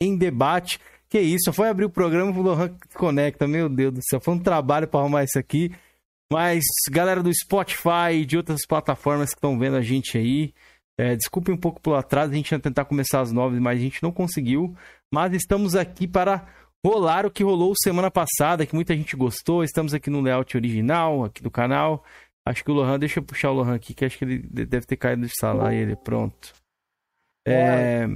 em 0.00 0.16
debate. 0.16 0.78
Que 1.08 1.20
isso, 1.20 1.52
foi 1.52 1.68
abrir 1.68 1.84
o 1.84 1.90
programa 1.90 2.32
e 2.32 2.38
o 2.38 2.42
Lohan 2.42 2.76
conecta. 2.94 3.46
Meu 3.46 3.68
Deus 3.68 3.94
do 3.94 4.00
céu, 4.02 4.20
foi 4.20 4.34
um 4.34 4.38
trabalho 4.38 4.88
para 4.88 5.00
arrumar 5.00 5.24
isso 5.24 5.38
aqui. 5.38 5.70
Mas, 6.32 6.64
galera 6.90 7.22
do 7.22 7.32
Spotify 7.32 8.12
e 8.14 8.26
de 8.26 8.36
outras 8.36 8.66
plataformas 8.66 9.30
que 9.30 9.36
estão 9.36 9.58
vendo 9.58 9.76
a 9.76 9.82
gente 9.82 10.18
aí, 10.18 10.52
é, 10.98 11.14
desculpem 11.14 11.54
um 11.54 11.58
pouco 11.58 11.80
pelo 11.80 11.96
atraso, 11.96 12.32
a 12.32 12.34
gente 12.34 12.50
ia 12.50 12.58
tentar 12.58 12.84
começar 12.84 13.20
às 13.20 13.30
nove, 13.30 13.60
mas 13.60 13.78
a 13.78 13.82
gente 13.82 14.02
não 14.02 14.10
conseguiu. 14.10 14.74
Mas 15.12 15.32
estamos 15.34 15.76
aqui 15.76 16.08
para 16.08 16.46
rolar 16.84 17.24
o 17.24 17.30
que 17.30 17.42
rolou 17.42 17.72
semana 17.76 18.10
passada, 18.10 18.66
que 18.66 18.74
muita 18.74 18.94
gente 18.94 19.16
gostou. 19.16 19.64
Estamos 19.64 19.94
aqui 19.94 20.10
no 20.10 20.20
layout 20.20 20.56
original, 20.56 21.24
aqui 21.24 21.42
do 21.42 21.50
canal. 21.50 22.04
Acho 22.46 22.62
que 22.62 22.70
o 22.70 22.74
Lohan, 22.74 22.98
deixa 22.98 23.20
eu 23.20 23.22
puxar 23.22 23.50
o 23.50 23.54
Lohan 23.54 23.74
aqui, 23.74 23.94
que 23.94 24.04
acho 24.04 24.18
que 24.18 24.24
ele 24.24 24.38
deve 24.38 24.86
ter 24.86 24.96
caído 24.96 25.22
de 25.22 25.32
sala. 25.38 25.68
Aí 25.68 25.76
ele, 25.76 25.96
pronto. 25.96 26.52
É... 27.46 28.06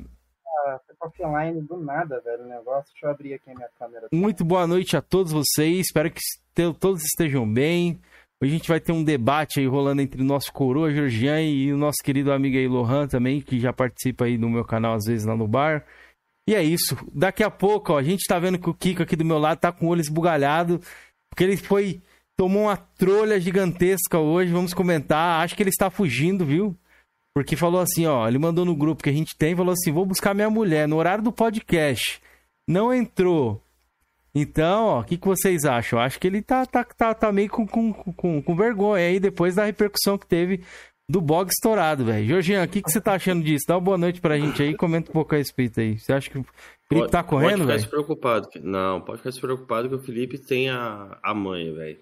Do 1.62 1.78
nada, 1.78 2.20
velho, 2.20 2.44
o 2.44 2.48
negócio. 2.48 2.92
Deixa 2.92 3.06
eu 3.06 3.10
abrir 3.10 3.34
aqui 3.34 3.50
a 3.50 3.54
minha 3.54 3.68
câmera. 3.78 4.08
Muito 4.12 4.44
boa 4.44 4.66
noite 4.66 4.96
a 4.96 5.02
todos 5.02 5.32
vocês. 5.32 5.86
Espero 5.86 6.10
que 6.10 6.20
todos 6.78 7.02
estejam 7.04 7.50
bem. 7.50 8.00
Hoje 8.40 8.54
a 8.54 8.56
gente 8.56 8.68
vai 8.68 8.78
ter 8.78 8.92
um 8.92 9.02
debate 9.02 9.58
aí 9.58 9.66
rolando 9.66 10.00
entre 10.00 10.22
o 10.22 10.24
nosso 10.24 10.52
coroa 10.52 10.92
Georgian 10.92 11.42
e 11.42 11.72
o 11.72 11.76
nosso 11.76 11.98
querido 12.04 12.32
amigo 12.32 12.56
aí 12.56 12.68
Lohan 12.68 13.08
também, 13.08 13.40
que 13.40 13.58
já 13.58 13.72
participa 13.72 14.26
aí 14.26 14.38
no 14.38 14.48
meu 14.48 14.64
canal 14.64 14.94
às 14.94 15.06
vezes 15.06 15.26
lá 15.26 15.36
no 15.36 15.48
bar. 15.48 15.84
E 16.48 16.54
é 16.54 16.62
isso. 16.62 16.96
Daqui 17.12 17.42
a 17.42 17.50
pouco, 17.50 17.92
ó, 17.92 17.98
a 17.98 18.02
gente 18.02 18.26
tá 18.28 18.38
vendo 18.38 18.58
que 18.58 18.70
o 18.70 18.74
Kiko 18.74 19.02
aqui 19.02 19.16
do 19.16 19.24
meu 19.24 19.38
lado 19.38 19.58
tá 19.58 19.72
com 19.72 19.86
o 19.86 19.88
olho 19.88 20.00
esbugalhado, 20.00 20.80
porque 21.28 21.44
ele 21.44 21.56
foi 21.56 22.00
tomou 22.38 22.62
uma 22.62 22.76
trolha 22.76 23.40
gigantesca 23.40 24.18
hoje, 24.18 24.52
vamos 24.52 24.72
comentar. 24.72 25.42
Acho 25.42 25.56
que 25.56 25.62
ele 25.62 25.70
está 25.70 25.90
fugindo, 25.90 26.46
viu? 26.46 26.76
Porque 27.38 27.54
falou 27.54 27.80
assim, 27.80 28.04
ó, 28.04 28.26
ele 28.26 28.36
mandou 28.36 28.64
no 28.64 28.74
grupo 28.74 29.00
que 29.00 29.08
a 29.08 29.12
gente 29.12 29.36
tem, 29.36 29.54
falou 29.54 29.72
assim: 29.72 29.92
"Vou 29.92 30.04
buscar 30.04 30.34
minha 30.34 30.50
mulher 30.50 30.88
no 30.88 30.96
horário 30.96 31.22
do 31.22 31.30
podcast". 31.30 32.20
Não 32.66 32.92
entrou. 32.92 33.62
Então, 34.34 34.86
ó, 34.86 35.00
o 35.00 35.04
que, 35.04 35.16
que 35.16 35.26
vocês 35.26 35.64
acham? 35.64 36.00
Acho 36.00 36.18
que 36.18 36.26
ele 36.26 36.42
tá, 36.42 36.66
tá, 36.66 36.82
tá, 36.82 37.14
tá 37.14 37.30
meio 37.30 37.48
com, 37.48 37.64
com, 37.64 37.92
com, 37.92 38.42
com 38.42 38.56
vergonha 38.56 39.06
aí 39.06 39.20
depois 39.20 39.54
da 39.54 39.64
repercussão 39.64 40.18
que 40.18 40.26
teve 40.26 40.64
do 41.08 41.20
bog 41.20 41.48
estourado, 41.48 42.04
velho. 42.04 42.26
Jorginho, 42.26 42.60
o 42.60 42.66
que, 42.66 42.82
que 42.82 42.90
você 42.90 43.00
tá 43.00 43.12
achando 43.12 43.44
disso? 43.44 43.66
Dá 43.68 43.76
uma 43.76 43.82
boa 43.82 43.96
noite 43.96 44.20
pra 44.20 44.36
gente 44.36 44.60
aí 44.60 44.74
comenta 44.76 45.08
um 45.10 45.14
pouco 45.14 45.32
a 45.32 45.38
respeito 45.38 45.78
aí. 45.78 45.96
Você 45.96 46.12
acha 46.12 46.28
que 46.28 46.38
o 46.38 46.46
Felipe 46.88 47.08
tá 47.08 47.22
correndo, 47.22 47.66
velho? 47.66 47.68
Pode 47.68 47.82
ficar 47.84 47.90
preocupado. 47.90 48.48
Não, 48.64 49.00
pode 49.00 49.22
ficar 49.22 49.40
preocupado 49.40 49.88
que 49.88 49.94
o 49.94 50.02
Felipe 50.02 50.38
tem 50.38 50.70
a, 50.70 51.16
a 51.22 51.32
mãe, 51.32 51.72
velho. 51.72 51.98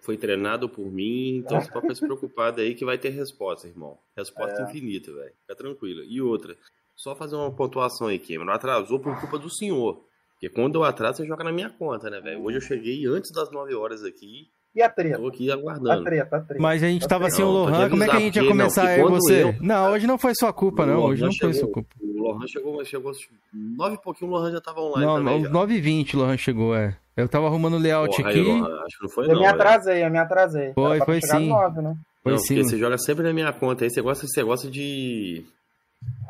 Foi 0.00 0.16
treinado 0.16 0.68
por 0.68 0.90
mim, 0.90 1.36
então 1.36 1.60
você 1.60 1.70
pode 1.70 1.94
ficar 1.94 2.06
preocupado 2.06 2.60
aí 2.60 2.74
que 2.74 2.84
vai 2.84 2.98
ter 2.98 3.10
resposta, 3.10 3.68
irmão. 3.68 3.98
Resposta 4.16 4.62
é. 4.62 4.64
infinita, 4.64 5.12
velho. 5.12 5.32
Fica 5.40 5.54
tranquilo. 5.54 6.02
E 6.04 6.20
outra, 6.20 6.56
só 6.96 7.14
fazer 7.14 7.36
uma 7.36 7.50
pontuação 7.54 8.08
aí, 8.08 8.18
Cameron. 8.18 8.52
Atrasou 8.52 8.98
por 8.98 9.18
culpa 9.20 9.38
do 9.38 9.50
senhor. 9.50 10.04
Porque 10.32 10.48
quando 10.48 10.76
eu 10.76 10.84
atraso, 10.84 11.18
você 11.18 11.26
joga 11.26 11.44
na 11.44 11.52
minha 11.52 11.70
conta, 11.70 12.10
né, 12.10 12.20
velho? 12.20 12.42
Hoje 12.42 12.58
eu 12.58 12.60
cheguei 12.60 13.06
antes 13.06 13.30
das 13.32 13.50
9 13.50 13.74
horas 13.74 14.04
aqui. 14.04 14.48
E 14.74 14.82
a 14.82 14.90
treta? 14.90 15.18
Tô 15.18 15.28
aqui 15.28 15.50
aguardando. 15.50 15.90
A 15.92 16.02
treta, 16.02 16.36
a 16.36 16.40
treta. 16.40 16.60
Mas 16.60 16.82
a 16.82 16.88
gente 16.88 17.04
a 17.04 17.08
tava 17.08 17.30
sem 17.30 17.44
o 17.44 17.48
Lohan, 17.48 17.88
como 17.88 18.02
é 18.02 18.08
que 18.08 18.16
a 18.16 18.20
gente 18.20 18.36
ia 18.40 18.48
começar 18.48 18.88
aí 18.88 19.02
você? 19.02 19.44
Eu... 19.44 19.54
Não, 19.60 19.92
hoje 19.92 20.06
não 20.06 20.18
foi 20.18 20.34
sua 20.34 20.52
culpa, 20.52 20.84
não. 20.84 21.04
Hoje 21.04 21.22
não 21.22 21.30
chegou, 21.30 21.52
foi 21.52 21.60
sua 21.60 21.70
culpa. 21.70 21.94
O 22.00 22.22
Lohan 22.22 22.46
chegou, 22.48 22.84
chegou 22.84 23.12
9 23.52 23.94
e 23.94 23.98
pouquinho, 24.02 24.32
o 24.32 24.34
Lohan 24.34 24.50
já 24.50 24.60
tava 24.60 24.80
online 24.80 25.06
não, 25.06 25.16
também. 25.18 25.42
Não, 25.42 25.50
9 25.52 25.74
e 25.74 25.80
20 25.80 26.16
o 26.16 26.18
Lohan 26.18 26.36
chegou, 26.36 26.74
é. 26.74 26.98
Eu 27.16 27.28
tava 27.28 27.46
arrumando 27.46 27.74
o 27.74 27.78
layout 27.78 28.16
Porra, 28.16 28.30
aqui. 28.30 28.40
Aí, 28.40 28.44
Lohan, 28.44 28.80
acho 28.84 28.98
que 28.98 29.02
não 29.04 29.10
foi 29.10 29.24
eu 29.24 29.34
não, 29.34 29.40
me 29.40 29.46
atrasei, 29.46 30.04
eu 30.04 30.10
me 30.10 30.18
atrasei. 30.18 30.72
Foi, 30.74 31.00
foi 31.00 31.20
sim. 31.20 31.48
9, 31.48 31.82
né? 31.82 31.96
Foi 32.22 32.32
não, 32.32 32.38
sim. 32.38 32.54
Porque 32.54 32.68
você 32.70 32.78
joga 32.78 32.98
sempre 32.98 33.22
na 33.22 33.32
minha 33.32 33.52
conta 33.52 33.84
aí, 33.84 33.90
você 33.90 34.02
gosta, 34.02 34.26
você 34.26 34.42
gosta 34.42 34.70
de... 34.70 35.44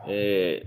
É, 0.07 0.67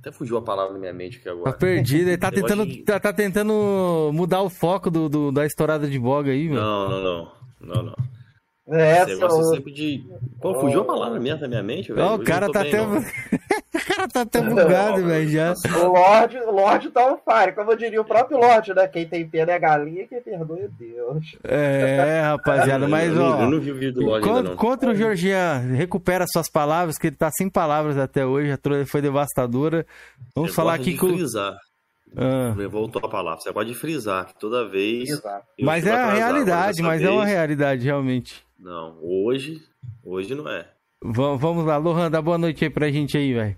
até 0.00 0.10
fugiu 0.10 0.38
a 0.38 0.42
palavra 0.42 0.72
na 0.72 0.78
minha 0.78 0.92
mente 0.92 1.18
aqui 1.18 1.28
agora. 1.28 1.52
Tá 1.52 1.58
perdido, 1.58 2.08
ele 2.08 2.16
tá 2.18 2.30
tentando, 2.30 2.64
de... 2.64 2.82
tá, 2.82 2.98
tá, 2.98 3.12
tentando 3.12 4.10
mudar 4.14 4.42
o 4.42 4.48
foco 4.48 4.90
do, 4.90 5.08
do, 5.08 5.30
da 5.30 5.44
estourada 5.44 5.86
de 5.86 5.98
boga 5.98 6.30
aí, 6.30 6.48
velho. 6.48 6.60
Não, 6.60 6.88
não, 6.88 7.02
não. 7.02 7.32
Não, 7.60 7.82
não. 7.82 7.96
É, 8.70 9.04
Você 9.04 9.16
gosta 9.16 9.42
sempre 9.44 9.72
de. 9.72 10.04
Pô, 10.40 10.54
fugiu 10.60 10.82
a 10.82 10.84
palavra 10.84 11.18
mesmo 11.18 11.40
da 11.40 11.48
minha 11.48 11.62
mente, 11.62 11.92
velho. 11.92 12.14
o 12.14 12.18
cara 12.22 12.50
tá 12.50 12.60
até. 12.60 12.82
o 12.82 13.86
cara 13.94 14.08
tá 14.08 14.20
até 14.20 14.42
bugado, 14.42 15.04
velho, 15.04 15.28
já. 15.30 15.54
O 15.82 15.86
Lorde, 15.88 16.36
o 16.36 16.50
Lorde 16.50 16.90
tá 16.90 17.06
on 17.10 17.16
fire. 17.16 17.54
Como 17.54 17.72
eu 17.72 17.76
diria 17.76 18.00
o 18.00 18.04
próprio 18.04 18.38
Lorde, 18.38 18.74
né? 18.74 18.86
Quem 18.86 19.06
tem 19.08 19.26
pena 19.26 19.52
é 19.52 19.58
galinha, 19.58 20.06
quem 20.06 20.20
perdoa 20.20 20.60
é 20.60 20.68
Deus. 20.68 21.36
É, 21.44 22.20
rapaziada, 22.24 22.86
mas 22.86 23.10
eu, 23.14 23.22
ó. 23.22 23.42
Eu 23.42 23.50
não 23.50 23.58
vi 23.60 23.72
o 23.72 23.74
vídeo 23.74 23.94
do 23.94 24.00
Lorde 24.02 24.24
contra, 24.26 24.38
ainda, 24.40 24.50
não. 24.50 24.56
contra 24.56 24.90
o 24.90 24.94
Georgian, 24.94 25.58
recupera 25.74 26.26
suas 26.30 26.50
palavras, 26.50 26.98
que 26.98 27.06
ele 27.06 27.16
tá 27.16 27.30
sem 27.30 27.48
palavras 27.48 27.96
até 27.96 28.26
hoje, 28.26 28.52
a 28.52 28.58
trolha 28.58 28.84
foi 28.84 29.00
devastadora. 29.00 29.86
Vamos 30.34 30.50
Você 30.50 30.56
falar 30.56 30.74
aqui 30.74 30.94
com. 30.96 31.08
Frisar. 31.08 31.56
Ah. 32.16 32.54
Voltou 32.70 33.02
a 33.04 33.08
palavra. 33.08 33.40
Você 33.40 33.52
pode 33.52 33.74
frisar 33.74 34.26
que 34.26 34.38
toda 34.38 34.68
vez. 34.68 35.08
Eu 35.10 35.20
Mas 35.60 35.86
é 35.86 35.92
a 35.94 36.12
realidade, 36.12 36.82
mas 36.82 37.00
dessa 37.00 37.10
é 37.10 37.14
uma 37.14 37.24
vez- 37.24 37.34
realidade, 37.34 37.84
realmente. 37.84 38.47
Não, 38.58 38.98
hoje. 39.02 39.62
Hoje 40.04 40.34
não 40.34 40.48
é. 40.48 40.66
Va- 41.02 41.36
Vamos 41.36 41.64
lá, 41.64 41.76
Lohan, 41.76 42.10
dá 42.10 42.20
boa 42.20 42.38
noite 42.38 42.64
aí 42.64 42.70
pra 42.70 42.90
gente 42.90 43.16
aí, 43.16 43.32
velho. 43.32 43.56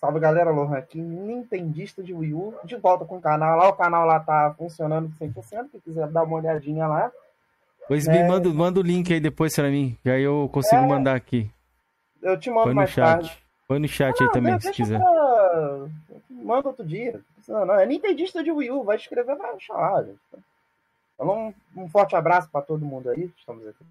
Salve 0.00 0.20
galera, 0.20 0.50
Lohan 0.50 0.76
aqui, 0.78 1.00
Nintendista 1.00 2.02
de 2.02 2.12
Wii 2.14 2.34
U, 2.34 2.54
de 2.64 2.76
volta 2.76 3.04
com 3.04 3.18
o 3.18 3.20
canal 3.20 3.56
lá. 3.58 3.68
O 3.68 3.72
canal 3.76 4.06
lá 4.06 4.20
tá 4.20 4.54
funcionando 4.56 5.10
100%. 5.18 5.70
Quem 5.70 5.80
quiser 5.80 6.08
dar 6.08 6.22
uma 6.24 6.36
olhadinha 6.36 6.86
lá. 6.86 7.10
Pois 7.86 8.06
É. 8.06 8.12
me 8.12 8.28
manda, 8.28 8.48
manda 8.50 8.78
o 8.80 8.82
link 8.82 9.12
aí 9.12 9.18
depois 9.20 9.54
pra 9.54 9.68
mim, 9.70 9.96
que 10.02 10.10
aí 10.10 10.22
eu 10.22 10.48
consigo 10.52 10.82
É. 10.82 10.86
mandar 10.86 11.14
aqui. 11.16 11.50
Eu 12.22 12.38
te 12.38 12.50
mando 12.50 12.64
Põe 12.64 12.74
no 12.74 12.76
mais 12.76 12.94
tarde. 12.94 13.28
chat. 13.28 13.42
Põe 13.66 13.78
no 13.80 13.88
chat 13.88 14.20
aí 14.20 14.26
Não, 14.26 14.32
também, 14.32 14.52
deixa 14.52 14.68
se 14.68 14.74
quiser. 14.74 14.98
pra- 15.00 15.86
Manda 16.30 16.68
outro 16.68 16.84
dia. 16.86 17.20
Não, 17.48 17.64
não, 17.66 17.74
é 17.74 17.86
Nintendista 17.86 18.42
de 18.44 18.50
Wii 18.52 18.70
U, 18.70 18.84
vai 18.84 18.96
escrever, 18.96 19.36
vai 19.36 19.50
achar 19.54 19.74
lá. 19.74 20.02
gente. 20.02 20.18
Então, 21.14 21.52
um, 21.76 21.82
um 21.82 21.88
forte 21.88 22.14
abraço 22.14 22.48
pra 22.50 22.60
todo 22.62 22.84
mundo 22.84 23.08
aí. 23.10 23.30
Estamos 23.36 23.66
aqui. 23.66 23.84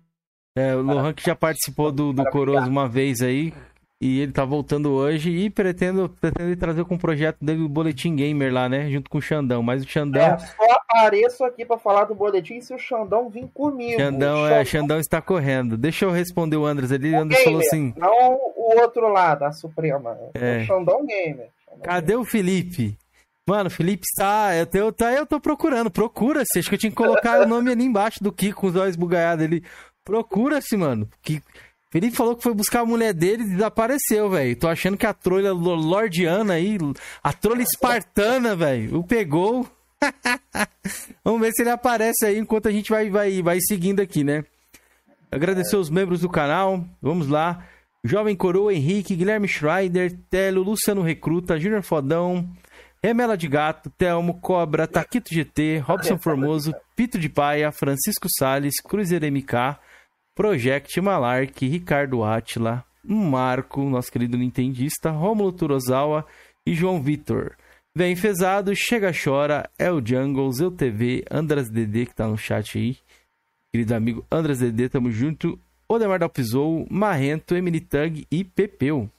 É, 0.58 0.76
o 0.76 0.82
Lohan 0.82 1.14
que 1.14 1.24
já 1.24 1.36
participou 1.36 1.92
do, 1.92 2.12
do 2.12 2.24
Para 2.24 2.32
brigar. 2.32 2.68
uma 2.68 2.88
vez 2.88 3.22
aí. 3.22 3.54
E 4.00 4.20
ele 4.20 4.32
tá 4.32 4.46
voltando 4.46 4.92
hoje 4.92 5.32
e 5.32 5.50
pretendo, 5.50 6.08
pretendo 6.22 6.56
trazer 6.56 6.86
com 6.86 6.94
o 6.94 7.00
projeto 7.00 7.38
dele 7.42 7.64
o 7.64 7.70
Boletim 7.70 8.16
Gamer 8.16 8.54
lá, 8.54 8.70
né? 8.70 8.88
Junto 8.92 9.10
com 9.10 9.18
o 9.18 9.22
Xandão. 9.22 9.64
Mas 9.64 9.84
o 9.84 9.88
Xandão. 9.88 10.22
É, 10.22 10.38
só 10.38 10.72
apareço 10.72 11.44
aqui 11.44 11.66
pra 11.66 11.80
falar 11.80 12.04
do 12.04 12.14
boletim 12.14 12.62
se 12.62 12.72
o 12.76 12.78
Xandão 12.78 13.28
vir 13.28 13.50
comigo. 13.52 14.00
Xandão, 14.00 14.44
O 14.44 14.48
é, 14.48 14.64
Xandão 14.64 15.00
está 15.00 15.20
correndo. 15.20 15.76
Deixa 15.76 16.06
eu 16.06 16.12
responder 16.12 16.58
o 16.58 16.66
Andres 16.66 16.92
ali. 16.92 17.12
O 17.12 17.20
Andres 17.20 17.44
falou 17.44 17.60
Gamer, 17.60 17.68
assim: 17.68 17.94
Não 17.98 18.34
o 18.36 18.80
outro 18.80 19.08
lado, 19.08 19.46
a 19.46 19.52
Suprema. 19.52 20.16
É. 20.36 20.60
O 20.60 20.66
Xandão 20.66 21.04
Gamer. 21.04 21.50
Xandão 21.66 21.82
cadê 21.82 22.16
o 22.16 22.24
Felipe? 22.24 22.96
Mano, 23.48 23.68
o 23.68 23.72
Felipe 23.72 24.04
está. 24.04 24.56
Eu 24.56 24.68
tô, 24.68 24.92
tá, 24.92 25.12
eu 25.12 25.26
tô 25.26 25.40
procurando. 25.40 25.90
Procura-se. 25.90 26.60
Acho 26.60 26.70
que 26.70 26.76
eu 26.76 26.80
tinha 26.80 26.92
que 26.92 26.98
colocar 26.98 27.40
o 27.40 27.48
nome 27.48 27.72
ali 27.72 27.84
embaixo 27.84 28.24
do 28.24 28.32
Kiko 28.32 28.62
com 28.62 28.68
os 28.68 28.76
olhos 28.76 28.96
bugalhados 28.96 29.44
ali. 29.44 29.64
Procura-se, 30.08 30.78
mano. 30.78 31.08
Que... 31.22 31.42
Felipe 31.90 32.16
falou 32.16 32.36
que 32.36 32.44
foi 32.44 32.54
buscar 32.54 32.82
a 32.82 32.86
mulher 32.86 33.14
dele 33.14 33.44
e 33.44 33.50
desapareceu, 33.50 34.30
velho. 34.30 34.56
Tô 34.56 34.68
achando 34.68 34.98
que 34.98 35.06
a 35.06 35.14
trolha 35.14 35.54
lo- 35.54 35.76
lordiana 35.76 36.54
aí, 36.54 36.78
a 37.24 37.34
trolha 37.34 37.62
espartana, 37.62 38.56
velho, 38.56 39.00
o 39.00 39.04
pegou. 39.04 39.68
Vamos 41.24 41.42
ver 41.42 41.52
se 41.54 41.62
ele 41.64 41.70
aparece 41.70 42.26
aí 42.26 42.38
enquanto 42.38 42.68
a 42.68 42.72
gente 42.72 42.90
vai, 42.90 43.10
vai, 43.10 43.42
vai 43.42 43.60
seguindo 43.62 44.02
aqui, 44.02 44.24
né? 44.24 44.44
Agradecer 45.32 45.76
os 45.76 45.90
membros 45.90 46.22
do 46.22 46.30
canal. 46.30 46.86
Vamos 47.02 47.28
lá. 47.28 47.66
Jovem 48.04 48.36
Coroa, 48.36 48.74
Henrique, 48.74 49.16
Guilherme 49.16 49.48
Schreider, 49.48 50.18
Telo, 50.30 50.64
Luciano 50.64 51.02
Recruta, 51.02 51.60
Júnior 51.60 51.84
Fodão, 51.84 52.50
Remela 53.04 53.38
de 53.38 53.48
Gato, 53.48 53.90
Telmo, 53.98 54.40
Cobra, 54.40 54.88
Taquito 54.88 55.34
GT, 55.34 55.80
Robson 55.80 56.18
Formoso, 56.22 56.74
Pito 56.96 57.18
de 57.18 57.28
Paia, 57.28 57.72
Francisco 57.72 58.28
Sales, 58.38 58.76
Cruiser 58.82 59.22
MK, 59.32 59.78
Project 60.38 61.02
Malark, 61.02 61.68
Ricardo 61.68 62.24
Atila, 62.24 62.86
Marco, 63.04 63.82
nosso 63.90 64.12
querido 64.12 64.38
nintendista, 64.38 65.10
Rômulo 65.10 65.52
Turozawa 65.52 66.28
e 66.64 66.76
João 66.76 67.02
Vitor. 67.02 67.56
Vem 67.96 68.16
Fezado, 68.16 68.72
Chega 68.76 69.12
Chora, 69.12 69.68
El 69.80 70.00
Jungle, 70.06 70.54
Zeu 70.54 70.70
TV, 70.70 71.26
Andras 71.32 71.72
DD 71.72 72.06
que 72.06 72.14
tá 72.14 72.28
no 72.28 72.38
chat 72.38 72.78
aí. 72.78 72.98
Querido 73.72 73.96
amigo 73.96 74.24
Andras 74.32 74.60
DD, 74.60 74.90
tamo 74.90 75.10
junto. 75.10 75.60
Odemar 75.90 76.20
Dalpizou, 76.20 76.86
Marrento, 76.88 77.56
Emily 77.56 77.80
Tug 77.80 78.28
e 78.30 78.44
Pepeu. 78.44 79.10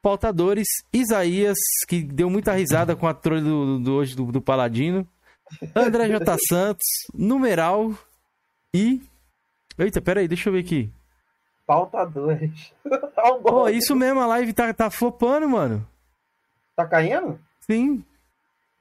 Pautadores, 0.00 0.68
Isaías, 0.90 1.58
que 1.86 2.02
deu 2.02 2.30
muita 2.30 2.54
risada 2.54 2.96
com 2.96 3.06
a 3.06 3.12
trolha 3.12 3.42
do, 3.42 3.78
do 3.80 3.92
hoje 3.92 4.16
do, 4.16 4.32
do 4.32 4.40
Paladino. 4.40 5.06
André 5.76 6.08
J. 6.08 6.38
Santos, 6.48 6.86
Numeral 7.12 7.92
e. 8.72 9.02
Eita, 9.78 10.00
peraí, 10.00 10.28
deixa 10.28 10.48
eu 10.48 10.52
ver 10.52 10.60
aqui. 10.60 10.90
Pautadores. 11.66 12.72
Tá 13.14 13.32
um 13.32 13.42
Pô, 13.42 13.68
isso 13.68 13.94
mesmo, 13.96 14.20
a 14.20 14.26
live 14.26 14.52
tá, 14.52 14.72
tá 14.74 14.90
flopando, 14.90 15.48
mano. 15.48 15.86
Tá 16.76 16.86
caindo? 16.86 17.38
Sim, 17.60 18.04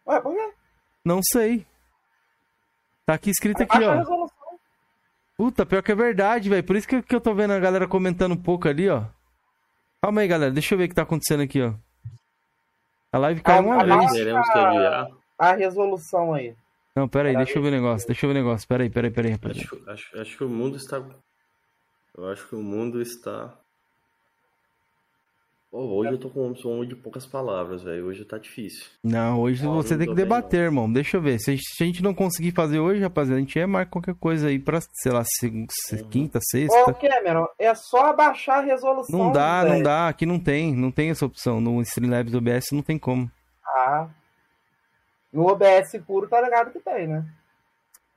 Ué, 0.06 0.20
por 0.20 0.34
quê? 0.34 0.52
não 1.06 1.22
sei. 1.24 1.66
Tá 3.06 3.14
aqui 3.14 3.30
escrito 3.30 3.62
aqui, 3.64 3.78
Baixa 3.78 3.90
a 3.92 3.94
ó. 3.94 3.98
resolução. 4.00 4.38
Puta, 5.38 5.66
pior 5.66 5.82
que 5.82 5.92
é 5.92 5.96
verdade, 5.96 6.50
velho. 6.50 6.64
Por 6.64 6.76
isso 6.76 6.88
que, 6.88 7.02
que 7.02 7.16
eu 7.16 7.22
tô 7.22 7.34
vendo 7.34 7.52
a 7.52 7.60
galera 7.60 7.88
comentando 7.88 8.34
um 8.34 8.42
pouco 8.42 8.68
ali, 8.68 8.90
ó. 8.90 9.04
Calma 10.02 10.22
aí, 10.22 10.28
galera. 10.28 10.52
Deixa 10.52 10.74
eu 10.74 10.78
ver 10.78 10.86
o 10.86 10.90
que 10.90 10.96
tá 10.96 11.04
acontecendo 11.04 11.44
aqui, 11.44 11.62
ó. 11.62 11.74
A 13.12 13.18
live 13.18 13.42
caiu 13.42 13.66
uma 13.66 13.84
vez. 13.84 14.12
Teremos 14.12 14.50
que 14.50 14.58
adiar. 14.58 15.08
A 15.38 15.54
resolução 15.54 16.34
aí. 16.34 16.56
Não, 16.96 17.08
pera 17.08 17.30
aí, 17.30 17.36
deixa 17.36 17.58
eu 17.58 17.62
ver 17.64 17.70
o 17.70 17.72
negócio, 17.72 18.08
deixa 18.08 18.26
eu 18.26 18.32
ver 18.34 18.40
o 18.40 18.44
negócio. 18.44 18.68
Pera 18.68 18.84
aí, 18.84 18.90
pera 18.90 19.08
aí, 19.08 19.12
pera 19.14 19.28
aí, 19.28 19.32
rapaziada. 19.34 19.68
Acho, 19.68 19.90
acho, 19.90 20.20
acho 20.22 20.38
que 20.38 20.44
o 20.44 20.50
mundo 20.50 20.78
está. 20.78 21.04
Eu 22.16 22.30
acho 22.30 22.48
que 22.48 22.56
o 22.56 22.62
mundo 22.62 23.02
está. 23.02 23.58
Pô, 25.72 25.80
hoje 25.96 26.12
eu 26.12 26.20
tô 26.20 26.30
com 26.30 26.48
um 26.52 26.56
som 26.56 26.86
de 26.86 26.96
poucas 26.96 27.26
palavras, 27.26 27.82
velho. 27.82 28.06
Hoje 28.06 28.24
tá 28.24 28.38
difícil. 28.38 28.86
Não, 29.04 29.42
hoje 29.42 29.64
Não, 29.66 29.74
você 29.74 29.94
não 29.96 29.98
tem 29.98 30.08
que 30.08 30.12
tô 30.12 30.16
bem, 30.16 30.24
debater, 30.24 30.60
irmão. 30.60 30.92
Deixa 30.94 31.18
eu 31.18 31.22
ver. 31.22 31.40
Se 31.40 31.50
a, 31.50 31.56
gente, 31.56 31.66
se 31.68 31.82
a 31.84 31.88
gente 31.88 32.04
não 32.04 32.14
conseguir 32.14 32.52
fazer 32.52 32.78
hoje, 32.78 33.02
rapaziada, 33.02 33.38
a 33.38 33.40
gente 33.40 33.58
é 33.58 33.66
marca 33.66 33.90
qualquer 33.90 34.14
coisa 34.14 34.50
aí 34.50 34.60
pra, 34.60 34.80
sei 34.80 35.12
lá, 35.12 35.24
se- 35.24 35.66
se- 35.72 35.96
Uhum. 36.04 36.10
quinta, 36.10 36.38
Ô, 36.38 36.42
sexta. 36.44 36.94
Cameron, 36.94 37.48
é 37.58 37.74
só 37.74 38.06
abaixar 38.12 38.60
a 38.60 38.62
resolução. 38.62 39.18
Não 39.18 39.32
dá, 39.32 39.66
não 39.66 39.82
dá. 39.82 40.10
Aqui 40.10 40.28
não 40.28 40.40
tem. 40.40 40.76
Não 40.76 40.92
tem 40.92 41.10
essa 41.10 41.26
opção. 41.26 41.60
No 41.60 41.82
Streamlabs 41.82 42.36
OBS 42.36 42.66
não 42.72 42.84
tem 42.84 43.00
como. 43.00 43.32
Ah. 43.66 44.08
No 45.34 45.48
OBS 45.48 46.00
puro 46.06 46.28
tá 46.28 46.40
ligado 46.40 46.72
que 46.72 46.80
tem, 46.80 47.08
né? 47.08 47.26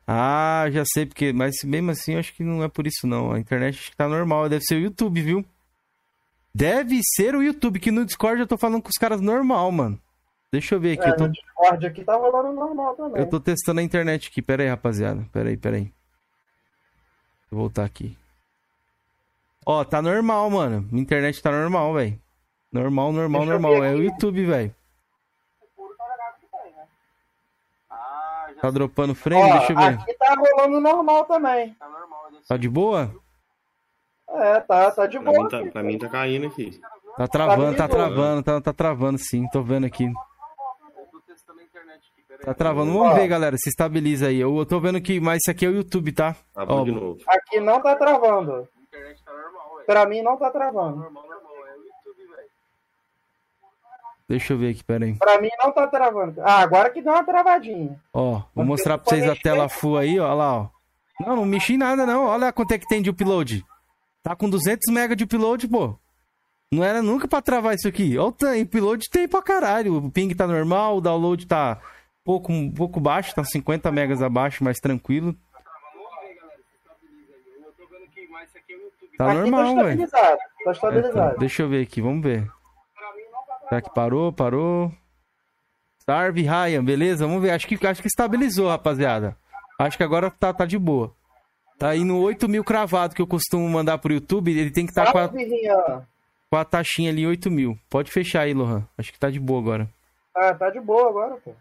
Ah, 0.07 0.67
já 0.71 0.85
sei 0.85 1.07
porque. 1.07 1.33
Mas 1.33 1.57
mesmo 1.65 1.91
assim, 1.91 2.13
eu 2.13 2.21
acho 2.21 2.35
que 2.35 2.45
não 2.45 2.63
é 2.63 2.69
por 2.69 2.87
isso, 2.87 3.07
não. 3.07 3.33
A 3.33 3.41
internet 3.41 3.79
acho 3.79 3.91
que 3.91 3.97
tá 3.97 4.07
normal. 4.07 4.49
Deve 4.49 4.65
ser 4.65 4.77
o 4.77 4.81
YouTube, 4.81 5.21
viu? 5.23 5.45
Deve 6.55 7.01
ser 7.03 7.35
o 7.35 7.43
YouTube, 7.43 7.81
que 7.81 7.91
no 7.91 8.05
Discord 8.05 8.41
eu 8.41 8.47
tô 8.47 8.57
falando 8.57 8.83
com 8.83 8.89
os 8.89 8.99
caras 8.99 9.21
normal, 9.21 9.71
mano. 9.73 10.01
Deixa 10.53 10.75
eu 10.75 10.81
ver 10.81 10.99
aqui. 10.99 11.09
É, 11.09 11.11
eu, 11.11 11.17
tô, 11.17 11.27
no 11.27 11.33
Discord 11.33 11.87
aqui 11.87 12.05
tá 12.05 12.17
rolando 12.17 12.53
normal 12.53 12.95
também. 12.95 13.21
eu 13.21 13.29
tô 13.29 13.41
testando 13.41 13.81
a 13.81 13.83
internet 13.83 14.29
aqui. 14.29 14.41
Pera 14.41 14.63
aí, 14.63 14.69
rapaziada. 14.69 15.27
Pera 15.33 15.49
aí, 15.49 15.57
pera 15.57 15.77
aí. 15.77 15.83
Deixa 15.83 15.95
eu 17.53 17.59
voltar 17.59 17.85
aqui. 17.85 18.17
Ó, 19.67 19.85
tá 19.85 20.01
normal, 20.01 20.49
mano. 20.49 20.89
Minha 20.91 21.03
internet 21.03 21.43
tá 21.43 21.51
normal, 21.51 21.93
velho. 21.93 22.19
Normal, 22.73 23.13
normal, 23.13 23.41
Deixa 23.41 23.53
normal. 23.53 23.85
É 23.85 23.95
o. 23.95 24.03
YouTube, 24.03 24.45
velho. 24.45 24.75
Puro 25.75 25.95
tá 25.97 26.05
ligado 26.05 26.41
que 26.41 26.47
tem, 26.47 26.73
né? 26.73 26.87
Ah, 27.91 28.41
já 28.41 28.45
Tá 28.61 28.71
dropando 28.71 29.15
frame? 29.15 29.43
Ó, 29.43 29.59
Deixa 29.59 29.73
eu 29.73 29.77
ver. 29.77 29.85
aqui 29.85 30.15
tá 30.15 30.35
rolando 30.35 30.81
normal 30.81 31.25
também. 31.27 31.75
Tá 31.75 31.89
normal. 31.89 32.27
Tá 32.49 32.57
de 32.57 32.69
boa? 32.69 33.15
É, 34.29 34.61
tá, 34.61 34.91
tá 34.91 35.07
de 35.07 35.19
Pra 35.21 35.33
boa. 35.33 35.45
mim 35.45 35.49
tá, 35.49 35.71
pra 35.73 35.83
mim 35.83 35.99
tá 35.99 36.09
caindo 36.09 36.47
aqui. 36.47 36.81
Tá 37.17 37.27
travando, 37.29 37.77
tá 37.77 37.87
boa. 37.89 37.99
travando, 37.99 38.43
tá, 38.43 38.61
tá 38.61 38.73
travando 38.73 39.19
sim. 39.19 39.47
Tô 39.51 39.63
vendo 39.63 39.87
aqui. 39.87 40.11
Tá 42.45 42.53
travando. 42.53 42.93
Vamos 42.93 43.15
ver, 43.15 43.27
galera, 43.29 43.57
se 43.57 43.69
estabiliza 43.71 44.27
aí. 44.29 44.39
Eu, 44.41 44.57
eu 44.59 44.67
tô 44.67 44.79
vendo 44.79 45.01
que, 45.01 45.19
mas 45.21 45.39
isso 45.39 45.51
aqui 45.51 45.65
é 45.65 45.69
o 45.69 45.75
YouTube, 45.75 46.13
tá? 46.13 46.37
Travou 46.53 46.81
Ó, 46.81 46.85
de 46.85 46.93
novo. 46.93 47.19
Aqui 47.29 47.61
não 47.61 47.81
tá 47.81 47.97
travando. 47.97 48.69
Pra 49.87 50.07
mim 50.07 50.21
não 50.23 50.37
tá 50.37 50.51
travando. 50.51 51.07
Deixa 54.29 54.53
eu 54.53 54.59
ver 54.59 54.71
aqui, 54.71 54.83
pera 54.85 55.05
aí. 55.05 55.15
Pra 55.15 55.41
mim 55.41 55.49
não 55.63 55.73
tá 55.73 55.87
travando. 55.87 56.41
Ah, 56.43 56.61
agora 56.61 56.91
que 56.91 57.01
deu 57.03 57.13
uma 57.13 57.25
travadinha. 57.25 58.01
Ó, 58.13 58.33
vou 58.33 58.43
Mas 58.55 58.67
mostrar 58.67 58.99
pra 58.99 59.09
vocês 59.11 59.29
a 59.29 59.35
tela 59.37 59.69
full 59.69 59.97
aí, 59.97 60.19
ó. 60.19 60.33
Lá, 60.35 60.55
ó. 60.63 60.69
Não, 61.21 61.37
não 61.37 61.45
mexi 61.47 61.75
em 61.75 61.79
nada, 61.79 62.05
não. 62.05 62.25
Olha 62.27 62.53
quanto 62.53 62.73
é 62.73 62.79
que 62.79 62.87
tem 62.87 63.01
de 63.03 63.11
upload. 63.11 63.65
Tá 64.23 64.35
com 64.37 64.51
200 64.51 64.91
MB 64.93 65.15
de 65.17 65.25
upload, 65.25 65.69
pô. 65.69 65.95
Não 66.73 66.83
era 66.83 67.01
nunca 67.01 67.29
pra 67.29 67.41
travar 67.41 67.75
isso 67.75 67.87
aqui. 67.87 68.19
Olha 68.19 68.29
o 68.29 68.33
tanto, 68.33 68.61
upload 68.61 69.09
tem 69.11 69.29
pra 69.29 69.41
caralho. 69.41 69.97
O 69.97 70.11
ping 70.11 70.35
tá 70.35 70.47
normal, 70.47 70.97
o 70.97 71.01
download 71.01 71.47
tá 71.47 71.81
pouco, 72.25 72.53
um 72.53 72.71
pouco 72.71 72.99
baixo, 72.99 73.35
tá 73.35 73.45
50 73.45 73.91
megas 73.93 74.21
abaixo, 74.21 74.65
mais 74.65 74.79
tranquilo. 74.81 75.35
Tá 79.17 79.31
aqui 79.31 79.39
normal, 79.51 79.75
tá 79.77 79.83
velho. 79.85 80.03
estabilizado. 80.05 80.37
Tá 80.39 80.43
É, 80.61 80.65
tá. 80.65 80.71
estabilizado. 80.73 81.39
Deixa 81.39 81.63
eu 81.63 81.69
ver 81.69 81.83
aqui, 81.83 82.01
vamos 82.03 82.23
ver. 82.23 82.51
Será 83.69 83.83
que 83.83 83.93
parou? 83.93 84.33
Parou. 84.33 84.93
Starve 86.01 86.43
Ryan, 86.43 86.85
beleza? 86.85 87.27
Vamos 87.27 87.43
ver. 87.43 87.51
Acho 87.51 87.67
que, 87.67 87.87
acho 87.87 88.01
que 88.01 88.09
estabilizou, 88.09 88.69
rapaziada. 88.69 89.37
Acho 89.79 89.97
que 89.97 90.05
agora 90.05 90.31
tá, 90.31 90.53
tá 90.53 90.65
de 90.65 90.79
boa. 90.79 91.13
Tá 91.79 91.91
aí 91.91 92.05
no 92.05 92.21
8 92.21 92.49
mil 92.49 92.65
cravado 92.65 93.15
que 93.15 93.21
eu 93.21 93.27
costumo 93.27 93.69
mandar 93.69 93.99
pro 93.99 94.13
YouTube. 94.13 94.51
Ele 94.51 94.71
tem 94.71 94.87
que 94.87 94.93
estar 94.93 95.07
tá 95.07 95.13
com, 95.13 95.19
a, 95.19 95.29
com 95.29 96.57
a 96.57 96.65
taxinha 96.65 97.11
ali 97.11 97.27
8 97.27 97.51
mil. 97.51 97.79
Pode 97.91 98.11
fechar 98.11 98.43
aí, 98.43 98.55
Lohan. 98.55 98.87
Acho 98.97 99.13
que 99.13 99.19
tá 99.19 99.31
de 99.31 99.41
boa 99.41 99.61
agora. 99.61 99.89
Ah, 100.35 100.55
tá 100.55 100.71
de 100.71 100.81
boa 100.81 101.09
agora, 101.09 101.37
pô. 101.37 101.53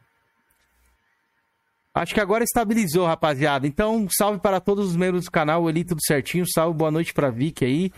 Acho 1.94 2.14
que 2.14 2.20
agora 2.20 2.44
estabilizou, 2.44 3.06
rapaziada. 3.06 3.66
Então, 3.66 4.06
salve 4.10 4.40
para 4.40 4.60
todos 4.60 4.90
os 4.90 4.98
membros 4.98 5.26
do 5.26 5.32
canal 5.32 5.66
ali, 5.66 5.86
tudo 5.86 6.02
certinho. 6.06 6.46
Salve, 6.46 6.78
boa 6.78 6.92
noite 6.92 7.14
pra 7.14 7.30
Vicky 7.30 7.64
aí. 7.64 7.92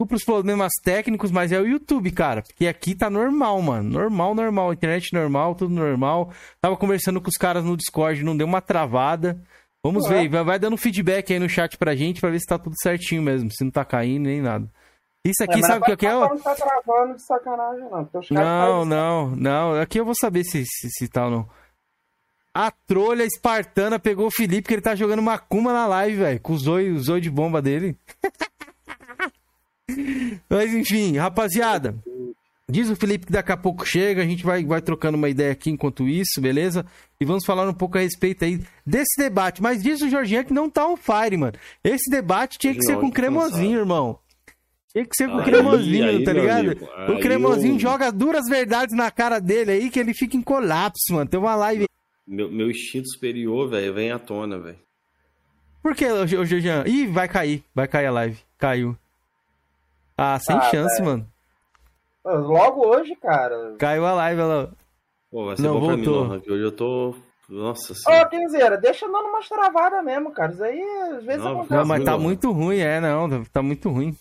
Desculpa 0.00 0.14
os 0.14 0.24
problemas 0.24 0.72
técnicos, 0.84 1.32
mas 1.32 1.50
é 1.50 1.58
o 1.58 1.66
YouTube, 1.66 2.12
cara. 2.12 2.40
Porque 2.42 2.68
aqui 2.68 2.94
tá 2.94 3.10
normal, 3.10 3.60
mano. 3.60 3.90
Normal, 3.90 4.32
normal. 4.32 4.72
Internet 4.72 5.12
normal, 5.12 5.56
tudo 5.56 5.74
normal. 5.74 6.30
Tava 6.60 6.76
conversando 6.76 7.20
com 7.20 7.28
os 7.28 7.36
caras 7.36 7.64
no 7.64 7.76
Discord, 7.76 8.22
não 8.22 8.36
deu 8.36 8.46
uma 8.46 8.60
travada. 8.60 9.42
Vamos 9.82 10.04
Ué. 10.04 10.22
ver, 10.22 10.28
vai, 10.28 10.44
vai 10.44 10.58
dando 10.60 10.76
feedback 10.76 11.32
aí 11.32 11.40
no 11.40 11.48
chat 11.48 11.76
pra 11.76 11.96
gente 11.96 12.20
pra 12.20 12.30
ver 12.30 12.38
se 12.38 12.46
tá 12.46 12.56
tudo 12.56 12.76
certinho 12.80 13.20
mesmo. 13.20 13.50
Se 13.50 13.64
não 13.64 13.72
tá 13.72 13.84
caindo 13.84 14.26
nem 14.26 14.40
nada. 14.40 14.70
Isso 15.26 15.42
aqui, 15.42 15.58
É, 15.58 15.62
sabe 15.62 15.82
o 15.82 15.84
que, 15.84 15.96
que 15.96 16.06
é? 16.06 16.12
Não 16.12 16.38
tá 16.38 16.54
travando 16.54 17.16
de 17.16 17.22
sacanagem, 17.22 17.84
não. 17.90 18.08
Não, 18.30 18.84
não, 18.84 19.30
não. 19.34 19.80
Aqui 19.80 19.98
eu 19.98 20.04
vou 20.04 20.14
saber 20.14 20.44
se, 20.44 20.64
se, 20.64 20.88
se 20.90 21.08
tá 21.08 21.24
ou 21.24 21.30
não. 21.32 21.48
A 22.54 22.70
trolha 22.70 23.24
espartana 23.24 23.98
pegou 23.98 24.28
o 24.28 24.30
Felipe, 24.30 24.68
que 24.68 24.74
ele 24.74 24.80
tá 24.80 24.94
jogando 24.94 25.22
Macumba 25.22 25.72
na 25.72 25.88
live, 25.88 26.18
velho. 26.18 26.40
Com 26.40 26.52
o 26.52 26.58
zóio, 26.58 26.94
o 26.94 27.00
zóio 27.00 27.20
de 27.20 27.30
bomba 27.30 27.60
dele. 27.60 27.96
Mas 30.48 30.72
enfim, 30.74 31.16
rapaziada. 31.16 31.94
Diz 32.70 32.90
o 32.90 32.96
Felipe 32.96 33.24
que 33.26 33.32
daqui 33.32 33.50
a 33.50 33.56
pouco 33.56 33.86
chega, 33.86 34.20
a 34.22 34.26
gente 34.26 34.44
vai, 34.44 34.62
vai 34.62 34.82
trocando 34.82 35.16
uma 35.16 35.28
ideia 35.30 35.52
aqui 35.52 35.70
enquanto 35.70 36.06
isso, 36.06 36.38
beleza? 36.40 36.84
E 37.18 37.24
vamos 37.24 37.46
falar 37.46 37.66
um 37.66 37.72
pouco 37.72 37.96
a 37.96 38.00
respeito 38.02 38.44
aí 38.44 38.60
desse 38.86 39.16
debate. 39.16 39.62
Mas 39.62 39.82
diz 39.82 40.02
o 40.02 40.10
Jorginho 40.10 40.44
que 40.44 40.52
não 40.52 40.68
tá 40.68 40.86
on 40.86 40.96
fire, 40.96 41.36
mano. 41.38 41.54
Esse 41.82 42.10
debate 42.10 42.58
tinha 42.58 42.74
que 42.74 42.82
ser 42.82 42.92
Não, 42.92 43.00
com 43.00 43.10
cremosinho, 43.10 43.78
irmão. 43.78 44.18
Tinha 44.92 45.04
que 45.06 45.16
ser 45.16 45.28
com 45.28 45.38
Aí, 45.38 45.44
cremosinho, 45.44 46.04
aí, 46.10 46.24
tá 46.24 46.32
ligado? 46.32 46.60
amigo, 46.66 46.84
o 47.10 47.20
cremosinho 47.20 47.74
eu- 47.76 47.78
joga 47.80 48.10
duras 48.12 48.46
verdades 48.50 48.94
na 48.94 49.10
cara 49.10 49.38
dele 49.38 49.70
aí 49.70 49.90
que 49.90 49.98
ele 49.98 50.12
fica 50.12 50.36
em 50.36 50.42
colapso, 50.42 51.12
mano. 51.14 51.28
Tem 51.28 51.40
uma 51.40 51.54
live. 51.56 51.86
Meu, 52.26 52.50
meu 52.52 52.70
instinto 52.70 53.08
superior, 53.10 53.70
velho, 53.70 53.94
vem 53.94 54.10
à 54.12 54.18
tona, 54.18 54.58
velho. 54.58 54.78
Por 55.82 55.94
que, 55.94 56.06
Jorginho? 56.26 56.86
Ih, 56.86 57.06
vai 57.06 57.28
cair. 57.28 57.62
Vai 57.74 57.88
cair 57.88 58.06
a 58.06 58.10
live. 58.10 58.38
Caiu. 58.58 58.94
Ah, 60.20 60.36
sem 60.40 60.56
Ah, 60.56 60.62
chance, 60.62 61.00
mano. 61.00 61.24
Pô, 62.24 62.30
Logo 62.34 62.86
hoje, 62.88 63.14
cara. 63.14 63.76
Caiu 63.78 64.04
a 64.04 64.12
live, 64.14 64.40
ela. 64.40 64.72
Pô, 65.30 65.46
vai 65.46 65.56
ser 65.56 65.62
Não, 65.62 65.74
bom 65.78 65.86
pra 65.86 65.96
mim, 65.96 66.04
voltou. 66.04 66.24
Lohan, 66.24 66.40
que 66.40 66.50
hoje 66.50 66.64
eu 66.64 66.72
tô. 66.72 67.14
Nossa 67.48 67.92
Ô, 67.92 67.96
senhora. 67.96 68.28
Kenzeira, 68.28 68.76
deixa 68.76 69.06
dando 69.06 69.28
umas 69.28 69.48
travadas 69.48 70.04
mesmo, 70.04 70.32
cara. 70.32 70.52
Isso 70.52 70.64
aí, 70.64 70.82
às 71.12 71.24
vezes, 71.24 71.42
Não, 71.44 71.52
acontece. 71.52 71.74
Não, 71.74 71.86
mas 71.86 72.04
tá 72.04 72.18
muito 72.18 72.50
ruim, 72.50 72.78
é, 72.78 73.00
não. 73.00 73.44
tá- 73.44 73.62
muito 73.62 73.88
ruim. 73.88 74.18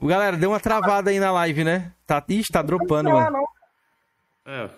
Galera, 0.00 0.36
deu 0.36 0.50
uma 0.50 0.60
travada 0.60 1.10
aí 1.10 1.20
na 1.20 1.30
live, 1.32 1.62
né? 1.64 1.92
Tá... 2.06 2.24
Ixi, 2.28 2.50
tá 2.52 2.62
dropando, 2.62 3.10
Ah, 3.10 3.30
mano. 3.30 3.48
É, 4.46 4.70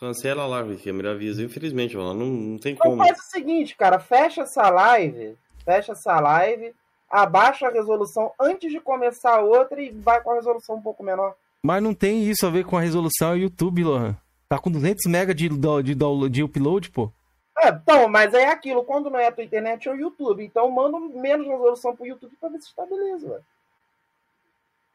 cancela 0.00 0.46
lá, 0.46 0.64
porque 0.64 0.90
me 0.90 1.06
avisa. 1.06 1.42
Infelizmente, 1.42 1.96
mano, 1.96 2.14
não, 2.14 2.26
não 2.26 2.58
tem 2.58 2.72
Então 2.72 2.90
como. 2.92 3.04
faz 3.04 3.18
o 3.18 3.22
seguinte, 3.30 3.76
cara, 3.76 3.98
fecha 3.98 4.42
essa 4.42 4.70
live, 4.70 5.36
fecha 5.64 5.92
essa 5.92 6.18
live, 6.18 6.74
abaixa 7.10 7.66
a 7.68 7.72
resolução 7.72 8.32
antes 8.40 8.70
de 8.70 8.80
começar 8.80 9.36
a 9.36 9.40
outra 9.40 9.80
e 9.80 9.90
vai 9.90 10.20
com 10.22 10.30
a 10.30 10.34
resolução 10.34 10.76
um 10.76 10.82
pouco 10.82 11.02
menor. 11.02 11.34
Mas 11.62 11.82
não 11.82 11.92
tem 11.94 12.22
isso 12.24 12.46
a 12.46 12.50
ver 12.50 12.64
com 12.64 12.76
a 12.76 12.80
resolução 12.80 13.32
é 13.32 13.38
YouTube, 13.38 13.82
Lohan. 13.84 14.16
Tá 14.48 14.58
com 14.58 14.70
200 14.70 15.04
MB 15.06 15.34
de, 15.34 15.48
de, 15.48 15.94
download- 15.94 16.30
de 16.32 16.42
upload, 16.42 16.90
pô. 16.90 17.10
É, 17.58 17.70
então, 17.70 18.08
mas 18.08 18.32
é 18.34 18.46
aquilo, 18.48 18.84
quando 18.84 19.10
não 19.10 19.18
é 19.18 19.26
a 19.26 19.32
tua 19.32 19.42
internet 19.44 19.88
é 19.88 19.92
o 19.92 19.96
YouTube. 19.96 20.44
Então 20.44 20.70
manda 20.70 20.98
menos 21.20 21.46
resolução 21.46 21.94
pro 21.96 22.06
YouTube 22.06 22.36
pra 22.40 22.48
ver 22.48 22.60
se 22.60 22.68
estabiliza, 22.68 23.28
velho. 23.28 23.44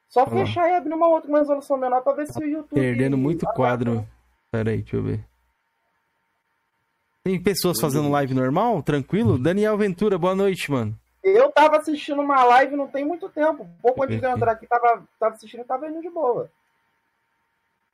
Só 0.10 0.26
bom. 0.26 0.32
fechar 0.32 0.70
e 0.70 0.74
abrir 0.76 0.94
uma 0.94 1.08
outra 1.08 1.30
com 1.30 1.36
resolução 1.38 1.76
menor 1.78 2.02
pra 2.02 2.14
ver 2.14 2.28
se 2.28 2.40
o 2.40 2.48
YouTube. 2.48 2.80
Perdendo 2.80 3.18
muito 3.18 3.46
quadro. 3.48 4.08
Pera 4.52 4.72
aí, 4.72 4.78
deixa 4.82 4.96
eu 4.96 5.04
ver. 5.04 5.26
Tem 7.24 7.42
pessoas 7.42 7.80
fazendo 7.80 8.10
live 8.10 8.34
normal? 8.34 8.82
Tranquilo? 8.84 9.38
Daniel 9.38 9.78
Ventura, 9.78 10.18
boa 10.18 10.36
noite, 10.36 10.70
mano. 10.72 10.98
Eu 11.24 11.52
tava 11.52 11.78
assistindo 11.78 12.22
uma 12.22 12.44
live 12.44 12.76
não 12.76 12.88
tem 12.88 13.06
muito 13.06 13.30
tempo. 13.30 13.68
Pouco 13.82 14.04
antes 14.04 14.20
de 14.20 14.26
eu 14.26 14.32
entrar 14.32 14.52
aqui, 14.52 14.68
tava, 14.68 15.04
tava 15.20 15.36
assistindo 15.36 15.62
e 15.62 15.66
tava 15.66 15.88
indo 15.88 16.02
de 16.02 16.10
boa. 16.10 16.50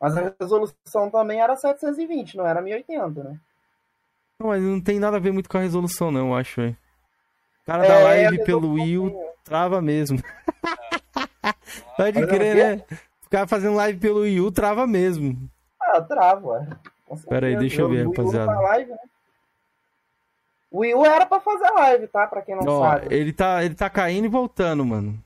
Mas 0.02 0.18
a 0.18 0.34
resolução 0.40 1.10
também 1.12 1.42
era 1.42 1.56
720, 1.56 2.38
não 2.38 2.48
era 2.48 2.62
1080, 2.62 3.24
né? 3.24 3.40
Não, 4.40 4.48
mas 4.48 4.64
não 4.64 4.82
tem 4.82 4.98
nada 5.00 5.18
a 5.18 5.20
ver 5.20 5.32
muito 5.34 5.50
com 5.50 5.58
a 5.58 5.62
resolução, 5.62 6.10
não, 6.10 6.30
eu 6.30 6.36
acho. 6.36 6.62
O 6.62 6.76
cara 7.66 7.84
É, 7.84 7.88
da 7.88 8.00
live 8.00 8.44
pelo 8.46 8.72
Will 8.72 9.10
tem- 9.12 9.30
trava 9.44 9.82
mesmo. 9.82 10.18
Pode 11.98 12.20
Mas 12.20 12.30
crer, 12.30 12.58
é 12.58 12.74
o 12.74 12.78
né? 12.78 12.86
Ficar 13.22 13.48
fazendo 13.48 13.76
live 13.76 14.00
pelo 14.00 14.22
Will 14.22 14.52
trava 14.52 14.88
mesmo. 14.88 15.50
Ah, 15.82 16.02
trava, 16.02 16.68
Pera 17.28 17.48
aí, 17.48 17.56
deixa 17.58 17.82
eu 17.82 17.90
ver, 17.90 18.08
U 18.08 18.12
rapaziada. 18.12 18.52
live, 18.54 18.92
né? 18.92 18.98
O 20.72 20.80
Wii 20.80 20.94
U 20.94 21.06
era 21.06 21.26
pra 21.26 21.40
fazer 21.40 21.70
live, 21.72 22.08
tá? 22.08 22.28
Pra 22.28 22.42
quem 22.42 22.56
não 22.56 22.64
Ó, 22.68 22.84
sabe. 22.90 23.08
ele 23.14 23.34
tá, 23.34 23.64
ele 23.64 23.74
tá 23.76 23.90
caindo 23.90 24.26
e 24.26 24.30
voltando, 24.30 24.86
mano. 24.86 25.18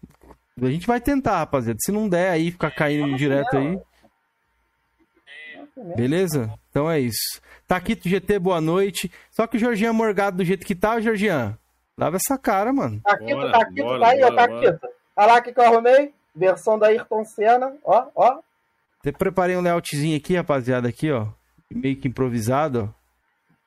A 0.62 0.65
gente 0.67 0.88
vai 0.88 1.01
tentar, 1.01 1.39
rapaziada. 1.39 1.77
Se 1.81 1.91
não 1.91 2.07
der 2.07 2.29
aí, 2.29 2.51
ficar 2.51 2.71
caindo 2.71 3.17
direto 3.17 3.57
aí. 3.57 3.79
Beleza? 5.95 6.53
Então 6.69 6.89
é 6.89 7.00
isso. 7.00 7.41
Taquito 7.67 8.07
GT, 8.07 8.39
boa 8.39 8.62
noite. 8.62 9.12
Só 9.31 9.47
que 9.47 9.57
o 9.57 9.59
Jorginho 9.59 9.89
é 9.89 9.91
morgado 9.91 10.38
do 10.38 10.45
jeito 10.45 10.65
que 10.65 10.75
tá, 10.75 11.00
Jorginho. 11.01 11.57
Lava 11.97 12.17
essa 12.17 12.38
cara, 12.38 12.71
mano. 12.71 13.01
Taquito, 13.03 13.35
Bora, 13.35 13.51
Taquito, 13.51 13.83
bora, 13.83 14.00
tá 14.00 14.07
aí, 14.09 14.23
ó, 14.23 14.29
bora, 14.29 14.47
Taquito. 14.47 14.88
Olha 15.15 15.27
lá 15.27 15.35
o 15.39 15.41
que 15.43 15.53
que 15.53 15.59
eu 15.59 15.65
arrumei. 15.65 16.13
Versão 16.35 16.79
da 16.79 16.88
Ayrton 16.88 17.23
Senna, 17.25 17.73
ó, 17.83 18.07
ó. 18.15 18.39
Até 19.00 19.12
preparei 19.12 19.55
um 19.55 19.62
layoutzinho 19.62 20.17
aqui, 20.17 20.35
rapaziada, 20.35 20.88
aqui, 20.88 21.12
ó. 21.12 21.27
Meio 21.69 21.95
que 21.95 22.07
improvisado, 22.07 22.89
ó. 22.89 23.02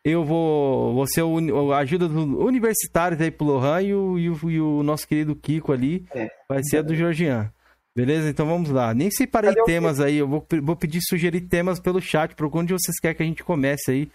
Eu 0.08 0.24
vou, 0.24 0.94
vou 0.94 1.04
ser 1.08 1.22
o, 1.22 1.72
a 1.72 1.78
ajuda 1.78 2.06
dos 2.08 2.16
universitários 2.16 3.20
aí 3.20 3.28
pro 3.28 3.44
Lohan 3.46 3.82
e 3.82 3.92
o, 3.92 4.16
e 4.16 4.30
o, 4.30 4.50
e 4.50 4.60
o 4.60 4.82
nosso 4.84 5.06
querido 5.08 5.34
Kiko 5.34 5.72
ali 5.72 6.06
É. 6.14 6.30
vai 6.48 6.62
ser 6.62 6.78
a 6.78 6.82
do 6.82 6.94
Jorgian. 6.94 7.50
Beleza? 7.92 8.28
Então 8.28 8.46
vamos 8.46 8.70
lá. 8.70 8.94
Nem 8.94 9.10
separei 9.10 9.50
Cadê 9.50 9.62
o 9.62 9.64
temas 9.64 9.98
aí. 9.98 10.18
Eu 10.18 10.28
vou, 10.28 10.46
vou 10.62 10.76
pedir 10.76 11.00
sugerir 11.02 11.40
temas 11.40 11.80
pelo 11.80 12.00
chat, 12.00 12.36
por 12.36 12.48
onde 12.56 12.72
vocês 12.72 13.00
querem 13.00 13.16
que 13.16 13.22
a 13.24 13.26
gente 13.26 13.42
comece 13.42 13.90
aí 13.90 14.10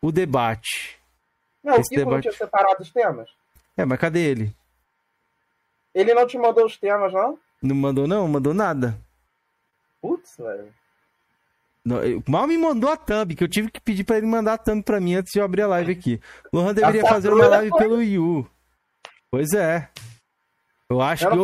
o 0.00 0.10
debate. 0.10 0.98
Não, 1.62 1.74
o 1.74 1.80
Esse 1.80 1.90
Kiko 1.90 2.00
não 2.00 2.08
debate- 2.10 2.22
tinha 2.22 2.32
separado 2.32 2.82
os 2.82 2.90
temas? 2.90 3.28
É, 3.76 3.84
mas 3.84 3.98
cadê 4.00 4.20
ele? 4.20 4.54
Ele 5.94 6.14
não 6.14 6.26
te 6.26 6.38
mandou 6.38 6.64
os 6.64 6.78
temas, 6.78 7.12
não? 7.12 7.38
Não 7.62 7.76
mandou 7.76 8.06
não? 8.08 8.26
Mandou 8.26 8.54
nada. 8.54 8.96
Putz, 10.00 10.36
velho. 10.38 10.72
Mal 12.26 12.46
me 12.46 12.56
mandou 12.56 12.90
a 12.90 12.96
thumb, 12.96 13.34
que 13.34 13.44
eu 13.44 13.48
tive 13.48 13.70
que 13.70 13.80
pedir 13.80 14.04
pra 14.04 14.16
ele 14.16 14.26
mandar 14.26 14.54
a 14.54 14.58
thumb 14.58 14.82
pra 14.82 15.00
mim 15.00 15.16
antes 15.16 15.32
de 15.32 15.38
eu 15.38 15.44
abrir 15.44 15.62
a 15.62 15.66
live 15.66 15.92
aqui. 15.92 16.20
Lohan 16.52 16.72
deveria 16.72 17.02
fazer 17.06 17.32
uma 17.32 17.46
live 17.46 17.68
foi. 17.70 17.78
pelo 17.78 18.02
Yu. 18.02 18.46
Pois 19.30 19.52
é. 19.52 19.88
Eu 20.90 21.00
acho 21.02 21.24
Eu 21.26 21.30
que 21.30 21.38
o 21.38 21.42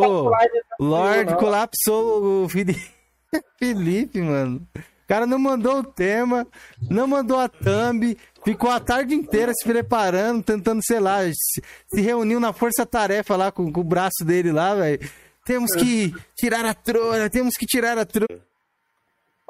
não. 0.79 1.37
colapsou 1.37 2.43
o 2.45 2.49
Felipe. 3.59 4.21
Mano. 4.21 4.67
O 4.75 5.07
cara 5.07 5.25
não 5.27 5.37
mandou 5.37 5.79
o 5.79 5.83
tema, 5.83 6.47
não 6.89 7.05
mandou 7.05 7.37
a 7.37 7.49
thumb, 7.49 8.17
ficou 8.45 8.71
a 8.71 8.79
tarde 8.79 9.13
inteira 9.13 9.51
se 9.53 9.65
preparando, 9.67 10.41
tentando, 10.41 10.79
sei 10.81 11.01
lá, 11.01 11.19
se, 11.29 12.01
reuniu 12.01 12.39
na 12.39 12.53
força-tarefa 12.53 13.35
lá 13.35 13.51
com, 13.51 13.71
com 13.71 13.81
o 13.81 13.83
braço 13.83 14.23
dele 14.23 14.53
lá, 14.53 14.73
velho. 14.73 14.99
Temos 15.43 15.71
que 15.73 16.13
tirar 16.37 16.63
a 16.65 16.73
trolha, 16.73 17.29
temos 17.29 17.55
que 17.57 17.65
tirar 17.65 17.97
a 17.97 18.05
trolha. 18.05 18.41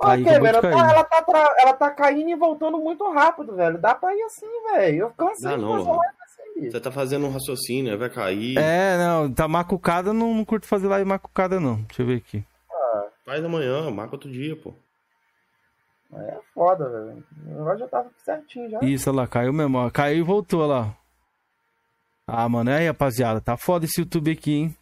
Ok, 0.04 0.24
velho, 0.24 0.62
cair. 0.62 0.74
ela 0.74 1.04
tá, 1.04 1.22
tra- 1.22 1.56
ela 1.60 1.74
tá 1.74 1.92
caindo 1.92 2.30
e 2.30 2.36
voltando 2.36 2.78
muito 2.80 3.10
rápido, 3.12 3.56
velho. 3.56 3.78
Dá 3.78 3.94
pra 3.96 4.16
ir 4.16 4.22
assim, 4.24 4.48
velho. 4.72 4.98
Eu 4.98 5.10
cansei 5.12 5.50
Dá 5.50 5.56
de 5.56 5.62
não, 5.62 5.72
fazer 5.78 5.90
live 5.90 6.16
assim. 6.24 6.72
Você 6.72 6.80
tá 6.80 6.92
fazendo 6.92 7.28
um 7.28 7.32
raciocínio, 7.32 7.98
vai 7.98 8.10
cair. 8.10 8.58
É, 8.58 8.98
não, 8.98 9.32
tá 9.32 9.48
macucada, 9.48 10.12
não, 10.14 10.34
não 10.34 10.46
curto 10.46 10.66
fazer 10.68 10.88
live 10.88 11.08
macucada, 11.08 11.60
não. 11.60 11.76
Deixa 11.84 12.02
eu 12.02 12.06
ver 12.08 12.18
aqui. 12.18 12.44
Faz 13.26 13.44
amanhã, 13.46 13.90
marca 13.92 14.16
outro 14.16 14.30
dia, 14.30 14.56
pô. 14.56 14.74
É 16.14 16.40
foda, 16.54 16.90
velho. 16.90 17.24
O 17.46 17.50
negócio 17.60 17.80
já 17.80 17.88
tava 17.88 18.10
certinho 18.26 18.70
já. 18.70 18.80
Isso, 18.82 19.10
olha 19.10 19.18
lá, 19.22 19.28
caiu 19.28 19.54
mesmo, 19.54 19.78
ó. 19.78 19.90
Caiu 19.90 20.18
e 20.18 20.22
voltou, 20.22 20.62
olha 20.62 20.74
lá. 20.74 20.96
Ah, 22.28 22.50
mano, 22.50 22.72
aí, 22.72 22.88
rapaziada, 22.88 23.40
tá 23.40 23.56
foda 23.56 23.86
esse 23.86 24.02
YouTube 24.02 24.32
aqui, 24.32 24.54
hein? 24.54 24.78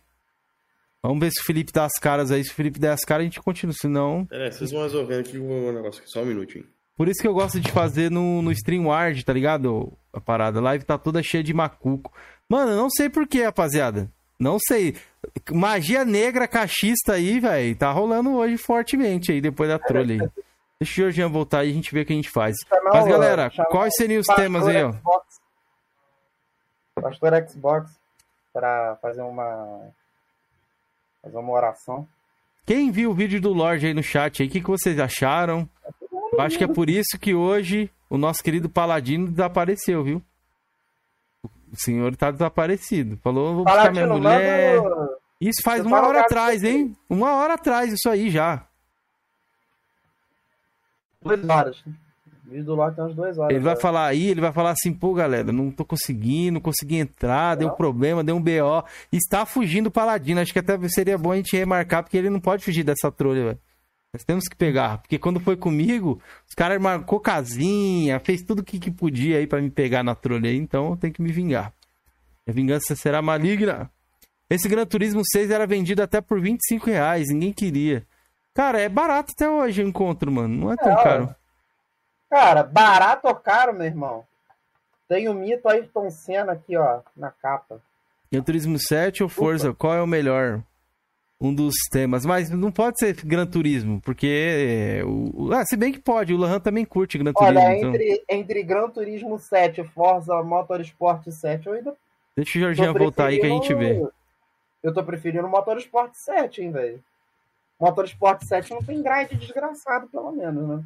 Vamos 1.02 1.20
ver 1.20 1.32
se 1.32 1.42
o 1.42 1.46
Felipe 1.46 1.72
dá 1.72 1.86
as 1.86 1.98
caras 2.00 2.32
aí. 2.32 2.44
Se 2.44 2.52
o 2.52 2.54
Felipe 2.54 2.80
der 2.80 2.92
as 2.92 3.02
caras, 3.02 3.22
a 3.22 3.26
gente 3.26 3.42
continua. 3.42 3.74
Senão. 3.74 4.28
É, 4.32 4.52
vocês 4.52 4.72
vão 4.72 4.84
resolvendo 4.84 5.22
aqui 5.22 5.38
o 5.38 5.72
negócio 5.72 6.02
aqui, 6.02 6.12
só 6.12 6.22
um 6.22 6.26
minutinho. 6.26 6.66
Por 6.98 7.08
isso 7.08 7.22
que 7.22 7.28
eu 7.28 7.34
gosto 7.34 7.60
de 7.62 7.72
fazer 7.72 8.12
no, 8.12 8.42
no 8.42 8.52
StreamWard, 8.52 9.24
tá 9.24 9.32
ligado? 9.32 9.94
A 10.12 10.20
parada. 10.20 10.60
A 10.60 10.64
live 10.64 10.84
tá 10.84 10.98
toda 10.98 11.24
cheia 11.24 11.44
de 11.44 11.54
macuco. 11.54 12.12
Mano, 12.50 12.72
eu 12.72 12.78
não 12.78 12.90
sei 12.90 13.10
porquê, 13.10 13.44
rapaziada. 13.44 14.12
Não 14.38 14.58
sei. 14.60 14.98
Magia 15.52 16.04
negra 16.04 16.48
cachista 16.48 17.14
aí, 17.14 17.40
velho. 17.40 17.76
Tá 17.76 17.92
rolando 17.92 18.34
hoje 18.34 18.58
fortemente 18.58 19.32
aí, 19.32 19.40
depois 19.40 19.70
da 19.70 19.80
trolha 19.80 20.16
aí. 20.22 20.30
Deixa 20.80 20.94
o 20.94 20.96
Georgian 20.96 21.30
voltar 21.30 21.60
aí 21.60 21.70
e 21.70 21.72
a 21.72 21.76
gente 21.76 21.94
vê 21.94 22.02
o 22.02 22.06
que 22.06 22.14
a 22.14 22.16
gente 22.16 22.30
faz. 22.30 22.56
Chamar 22.68 22.92
Mas, 22.94 23.08
galera, 23.08 23.52
quais 23.70 23.94
seriam 23.96 24.22
os 24.22 24.28
Pastor 24.28 24.44
temas 24.44 24.68
aí, 24.68 24.84
ó? 24.84 24.94
Pastor 26.96 27.48
Xbox 27.50 27.92
pra 28.54 28.98
fazer 29.02 29.22
uma. 29.22 29.90
Fazer 31.22 31.38
uma 31.38 31.52
oração. 31.52 32.08
Quem 32.66 32.92
viu 32.92 33.12
o 33.12 33.14
vídeo 33.14 33.42
do 33.42 33.52
Lorde 33.52 33.88
aí 33.88 33.94
no 33.94 34.04
chat 34.04 34.42
aí, 34.42 34.48
o 34.48 34.52
que, 34.52 34.62
que 34.62 34.68
vocês 34.68 35.00
acharam? 35.00 35.68
Eu 36.32 36.42
acho 36.42 36.58
que 36.58 36.64
é 36.64 36.68
por 36.68 36.90
isso 36.90 37.18
que 37.20 37.34
hoje 37.34 37.92
o 38.10 38.18
nosso 38.18 38.44
querido 38.44 38.70
Paladino 38.70 39.28
desapareceu, 39.30 40.04
viu? 40.04 40.22
O 41.44 41.76
senhor 41.76 42.16
tá 42.16 42.32
desaparecido. 42.32 43.18
Falou, 43.18 43.56
vou 43.56 43.66
buscar 43.66 43.92
minha 43.92 44.08
Palatino, 44.08 44.30
mulher. 44.30 44.82
manda. 44.82 45.18
Isso 45.42 45.62
faz 45.64 45.82
Você 45.82 45.88
uma 45.88 46.08
hora 46.08 46.22
atrás, 46.22 46.64
hein? 46.64 46.96
Uma 47.10 47.36
hora 47.36 47.54
atrás, 47.56 47.92
isso 47.94 48.10
aí 48.10 48.30
já. 48.30 48.66
Duas 51.22 51.48
horas. 51.50 51.84
O 52.50 52.52
vídeo 52.52 52.66
do 52.66 52.92
tem 52.92 53.04
umas 53.04 53.16
duas 53.16 53.38
horas. 53.38 53.52
Ele 53.56 53.64
vai 53.64 53.76
já. 53.76 53.82
falar 53.82 54.08
aí, 54.08 54.28
ele 54.28 54.42
vai 54.42 54.52
falar 54.52 54.72
assim, 54.72 54.92
pô, 54.92 55.14
galera, 55.14 55.52
não 55.52 55.70
tô 55.70 55.86
conseguindo, 55.86 56.54
não 56.54 56.62
consegui 56.62 56.96
entrar, 56.96 57.54
deu 57.56 57.68
Não. 57.68 57.76
problema, 57.76 58.24
deu 58.24 58.36
um 58.36 58.42
BO. 58.42 58.84
Está 59.12 59.46
fugindo 59.46 59.88
o 59.88 59.92
Paladino. 59.92 60.42
Acho 60.42 60.52
que 60.52 60.58
até 60.60 60.76
seria 60.90 61.18
bom 61.18 61.32
a 61.32 61.36
gente 61.36 61.56
remarcar, 61.56 62.02
porque 62.04 62.18
ele 62.18 62.30
não 62.30 62.40
pode 62.40 62.66
fugir 62.66 62.84
dessa 62.84 63.12
trolha, 63.12 63.44
velho. 63.46 63.60
Nós 64.12 64.24
temos 64.24 64.48
que 64.48 64.56
pegar. 64.56 64.98
Porque 64.98 65.20
quando 65.20 65.40
foi 65.40 65.56
comigo, 65.56 66.20
os 66.48 66.56
caras 66.56 66.82
marcou 66.82 67.20
casinha, 67.20 68.20
fez 68.20 68.42
tudo 68.42 68.64
que, 68.64 68.80
que 68.80 68.90
podia 68.90 69.38
aí 69.38 69.46
pra 69.46 69.62
me 69.62 69.70
pegar 69.70 70.04
na 70.04 70.16
trolha 70.16 70.50
aí, 70.50 70.58
então 70.58 70.90
eu 70.90 70.98
tenho 70.98 71.14
que 71.14 71.22
me 71.22 71.32
vingar. 71.32 71.72
A 72.48 72.52
vingança 72.52 72.96
será 72.96 73.22
maligna. 73.22 73.92
Esse 74.50 74.68
Gran 74.68 74.88
Turismo 74.88 75.22
6 75.24 75.52
era 75.52 75.68
vendido 75.68 76.02
até 76.02 76.20
por 76.20 76.42
25 76.42 76.88
reais, 76.88 77.28
ninguém 77.30 77.54
queria. 77.54 78.04
Cara, 78.56 78.82
é 78.82 78.90
barato 78.90 79.32
até 79.36 79.48
hoje 79.48 79.84
o 79.84 79.88
encontro, 79.88 80.32
mano. 80.32 80.56
Não 80.58 80.74
é 80.74 80.76
tão 80.76 80.92
É, 80.92 81.04
caro. 81.04 81.36
Cara, 82.30 82.64
barato 82.64 83.28
ou 83.28 83.36
caro, 83.36 83.74
meu 83.74 83.86
irmão? 83.86 84.24
Tem 85.08 85.28
o 85.28 85.34
mito 85.34 85.68
Ayrton 85.68 86.10
Senna 86.12 86.52
aqui, 86.52 86.78
ó, 86.78 87.02
na 87.18 87.32
capa. 87.32 87.82
Gran 88.32 88.44
Turismo 88.44 88.78
7 88.78 89.24
ou 89.24 89.30
Forza, 89.30 89.74
qual 89.74 89.96
é 89.96 90.02
o 90.02 90.08
melhor? 90.08 90.62
Um 91.42 91.54
dos 91.54 91.74
temas. 91.90 92.26
Mas 92.26 92.50
não 92.50 92.72
pode 92.72 93.00
ser 93.00 93.16
Gran 93.26 93.48
Turismo, 93.48 94.00
porque. 94.02 94.28
é, 94.28 95.04
O... 95.06 95.52
Ah, 95.54 95.66
se 95.66 95.76
bem 95.76 95.92
que 95.92 96.00
pode, 96.00 96.34
o 96.34 96.38
Lohan 96.38 96.60
também 96.60 96.86
curte 96.86 97.18
Gran 97.18 97.34
Turismo. 97.34 97.60
Olha, 97.60 97.78
então... 97.78 97.90
entre, 97.90 98.24
entre 98.30 98.64
Gran 98.64 98.90
Turismo 98.90 99.40
7 99.40 99.82
e 99.82 99.88
Forza 99.88 100.44
Motorsport 100.44 101.28
7, 101.28 101.66
eu 101.66 101.74
ainda 101.74 101.98
Deixa 102.36 102.58
o 102.58 102.62
Jorginho 102.62 102.94
voltar 102.94 103.28
aí 103.28 103.40
que 103.40 103.46
a 103.46 103.50
gente 103.50 103.74
vê. 103.74 104.02
Eu 104.82 104.94
tô 104.94 105.04
preferindo 105.04 105.46
o 105.46 105.50
Motorsport 105.50 106.14
7, 106.14 106.62
hein, 106.62 106.72
velho. 106.72 107.04
Motorsport 107.80 108.44
7 108.44 108.72
não 108.72 108.82
tem 108.82 109.02
grade 109.02 109.36
desgraçado, 109.36 110.08
pelo 110.08 110.32
menos, 110.32 110.68
né? 110.68 110.84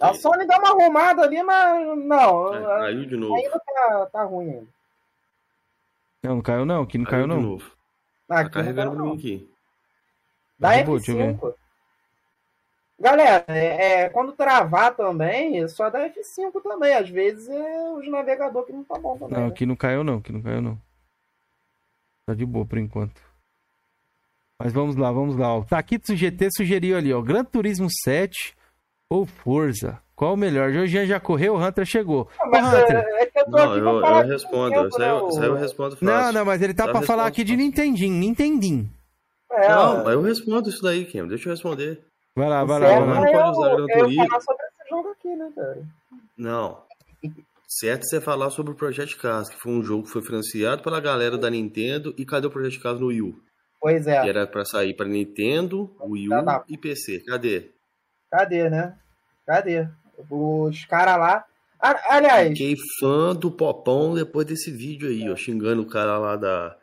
A 0.00 0.14
Sony 0.14 0.46
dá 0.46 0.58
uma 0.58 0.70
arrumada 0.70 1.22
ali, 1.22 1.42
mas 1.42 1.98
não. 1.98 2.52
Ah, 2.52 2.80
Caiu 2.80 3.06
de 3.06 3.16
novo. 3.16 3.34
Ainda 3.34 3.58
tá, 3.60 4.06
tá 4.12 4.22
ruim 4.24 4.50
ainda. 4.50 4.66
Não, 6.22 6.36
não 6.36 6.42
caiu 6.42 6.64
não, 6.64 6.82
aqui 6.82 6.96
não 6.96 7.04
caiu, 7.04 7.22
de 7.22 7.28
não. 7.28 7.40
novo. 7.40 7.70
Ah, 8.28 8.44
Tá 8.44 8.50
carregando 8.50 8.92
pra 8.92 9.04
mim 9.04 9.14
aqui. 9.14 9.50
Ver. 10.58 10.86
F5. 10.86 11.54
Galera, 12.98 13.44
é, 13.48 14.02
é, 14.04 14.08
quando 14.08 14.32
travar 14.32 14.94
também, 14.94 15.66
só 15.68 15.90
da 15.90 16.08
F5 16.08 16.62
também. 16.62 16.94
Às 16.94 17.10
vezes 17.10 17.48
é 17.48 17.92
os 17.92 18.08
navegador 18.08 18.64
que 18.64 18.72
não 18.72 18.84
tá 18.84 18.98
bom 18.98 19.18
também. 19.18 19.34
Não, 19.36 19.46
né? 19.46 19.52
aqui 19.52 19.66
não 19.66 19.76
caiu 19.76 20.04
não, 20.04 20.18
aqui 20.18 20.32
não 20.32 20.40
caiu 20.40 20.62
não. 20.62 20.78
Tá 22.24 22.32
de 22.32 22.46
boa 22.46 22.64
por 22.64 22.78
enquanto. 22.78 23.20
Mas 24.58 24.72
vamos 24.72 24.94
lá, 24.96 25.10
vamos 25.10 25.36
lá. 25.36 25.58
O 25.58 25.64
Taquito 25.64 26.14
GT 26.14 26.48
sugeriu 26.56 26.96
ali, 26.96 27.12
ó. 27.12 27.20
Gran 27.20 27.44
Turismo 27.44 27.88
7 28.04 28.56
ou 29.14 29.26
Forza? 29.26 29.98
Qual 30.16 30.34
o 30.34 30.36
melhor? 30.36 30.70
Jorginho 30.72 31.06
já 31.06 31.18
correu, 31.18 31.54
o 31.54 31.58
Hunter 31.64 31.84
chegou. 31.84 32.28
Ah, 32.38 32.46
Ô, 32.46 32.50
Mas 32.50 32.66
Hunter, 32.66 32.96
é, 32.96 33.22
é 33.22 33.26
que 33.26 33.38
eu 33.40 33.44
tô 33.46 33.50
Não, 33.50 33.70
aqui 33.72 33.78
eu, 33.80 33.86
eu 34.04 34.26
respondo. 34.28 34.70
tempo, 34.74 34.86
Isso 34.88 35.02
aí 35.02 35.08
eu, 35.08 35.22
né, 35.22 35.28
isso 35.28 35.40
aí 35.40 35.46
eu 35.48 35.54
respondo 35.54 35.90
fácil. 35.96 36.06
Não, 36.06 36.32
não, 36.32 36.44
mas 36.44 36.62
ele 36.62 36.74
tá 36.74 36.86
pra 36.88 37.02
falar 37.02 37.26
aqui 37.26 37.42
de. 37.42 37.56
Nintendinho, 37.56 38.14
Nintendinho. 38.14 38.88
É, 39.50 39.68
Não, 39.68 40.10
eu 40.10 40.22
respondo 40.22 40.68
isso 40.68 40.82
daí, 40.82 41.04
Kim. 41.04 41.26
Deixa 41.26 41.48
eu 41.48 41.52
responder. 41.52 42.00
Vai 42.36 42.48
lá, 42.48 42.64
vai 42.64 42.80
lá, 42.80 42.86
certo 42.88 43.04
vai 43.06 43.08
lá. 43.08 43.20
Não 43.20 43.26
é 43.26 43.32
pode 43.32 43.44
eu- 43.44 43.50
usar 43.50 43.70
eu 43.70 43.86
Turismo. 43.86 44.26
falar 44.28 44.40
sobre 44.40 44.62
esse 44.64 44.90
jogo 44.90 45.08
aqui, 45.10 45.28
né, 45.36 45.52
cara? 45.54 45.82
Não. 46.36 46.78
Certo 47.66 48.04
você 48.06 48.20
falar 48.20 48.50
sobre 48.50 48.72
o 48.72 48.76
Project 48.76 49.16
Cars, 49.16 49.48
que 49.48 49.56
foi 49.60 49.72
um 49.72 49.82
jogo 49.82 50.04
que 50.04 50.10
foi 50.10 50.22
financiado 50.22 50.82
pela 50.82 51.00
galera 51.00 51.36
da 51.36 51.50
Nintendo. 51.50 52.14
E 52.16 52.24
cadê 52.24 52.46
o 52.46 52.50
Project 52.50 52.80
Cars 52.80 53.00
no 53.00 53.08
Wii 53.08 53.22
U? 53.22 53.34
Pois 53.80 54.06
é. 54.06 54.22
Que 54.22 54.28
era 54.28 54.46
pra 54.46 54.64
sair 54.64 54.94
pra 54.94 55.06
Nintendo, 55.06 55.90
Wii 56.00 56.28
U 56.28 56.30
Tá, 56.30 56.42
tá. 56.44 56.64
e 56.68 56.78
PC. 56.78 57.20
Cadê? 57.26 57.70
Cadê, 58.30 58.70
né? 58.70 58.96
Cadê? 59.46 59.86
Os 60.30 60.84
caras 60.86 61.18
lá. 61.18 61.44
Aliás, 62.08 62.48
Fiquei 62.48 62.76
fã 62.98 63.34
do 63.34 63.50
Popão 63.50 64.14
depois 64.14 64.46
desse 64.46 64.70
vídeo 64.70 65.08
aí, 65.08 65.30
ó. 65.30 65.36
Xingando 65.36 65.82
o 65.82 65.86
cara 65.86 66.18
lá 66.18 66.36
da. 66.36 66.76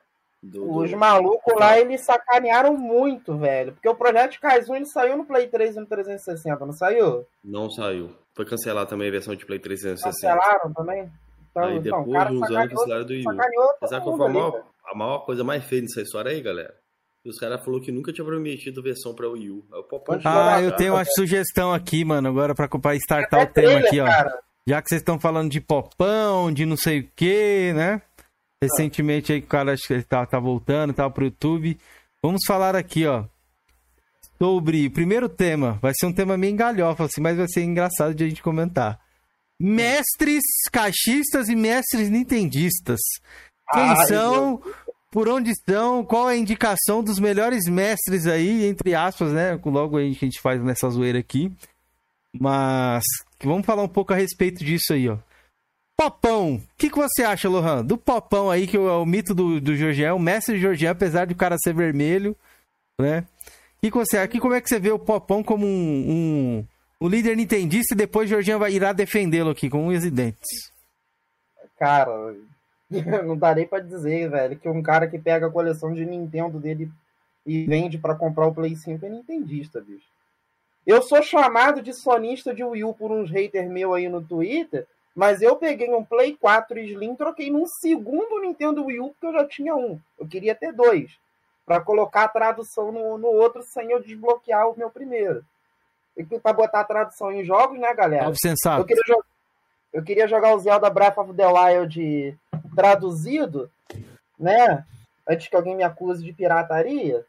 Do, 0.43 0.63
do- 0.65 0.75
os 0.77 0.91
malucos 0.93 1.53
lá, 1.55 1.79
eles 1.79 2.01
sacanearam 2.01 2.75
muito, 2.75 3.37
velho. 3.37 3.73
Porque 3.73 3.87
o 3.87 3.95
Projeto 3.95 4.39
Kaizen 4.39 4.75
ele 4.75 4.85
saiu 4.85 5.17
no 5.17 5.25
Play 5.25 5.47
3 5.47 5.75
e 5.75 5.79
no 5.79 5.85
360, 5.85 6.65
não 6.65 6.73
saiu? 6.73 7.25
Não 7.43 7.69
saiu. 7.69 8.11
Foi 8.35 8.45
cancelado 8.45 8.89
também 8.89 9.07
a 9.07 9.11
versão 9.11 9.35
de 9.35 9.45
Play 9.45 9.59
360. 9.59 10.09
Cancelaram 10.11 10.73
também? 10.73 11.11
Então, 11.51 11.63
Aí 11.63 11.77
então, 11.77 11.99
depois 12.03 12.07
o 12.07 12.11
cara 12.11 12.29
de 12.29 12.35
uns 12.35 12.49
anos 12.51 12.69
cancelaram 12.73 13.05
do 13.05 13.13
Wii 13.13 13.23
U. 13.27 13.87
Sabe 13.87 14.03
qual 14.03 14.17
foi 14.17 14.25
a 14.25 14.29
maior, 14.29 14.63
a 14.85 14.95
maior 14.95 15.19
coisa 15.19 15.43
mais 15.43 15.63
feia 15.63 15.81
dessa 15.81 16.01
história 16.01 16.31
aí, 16.31 16.41
galera? 16.41 16.73
E 17.23 17.29
os 17.29 17.37
caras 17.37 17.63
falaram 17.63 17.83
que 17.83 17.91
nunca 17.91 18.11
tinha 18.11 18.25
prometido 18.25 18.81
versão 18.81 19.13
pra 19.13 19.27
Wii 19.29 19.49
U. 19.51 19.65
O 19.71 19.83
Popão 19.83 20.15
Pode 20.15 20.27
Ah, 20.27 20.33
lá, 20.33 20.61
eu 20.61 20.69
cara. 20.69 20.77
tenho 20.77 20.93
uma 20.93 21.05
sugestão 21.05 21.71
aqui, 21.73 22.03
mano, 22.03 22.27
agora 22.27 22.55
pra, 22.55 22.67
pra 22.67 22.95
startar 22.95 23.41
É 23.41 23.43
o 23.43 23.47
tema 23.47 23.79
aqui, 23.79 23.99
ó. 23.99 24.05
cara. 24.05 24.39
Já 24.67 24.81
que 24.81 24.89
vocês 24.89 25.01
estão 25.01 25.19
falando 25.19 25.49
de 25.51 25.61
popão, 25.61 26.51
de 26.51 26.65
não 26.65 26.77
sei 26.77 26.99
o 27.01 27.09
que, 27.15 27.73
né? 27.73 28.01
Recentemente 28.63 29.33
aí 29.33 29.39
o 29.39 29.43
cara 29.45 29.73
acho 29.73 29.83
que 29.87 29.93
ele 29.93 30.03
tá, 30.03 30.25
tá 30.25 30.39
voltando, 30.39 30.93
tá 30.93 31.09
pro 31.09 31.25
YouTube. 31.25 31.77
Vamos 32.23 32.41
falar 32.45 32.75
aqui, 32.75 33.05
ó. 33.07 33.23
Sobre 34.39 34.87
o 34.87 34.91
primeiro 34.91 35.29
tema. 35.29 35.77
Vai 35.81 35.91
ser 35.95 36.05
um 36.07 36.13
tema 36.13 36.35
meio 36.37 36.55
galhofa, 36.55 37.05
assim, 37.05 37.21
mas 37.21 37.37
vai 37.37 37.47
ser 37.47 37.63
engraçado 37.63 38.13
de 38.15 38.23
a 38.23 38.29
gente 38.29 38.41
comentar. 38.41 38.99
Mestres 39.59 40.41
caixistas 40.71 41.49
e 41.49 41.55
mestres 41.55 42.09
nintendistas. 42.09 42.99
Quem 43.73 43.83
Ai, 43.83 44.05
são? 44.07 44.61
Por 45.11 45.27
onde 45.27 45.51
estão? 45.51 46.05
Qual 46.05 46.29
é 46.29 46.33
a 46.33 46.37
indicação 46.37 47.03
dos 47.03 47.19
melhores 47.19 47.65
mestres 47.67 48.25
aí, 48.25 48.65
entre 48.65 48.95
aspas, 48.95 49.33
né? 49.33 49.59
Logo 49.63 49.97
aí 49.97 50.15
que 50.15 50.23
a 50.23 50.27
gente 50.27 50.39
faz 50.39 50.63
nessa 50.63 50.89
zoeira 50.89 51.19
aqui. 51.19 51.51
Mas 52.33 53.03
vamos 53.43 53.65
falar 53.65 53.83
um 53.83 53.89
pouco 53.89 54.13
a 54.13 54.15
respeito 54.15 54.63
disso 54.63 54.93
aí, 54.93 55.09
ó. 55.09 55.17
Popão. 55.97 56.55
O 56.55 56.61
que, 56.77 56.89
que 56.89 56.95
você 56.95 57.23
acha, 57.23 57.49
Lohan? 57.49 57.83
Do 57.83 57.97
Popão 57.97 58.49
aí, 58.49 58.65
que 58.65 58.77
é 58.77 58.79
o 58.79 59.05
mito 59.05 59.35
do, 59.35 59.59
do 59.59 59.75
Jorgian, 59.75 60.15
o 60.15 60.19
mestre 60.19 60.59
Jorgian, 60.59 60.91
apesar 60.91 61.25
de 61.25 61.33
o 61.33 61.37
cara 61.37 61.57
ser 61.61 61.75
vermelho, 61.75 62.35
né? 62.99 63.19
O 63.77 63.81
que, 63.81 63.91
que 63.91 63.97
você 63.97 64.17
acha? 64.17 64.39
Como 64.39 64.53
é 64.53 64.61
que 64.61 64.69
você 64.69 64.79
vê 64.79 64.91
o 64.91 64.97
Popão 64.97 65.43
como 65.43 65.65
um, 65.65 65.69
um, 66.09 66.67
um 67.01 67.07
líder 67.09 67.35
nintendista 67.35 67.93
e 67.93 67.97
depois 67.97 68.29
o 68.29 68.33
Jorgian 68.33 68.57
vai, 68.57 68.71
irá 68.71 68.93
defendê-lo 68.93 69.51
aqui 69.51 69.69
com 69.69 69.87
unhas 69.87 70.05
e 70.05 70.09
dentes? 70.09 70.71
Cara, 71.77 72.33
não 73.25 73.37
dá 73.37 73.55
nem 73.55 73.65
pra 73.67 73.79
dizer, 73.79 74.29
velho, 74.29 74.57
que 74.59 74.67
um 74.69 74.81
cara 74.83 75.07
que 75.07 75.17
pega 75.17 75.47
a 75.47 75.51
coleção 75.51 75.93
de 75.93 76.05
Nintendo 76.05 76.59
dele 76.59 76.89
e 77.45 77.65
vende 77.65 77.97
pra 77.97 78.15
comprar 78.15 78.47
o 78.47 78.53
Play 78.53 78.75
5 78.75 79.05
é 79.05 79.09
nintendista, 79.09 79.81
bicho. 79.81 80.05
Eu 80.85 81.01
sou 81.01 81.21
chamado 81.23 81.81
de 81.81 81.93
sonista 81.93 82.53
de 82.53 82.63
Wii 82.63 82.83
U 82.83 82.93
por 82.93 83.11
uns 83.11 83.29
haters 83.31 83.69
meu 83.69 83.93
aí 83.93 84.09
no 84.09 84.21
Twitter, 84.21 84.85
mas 85.15 85.41
eu 85.41 85.55
peguei 85.55 85.93
um 85.93 86.03
Play 86.03 86.35
4 86.39 86.79
Slim, 86.79 87.15
troquei 87.15 87.49
num 87.51 87.65
segundo 87.65 88.41
Nintendo 88.41 88.85
Wii 88.85 88.99
U 88.99 89.09
porque 89.09 89.25
eu 89.27 89.33
já 89.33 89.47
tinha 89.47 89.75
um. 89.75 89.99
Eu 90.19 90.27
queria 90.27 90.55
ter 90.55 90.73
dois, 90.73 91.11
Pra 91.65 91.79
colocar 91.79 92.23
a 92.23 92.27
tradução 92.27 92.91
no, 92.91 93.17
no 93.17 93.27
outro 93.27 93.61
sem 93.63 93.91
eu 93.91 94.01
desbloquear 94.01 94.67
o 94.69 94.77
meu 94.77 94.89
primeiro. 94.89 95.45
E 96.17 96.23
pra 96.23 96.51
botar 96.51 96.81
a 96.81 96.83
tradução 96.83 97.31
em 97.31 97.45
jogos, 97.45 97.79
né, 97.79 97.93
galera? 97.93 98.25
Eu 98.81 98.85
queria, 98.85 99.03
jo- 99.07 99.23
eu 99.93 100.03
queria 100.03 100.27
jogar 100.27 100.53
o 100.53 100.59
Zelda 100.59 100.89
Breath 100.89 101.17
of 101.17 101.33
the 101.33 101.45
Wild 101.45 102.39
traduzido, 102.75 103.69
né? 104.39 104.85
Antes 105.27 105.47
que 105.47 105.55
alguém 105.55 105.75
me 105.75 105.83
acuse 105.83 106.23
de 106.23 106.33
pirataria. 106.33 107.25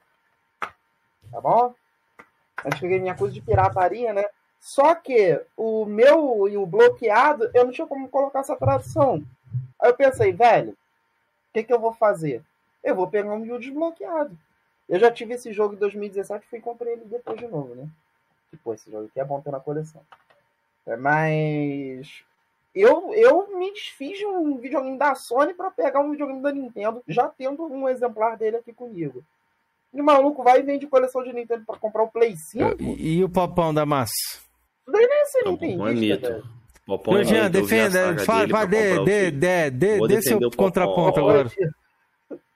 Tá 1.31 1.41
bom? 1.41 1.75
Antes 2.65 2.79
que 2.79 2.87
alguém 2.87 3.01
me 3.01 3.11
acuse 3.11 3.33
de 3.33 3.41
pirataria, 3.41 4.13
né? 4.13 4.25
Só 4.61 4.95
que 4.95 5.45
o 5.57 5.85
meu 5.85 6.49
e 6.49 6.57
o 6.57 6.65
bloqueado, 6.65 7.51
eu 7.53 7.65
não 7.65 7.73
tinha 7.73 7.87
como 7.87 8.09
colocar 8.09 8.41
essa 8.41 8.55
tradução. 8.55 9.25
Aí 9.81 9.91
eu 9.91 9.97
pensei, 9.97 10.33
velho, 10.33 10.73
o 10.73 11.53
que, 11.53 11.65
que 11.65 11.73
eu 11.73 11.81
vou 11.81 11.93
fazer? 11.93 12.45
Eu 12.83 12.95
vou 12.95 13.09
pegar 13.09 13.33
um 13.33 13.43
Wii 13.43 13.53
U 13.53 13.59
desbloqueado. 13.59 14.39
Eu 14.89 15.01
já 15.01 15.11
tive 15.11 15.35
esse 15.35 15.53
jogo 15.53 15.75
em 15.75 15.79
2017 15.79 16.45
e 16.45 16.49
fui 16.49 16.59
e 16.61 16.63
comprei 16.63 16.93
ele 16.93 17.05
depois 17.07 17.39
de 17.39 17.49
novo, 17.49 17.75
né? 17.75 17.89
Tipo, 18.51 18.73
esse 18.75 18.91
jogo 18.91 19.07
aqui 19.07 19.19
é 19.19 19.25
bom 19.25 19.41
ter 19.41 19.51
na 19.51 19.59
coleção. 19.59 20.03
É, 20.87 20.97
mas 20.97 22.25
eu, 22.75 23.13
eu 23.15 23.59
me 23.59 23.73
desfiz 23.73 24.19
de 24.19 24.27
um 24.27 24.57
videogame 24.57 24.99
da 24.99 25.15
Sony 25.15 25.55
pra 25.55 25.71
pegar 25.71 26.01
um 26.01 26.11
videogame 26.11 26.43
da 26.43 26.53
Nintendo, 26.53 27.03
já 27.07 27.29
tendo 27.29 27.65
um 27.65 27.89
exemplar 27.89 28.37
dele 28.37 28.57
aqui 28.57 28.73
comigo. 28.73 29.23
E 29.93 30.01
o 30.01 30.05
maluco 30.05 30.43
vai 30.43 30.61
e 30.61 30.63
vende 30.63 30.87
coleção 30.87 31.23
de 31.23 31.33
Nintendo 31.33 31.65
pra 31.67 31.77
comprar 31.77 32.05
o 32.05 32.11
Play 32.11 32.35
5? 32.51 32.83
E, 32.83 33.19
e 33.19 33.25
o 33.25 33.29
Popão 33.29 33.75
da 33.75 33.85
massa? 33.85 34.13
Isso 34.15 34.91
daí 34.91 35.07
não 35.07 35.15
é 35.15 35.25
ser 35.27 35.45
Não, 35.45 35.57
Popão 35.57 35.89
é 35.89 35.93
nintendista. 35.93 36.43
Popão 36.87 37.17
é 37.19 37.41
a 37.41 37.49
defenda. 37.49 38.19
Fala, 38.25 38.41
dele 38.41 38.53
fala, 38.53 38.67
dê, 38.67 38.99
dê, 39.05 39.31
dê, 39.31 39.71
dê, 39.71 40.09
dê 40.09 40.23
seu 40.23 40.51
contraponto 40.51 41.21
agora. 41.21 41.51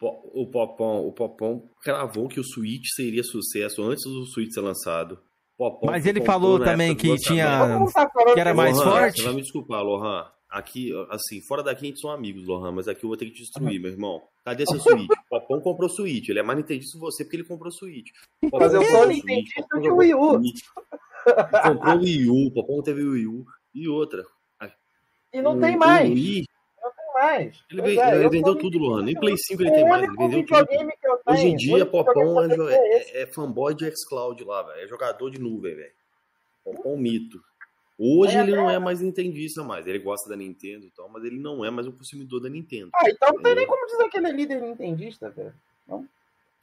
O 0.01 0.47
Popão, 0.47 1.07
o 1.07 1.13
Popão 1.13 1.63
cravou 1.83 2.29
que 2.29 2.41
o 2.41 2.45
Switch 2.45 2.87
seria 2.95 3.23
sucesso 3.23 3.83
antes 3.83 4.03
do 4.05 4.27
Switch 4.27 4.53
ser 4.53 4.61
lançado. 4.61 5.19
Popão 5.57 5.91
Mas 5.91 6.05
ele 6.05 6.21
falou 6.21 6.59
também 6.61 6.95
que 6.95 7.17
tinha- 7.17 7.61
que 8.35 8.41
era 8.41 8.53
mais 8.55 8.77
Lohan, 8.77 8.91
forte? 8.91 9.17
Você 9.21 9.25
vai 9.25 9.35
me 9.35 9.43
desculpar, 9.43 9.83
Lohan. 9.83 10.27
Aqui, 10.51 10.93
assim, 11.11 11.41
fora 11.43 11.63
daqui 11.63 11.85
a 11.87 11.89
gente 11.89 12.01
são 12.01 12.11
amigos, 12.11 12.47
Lohan, 12.47 12.73
mas 12.73 12.87
aqui 12.89 13.05
eu 13.05 13.09
vou 13.09 13.17
ter 13.17 13.27
que 13.27 13.33
te 13.33 13.41
destruir, 13.41 13.81
meu 13.81 13.91
irmão. 13.91 14.23
Cadê 14.45 14.65
seu 14.67 14.79
Switch? 14.79 15.09
Popão 15.29 15.61
comprou 15.61 15.89
Switch. 15.89 16.29
Ele 16.29 16.39
é 16.39 16.43
mais 16.43 16.59
nintendista 16.59 16.93
que 16.97 17.01
você 17.01 17.25
porque 17.25 17.37
ele 17.37 17.45
comprou. 17.45 17.71
Popão 17.73 18.61
Mas 18.61 18.75
eu 18.75 18.85
sou 18.85 19.07
nintendista 19.07 19.81
de 19.81 19.91
Wii 19.91 20.15
U. 20.15 20.41
Comprou 21.63 21.99
Wii 21.99 22.31
U, 22.31 22.51
Popão 22.53 22.83
teve 22.83 23.03
Wii 23.03 23.27
U. 23.27 23.45
E 23.75 23.89
outra. 23.89 24.25
E 25.33 25.43
não 25.43 25.57
o- 25.57 25.61
tem 25.61 25.77
o 25.77 25.79
mais. 25.79 26.09
Wii, 26.09 26.45
mais. 27.17 27.65
ele, 27.71 27.83
Pois 27.83 27.95
ve- 27.95 28.01
é, 28.01 28.15
ele 28.15 28.25
eu 28.25 28.31
vendeu 28.31 28.55
tudo, 28.57 28.79
Lohan. 28.79 29.03
Nem. 29.03 29.15
Play 29.15 29.37
5 29.37 29.63
ele 29.63 29.71
tem 29.71 29.89
mais. 29.89 30.03
Ele 30.05 30.17
vendeu 30.17 30.45
tudo. 30.47 30.67
Hoje 31.27 31.47
em 31.49 31.57
dia, 31.57 31.87
Popão 31.87 32.43
é, 32.43 32.55
é 32.75 32.77
é, 33.21 33.23
é 33.23 33.27
fanboy 33.27 33.75
de 33.75 33.91
xCloud 33.97 34.43
lá, 34.45 34.63
velho. 34.63 34.85
É 34.85 34.87
jogador 34.89 35.31
de 35.31 35.41
nuvem, 35.41 35.75
velho. 35.75 35.93
Popão 36.65 36.93
é 36.93 36.95
um 36.95 36.99
mito. 36.99 37.41
Hoje 37.99 38.37
É, 38.37 38.41
ele 38.43 38.55
não 38.55 38.69
é. 38.71 38.75
é 38.75 38.79
mais 38.79 39.01
nintendista 39.01 39.65
mais. 39.65 39.87
Ele 39.87 39.99
gosta 39.99 40.29
da 40.29 40.37
Nintendo 40.37 40.85
e 40.85 40.91
tal, 40.91 41.09
mas 41.09 41.25
ele 41.25 41.39
não 41.39 41.65
é 41.65 41.71
mais 41.71 41.87
um 41.87 41.93
consumidor 41.93 42.41
da 42.41 42.49
Nintendo. 42.51 42.91
Ah, 42.95 43.09
então 43.09 43.33
não 43.33 43.43
tem 43.43 43.55
nem 43.55 43.67
como 43.67 43.87
dizer 43.87 44.09
que 44.11 44.19
ele 44.19 44.27
é 44.29 44.33
líder 44.33 44.61
nintendista, 44.61 45.31
velho. 45.31 45.55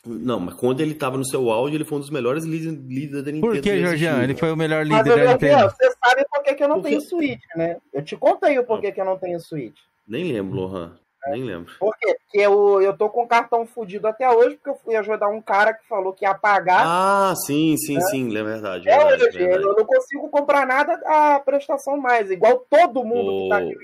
Não, 0.06 0.38
mas 0.38 0.54
quando 0.56 0.82
ele 0.82 0.94
tava 0.94 1.18
no 1.18 1.26
seu 1.26 1.50
auge, 1.50 1.76
ele 1.76 1.86
foi 1.86 1.98
um 1.98 2.02
dos 2.02 2.10
melhores 2.10 2.44
líderes 2.44 2.78
líder 2.86 3.22
da 3.24 3.32
Nintendo. 3.32 3.54
Por 3.54 3.62
que, 3.62 3.80
Jorgian? 3.82 4.22
Ele 4.24 4.36
foi 4.36 4.52
o 4.52 4.56
melhor 4.58 4.86
Mas, 4.86 4.98
líder 5.06 5.16
da 5.16 5.24
eu, 5.24 5.32
Nintendo. 5.32 5.70
você 5.72 5.92
sabe 6.04 6.26
por 6.30 6.44
que, 6.44 6.54
que 6.56 6.64
eu 6.64 6.68
não 6.68 6.76
Porque- 6.82 6.90
tenho 6.90 7.02
Switch, 7.02 7.42
né? 7.56 7.78
Eu 7.94 8.04
te 8.04 8.18
contei 8.18 8.60
o 8.60 8.66
porquê 8.66 8.92
que 8.92 9.00
eu 9.00 9.06
não 9.06 9.18
tenho 9.18 9.40
Switch. 9.40 9.78
Nem 10.08 10.32
lembro, 10.32 10.56
Lohan. 10.56 10.98
Nem 11.28 11.44
lembro. 11.44 11.74
Por 11.80 11.96
quê? 11.98 12.16
Porque 12.20 12.40
eu, 12.40 12.82
eu 12.82 12.98
tô 12.98 13.10
com 13.10 13.24
o 13.24 13.28
cartão 13.28 13.66
fudido 13.66 14.08
até 14.08 14.30
hoje, 14.30 14.56
porque 14.58 14.70
eu 14.70 14.76
fui 14.84 14.96
ajudar 14.96 15.30
um 15.30 15.42
cara 15.42 15.74
que 15.74 15.88
falou 15.88 16.12
que 16.12 16.26
ia 16.26 16.34
pagar. 16.34 16.84
Ah, 16.86 17.34
sim, 17.36 17.78
sim, 17.78 18.00
sim. 18.02 18.38
É 18.38 18.44
verdade. 18.44 18.90
é 18.90 18.98
verdade, 18.98 19.24
hoje, 19.24 19.38
verdade. 19.38 19.64
eu 19.64 19.76
não 19.76 19.86
consigo 19.86 20.30
comprar 20.30 20.68
nada 20.68 20.94
a 21.06 21.40
prestação 21.40 21.96
mais. 21.98 22.30
Igual 22.30 22.66
todo 22.70 23.06
mundo 23.06 23.44
que 23.44 23.50
tá 23.50 23.58
aqui. 23.58 23.78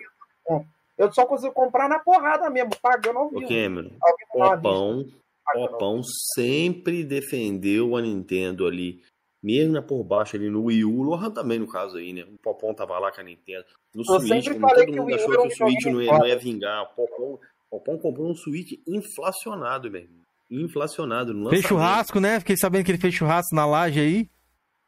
Eu 0.97 1.10
só 1.13 1.25
consigo 1.25 1.53
comprar 1.53 1.88
na 1.88 1.99
porrada 1.99 2.49
mesmo, 2.49 2.71
pagando 2.82 3.19
ao 3.19 3.29
vivo. 3.29 3.47
Cameron, 3.47 3.91
Ao 4.01 4.58
vivo 4.58 5.19
ao 5.55 5.69
Popão 5.69 6.01
sempre 6.36 7.03
defendeu 7.03 7.95
a 7.95 8.01
Nintendo 8.01 8.67
ali. 8.67 9.01
Mesmo 9.41 9.73
na 9.73 9.82
por 9.82 10.04
baixo 10.04 10.36
ali 10.36 10.49
no 10.49 10.65
Wii 10.65 10.84
U, 10.84 10.99
o 10.99 11.04
Lohan 11.04 11.32
também 11.32 11.60
no 11.60 11.67
caso 11.67 11.97
aí, 11.97 12.12
né? 12.12 12.23
O 12.23 12.38
Popão 12.38 12.73
tava 12.73 12.99
lá 12.99 13.10
com 13.12 13.21
a 13.21 13.23
Nintendo. 13.23 13.65
No 13.93 14.02
Eu 14.02 14.19
Switch, 14.19 14.47
como 14.49 14.60
falei 14.60 14.86
todo 14.86 14.97
mundo 14.97 15.15
achou 15.15 15.32
que 15.32 15.47
o 15.47 15.56
Switch 15.56 15.86
não 15.86 16.02
ia, 16.02 16.17
não 16.17 16.28
ia 16.28 16.38
vingar. 16.38 16.84
O 16.84 16.88
Popão, 16.88 17.39
o 17.71 17.80
Popão 17.80 17.97
comprou 17.97 18.30
um 18.30 18.36
Switch 18.36 18.73
inflacionado, 18.86 19.89
meu 19.89 20.02
irmão. 20.02 20.19
Inflacionado 20.52 21.34
no 21.34 21.49
Fez 21.49 21.63
churrasco, 21.63 22.19
né? 22.19 22.39
Fiquei 22.39 22.58
sabendo 22.58 22.84
que 22.84 22.91
ele 22.91 22.97
fez 22.97 23.13
churrasco 23.13 23.56
na 23.56 23.65
laje 23.65 23.99
aí. 23.99 24.30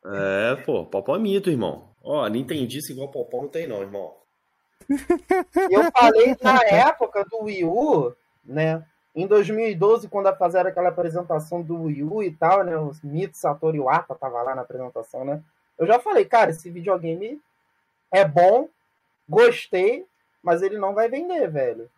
É, 0.06 0.56
pô, 0.66 0.86
Popão 0.86 1.16
é 1.16 1.20
mito, 1.20 1.50
irmão. 1.50 1.90
Ó, 2.04 2.28
Nintendista 2.28 2.92
igual 2.92 3.10
Popão 3.10 3.44
não 3.44 3.50
tem 3.50 3.68
não, 3.68 3.82
irmão. 3.82 4.14
Eu 5.70 5.92
falei 5.98 6.36
na 6.42 6.62
época 6.64 7.24
do 7.30 7.44
Wii 7.44 7.64
U, 7.64 8.14
né? 8.44 8.84
Em 9.16 9.28
2012, 9.28 10.08
quando 10.08 10.34
fizeram 10.38 10.70
aquela 10.70 10.90
apresentação 10.90 11.62
do 11.62 11.84
Wii 11.84 12.04
U 12.04 12.24
e 12.24 12.32
tal, 12.32 12.64
né? 12.64 12.78
O 12.78 12.92
Mito 13.04 13.38
Satoru 13.38 13.76
Iwata 13.76 14.16
tava 14.16 14.42
lá 14.42 14.56
na 14.56 14.62
apresentação, 14.62 15.26
né? 15.26 15.42
Eu 15.78 15.86
já 15.86 16.00
falei, 16.00 16.24
cara, 16.26 16.52
esse 16.52 16.70
videogame 16.70 17.42
é 18.12 18.24
bom, 18.26 18.70
gostei, 19.28 20.06
mas 20.42 20.62
ele 20.62 20.78
não 20.78 20.94
vai 20.94 21.10
vender, 21.10 21.50
velho. 21.50 21.90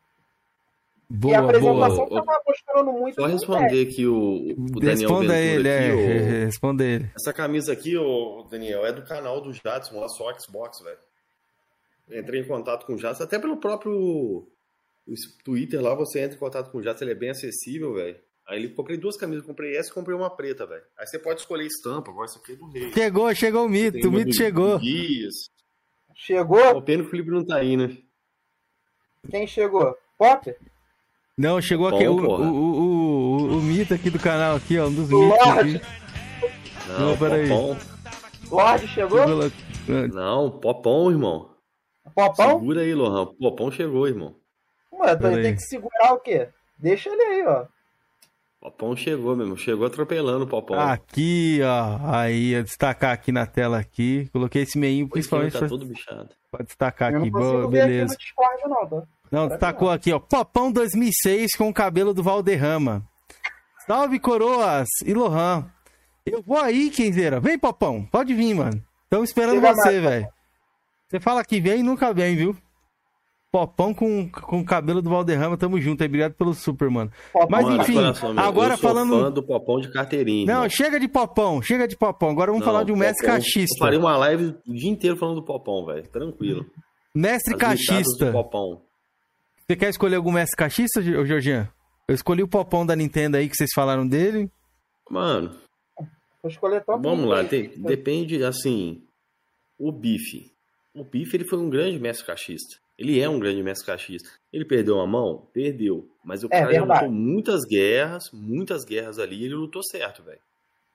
e 1.11 1.13
a 1.35 1.39
Boa, 1.39 1.39
apresentação 1.39 2.07
boa. 2.07 2.25
Tava 2.25 2.41
mostrando 2.47 2.91
muito. 2.91 3.15
Só 3.21 3.27
responder 3.27 3.87
aqui 3.87 4.07
o, 4.07 4.53
o 4.53 4.79
Daniel 4.79 4.95
Responda 5.09 5.37
ele, 5.37 5.69
aqui, 5.69 5.89
é. 5.89 5.93
ô- 5.93 6.45
Responda 6.45 6.83
ele. 6.83 7.11
Essa 7.15 7.31
camisa 7.33 7.73
aqui, 7.73 7.95
ô, 7.95 8.47
Daniel, 8.49 8.85
é 8.85 8.91
do 8.91 9.03
canal 9.03 9.39
do 9.39 9.53
Jadson, 9.53 9.99
lá 9.99 10.07
só 10.09 10.33
Xbox, 10.39 10.79
velho. 10.81 10.97
Entrei 12.11 12.41
em 12.41 12.47
contato 12.47 12.85
com 12.85 12.93
o 12.93 12.97
Jadson, 12.97 13.23
até 13.23 13.37
pelo 13.37 13.57
próprio 13.57 14.47
Twitter 15.43 15.81
lá, 15.81 15.93
você 15.95 16.19
entra 16.21 16.35
em 16.35 16.39
contato 16.39 16.71
com 16.71 16.77
o 16.77 16.81
Jadson, 16.83 17.03
ele 17.05 17.11
é 17.11 17.15
bem 17.15 17.29
acessível, 17.29 17.93
velho. 17.93 18.17
Aí 18.47 18.59
ele 18.59 18.69
comprei 18.69 18.97
duas 18.97 19.15
camisas, 19.17 19.45
comprei 19.45 19.75
essa 19.77 19.89
e 19.89 19.93
comprei 19.93 20.15
uma 20.15 20.29
preta, 20.29 20.65
velho. 20.65 20.83
Aí 20.97 21.07
você 21.07 21.17
pode 21.17 21.39
escolher 21.41 21.65
estampa, 21.65 22.11
agora 22.11 22.25
essa 22.25 22.39
aqui 22.39 22.53
é 22.53 22.55
do 22.55 22.69
rei. 22.69 22.91
Chegou, 22.93 23.33
chegou 23.35 23.65
o 23.65 23.69
mito. 23.69 23.97
Tem 23.99 24.07
O 24.07 24.11
mito 24.11 24.33
chegou. 24.33 24.79
Dias. 24.79 25.33
Chegou? 26.15 26.77
O 26.77 26.81
pena 26.81 27.03
que 27.03 27.07
o 27.07 27.11
Felipe 27.11 27.31
não 27.31 27.45
tá 27.45 27.55
aí, 27.57 27.75
né? 27.77 27.97
Quem 29.29 29.47
chegou? 29.47 29.97
Pop? 30.17 30.53
Não, 31.37 31.61
chegou 31.61 31.89
Bom, 31.89 31.95
aqui 31.95 32.07
o, 32.07 32.15
o, 32.15 32.41
o, 32.41 33.41
o, 33.53 33.57
o 33.57 33.61
mito 33.61 33.93
aqui 33.93 34.09
do 34.09 34.19
canal, 34.19 34.57
aqui, 34.57 34.77
ó. 34.77 34.87
Um 34.87 34.93
dos 34.93 35.09
mitos 35.09 35.45
Lorde. 35.45 35.77
aqui. 35.77 35.85
Não, 36.87 36.99
Não, 36.99 37.17
peraí. 37.17 37.49
Lorde 38.51 38.87
chegou? 38.89 39.19
Não, 40.13 40.51
Popão, 40.59 41.09
irmão. 41.09 41.55
Popão? 42.13 42.59
Segura 42.59 42.81
aí, 42.81 42.93
Lohan. 42.93 43.33
Popão 43.39 43.71
chegou, 43.71 44.07
irmão. 44.07 44.35
Ué, 44.99 45.07
então 45.11 45.17
Pera 45.19 45.33
ele 45.33 45.41
tem 45.41 45.51
aí. 45.51 45.55
que 45.57 45.63
segurar 45.63 46.13
o 46.13 46.19
quê? 46.19 46.47
Deixa 46.77 47.09
ele 47.09 47.21
aí, 47.21 47.45
ó. 47.47 47.65
Popão 48.61 48.95
chegou 48.95 49.35
mesmo, 49.35 49.57
chegou 49.57 49.85
atropelando 49.85 50.45
o 50.45 50.47
Popão. 50.47 50.79
Aqui, 50.79 51.59
ó. 51.63 51.99
Aí, 52.15 52.51
eu 52.53 52.63
destacar 52.63 53.11
aqui 53.11 53.29
na 53.31 53.45
tela 53.45 53.77
aqui. 53.77 54.29
Coloquei 54.31 54.61
esse 54.63 54.77
meinho 54.77 55.09
principalmente. 55.09 55.51
Tá 55.53 55.59
pra- 55.59 55.67
todo 55.67 55.85
bichado. 55.85 56.29
Pra 56.49 56.63
destacar 56.63 57.11
Eu 57.11 57.19
aqui. 57.21 57.29
Boa, 57.29 57.69
ver 57.69 57.81
aqui 57.81 57.89
beleza. 57.91 58.13
no 58.13 58.17
Discord, 58.17 58.61
não, 58.67 58.87
tá? 58.87 59.07
Não, 59.29 59.47
destacou 59.49 59.89
aqui, 59.89 60.13
ó. 60.13 60.19
Popão 60.19 60.71
2006 60.71 61.51
com 61.57 61.67
o 61.67 61.73
cabelo 61.73 62.13
do 62.13 62.23
Valderrama. 62.23 63.03
Salve, 63.85 64.17
coroas 64.19 64.87
e 65.05 65.13
Lohan. 65.13 65.69
Eu 66.25 66.41
vou 66.41 66.57
aí, 66.57 66.89
Kenzeira. 66.89 67.41
Vem, 67.41 67.59
Popão. 67.59 68.05
Pode 68.05 68.33
vir, 68.33 68.53
mano. 68.53 68.81
Estamos 69.03 69.29
esperando 69.29 69.55
Chega 69.59 69.75
você, 69.75 69.99
velho. 69.99 70.27
Você 71.09 71.19
fala 71.19 71.43
que 71.43 71.59
vem 71.59 71.81
e 71.81 71.83
nunca 71.83 72.13
vem, 72.13 72.35
viu? 72.37 72.55
Popão 73.53 73.93
com, 73.93 74.27
com 74.31 74.61
o 74.61 74.65
cabelo 74.65 74.99
do 74.99 75.11
Valderrama. 75.11 75.55
Tamo 75.55 75.79
junto 75.79 76.01
aí. 76.01 76.07
Obrigado 76.07 76.33
pelo 76.33 76.55
super, 76.55 76.89
mano. 76.89 77.11
Popão, 77.31 77.47
Mas 77.51 77.65
Mano, 77.65 77.81
enfim, 77.83 77.93
coração, 77.93 78.33
agora 78.35 78.73
eu 78.73 78.77
sou 78.77 78.89
falando- 78.89 79.19
fã 79.19 79.31
do 79.31 79.43
Popão 79.43 79.79
de 79.79 79.91
carteirinha. 79.91 80.47
Não, 80.47 80.53
irmão. 80.63 80.69
chega 80.71 80.99
de 80.99 81.07
Popão. 81.07 81.61
Chega 81.61 81.87
de 81.87 81.95
Popão. 81.95 82.29
Agora 82.31 82.51
vamos 82.51 82.65
Não, 82.65 82.73
falar 82.73 82.83
de 82.83 82.91
um 82.91 82.95
mestre 82.95 83.27
cachista. 83.27 83.75
Eu 83.75 83.79
faria 83.79 83.99
uma 83.99 84.17
live 84.17 84.55
o 84.67 84.73
dia 84.73 84.89
inteiro 84.89 85.15
falando 85.15 85.35
do 85.35 85.43
Popão, 85.45 85.85
velho. 85.85 86.01
Tranquilo. 86.09 86.65
Mestre 87.13 87.53
As 87.53 87.59
cachista. 87.59 88.25
do 88.25 88.31
Popão. 88.31 88.81
Você 89.67 89.75
quer 89.75 89.89
escolher 89.89 90.15
algum 90.15 90.31
mestre 90.31 90.57
cachista, 90.57 90.99
Gi- 90.99 91.23
Georgian? 91.27 91.69
Eu 92.07 92.15
escolhi 92.15 92.41
o 92.41 92.47
Popão 92.47 92.83
da 92.83 92.95
Nintendo 92.95 93.37
aí 93.37 93.47
que 93.47 93.55
vocês 93.55 93.69
falaram 93.75 94.07
dele. 94.07 94.49
Mano, 95.09 95.55
Vou 96.41 96.49
escolher 96.51 96.83
tanto 96.83 97.03
vamos 97.03 97.29
lá. 97.29 97.43
de- 97.43 97.67
depende, 97.77 98.43
assim, 98.43 99.03
o 99.77 99.91
Bife. 99.91 100.51
O 100.93 101.03
Bife, 101.03 101.37
ele 101.37 101.45
foi 101.45 101.59
um 101.59 101.69
grande 101.69 101.99
mestre 101.99 102.25
cachista. 102.25 102.81
Ele 102.97 103.19
é 103.19 103.27
um 103.27 103.39
grande 103.39 103.63
mestre 103.63 103.87
cachista. 103.87 104.29
Ele 104.51 104.65
perdeu 104.65 104.99
a 104.99 105.07
mão? 105.07 105.47
Perdeu. 105.51 106.07
Mas 106.23 106.43
o 106.43 106.47
É, 106.47 106.61
cara 106.61 106.73
já 106.73 106.83
lutou 106.83 107.11
muitas 107.11 107.61
guerras, 107.65 108.29
muitas 108.31 108.85
guerras 108.85 109.17
ali, 109.19 109.43
ele 109.43 109.55
lutou 109.55 109.81
certo, 109.83 110.21
velho. 110.23 110.39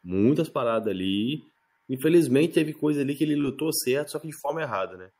Muitas 0.02 0.48
paradas 0.48 0.88
ali. 0.88 1.44
Infelizmente, 1.88 2.52
teve 2.54 2.72
coisa 2.72 3.00
ali 3.00 3.14
que 3.16 3.24
ele 3.24 3.34
lutou 3.34 3.72
certo, 3.72 4.12
só 4.12 4.18
que 4.18 4.28
de 4.28 4.40
forma 4.40 4.62
errada, 4.62 4.96
né? 4.96 5.10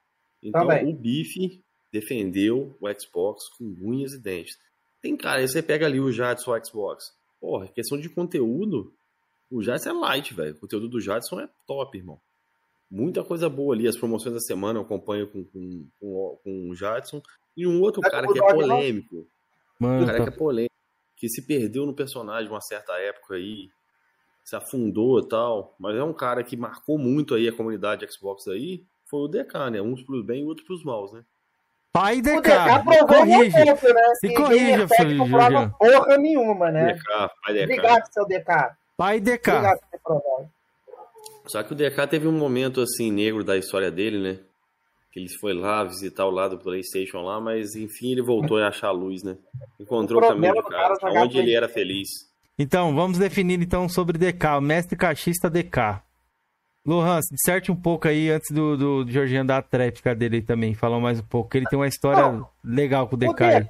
Então, 0.42 0.66
Também. 0.66 0.86
o 0.88 0.92
Bife 0.94 1.60
defendeu 1.92 2.76
o 2.80 2.86
Xbox 3.00 3.48
com 3.56 3.64
unhas 3.82 4.12
e 4.12 4.18
dentes. 4.18 4.56
Tem 5.02 5.16
cara, 5.16 5.40
aí 5.40 5.48
você 5.48 5.62
pega 5.62 5.86
ali 5.86 5.98
o 5.98 6.12
Jadson 6.12 6.52
Xbox. 6.64 7.12
Porra, 7.40 7.66
questão 7.68 7.98
de 7.98 8.08
conteúdo, 8.08 8.92
o 9.50 9.62
Jadson 9.62 9.90
é 9.90 9.92
light, 9.92 10.34
velho. 10.34 10.54
O 10.54 10.58
conteúdo 10.60 10.88
do 10.88 11.00
Jadson 11.00 11.40
é 11.40 11.48
top, 11.66 11.96
irmão. 11.96 12.20
Muita 12.90 13.22
coisa 13.22 13.48
boa 13.48 13.74
ali. 13.74 13.87
As 13.87 13.96
promoções 13.96 14.35
da 14.35 14.40
semana 14.40 14.79
eu 14.79 14.83
acompanho 14.83 15.27
com, 15.29 15.44
com, 15.44 15.87
com, 16.01 16.40
com 16.42 16.70
o 16.70 16.74
Jadson. 16.74 17.20
E 17.57 17.66
um 17.66 17.81
outro 17.81 18.01
Tá 18.01 18.11
cara 18.11 18.27
que 18.27 18.38
é 18.38 18.53
polêmico. 18.55 19.16
Um 19.16 19.27
Mano, 19.79 20.07
cara 20.07 20.18
que 20.18 20.31
tá... 20.31 20.33
é 20.33 20.38
polêmico. 20.38 20.74
Que 21.16 21.29
se 21.29 21.46
perdeu 21.46 21.85
no 21.85 21.94
personagem 21.94 22.48
uma 22.51 22.61
certa 22.61 22.92
época 22.98 23.35
aí. 23.35 23.68
Se 24.44 24.57
afundou 24.57 25.18
e 25.20 25.29
tal. 25.29 25.74
Mas 25.79 25.96
é 25.96 26.03
um 26.03 26.14
cara 26.14 26.42
que 26.42 26.57
marcou 26.57 26.98
muito 26.98 27.35
aí 27.35 27.48
a 27.48 27.53
comunidade 27.53 28.11
Xbox 28.11 28.48
aí. 28.48 28.85
Foi 29.07 29.20
o 29.20 29.29
DK, 29.29 29.70
né? 29.72 29.83
Uns 29.83 30.03
pros 30.03 30.24
bem 30.24 30.42
e 30.42 30.44
outros 30.44 30.66
pros 30.66 30.85
maus, 30.85 31.12
né? 31.12 31.24
Pai 31.92 32.18
O 32.18 32.22
DK. 32.22 32.40
DK 32.40 33.07
Corrige. 33.07 33.51
ponto, 33.51 33.94
né? 33.94 34.14
Se 34.14 34.29
Que 34.29 34.35
corrija, 34.35 34.64
Gamer 34.66 34.88
Tag 34.88 35.14
não 35.14 35.27
filho, 35.27 35.37
prova 35.37 35.74
porra 35.79 36.18
nenhuma, 36.18 36.70
né? 36.70 36.92
DK, 36.94 37.05
pai 37.42 37.55
DK. 37.55 37.62
Obrigado, 37.64 38.12
seu 38.12 38.27
DK. 38.27 38.77
Pai 38.96 39.20
DK. 39.20 39.51
Obrigado 39.51 39.81
por 39.81 39.88
ter 39.90 40.01
provado. 40.03 40.57
Só 41.46 41.62
que 41.62 41.72
o 41.72 41.76
DK 41.76 42.06
teve 42.08 42.26
um 42.28 42.32
momento 42.32 42.80
assim 42.80 43.10
negro 43.10 43.42
da 43.42 43.56
história 43.56 43.90
dele, 43.90 44.18
né? 44.18 44.38
Que 45.12 45.20
ele 45.20 45.28
foi 45.40 45.54
lá 45.54 45.82
visitar 45.84 46.26
o 46.26 46.30
lado 46.30 46.56
do 46.56 46.62
PlayStation 46.62 47.22
lá, 47.22 47.40
mas 47.40 47.74
enfim 47.74 48.12
ele 48.12 48.22
voltou 48.22 48.58
a 48.58 48.68
achar 48.68 48.88
a 48.88 48.92
luz, 48.92 49.22
né? 49.22 49.36
Encontrou 49.80 50.20
O 50.20 50.24
o 50.24 50.28
caminho 50.28 50.54
do 50.54 50.62
cara 50.64 50.94
jogar 51.00 51.22
onde 51.22 51.38
ele 51.38 51.54
era 51.54 51.68
feliz. 51.68 52.08
Então, 52.58 52.94
vamos 52.94 53.18
definir 53.18 53.60
então 53.62 53.88
sobre 53.88 54.18
DK, 54.18 54.46
o 54.58 54.60
mestre 54.60 54.96
cachista 54.96 55.48
DK. 55.48 56.02
Lohan, 56.86 57.20
disserte 57.30 57.70
um 57.70 57.76
pouco 57.76 58.08
aí 58.08 58.30
antes 58.30 58.50
do, 58.50 58.76
do, 58.76 59.04
do 59.04 59.10
Jorginho 59.10 59.44
dar 59.44 59.58
a 59.58 59.62
tréplica 59.62 60.14
dele 60.14 60.42
também, 60.42 60.74
falar 60.74 60.98
mais 60.98 61.20
um 61.20 61.24
pouco, 61.24 61.50
que 61.50 61.58
ele 61.58 61.66
tem 61.66 61.78
uma 61.78 61.86
história 61.86 62.32
Não. 62.32 62.48
legal 62.64 63.06
com 63.06 63.14
o 63.14 63.18
O 63.18 63.32
DK. 63.32 63.44
aí. 63.44 63.66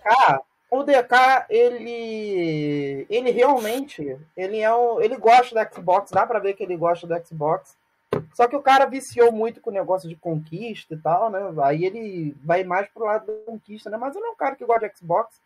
O 0.70 0.82
DK, 0.82 1.46
ele, 1.48 3.06
ele 3.08 3.30
realmente, 3.30 4.18
ele 4.36 4.60
é 4.60 4.74
um, 4.74 5.00
ele 5.00 5.16
gosta 5.16 5.54
da 5.54 5.68
Xbox, 5.68 6.10
dá 6.10 6.26
pra 6.26 6.38
ver 6.38 6.54
que 6.54 6.62
ele 6.62 6.76
gosta 6.76 7.06
do 7.06 7.26
Xbox. 7.26 7.74
Só 8.34 8.46
que 8.46 8.56
o 8.56 8.62
cara 8.62 8.84
viciou 8.84 9.32
muito 9.32 9.60
com 9.60 9.70
o 9.70 9.72
negócio 9.72 10.08
de 10.08 10.14
conquista 10.16 10.94
e 10.94 10.98
tal, 10.98 11.30
né? 11.30 11.40
Aí 11.62 11.84
ele 11.84 12.36
vai 12.44 12.64
mais 12.64 12.88
pro 12.88 13.04
lado 13.04 13.26
da 13.26 13.32
conquista, 13.46 13.88
né? 13.88 13.96
Mas 13.96 14.14
ele 14.14 14.26
é 14.26 14.30
um 14.30 14.36
cara 14.36 14.56
que 14.56 14.64
gosta 14.64 14.88
de 14.88 14.98
Xbox, 14.98 15.40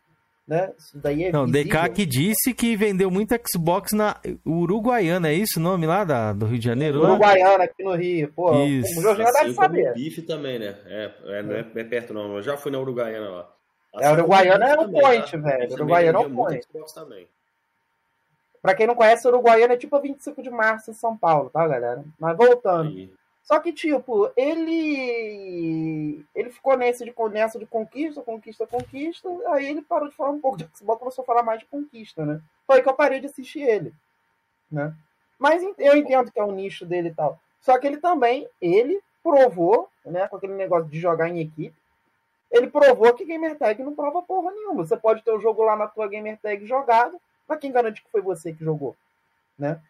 né? 0.45 0.71
Isso 0.77 0.97
daí 0.97 1.23
é 1.23 1.31
Não, 1.31 1.45
visível. 1.45 1.81
DK 1.81 1.93
que 1.93 2.05
disse 2.05 2.53
que 2.53 2.75
vendeu 2.75 3.09
muito 3.09 3.33
Xbox 3.49 3.93
na 3.93 4.19
Uruguaiana, 4.45 5.29
é 5.29 5.33
isso 5.33 5.57
o 5.59 5.63
nome 5.63 5.85
lá 5.87 6.03
da, 6.03 6.33
do 6.33 6.45
Rio 6.45 6.59
de 6.59 6.65
Janeiro? 6.65 6.99
Lá? 6.99 7.11
Uruguaiana 7.11 7.63
aqui 7.63 7.83
no 7.83 7.95
Rio, 7.95 8.31
pô. 8.33 8.63
Isso. 8.63 8.99
O 8.99 9.01
Jorginho 9.01 9.31
deve 9.31 9.53
saber. 9.53 9.91
o 9.91 9.93
Bife 9.93 10.21
também, 10.21 10.59
né? 10.59 10.77
É, 10.85 11.11
é, 11.25 11.43
não 11.43 11.55
é, 11.55 11.63
não 11.63 11.81
é 11.81 11.83
perto 11.83 12.13
não, 12.13 12.35
eu 12.35 12.41
já 12.41 12.57
fui 12.57 12.71
na 12.71 12.79
Uruguaiana 12.79 13.29
lá. 13.29 13.49
É, 13.95 14.11
Uruguaiana 14.11 14.69
é 14.69 14.75
como 14.75 14.87
o 14.87 14.89
o 14.89 14.93
Bife 14.93 15.01
point, 15.01 15.31
também, 15.31 15.51
velho. 15.51 15.61
Também 15.61 15.75
Uruguaiana 15.75 16.19
é 16.19 16.21
o 16.21 16.29
point. 16.29 16.67
Também. 16.93 17.27
Pra 18.61 18.73
quem 18.73 18.87
não 18.87 18.95
conhece, 18.95 19.27
Uruguaiana 19.27 19.73
é 19.73 19.77
tipo 19.77 19.95
a 19.95 19.99
25 19.99 20.41
de 20.41 20.49
março 20.49 20.89
em 20.89 20.93
São 20.93 21.17
Paulo, 21.17 21.49
tá, 21.49 21.67
galera? 21.67 22.03
Mas 22.17 22.37
voltando. 22.37 22.89
Aí. 22.89 23.13
Só 23.43 23.59
que, 23.59 23.73
tipo, 23.73 24.31
ele. 24.37 26.25
Ele 26.33 26.49
ficou 26.49 26.77
nesse 26.77 27.03
de, 27.03 27.13
nessa 27.29 27.59
de 27.59 27.65
conquista, 27.65 28.21
conquista, 28.21 28.65
conquista. 28.65 29.29
Aí 29.49 29.65
ele 29.65 29.81
parou 29.81 30.07
de 30.07 30.15
falar 30.15 30.29
um 30.29 30.39
pouco 30.39 30.57
de 30.57 30.69
Xbox 30.73 30.99
começou 30.99 31.23
a 31.23 31.25
falar 31.25 31.43
mais 31.43 31.59
de 31.59 31.65
conquista, 31.65 32.25
né? 32.25 32.41
Foi 32.65 32.81
que 32.81 32.87
eu 32.87 32.93
parei 32.93 33.19
de 33.19 33.27
assistir 33.27 33.61
ele. 33.61 33.93
Né? 34.71 34.95
Mas 35.37 35.61
eu 35.77 35.97
entendo 35.97 36.31
que 36.31 36.39
é 36.39 36.43
o 36.43 36.53
nicho 36.53 36.85
dele 36.85 37.09
e 37.09 37.13
tal. 37.13 37.37
Só 37.59 37.77
que 37.77 37.85
ele 37.85 37.97
também, 37.97 38.47
ele 38.61 39.01
provou, 39.21 39.89
né, 40.05 40.27
com 40.27 40.37
aquele 40.37 40.53
negócio 40.53 40.89
de 40.89 40.99
jogar 40.99 41.29
em 41.29 41.39
equipe, 41.39 41.75
ele 42.53 42.69
provou 42.69 43.11
que 43.15 43.25
Gamer 43.25 43.57
Tag 43.57 43.81
não 43.81 43.95
prova 43.95 44.21
porra 44.21 44.51
nenhuma. 44.51 44.85
Você 44.85 44.95
pode 44.95 45.23
ter 45.23 45.31
o 45.31 45.39
jogo 45.39 45.63
lá 45.63 45.75
na 45.75 45.87
tua 45.87 46.07
Gamer 46.07 46.37
Tag 46.39 46.63
jogado, 46.67 47.19
mas 47.47 47.59
quem 47.59 47.71
garante 47.71 48.03
que 48.03 48.11
foi 48.11 48.21
você 48.21 48.53
que 48.53 48.63
jogou? 48.63 48.95
Né? 49.57 49.81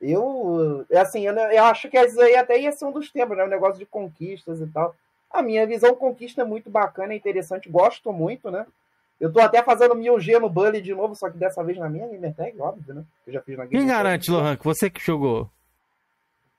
Eu, 0.00 0.86
é 0.90 1.00
assim, 1.00 1.26
eu, 1.26 1.34
eu 1.34 1.64
acho 1.64 1.90
que 1.90 1.98
isso 1.98 2.18
aí 2.22 2.34
até 2.34 2.58
ia 2.58 2.72
ser 2.72 2.86
um 2.86 2.92
dos 2.92 3.12
temas, 3.12 3.36
né? 3.36 3.44
O 3.44 3.48
negócio 3.48 3.78
de 3.78 3.84
conquistas 3.84 4.58
e 4.62 4.66
tal. 4.68 4.96
A 5.30 5.42
minha 5.42 5.66
visão 5.66 5.94
conquista 5.94 6.40
é 6.40 6.44
muito 6.46 6.70
bacana, 6.70 7.12
é 7.12 7.16
interessante, 7.16 7.68
gosto 7.68 8.10
muito, 8.10 8.50
né? 8.50 8.64
Eu 9.20 9.30
tô 9.30 9.40
até 9.40 9.62
fazendo 9.62 9.94
1000G 9.94 10.40
no 10.40 10.48
Bully 10.48 10.80
de 10.80 10.94
novo, 10.94 11.14
só 11.14 11.28
que 11.28 11.36
dessa 11.36 11.62
vez 11.62 11.76
na 11.76 11.90
minha 11.90 12.08
Gamer 12.08 12.34
Tag, 12.34 12.58
óbvio, 12.58 12.94
né? 12.94 13.04
Eu 13.26 13.34
já 13.34 13.42
fiz 13.42 13.58
na 13.58 13.66
Quem 13.66 13.86
garante, 13.86 14.30
Lohan, 14.30 14.56
que 14.56 14.64
você 14.64 14.88
que 14.88 15.04
jogou? 15.04 15.50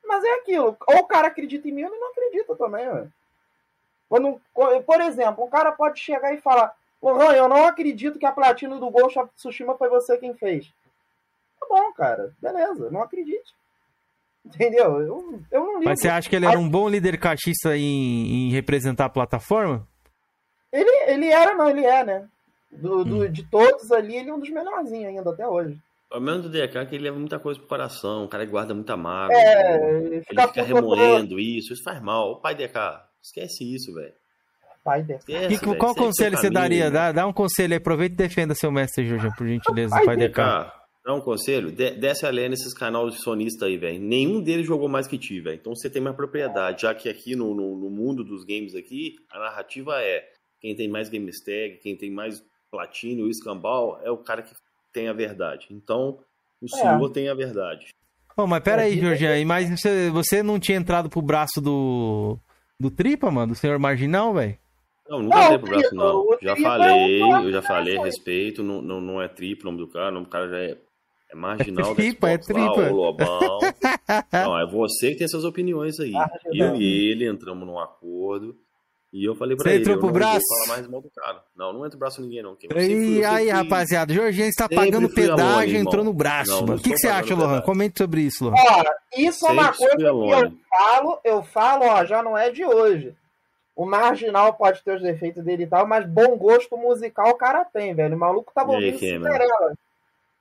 Mas 0.06 0.24
é 0.24 0.34
aquilo, 0.36 0.78
ou 0.86 0.98
o 0.98 1.08
cara 1.08 1.30
acredita 1.30 1.68
em 1.68 1.72
mim 1.72 1.86
ou 1.86 1.90
ele 1.90 2.00
não 2.00 2.12
acredita 2.12 2.56
também, 2.56 2.88
velho. 2.88 3.12
Quando, 4.10 4.42
por 4.86 5.02
exemplo, 5.02 5.46
um 5.46 5.50
cara 5.50 5.72
pode 5.72 6.00
chegar 6.00 6.34
e 6.34 6.42
falar: 6.42 6.74
Lohan, 7.02 7.34
eu 7.34 7.48
não 7.48 7.66
acredito 7.66 8.18
que 8.20 8.26
a 8.26 8.32
platina 8.32 8.78
do 8.78 8.90
Ghost 8.90 9.18
of 9.20 9.30
Tsushima 9.36 9.78
foi 9.78 9.88
você 9.90 10.18
quem 10.18 10.34
fez. 10.34 10.66
Tá 11.60 11.68
bom, 11.70 11.94
cara, 11.94 12.34
beleza, 12.42 12.90
não 12.90 13.02
acredite. 13.04 13.54
Entendeu? 14.46 15.00
Eu, 15.02 15.40
eu 15.52 15.60
não 15.62 15.74
ligo. 15.80 15.86
Mas 15.86 16.00
você 16.00 16.08
acha 16.10 16.30
que 16.30 16.36
ele 16.36 16.46
era 16.46 16.58
um 16.58 16.68
bom 16.70 16.88
líder 16.90 17.20
cachista 17.20 17.76
em, 17.78 18.48
em 18.48 18.52
representar 18.52 19.06
a 19.06 19.10
plataforma? 19.10 19.86
Ele, 20.72 20.90
ele 21.12 21.28
era, 21.28 21.56
não, 21.56 21.70
ele 21.70 21.86
é, 21.86 22.04
né? 22.04 22.28
Do, 22.72 23.04
do- 23.04 23.16
Hum. 23.26 23.32
De 23.32 23.44
todos 23.44 23.92
ali, 23.92 24.16
ele 24.16 24.30
é 24.30 24.34
um 24.34 24.40
dos 24.40 24.50
melhorzinhos 24.50 25.08
ainda 25.18 25.30
até 25.30 25.48
hoje. 25.48 25.78
Pelo 26.10 26.22
menos 26.22 26.42
do 26.44 26.50
DK 26.50 26.86
que 26.88 26.96
ele 26.96 27.04
leva 27.04 27.20
muita 27.20 27.38
coisa 27.38 27.60
pro 27.60 27.70
coração, 27.70 28.24
o 28.26 28.28
cara 28.28 28.44
guarda 28.46 28.74
muita 28.74 28.98
mágoa. 28.98 29.36
É, 29.38 29.76
ele 29.98 30.06
Ele 30.16 30.24
fica 30.26 30.48
puto 30.48 30.60
com 30.60 30.64
remoendo 30.64 31.40
isso, 31.40 31.74
isso 31.74 31.84
faz 31.84 32.02
mal. 32.02 32.32
Ô 32.32 32.36
pai 32.38 32.56
DK, 32.56 32.74
esquece 33.22 33.64
isso, 33.64 33.94
velho. 33.94 34.14
qual 35.78 35.94
conselho 35.94 36.38
você 36.38 36.50
daria? 36.50 36.90
Dá, 36.90 37.12
dá 37.12 37.28
um 37.28 37.34
conselho 37.34 37.74
aí, 37.74 37.78
aproveita 37.78 38.14
e 38.14 38.18
defenda 38.18 38.56
seu 38.56 38.72
mestre, 38.72 39.08
Jorge, 39.08 39.30
por 39.38 39.48
gentileza, 39.48 39.96
Ai, 39.96 40.06
pai. 40.06 40.18
DK, 40.18 40.72
dá 41.06 41.14
um 41.14 41.22
conselho? 41.22 41.72
De- 41.72 41.92
desce 41.92 42.26
a 42.26 42.30
lenha 42.30 42.50
nesses 42.50 42.74
canais 42.74 43.14
de 43.14 43.22
sonista 43.22 43.66
aí, 43.66 43.78
velho. 43.78 44.00
Nenhum 44.00 44.42
deles 44.42 44.66
jogou 44.66 44.88
mais 44.88 45.08
que 45.08 45.18
ti, 45.18 45.40
velho. 45.40 45.58
Então 45.58 45.76
você 45.76 45.90
tem 45.90 46.02
mais 46.02 46.16
propriedade, 46.16 46.84
já 46.84 46.96
que 46.96 47.10
aqui 47.10 47.36
no, 47.36 47.54
no, 47.54 47.76
no 47.78 47.90
mundo 47.90 48.24
dos 48.24 48.44
games 48.44 48.74
aqui, 48.74 49.16
a 49.32 49.40
narrativa 49.40 50.02
é 50.02 50.28
quem 50.62 50.76
tem 50.76 50.88
mais 50.88 51.10
game 51.10 51.30
tag, 51.46 51.80
quem 51.82 51.96
tem 51.96 52.12
mais 52.12 52.44
platino, 52.72 53.26
o 53.26 53.30
escambau, 53.30 54.00
é 54.04 54.12
o 54.12 54.18
cara 54.18 54.42
que 54.42 54.54
tem 54.94 55.08
a 55.08 55.14
verdade. 55.14 55.68
Então, 55.72 56.20
o 56.62 56.68
senhor 56.68 57.10
tem 57.12 57.30
a 57.30 57.34
verdade. 57.34 57.88
Ô, 58.36 58.48
mas 58.48 58.64
pera 58.64 58.84
aí, 58.84 58.98
É, 58.98 59.02
Jorge, 59.02 59.28
aí, 59.28 59.46
mas 59.46 59.70
você, 59.70 60.10
você 60.10 60.42
não 60.44 60.60
tinha 60.60 60.78
entrado 60.78 61.10
pro 61.10 61.22
braço 61.22 61.60
do, 61.62 62.40
do 62.80 62.90
Tripa, 62.90 63.30
mano? 63.30 63.54
Do 63.54 63.56
senhor 63.58 63.78
Marginal, 63.80 64.34
velho? 64.34 64.58
Não, 65.08 65.24
nunca 65.24 65.36
Não, 65.36 65.44
entrei 65.44 65.58
pro 65.60 65.70
braço, 65.70 65.90
Tripa, 65.90 66.04
não. 66.06 66.26
Já 66.42 66.54
Tripa 66.54 66.70
é 66.70 66.72
falei, 66.72 67.22
eu 67.22 67.52
já 67.52 67.62
falei 67.62 67.98
respeito, 68.00 68.64
não, 68.64 68.82
não, 68.82 69.02
não 69.02 69.22
é 69.22 69.28
triplo 69.28 69.70
o 69.70 69.72
nome 69.72 69.86
do 69.86 69.92
cara, 69.92 70.10
o 70.10 70.12
nome 70.14 70.26
do 70.26 70.30
cara 70.30 70.48
já 70.50 70.58
é, 70.60 70.78
é 71.32 71.36
marginal 71.36 71.92
É 71.92 71.96
tripa, 71.96 72.28
Xbox 72.28 72.50
é 72.50 72.54
lá, 72.54 72.74
tripa. 72.74 72.92
o 72.92 72.96
Lobão. 72.96 73.60
não, 74.32 74.60
é 74.60 74.66
você 74.68 75.12
que 75.12 75.18
tem 75.18 75.26
essas 75.26 75.44
opiniões 75.44 76.00
aí. 76.00 76.16
Ah, 76.16 76.30
eu 76.46 76.52
verdade. 76.52 76.84
e 76.84 77.12
ele 77.12 77.28
entramos 77.28 77.68
num 77.68 77.80
acordo 77.80 78.56
E 79.12 79.26
eu 79.28 79.34
falei 79.36 79.56
pra 79.58 79.64
Você 79.64 79.70
ele, 79.72 79.80
entrou 79.80 79.96
eu 79.96 80.00
pro 80.00 80.08
não 80.08 80.14
braço? 80.14 80.40
vou 80.48 80.66
falar 80.66 80.78
mais 80.78 80.88
mal 80.88 81.02
do 81.02 81.10
cara. 81.10 81.44
Não, 81.56 81.74
não 81.74 81.84
entra 81.86 81.96
o 81.98 82.00
braço 82.00 82.22
em 82.22 82.26
ninguém 82.26 82.44
não. 82.44 82.56
Sempre 82.56 82.78
E 82.80 82.82
sempre 82.88 83.26
aí, 83.26 83.46
fui- 83.46 83.50
rapaziada, 83.52 84.14
Jorginho 84.14 84.48
está 84.48 84.64
sempre 84.66 84.76
pagando 84.76 85.10
pedágio 85.10 85.46
Alone, 85.48 85.72
e 85.74 85.78
entrou 85.78 86.04
no 86.04 86.14
braço, 86.14 86.52
Não, 86.52 86.58
mano. 86.62 86.74
não 86.74 86.76
O 86.80 86.82
que, 86.82 86.92
que 86.92 86.98
você 86.98 87.08
acha, 87.08 87.34
Lohan? 87.34 87.62
Comente 87.62 87.98
sobre 87.98 88.22
isso, 88.22 88.44
Lohan. 88.46 88.54
Ó, 88.56 88.84
isso 89.18 89.48
é 89.48 89.52
uma 89.52 89.74
Sempre 89.74 89.78
coisa 89.80 89.96
que 89.98 90.04
eu 90.04 90.54
falo, 90.70 91.20
eu 91.24 91.44
falo, 91.44 91.86
ó, 91.86 92.06
já 92.06 92.22
não 92.22 92.38
é 92.38 92.52
de 92.52 92.64
hoje. 92.64 93.16
O 93.76 93.86
marginal 93.86 94.54
pode 94.54 94.84
ter 94.84 94.96
os 94.98 95.02
defeitos 95.02 95.44
dele 95.44 95.64
e 95.64 95.68
tal, 95.68 95.88
mas 95.88 96.06
bom 96.06 96.38
gosto 96.38 96.78
musical 96.78 97.30
o 97.30 97.36
cara 97.36 97.66
tem, 97.66 97.96
velho. 97.96 98.16
O 98.16 98.20
maluco 98.20 98.52
tava 98.54 98.74
aí, 98.74 98.76
ouvindo 98.92 99.00
Cameron? 99.00 99.24
Cinderela. 99.34 99.74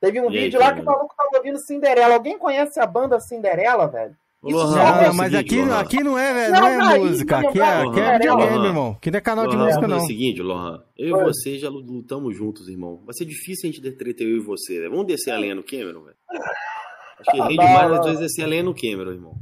Teve 0.01 0.21
um 0.21 0.31
E 0.31 0.37
aí, 0.37 0.45
vídeo 0.45 0.61
lá 0.61 0.75
que 0.75 0.81
o 0.81 0.85
maluco 0.85 1.15
tava 1.17 1.37
ouvindo 1.39 1.59
Cinderela. 1.59 2.15
Alguém 2.15 2.37
conhece 2.37 2.79
a 2.81 2.87
banda 2.87 3.19
Cinderela, 3.19 3.87
velho? 3.89 4.15
Lohan, 4.41 4.81
é 5.03 5.13
mas 5.13 5.35
aqui, 5.35 5.61
Lohan. 5.61 5.79
aqui 5.81 6.03
não 6.03 6.17
é, 6.19 6.33
velho, 6.33 6.53
Não, 6.55 6.61
não 6.61 6.69
é 6.69 6.79
daí, 6.79 7.01
música. 7.01 7.41
não, 7.43 7.49
Aqui 7.49 7.61
é, 7.61 7.63
aqui 7.65 7.99
é 8.01 8.03
Lohan, 8.05 8.19
videogame, 8.19 8.57
Lohan. 8.57 8.67
irmão. 8.69 8.93
Aqui 8.93 9.11
não 9.11 9.19
é 9.19 9.21
canal 9.21 9.49
de 9.49 9.57
música, 9.57 9.85
é 9.85 9.89
não. 9.89 9.97
o 9.97 10.07
seguinte, 10.07 10.43
Lohan. 10.43 10.83
Eu 10.97 11.09
e 11.21 11.25
você 11.25 11.59
já 11.59 11.69
lutamos 11.69 12.37
juntos, 12.37 12.69
irmão. 12.69 13.03
Vai 13.05 13.15
ser 13.15 13.25
difícil 13.25 13.69
a 13.69 13.73
gente 13.73 13.83
ter 13.83 13.93
treta 13.97 14.23
eu 14.23 14.37
e 14.37 14.41
você, 14.41 14.79
velho. 14.79 14.91
Vamos 14.93 15.07
descer 15.07 15.33
a 15.33 15.39
lenha 15.39 15.55
no 15.57 15.65
Cameron, 15.65 16.05
velho. 16.05 16.17
Acho 17.21 17.31
que 17.33 17.41
rende 17.43 17.57
Não, 17.57 17.65
mais 17.65 17.89
não. 17.89 17.97
nós 17.97 18.07
dois 18.07 18.19
descer 18.21 18.45
a 18.45 18.47
lenha 18.47 18.63
no 18.63 18.75
Cameron, 18.75 19.11
irmão. 19.13 19.35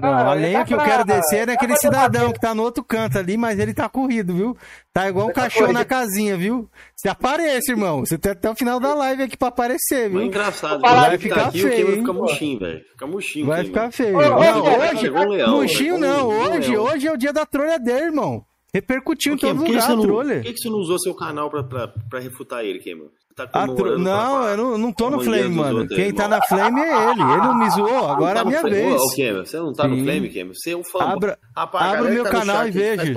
Não, 0.00 0.12
a 0.12 0.34
lenha 0.34 0.64
que 0.64 0.74
eu 0.74 0.78
quero 0.78 1.04
descer 1.04 1.36
é 1.40 1.46
dá 1.46 1.52
naquele 1.52 1.72
pra 1.72 1.80
cidadão 1.80 2.32
que 2.32 2.40
tá 2.40 2.54
no 2.54 2.62
outro 2.62 2.82
canto 2.82 3.16
ali, 3.18 3.36
mas 3.36 3.58
ele 3.58 3.72
tá 3.72 3.88
corrido, 3.88 4.34
viu? 4.34 4.56
Tá 4.92 5.08
igual 5.08 5.26
um 5.28 5.32
tá 5.32 5.42
cachorro 5.42 5.72
na 5.72 5.84
casinha, 5.84 6.36
viu? 6.36 6.68
Você 6.94 7.08
aparece, 7.08 7.70
irmão. 7.72 8.00
Você 8.00 8.18
tem 8.18 8.32
até 8.32 8.50
o 8.50 8.54
final 8.56 8.80
da 8.80 8.94
live 8.94 9.22
aqui 9.22 9.36
pra 9.36 9.48
aparecer, 9.48 10.04
Mas 10.04 10.04
é 10.04 10.08
viu? 10.08 10.22
engraçado, 10.22 10.80
Vai 10.80 11.08
ele 11.10 11.18
ficar 11.18 11.34
fica 11.34 11.48
aqui, 11.48 11.62
feio, 11.62 11.68
o 11.68 11.76
Cameron 11.76 11.92
hein, 11.92 11.98
fica 12.00 12.12
pô. 12.12 12.18
murchinho, 12.20 12.58
velho. 12.58 12.84
Fica 12.92 13.06
murchinho. 13.06 13.46
Vai 13.46 13.64
ficar 13.64 13.92
feio. 13.92 14.16
Hoje, 14.18 15.10
murchinho 15.48 15.98
não. 15.98 16.28
Hoje, 16.28 16.76
hoje 16.76 17.06
é 17.06 17.12
o 17.12 17.16
dia 17.16 17.32
da 17.32 17.46
trolhadeira, 17.46 18.06
irmão. 18.06 18.44
Repercutiu 18.74 19.34
em 19.34 19.38
todo 19.38 19.62
lugar 19.64 19.88
não- 19.88 20.02
trolha. 20.02 20.34
Por 20.36 20.42
que 20.44 20.52
que 20.52 20.58
você 20.60 20.68
não 20.68 20.78
usou 20.78 20.98
seu 20.98 21.14
canal 21.14 21.48
pra, 21.48 21.62
pra, 21.62 21.88
pra 22.10 22.18
refutar 22.20 22.64
ele, 22.64 22.78
Cameron? 22.80 23.08
Tá 23.36 23.44
A 23.44 23.46
tro- 23.48 23.66
comemorando 23.76 23.98
Não, 24.02 24.40
pra- 24.40 24.50
eu 24.52 24.56
não, 24.56 24.78
não 24.78 24.92
tô 24.92 25.10
no 25.10 25.20
Flame, 25.22 25.48
mano. 25.54 25.86
Quem 25.86 26.06
irmão. 26.06 26.14
tá 26.16 26.26
na 26.26 26.40
Flame 26.42 26.80
é 26.80 27.10
ele. 27.10 27.20
Ele 27.22 27.36
não 27.36 27.54
me 27.54 27.68
zoou, 27.70 28.08
agora 28.10 28.32
Tá 28.34 28.38
é 28.38 28.40
a 28.40 28.44
no 28.44 28.48
minha 28.48 28.60
Flame? 28.62 28.76
vez. 28.76 29.00
Ô, 29.02 29.10
Cameron, 29.14 29.44
você 29.44 29.56
não 29.58 29.72
tá 29.74 29.86
no 29.88 29.96
Sim. 29.96 30.04
Flame, 30.04 30.28
Cameron? 30.30 30.54
Você 30.54 30.70
é 30.70 30.76
um 30.76 30.84
fã. 30.84 30.98
Abra- 31.00 31.38
Rapaz, 31.54 31.92
abra 31.98 32.10
o 32.10 32.14
meu 32.14 32.24
tá 32.24 32.32
no 32.32 32.38
canal 32.38 32.56
e 32.56 32.72
faz 32.72 32.74
veja. 32.74 33.14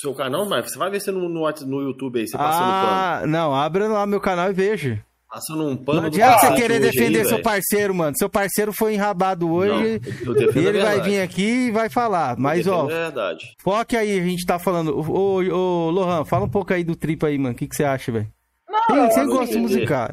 Seu 0.00 0.14
canal, 0.14 0.46
mas 0.48 0.70
você 0.70 0.78
vai 0.78 0.90
ver 0.90 1.00
você 1.00 1.10
no, 1.10 1.28
no, 1.28 1.50
no 1.66 1.80
YouTube 1.82 2.18
aí, 2.20 2.26
você 2.28 2.36
passando 2.36 2.60
pano. 2.64 2.86
Ah, 2.90 3.22
não, 3.26 3.54
abra 3.54 3.88
lá 3.88 4.06
meu 4.06 4.20
canal 4.20 4.50
e 4.50 4.52
veja. 4.54 5.02
Passando 5.30 5.66
um 5.66 5.76
pano 5.76 6.00
Não 6.02 6.06
adianta 6.08 6.38
você 6.40 6.54
querer 6.56 6.78
defender 6.78 7.20
aí, 7.20 7.24
seu 7.24 7.30
velho. 7.36 7.42
parceiro, 7.42 7.94
mano. 7.94 8.14
Seu 8.18 8.28
parceiro 8.28 8.70
foi 8.70 8.92
enrabado 8.94 9.50
hoje. 9.50 9.98
Não, 10.26 10.34
e 10.62 10.66
ele 10.66 10.82
vai 10.82 11.00
vir 11.00 11.20
aqui 11.22 11.68
e 11.68 11.70
vai 11.70 11.88
falar. 11.88 12.36
Mas, 12.38 12.66
ó, 12.66 12.82
a 12.82 12.86
verdade. 12.86 13.54
foque 13.62 13.96
aí, 13.96 14.20
a 14.20 14.22
gente 14.22 14.44
tá 14.44 14.58
falando. 14.58 14.94
Ô, 14.94 15.40
ô, 15.40 15.86
ô, 15.86 15.90
Lohan, 15.90 16.24
fala 16.26 16.44
um 16.44 16.50
pouco 16.50 16.74
aí 16.74 16.84
do 16.84 16.94
trip 16.94 17.24
aí, 17.24 17.38
mano. 17.38 17.54
O 17.54 17.56
que, 17.56 17.66
que 17.66 17.74
você 17.74 17.82
acha, 17.84 18.12
velho? 18.12 18.28
Não, 18.72 18.96
Tem, 18.96 19.10
você 19.10 19.20
assim, 19.20 19.28
gosta 19.30 19.46
de 19.54 19.58
musical. 19.58 20.08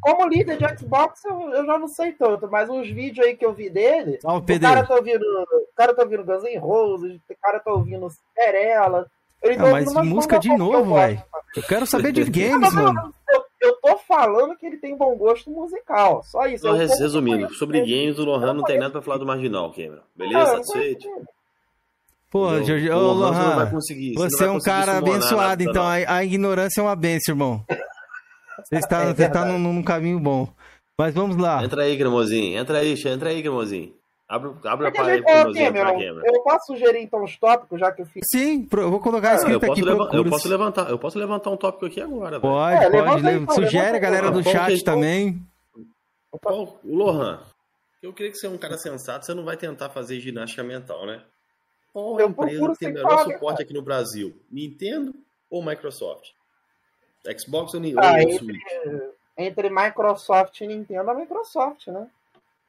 Como 0.00 0.28
líder 0.28 0.56
de 0.58 0.78
Xbox, 0.78 1.24
eu, 1.24 1.40
eu 1.50 1.64
já 1.64 1.78
não 1.78 1.86
sei 1.88 2.12
tanto, 2.12 2.48
mas 2.50 2.68
os 2.68 2.88
vídeos 2.90 3.24
aí 3.24 3.36
que 3.36 3.46
eu 3.46 3.52
vi 3.52 3.70
dele, 3.70 4.18
Salve, 4.20 4.38
o 4.38 4.42
PD. 4.42 4.66
cara 4.66 4.84
tá 4.84 4.94
ouvindo, 4.96 5.22
o 5.22 5.74
cara 5.76 5.94
tá 5.94 6.02
ouvindo 6.02 6.24
Guns 6.24 6.42
N' 6.42 6.58
Roses, 6.58 7.14
o 7.16 7.34
cara 7.40 7.60
tá 7.60 7.72
ouvindo 7.72 8.08
Cinderela. 8.10 9.06
Ele 9.40 9.56
tá 9.56 9.66
Ah, 9.68 9.70
mas 9.70 9.92
música 10.06 10.38
de 10.38 10.48
eu 10.50 10.58
novo, 10.58 10.94
velho. 10.94 11.22
Eu 11.56 11.62
quero 11.62 11.86
saber 11.86 12.10
de 12.12 12.22
Não, 12.26 12.30
games, 12.30 12.74
não, 12.74 12.82
mano. 12.92 13.14
Eu, 13.30 13.44
eu 13.60 13.76
tô 13.80 13.96
falando 13.98 14.56
que 14.56 14.66
ele 14.66 14.76
tem 14.78 14.96
bom 14.96 15.16
gosto 15.16 15.50
musical, 15.50 16.22
só 16.24 16.46
isso. 16.46 16.66
Eu 16.66 16.76
pouco 16.76 16.96
resumindo, 16.98 17.54
sobre 17.54 17.78
ele. 17.78 17.86
games, 18.04 18.18
o 18.18 18.24
Lohan 18.24 18.48
Eu 18.48 18.54
não 18.54 18.64
tem 18.64 18.78
nada 18.78 18.90
pra 18.92 19.02
falar 19.02 19.18
do 19.18 19.26
Marginal, 19.26 19.70
Cameron. 19.72 19.98
Ah, 20.00 20.08
Beleza? 20.16 20.40
eu 20.52 20.56
Satisfeito? 20.64 21.08
ele. 21.08 21.24
Porra, 22.30 22.56
Entendeu? 22.58 22.78
Jorge, 22.78 22.90
O 22.90 22.96
ô, 22.96 23.12
Lohan 23.12 23.32
você 23.32 23.38
não 23.40 23.46
vai 23.48 23.56
Lohan. 23.58 23.70
conseguir. 23.70 24.14
não 24.14 24.22
Você 24.30 24.36
vai 24.38 24.48
é 24.48 24.50
um 24.50 24.60
cara 24.60 24.98
abençoado, 24.98 25.36
nada, 25.48 25.62
então 25.62 25.82
não. 25.84 25.90
a, 25.90 26.16
a 26.16 26.24
ignorância 26.24 26.80
é 26.80 26.84
uma 26.84 26.96
benção, 26.96 27.32
irmão. 27.34 27.64
Você 28.64 28.76
está, 28.76 29.02
É 29.02 29.06
você 29.06 29.14
tá 29.28 29.42
verdade. 29.42 29.52
num, 29.52 29.72
num 29.72 29.82
caminho 29.82 30.18
bom. 30.20 30.48
Mas 30.98 31.14
vamos 31.14 31.36
lá. 31.36 31.64
Entra 31.64 31.82
aí, 31.82 31.96
cremosinho. 31.96 32.58
Entra 32.58 32.78
aí, 32.78 32.94
entra 33.06 33.30
aí, 33.30 33.40
cremosinho. 33.42 33.94
Abre, 34.28 34.50
abre 34.64 34.86
a 34.86 34.92
página 34.92 35.22
Cameron. 35.22 36.20
eu 36.24 36.42
posso 36.42 36.66
sugerir 36.72 37.02
então 37.02 37.22
os 37.22 37.36
tópicos, 37.36 37.78
já 37.78 37.92
que 37.92 38.00
eu 38.00 38.06
fiz. 38.06 38.22
Sim, 38.30 38.64
pro- 38.64 38.80
eu 38.82 38.90
vou 38.90 38.98
colocar 39.00 39.32
Ah, 39.32 39.34
escrito 39.34 39.54
eu, 39.54 39.60
posso 39.60 39.72
aqui. 39.72 39.82
leva- 39.82 40.10
eu 40.14 40.24
posso 40.24 40.48
levantar, 40.48 40.90
eu 40.90 40.98
posso 40.98 41.18
levantar 41.18 41.50
um 41.50 41.56
tópico 41.56 41.84
aqui 41.86 42.00
agora, 42.00 42.38
velho. 42.38 42.40
Pode, 42.40 42.84
É, 42.84 42.90
pode. 42.90 43.28
aí, 43.28 43.44
pô, 43.46 43.52
Sugere 43.52 43.96
a 43.96 44.00
galera 44.00 44.28
aí. 44.28 44.32
do 44.32 44.42
Qual 44.42 44.52
chat 44.54 44.82
também. 44.84 45.42
Qual- 46.42 46.80
o 46.82 46.96
Lohan, 46.96 47.40
eu 48.02 48.12
creio 48.14 48.32
que 48.32 48.38
você 48.38 48.46
é 48.46 48.50
um 48.50 48.56
cara 48.56 48.78
sensato, 48.78 49.26
você 49.26 49.34
não 49.34 49.44
vai 49.44 49.56
tentar 49.56 49.90
fazer 49.90 50.18
ginástica 50.18 50.62
mental, 50.62 51.04
né? 51.06 51.20
Qual 51.92 52.16
a 52.16 52.22
Eu 52.22 52.28
empresa 52.30 52.52
que 52.72 52.78
tem 52.78 52.88
sempre 52.88 53.04
melhor 53.04 53.24
suporte 53.24 53.62
aqui 53.62 53.74
no 53.74 53.82
Brasil? 53.82 54.34
Nintendo 54.50 55.14
ou 55.50 55.62
Microsoft? 55.62 56.30
Xbox 57.38 57.74
ou, 57.74 57.80
Ah, 57.98 58.12
ou 58.12 58.18
entre- 58.18 58.38
Switch? 58.38 58.62
Entre 59.38 59.70
Microsoft 59.70 60.60
e 60.60 60.66
Nintendo, 60.66 61.10
a 61.10 61.14
Microsoft, 61.14 61.86
né? 61.88 62.06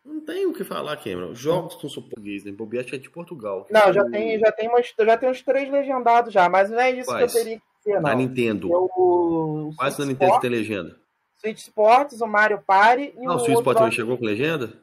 Não 0.06 0.20
tem 0.22 0.46
o 0.46 0.54
que 0.54 0.64
falar, 0.64 0.98
Cameron. 0.98 1.34
Jogos 1.34 1.76
com 1.76 1.88
suporte 1.90 2.16
português, 2.16 2.44
né? 2.44 2.52
Bobear 2.52 2.82
acho 2.82 2.90
que 2.90 2.96
é 2.96 3.00
de 3.00 3.10
Portugal. 3.10 3.66
Não, 3.70 3.92
já 3.94 4.04
O- 4.04 4.12
tem, 4.12 4.38
já 4.40 4.52
tem, 4.52 4.68
umas, 4.70 4.94
já 4.98 5.18
tem 5.18 5.30
uns 5.30 5.42
três 5.42 5.70
legendados 5.72 6.34
já, 6.34 6.48
mas 6.50 6.70
não 6.70 6.80
é 6.80 6.92
isso 6.92 7.10
Quais? 7.10 7.32
que 7.32 7.38
eu 7.40 7.44
teria 7.44 7.62
que 7.84 7.94
Na 8.00 8.12
não. 8.12 8.18
Nintendo. 8.18 8.70
Eu, 8.72 8.90
o 8.96 9.74
Quase 9.78 10.00
na 10.00 10.06
Switch 10.06 10.08
Nintendo 10.10 10.18
que 10.20 10.26
Sports, 10.26 10.42
tem 10.42 10.50
legenda. 10.50 11.00
Switch 11.38 11.58
Sports, 11.60 12.22
o 12.22 12.28
Mario 12.28 12.62
Party 12.66 13.14
e 13.18 13.22
Não, 13.26 13.34
o 13.34 13.36
o 13.36 13.40
Switch 13.40 13.50
outro 13.56 13.62
Sport 13.62 13.78
também 13.78 13.92
chegou 13.92 14.18
com 14.18 14.26
legenda? 14.26 14.74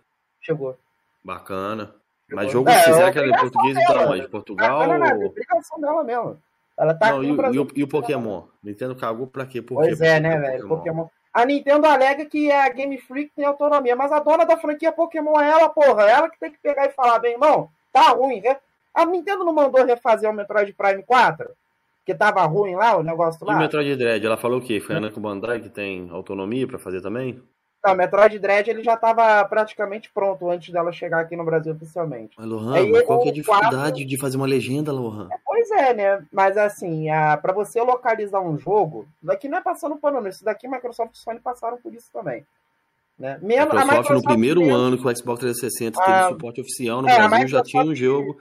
Chegou. 0.40 0.76
Bacana. 1.24 1.94
Mas 2.28 2.46
Chegou. 2.46 2.52
jogo 2.52 2.70
É, 2.70 2.83
se 2.83 2.90
é 2.90 2.92
será 2.94 3.12
que 3.12 3.18
ela 3.18 3.26
é 3.26 3.30
obrigação 3.30 3.50
português 3.50 3.78
então 3.85 3.98
dela. 3.98 4.12
onde? 4.12 4.28
Portugal? 4.28 4.80
Ah, 4.83 4.87
não, 4.87 4.98
não, 4.98 5.06
é 5.06 5.26
obrigação 5.26 5.80
dela 5.80 6.04
mesmo. 6.04 6.42
Ela 6.81 6.95
tá 6.95 7.11
Não, 7.12 7.23
e, 7.23 7.31
o- 7.31 7.53
e 7.55 7.59
o, 7.59 7.69
e 7.77 7.83
o 7.83 7.88
Pokémon? 7.88 8.45
Nintendo 8.62 8.97
cagou 8.97 9.27
pra 9.27 9.45
quê? 9.45 9.61
Por 9.61 9.75
Pois 9.77 9.99
quê? 9.99 10.07
é, 10.07 10.19
né, 10.19 10.38
velho? 10.38 10.66
Pokémon. 10.66 11.07
A 11.33 11.45
Nintendo 11.45 11.87
alega 11.87 12.25
que 12.25 12.51
a 12.51 12.69
Game 12.71 12.97
Freak 12.99 13.33
tem 13.37 13.45
autonomia, 13.45 13.95
mas 13.95 14.11
a 14.11 14.19
dona 14.19 14.45
da 14.47 14.57
franquia 14.57 14.90
Pokémon 14.90 15.38
é 15.40 15.51
ela, 15.51 15.69
porra. 15.69 16.05
Ela 16.05 16.31
que 16.31 16.40
tem 16.40 16.51
que 16.51 16.59
pegar 16.62 16.87
e 16.87 16.90
falar, 16.93 17.19
bem, 17.19 17.33
irmão, 17.33 17.69
tá 17.93 18.09
ruim. 18.12 18.40
né? 18.40 18.57
A 18.95 19.05
Nintendo 19.05 19.45
não 19.45 19.53
mandou 19.53 19.85
refazer 19.85 20.29
o 20.29 20.33
Metroid 20.33 20.73
Prime 20.73 21.03
4? 21.03 21.51
Que 22.05 22.14
tava 22.14 22.43
ruim 22.47 22.75
lá, 22.75 22.97
o 22.97 23.03
negócio 23.03 23.38
E 23.43 23.45
o 23.45 23.47
lá? 23.47 23.59
Metroid 23.59 23.95
Dread, 23.95 24.25
ela 24.27 24.37
falou 24.38 24.59
o 24.59 24.62
quê? 24.62 24.81
Foi 24.81 24.97
a 24.97 25.01
Namco 25.01 25.21
Bandai 25.21 25.61
que 25.61 25.69
tem 25.69 26.09
autonomia 26.11 26.66
pra 26.66 26.79
fazer 26.79 27.01
também? 27.03 27.40
Não, 27.85 27.95
o 27.95 27.97
Metroid 27.97 28.38
Dread 28.38 28.69
ele 28.69 28.83
já 28.85 28.95
tava 28.97 29.43
praticamente 29.47 30.11
pronto 30.12 30.51
antes 30.51 30.71
dela 30.73 30.93
chegar 30.93 31.21
aqui 31.21 31.35
no 31.35 31.45
Brasil 31.45 31.73
oficialmente. 31.73 32.35
Mas, 32.38 32.47
Lohan, 32.47 32.75
Aí, 32.77 32.90
mas 32.90 33.03
qual 33.07 33.21
que 33.23 33.29
é 33.29 33.31
a 33.31 33.35
dificuldade 33.35 34.05
de 34.05 34.21
fazer 34.21 34.37
uma 34.37 34.47
legenda, 34.47 34.93
Lohan? 34.93 35.29
Pois 35.47 35.71
é, 35.71 35.95
né? 35.95 36.27
Mas 36.31 36.57
assim, 36.59 37.09
a, 37.09 37.37
pra 37.38 37.53
você 37.55 37.81
localizar 37.81 38.40
um 38.40 38.59
jogo, 38.59 39.07
daqui 39.23 39.49
não 39.49 39.59
é 39.59 39.62
passando 39.62 39.97
pano. 39.97 40.27
Isso 40.29 40.45
daqui 40.45 40.69
Microsoft 40.69 41.14
e 41.14 41.19
Sony 41.19 41.40
passaram 41.40 41.79
por 41.79 41.95
isso 41.95 42.09
também. 42.12 42.45
Né? 43.19 43.35
A 43.35 43.38
Mesmo, 43.47 43.73
a 43.79 43.85
Microsoft, 43.85 44.11
no 44.11 44.23
primeiro 44.23 44.61
mesmo- 44.61 44.75
ano 44.77 44.99
que 44.99 45.07
o 45.07 45.16
Xbox 45.16 45.40
360 45.40 46.01
Ah, 46.03 46.05
teve 46.05 46.29
suporte 46.35 46.61
oficial 46.61 47.01
no 47.03 47.09
é, 47.09 47.12
a 47.12 47.29
Brasil, 47.29 47.31
já 47.31 47.59
Microsoft- 47.59 47.71
tinha 47.71 47.83
um 47.85 47.95
jogo. 47.95 48.40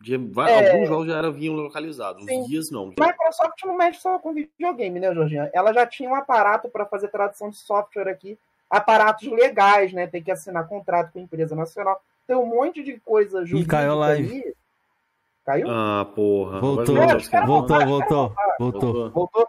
De, 0.00 0.14
É. 0.16 0.72
Alguns 0.72 0.88
jogos 0.88 1.06
já 1.06 1.18
eram, 1.18 1.32
vinham 1.32 1.54
localizados, 1.54 2.24
Sim. 2.24 2.40
os 2.40 2.48
guias 2.48 2.70
não. 2.72 2.86
Microsoft 2.88 3.64
não 3.64 3.76
mexe 3.76 4.00
só 4.00 4.18
com 4.18 4.32
videogame, 4.34 4.98
né, 4.98 5.14
Jorginho? 5.14 5.48
Ela 5.52 5.72
já 5.72 5.86
tinha 5.86 6.10
um 6.10 6.14
aparato 6.16 6.68
para 6.68 6.84
fazer 6.84 7.06
tradução 7.06 7.50
de 7.50 7.56
software 7.56 8.08
aqui, 8.08 8.36
aparatos 8.72 9.28
legais, 9.30 9.92
né? 9.92 10.06
Tem 10.06 10.22
que 10.22 10.30
assinar 10.32 10.66
contrato 10.66 11.12
com 11.12 11.18
a 11.18 11.22
empresa 11.22 11.54
nacional. 11.54 12.00
Tem 12.26 12.34
um 12.34 12.46
monte 12.46 12.82
de 12.82 12.98
coisa 13.00 13.44
jurídica 13.44 13.76
caiu 13.76 13.92
a 13.92 13.94
live. 13.96 14.30
ali. 14.30 14.54
Caiu? 15.44 15.66
Ah, 15.68 16.06
porra. 16.14 16.60
Voltou, 16.60 16.94
caras- 16.96 17.28
voltou, 17.46 17.46
voltou, 17.46 17.86
voltou. 17.86 18.34
Voltou. 18.58 19.10
Voltou? 19.10 19.48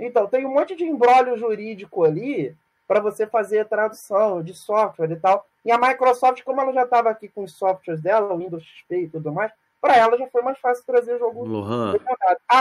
Então, 0.00 0.26
tem 0.26 0.44
um 0.44 0.52
monte 0.52 0.74
de 0.74 0.84
embrólio 0.84 1.36
jurídico 1.38 2.02
ali 2.02 2.54
para 2.88 2.98
você 3.00 3.26
fazer 3.26 3.60
a 3.60 3.64
tradução 3.64 4.42
de 4.42 4.52
software 4.54 5.10
e 5.12 5.16
tal. 5.16 5.46
E 5.64 5.70
a 5.70 5.78
Microsoft, 5.78 6.42
como 6.42 6.60
ela 6.60 6.72
já 6.72 6.82
estava 6.82 7.10
aqui 7.10 7.28
com 7.28 7.44
os 7.44 7.52
softwares 7.56 8.02
dela, 8.02 8.34
o 8.34 8.38
Windows 8.38 8.62
XP 8.62 8.96
e 9.02 9.08
tudo 9.08 9.32
mais, 9.32 9.52
para 9.80 9.96
ela 9.96 10.18
já 10.18 10.26
foi 10.28 10.42
mais 10.42 10.58
fácil 10.58 10.84
trazer 10.84 11.14
o 11.14 11.18
jogo 11.18 11.44
Lohan, 11.46 11.94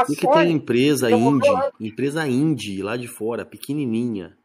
e 0.10 0.15
que 0.15 0.28
tem 0.28 0.52
empresa 0.52 1.10
indie, 1.10 1.49
empresa 1.80 2.28
indie 2.28 2.84
lá 2.84 2.95
de 2.97 3.08
fora, 3.08 3.45
pequenininha, 3.45 4.38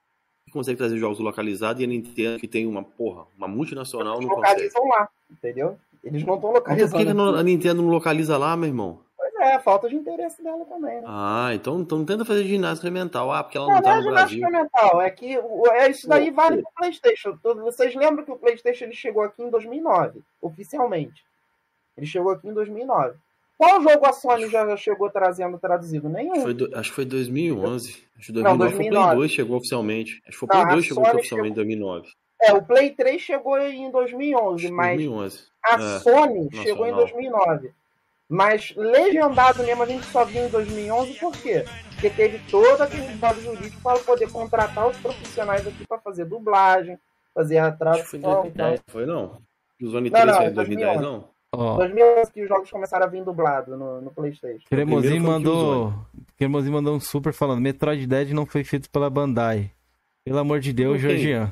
que 0.48 0.52
consegue 0.54 0.78
trazer 0.78 0.96
jogos 0.98 1.18
localizados 1.20 1.80
e 1.80 1.84
a 1.84 1.88
Nintendo, 1.88 2.38
que 2.38 2.48
tem 2.48 2.66
uma, 2.66 2.82
porra, 2.82 3.24
uma 3.36 3.46
multinacional, 3.46 4.16
eles 4.16 4.26
não 4.28 4.34
consegue. 4.36 4.52
localizam 4.54 4.88
lá, 4.88 5.08
entendeu? 5.30 5.78
Eles 6.02 6.24
não 6.24 6.34
estão 6.36 6.50
Mas 6.52 6.60
por 6.60 6.64
que 6.64 6.70
localizando. 6.72 7.06
que 7.06 7.12
não- 7.14 7.34
a 7.34 7.42
Nintendo 7.42 7.82
não 7.82 7.90
localiza 7.90 8.36
lá, 8.38 8.56
meu 8.56 8.68
irmão? 8.68 9.00
Pois 9.16 9.34
é, 9.40 9.58
falta 9.60 9.88
de 9.88 9.96
interesse 9.96 10.42
dela 10.42 10.64
também, 10.64 10.96
né? 11.00 11.04
Ah, 11.06 11.50
então, 11.54 11.80
então 11.80 11.98
não 11.98 12.04
tenta 12.04 12.24
fazer 12.24 12.44
ginástica 12.44 12.90
mental. 12.90 13.30
Ah, 13.32 13.42
porque 13.44 13.56
ela 13.58 13.66
Não, 13.66 13.74
não 13.74 13.80
não 13.80 13.82
tá 13.84 13.96
é 13.96 14.00
no 14.00 14.10
Brasil. 14.10 14.38
ginástica 14.38 14.62
mental, 14.62 15.00
é 15.02 15.10
que 15.10 15.36
é 15.72 15.90
isso 15.90 16.08
daí 16.08 16.30
Pô, 16.30 16.36
vale 16.36 16.62
pro 16.62 16.72
PlayStation. 16.76 17.38
Vocês 17.42 17.94
lembram 17.94 18.24
que 18.24 18.30
o 18.32 18.36
PlayStation 18.36 18.84
ele 18.84 18.94
chegou 18.94 19.22
aqui 19.22 19.42
em 19.42 19.50
2009, 19.50 20.20
oficialmente? 20.40 21.22
Ele 21.96 22.06
chegou 22.06 22.32
aqui 22.32 22.48
em 22.48 22.54
2009. 22.54 23.16
Qual 23.58 23.82
jogo 23.82 24.06
a 24.06 24.12
Sony 24.12 24.48
já 24.48 24.76
chegou 24.76 25.10
trazendo 25.10 25.58
traduzido? 25.58 26.08
Nenhum. 26.08 26.36
Foi 26.42 26.54
do- 26.54 26.70
acho 26.78 26.90
que 26.90 26.94
foi 26.94 27.04
2011. 27.04 28.04
Acho 28.16 28.32
que 28.32 28.32
Não, 28.40 28.56
2009 28.56 28.58
foi 28.58 28.66
o 28.68 28.76
Play 28.78 28.90
2009. 28.90 29.16
2 29.16 29.30
chegou 29.32 29.56
oficialmente. 29.56 30.12
Acho 30.26 30.30
que 30.30 30.36
foi 30.38 30.46
o 30.46 30.48
Não, 30.48 30.60
Play 30.62 30.70
a 30.70 30.74
2 30.74 30.84
chegou 30.86 31.04
Sony 31.04 31.16
oficialmente 31.18 31.52
em 31.52 31.54
2009. 31.54 32.08
É, 32.40 32.52
o 32.52 32.62
Play 32.62 32.90
3 32.92 33.20
chegou 33.20 33.58
em 33.58 33.90
2011, 33.90 34.54
Acho 34.54 34.66
que 34.68 34.72
mas 34.72 34.96
2011. 34.96 35.42
a 35.64 35.74
É, 35.74 35.98
Sony 35.98 36.44
nacional. 36.44 36.62
chegou 36.64 36.86
em 36.86 36.92
2009. 36.94 37.72
Mas 38.30 38.74
legendado 38.76 39.62
mesmo 39.64 39.82
a 39.82 39.86
gente 39.86 40.04
só 40.06 40.24
viu 40.24 40.44
em 40.44 40.48
2011, 40.50 41.14
por 41.14 41.32
quê? 41.32 41.64
Porque 41.94 42.10
teve 42.10 42.38
todo 42.50 42.80
aquele 42.82 43.08
dado 43.16 43.40
jurídico 43.40 43.82
para 43.82 43.98
poder 44.00 44.30
contratar 44.30 44.86
os 44.86 44.96
profissionais 44.98 45.66
aqui 45.66 45.84
para 45.88 45.98
fazer 45.98 46.26
dublagem, 46.26 46.96
fazer 47.34 47.58
a 47.58 47.72
tradução. 47.72 48.04
Foi, 48.42 48.48
então... 48.50 48.74
foi 48.86 49.06
não? 49.06 49.40
O 49.82 49.86
Zone 49.88 50.10
3 50.10 50.26
não, 50.26 50.32
não, 50.32 50.40
foi 50.42 50.50
em 50.50 50.54
2010, 50.54 51.00
não? 51.00 51.28
Oh. 51.60 51.76
2011 51.76 52.32
que 52.32 52.42
os 52.42 52.48
jogos 52.48 52.70
começaram 52.70 53.04
a 53.04 53.08
vir 53.08 53.24
dublado 53.24 53.76
no, 53.76 54.00
no 54.00 54.12
Playstation. 54.12 54.64
Cremosinho 54.70 55.20
mandou, 55.20 55.92
Cremosinho 56.36 56.72
mandou 56.72 56.94
um 56.94 57.00
super 57.00 57.32
falando, 57.32 57.60
Metroid 57.60 58.06
Dead 58.06 58.30
não 58.30 58.46
foi 58.46 58.62
feito 58.62 58.88
pela 58.88 59.10
Bandai. 59.10 59.72
Pelo 60.24 60.38
amor 60.38 60.60
de 60.60 60.72
Deus, 60.72 61.00
Georgian. 61.00 61.50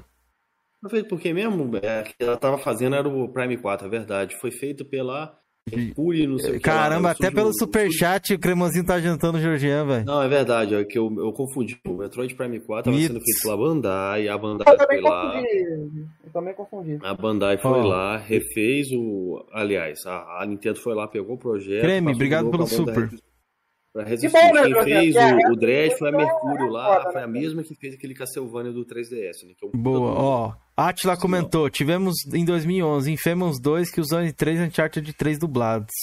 Foi 0.81 0.90
feito 0.90 1.09
por 1.09 1.19
quem 1.19 1.35
mesmo? 1.35 1.77
É, 1.83 2.05
que 2.05 2.14
ela 2.21 2.37
tava 2.37 2.57
fazendo 2.57 2.95
era 2.95 3.09
o 3.09 3.29
Prime 3.31 3.57
4, 3.57 3.85
é 3.85 3.90
verdade. 3.90 4.37
Foi 4.37 4.53
feito 4.53 4.85
pela 4.85 5.37
Mercury, 5.68 6.29
não 6.29 6.38
sei 6.38 6.61
Caramba, 6.61 7.11
até 7.11 7.29
pelo 7.29 7.52
superchat 7.52 8.33
o 8.33 8.38
Cremosinho 8.38 8.85
tá 8.85 9.00
jantando 9.00 9.38
o 9.38 9.40
Georgian, 9.40 9.85
velho. 9.85 10.05
Não, 10.05 10.22
é 10.22 10.29
verdade, 10.29 10.76
é 10.76 10.85
que 10.85 10.96
eu, 10.96 11.12
eu 11.18 11.33
confundi. 11.33 11.76
O 11.85 11.94
Metroid 11.94 12.33
Prime 12.37 12.61
4 12.61 12.85
tava 12.85 13.02
sendo 13.02 13.20
feito 13.20 13.42
pela 13.42 13.57
Bandai, 13.57 14.29
a 14.29 14.38
Bandai 14.38 14.74
eu 14.74 14.87
foi 14.87 15.00
lá. 15.00 15.33
Confundi. 15.33 16.07
Eu 16.24 16.33
também 16.33 16.55
confundi. 16.55 16.98
A 17.02 17.14
Bandai 17.14 17.59
foi 17.59 17.81
oh. 17.81 17.87
lá, 17.87 18.16
refez 18.16 18.92
o. 18.92 19.44
Aliás, 19.52 20.07
a, 20.07 20.42
a, 20.42 20.46
Nintendo 20.46 20.79
foi 20.79 20.94
lá, 20.94 21.09
pegou 21.09 21.35
o 21.35 21.38
projeto. 21.38 21.83
Creme, 21.83 22.12
obrigado 22.12 22.48
pelo 22.48 22.66
super. 22.68 23.11
Pra 23.97 24.05
resistir. 24.05 24.39
Bom, 24.39 24.53
né, 24.53 24.63
Quem 24.63 24.85
fez 24.85 25.17
o, 25.17 25.53
o 25.53 25.57
Dread 25.57 25.97
foi 25.97 26.11
a 26.11 26.13
Mercúrio 26.13 26.69
lá, 26.69 27.11
foi 27.11 27.23
a 27.23 27.27
né? 27.27 27.33
mesma 27.33 27.63
que 27.63 27.75
fez 27.75 27.95
aquele 27.95 28.13
Castlevania 28.13 28.71
do 28.71 28.85
3DS. 28.85 29.43
Né, 29.43 29.55
é 29.63 29.67
um 29.67 29.71
Boa, 29.71 30.13
ó. 30.13 30.53
Atila 30.77 31.17
comentou, 31.17 31.71
tivemos 31.71 32.15
em 32.35 32.45
2011 32.45 33.11
Infamous 33.11 33.59
2 33.59 33.91
que 33.91 33.99
usou 33.99 34.21
em 34.21 34.31
3 34.31 34.69
Uncharted 34.69 35.11
3 35.15 35.39
dublados. 35.39 35.95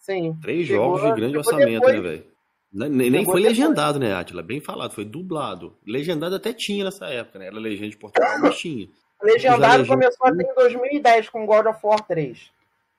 Sim. 0.00 0.36
Três 0.42 0.68
jogos 0.68 1.00
de 1.00 1.14
grande 1.14 1.38
orçamento, 1.38 1.86
depois... 1.86 1.94
né, 1.94 2.00
velho? 2.02 2.24
Nem, 2.70 3.10
nem 3.10 3.24
foi 3.24 3.40
legendado, 3.40 3.98
né, 3.98 4.12
Atila? 4.12 4.42
Bem 4.42 4.60
falado, 4.60 4.92
foi 4.92 5.06
dublado. 5.06 5.74
Legendado 5.86 6.34
até 6.34 6.52
tinha 6.52 6.84
nessa 6.84 7.06
época, 7.06 7.38
né? 7.38 7.46
Era 7.46 7.58
legenda 7.58 7.88
de 7.88 7.96
Portugal, 7.96 8.38
mas 8.38 8.58
tinha. 8.58 8.86
Legendado 9.22 9.86
começou 9.86 10.26
até 10.26 10.42
em 10.42 10.54
2010 10.54 11.30
com 11.30 11.46
God 11.46 11.64
of 11.68 11.78
War 11.82 12.06
3. 12.06 12.50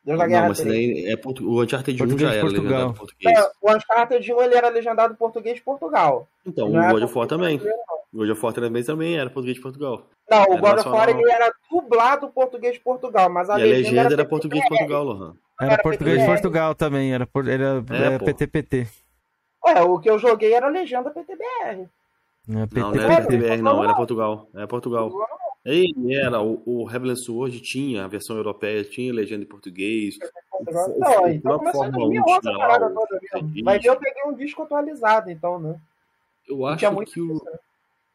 Deus 0.03 0.17
da 0.17 0.27
Guerra 0.27 0.41
não, 0.41 0.49
mas 0.49 0.59
3. 0.59 1.05
é 1.05 1.15
portu... 1.15 1.47
o 1.47 1.61
Uncharted 1.61 2.03
1 2.03 2.17
já 2.17 2.33
era 2.33 2.41
Portugal. 2.41 2.63
legendado 2.63 2.91
em 2.91 2.93
português. 2.93 3.37
É, 3.37 3.51
o 3.61 3.75
Uncharted 3.75 4.33
1 4.33 4.41
ele 4.41 4.55
era 4.55 4.69
legendado 4.69 5.13
em 5.13 5.15
português 5.15 5.55
de 5.55 5.61
Portugal. 5.61 6.27
Então, 6.45 6.69
o 6.69 6.71
God 6.71 7.03
of 7.03 7.17
War 7.17 7.27
também. 7.27 7.61
O 8.11 8.17
God 8.17 8.29
of 8.31 8.43
War 8.43 8.53
também, 8.53 8.83
também 8.83 9.17
era 9.17 9.29
português 9.29 9.57
de 9.57 9.61
Portugal. 9.61 10.07
Não, 10.29 10.43
o 10.43 10.57
God 10.57 10.79
of 10.79 10.89
War 10.89 11.09
ele 11.09 11.31
era 11.31 11.53
dublado 11.69 12.29
português 12.29 12.73
de 12.73 12.79
Portugal, 12.79 13.29
mas 13.29 13.49
a, 13.49 13.59
e 13.59 13.63
legenda, 13.63 13.75
a 13.75 13.77
legenda 13.77 14.01
era, 14.01 14.13
era 14.13 14.25
português 14.25 14.63
de 14.63 14.69
Portugal, 14.69 15.03
Lohan. 15.03 15.35
Era, 15.59 15.73
era 15.73 15.83
português 15.83 16.19
de 16.19 16.25
Portugal 16.25 16.75
também, 16.75 17.13
era, 17.13 17.29
era, 17.47 17.83
é, 17.89 18.03
era 18.03 18.19
PTPT. 18.19 18.87
É, 19.67 19.81
o 19.83 19.99
que 19.99 20.09
eu 20.09 20.17
joguei 20.17 20.53
era 20.53 20.67
legenda 20.67 21.11
PTBR. 21.11 21.87
Não, 22.47 22.67
PT, 22.67 22.79
não, 22.79 22.91
não 22.91 23.03
era 23.03 23.21
PTBR, 23.21 23.61
não, 23.61 23.83
era 23.83 23.93
Portugal. 23.93 24.47
Era 24.55 24.67
Portugal. 24.67 25.11
Ele 25.63 26.15
era, 26.15 26.41
o, 26.41 26.61
o 26.65 26.89
Heavenly 26.89 27.15
Sword 27.17 27.59
tinha, 27.61 28.03
a 28.03 28.07
versão 28.07 28.35
europeia 28.35 28.83
tinha 28.83 29.13
legenda 29.13 29.43
em 29.43 29.47
português. 29.47 30.15
Não, 30.97 31.27
então 31.27 31.59
começou 31.59 31.85
em 31.85 31.91
2011 31.91 32.49
a 32.49 32.57
parada 32.57 32.89
toda 32.89 33.19
mesmo. 33.21 33.53
Mas 33.63 33.85
eu 33.85 33.95
peguei 33.95 34.23
um 34.25 34.33
disco 34.33 34.63
atualizado, 34.63 35.29
então, 35.29 35.59
né? 35.59 35.79
Eu 36.47 36.65
acho 36.65 36.79
que 37.05 37.21
o, 37.21 37.33
né? 37.35 37.59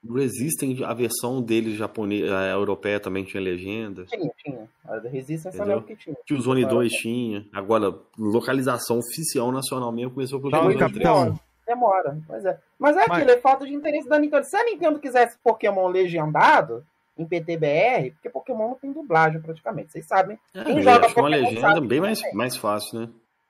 o 0.04 0.14
Resistance, 0.14 0.84
a 0.84 0.92
versão 0.92 1.40
dele 1.40 1.76
japonês, 1.76 2.30
a 2.30 2.48
europeia 2.48 2.98
também 2.98 3.24
tinha 3.24 3.42
legenda. 3.42 4.04
Tinha, 4.06 4.30
tinha. 4.38 4.68
A 4.84 4.98
Resistance 4.98 5.56
eu 5.58 5.82
que 5.82 5.96
tinha. 5.96 6.16
Que 6.26 6.34
o 6.34 6.40
Zone 6.40 6.64
2 6.64 6.92
tinha. 6.92 7.46
Agora, 7.52 7.94
localização 8.18 8.98
oficial 8.98 9.52
nacional 9.52 9.92
mesmo 9.92 10.12
começou 10.12 10.40
por 10.40 10.50
Salve, 10.50 10.76
capitão. 10.76 11.38
Demora, 11.66 12.16
mas 12.28 12.44
é. 12.44 12.58
Mas 12.78 12.96
é 12.96 13.04
Mas... 13.08 13.18
aquilo, 13.18 13.30
é 13.30 13.36
falta 13.38 13.66
de 13.66 13.74
interesse 13.74 14.08
da 14.08 14.18
Nintendo. 14.18 14.44
Se 14.44 14.56
a 14.56 14.64
Nintendo 14.64 15.00
quisesse 15.00 15.36
Pokémon 15.42 15.88
legendado, 15.88 16.84
em 17.16 17.24
PTBR, 17.24 18.12
porque 18.12 18.28
Pokémon 18.28 18.68
não 18.68 18.74
tem 18.74 18.92
dublagem 18.92 19.40
praticamente, 19.40 19.92
vocês 19.92 20.06
sabem. 20.06 20.38
É, 20.54 20.64
Quem 20.64 20.82
joga 20.82 21.08
Pokémon 21.08 21.28
uma 21.28 21.36
legenda 21.36 21.80
bem 21.80 22.00
mais, 22.00 22.20
mais 22.32 22.56
fácil, 22.56 23.00
né? 23.00 23.08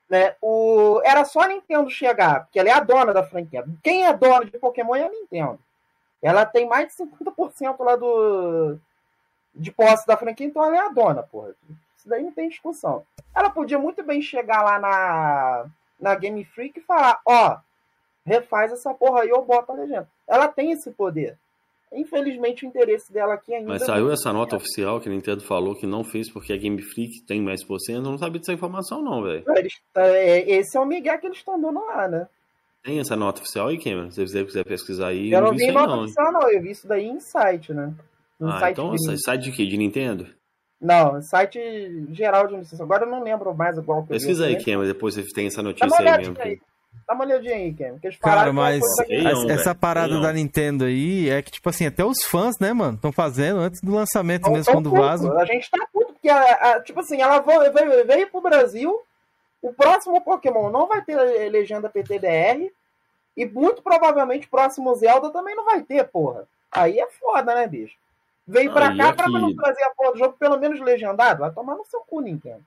né? 0.09 0.37
O... 0.40 1.00
Era 1.05 1.24
só 1.24 1.40
a 1.40 1.48
Nintendo 1.48 1.90
chegar, 1.90 2.44
porque 2.44 2.59
ela 2.59 2.68
é 2.68 2.72
a 2.72 2.81
dona 2.81 3.12
da 3.12 3.24
franquia. 3.24 3.64
Quem 3.83 4.07
é 4.07 4.12
dona 4.12 4.44
de 4.44 4.59
Pokémon 4.59 4.94
é 4.94 5.05
a 5.05 5.11
Nintendo. 5.11 5.59
Ela 6.22 6.46
tem 6.46 6.66
mais 6.66 6.88
de 6.88 7.05
50% 7.05 7.85
lá 7.85 7.96
do 7.96 8.79
de 9.55 9.72
posse 9.72 10.07
da 10.07 10.16
franquia, 10.16 10.46
então 10.46 10.62
ela 10.62 10.76
é 10.76 10.81
a 10.81 10.88
dona, 10.88 11.22
porra. 11.22 11.55
Isso 11.96 12.09
daí 12.09 12.22
não 12.22 12.33
tem 12.33 12.48
discussão. 12.48 13.05
Ela 13.35 13.50
podia 13.50 13.79
muito 13.79 14.02
bem 14.02 14.20
chegar 14.20 14.62
lá 14.62 14.79
na, 14.79 15.66
na 15.98 16.14
Game 16.14 16.44
Freak 16.44 16.79
e 16.79 16.83
falar, 16.83 17.20
ó, 17.24 17.59
refaz 18.24 18.70
essa 18.70 18.92
porra 18.92 19.22
aí 19.22 19.33
ou 19.33 19.44
bota 19.44 19.72
a 19.72 19.76
legenda. 19.76 20.09
Ela 20.26 20.46
tem 20.46 20.72
esse 20.72 20.90
poder. 20.90 21.38
Infelizmente 21.96 22.64
o 22.64 22.68
interesse 22.68 23.12
dela 23.12 23.35
aqui 23.35 23.54
ainda. 23.54 23.68
Mas 23.68 23.85
saiu 23.85 24.11
essa 24.11 24.32
nota 24.32 24.56
oficial 24.56 25.00
que 25.00 25.09
a 25.09 25.12
Nintendo 25.12 25.40
falou 25.42 25.74
que 25.74 25.87
não 25.87 26.04
fez 26.04 26.30
porque 26.30 26.52
a 26.52 26.56
Game 26.56 26.80
Freak 26.82 27.24
tem 27.26 27.42
mais 27.42 27.64
por 27.64 27.80
cento. 27.80 28.04
Eu 28.04 28.11
não 28.11 28.18
sabia 28.18 28.38
dessa 28.38 28.52
informação, 28.52 29.02
não, 29.02 29.22
velho. 29.22 29.44
É, 29.96 30.50
esse 30.50 30.76
é 30.76 30.80
o 30.80 30.85
Miguel 30.85 31.18
que 31.18 31.26
eles 31.26 31.38
estão 31.38 31.61
dando 31.61 31.85
lá, 31.87 32.06
né? 32.06 32.28
Tem 32.82 33.00
essa 33.00 33.16
nota 33.16 33.40
oficial 33.40 33.68
aí, 33.68 33.78
Cameron? 33.78 34.11
Se 34.11 34.24
você 34.24 34.44
quiser 34.44 34.64
pesquisar 34.64 35.09
aí. 35.09 35.32
Eu 35.32 35.40
não, 35.40 35.50
vi, 35.50 35.66
vi 35.66 35.72
nota 35.72 35.88
não, 35.88 36.04
oficial, 36.04 36.32
não. 36.32 36.50
Eu 36.50 36.62
vi 36.62 36.70
isso 36.70 36.87
daí 36.87 37.06
em 37.06 37.18
site, 37.18 37.72
né? 37.72 37.92
Ah, 38.40 38.61
site 38.61 38.72
então 38.72 38.92
de... 38.92 39.22
site 39.24 39.42
de 39.42 39.52
quê? 39.52 39.66
De 39.66 39.76
Nintendo? 39.76 40.28
Não, 40.80 41.20
site 41.22 41.59
geral 42.12 42.46
de 42.46 42.52
notícias. 42.54 42.80
Agora 42.80 43.04
eu 43.04 43.11
não 43.11 43.22
lembro 43.22 43.54
mais 43.54 43.78
igual 43.78 44.02
que 44.02 44.11
Pesquisa 44.11 44.46
aí, 44.46 44.62
Cameron, 44.62 44.85
depois 44.85 45.14
você 45.14 45.24
tem 45.35 45.46
essa 45.46 45.62
notícia 45.62 45.98
aí 45.98 46.18
mesmo. 46.18 46.37
Aí. 46.38 46.61
Dá 47.06 47.14
uma 47.14 47.24
olhadinha 47.24 47.54
aí, 47.54 47.72
Ken. 47.72 47.98
Cara, 48.20 48.52
mas 48.52 48.82
essa 49.48 49.74
parada 49.74 50.20
da 50.20 50.32
Nintendo 50.32 50.85
aí 50.85 51.28
é 51.30 51.40
que, 51.42 51.50
tipo 51.50 51.68
assim, 51.68 51.87
até 51.87 52.04
os 52.04 52.24
fãs, 52.24 52.59
né, 52.61 52.72
mano, 52.72 52.96
estão 52.96 53.12
fazendo 53.12 53.61
antes 53.61 53.80
do 53.80 53.92
lançamento 53.92 54.44
não, 54.44 54.52
mesmo, 54.52 54.72
quando 54.72 54.90
vaza. 54.90 55.32
A 55.32 55.44
gente 55.44 55.70
tá 55.70 55.87
puto, 55.92 56.12
porque, 56.12 56.28
a, 56.28 56.52
a, 56.52 56.80
tipo 56.80 57.00
assim, 57.00 57.20
ela 57.20 57.40
veio, 57.40 58.06
veio 58.06 58.30
pro 58.30 58.40
Brasil, 58.40 59.00
o 59.62 59.72
próximo 59.72 60.20
Pokémon 60.20 60.70
não 60.70 60.87
vai 60.87 61.02
ter 61.02 61.16
legenda 61.50 61.88
PTBR, 61.88 62.72
e 63.37 63.46
muito 63.46 63.82
provavelmente 63.82 64.46
o 64.46 64.50
próximo 64.50 64.94
Zelda 64.94 65.30
também 65.30 65.54
não 65.54 65.64
vai 65.64 65.82
ter, 65.82 66.04
porra. 66.09 66.48
Aí 66.72 66.98
é 66.98 67.06
foda, 67.11 67.54
né, 67.54 67.66
bicho? 67.66 67.94
Veio 68.46 68.72
pra 68.72 68.96
cá 68.96 69.09
aqui... 69.09 69.16
pra 69.16 69.28
não 69.28 69.54
trazer 69.54 69.82
a 69.82 69.90
porra 69.90 70.12
do 70.12 70.18
jogo 70.18 70.37
pelo 70.38 70.59
menos 70.59 70.80
legendado, 70.80 71.40
vai 71.40 71.52
tomar 71.52 71.74
no 71.74 71.85
seu 71.85 72.00
cu, 72.00 72.20
Nintendo. 72.20 72.64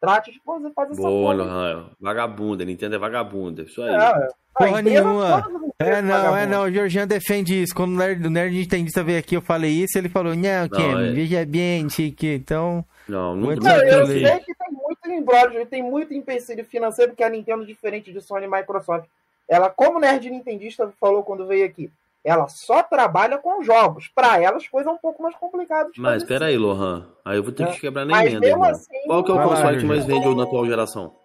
Trate 0.00 0.32
de 0.32 0.40
fazer, 0.40 0.72
fazer 0.72 0.92
essa 0.92 1.02
Boa, 1.02 1.36
porra. 1.36 1.90
Vagabunda, 2.00 2.64
Nintendo 2.64 2.94
é 2.94 2.98
vagabunda. 2.98 3.62
Isso 3.62 3.82
aí. 3.82 3.94
É, 3.94 4.28
porra 4.54 4.80
nenhuma. 4.80 5.46
É, 5.78 6.00
não, 6.00 6.36
é 6.36 6.46
não. 6.46 6.62
O 6.64 6.70
Georgian 6.70 7.06
defende 7.06 7.62
isso. 7.62 7.74
Quando 7.74 7.92
o 7.92 7.96
Nerd, 7.96 8.26
o 8.26 8.30
Nerd 8.30 8.54
Nintendista 8.54 9.04
veio 9.04 9.18
aqui, 9.18 9.36
eu 9.36 9.42
falei 9.42 9.70
isso, 9.70 9.98
ele 9.98 10.08
falou, 10.08 10.34
não, 10.34 10.68
Ken, 10.68 11.08
é... 11.08 11.12
veja 11.12 11.44
bem, 11.44 11.86
que 11.88 12.34
então... 12.34 12.84
Não, 13.06 13.34
não, 13.34 13.56
não 13.56 13.76
eu 13.76 14.06
sei 14.06 14.38
que 14.40 14.54
tem 14.54 14.72
muito 14.72 15.10
embróglio, 15.10 15.66
tem 15.66 15.82
muito 15.82 16.14
empecilho 16.14 16.64
financeiro, 16.64 17.10
porque 17.10 17.24
a 17.24 17.28
Nintendo, 17.28 17.66
diferente 17.66 18.12
de 18.12 18.20
Sony 18.20 18.46
e 18.46 18.48
Microsoft, 18.48 19.06
ela, 19.48 19.68
como 19.68 19.98
Nerd 19.98 20.30
Nintendista 20.30 20.92
falou 21.00 21.24
quando 21.24 21.46
veio 21.46 21.66
aqui, 21.66 21.90
ela 22.24 22.48
só 22.48 22.82
trabalha 22.82 23.38
com 23.38 23.62
jogos. 23.62 24.08
Para 24.08 24.40
elas, 24.42 24.68
coisa 24.68 24.90
é 24.90 24.92
um 24.92 24.98
pouco 24.98 25.22
mais 25.22 25.34
complicada. 25.36 25.90
Mas 25.96 26.22
espera 26.22 26.46
aí, 26.46 26.56
Lohan. 26.58 27.08
Aí 27.24 27.38
eu 27.38 27.42
vou 27.42 27.52
ter 27.52 27.64
é. 27.64 27.72
que 27.72 27.80
quebrar 27.80 28.04
na 28.04 28.24
emenda. 28.24 28.68
Assim, 28.68 29.06
Qual 29.06 29.24
que 29.24 29.30
é 29.30 29.34
o 29.34 29.42
console 29.42 29.78
que 29.78 29.86
mais 29.86 30.04
vende 30.04 30.34
na 30.34 30.42
atual 30.42 30.66
geração? 30.66 31.16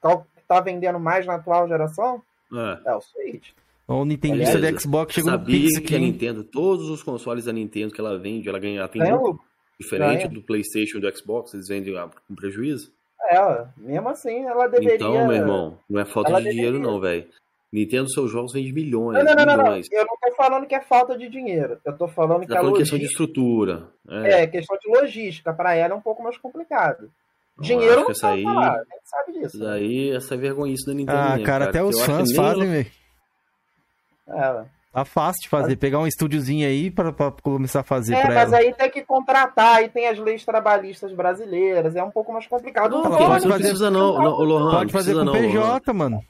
Qual 0.00 0.22
que 0.22 0.42
tá 0.46 0.60
vendendo 0.60 1.00
mais 1.00 1.26
na 1.26 1.34
atual 1.34 1.66
geração? 1.66 2.22
É, 2.52 2.90
é 2.90 2.94
o 2.94 3.00
Switch. 3.00 3.50
O 3.88 4.04
Nintendista 4.04 4.58
da 4.58 4.78
Xbox 4.78 5.14
chegou 5.14 5.30
sabia 5.30 5.56
no 5.56 5.64
Pix 5.64 5.76
aqui. 5.76 5.86
que 5.86 5.96
a 5.96 5.98
Nintendo, 5.98 6.44
todos 6.44 6.88
os 6.88 7.02
consoles 7.02 7.44
da 7.44 7.52
Nintendo 7.52 7.92
que 7.92 8.00
ela 8.00 8.18
vende, 8.18 8.48
ela 8.48 8.58
ganha, 8.58 8.78
ela 8.78 8.88
tem 8.88 9.02
é, 9.02 9.14
lucro. 9.14 9.40
Diferente 9.78 10.28
do 10.28 10.42
PlayStation 10.42 10.98
e 10.98 11.00
do 11.00 11.16
Xbox, 11.16 11.52
eles 11.54 11.68
vendem 11.68 11.94
com 12.28 12.34
prejuízo. 12.34 12.92
É, 13.28 13.66
mesmo 13.76 14.08
assim, 14.08 14.44
ela 14.44 14.68
deveria. 14.68 14.94
Então, 14.94 15.26
meu 15.26 15.36
irmão, 15.36 15.78
não 15.88 16.00
é 16.00 16.04
falta 16.04 16.30
de 16.30 16.36
deveria... 16.36 16.52
dinheiro, 16.52 16.78
não, 16.78 17.00
velho. 17.00 17.26
Nintendo, 17.72 18.10
seus 18.10 18.30
jogos 18.30 18.52
vendem 18.52 18.72
milhões. 18.72 19.24
Não, 19.24 19.34
não, 19.34 19.46
não, 19.46 19.56
não, 19.56 19.76
Eu 19.76 20.04
não 20.04 20.16
tô 20.20 20.36
falando 20.36 20.66
que 20.66 20.74
é 20.74 20.80
falta 20.80 21.16
de 21.16 21.28
dinheiro. 21.28 21.78
Eu 21.84 21.96
tô 21.96 22.06
falando 22.06 22.40
Você 22.40 22.46
que 22.46 22.52
tá 22.52 22.58
é 22.58 22.58
falando 22.58 22.76
questão 22.76 22.98
de 22.98 23.06
estrutura. 23.06 23.88
É. 24.10 24.42
é, 24.42 24.46
questão 24.46 24.76
de 24.76 24.88
logística. 24.90 25.54
Para 25.54 25.74
ela 25.74 25.94
é 25.94 25.96
um 25.96 26.00
pouco 26.00 26.22
mais 26.22 26.36
complicado. 26.36 27.10
Dinheiro 27.58 28.02
não 28.02 28.10
essa 28.10 28.30
aí, 28.30 28.42
falar, 28.42 28.74
a 28.74 28.78
gente 28.78 29.08
sabe 29.08 29.32
disso. 29.32 29.56
Isso 29.56 29.66
aí, 29.66 30.10
essa 30.10 30.36
vergonhice 30.36 30.86
da 30.86 30.94
Nintendo. 30.94 31.18
Ah, 31.18 31.30
mesmo, 31.30 31.46
cara, 31.46 31.64
até 31.66 31.82
os 31.82 31.98
fãs 32.00 32.34
fazem, 32.34 32.70
velho. 32.70 32.90
É. 34.28 34.64
Tá 34.92 35.04
fácil 35.06 35.42
de 35.42 35.48
fazer, 35.48 35.76
pegar 35.76 35.98
um 35.98 36.06
estúdiozinho 36.06 36.66
aí 36.66 36.90
pra, 36.90 37.10
pra 37.12 37.32
começar 37.42 37.80
a 37.80 37.84
fazer 37.84 38.14
é, 38.14 38.28
mas 38.28 38.52
ela. 38.52 38.58
aí 38.58 38.74
tem 38.74 38.90
que 38.90 39.02
contratar, 39.02 39.76
aí 39.76 39.88
tem 39.88 40.06
as 40.06 40.18
leis 40.18 40.44
trabalhistas 40.44 41.12
brasileiras, 41.12 41.96
é 41.96 42.02
um 42.02 42.10
pouco 42.10 42.30
mais 42.30 42.46
complicado. 42.46 42.90
Não, 42.90 43.04
não, 43.04 43.16
pode 43.16 43.48
fazer, 43.48 43.64
precisa 43.64 43.90
não, 43.90 44.18
não, 44.18 44.36
Lohan, 44.36 44.70
Pode 44.70 44.92
fazer 44.92 45.14
com 45.14 45.24
não, 45.24 45.32
PJ, 45.32 45.92
mano. 45.94 46.20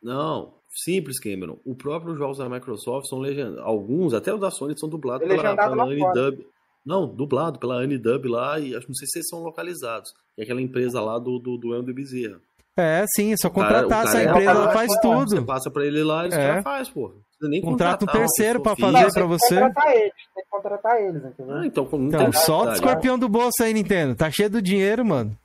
Não, 0.00 0.52
Simples, 0.74 1.20
Cameron. 1.20 1.58
O 1.64 1.74
próprio 1.74 2.16
jogos 2.16 2.38
da 2.38 2.48
Microsoft 2.48 3.06
são 3.08 3.18
legendados. 3.18 3.60
Alguns, 3.60 4.12
até 4.12 4.34
os 4.34 4.40
da 4.40 4.50
Sony, 4.50 4.74
são 4.78 4.88
dublados 4.88 5.26
pela, 5.26 5.54
pela 5.56 5.84
Unidub. 5.84 6.44
Não, 6.84 7.06
dublado 7.06 7.58
pela 7.58 7.78
Unidub 7.78 8.28
lá, 8.28 8.58
e 8.58 8.74
acho 8.74 8.86
não 8.88 8.94
sei 8.94 9.06
se 9.08 9.18
eles 9.18 9.28
são 9.28 9.40
localizados. 9.40 10.12
É 10.36 10.42
aquela 10.42 10.60
empresa 10.60 11.00
lá 11.00 11.18
do, 11.18 11.38
do, 11.38 11.56
do 11.56 11.72
Andrew 11.72 11.94
Bezerra. 11.94 12.38
É, 12.76 13.04
sim, 13.14 13.32
é 13.32 13.36
só 13.36 13.48
cara- 13.48 13.82
contratar 13.84 14.04
essa 14.06 14.20
é 14.20 14.24
empresa, 14.28 14.50
ela 14.50 14.72
faz 14.72 14.90
né? 14.90 14.96
Você 15.00 15.34
tudo. 15.36 15.46
passa 15.46 15.70
pra 15.70 15.86
ele 15.86 16.02
lá 16.02 16.24
e 16.24 16.28
os 16.28 16.34
É. 16.34 16.60
faz, 16.62 16.90
pô. 16.90 17.12
Não 17.40 17.48
nem 17.48 17.60
Contrata 17.62 18.04
um 18.04 18.08
terceiro 18.08 18.60
pra 18.60 18.74
fazer 18.74 18.96
física. 19.04 19.12
pra 19.12 19.22
tem 19.28 19.36
que 19.38 19.46
você. 19.46 19.60
contratar 19.60 19.96
eles, 19.96 20.12
tem 20.34 20.44
que 20.44 20.50
contratar 20.50 21.00
eles, 21.02 21.24
entendeu? 21.24 21.56
Ah, 21.56 21.66
então, 21.66 21.88
não 21.92 22.06
Então, 22.08 22.32
solta 22.32 22.70
o 22.70 22.74
escorpião 22.74 23.18
do 23.18 23.28
bolso 23.28 23.62
aí, 23.62 23.72
Nintendo. 23.72 24.14
Tá 24.16 24.28
cheio 24.30 24.50
do 24.50 24.60
dinheiro, 24.60 25.04
mano. 25.04 25.36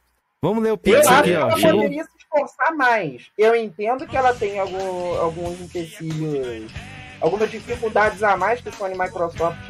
Vamos 0.42 0.64
ler 0.64 0.72
o 0.72 0.74
Eu 0.74 0.78
Pix 0.78 1.06
aqui, 1.08 1.36
ó. 1.36 1.52
se 1.56 1.62
esforçar 2.34 2.76
mais. 2.76 3.32
Eu 3.38 3.56
entendo 3.56 4.06
que 4.08 4.16
ela 4.16 4.34
tem 4.34 4.60
algum, 4.60 5.16
alguns 5.20 5.60
empecilhos, 5.60 6.72
algumas 7.20 7.50
dificuldades 7.50 8.22
a 8.24 8.38
mais 8.38 8.62
que 8.62 8.72
Sony 8.72 8.96
e 8.96 8.98
Microsoft, 8.98 9.70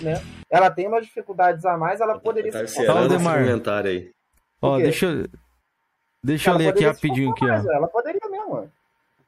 né? 0.00 0.20
Ela 0.50 0.70
tem 0.70 0.88
umas 0.88 1.06
dificuldades 1.06 1.64
a 1.64 1.76
mais, 1.76 2.00
ela 2.00 2.18
poderia 2.18 2.50
Tá 2.50 2.66
se 2.66 2.84
comentário 2.84 3.90
aí. 3.90 4.10
Ó, 4.60 4.78
deixa 4.78 5.06
eu. 5.06 5.28
Deixa 6.22 6.50
eu 6.50 6.56
ler 6.56 6.68
aqui 6.68 6.84
rapidinho 6.84 7.30
aqui, 7.30 7.44
esforçar 7.44 7.44
ó. 7.44 7.48
mais, 7.48 7.66
Ela 7.66 7.88
poderia 7.88 8.28
mesmo. 8.28 8.70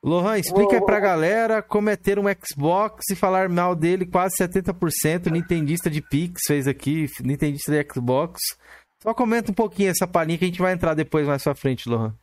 Lohan, 0.04 0.36
explica 0.36 0.74
aí 0.74 0.84
pra 0.84 0.98
galera 0.98 1.62
como 1.62 1.88
é 1.88 1.94
ter 1.94 2.18
um 2.18 2.24
Xbox 2.44 3.04
e 3.10 3.14
falar 3.14 3.48
mal 3.48 3.76
dele 3.76 4.04
quase 4.04 4.34
70%. 4.36 5.30
Nintendista 5.30 5.88
de 5.88 6.02
Pix 6.02 6.42
fez 6.44 6.66
aqui, 6.66 7.06
Nintendista 7.20 7.70
de 7.70 7.88
Xbox. 7.88 8.40
Só 9.00 9.14
comenta 9.14 9.52
um 9.52 9.54
pouquinho 9.54 9.90
essa 9.90 10.06
palhinha 10.06 10.38
que 10.38 10.44
a 10.44 10.48
gente 10.48 10.60
vai 10.60 10.72
entrar 10.72 10.94
depois 10.94 11.26
mais 11.26 11.42
pra 11.42 11.54
frente, 11.54 11.88
Lohan. 11.88 12.14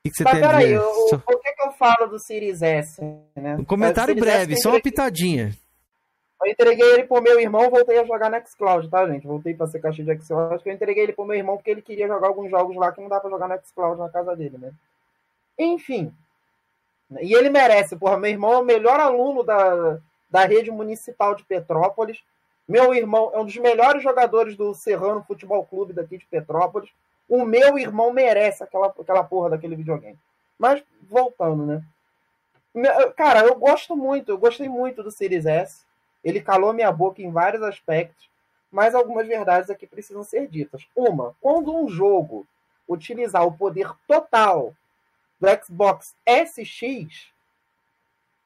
O 0.00 0.08
que, 0.08 0.10
que 0.10 0.16
você 0.16 0.24
Mas 0.24 0.32
tem 0.32 0.42
a 0.44 0.48
peraí, 0.48 0.64
dizer? 0.64 0.78
o, 0.78 1.08
Só- 1.08 1.16
o, 1.16 1.20
por 1.20 1.40
que, 1.42 1.52
que 1.52 1.62
eu 1.62 1.72
falo 1.72 2.06
do 2.06 2.18
Series 2.18 2.62
S, 2.62 3.02
né? 3.36 3.56
Um 3.56 3.64
comentário 3.64 4.12
S 4.12 4.20
breve, 4.20 4.54
eu 4.54 4.58
só 4.58 4.70
uma 4.70 4.80
pitadinha. 4.80 5.50
Eu 6.42 6.50
entreguei 6.50 6.90
ele 6.94 7.04
pro 7.04 7.20
meu 7.20 7.38
irmão, 7.38 7.68
voltei 7.68 7.98
a 7.98 8.04
jogar 8.06 8.30
no 8.30 8.46
Xcloud, 8.48 8.88
tá, 8.88 9.06
gente? 9.06 9.26
Voltei 9.26 9.52
pra 9.52 9.66
ser 9.66 9.78
caixa 9.78 10.02
de 10.02 10.18
Xcloud. 10.22 10.54
Acho 10.54 10.64
que 10.64 10.70
eu 10.70 10.74
entreguei 10.74 11.02
ele 11.02 11.12
pro 11.12 11.26
meu 11.26 11.36
irmão 11.36 11.56
porque 11.58 11.70
ele 11.70 11.82
queria 11.82 12.08
jogar 12.08 12.28
alguns 12.28 12.50
jogos 12.50 12.74
lá 12.76 12.90
que 12.92 13.00
não 13.02 13.10
dá 13.10 13.20
pra 13.20 13.28
jogar 13.28 13.46
no 13.46 13.60
Xcloud 13.62 13.98
na 14.00 14.08
casa 14.08 14.34
dele, 14.34 14.56
né? 14.56 14.72
Enfim. 15.58 16.10
E 17.20 17.34
ele 17.34 17.50
merece, 17.50 17.94
porra. 17.94 18.16
Meu 18.16 18.30
irmão 18.30 18.54
é 18.54 18.58
o 18.58 18.64
melhor 18.64 18.98
aluno 18.98 19.42
da, 19.42 19.98
da 20.30 20.46
rede 20.46 20.70
municipal 20.70 21.34
de 21.34 21.44
Petrópolis. 21.44 22.22
Meu 22.66 22.94
irmão 22.94 23.30
é 23.34 23.38
um 23.38 23.44
dos 23.44 23.56
melhores 23.58 24.02
jogadores 24.02 24.56
do 24.56 24.72
Serrano 24.72 25.22
Futebol 25.26 25.62
Clube 25.66 25.92
daqui 25.92 26.16
de 26.16 26.24
Petrópolis. 26.24 26.88
O 27.30 27.44
meu 27.44 27.78
irmão 27.78 28.12
merece 28.12 28.64
aquela, 28.64 28.88
aquela 28.88 29.22
porra 29.22 29.50
daquele 29.50 29.76
videogame. 29.76 30.18
Mas, 30.58 30.82
voltando, 31.02 31.64
né? 31.64 31.84
Cara, 33.16 33.44
eu 33.46 33.54
gosto 33.54 33.96
muito, 33.96 34.32
eu 34.32 34.36
gostei 34.36 34.68
muito 34.68 35.00
do 35.00 35.12
Series 35.12 35.46
S. 35.46 35.84
Ele 36.24 36.40
calou 36.40 36.72
minha 36.72 36.90
boca 36.90 37.22
em 37.22 37.30
vários 37.30 37.62
aspectos, 37.62 38.28
mas 38.70 38.96
algumas 38.96 39.28
verdades 39.28 39.70
aqui 39.70 39.86
precisam 39.86 40.24
ser 40.24 40.48
ditas. 40.48 40.88
Uma, 40.94 41.34
quando 41.40 41.72
um 41.72 41.88
jogo 41.88 42.44
utilizar 42.88 43.46
o 43.46 43.56
poder 43.56 43.88
total 44.08 44.74
do 45.38 45.46
Xbox 45.64 46.16
SX, 46.26 47.28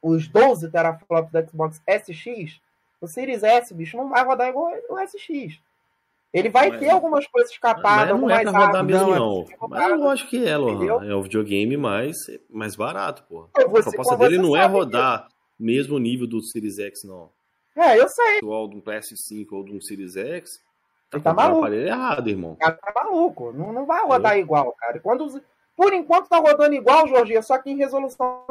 os 0.03 0.29
12 0.29 0.71
teraflops 0.71 1.33
do 1.33 1.49
Xbox 1.49 1.83
SX, 1.89 2.61
o 3.01 3.09
Series 3.09 3.43
S, 3.43 3.73
bicho, 3.73 3.97
não 3.97 4.11
vai 4.11 4.23
rodar 4.23 4.49
igual 4.49 4.75
o 4.91 4.99
SX. 4.99 5.59
Ele 6.35 6.51
vai 6.51 6.69
Mas- 6.69 6.81
ter 6.81 6.91
algumas 6.91 7.25
coisas 7.29 7.49
Mas 7.49 7.55
escapadas, 7.55 8.09
não 8.21 8.29
é 8.29 8.35
algumas 8.39 8.53
pra 8.53 8.67
rodar 8.67 8.85
mesmo, 8.85 9.07
Não, 9.07 9.15
é- 9.15 9.19
não. 9.21 9.47
Mas 9.69 9.91
eu 10.01 10.09
acho 10.11 10.29
que 10.29 10.37
é, 10.39 10.55
Entendeu? 10.59 10.95
Lohan. 10.97 11.11
É 11.11 11.15
o 11.15 11.23
videogame 11.23 11.77
mais, 11.77 12.17
mais 12.51 12.75
barato, 12.75 13.23
pô. 13.29 13.47
Você- 13.55 13.63
A 13.63 13.69
proposta 13.93 14.17
você 14.17 14.17
dele 14.17 14.39
não 14.43 14.57
é 14.57 14.67
rodar 14.67 15.29
mesmo 15.59 15.97
nível 16.01 16.27
do 16.27 16.43
Series 16.43 16.81
X, 16.81 17.05
não. 17.05 17.31
É, 17.77 17.99
eu 18.01 18.09
sei, 18.09 18.41
de 18.41 18.47
um 18.47 18.81
PS5 18.81 19.53
ou 19.53 19.65
de 19.65 19.77
um 19.77 19.81
Series 19.81 20.17
X, 20.17 20.61
tá 21.09 21.21
tá 21.21 21.31
comprando 21.31 21.35
o 21.35 21.37
maluco. 21.37 21.59
aparelho 21.67 21.87
errado, 21.89 22.29
irmão. 22.29 22.57
Cara 22.57 22.73
tá 22.73 22.93
maluco. 22.95 23.53
Não, 23.53 23.73
não 23.73 23.87
vai 23.87 24.05
rodar 24.05 24.37
igual, 24.37 24.73
cara. 24.73 24.99
Quando, 24.99 25.41
por 25.77 25.93
enquanto 25.93 26.29
tá 26.29 26.39
rodando 26.39 26.75
igual, 26.75 27.07
Jorginho, 27.07 27.43
só 27.45 27.59
que 27.59 27.71
em 27.71 27.77
resolução. 27.77 28.43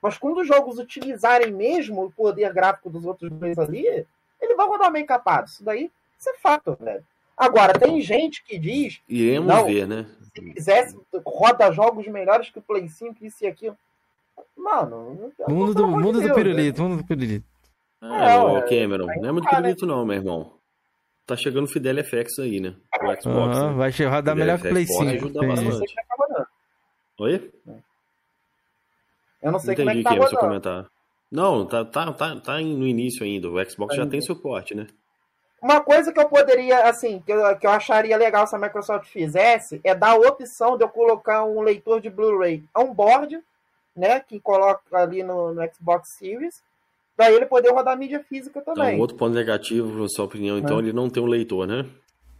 Mas 0.00 0.16
quando 0.16 0.38
os 0.40 0.48
jogos 0.48 0.78
utilizarem 0.78 1.52
mesmo 1.52 2.02
o 2.06 2.10
poder 2.10 2.50
gráfico 2.54 2.88
dos 2.88 3.04
outros 3.04 3.30
dois 3.30 3.58
ali, 3.58 4.06
ele 4.40 4.54
vai 4.54 4.66
rodar 4.66 4.90
bem 4.90 5.04
capado. 5.04 5.46
Isso 5.48 5.62
daí, 5.62 5.90
isso 6.18 6.30
é 6.30 6.34
fato, 6.38 6.76
velho. 6.80 7.04
Agora, 7.40 7.72
tem 7.78 8.00
gente 8.02 8.44
que 8.44 8.58
diz 8.58 9.00
Iremos 9.08 9.46
Não. 9.48 9.64
ver, 9.64 9.86
né? 9.88 10.06
se 10.34 10.42
quisesse, 10.52 10.96
roda 11.26 11.72
jogos 11.72 12.06
melhores 12.06 12.50
que 12.50 12.58
o 12.58 12.62
Play 12.62 12.86
5, 12.88 13.16
isso 13.24 13.42
e 13.42 13.46
aquilo. 13.46 13.76
Mano, 14.56 15.32
Mundo 15.48 15.74
do, 15.74 15.86
mundo 15.86 16.12
do 16.12 16.20
Deus, 16.20 16.34
pirulito, 16.34 16.82
mundo 16.82 16.96
do 16.98 17.04
pirulito. 17.06 17.46
É, 18.02 18.06
É, 18.34 18.38
ô, 18.40 18.58
é, 18.58 18.62
Cameron, 18.62 19.06
não 19.06 19.28
é 19.28 19.32
muito 19.32 19.44
não 19.44 19.50
dá, 19.50 19.50
né? 19.52 19.56
pirulito 19.56 19.86
não, 19.86 20.04
meu 20.06 20.16
irmão. 20.16 20.52
Tá 21.26 21.36
chegando 21.36 21.64
o 21.64 21.68
Fidel 21.68 21.96
FX 22.04 22.38
aí, 22.40 22.60
né? 22.60 22.74
O 23.02 23.20
Xbox. 23.22 23.58
Né? 23.58 23.72
vai 23.74 23.92
che- 23.92 24.04
rodar 24.06 24.34
Ele 24.34 24.40
melhor 24.44 24.58
é 24.58 24.60
que 24.62 24.66
o 24.66 24.70
Play 24.70 24.84
Xbox, 24.86 25.10
5. 25.10 25.16
ajuda 25.24 25.40
tem 25.40 25.48
Eu 25.48 25.56
não 25.56 25.64
bastante. 25.64 25.78
sei 25.78 25.86
como 25.86 25.98
é 25.98 26.02
que 26.02 26.08
tá 26.08 26.16
rodando. 26.18 26.46
Oi? 27.18 27.50
Eu 29.42 29.52
não 29.52 29.58
sei 29.58 29.68
Não 29.70 29.76
como 29.76 29.90
é 29.90 29.92
entendi 29.94 29.98
que 29.98 30.02
tá 30.04 30.10
você 30.14 30.34
rodando. 30.36 30.40
comentar. 30.40 30.90
Não, 31.32 31.66
tá, 31.66 31.84
tá, 31.84 32.12
tá, 32.12 32.36
tá 32.36 32.52
no 32.60 32.86
início 32.86 33.24
ainda. 33.24 33.48
O 33.48 33.64
Xbox 33.70 33.94
já 33.94 34.02
Ainda. 34.02 34.10
tem 34.10 34.20
suporte, 34.20 34.74
né? 34.74 34.86
Uma 35.62 35.80
coisa 35.80 36.10
que 36.12 36.18
eu 36.18 36.26
poderia, 36.28 36.88
assim, 36.88 37.20
que 37.24 37.30
eu, 37.32 37.56
que 37.58 37.66
eu 37.66 37.70
acharia 37.70 38.16
legal 38.16 38.46
se 38.46 38.56
a 38.56 38.58
Microsoft 38.58 39.06
fizesse 39.10 39.80
é 39.84 39.94
dar 39.94 40.12
a 40.12 40.16
opção 40.16 40.76
de 40.76 40.84
eu 40.84 40.88
colocar 40.88 41.44
um 41.44 41.60
leitor 41.60 42.00
de 42.00 42.08
Blu-ray 42.08 42.64
on-board, 42.74 43.38
né? 43.94 44.20
Que 44.20 44.40
coloca 44.40 44.80
ali 44.96 45.22
no, 45.22 45.52
no 45.52 45.62
Xbox 45.74 46.08
Series, 46.18 46.62
para 47.14 47.30
ele 47.30 47.44
poder 47.44 47.70
rodar 47.72 47.98
mídia 47.98 48.24
física 48.26 48.60
Então, 48.60 48.74
também. 48.74 48.96
um 48.96 49.00
outro 49.00 49.16
ponto 49.16 49.34
negativo, 49.34 50.00
na 50.02 50.08
sua 50.08 50.24
opinião, 50.24 50.56
então, 50.56 50.78
É. 50.78 50.82
ele 50.82 50.92
não 50.94 51.10
tem 51.10 51.22
um 51.22 51.26
leitor, 51.26 51.66
né? 51.66 51.84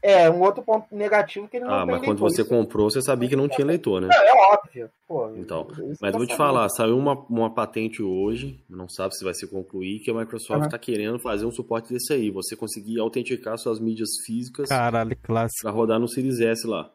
É, 0.03 0.30
um 0.30 0.40
outro 0.40 0.62
ponto 0.62 0.86
negativo 0.96 1.46
que 1.46 1.59
ele 1.59 1.66
não 1.66 1.74
Ah, 1.74 1.78
tem 1.78 1.86
mas 1.86 1.98
quando 2.01 2.09
leitor. 2.22 2.30
você 2.30 2.40
Isso- 2.42 2.48
comprou, 2.51 2.90
você 2.90 3.03
sabia 3.03 3.28
que 3.28 3.36
não 3.36 3.48
tinha 3.48 3.66
leitor, 3.66 4.01
né? 4.01 4.09
Não, 4.09 4.16
é 4.16 4.55
óbvio. 4.55 4.90
Pô, 5.07 5.28
Então, 5.36 5.66
isso 5.70 5.98
Mas 6.01 6.01
tá 6.01 6.07
eu 6.09 6.12
vou 6.12 6.26
te 6.26 6.30
sabendo. 6.32 6.36
falar, 6.36 6.68
saiu 6.70 6.96
uma, 6.96 7.12
uma 7.28 7.53
patente 7.53 8.03
hoje, 8.03 8.59
não 8.68 8.88
sabe 8.88 9.14
se 9.14 9.22
vai 9.24 9.34
se 9.34 9.46
concluir, 9.46 10.01
que 10.01 10.11
a 10.11 10.14
Microsoft 10.14 10.64
está 10.64 10.78
querendo 10.78 11.18
fazer 11.18 11.44
um 11.44 11.51
suporte 11.51 11.92
desse 11.92 12.12
aí. 12.14 12.30
Você 12.30 12.57
conseguir 12.57 12.98
autenticar 12.98 13.59
suas 13.59 13.78
mídias 13.78 14.09
físicas 14.24 14.68
Caralho, 14.70 15.14
clássico. 15.22 15.62
para 15.62 15.70
rodar 15.70 15.98
no 16.01 16.09
Series 16.09 16.40
S 16.40 16.66
lá. 16.66 16.90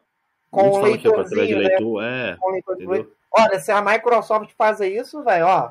Com 0.50 0.62
Muitos 0.62 0.78
o 0.78 0.80
falam 0.80 0.98
que 0.98 1.06
é 1.06 1.10
leitorzinho, 1.10 1.58
né? 1.58 1.68
leitor, 1.68 2.02
é, 2.02 2.36
Com 2.40 2.50
leitor 2.50 2.76
de 2.76 2.84
entendeu? 2.84 3.12
Olha, 3.38 3.60
se 3.60 3.70
a 3.70 3.82
Microsoft 3.82 4.50
fazer 4.56 4.88
isso, 4.88 5.22
velho, 5.22 5.46
ó, 5.46 5.70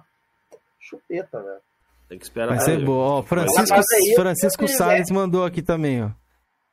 chupeta, 0.79 1.41
velho. 1.41 1.59
Tem 2.07 2.17
que 2.19 2.23
esperar. 2.25 2.47
Vai 2.49 2.57
pra 2.57 2.65
ser 2.65 2.85
bom. 2.85 2.93
Ó, 2.93 3.23
Francisco, 3.23 3.75
Francisco 4.15 4.67
Salles 4.67 5.09
mandou 5.09 5.43
aqui 5.43 5.61
também, 5.61 6.03
ó. 6.03 6.09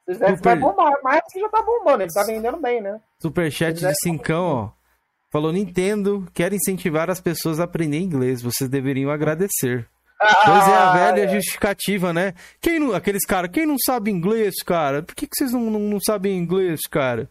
Se 0.07 0.15
Super- 0.15 0.37
vai 0.43 0.57
bombar, 0.57 0.93
mas 1.03 1.21
que 1.33 1.41
já 1.41 1.49
tá 1.49 1.63
bombando, 1.63 2.03
ele 2.03 2.13
tá 2.13 2.25
vendendo 2.25 2.57
bem, 2.59 2.81
né? 2.81 3.01
Superchat 3.21 3.79
de 3.79 3.95
cincão, 4.03 4.45
ó. 4.45 4.71
Falou, 5.31 5.53
Nintendo 5.53 6.27
quer 6.35 6.53
incentivar 6.53 7.09
as 7.09 7.21
pessoas 7.21 7.59
a 7.61 7.65
aprender 7.65 7.99
inglês. 7.99 8.43
Vocês 8.43 8.69
deveriam 8.69 9.11
agradecer. 9.11 9.89
Pois 10.19 10.69
é, 10.69 10.73
a 10.75 10.91
Ah, 10.91 10.93
velha 11.13 11.29
justificativa, 11.29 12.13
né? 12.13 12.35
Quem 12.61 12.79
não, 12.79 12.93
aqueles 12.95 13.25
caras, 13.25 13.51
quem 13.51 13.65
não 13.67 13.77
sabe 13.79 14.11
inglês, 14.11 14.55
cara? 14.65 15.03
Por 15.03 15.15
que, 15.15 15.27
que 15.27 15.35
vocês 15.37 15.53
não, 15.53 15.63
não, 15.63 15.81
não 15.81 15.99
sabem 16.01 16.37
inglês, 16.37 16.81
cara? 16.89 17.29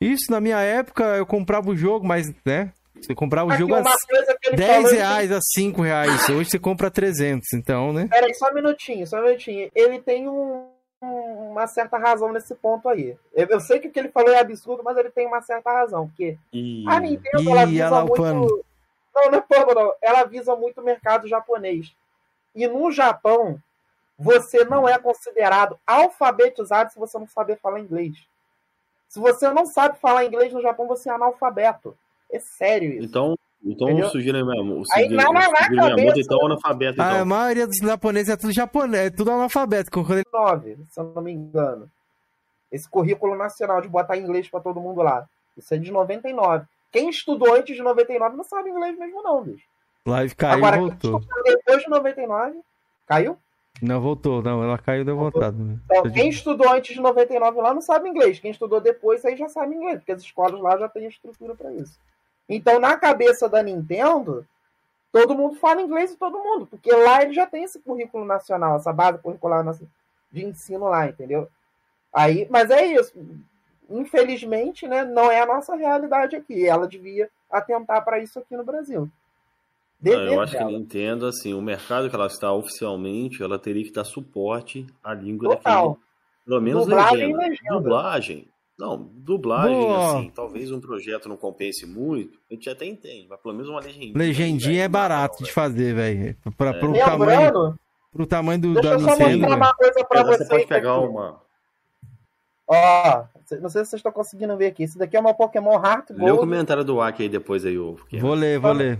Isso, 0.00 0.30
na 0.30 0.40
minha 0.40 0.58
época, 0.60 1.04
eu 1.16 1.26
comprava 1.26 1.70
o 1.70 1.76
jogo, 1.76 2.06
mas, 2.06 2.32
né? 2.44 2.72
Você 3.00 3.14
comprava 3.14 3.52
o 3.52 3.56
jogo 3.56 3.74
a 3.74 3.80
uma 3.80 3.94
coisa 4.08 4.36
que 4.40 4.48
ele 4.48 4.56
10 4.56 4.70
falou, 4.72 4.88
ele 4.88 4.96
reais 4.96 5.30
a 5.32 5.38
5 5.40 5.82
reais. 5.82 6.28
Hoje 6.28 6.50
você 6.50 6.58
compra 6.58 6.90
300, 6.90 7.52
então, 7.52 7.92
né? 7.92 8.08
Peraí, 8.10 8.32
só 8.34 8.50
um 8.50 8.54
minutinho, 8.54 9.06
só 9.06 9.18
um 9.20 9.24
minutinho. 9.24 9.70
Ele 9.74 9.98
tem 10.00 10.26
um- 10.28 10.66
uma 11.04 11.66
certa 11.66 11.98
razão 11.98 12.32
nesse 12.32 12.54
ponto 12.54 12.88
aí. 12.88 13.16
Eu, 13.32 13.46
eu 13.48 13.60
sei 13.60 13.78
que 13.78 13.88
o 13.88 13.90
que 13.90 13.98
ele 13.98 14.10
falou 14.10 14.32
é 14.32 14.40
absurdo, 14.40 14.82
mas 14.82 14.96
ele 14.96 15.10
tem 15.10 15.26
uma 15.26 15.40
certa 15.42 15.72
razão, 15.72 16.08
porque 16.08 16.38
E... 16.52 16.84
a 16.88 17.00
Nintendo, 17.00 17.42
Ih, 17.42 17.50
ela 17.50 17.66
visa 17.66 18.02
o 18.02 18.06
muito... 18.06 18.22
pano. 18.22 18.64
Não, 19.14 19.30
não 19.30 19.38
é 19.38 19.40
pano, 19.40 19.74
não. 19.74 19.94
Ela 20.02 20.24
visa 20.24 20.56
muito 20.56 20.80
o 20.80 20.84
mercado 20.84 21.28
japonês. 21.28 21.94
E 22.54 22.66
no 22.66 22.90
Japão, 22.90 23.60
você 24.18 24.64
não 24.64 24.88
é 24.88 24.98
considerado 24.98 25.78
alfabetizado 25.86 26.92
se 26.92 26.98
você 26.98 27.18
não 27.18 27.28
saber 27.28 27.58
falar 27.58 27.80
inglês. 27.80 28.16
Se 29.08 29.20
você 29.20 29.50
não 29.50 29.66
sabe 29.66 29.98
falar 29.98 30.24
inglês 30.24 30.52
no 30.52 30.60
Japão, 30.60 30.88
você 30.88 31.08
é 31.08 31.12
analfabeto. 31.12 31.96
É 32.30 32.38
sério 32.38 32.92
isso. 32.92 33.06
Então, 33.06 33.38
então 33.64 33.88
Entendeu? 33.88 34.06
o 34.06 34.10
sugiro 34.10 34.46
mesmo. 34.46 34.74
O 34.74 34.82
Aí, 34.92 35.04
sugiro, 35.04 35.16
na- 35.16 35.32
na- 35.32 35.50
cabeça- 35.90 36.20
então, 36.20 36.46
analfabeto, 36.46 37.00
Ah, 37.02 37.08
a 37.08 37.12
então. 37.14 37.26
maioria 37.26 37.66
dos 37.66 37.78
japoneses 37.78 38.28
é 38.28 38.36
tudo 38.36 38.52
japonês, 38.52 39.06
é 39.06 39.10
tudo 39.10 39.30
analfabeto. 39.30 39.90
Quando 39.90 40.12
ele- 40.12 40.24
99, 40.32 40.76
se 40.90 41.00
eu 41.00 41.04
não 41.14 41.22
me 41.22 41.32
engano. 41.32 41.90
Esse 42.70 42.88
currículo 42.88 43.36
nacional 43.36 43.80
de 43.80 43.88
botar 43.88 44.16
inglês 44.16 44.48
pra 44.48 44.60
todo 44.60 44.80
mundo 44.80 45.00
lá. 45.02 45.26
Isso 45.56 45.72
é 45.72 45.78
de 45.78 45.90
99. 45.92 46.64
Quem 46.92 47.08
estudou 47.08 47.54
antes 47.54 47.76
de 47.76 47.82
99 47.82 48.36
não 48.36 48.44
sabe 48.44 48.70
inglês 48.70 48.98
mesmo, 48.98 49.22
não, 49.22 49.42
bicho. 49.42 49.64
Live 50.06 50.34
caiu 50.34 50.56
Agora, 50.58 50.76
e 50.76 50.78
quem 50.80 50.88
voltou. 50.88 51.20
estudou 51.20 51.42
depois 51.44 51.82
de 51.82 51.88
99, 51.90 52.60
caiu? 53.06 53.38
Não, 53.82 54.00
voltou. 54.00 54.42
Não, 54.42 54.62
ela 54.62 54.78
caiu 54.78 55.02
e 55.02 55.04
deu 55.04 55.16
voltado. 55.16 55.56
né? 55.56 55.78
Então, 55.90 56.10
quem 56.12 56.28
estudou 56.28 56.70
antes 56.72 56.94
de 56.94 57.00
99 57.00 57.60
lá 57.60 57.72
não 57.74 57.80
sabe 57.80 58.08
inglês. 58.08 58.38
Quem 58.38 58.50
estudou 58.50 58.80
depois 58.80 59.24
aí 59.24 59.36
já 59.36 59.48
sabe 59.48 59.74
inglês, 59.74 59.98
porque 59.98 60.12
as 60.12 60.20
escolas 60.22 60.60
lá 60.60 60.76
já 60.78 60.88
têm 60.88 61.06
estrutura 61.06 61.54
para 61.54 61.72
isso. 61.72 61.98
Então, 62.48 62.78
na 62.78 62.96
cabeça 62.96 63.48
da 63.48 63.62
Nintendo, 63.62 64.46
todo 65.12 65.34
mundo 65.34 65.56
fala 65.56 65.82
inglês 65.82 66.12
e 66.12 66.16
todo 66.16 66.42
mundo, 66.42 66.66
porque 66.66 66.92
lá 66.92 67.22
ele 67.22 67.32
já 67.32 67.46
tem 67.46 67.64
esse 67.64 67.78
currículo 67.78 68.24
nacional, 68.24 68.76
essa 68.76 68.92
base 68.92 69.18
curricular 69.18 69.64
de 70.30 70.44
ensino 70.44 70.88
lá, 70.88 71.08
entendeu? 71.08 71.48
Aí, 72.12 72.46
mas 72.50 72.70
é 72.70 72.84
isso. 72.86 73.12
infelizmente, 73.90 74.86
né, 74.86 75.04
não 75.04 75.30
é 75.30 75.40
a 75.40 75.46
nossa 75.46 75.74
realidade 75.74 76.36
aqui. 76.36 76.66
Ela 76.66 76.88
devia 76.88 77.28
atentar 77.50 78.04
para 78.04 78.18
isso 78.18 78.38
aqui 78.38 78.56
no 78.56 78.64
Brasil. 78.64 79.10
Não, 80.00 80.12
eu 80.12 80.40
acho 80.40 80.52
dela. 80.52 80.68
que 80.68 80.74
a 80.74 80.78
Nintendo, 80.78 81.26
assim, 81.26 81.54
o 81.54 81.62
mercado 81.62 82.10
que 82.10 82.14
ela 82.14 82.26
está 82.26 82.52
oficialmente, 82.52 83.42
ela 83.42 83.58
teria 83.58 83.84
que 83.84 83.92
dar 83.92 84.04
suporte 84.04 84.86
à 85.02 85.14
língua 85.14 85.56
Total. 85.56 85.88
daquele. 85.88 86.04
Pelo 86.44 86.60
menos 86.60 86.84
dublagem 86.84 87.26
legenda. 87.26 87.38
legenda. 87.38 87.74
Dublagem. 87.74 88.48
Não, 88.78 89.08
dublagem, 89.14 89.76
Boa. 89.76 90.18
assim, 90.18 90.30
talvez 90.34 90.72
um 90.72 90.80
projeto 90.80 91.28
não 91.28 91.36
compense 91.36 91.86
muito, 91.86 92.40
a 92.50 92.54
gente 92.54 92.68
até 92.68 92.84
entende, 92.84 93.26
mas 93.28 93.40
pelo 93.40 93.54
menos 93.54 93.68
uma 93.68 93.80
legendinha. 93.80 94.12
Legendinha 94.16 94.84
é 94.84 94.88
barato 94.88 95.36
não, 95.40 95.46
de 95.46 95.52
fazer, 95.52 95.94
velho. 95.94 96.36
Para 96.56 96.70
é. 96.70 96.80
pro 96.80 96.92
tamanho, 96.92 97.78
pro 98.12 98.26
tamanho 98.26 98.60
do 98.60 98.74
Deixa 98.74 98.88
da 98.88 98.94
eu 98.94 99.00
só 99.00 99.06
mostrar 99.16 99.56
uma 99.56 99.74
coisa 99.74 100.04
pra 100.04 100.22
você. 100.24 100.38
Você 100.38 100.48
pode 100.48 100.66
pegar 100.66 100.96
aqui. 100.96 101.06
uma. 101.06 101.40
Ó, 102.66 103.24
não 103.60 103.68
sei 103.68 103.84
se 103.84 103.90
vocês 103.90 103.92
estão 103.94 104.10
conseguindo 104.10 104.56
ver 104.56 104.66
aqui. 104.66 104.82
Esse 104.82 104.98
daqui 104.98 105.16
é 105.16 105.20
uma 105.20 105.34
Pokémon 105.34 105.74
Heart 105.74 106.08
Gold. 106.08 106.24
Lê 106.24 106.30
o 106.32 106.38
comentário 106.38 106.82
do 106.82 107.00
Aki 107.00 107.24
aí 107.24 107.28
depois 107.28 107.64
aí, 107.64 107.78
o. 107.78 107.96
Vou 108.20 108.34
ler, 108.34 108.58
vou 108.58 108.72
ler. 108.72 108.98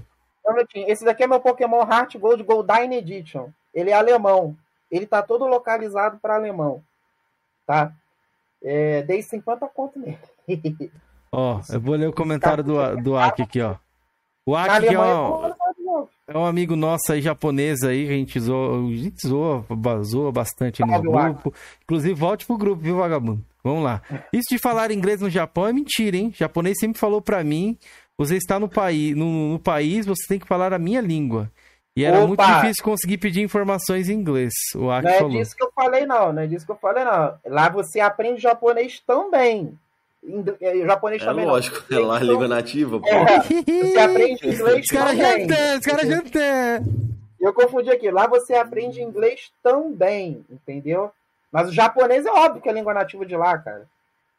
Esse 0.87 1.05
daqui 1.05 1.25
é 1.25 1.27
meu 1.27 1.41
Pokémon 1.41 1.81
Heart 1.81 2.17
Gold 2.17 2.43
Goldine 2.45 2.97
Edition. 2.97 3.49
Ele 3.75 3.91
é 3.91 3.95
alemão. 3.95 4.57
Ele 4.91 5.07
tá 5.07 5.23
todo 5.23 5.47
localizado 5.47 6.19
para 6.19 6.37
alemão. 6.37 6.83
Tá? 7.67 7.93
É, 8.65 9.03
dei 9.03 9.23
50 9.23 9.67
conto 9.69 9.99
nele. 9.99 10.91
Ó, 11.31 11.61
eu 11.71 11.81
vou 11.81 11.95
ler 11.95 12.09
o 12.09 12.13
comentário 12.13 12.65
do, 12.65 12.97
do 12.97 13.17
Aki 13.17 13.43
aqui, 13.43 13.61
ó. 13.61 13.77
O 14.47 14.57
Aki 14.57 14.87
é, 14.87 14.99
um, 14.99 15.55
é 16.29 16.39
um 16.39 16.45
amigo 16.45 16.77
nosso 16.77 17.13
aí, 17.13 17.23
japonês 17.23 17.83
aí, 17.83 18.07
a 18.07 18.13
gente 18.13 18.39
zoa, 18.41 18.79
a 18.79 18.97
gente 18.97 19.27
zoa, 19.27 19.65
zoa 20.03 20.33
bastante 20.33 20.83
no 20.85 21.03
grupo. 21.03 21.53
Inclusive, 21.83 22.15
volte 22.15 22.47
pro 22.47 22.59
grupo, 22.59 22.83
viu, 22.83 22.97
vagabundo? 22.97 23.45
Vamos 23.63 23.85
lá. 23.85 24.03
Isso 24.33 24.49
de 24.51 24.59
falar 24.59 24.91
inglês 24.91 25.21
no 25.21 25.31
Japão 25.31 25.67
é 25.67 25.73
mentira, 25.73 26.17
hein? 26.17 26.29
O 26.29 26.37
japonês 26.37 26.79
sempre 26.79 26.99
falou 26.99 27.23
para 27.23 27.43
mim 27.43 27.79
você 28.17 28.37
está 28.37 28.61
no, 28.61 28.69
país, 28.69 29.17
no, 29.17 29.53
no, 29.53 29.59
país, 29.59 30.07
você 30.07 30.25
tem 30.29 30.39
que 30.39 30.47
falar 30.47 30.73
a 30.73 30.79
minha 30.79 31.01
língua. 31.01 31.51
E 31.97 32.05
era 32.05 32.19
Opa. 32.19 32.27
muito 32.27 32.45
difícil 32.45 32.83
conseguir 32.83 33.19
pedir 33.19 33.41
informações 33.41 34.09
em 34.09 34.15
inglês. 34.15 34.53
O 34.75 34.91
Aki 34.91 35.05
não 35.05 35.13
é 35.13 35.19
falou. 35.19 35.31
disso 35.31 35.57
que 35.57 35.63
eu 35.63 35.71
falei, 35.73 36.07
não. 36.07 36.33
Não 36.33 36.43
é 36.43 36.47
disso 36.47 36.67
que 36.67 36.73
eu 36.73 36.77
falei, 36.77 37.05
não. 37.05 37.39
Lá 37.47 37.69
você 37.69 38.01
aprende 38.01 38.43
japonês 38.43 39.01
também. 39.07 39.79
É, 40.61 40.79
japonês 40.87 41.23
é 41.23 41.25
também 41.25 41.47
lógico, 41.47 41.85
não. 41.89 41.99
é 41.99 42.01
lá 42.01 42.17
a 42.17 42.21
língua 42.21 42.49
nativa, 42.49 42.99
pô. 42.99 43.07
É, 43.07 43.41
você 43.41 43.99
aprende 43.99 44.47
inglês 44.49 44.81
os 44.81 44.87
cara 44.87 45.11
também. 45.11 45.47
Os 45.79 45.87
caras 45.87 46.09
já 46.09 46.23
tem. 46.23 47.15
Eu 47.41 47.53
confundi 47.53 47.91
aqui. 47.91 48.11
Lá 48.11 48.27
você 48.27 48.55
aprende 48.55 49.01
inglês 49.01 49.53
também, 49.63 50.45
entendeu? 50.51 51.13
Mas 51.53 51.69
o 51.69 51.73
japonês 51.73 52.27
é 52.27 52.31
óbvio 52.31 52.61
que 52.61 52.69
é 52.69 52.73
a 52.73 52.75
língua 52.75 52.95
nativa 52.95 53.25
de 53.25 53.37
lá, 53.37 53.57
cara. 53.59 53.87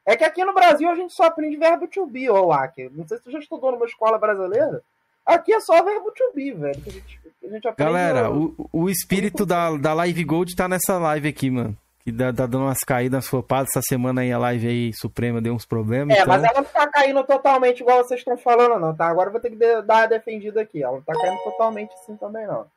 É 0.06 0.18
que 0.18 0.24
aqui 0.26 0.44
no 0.44 0.54
Brasil 0.54 0.90
a 0.90 0.96
gente 0.96 1.14
só 1.14 1.24
aprende 1.24 1.56
verbo 1.56 1.88
to 1.88 2.06
be, 2.06 2.30
ô 2.30 2.52
Aki. 2.52 2.92
Não 2.94 3.08
sei 3.08 3.18
se 3.18 3.24
tu 3.24 3.32
já 3.32 3.40
estudou 3.40 3.72
numa 3.72 3.86
escola 3.86 4.18
brasileira. 4.18 4.82
Aqui 5.26 5.54
é 5.54 5.60
só 5.60 5.84
verbo 5.84 6.12
to 6.12 6.32
be, 6.36 6.52
velho. 6.52 6.82
Que 6.82 6.90
a 6.90 6.94
gente, 6.94 7.20
a 7.44 7.48
gente 7.48 7.76
Galera, 7.78 8.32
o, 8.32 8.70
o 8.72 8.90
espírito 8.90 9.46
da, 9.46 9.76
da 9.76 9.94
Live 9.94 10.24
Gold 10.24 10.56
tá 10.56 10.68
nessa 10.68 10.98
live 10.98 11.28
aqui, 11.28 11.50
mano. 11.50 11.76
Que 12.04 12.14
tá, 12.14 12.32
dando 12.32 12.60
umas 12.60 12.80
caídas 12.80 13.28
flopadas. 13.28 13.70
Essa 13.72 13.82
semana 13.82 14.22
aí 14.22 14.32
a 14.32 14.38
live 14.38 14.68
aí 14.68 14.94
Suprema 14.94 15.42
deu 15.42 15.54
uns 15.54 15.66
problemas. 15.66 16.16
É, 16.16 16.22
então... 16.22 16.34
mas 16.34 16.44
ela 16.44 16.62
não 16.62 16.64
tá 16.64 16.88
caindo 16.88 17.24
totalmente 17.24 17.80
igual 17.80 18.04
vocês 18.04 18.20
estão 18.20 18.38
falando, 18.38 18.80
não, 18.80 18.96
tá? 18.96 19.08
Agora 19.08 19.30
eu 19.30 19.32
vou 19.32 19.42
ter 19.42 19.50
que 19.50 19.82
dar 19.82 20.04
a 20.04 20.06
defendida 20.06 20.62
aqui. 20.62 20.84
Ela 20.84 20.94
não 20.94 21.02
tá 21.02 21.14
caindo 21.14 21.44
totalmente 21.44 21.92
assim 21.94 22.16
também, 22.18 22.46
não. 22.46 22.68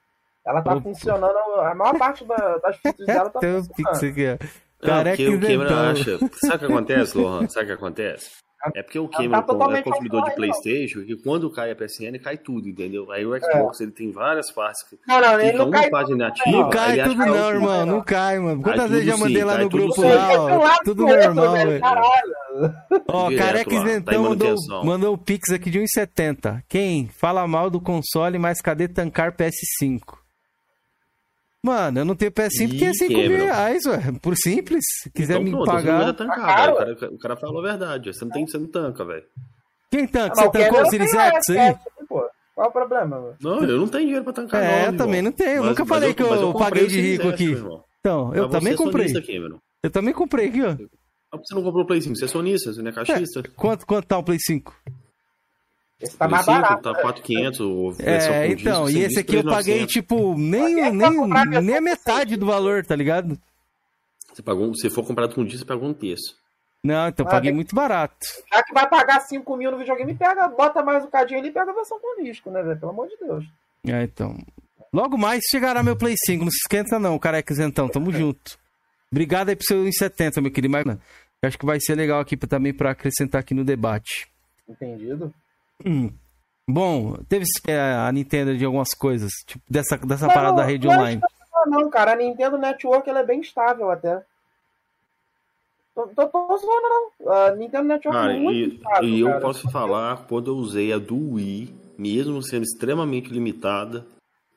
Ela 0.46 0.62
tá 0.62 0.72
Opa. 0.72 0.80
funcionando, 0.80 1.36
a 1.60 1.74
maior 1.74 1.98
parte 1.98 2.24
da, 2.24 2.56
das 2.56 2.76
fitas 2.80 3.06
dela 3.06 3.28
tá 3.28 3.40
funcionando. 3.40 4.38
Careca 4.80 5.22
não, 5.22 5.36
o 5.36 5.40
Cameron 5.40 5.74
acha. 5.74 6.18
Sabe 6.34 6.56
o 6.56 6.58
que 6.58 6.64
acontece, 6.72 7.18
Lohan? 7.18 7.48
Sabe 7.48 7.64
o 7.64 7.66
que 7.66 7.72
acontece? 7.72 8.30
É 8.74 8.82
porque 8.82 8.98
o 8.98 9.08
Cameron 9.08 9.42
tá 9.42 9.78
é 9.78 9.82
consumidor 9.82 10.24
de 10.24 10.34
Playstation 10.34 11.00
e 11.00 11.16
quando 11.16 11.50
cai 11.50 11.70
a 11.70 11.76
PSN, 11.76 12.18
cai 12.22 12.36
tudo, 12.36 12.68
entendeu? 12.68 13.10
Aí 13.12 13.24
o 13.24 13.38
Xbox 13.38 13.80
é. 13.80 13.84
ele 13.84 13.92
tem 13.92 14.10
várias 14.10 14.50
partes 14.50 14.82
que 14.82 14.98
não, 15.06 15.20
não, 15.20 15.40
ele 15.40 15.58
não 15.58 15.70
cai 15.70 15.88
página 15.88 16.28
ativa. 16.28 16.56
Não 16.56 16.70
cai 16.70 17.04
tudo 17.04 17.26
não, 17.26 17.50
irmão, 17.50 17.86
não 17.86 18.02
cai, 18.02 18.38
mano. 18.38 18.62
Quantas 18.62 18.90
vezes 18.90 19.06
já 19.06 19.16
mandei 19.16 19.44
lá 19.44 19.58
no 19.58 19.68
grupo 19.68 20.02
lá, 20.02 20.32
ó, 20.32 20.78
tudo 20.84 21.06
normal, 21.06 21.52
velho. 21.52 21.80
Ó, 23.06 23.30
Careca 23.36 23.74
Isentão 23.74 24.22
tá 24.22 24.28
mandou, 24.28 24.56
mandou 24.84 25.14
o 25.14 25.18
Pix 25.18 25.50
aqui 25.50 25.70
de 25.70 25.78
1,70. 25.78 26.62
Quem? 26.68 27.08
Fala 27.08 27.46
mal 27.46 27.70
do 27.70 27.80
console, 27.80 28.38
mas 28.38 28.60
cadê 28.60 28.88
tancar 28.88 29.36
PS5? 29.36 30.18
Mano, 31.64 32.00
eu 32.00 32.04
não 32.04 32.14
tenho 32.14 32.30
PS5 32.30 32.68
porque 32.68 32.84
é 32.84 32.92
5 32.92 33.12
mil 33.12 33.36
reais, 33.36 33.84
ué. 33.86 33.98
Por 34.22 34.36
simples. 34.36 34.84
Se 35.02 35.10
quiser 35.10 35.34
então, 35.34 35.44
me 35.44 35.50
pronto, 35.50 35.66
pagar. 35.66 36.06
Você 36.06 36.12
tancar, 36.12 36.68
ah, 36.68 36.72
o, 36.72 36.76
cara, 36.76 37.10
o 37.12 37.18
cara 37.18 37.36
falou 37.36 37.58
a 37.60 37.68
verdade. 37.68 38.12
Você 38.12 38.24
não, 38.24 38.32
tem, 38.32 38.46
você 38.46 38.58
não 38.58 38.68
tanca, 38.68 39.04
velho. 39.04 39.24
Quem 39.90 40.06
tanca? 40.06 40.36
Você 40.36 40.50
tancou 40.50 40.82
o 40.82 40.86
Series 40.86 41.12
X 41.12 41.50
aí? 41.50 41.76
Qual 42.54 42.68
o 42.68 42.72
problema, 42.72 43.20
mano? 43.20 43.36
Não, 43.40 43.62
eu 43.64 43.78
não 43.78 43.88
tenho 43.88 44.04
dinheiro 44.04 44.24
pra 44.24 44.32
tancar. 44.32 44.62
É, 44.62 44.86
não, 44.86 44.92
eu 44.92 44.96
também 44.96 45.22
não 45.22 45.32
tenho. 45.32 45.60
Mas, 45.60 45.68
nunca 45.70 45.86
falei 45.86 46.10
eu, 46.10 46.14
que 46.14 46.22
eu, 46.22 46.34
eu 46.34 46.54
paguei 46.54 46.86
de 46.86 47.00
rico 47.00 47.28
aqui. 47.28 47.56
Então, 48.00 48.34
eu 48.34 48.48
também 48.48 48.74
comprei. 48.76 49.16
Aqui, 49.16 49.40
eu 49.82 49.90
também 49.90 50.14
comprei 50.14 50.48
aqui, 50.48 50.62
ó. 50.62 50.76
Você 51.38 51.54
não 51.54 51.62
comprou 51.62 51.84
o 51.84 51.86
Play 51.86 52.00
5, 52.00 52.16
você 52.16 52.24
é 52.24 52.28
sonista, 52.28 52.72
você 52.72 52.80
não 52.80 52.90
é 52.90 52.92
caixista. 52.94 53.40
É, 53.40 53.42
quanto, 53.54 53.86
quanto 53.86 54.06
tá 54.06 54.16
o 54.16 54.22
Play 54.22 54.38
5? 54.40 54.74
Esse 56.00 56.16
tá 56.16 56.28
mais 56.28 56.46
barato. 56.46 56.82
Tá 56.82 56.94
4,500. 56.94 58.00
É, 58.00 58.48
então, 58.48 58.84
disco, 58.84 58.98
e 58.98 59.02
esse 59.02 59.18
aqui 59.18 59.36
eu 59.36 59.44
paguei, 59.44 59.84
tipo, 59.86 60.38
nem, 60.38 60.92
nem, 60.92 61.26
nem 61.62 61.76
a 61.76 61.80
metade 61.80 62.36
do 62.36 62.46
valor, 62.46 62.84
tá 62.84 62.94
ligado? 62.94 63.38
Você 64.32 64.42
pagou, 64.42 64.72
se 64.74 64.88
for 64.90 65.04
comprado 65.04 65.34
com 65.34 65.44
disco, 65.44 65.60
você 65.60 65.64
pagou 65.64 65.88
um 65.88 65.94
terço. 65.94 66.36
Não, 66.84 67.08
então 67.08 67.26
ah, 67.26 67.30
paguei 67.30 67.52
muito 67.52 67.74
barato. 67.74 68.24
Já 68.52 68.62
que 68.62 68.72
vai 68.72 68.88
pagar 68.88 69.20
5 69.20 69.56
mil 69.56 69.72
no 69.72 69.78
videogame, 69.78 70.14
pega, 70.14 70.46
bota 70.46 70.82
mais 70.82 71.04
um 71.04 71.10
cadinho 71.10 71.40
ali 71.40 71.48
e 71.48 71.52
pega 71.52 71.72
a 71.72 71.74
versão 71.74 71.98
com 71.98 72.22
disco, 72.22 72.50
né, 72.50 72.62
velho? 72.62 72.78
Pelo 72.78 72.92
amor 72.92 73.08
de 73.08 73.16
Deus. 73.16 73.44
É, 73.86 74.04
então. 74.04 74.38
Logo 74.92 75.18
mais 75.18 75.42
chegará 75.50 75.82
meu 75.82 75.96
Play 75.96 76.14
5. 76.16 76.44
Não 76.44 76.50
se 76.50 76.58
esquenta, 76.58 76.98
não, 76.98 77.18
careca 77.18 77.52
isentão. 77.52 77.88
Tamo 77.88 78.12
junto. 78.12 78.56
Obrigado 79.10 79.48
aí 79.48 79.56
pro 79.56 79.66
seu 79.66 79.86
em 79.86 79.92
70, 79.92 80.40
meu 80.40 80.52
querido. 80.52 80.72
Mas, 80.72 80.98
acho 81.42 81.58
que 81.58 81.66
vai 81.66 81.80
ser 81.80 81.96
legal 81.96 82.20
aqui 82.20 82.36
pra, 82.36 82.48
também 82.48 82.72
para 82.72 82.92
acrescentar 82.92 83.40
aqui 83.40 83.54
no 83.54 83.64
debate. 83.64 84.28
Entendido. 84.68 85.34
Hum. 85.84 86.10
Bom, 86.68 87.14
teve 87.28 87.44
é, 87.66 87.78
a 87.78 88.12
Nintendo 88.12 88.56
de 88.56 88.64
algumas 88.64 88.90
coisas, 88.90 89.32
tipo, 89.46 89.64
dessa, 89.70 89.96
dessa 89.96 90.26
não, 90.26 90.34
parada 90.34 90.56
da 90.58 90.64
rede 90.64 90.86
não 90.86 90.94
online. 90.94 91.20
Não, 91.66 91.88
cara, 91.88 92.12
a 92.12 92.16
Nintendo 92.16 92.58
Network 92.58 93.08
ela 93.08 93.20
é 93.20 93.24
bem 93.24 93.40
estável 93.40 93.90
até. 93.90 94.22
Tô, 95.94 96.06
tô, 96.08 96.26
tô 96.28 96.58
zoando, 96.58 96.88
não. 96.88 97.32
A 97.32 97.50
Nintendo 97.56 97.88
Network 97.88 98.18
cara, 98.18 98.36
é 98.36 98.38
muito 98.38 98.56
e, 98.56 98.76
estável. 98.76 99.08
E 99.08 99.20
eu 99.20 99.28
cara. 99.28 99.40
posso 99.40 99.70
falar, 99.70 100.26
quando 100.28 100.50
eu 100.50 100.56
usei 100.56 100.92
a 100.92 100.98
do 100.98 101.34
Wii, 101.34 101.74
mesmo 101.96 102.42
sendo 102.42 102.64
extremamente 102.64 103.30
limitada, 103.30 104.06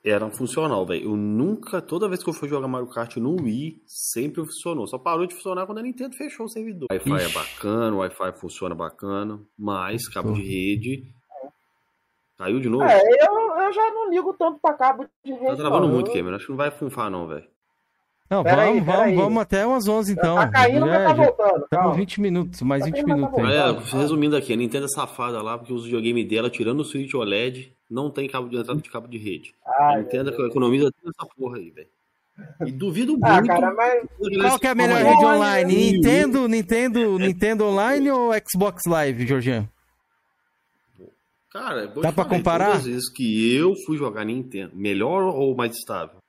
era 0.03 0.29
funcional, 0.31 0.85
velho. 0.85 1.11
Eu 1.11 1.15
nunca, 1.15 1.81
toda 1.81 2.09
vez 2.09 2.23
que 2.23 2.29
eu 2.29 2.33
fui 2.33 2.49
jogar 2.49 2.67
Mario 2.67 2.89
Kart 2.89 3.17
no 3.17 3.35
Wii, 3.41 3.83
sempre 3.85 4.43
funcionou. 4.43 4.87
Só 4.87 4.97
parou 4.97 5.25
de 5.25 5.35
funcionar 5.35 5.65
quando 5.65 5.77
a 5.77 5.83
Nintendo 5.83 6.15
fechou 6.15 6.45
o 6.45 6.49
servidor. 6.49 6.87
O 6.89 6.93
Wi-Fi 6.93 7.29
é 7.29 7.33
bacana, 7.33 7.95
o 7.95 7.99
Wi-Fi 7.99 8.31
funciona 8.39 8.73
bacana, 8.73 9.39
mas 9.57 10.07
cabo 10.07 10.33
de 10.33 10.41
rede 10.41 11.03
caiu 12.37 12.59
de 12.59 12.69
novo. 12.69 12.83
É, 12.83 12.99
eu, 12.99 13.63
eu 13.63 13.71
já 13.71 13.91
não 13.91 14.09
ligo 14.09 14.33
tanto 14.33 14.59
pra 14.59 14.73
cabo 14.73 15.07
de 15.23 15.31
rede. 15.31 15.45
Tá 15.45 15.55
travando 15.55 15.87
muito, 15.87 16.09
eu... 16.09 16.13
Cameron. 16.13 16.35
Acho 16.35 16.45
que 16.45 16.51
não 16.51 16.57
vai 16.57 16.71
funfar, 16.71 17.11
não, 17.11 17.27
velho. 17.27 17.47
Não, 18.31 18.45
pera 18.45 18.63
vamos, 18.63 18.71
aí, 18.71 18.79
vamos, 18.79 19.01
aí. 19.01 19.15
vamos 19.15 19.41
até 19.41 19.65
umas 19.65 19.87
11 19.89 20.13
então. 20.13 20.35
Tá 20.35 20.47
caindo, 20.47 20.85
já, 20.85 20.85
mas 20.85 21.03
tá 21.03 21.13
voltando. 21.13 21.63
Estamos 21.65 21.97
20 21.97 22.21
minutos, 22.21 22.61
mais 22.61 22.79
tá 22.81 22.85
20 22.85 23.03
minutos. 23.03 23.35
Tá 23.35 23.51
é, 23.51 23.99
resumindo 23.99 24.37
aqui, 24.37 24.53
a 24.53 24.55
Nintendo 24.55 24.85
é 24.85 24.87
safada 24.87 25.41
lá, 25.41 25.57
porque 25.57 25.73
os 25.73 25.83
videogames 25.83 26.29
dela, 26.29 26.49
tirando 26.49 26.79
o 26.79 26.85
Switch 26.85 27.13
OLED, 27.13 27.75
não 27.89 28.09
tem 28.09 28.29
cabo 28.29 28.47
de 28.47 28.55
entrada 28.55 28.79
de 28.79 28.89
cabo 28.89 29.09
de 29.09 29.17
rede. 29.17 29.53
a 29.65 29.97
Nintendo 29.97 30.29
economiza 30.47 30.89
toda 30.93 31.13
essa 31.13 31.29
porra 31.35 31.57
aí, 31.57 31.71
velho. 31.71 31.89
E 32.65 32.71
duvido 32.71 33.19
ah, 33.21 33.33
muito. 33.33 33.47
Cara, 33.47 33.73
mas... 33.73 34.03
Qual 34.39 34.59
que 34.59 34.67
é 34.67 34.69
a 34.69 34.75
melhor 34.75 35.03
rede 35.03 35.25
online? 35.25 35.91
Nintendo, 35.91 36.47
Nintendo, 36.47 37.19
Nintendo 37.19 37.65
Online 37.65 38.11
ou 38.11 38.31
Xbox 38.49 38.83
Live, 38.87 39.27
Georgian? 39.27 39.67
Cara, 41.51 41.85
dá 41.87 42.13
pra 42.13 42.23
comparar? 42.23 42.67
Todas 42.67 42.85
vezes 42.85 43.11
que 43.11 43.53
eu 43.53 43.75
fui 43.85 43.97
jogar 43.97 44.23
Nintendo, 44.23 44.71
melhor 44.73 45.23
ou 45.35 45.53
mais 45.53 45.75
estável? 45.75 46.20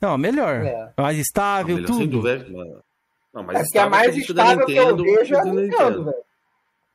Não, 0.00 0.16
melhor. 0.16 0.64
É. 0.64 0.92
Mais 0.96 1.18
estável, 1.18 1.76
não, 1.76 1.82
melhor, 1.82 1.86
tudo. 1.86 1.98
Sem 1.98 2.08
dúvida, 2.08 2.84
não, 3.32 3.42
mas 3.44 3.60
é 3.60 3.64
que 3.70 3.78
a 3.78 3.88
mais 3.88 4.16
estável 4.16 4.66
que 4.66 4.76
eu 4.76 4.96
vejo 4.96 5.34
é 5.34 5.40
a 5.40 5.44
Nintendo, 5.44 6.04
velho. 6.04 6.16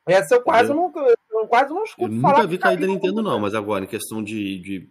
Essa 0.06 0.36
eu 0.36 0.42
quase, 0.42 0.72
não, 0.72 0.92
eu 1.32 1.46
quase 1.48 1.70
não 1.74 1.82
escuto 1.82 2.14
eu 2.14 2.20
falar. 2.20 2.36
nunca 2.36 2.46
vi 2.46 2.58
cair 2.58 2.78
da 2.78 2.86
Nintendo, 2.86 3.22
não, 3.22 3.40
mas 3.40 3.54
agora, 3.54 3.84
em 3.84 3.88
questão 3.88 4.22
de, 4.22 4.58
de, 4.58 4.88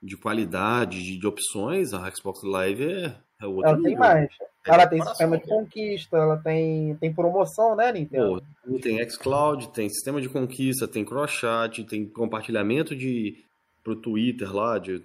de 0.00 0.16
qualidade, 0.16 1.02
de, 1.02 1.18
de 1.18 1.26
opções, 1.26 1.92
a 1.92 2.08
Xbox 2.10 2.42
Live 2.44 2.84
é, 2.84 3.16
é 3.40 3.46
outro 3.46 3.68
Ela 3.68 3.76
nível. 3.78 3.90
tem 3.90 3.98
mais. 3.98 4.30
É 4.40 4.54
ela 4.66 4.86
tem 4.86 5.02
sistema 5.02 5.36
de 5.36 5.44
conquista, 5.44 6.16
ela 6.16 6.36
tem, 6.38 6.94
tem 6.96 7.12
promoção, 7.12 7.76
né, 7.76 7.92
Nintendo? 7.92 8.42
Pô, 8.64 8.78
tem 8.78 9.10
xCloud, 9.10 9.68
tem 9.70 9.88
sistema 9.90 10.22
de 10.22 10.28
conquista, 10.28 10.88
tem 10.88 11.04
cross-chat, 11.04 11.84
tem 11.84 12.06
compartilhamento 12.06 12.96
de 12.96 13.44
pro 13.82 13.94
Twitter 13.94 14.54
lá, 14.54 14.78
de 14.78 15.02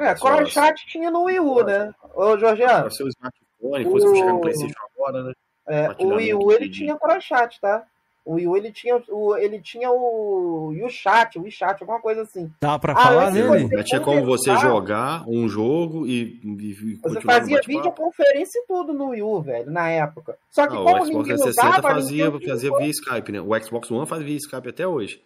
é, 0.00 0.14
CrossChat 0.14 0.86
tinha 0.86 1.10
no 1.10 1.24
Wii 1.24 1.40
U, 1.40 1.64
né? 1.64 1.92
Ô, 2.14 2.36
Jorge. 2.38 2.62
Para 2.62 2.90
seu 2.90 3.06
smartphone, 3.08 3.84
depois 3.84 4.04
o... 4.04 4.12
que 4.12 4.18
chegar 4.18 4.32
no 4.32 4.40
PlayStation 4.40 4.80
agora, 4.94 5.22
né? 5.24 5.32
É, 5.68 5.88
o 5.98 6.14
Wii 6.14 6.34
U 6.34 6.52
ele 6.52 6.68
tinha 6.68 6.98
crosschat, 6.98 7.60
tá? 7.60 7.84
O 8.24 8.34
Wii 8.34 8.46
U 8.48 8.56
ele 8.56 8.72
tinha 8.72 9.02
o, 9.08 9.36
ele 9.36 9.60
tinha 9.60 9.90
o, 9.90 10.68
o 10.68 10.90
chat, 10.90 11.38
o 11.38 11.50
chat, 11.50 11.80
alguma 11.80 12.00
coisa 12.00 12.22
assim. 12.22 12.50
Dá 12.60 12.78
pra 12.78 12.92
ah, 12.92 12.96
falar 12.96 13.30
nele? 13.30 13.68
Mas 13.72 13.86
tinha 13.86 14.00
como 14.00 14.24
você 14.24 14.54
jogar 14.56 15.24
um 15.28 15.48
jogo 15.48 16.06
e, 16.06 16.40
e 16.44 16.98
Você 17.02 17.20
fazia 17.20 17.60
videoconferência 17.66 18.58
e 18.58 18.66
tudo 18.66 18.92
no 18.92 19.08
Wii 19.08 19.22
U, 19.22 19.40
velho, 19.40 19.70
na 19.70 19.90
época. 19.90 20.36
Só 20.50 20.66
que 20.66 20.74
Não, 20.74 20.84
como 20.84 21.02
o 21.02 21.06
Xbox 21.06 21.28
360 21.28 21.82
fazia, 21.82 22.30
fazia 22.30 22.78
via 22.78 22.90
Skype, 22.90 23.32
né? 23.32 23.40
O 23.40 23.62
Xbox 23.62 23.90
One 23.90 24.06
faz 24.06 24.22
via 24.22 24.36
Skype 24.36 24.68
até 24.68 24.86
hoje. 24.86 25.22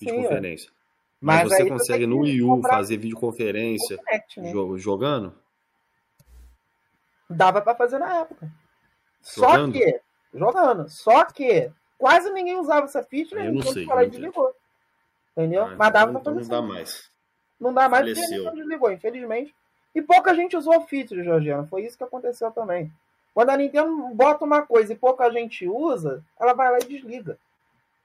Videoconferência. 0.00 0.68
Sim, 0.68 0.83
mas, 1.24 1.48
mas 1.48 1.58
você 1.58 1.68
consegue 1.68 2.06
no 2.06 2.20
Wii 2.20 2.42
U 2.42 2.60
fazer 2.60 2.98
videoconferência 2.98 3.98
né? 4.36 4.52
jogando? 4.76 5.34
Dava 7.30 7.62
para 7.62 7.74
fazer 7.74 7.98
na 7.98 8.20
época. 8.20 8.52
Jogando? 9.34 9.72
Só 9.72 9.80
que, 9.80 10.00
jogando, 10.34 10.88
só 10.90 11.24
que 11.24 11.72
quase 11.96 12.30
ninguém 12.30 12.58
usava 12.58 12.84
essa 12.84 13.02
feature 13.02 13.42
eu 13.42 13.54
não 13.54 13.62
sei, 13.62 13.86
o 13.86 14.06
desligou. 14.10 14.54
Entendeu? 15.32 15.64
Ah, 15.64 15.74
Mas 15.78 15.92
dava 15.94 16.10
então, 16.10 16.22
pra 16.22 16.32
fazer 16.34 16.42
Não 16.42 16.60
dá 16.60 16.62
mais. 16.62 17.10
Não 17.58 17.72
dá 17.72 17.88
mais 17.88 18.02
Faleceu. 18.04 18.44
porque 18.44 18.48
a 18.48 18.62
desligou, 18.62 18.92
infelizmente. 18.92 19.54
E 19.94 20.02
pouca 20.02 20.34
gente 20.34 20.58
usou 20.58 20.74
a 20.74 20.82
feature, 20.82 21.24
Georgiana. 21.24 21.66
Foi 21.66 21.86
isso 21.86 21.96
que 21.96 22.04
aconteceu 22.04 22.50
também. 22.50 22.92
Quando 23.32 23.48
a 23.48 23.56
Nintendo 23.56 24.08
bota 24.14 24.44
uma 24.44 24.60
coisa 24.60 24.92
e 24.92 24.96
pouca 24.96 25.30
gente 25.30 25.66
usa, 25.66 26.22
ela 26.38 26.52
vai 26.52 26.70
lá 26.70 26.78
e 26.78 26.84
desliga. 26.84 27.38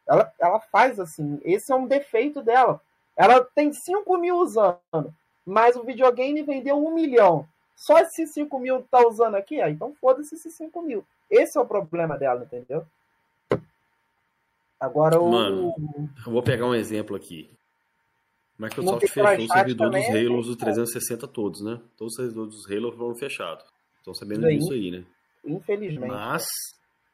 Ela, 0.07 0.31
ela 0.39 0.59
faz 0.61 1.01
assim. 1.01 1.39
Esse 1.43 1.71
é 1.71 1.75
um 1.75 1.85
defeito 1.85 2.41
dela. 2.41 2.81
Ela 3.19 3.43
tem 3.43 3.73
5 3.73 4.17
mil 4.17 4.37
usando, 4.37 5.13
mas 5.45 5.75
o 5.75 5.83
videogame 5.83 6.41
vendeu 6.41 6.77
um 6.77 6.93
milhão. 6.93 7.45
Só 7.75 7.99
esses 7.99 8.31
5 8.33 8.57
mil 8.57 8.81
tá 8.89 9.05
usando 9.05 9.35
aqui? 9.35 9.59
Ah, 9.59 9.69
então 9.69 9.93
foda-se 9.99 10.35
esses 10.35 10.55
5 10.55 10.81
mil. 10.81 11.05
Esse 11.29 11.59
é 11.59 11.61
o 11.61 11.65
problema 11.65 12.17
dela, 12.17 12.45
entendeu? 12.45 12.85
Agora 14.79 15.19
o. 15.19 15.29
Mano, 15.29 15.75
eu 16.25 16.31
vou 16.31 16.41
pegar 16.41 16.65
um 16.65 16.73
exemplo 16.73 17.13
aqui. 17.13 17.51
Microsoft 18.57 19.01
fechou 19.01 19.23
o 19.23 19.47
servidor 19.49 19.89
dos 19.89 20.07
Halo 20.07 20.41
dos 20.41 20.55
360 20.55 21.27
todos, 21.27 21.61
né? 21.61 21.81
Todos 21.97 22.13
os 22.13 22.15
servidores 22.15 22.55
dos 22.55 22.71
Halo 22.71 22.91
foram 22.93 23.15
fechados. 23.15 23.65
Estão 23.97 24.13
sabendo 24.13 24.41
Daí, 24.43 24.57
disso 24.57 24.71
aí, 24.71 24.91
né? 24.91 25.03
Infelizmente. 25.43 26.09
Mas, 26.09 26.45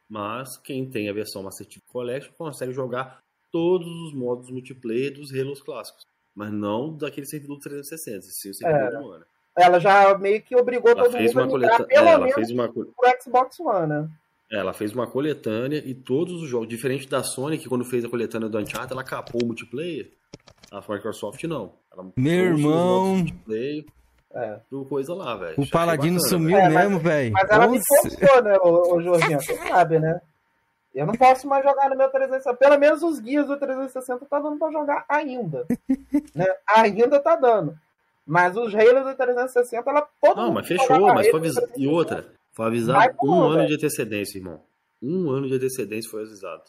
mas 0.08 0.56
quem 0.60 0.88
tem 0.88 1.10
a 1.10 1.14
versão 1.14 1.42
Master 1.42 1.66
Chief 1.68 1.84
Collection 1.88 2.32
consegue 2.38 2.74
jogar 2.74 3.25
todos 3.56 3.88
os 3.88 4.14
modos 4.14 4.52
multiplayer 4.52 5.14
dos 5.14 5.34
Halos 5.34 5.62
clássicos. 5.62 6.06
Mas 6.36 6.52
não 6.52 6.94
daquele 6.94 7.26
servidor 7.26 7.58
360, 7.60 8.22
sim 8.24 8.50
o 8.50 8.54
servidor 8.54 8.88
é. 8.88 8.98
do 8.98 9.08
One. 9.08 9.24
Ela 9.58 9.80
já 9.80 10.18
meio 10.18 10.42
que 10.42 10.54
obrigou 10.58 10.92
ela 10.92 11.06
todo 11.06 11.14
mundo 11.14 11.40
a 11.40 11.46
migrar, 11.46 11.48
coleta... 11.48 11.84
pelo 11.86 12.08
é, 12.10 12.18
menos 12.18 12.34
fez 12.34 12.52
uma... 12.52 12.68
pro 12.68 12.94
Xbox 13.24 13.58
One, 13.62 13.88
né? 13.88 14.10
É, 14.52 14.58
ela 14.58 14.74
fez 14.74 14.92
uma 14.92 15.08
coletânea 15.08 15.82
e 15.86 15.94
todos 15.96 16.42
os 16.42 16.50
jogos, 16.50 16.68
diferente 16.68 17.08
da 17.08 17.24
Sony, 17.24 17.58
que 17.58 17.70
quando 17.70 17.86
fez 17.86 18.04
a 18.04 18.10
coletânea 18.10 18.50
do 18.50 18.58
Uncharted, 18.58 18.92
ela 18.92 19.06
capou 19.06 19.42
o 19.42 19.46
multiplayer. 19.46 20.12
A 20.70 20.82
Microsoft 20.82 21.42
não. 21.46 21.72
Ela 21.94 22.12
Meu 22.18 22.46
irmão. 22.48 23.16
Multiplayer, 23.16 23.86
é. 24.34 24.60
coisa 24.90 25.14
lá, 25.14 25.38
velho. 25.38 25.56
O 25.58 25.70
Paladino 25.70 26.18
bacana, 26.18 26.30
sumiu 26.30 26.58
véio. 26.58 26.74
mesmo, 26.74 27.00
velho. 27.00 27.32
Mas 27.32 27.50
ela 27.50 27.68
Nossa. 27.68 27.72
me 27.72 27.82
forçou, 27.88 28.44
né, 28.44 28.58
o, 28.62 28.96
o 28.98 29.02
Jorginho? 29.02 29.40
Você 29.42 29.56
sabe, 29.56 29.98
né? 29.98 30.20
Eu 30.96 31.06
não 31.06 31.14
posso 31.14 31.46
mais 31.46 31.62
jogar 31.62 31.90
no 31.90 31.98
meu 31.98 32.10
360. 32.10 32.56
Pelo 32.56 32.80
menos 32.80 33.04
os 33.04 33.20
guias 33.20 33.46
do 33.46 33.58
360 33.58 34.26
tá 34.26 34.40
dando 34.40 34.58
pra 34.58 34.72
jogar 34.72 35.04
ainda. 35.10 35.68
né? 36.34 36.48
Ainda 36.74 37.20
tá 37.20 37.36
dando. 37.36 37.78
Mas 38.26 38.56
os 38.56 38.74
Halo 38.74 39.04
do 39.04 39.16
360, 39.16 39.88
ela 39.88 40.08
todo 40.22 40.38
Não, 40.38 40.52
mas 40.54 40.66
fechou, 40.66 41.14
mas 41.14 41.30
foi 41.30 41.40
avisado. 41.40 41.70
E 41.76 41.88
outra, 41.88 42.26
foi 42.54 42.66
avisado 42.66 43.16
um 43.22 43.44
ano 43.44 43.56
véio. 43.56 43.68
de 43.68 43.76
antecedência, 43.76 44.38
irmão. 44.40 44.62
Um 45.04 45.30
ano 45.30 45.48
de 45.48 45.56
antecedência 45.56 46.10
foi 46.10 46.24
avisado. 46.24 46.64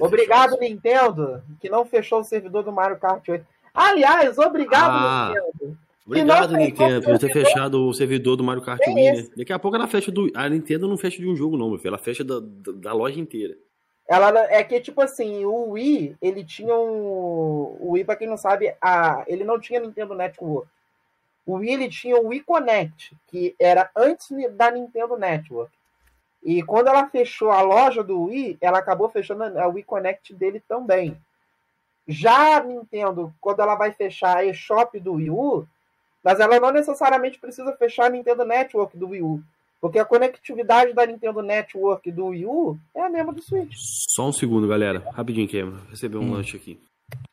Obrigado, 0.00 0.56
fechado. 0.56 0.60
Nintendo, 0.60 1.42
que 1.60 1.70
não 1.70 1.86
fechou 1.86 2.20
o 2.20 2.24
servidor 2.24 2.62
do 2.62 2.72
Mario 2.72 2.98
Kart 2.98 3.26
8. 3.26 3.46
Aliás, 3.72 4.36
obrigado, 4.36 4.90
ah, 4.90 5.28
Nintendo. 5.28 5.51
Obrigado, 6.06 6.56
Nintendo, 6.56 7.02
por 7.02 7.18
ter 7.18 7.32
fechado 7.32 7.86
o 7.86 7.94
servidor 7.94 8.36
do 8.36 8.42
Mario 8.42 8.62
Kart 8.62 8.80
é 8.82 8.90
Wii, 8.90 9.12
né? 9.12 9.28
Daqui 9.36 9.52
a 9.52 9.58
pouco 9.58 9.76
ela 9.76 9.86
fecha 9.86 10.10
do. 10.10 10.30
A 10.34 10.48
Nintendo 10.48 10.88
não 10.88 10.98
fecha 10.98 11.18
de 11.18 11.28
um 11.28 11.36
jogo, 11.36 11.56
não, 11.56 11.68
meu 11.68 11.78
filho. 11.78 11.90
Ela 11.90 11.98
fecha 11.98 12.24
da, 12.24 12.40
da 12.40 12.92
loja 12.92 13.20
inteira. 13.20 13.54
Ela 14.08 14.36
é 14.52 14.64
que, 14.64 14.80
tipo 14.80 15.00
assim, 15.00 15.44
o 15.44 15.70
Wii, 15.70 16.16
ele 16.20 16.44
tinha 16.44 16.74
um. 16.74 17.76
O 17.80 17.90
Wii, 17.92 18.04
pra 18.04 18.16
quem 18.16 18.28
não 18.28 18.36
sabe, 18.36 18.74
a... 18.80 19.24
ele 19.28 19.44
não 19.44 19.60
tinha 19.60 19.78
Nintendo 19.80 20.14
Network. 20.14 20.68
O 21.46 21.54
Wii 21.54 21.72
ele 21.72 21.88
tinha 21.88 22.16
o 22.16 22.28
Wii 22.28 22.40
Connect, 22.40 23.16
que 23.28 23.54
era 23.58 23.88
antes 23.96 24.28
da 24.56 24.70
Nintendo 24.70 25.16
Network. 25.16 25.72
E 26.42 26.62
quando 26.62 26.88
ela 26.88 27.08
fechou 27.08 27.50
a 27.50 27.62
loja 27.62 28.02
do 28.02 28.24
Wii, 28.24 28.58
ela 28.60 28.78
acabou 28.78 29.08
fechando 29.08 29.44
a 29.44 29.66
Wii 29.68 29.84
Connect 29.84 30.34
dele 30.34 30.60
também. 30.68 31.16
Já 32.06 32.56
a 32.56 32.64
Nintendo, 32.64 33.32
quando 33.40 33.60
ela 33.60 33.76
vai 33.76 33.92
fechar 33.92 34.38
a 34.38 34.44
eShop 34.44 34.98
do 34.98 35.14
Wii 35.14 35.30
U, 35.30 35.68
mas 36.22 36.38
ela 36.38 36.60
não 36.60 36.70
necessariamente 36.70 37.38
precisa 37.38 37.72
fechar 37.72 38.06
a 38.06 38.10
Nintendo 38.10 38.44
Network 38.44 38.96
do 38.96 39.08
Wii 39.08 39.22
U. 39.22 39.42
Porque 39.80 39.98
a 39.98 40.04
conectividade 40.04 40.92
da 40.92 41.04
Nintendo 41.04 41.42
Network 41.42 42.08
do 42.12 42.26
Wii 42.26 42.46
U 42.46 42.78
é 42.94 43.02
a 43.02 43.08
mesma 43.08 43.32
do 43.32 43.42
Switch. 43.42 43.74
Só 43.76 44.28
um 44.28 44.32
segundo, 44.32 44.68
galera. 44.68 45.02
Rapidinho, 45.12 45.50
Cameron. 45.50 45.84
Receber 45.90 46.18
um 46.18 46.22
hum. 46.22 46.32
lanche 46.34 46.56
aqui. 46.56 46.80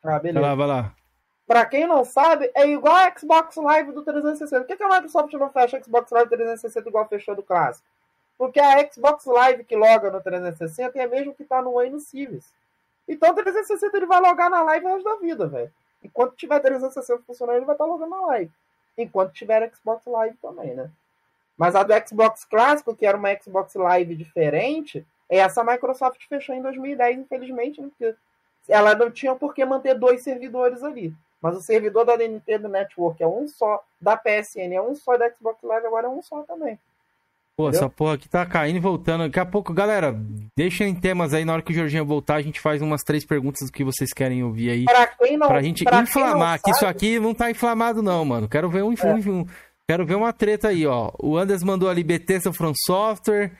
Ah, 0.03 0.17
beleza. 0.17 0.39
Vai 0.39 0.49
lá, 0.49 0.55
vai 0.55 0.67
lá. 0.67 0.95
Pra 1.45 1.65
quem 1.65 1.85
não 1.85 2.03
sabe, 2.03 2.49
é 2.55 2.67
igual 2.67 2.95
a 2.95 3.13
Xbox 3.15 3.55
Live 3.55 3.91
do 3.91 4.03
360. 4.03 4.61
Por 4.61 4.67
que, 4.67 4.77
que 4.77 4.83
a 4.83 4.87
Microsoft 4.87 5.33
não 5.33 5.49
fecha 5.51 5.77
a 5.77 5.83
Xbox 5.83 6.11
Live 6.11 6.29
360 6.29 6.89
igual 6.89 7.07
fechou 7.07 7.35
do 7.35 7.43
clássico? 7.43 7.87
Porque 8.35 8.59
a 8.59 8.91
Xbox 8.91 9.25
Live 9.25 9.63
que 9.63 9.75
loga 9.75 10.09
no 10.09 10.21
360 10.21 10.97
é 10.97 11.03
a 11.03 11.07
mesma 11.07 11.33
que 11.33 11.43
tá 11.43 11.61
no 11.61 11.73
Wayne 11.73 11.95
no 11.95 11.99
Civis. 11.99 12.51
Então 13.07 13.31
o 13.31 13.33
360 13.35 13.95
ele 13.95 14.05
vai 14.05 14.21
logar 14.21 14.49
na 14.49 14.61
live 14.63 14.85
o 14.85 14.89
resto 14.89 15.03
da 15.03 15.15
vida, 15.17 15.47
velho. 15.47 15.71
Enquanto 16.03 16.35
tiver 16.35 16.59
360 16.59 17.23
funcionando, 17.27 17.57
ele 17.57 17.65
vai 17.65 17.75
estar 17.75 17.85
tá 17.85 17.91
logando 17.91 18.11
na 18.11 18.21
live 18.27 18.51
enquanto 19.01 19.33
tiver 19.33 19.71
Xbox 19.73 20.05
Live 20.05 20.37
também, 20.41 20.75
né? 20.75 20.89
Mas 21.57 21.75
a 21.75 21.83
do 21.83 21.93
Xbox 22.07 22.45
clássico, 22.45 22.95
que 22.95 23.05
era 23.05 23.17
uma 23.17 23.35
Xbox 23.35 23.75
Live 23.75 24.15
diferente, 24.15 25.05
essa 25.27 25.61
a 25.61 25.63
Microsoft 25.63 26.25
fechou 26.27 26.55
em 26.55 26.61
2010, 26.61 27.19
infelizmente, 27.19 27.81
né? 27.81 27.89
porque 27.89 28.15
ela 28.67 28.95
não 28.95 29.11
tinha 29.11 29.35
por 29.35 29.53
que 29.53 29.65
manter 29.65 29.93
dois 29.95 30.23
servidores 30.23 30.83
ali. 30.83 31.13
Mas 31.41 31.55
o 31.55 31.61
servidor 31.61 32.05
da 32.05 32.17
Nintendo 32.17 32.67
Network 32.67 33.21
é 33.21 33.27
um 33.27 33.47
só, 33.47 33.83
da 33.99 34.17
PSN 34.17 34.73
é 34.73 34.81
um 34.81 34.95
só, 34.95 35.17
da 35.17 35.29
Xbox 35.31 35.61
Live 35.63 35.87
agora 35.87 36.07
é 36.07 36.09
um 36.09 36.21
só 36.21 36.43
também. 36.43 36.79
Pô, 37.59 37.67
Entendeu? 37.67 37.81
essa 37.81 37.89
porra 37.89 38.13
aqui 38.13 38.29
tá 38.29 38.45
caindo 38.45 38.77
e 38.77 38.79
voltando. 38.79 39.25
Daqui 39.25 39.37
a 39.37 39.45
pouco, 39.45 39.73
galera, 39.73 40.17
deixem 40.55 40.95
temas 40.95 41.33
aí. 41.33 41.43
Na 41.43 41.51
hora 41.51 41.61
que 41.61 41.73
o 41.73 41.75
Jorginho 41.75 42.05
voltar, 42.05 42.35
a 42.35 42.41
gente 42.41 42.57
faz 42.61 42.81
umas 42.81 43.01
três 43.03 43.25
perguntas 43.25 43.67
do 43.67 43.73
que 43.73 43.83
vocês 43.83 44.13
querem 44.13 44.41
ouvir 44.41 44.69
aí. 44.69 44.85
Pra, 44.85 45.07
quem 45.07 45.35
não, 45.35 45.45
pra 45.45 45.61
gente 45.61 45.83
pra 45.83 45.99
inflamar. 45.99 46.61
Que 46.61 46.71
isso 46.71 46.85
aqui 46.85 47.19
não 47.19 47.33
tá 47.33 47.51
inflamado, 47.51 48.01
não, 48.01 48.23
mano. 48.23 48.47
Quero 48.47 48.69
ver 48.69 48.81
um, 48.81 48.93
é. 48.93 49.13
um, 49.13 49.45
Quero 49.85 50.05
ver 50.05 50.15
uma 50.15 50.31
treta 50.31 50.69
aí, 50.69 50.87
ó. 50.87 51.11
O 51.21 51.35
Anders 51.35 51.61
mandou 51.61 51.89
ali 51.89 52.01
Bethesda 52.01 52.53
From 52.53 52.71
Software. 52.85 53.51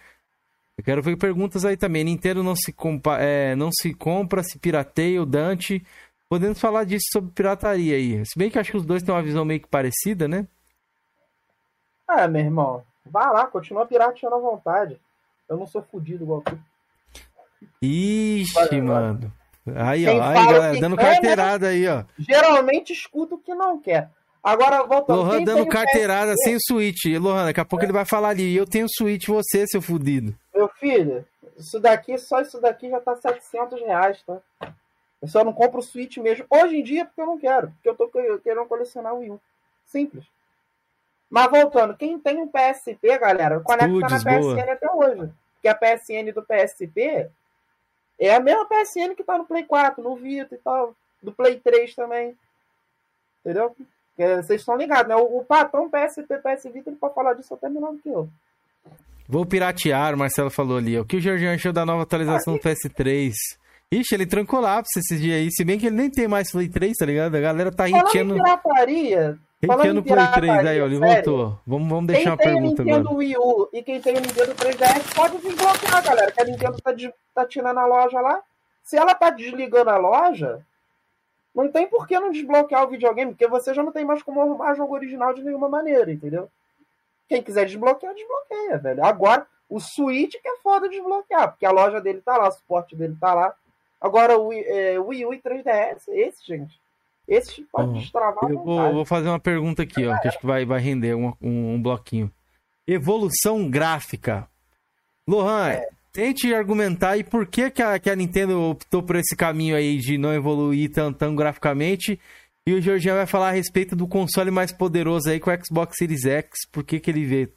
Eu 0.78 0.84
quero 0.86 1.04
ver 1.04 1.18
perguntas 1.18 1.66
aí 1.66 1.76
também. 1.76 2.06
Nintendo 2.06 2.41
não 2.41 2.56
se, 2.56 2.72
compa 2.72 3.18
é, 3.20 3.54
não 3.54 3.70
se 3.70 3.93
compra, 3.93 4.43
se 4.43 4.58
pirateia 4.60 5.22
o 5.22 5.26
Dante. 5.26 5.86
Podemos 6.30 6.58
falar 6.58 6.86
disso 6.86 7.04
sobre 7.12 7.32
pirataria 7.32 7.97
aí. 7.97 8.26
Se 8.26 8.39
bem 8.39 8.50
que 8.50 8.58
acho 8.58 8.72
que 8.72 8.78
os 8.78 8.86
dois 8.86 9.04
têm 9.04 9.14
uma 9.14 9.22
visão 9.22 9.43
meio 9.43 9.60
que 9.60 9.68
parecida, 9.68 10.26
né? 10.26 10.47
É, 12.10 12.26
meu 12.30 12.41
irmão. 12.41 12.89
Vá 13.10 13.32
lá, 13.32 13.47
continua 13.47 13.86
pirateando 13.86 14.36
à 14.36 14.39
vontade. 14.39 14.99
Eu 15.47 15.57
não 15.57 15.66
sou 15.66 15.82
fudido 15.82 16.24
igual 16.24 16.41
tu. 16.41 16.57
Ixi, 17.82 18.82
mano. 18.82 19.32
Aí, 19.76 20.05
Quem 20.05 20.20
ó, 20.20 20.24
aí, 20.24 20.45
galera, 20.45 20.80
dando 20.80 20.95
né? 20.95 21.03
carteirada 21.03 21.68
aí, 21.68 21.88
ó. 21.88 22.03
Geralmente 22.18 22.93
escuta 22.93 23.36
o 23.36 23.38
que 23.38 23.53
não 23.53 23.80
quer. 23.80 24.10
Agora, 24.43 24.84
voltando. 24.84 25.18
Lohan 25.18 25.43
dando 25.43 25.68
carteirada 25.68 26.34
sem 26.38 26.57
Switch. 26.60 27.05
Lohan, 27.20 27.45
daqui 27.45 27.60
a 27.60 27.66
pouco 27.66 27.84
é. 27.84 27.86
ele 27.86 27.93
vai 27.93 28.05
falar 28.05 28.30
ali. 28.30 28.55
Eu 28.55 28.66
tenho 28.66 28.88
Switch, 28.89 29.28
você, 29.28 29.68
seu 29.68 29.82
fudido. 29.82 30.34
Meu 30.55 30.70
filho, 30.70 31.26
isso 31.57 31.80
daqui, 31.80 32.18
só 32.18 32.41
isso 32.41 32.60
daqui 32.62 32.89
já 32.89 32.99
tá 33.01 33.16
700 33.16 33.82
reais, 33.82 34.24
tá? 34.24 34.38
Eu 35.22 35.28
só 35.28 35.43
não 35.43 35.51
compro 35.51 35.80
o 35.80 35.84
Switch 35.84 36.18
mesmo. 36.18 36.45
Hoje 36.49 36.78
em 36.78 36.84
dia, 36.84 37.05
porque 37.05 37.22
eu 37.22 37.26
não 37.26 37.38
quero. 37.38 37.68
Porque 37.72 37.89
eu 37.89 37.95
tô 37.95 38.07
querendo 38.07 38.66
colecionar 38.66 39.14
o 39.14 39.20
Wii 39.20 39.32
U. 39.32 39.41
Simples. 39.86 40.26
Mas 41.30 41.50
voltando, 41.50 41.96
quem 41.96 42.18
tem 42.20 42.38
um 42.38 42.48
PSP, 42.48 43.18
galera, 43.20 43.60
conecta 43.60 43.88
na 43.88 44.18
PSN 44.18 44.40
boa. 44.40 44.74
até 44.74 44.92
hoje. 44.92 45.32
Porque 45.54 45.68
a 45.68 45.76
PSN 45.76 46.32
do 46.34 46.42
PSP 46.42 47.30
é 48.20 48.36
a 48.36 48.40
mesma 48.40 48.66
PSN 48.66 49.16
que 49.16 49.24
tá 49.24 49.38
no 49.38 49.46
Play 49.46 49.64
4, 49.64 50.04
no 50.04 50.16
Vita 50.16 50.56
e 50.56 50.58
tal. 50.58 50.96
Do 51.22 51.32
Play 51.32 51.60
3 51.60 51.94
também. 51.94 52.36
Entendeu? 53.42 53.76
Vocês 54.18 54.62
estão 54.62 54.76
ligados, 54.76 55.08
né? 55.08 55.16
O, 55.16 55.40
o 55.40 55.46
patrão 55.46 55.90
PSP, 55.90 56.38
PS 56.38 56.64
Vita, 56.74 56.90
ele 56.90 56.98
pode 56.98 57.14
falar 57.14 57.34
disso 57.36 57.54
até 57.54 57.70
melhor 57.70 57.94
do 57.94 58.00
que 58.00 58.10
eu. 58.10 58.28
Vou 59.28 59.46
piratear, 59.46 60.16
o 60.16 60.18
Marcelo 60.18 60.50
falou 60.50 60.78
ali. 60.78 61.00
O 61.00 61.06
que 61.06 61.18
o 61.18 61.22
Jorginho 61.22 61.54
achou 61.54 61.72
da 61.72 61.86
nova 61.86 62.02
atualização 62.04 62.56
ah, 62.56 62.58
do 62.58 62.64
PS3? 62.64 63.34
Ixi, 63.92 64.16
ele 64.16 64.26
trancou 64.26 64.60
lá 64.60 64.82
pra 64.82 64.90
esses 64.98 65.22
dias 65.22 65.38
aí. 65.38 65.52
Se 65.52 65.64
bem 65.64 65.78
que 65.78 65.86
ele 65.86 65.96
nem 65.96 66.10
tem 66.10 66.28
mais 66.28 66.52
Play 66.52 66.68
3, 66.68 66.98
tá 66.98 67.06
ligado? 67.06 67.36
A 67.36 67.40
galera 67.40 67.72
tá 67.72 67.86
pirataria, 67.86 68.12
Quem 68.12 68.28
Falando 68.28 68.44
que 68.44 69.40
em 69.62 69.68
Play 69.68 69.78
3 69.91 70.03
pirataria, 70.03 70.70
aí, 70.70 70.82
ó? 70.82 70.86
Ele 70.86 70.99
voltou. 70.99 71.60
Vamos, 71.68 71.89
vamos 71.89 72.05
Quem 72.07 72.16
deixar 72.16 72.30
uma 72.32 72.38
tem 72.38 72.47
o 72.47 72.53
pergunta 72.53 72.84
Nintendo 72.84 73.07
agora. 73.10 73.16
Wii 73.18 73.38
U 73.38 73.70
e 73.74 73.84
quem 73.84 74.01
tem 74.01 74.18
o 74.18 74.22
Nintendo 74.22 74.55
3DS 74.55 75.14
pode 75.16 75.38
desbloquear, 75.39 76.03
galera. 76.03 76.32
Que 76.32 76.41
a 76.41 76.45
Nintendo 76.45 76.82
tá, 76.82 76.91
des- 76.93 77.14
tá 77.36 77.45
tirando 77.45 77.78
a 77.78 77.86
loja 77.86 78.22
lá. 78.22 78.41
Se 78.84 78.95
ela 78.97 79.14
tá 79.14 79.30
desligando 79.30 79.89
a 79.89 79.97
loja, 79.97 80.66
não 81.53 81.70
tem 81.70 81.88
por 81.88 82.07
que 82.07 82.18
não 82.20 82.32
desbloquear 82.32 82.86
o 82.86 82.89
videogame, 82.89 83.32
porque 83.32 83.47
você 83.47 83.74
já 83.74 83.84
não 83.84 83.91
tem 83.91 84.05
mais 84.05 84.24
como 84.24 84.41
arrumar 84.41 84.74
jogo 84.76 84.93
original 84.93 85.34
de 85.34 85.43
nenhuma 85.43 85.68
maneira, 85.68 86.12
entendeu? 86.12 86.49
Quem 87.28 87.43
quiser 87.43 87.66
desbloquear, 87.66 88.14
desbloqueia, 88.16 88.78
velho. 88.78 89.03
Agora, 89.05 89.45
o 89.70 89.80
Switch 89.80 90.36
que 90.41 90.47
é 90.47 90.55
foda 90.64 90.88
desbloquear, 90.89 91.49
porque 91.51 91.66
a 91.66 91.72
loja 91.72 91.99
dele 92.01 92.22
tá 92.22 92.38
lá, 92.38 92.47
o 92.47 92.51
suporte 92.51 92.95
dele 92.95 93.16
tá 93.20 93.34
lá. 93.34 93.53
Agora, 94.01 94.38
o 94.38 94.47
Wii, 94.47 94.64
é, 94.66 94.99
Wii 94.99 95.26
U 95.26 95.34
e 95.34 95.41
3DS, 95.41 96.07
esse, 96.07 96.47
gente, 96.47 96.80
esse 97.30 97.62
pode 97.72 97.90
Uhum. 97.90 98.00
destravar 98.00 98.50
Eu 98.50 98.64
vou, 98.64 98.94
vou 98.94 99.06
fazer 99.06 99.30
uma 99.30 99.40
pergunta 99.40 99.84
aqui, 99.84 100.06
ó, 100.06 100.18
que 100.20 100.28
acho 100.28 100.40
que 100.40 100.46
vai, 100.46 100.66
vai 100.66 100.80
render 100.80 101.16
um, 101.16 101.34
um, 101.42 101.74
um 101.76 101.82
bloquinho. 101.82 102.32
Evolução 102.88 103.70
gráfica. 103.70 104.48
Lohan, 105.28 105.70
É. 105.70 105.88
tente 106.12 106.54
argumentar 106.54 107.12
aí 107.12 107.24
por 107.24 107.46
que, 107.46 107.70
que, 107.70 107.82
a, 107.84 108.00
que 108.00 108.10
a 108.10 108.16
Nintendo 108.16 108.60
optou 108.62 109.04
por 109.04 109.16
esse 109.16 109.36
caminho 109.36 109.76
aí 109.76 109.98
de 109.98 110.18
não 110.18 110.34
evoluir 110.34 110.92
tão, 110.92 111.14
tão 111.14 111.36
graficamente. 111.36 112.20
E 112.66 112.74
o 112.74 112.82
Georgian 112.82 113.16
vai 113.16 113.26
falar 113.26 113.50
a 113.50 113.54
respeito 113.54 113.96
do 113.96 114.08
console 114.08 114.52
mais 114.52 114.72
poderoso 114.72 115.30
aí 115.30 115.40
com 115.40 115.50
o 115.52 115.66
Xbox 115.66 115.96
Series 115.98 116.26
X. 116.26 116.50
Por 116.72 116.84
que, 116.84 117.00
que 117.00 117.10
ele 117.12 117.26
vê? 117.26 117.50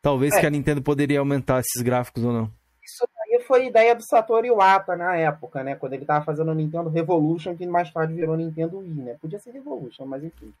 Talvez 0.00 0.32
É. 0.34 0.40
que 0.40 0.46
a 0.46 0.50
Nintendo 0.50 0.80
poderia 0.80 1.18
aumentar 1.18 1.58
esses 1.60 1.82
gráficos 1.82 2.22
ou 2.24 2.32
não. 2.32 2.44
Isso 2.84 3.04
foi 3.48 3.66
ideia 3.66 3.94
do 3.94 4.02
Satoru 4.02 4.46
Iwata 4.46 4.94
na 4.94 5.16
época, 5.16 5.64
né? 5.64 5.74
Quando 5.74 5.94
ele 5.94 6.04
tava 6.04 6.24
fazendo 6.24 6.50
o 6.50 6.54
Nintendo 6.54 6.90
Revolution, 6.90 7.56
que 7.56 7.66
mais 7.66 7.90
tarde 7.90 8.12
virou 8.12 8.36
Nintendo 8.36 8.78
Wii, 8.78 9.02
né? 9.02 9.16
Podia 9.20 9.38
ser 9.38 9.52
Revolution, 9.52 10.04
mas 10.04 10.22
enfim. 10.22 10.52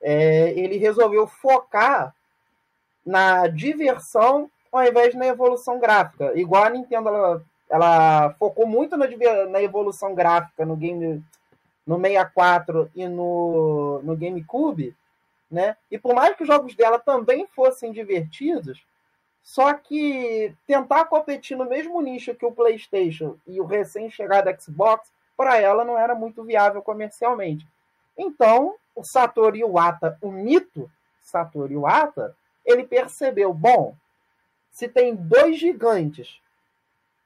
É, 0.00 0.50
ele 0.52 0.76
resolveu 0.76 1.26
focar 1.26 2.14
na 3.04 3.48
diversão 3.48 4.48
ao 4.72 4.84
invés 4.84 5.14
na 5.14 5.26
evolução 5.26 5.80
gráfica. 5.80 6.32
Igual 6.38 6.64
a 6.64 6.70
Nintendo, 6.70 7.08
ela, 7.08 7.42
ela 7.68 8.34
focou 8.38 8.66
muito 8.66 8.96
na, 8.96 9.06
na 9.48 9.60
evolução 9.60 10.14
gráfica 10.14 10.64
no 10.64 10.76
game 10.76 11.24
no 11.86 12.00
64 12.00 12.90
e 12.94 13.06
no, 13.08 14.00
no 14.02 14.16
GameCube, 14.16 14.94
né? 15.50 15.76
E 15.90 15.98
por 15.98 16.14
mais 16.14 16.36
que 16.36 16.42
os 16.42 16.48
jogos 16.48 16.74
dela 16.74 16.98
também 16.98 17.46
fossem 17.54 17.92
divertidos, 17.92 18.84
só 19.46 19.72
que 19.74 20.52
tentar 20.66 21.04
competir 21.04 21.56
no 21.56 21.66
mesmo 21.66 22.02
nicho 22.02 22.34
que 22.34 22.44
o 22.44 22.50
PlayStation 22.50 23.36
e 23.46 23.60
o 23.60 23.64
recém-chegado 23.64 24.50
Xbox, 24.60 25.08
para 25.36 25.56
ela 25.56 25.84
não 25.84 25.96
era 25.96 26.16
muito 26.16 26.42
viável 26.42 26.82
comercialmente. 26.82 27.64
Então, 28.18 28.74
o 28.92 29.04
Satoru 29.04 29.56
Iwata, 29.56 30.18
o 30.20 30.32
mito 30.32 30.90
Satoru 31.22 31.72
Iwata, 31.72 32.36
ele 32.64 32.82
percebeu, 32.82 33.54
bom, 33.54 33.94
se 34.72 34.88
tem 34.88 35.14
dois 35.14 35.56
gigantes, 35.60 36.40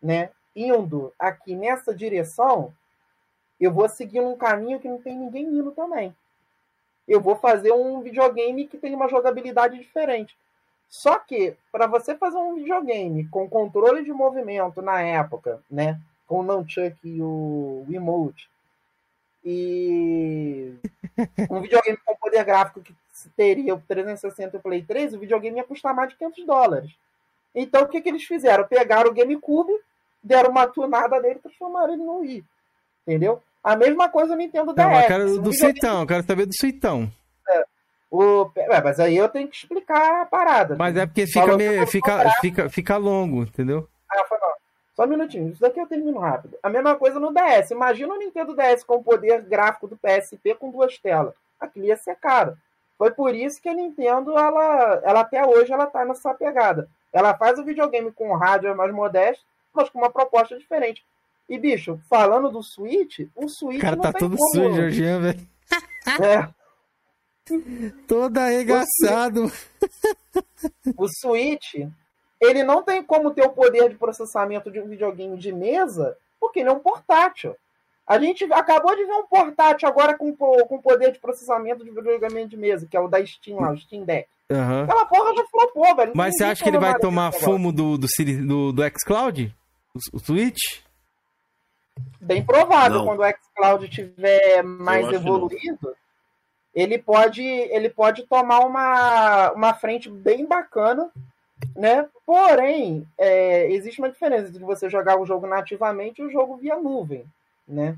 né, 0.02 0.28
indo 0.54 1.14
aqui 1.18 1.56
nessa 1.56 1.94
direção, 1.94 2.70
eu 3.58 3.72
vou 3.72 3.88
seguir 3.88 4.20
um 4.20 4.36
caminho 4.36 4.78
que 4.78 4.88
não 4.88 5.00
tem 5.00 5.16
ninguém 5.16 5.44
indo 5.44 5.72
também. 5.72 6.14
Eu 7.08 7.18
vou 7.18 7.34
fazer 7.34 7.72
um 7.72 8.02
videogame 8.02 8.68
que 8.68 8.76
tem 8.76 8.94
uma 8.94 9.08
jogabilidade 9.08 9.78
diferente. 9.78 10.36
Só 10.90 11.20
que, 11.20 11.54
para 11.70 11.86
você 11.86 12.16
fazer 12.16 12.36
um 12.36 12.56
videogame 12.56 13.26
com 13.28 13.48
controle 13.48 14.04
de 14.04 14.12
movimento 14.12 14.82
na 14.82 15.00
época, 15.00 15.62
né? 15.70 16.00
Com 16.26 16.40
o 16.40 16.42
Nunchuck 16.42 16.96
e 17.04 17.22
o 17.22 17.86
Wiimote, 17.88 18.50
e 19.44 20.74
um 21.48 21.60
videogame 21.60 21.96
com 22.04 22.16
poder 22.16 22.44
gráfico 22.44 22.80
que 22.80 22.94
teria 23.36 23.74
o 23.74 23.80
360 23.80 24.56
e 24.56 24.58
o 24.58 24.62
Play 24.62 24.82
3, 24.82 25.14
o 25.14 25.18
videogame 25.18 25.58
ia 25.58 25.64
custar 25.64 25.94
mais 25.94 26.10
de 26.10 26.16
500 26.16 26.44
dólares. 26.44 26.90
Então, 27.54 27.82
o 27.82 27.88
que, 27.88 28.00
que 28.00 28.08
eles 28.08 28.24
fizeram? 28.24 28.66
Pegaram 28.66 29.10
o 29.10 29.14
GameCube, 29.14 29.72
deram 30.22 30.50
uma 30.50 30.66
tunada 30.66 31.20
nele 31.20 31.36
e 31.36 31.42
transformaram 31.42 31.94
ele 31.94 32.02
no 32.02 32.18
Wii. 32.18 32.44
Entendeu? 33.06 33.40
A 33.62 33.76
mesma 33.76 34.08
coisa 34.08 34.32
no 34.32 34.38
Nintendo 34.38 34.72
DS. 34.72 34.84
Não, 34.84 35.00
eu 35.00 35.06
quero 35.06 35.24
Um 35.24 35.26
do 35.26 35.50
videogame 35.50 35.58
Suitão, 35.58 36.00
eu 36.00 36.06
quero 36.06 36.26
saber 36.26 36.46
do 36.46 36.54
Suitão. 36.54 37.12
O... 38.10 38.50
Ué, 38.56 38.82
mas 38.82 38.98
aí 38.98 39.16
eu 39.16 39.28
tenho 39.28 39.46
que 39.48 39.56
explicar 39.56 40.22
a 40.22 40.26
parada. 40.26 40.76
Mas 40.76 40.96
é 40.96 41.06
porque 41.06 41.26
fica, 41.26 41.56
meio, 41.56 41.86
fica, 41.86 42.12
comprar. 42.12 42.40
fica, 42.40 42.68
fica 42.68 42.96
longo, 42.96 43.42
entendeu? 43.42 43.88
Ah, 44.10 44.24
foi 44.28 44.38
mal. 44.38 44.54
Só 44.94 45.04
um 45.04 45.08
minutinho, 45.08 45.50
isso 45.50 45.60
daqui 45.60 45.80
eu 45.80 45.86
termino 45.86 46.18
rápido. 46.18 46.58
A 46.62 46.68
mesma 46.68 46.96
coisa 46.96 47.20
no 47.20 47.32
DS. 47.32 47.70
Imagina 47.70 48.12
o 48.12 48.18
Nintendo 48.18 48.54
DS 48.54 48.82
com 48.84 48.96
o 48.96 49.02
poder 49.02 49.42
gráfico 49.42 49.86
do 49.86 49.96
PSP 49.96 50.54
com 50.56 50.70
duas 50.70 50.98
telas. 50.98 51.34
Aquilo 51.58 51.86
ia 51.86 51.96
ser 51.96 52.16
caro. 52.16 52.56
Foi 52.98 53.10
por 53.10 53.34
isso 53.34 53.62
que 53.62 53.68
a 53.68 53.74
Nintendo, 53.74 54.36
ela, 54.36 55.00
ela 55.04 55.20
até 55.20 55.46
hoje, 55.46 55.72
ela 55.72 55.86
tá 55.86 56.04
nessa 56.04 56.34
pegada. 56.34 56.88
Ela 57.12 57.34
faz 57.34 57.58
o 57.58 57.64
videogame 57.64 58.12
com 58.12 58.36
hardware 58.36 58.76
mais 58.76 58.92
modesto, 58.92 59.42
mas 59.72 59.88
com 59.88 59.98
uma 59.98 60.10
proposta 60.10 60.58
diferente. 60.58 61.02
E, 61.48 61.58
bicho, 61.58 61.98
falando 62.08 62.50
do 62.50 62.62
Switch, 62.62 63.20
o 63.34 63.48
Switch 63.48 63.78
O 63.78 63.80
cara 63.80 63.96
não 63.96 64.02
tá 64.02 64.12
tem 64.12 64.20
todo 64.20 64.36
como... 64.36 64.50
sujo, 64.50 64.74
Georgian, 64.74 65.20
velho. 65.20 65.48
É, 66.20 66.48
Todo 68.06 68.38
arregaçado. 68.38 69.50
o 70.96 71.08
Switch, 71.08 71.74
ele 72.40 72.62
não 72.62 72.82
tem 72.82 73.02
como 73.02 73.32
ter 73.32 73.42
o 73.42 73.50
poder 73.50 73.90
de 73.90 73.96
processamento 73.96 74.70
de 74.70 74.80
um 74.80 74.88
videogame 74.88 75.36
de 75.36 75.52
mesa, 75.52 76.16
porque 76.38 76.60
ele 76.60 76.68
é 76.68 76.72
um 76.72 76.78
portátil. 76.78 77.54
A 78.06 78.18
gente 78.18 78.44
acabou 78.52 78.96
de 78.96 79.04
ver 79.04 79.12
um 79.12 79.26
portátil 79.26 79.88
agora 79.88 80.16
com, 80.16 80.34
com 80.34 80.82
poder 80.82 81.12
de 81.12 81.18
processamento 81.18 81.84
de 81.84 81.90
videogame 81.90 82.46
de 82.46 82.56
mesa, 82.56 82.86
que 82.90 82.96
é 82.96 83.00
o 83.00 83.06
da 83.06 83.24
Steam 83.24 83.60
lá, 83.60 83.72
o 83.72 83.78
Steam 83.78 84.04
Deck. 84.04 84.28
Aham. 84.50 84.82
Aquela 84.82 85.06
porra 85.06 85.34
já 85.36 85.44
flopou, 85.44 85.96
velho. 85.96 86.12
Mas 86.14 86.34
você 86.36 86.44
acha 86.44 86.62
que 86.62 86.68
ele 86.68 86.78
vai 86.78 86.98
tomar 86.98 87.30
fumo 87.30 87.72
do, 87.72 87.96
do, 87.96 88.06
do, 88.46 88.72
do 88.72 88.82
xCloud? 88.98 89.54
O, 89.94 90.16
o 90.16 90.18
Switch? 90.18 90.80
Bem 92.20 92.44
provável, 92.44 92.98
Não. 92.98 93.06
quando 93.06 93.20
o 93.20 93.28
xCloud 93.28 93.88
tiver 93.88 94.62
mais 94.62 95.06
evoluído, 95.12 95.94
ele 96.74 96.98
pode, 96.98 97.42
ele 97.42 97.88
pode 97.88 98.24
tomar 98.24 98.60
uma, 98.60 99.52
uma 99.52 99.74
frente 99.74 100.08
bem 100.08 100.46
bacana, 100.46 101.10
né? 101.74 102.08
Porém, 102.24 103.06
é, 103.18 103.70
existe 103.72 104.00
uma 104.00 104.10
diferença 104.10 104.48
entre 104.48 104.62
você 104.62 104.88
jogar 104.88 105.18
o 105.18 105.26
jogo 105.26 105.46
nativamente 105.46 106.20
e 106.20 106.24
o 106.24 106.30
jogo 106.30 106.56
via 106.56 106.76
nuvem, 106.76 107.24
né? 107.66 107.96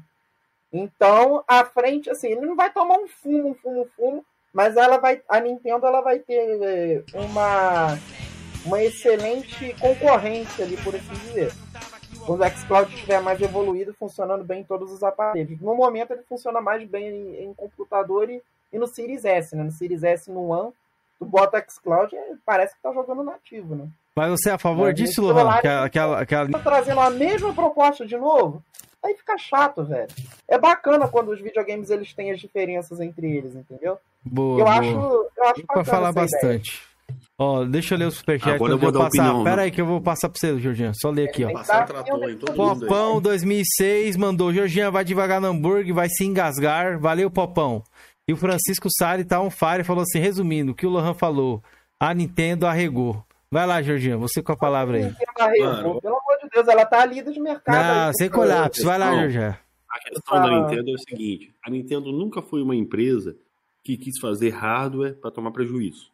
Então, 0.73 1.45
a 1.47 1.64
frente, 1.64 2.09
assim, 2.09 2.29
ele 2.29 2.41
não 2.47 2.57
vai 2.57 2.73
tomar 2.73 2.97
um 2.97 3.07
fumo, 3.07 3.51
um 3.51 3.55
fumo, 3.55 3.83
um 3.83 3.89
fumo, 3.97 4.25
mas 4.53 4.77
ela 4.77 4.97
vai, 4.97 5.23
a 5.29 5.39
Nintendo 5.39 5.87
ela 5.87 6.01
vai 6.01 6.18
ter 6.18 6.59
é, 6.62 7.05
uma, 7.12 7.99
uma 8.64 8.83
excelente 8.83 9.75
concorrência 9.79 10.64
ali, 10.64 10.77
por 10.79 10.95
assim 10.95 11.14
dizer 11.27 11.53
quando 12.27 12.43
o 12.43 12.51
xCloud 12.51 12.95
estiver 12.95 13.20
mais 13.20 13.41
evoluído, 13.41 13.95
funcionando 13.95 14.45
bem 14.45 14.61
em 14.61 14.64
todos 14.64 14.93
os 14.93 15.03
aparelhos. 15.03 15.61
No 15.61 15.75
momento, 15.75 16.12
ele 16.12 16.23
funciona 16.23 16.61
mais 16.61 16.87
bem 16.89 17.09
em, 17.09 17.45
em 17.45 17.55
computador 17.55 18.31
e, 18.31 18.43
e 18.73 18.79
no 18.79 18.87
Series 18.87 19.25
S, 19.25 19.55
né? 19.55 19.62
No 19.62 19.70
Series 19.73 20.03
S 20.03 20.31
no 20.31 20.49
One, 20.49 20.73
tu 21.18 21.25
bota 21.25 21.59
o 21.59 21.70
xCloud 21.70 22.14
e 22.14 22.37
parece 22.45 22.75
que 22.75 22.83
tá 22.83 22.93
jogando 22.93 23.23
nativo, 23.23 23.75
né? 23.75 23.87
Mas 24.14 24.31
você 24.31 24.51
é 24.51 24.53
a 24.53 24.59
favor 24.59 24.87
Mas 24.89 24.95
disso, 24.95 25.23
Lohan? 25.23 25.49
Aquela, 25.51 25.85
aquela, 25.85 26.20
aquela... 26.20 26.51
Tá 26.51 26.59
trazendo 26.59 27.01
a 27.01 27.11
mesma 27.11 27.53
proposta 27.55 28.05
de 28.07 28.16
novo, 28.16 28.62
aí 29.03 29.14
fica 29.14 29.39
chato, 29.39 29.85
velho. 29.85 30.09
É 30.49 30.59
bacana 30.59 31.09
quando 31.09 31.31
os 31.31 31.41
videogames 31.41 31.91
eles 31.91 32.12
têm 32.12 32.31
as 32.31 32.41
diferenças 32.41 33.01
entre 33.01 33.31
eles, 33.37 33.55
entendeu? 33.55 33.99
Boa, 34.25 34.61
eu, 34.61 34.64
boa. 34.64 34.77
acho, 34.77 35.31
eu 35.37 35.45
acho 35.45 35.66
Pra 35.66 35.85
falar 35.85 36.11
essa 36.11 36.25
ideia. 36.25 36.59
bastante. 36.59 36.93
Ó, 37.39 37.64
deixa 37.64 37.95
eu 37.95 37.99
ler 37.99 38.05
o 38.07 38.11
superchat. 38.11 38.55
Agora 38.55 38.73
eu 38.73 38.79
vou 38.79 38.93
dar 38.93 39.01
passar. 39.01 39.09
opinião, 39.09 39.45
né? 39.45 39.51
Pera 39.51 39.62
aí 39.62 39.70
que 39.70 39.81
eu 39.81 39.87
vou 39.87 40.01
passar 40.01 40.29
pra 40.29 40.39
você, 40.39 40.59
Georgian. 40.61 40.93
Só 40.95 41.11
ler 41.11 41.29
aqui, 41.29 41.45
ó. 41.45 41.53
Passar. 41.53 41.87
Popão 42.55 43.20
2006 43.20 44.16
mandou, 44.16 44.53
Georgian 44.53 44.91
vai 44.91 45.05
devagar 45.05 45.41
no 45.41 45.49
hambúrguer, 45.49 45.95
vai 45.95 46.09
se 46.09 46.25
engasgar. 46.25 46.99
Valeu, 47.01 47.31
Popão. 47.31 47.83
E 48.33 48.35
o 48.35 48.37
Francisco 48.39 48.89
Sari 48.91 49.26
tá 49.26 49.43
on 49.43 49.51
fire 49.51 49.83
e 49.83 49.85
falou 49.85 50.03
assim, 50.03 50.18
resumindo, 50.18 50.72
o 50.72 50.74
que 50.74 50.87
o 50.87 50.89
Lohan 50.89 51.12
falou, 51.12 51.62
a 52.01 52.14
Nintendo 52.14 52.66
arregou. 52.66 53.22
Vai 53.51 53.66
lá, 53.66 53.83
Georgian, 53.83 54.16
você 54.16 54.43
com 54.43 54.53
a 54.53 54.57
palavra 54.57 54.97
aí. 54.97 55.05
Nintendo 55.05 55.33
arregou, 55.39 55.66
Mano. 55.66 56.01
Pelo 56.01 56.16
amor 56.16 56.39
de 56.43 56.49
Deus, 56.49 56.66
ela 56.66 56.87
tá 56.87 57.05
líder 57.05 57.30
de 57.30 57.39
mercado. 57.39 57.76
Não, 57.76 58.09
aí, 58.09 58.14
sem 58.14 58.30
cara. 58.30 58.43
colapso. 58.43 58.85
Vai 58.87 58.99
lá. 58.99 59.14
Georgian. 59.14 59.59
A 59.91 59.99
questão 59.99 60.41
da 60.41 60.49
Nintendo 60.49 60.91
é 60.91 60.95
o 60.95 60.99
seguinte: 60.99 61.55
a 61.62 61.68
Nintendo 61.68 62.11
nunca 62.11 62.41
foi 62.41 62.62
uma 62.62 62.74
empresa 62.74 63.37
que 63.85 63.99
quis 63.99 64.18
fazer 64.18 64.49
hardware 64.49 65.14
para 65.16 65.30
tomar 65.30 65.51
prejuízo. 65.51 66.11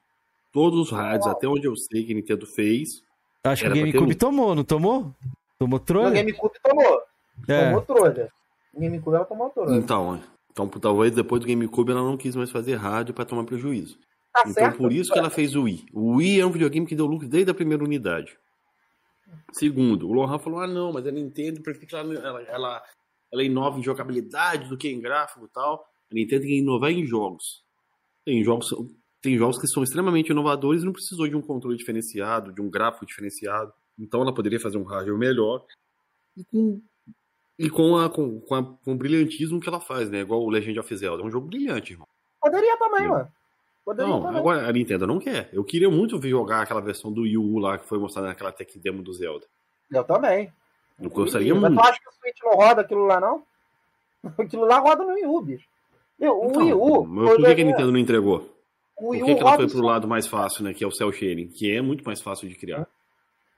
Todos 0.52 0.80
os 0.80 0.90
hardwares, 0.90 1.28
até 1.28 1.46
onde 1.46 1.68
eu 1.68 1.76
sei 1.76 2.02
que 2.02 2.10
a 2.10 2.16
Nintendo 2.16 2.46
fez, 2.46 3.04
Acho 3.44 3.62
que 3.62 3.70
o 3.70 3.74
GameCube 3.76 4.12
um. 4.12 4.18
tomou, 4.18 4.54
não 4.56 4.64
tomou? 4.64 5.14
Tomou 5.56 5.78
trolha? 5.78 6.10
GameCube 6.10 6.54
tomou. 6.64 7.00
É. 7.46 7.66
Tomou 7.66 7.82
trolha. 7.82 8.28
GameCube 8.74 9.14
ela 9.14 9.24
tomou 9.24 9.50
trolha. 9.50 9.76
então, 9.76 10.20
então 10.66 10.80
talvez 10.80 11.14
depois 11.14 11.40
do 11.40 11.46
GameCube 11.46 11.92
ela 11.92 12.02
não 12.02 12.16
quis 12.16 12.34
mais 12.34 12.50
fazer 12.50 12.74
hardware 12.74 13.14
para 13.14 13.24
tomar 13.24 13.44
prejuízo. 13.44 13.98
Tá 14.32 14.42
Então 14.42 14.52
certo? 14.52 14.78
por 14.78 14.92
isso 14.92 15.12
que 15.12 15.18
ela 15.18 15.30
fez 15.30 15.54
o 15.54 15.62
Wii. 15.62 15.86
O 15.92 16.16
Wii 16.16 16.40
é 16.40 16.46
um 16.46 16.50
videogame 16.50 16.86
que 16.86 16.96
deu 16.96 17.06
lucro 17.06 17.28
desde 17.28 17.50
a 17.50 17.54
primeira 17.54 17.84
unidade. 17.84 18.36
Segundo, 19.52 20.09
o 20.09 20.12
Lohan 20.12 20.38
falou: 20.38 20.61
ah, 20.61 20.66
não, 20.66 20.92
mas 20.92 21.06
a 21.06 21.11
Nintendo 21.11 21.62
prefere 21.62 21.86
que 21.86 21.94
ela, 21.94 22.14
ela, 22.14 22.42
ela, 22.42 22.82
ela 23.32 23.42
inova 23.44 23.78
em 23.78 23.82
jogabilidade 23.82 24.68
do 24.68 24.76
que 24.76 24.88
em 24.88 25.00
gráfico 25.00 25.46
e 25.46 25.48
tal. 25.48 25.86
A 26.11 26.14
Nintendo 26.14 26.42
tem 26.42 26.50
que 26.50 26.59
inovar 26.59 26.90
em 26.90 27.04
jogos. 27.04 27.62
Tem 28.24 28.42
jogos, 28.42 28.68
tem 29.22 29.36
jogos 29.36 29.59
que 29.59 29.68
são 29.68 29.82
extremamente 29.82 30.30
inovadores 30.30 30.82
e 30.82 30.84
não 30.84 30.92
precisou 30.92 31.28
de 31.28 31.36
um 31.36 31.42
controle 31.42 31.76
diferenciado, 31.76 32.52
de 32.52 32.61
um 32.61 32.70
gráfico 32.70 33.06
diferenciado. 33.06 33.72
Então 33.98 34.22
ela 34.22 34.34
poderia 34.34 34.61
fazer 34.61 34.78
um 34.78 34.84
hardware 34.84 35.18
melhor 35.18 35.64
e 36.36 36.44
com, 36.44 36.80
e 37.59 37.68
com, 37.68 37.96
a, 37.96 38.09
com, 38.09 38.40
com, 38.40 38.54
a, 38.54 38.62
com 38.62 38.92
o 38.92 38.96
brilhantismo 38.96 39.61
que 39.61 39.68
ela 39.68 39.80
faz, 39.80 40.09
né? 40.11 40.20
Igual 40.20 40.42
o 40.42 40.48
Legend 40.50 40.78
of 40.78 40.96
Zelda. 40.96 41.22
É 41.22 41.26
um 41.26 41.30
jogo 41.30 41.48
brilhante, 41.48 41.92
irmão. 41.92 42.06
Poderia 42.40 42.76
também, 42.78 43.09
mano. 43.09 43.28
Poderia 43.84 44.12
não, 44.12 44.22
também. 44.22 44.38
agora 44.38 44.68
a 44.68 44.72
Nintendo 44.72 45.06
não 45.06 45.18
quer. 45.18 45.48
Eu 45.52 45.64
queria 45.64 45.90
muito 45.90 46.18
ver 46.18 46.28
jogar 46.30 46.62
aquela 46.62 46.80
versão 46.80 47.12
do 47.12 47.22
Wii 47.22 47.38
U 47.38 47.59
lá 47.59 47.78
que 47.78 47.88
foi 47.88 47.98
mostrada 47.98 48.28
naquela 48.28 48.52
tech 48.52 48.78
demo 48.78 49.02
do 49.02 49.12
Zelda. 49.12 49.46
Eu 49.90 50.04
também. 50.04 50.52
Eu 51.00 51.11
gostaria 51.11 51.54
Mas 51.54 51.62
muito. 51.62 51.82
Tu 51.82 51.88
acha 51.88 52.00
que 52.00 52.09
o 52.09 52.12
Switch 52.12 52.38
não 52.44 52.52
roda 52.52 52.80
aquilo 52.82 53.06
lá, 53.06 53.20
não? 53.20 53.42
Aquilo 54.38 54.64
lá 54.64 54.78
roda 54.80 55.04
no 55.04 55.14
Wii 55.14 55.26
U, 55.26 55.40
bicho. 55.40 55.66
Meu, 56.18 56.36
o 56.38 56.46
Então, 56.50 56.62
Wii 56.62 56.74
U. 56.74 57.04
mas 57.06 57.36
por 57.36 57.44
que, 57.44 57.54
que 57.54 57.62
a 57.62 57.64
Nintendo 57.64 57.92
não 57.92 57.98
entregou? 57.98 58.54
O 58.96 59.00
Por 59.02 59.11
Wii 59.11 59.24
que, 59.24 59.34
que 59.36 59.40
ela 59.40 59.56
foi 59.56 59.68
pro 59.68 59.80
lado 59.80 60.09
mais 60.09 60.26
fácil, 60.26 60.64
né? 60.64 60.74
Que 60.74 60.82
é 60.82 60.86
o 60.86 60.90
Cell 60.90 61.12
Shading, 61.12 61.48
que 61.48 61.72
é 61.74 61.80
muito 61.80 62.04
mais 62.04 62.20
fácil 62.20 62.48
de 62.48 62.56
criar. 62.56 62.86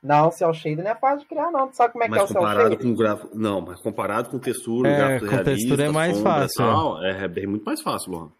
Não, 0.02 0.28
o 0.28 0.32
Cell 0.32 0.52
Shading 0.54 0.82
não 0.82 0.90
é 0.90 0.94
fácil 0.94 1.18
de 1.20 1.26
criar, 1.26 1.50
não. 1.50 1.68
Tu 1.68 1.76
sabe 1.76 1.92
como 1.92 2.04
é 2.04 2.08
que 2.08 2.14
é 2.14 2.16
Mas 2.18 2.24
o 2.24 2.32
Cell 2.32 2.40
comparado 2.40 2.70
Shading? 2.70 2.82
com 2.84 2.90
o 2.90 2.96
gráfico. 2.96 3.30
Não, 3.38 3.60
mas 3.60 3.82
comparado 3.82 4.30
com 4.30 4.38
textura, 4.38 4.88
É, 4.88 4.96
gráfico 4.96 5.20
com 5.26 5.30
realista, 5.30 5.50
textura 5.54 5.84
é 5.84 5.88
mais 5.90 6.16
sombra 6.16 6.32
fácil, 6.32 6.56
tal, 6.56 7.04
é. 7.04 7.24
é 7.24 7.46
muito 7.46 7.64
mais 7.64 7.82
fácil, 7.82 8.12
Luan. 8.12 8.32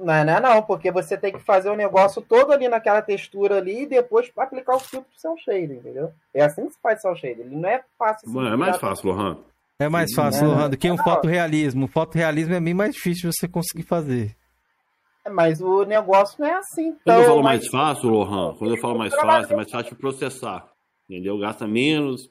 Não, 0.00 0.14
é, 0.14 0.24
não 0.24 0.32
é 0.32 0.40
não, 0.40 0.62
porque 0.62 0.90
você 0.92 1.18
tem 1.18 1.32
que 1.32 1.40
fazer 1.40 1.68
o 1.70 1.76
negócio 1.76 2.22
todo 2.22 2.52
ali 2.52 2.68
naquela 2.68 3.02
textura 3.02 3.56
ali 3.58 3.82
e 3.82 3.86
depois 3.86 4.30
aplicar 4.38 4.76
o 4.76 4.78
filtro 4.78 5.10
do 5.12 5.20
Cell 5.20 5.34
Shading, 5.44 5.74
entendeu? 5.74 6.12
É 6.32 6.42
assim 6.44 6.66
que 6.66 6.72
se 6.72 6.80
faz 6.80 7.00
Cell 7.02 7.16
Shading. 7.16 7.40
Ele 7.42 7.56
não 7.56 7.68
é 7.68 7.82
fácil. 7.98 8.26
assim 8.28 8.34
Mano, 8.36 8.54
é 8.54 8.56
mais 8.56 8.76
fácil, 8.78 9.10
Lohan. 9.10 9.38
É 9.80 9.88
mais 9.88 10.12
fácil, 10.14 10.44
Não, 10.44 10.54
Lohan, 10.54 10.70
do 10.70 10.76
que 10.76 10.90
um 10.90 10.96
não. 10.96 11.04
fotorrealismo. 11.04 11.84
O 11.84 11.88
fotorrealismo 11.88 12.54
é 12.54 12.60
bem 12.60 12.74
mais 12.74 12.94
difícil 12.94 13.28
de 13.30 13.36
você 13.36 13.46
conseguir 13.46 13.82
fazer. 13.84 14.34
É, 15.24 15.30
Mas 15.30 15.60
o 15.60 15.84
negócio 15.84 16.36
não 16.40 16.46
é 16.48 16.54
assim. 16.54 16.96
Quando 17.04 17.18
eu 17.20 17.24
falo 17.26 17.42
mais- 17.42 17.60
mais 17.60 17.68
fácil, 17.70 18.08
Lohan, 18.08 18.54
quando 18.56 18.74
eu 18.74 18.80
falo 18.80 18.98
mais 18.98 19.14
fácil, 19.14 19.52
é 19.52 19.56
mais 19.56 19.70
fácil 19.70 19.90
de 19.94 20.00
processar. 20.00 20.66
Entendeu? 21.08 21.38
Gasta 21.38 21.66
menos. 21.66 22.30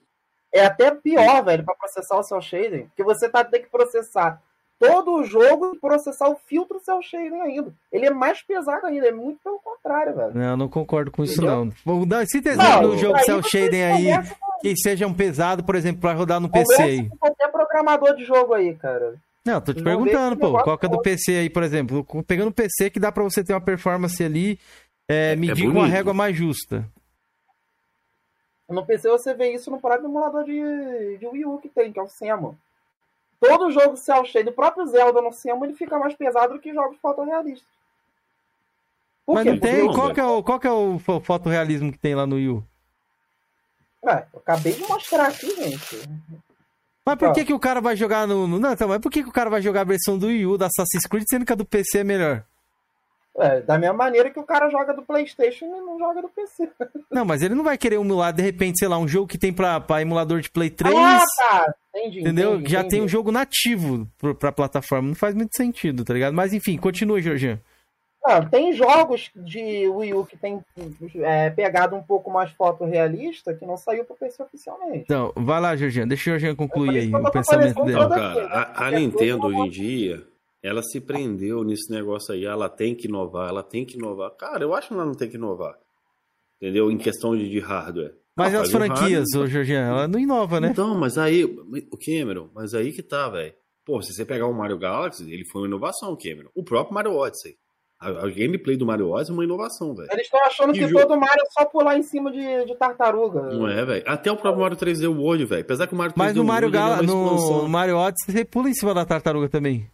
É 0.53 0.65
até 0.65 0.91
pior, 0.91 1.43
velho, 1.43 1.63
pra 1.63 1.75
processar 1.75 2.17
o 2.17 2.23
Cell 2.23 2.41
Shading. 2.41 2.85
Porque 2.87 3.03
você 3.03 3.27
tá 3.29 3.43
tendo 3.43 3.63
que 3.63 3.69
processar 3.69 4.41
todo 4.79 5.15
o 5.15 5.23
jogo 5.23 5.73
e 5.75 5.79
processar 5.79 6.29
o 6.29 6.35
filtro 6.47 6.79
Cell 6.79 7.01
Shading 7.01 7.41
ainda. 7.41 7.73
Ele 7.91 8.05
é 8.05 8.11
mais 8.11 8.41
pesado 8.41 8.85
ainda, 8.85 9.07
é 9.07 9.11
muito 9.11 9.39
pelo 9.43 9.59
contrário, 9.59 10.15
velho. 10.15 10.31
Não, 10.35 10.51
eu 10.51 10.57
não 10.57 10.69
concordo 10.69 11.11
com 11.11 11.23
isso, 11.23 11.33
Entendeu? 11.41 11.65
não. 11.65 11.73
Vou 11.83 12.05
dar 12.05 12.23
esse 12.23 12.39
Não, 12.39 12.51
exemplo 12.51 12.87
no 12.89 12.97
jogo 12.97 13.17
você 13.19 13.41
Shading 13.43 13.81
aí, 13.81 14.05
com- 14.29 14.59
que 14.61 14.75
seja 14.77 15.05
um 15.07 15.13
pesado, 15.13 15.63
por 15.63 15.75
exemplo, 15.75 16.01
pra 16.01 16.13
rodar 16.13 16.39
no 16.39 16.49
PC 16.49 16.81
aí. 16.81 17.09
com 17.09 17.17
qualquer 17.17 17.51
programador 17.51 18.15
de 18.15 18.23
jogo 18.23 18.53
aí, 18.53 18.73
cara. 18.75 19.15
Não, 19.45 19.59
tô 19.61 19.73
te 19.73 19.77
Não 19.77 19.83
perguntando, 19.85 20.37
pô, 20.37 20.61
qual 20.61 20.77
que 20.77 20.85
é 20.85 20.89
do 20.89 21.01
PC 21.01 21.31
aí, 21.37 21.49
por 21.49 21.63
exemplo? 21.63 22.03
Com- 22.03 22.21
Pegando 22.21 22.49
o 22.49 22.53
PC 22.53 22.89
que 22.89 22.99
dá 22.99 23.11
pra 23.11 23.23
você 23.23 23.43
ter 23.43 23.53
uma 23.53 23.61
performance 23.61 24.21
ali, 24.23 24.59
é, 25.09 25.35
medir 25.35 25.63
com 25.65 25.69
a 25.71 25.73
bonito. 25.81 25.91
régua 25.91 26.13
mais 26.13 26.35
justa. 26.35 26.85
No 28.69 28.85
PC 28.85 29.09
você 29.09 29.33
vê 29.33 29.53
isso 29.53 29.71
no 29.71 29.79
próprio 29.79 30.07
emulador 30.07 30.43
de, 30.43 31.17
de 31.17 31.25
Wii 31.27 31.45
U 31.45 31.57
que 31.59 31.69
tem, 31.69 31.91
que 31.91 31.99
é 31.99 32.03
o 32.03 32.07
Semo. 32.09 32.57
Todo 33.39 33.71
jogo 33.71 33.95
Cell 33.95 34.25
Shading, 34.25 34.49
o 34.49 34.53
próprio 34.53 34.85
Zelda 34.87 35.21
no 35.21 35.31
Semo, 35.31 35.63
ele 35.63 35.73
fica 35.75 35.97
mais 35.97 36.15
pesado 36.15 36.53
do 36.55 36.59
que 36.59 36.73
jogos 36.73 36.97
fotorrealistas. 36.99 37.67
Por 39.25 39.35
Mas 39.35 39.43
quê? 39.43 39.51
não 39.51 39.59
tem, 39.59 39.93
qual 39.93 40.13
que, 40.13 40.19
é 40.19 40.25
o, 40.25 40.43
qual 40.43 40.59
que 40.59 40.67
é 40.67 40.71
o 40.71 40.99
fo- 40.99 41.19
fotorrealismo 41.21 41.91
que 41.91 41.97
tem 41.99 42.15
lá 42.15 42.25
no 42.25 42.35
Wii 42.35 42.49
U? 42.49 42.63
É, 44.05 44.25
eu 44.33 44.39
acabei 44.39 44.73
de 44.73 44.81
mostrar 44.87 45.27
aqui, 45.27 45.49
gente. 45.55 45.97
Mas 47.05 47.15
por 47.17 47.33
que, 47.33 47.45
que 47.45 47.53
o 47.53 47.59
cara 47.59 47.79
vai 47.79 47.95
jogar 47.95 48.27
no. 48.27 48.47
no- 48.47 48.59
Não, 48.59 48.73
então, 48.73 48.87
mas 48.87 48.99
por 48.99 49.11
que, 49.11 49.23
que 49.23 49.29
o 49.29 49.33
cara 49.33 49.49
vai 49.49 49.61
jogar 49.61 49.81
a 49.81 49.85
versão 49.85 50.17
do 50.17 50.27
Wii 50.27 50.45
U 50.45 50.57
da 50.57 50.67
Assassin's 50.67 51.05
Creed, 51.05 51.23
sendo 51.29 51.45
que 51.45 51.53
a 51.53 51.55
do 51.55 51.65
PC 51.65 51.99
é 51.99 52.03
melhor? 52.03 52.43
É, 53.39 53.61
da 53.61 53.77
mesma 53.77 53.95
maneira 53.95 54.31
que 54.31 54.39
o 54.39 54.43
cara 54.43 54.67
joga 54.69 54.93
do 54.95 55.03
Playstation 55.03 55.65
e 55.65 55.69
não 55.69 55.99
joga 55.99 56.23
do 56.23 56.29
PC. 56.29 56.69
Não, 57.11 57.23
mas 57.23 57.43
ele 57.43 57.53
não 57.53 57.63
vai 57.63 57.77
querer 57.77 57.97
emular, 57.97 58.33
de 58.33 58.41
repente, 58.41 58.79
sei 58.79 58.87
lá, 58.87 58.97
um 58.97 59.07
jogo 59.07 59.27
que 59.27 59.37
tem 59.37 59.53
pra, 59.53 59.79
pra 59.79 60.01
emulador 60.01 60.41
de 60.41 60.49
Play 60.49 60.71
3, 60.71 60.95
Ah, 60.97 61.19
tá. 61.37 61.73
Entendi. 61.95 62.21
entendeu? 62.21 62.55
entendi, 62.55 62.71
já 62.71 62.79
entendi. 62.79 62.95
tem 62.95 63.03
um 63.03 63.07
jogo 63.07 63.31
nativo 63.31 64.07
pro, 64.17 64.33
pra 64.33 64.51
plataforma. 64.51 65.07
Não 65.09 65.15
faz 65.15 65.35
muito 65.35 65.55
sentido, 65.55 66.03
tá 66.03 66.13
ligado? 66.13 66.33
Mas 66.33 66.51
enfim, 66.51 66.77
continua, 66.77 67.21
Jorginho. 67.21 67.59
Não, 68.25 68.45
tem 68.49 68.73
jogos 68.73 69.29
de 69.35 69.87
Wii 69.87 70.13
U 70.13 70.25
que 70.25 70.35
tem 70.35 70.59
é, 71.17 71.49
pegado 71.49 71.95
um 71.95 72.03
pouco 72.03 72.29
mais 72.29 72.51
fotorrealista 72.51 73.53
que 73.53 73.65
não 73.65 73.77
saiu 73.77 74.03
pro 74.03 74.17
PC 74.17 74.43
oficialmente. 74.43 75.03
Então, 75.05 75.31
vai 75.35 75.61
lá, 75.61 75.75
Jorginho. 75.77 76.07
Deixa 76.07 76.23
o 76.23 76.31
Jorginho 76.31 76.55
concluir 76.55 76.97
aí 76.97 77.13
o 77.15 77.31
pensamento 77.31 77.75
falando 77.75 77.87
dele. 77.87 77.99
Não, 77.99 78.09
cara, 78.09 78.45
a, 78.47 78.87
a 78.87 78.91
Nintendo 78.91 79.47
hoje 79.47 79.59
em 79.59 79.69
dia, 79.69 80.23
ela 80.67 80.83
se 80.83 80.99
prendeu 81.01 81.63
nesse 81.63 81.91
negócio 81.91 82.33
aí. 82.33 82.45
Ela 82.45 82.69
tem 82.69 82.93
que 82.95 83.07
inovar, 83.07 83.49
ela 83.49 83.63
tem 83.63 83.85
que 83.85 83.97
inovar. 83.97 84.31
Cara, 84.31 84.63
eu 84.63 84.73
acho 84.73 84.89
que 84.89 84.93
ela 84.93 85.05
não 85.05 85.13
tem 85.13 85.29
que 85.29 85.35
inovar. 85.37 85.75
Entendeu? 86.61 86.91
Em 86.91 86.97
questão 86.97 87.35
de, 87.35 87.49
de 87.49 87.59
hardware. 87.59 88.15
Mas 88.35 88.53
Não, 88.53 88.61
as 88.61 88.69
um 88.69 88.71
franquias, 88.71 89.25
hardware. 89.33 89.69
ô 89.69 89.73
ela 89.73 90.07
não 90.07 90.19
inova, 90.19 90.59
né? 90.59 90.69
Então, 90.71 90.93
mas 90.95 91.17
aí, 91.17 91.43
o 91.43 91.97
Cameron, 91.97 92.49
mas 92.53 92.73
aí 92.73 92.91
que 92.91 93.01
tá, 93.01 93.29
velho. 93.29 93.53
Pô, 93.85 94.01
se 94.01 94.13
você 94.13 94.25
pegar 94.25 94.47
o 94.47 94.53
Mario 94.53 94.77
Galaxy, 94.77 95.23
ele 95.31 95.45
foi 95.45 95.61
uma 95.61 95.67
inovação, 95.67 96.15
Cameron. 96.15 96.49
O 96.53 96.63
próprio 96.63 96.93
Mario 96.93 97.13
Odyssey. 97.15 97.55
A, 97.99 98.09
a 98.09 98.29
gameplay 98.29 98.77
do 98.77 98.85
Mario 98.85 99.09
Odyssey 99.09 99.31
é 99.31 99.33
uma 99.37 99.43
inovação, 99.43 99.95
velho. 99.95 100.09
Eles 100.11 100.25
estão 100.25 100.39
achando 100.45 100.71
Que 100.73 100.79
que 100.79 100.87
jogo? 100.87 101.07
todo 101.07 101.19
Mario 101.19 101.41
é 101.41 101.49
só 101.59 101.65
pular 101.65 101.97
em 101.97 102.03
cima 102.03 102.31
de, 102.31 102.65
de 102.65 102.75
tartaruga. 102.77 103.41
Não 103.41 103.67
é, 103.67 103.83
velho? 103.85 104.03
Até 104.05 104.31
o 104.31 104.37
próprio 104.37 104.61
Mario 104.61 104.77
3D 104.77 105.07
World, 105.07 105.45
velho. 105.45 105.61
Apesar 105.61 105.87
que 105.87 105.95
o 105.95 105.97
Mario 105.97 106.13
3D 106.13 106.17
Mas 106.19 106.35
no 106.35 106.43
Mario, 106.43 106.67
World 106.67 106.77
é 106.77 106.79
Gal 106.79 107.15
uma 107.15 107.61
no. 107.63 107.69
Mario 107.69 107.97
Odyssey, 107.97 108.33
você 108.35 108.45
pula 108.45 108.69
em 108.69 108.73
cima 108.75 108.93
da 108.93 109.03
tartaruga 109.05 109.49
também. 109.49 109.89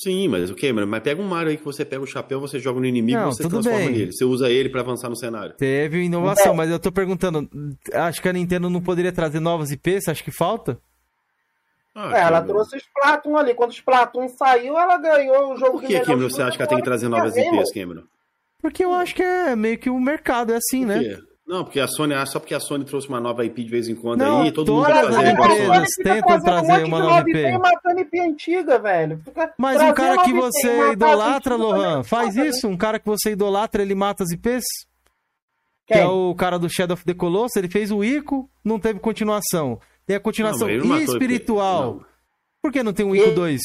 Sim, 0.00 0.28
mas 0.28 0.48
o 0.48 0.54
Cameron, 0.54 0.86
mas 0.86 1.02
pega 1.02 1.20
um 1.20 1.26
Mario 1.26 1.50
aí 1.50 1.56
que 1.56 1.64
você 1.64 1.84
pega 1.84 2.00
o 2.00 2.06
chapéu, 2.06 2.40
você 2.40 2.60
joga 2.60 2.78
no 2.78 2.86
inimigo 2.86 3.18
Não, 3.18 3.30
e 3.30 3.34
você 3.34 3.42
tudo 3.42 3.60
transforma 3.60 3.78
bem. 3.78 3.90
nele. 3.90 4.12
Você 4.12 4.24
usa 4.24 4.48
ele 4.48 4.68
pra 4.68 4.80
avançar 4.80 5.08
no 5.08 5.16
cenário. 5.16 5.54
Teve 5.54 6.04
inovação, 6.04 6.54
mas 6.54 6.70
eu 6.70 6.78
tô 6.78 6.92
perguntando, 6.92 7.48
acho 7.92 8.22
que 8.22 8.28
a 8.28 8.32
Nintendo 8.32 8.70
não 8.70 8.80
poderia 8.80 9.10
trazer 9.10 9.40
novas 9.40 9.72
IPs? 9.72 10.06
Acho 10.08 10.22
que 10.22 10.30
falta? 10.30 10.78
Ah, 11.92 12.16
É, 12.16 12.20
ela 12.22 12.40
trouxe 12.42 12.76
o 12.76 12.78
Splatoon 12.78 13.36
ali. 13.36 13.54
Quando 13.54 13.70
o 13.70 13.74
Splatoon 13.74 14.28
saiu, 14.28 14.78
ela 14.78 14.96
ganhou 14.98 15.52
o 15.52 15.56
jogo 15.56 15.72
Por 15.72 15.80
que, 15.82 15.88
melhor 15.88 16.06
Cameron, 16.06 16.30
você 16.30 16.42
acha 16.42 16.56
que 16.56 16.62
ela 16.62 16.68
tem 16.68 16.78
que 16.78 16.84
trazer 16.84 17.08
novas 17.08 17.36
IPs, 17.36 17.72
Cameron? 17.72 18.02
Porque 18.62 18.84
eu 18.84 18.92
acho 18.92 19.16
que 19.16 19.22
é 19.22 19.56
meio 19.56 19.78
que 19.78 19.90
o 19.90 19.98
mercado 19.98 20.52
é 20.52 20.56
assim, 20.58 20.86
Por 20.86 20.94
né? 20.94 21.18
Não, 21.48 21.64
porque 21.64 21.80
a 21.80 21.88
Sony, 21.88 22.12
ah, 22.12 22.26
só 22.26 22.38
porque 22.38 22.54
a 22.54 22.60
Sony 22.60 22.84
trouxe 22.84 23.08
uma 23.08 23.18
nova 23.20 23.42
IP 23.42 23.64
de 23.64 23.70
vez 23.70 23.88
em 23.88 23.94
quando 23.94 24.20
Não, 24.20 24.42
aí, 24.42 24.52
todo 24.52 24.70
mundo 24.74 24.84
quer 24.84 24.92
as 24.98 25.06
fazer 25.16 25.28
igual 25.32 25.50
a 25.50 25.56
Sony. 25.56 25.86
tentam 26.04 26.40
trazer 26.42 26.84
um 26.84 26.86
uma 26.88 26.98
nova 26.98 27.20
IP 27.30 27.38
IP. 27.38 27.58
matando 27.58 28.00
IP 28.00 28.20
antiga, 28.20 28.78
velho. 28.78 29.18
Fica 29.24 29.54
Mas 29.56 29.80
um 29.80 29.92
cara 29.94 30.18
que 30.22 30.30
IP, 30.30 30.38
você 30.38 30.68
matando 30.76 30.92
idolatra, 30.92 31.56
Lohan, 31.56 32.04
faz 32.04 32.36
isso? 32.36 32.68
Um 32.68 32.76
cara 32.76 32.98
que 32.98 33.06
você 33.06 33.30
idolatra, 33.30 33.80
ele 33.82 33.94
mata 33.94 34.22
as 34.24 34.30
IPs? 34.30 34.62
Que 35.86 35.94
Quem? 35.94 36.02
é 36.02 36.06
o 36.06 36.34
cara 36.34 36.58
do 36.58 36.68
Shadow 36.68 36.92
of 36.92 37.04
the 37.06 37.14
Colossus, 37.14 37.56
ele 37.56 37.70
fez 37.70 37.90
o 37.90 38.04
Ico, 38.04 38.46
não 38.62 38.78
teve 38.78 39.00
continuação. 39.00 39.80
Tem 40.06 40.16
a 40.16 40.20
continuação 40.20 40.68
Não, 40.68 40.84
não 40.84 40.98
espiritual. 41.00 41.96
IP. 41.96 42.06
Por 42.60 42.72
que 42.72 42.82
não 42.82 42.92
tem 42.92 43.06
um 43.06 43.16
Ico 43.16 43.28
E- 43.30 43.34
2? 43.34 43.60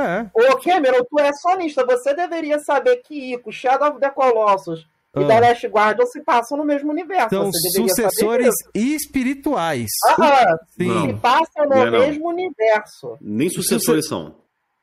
É. 0.00 0.26
Ô, 0.34 0.56
Cameron, 0.56 1.04
tu 1.08 1.20
é 1.20 1.30
sonista. 1.34 1.86
Você 1.86 2.12
deveria 2.12 2.58
saber 2.58 2.96
que 3.06 3.34
Ico, 3.34 3.52
Shadow 3.52 3.90
of 3.90 4.00
the 4.00 4.10
Colossus 4.10 4.84
e 5.16 5.22
Ah. 5.22 5.26
The 5.26 5.40
Last 5.40 5.66
Guardian 5.68 6.06
se 6.06 6.20
passam 6.22 6.58
no 6.58 6.64
mesmo 6.64 6.90
universo. 6.90 7.28
São 7.30 7.50
Você 7.52 7.58
deveria 7.72 7.94
saber 7.94 8.10
sucessores 8.10 8.54
espirituais. 8.74 9.90
Aham, 10.18 10.56
se 10.70 11.14
passam 11.20 11.64
no 11.68 11.74
Não 11.76 11.84
não. 11.90 11.98
mesmo 12.00 12.28
universo. 12.28 13.16
Nem 13.20 13.48
sucessores 13.50 14.06
são. 14.08 14.34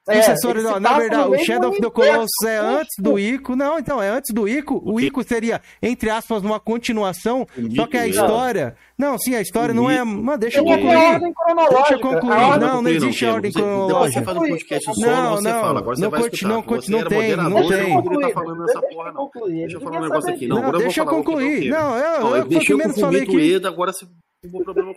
É, 0.10 0.20
Sucessores, 0.24 0.64
eles 0.64 0.72
não, 0.72 0.80
na 0.80 0.98
verdade, 0.98 1.30
o 1.30 1.38
Shadow 1.38 1.70
of 1.70 1.80
the. 1.80 1.90
Colossus 1.92 2.44
é 2.48 2.58
antes 2.58 2.96
do 2.98 3.20
Ico. 3.20 3.56
Não, 3.56 3.78
então, 3.78 4.02
é 4.02 4.10
antes 4.10 4.34
do 4.34 4.48
Ico. 4.48 4.82
O 4.84 4.96
quê? 4.96 5.06
Ico 5.06 5.24
seria, 5.24 5.62
entre 5.82 6.10
aspas, 6.10 6.42
uma 6.42 6.60
continuação. 6.60 7.46
O 7.56 7.76
Só 7.76 7.86
que 7.86 7.98
a 7.98 8.08
Ico, 8.08 8.20
história. 8.20 8.76
Não, 8.98 9.16
sim, 9.20 9.36
a 9.36 9.42
história 9.42 9.74
O 9.74 9.76
não 9.76 9.90
é. 9.92 9.98
Ico- 9.98 10.06
Mas 10.08 10.40
deixa 10.40 10.58
eu 10.60 10.64
até 10.64 10.76
concluir. 10.82 10.96
ordem 10.98 11.34
cronológica. 11.34 11.76
Deixa 11.78 11.94
eu 11.94 12.00
concluir. 12.00 12.34
A 12.34 12.48
ordem- 12.48 12.68
Não, 12.68 12.82
não 12.82 12.90
existe 12.90 13.20
Cameron. 13.20 13.36
ordem 13.36 13.52
cronológica. 13.52 14.20
você 14.20 14.26
faz 14.26 14.38
um 14.38 14.48
podcast 14.50 14.88
Não, 14.88 14.94
solo, 14.96 15.36
você 15.38 15.50
não, 15.50 15.62
fala. 15.62 15.80
Agora 15.80 15.96
você 15.96 16.02
não 16.02 16.10
vai 16.10 16.20
escutar. 16.22 16.48
não 16.48 16.62
você 16.64 16.92
não 16.92 17.00
era 17.00 17.10
tem, 17.10 17.36
não 17.38 17.68
tem. 17.68 17.94
não 17.94 18.02
Deixa 18.18 18.34
falando 18.34 18.58
eu 18.64 18.70
essa 18.70 18.82
porra, 18.82 19.12
não. 19.12 19.30
Deixa 19.32 19.46
eu 19.46 19.54
Ele 19.62 19.80
falar 19.80 19.98
um 19.98 20.02
negócio 20.02 20.30
aqui. 20.34 20.48
Não, 20.48 20.62
Não, 20.64 20.72
deixa 20.72 21.02
eu 21.02 21.06
o 21.06 21.08
concluir. 21.08 21.70
Não, 21.70 21.96
eu, 21.96 22.28
primeiro 22.66 22.94
com 22.94 23.00
o 23.00 23.04
falei 23.04 23.26
que. 23.26 23.54
Eda, 23.54 23.68
agora 23.68 23.94
você 23.94 24.06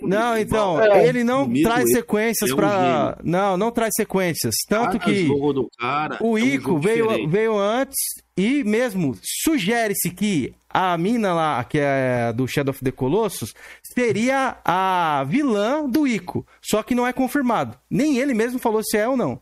Não, 0.03 0.39
então, 0.39 0.81
É, 0.81 1.07
ele 1.07 1.23
não 1.23 1.53
traz 1.63 1.91
sequências 1.91 2.51
é 2.51 2.53
um 2.53 2.57
pra. 2.57 2.71
gênio. 3.17 3.17
Não, 3.31 3.57
não 3.57 3.71
traz 3.71 3.93
sequências. 3.95 4.55
Tanto 4.67 4.99
Cada 4.99 5.05
que. 5.05 5.27
jogo 5.27 5.53
do 5.53 5.69
cara 5.79 6.17
O 6.21 6.39
é 6.39 6.43
um 6.43 6.47
Ico 6.47 6.79
veio, 6.79 7.09
diferente. 7.09 7.31
veio 7.31 7.59
antes 7.59 7.95
e 8.37 8.65
mesmo 8.65 9.15
sugere-se 9.23 10.11
que 10.11 10.55
a 10.69 10.97
mina 10.97 11.35
lá, 11.35 11.63
que 11.63 11.79
é 11.79 12.33
do 12.33 12.49
Shadow 12.49 12.71
of 12.73 12.83
the 12.83 12.91
Colossus, 12.91 13.55
seria 13.95 14.57
a 14.65 15.25
vilã 15.29 15.89
do 15.89 16.07
Ico. 16.07 16.47
Só 16.63 16.83
que 16.83 16.95
não 16.95 17.07
é 17.07 17.13
confirmado. 17.13 17.77
Nem 17.91 18.17
ele 18.19 18.33
mesmo 18.35 18.59
falou 18.59 18.83
se 18.83 18.97
é 18.97 19.07
ou 19.07 19.17
não. 19.17 19.41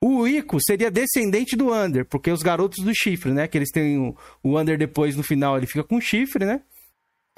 O 0.00 0.28
Ico 0.28 0.58
seria 0.62 0.90
descendente 0.90 1.56
do 1.56 1.72
Under, 1.72 2.04
porque 2.04 2.30
os 2.30 2.42
garotos 2.42 2.84
do 2.84 2.92
chifre, 2.94 3.32
né? 3.32 3.48
Que 3.48 3.58
eles 3.58 3.70
têm 3.72 3.98
o, 3.98 4.14
o 4.42 4.58
Under 4.58 4.76
depois 4.78 5.16
no 5.16 5.22
final, 5.24 5.56
ele 5.56 5.66
fica 5.66 5.82
com 5.82 6.00
chifre, 6.00 6.44
né? 6.44 6.60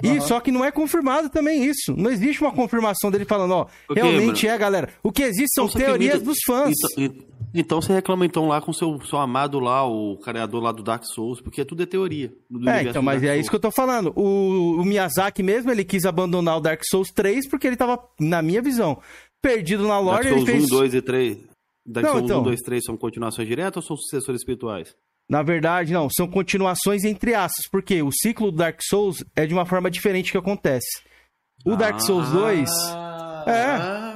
E 0.03 0.09
Aham. 0.09 0.21
só 0.21 0.39
que 0.39 0.51
não 0.51 0.63
é 0.65 0.71
confirmado 0.71 1.29
também 1.29 1.63
isso. 1.65 1.93
Não 1.95 2.09
existe 2.09 2.41
uma 2.41 2.51
confirmação 2.51 3.11
dele 3.11 3.25
falando, 3.25 3.51
ó, 3.51 3.67
Ok, 3.89 4.01
realmente 4.01 4.45
mano. 4.45 4.55
é, 4.55 4.57
galera. 4.57 4.89
O 5.03 5.11
que 5.11 5.23
existe 5.23 5.53
são 5.53 5.65
Então, 5.65 5.73
só 5.73 5.79
que 5.79 5.85
teorias 5.85 6.21
dos 6.21 6.37
fãs. 6.45 6.73
Então, 6.97 7.25
Então 7.53 7.81
você 7.81 7.93
reclama 7.93 8.25
então 8.25 8.47
lá 8.47 8.61
com 8.61 8.71
o 8.71 8.73
seu, 8.73 8.99
seu 9.05 9.19
amado 9.19 9.59
lá, 9.59 9.85
o 9.85 10.17
criador 10.17 10.63
lá 10.63 10.71
do 10.71 10.81
Dark 10.81 11.03
Souls, 11.03 11.41
porque 11.41 11.65
tudo 11.65 11.83
é 11.83 11.85
teoria. 11.85 12.33
é, 12.67 12.83
então, 12.83 13.01
mas 13.01 13.21
é 13.23 13.37
isso 13.37 13.49
que 13.49 13.55
eu 13.55 13.59
tô 13.59 13.71
falando. 13.71 14.13
O, 14.15 14.79
o, 14.81 14.85
Miyazaki 14.85 15.43
mesmo, 15.43 15.69
ele 15.69 15.83
quis 15.83 16.05
abandonar 16.05 16.57
o 16.57 16.61
Dark 16.61 16.81
Souls 16.89 17.09
3 17.09 17.49
porque 17.49 17.67
ele 17.67 17.75
tava, 17.75 17.99
na 18.19 18.41
minha 18.41 18.61
visão, 18.61 18.99
perdido 19.41 19.87
na 19.87 19.99
lore. 19.99 20.23
Dark 20.23 20.29
Souls 20.35 20.49
ele 20.49 20.59
fez... 20.59 20.71
1, 20.71 20.75
2 20.77 20.93
e 20.93 21.01
3. 21.01 21.37
Dark 21.85 22.05
não, 22.05 22.11
Souls 22.13 22.25
então... 22.25 22.39
1, 22.41 22.43
2 22.43 22.59
3 22.61 22.83
são 22.85 22.95
continuações 22.97 23.47
diretas 23.47 23.77
ou 23.77 23.81
são 23.81 23.97
sucessores 23.97 24.41
espirituais? 24.41 24.95
Na 25.31 25.41
verdade, 25.41 25.93
não, 25.93 26.09
são 26.09 26.27
continuações 26.27 27.05
entre 27.05 27.33
aspas, 27.33 27.65
porque 27.71 28.03
o 28.03 28.11
ciclo 28.11 28.51
do 28.51 28.57
Dark 28.57 28.79
Souls 28.81 29.23
é 29.33 29.45
de 29.45 29.53
uma 29.53 29.65
forma 29.65 29.89
diferente 29.89 30.29
que 30.29 30.37
acontece. 30.37 31.01
O 31.65 31.77
Dark 31.77 32.01
Souls 32.01 32.29
2 32.31 32.69
ah, 32.97 33.45
é 33.47 34.11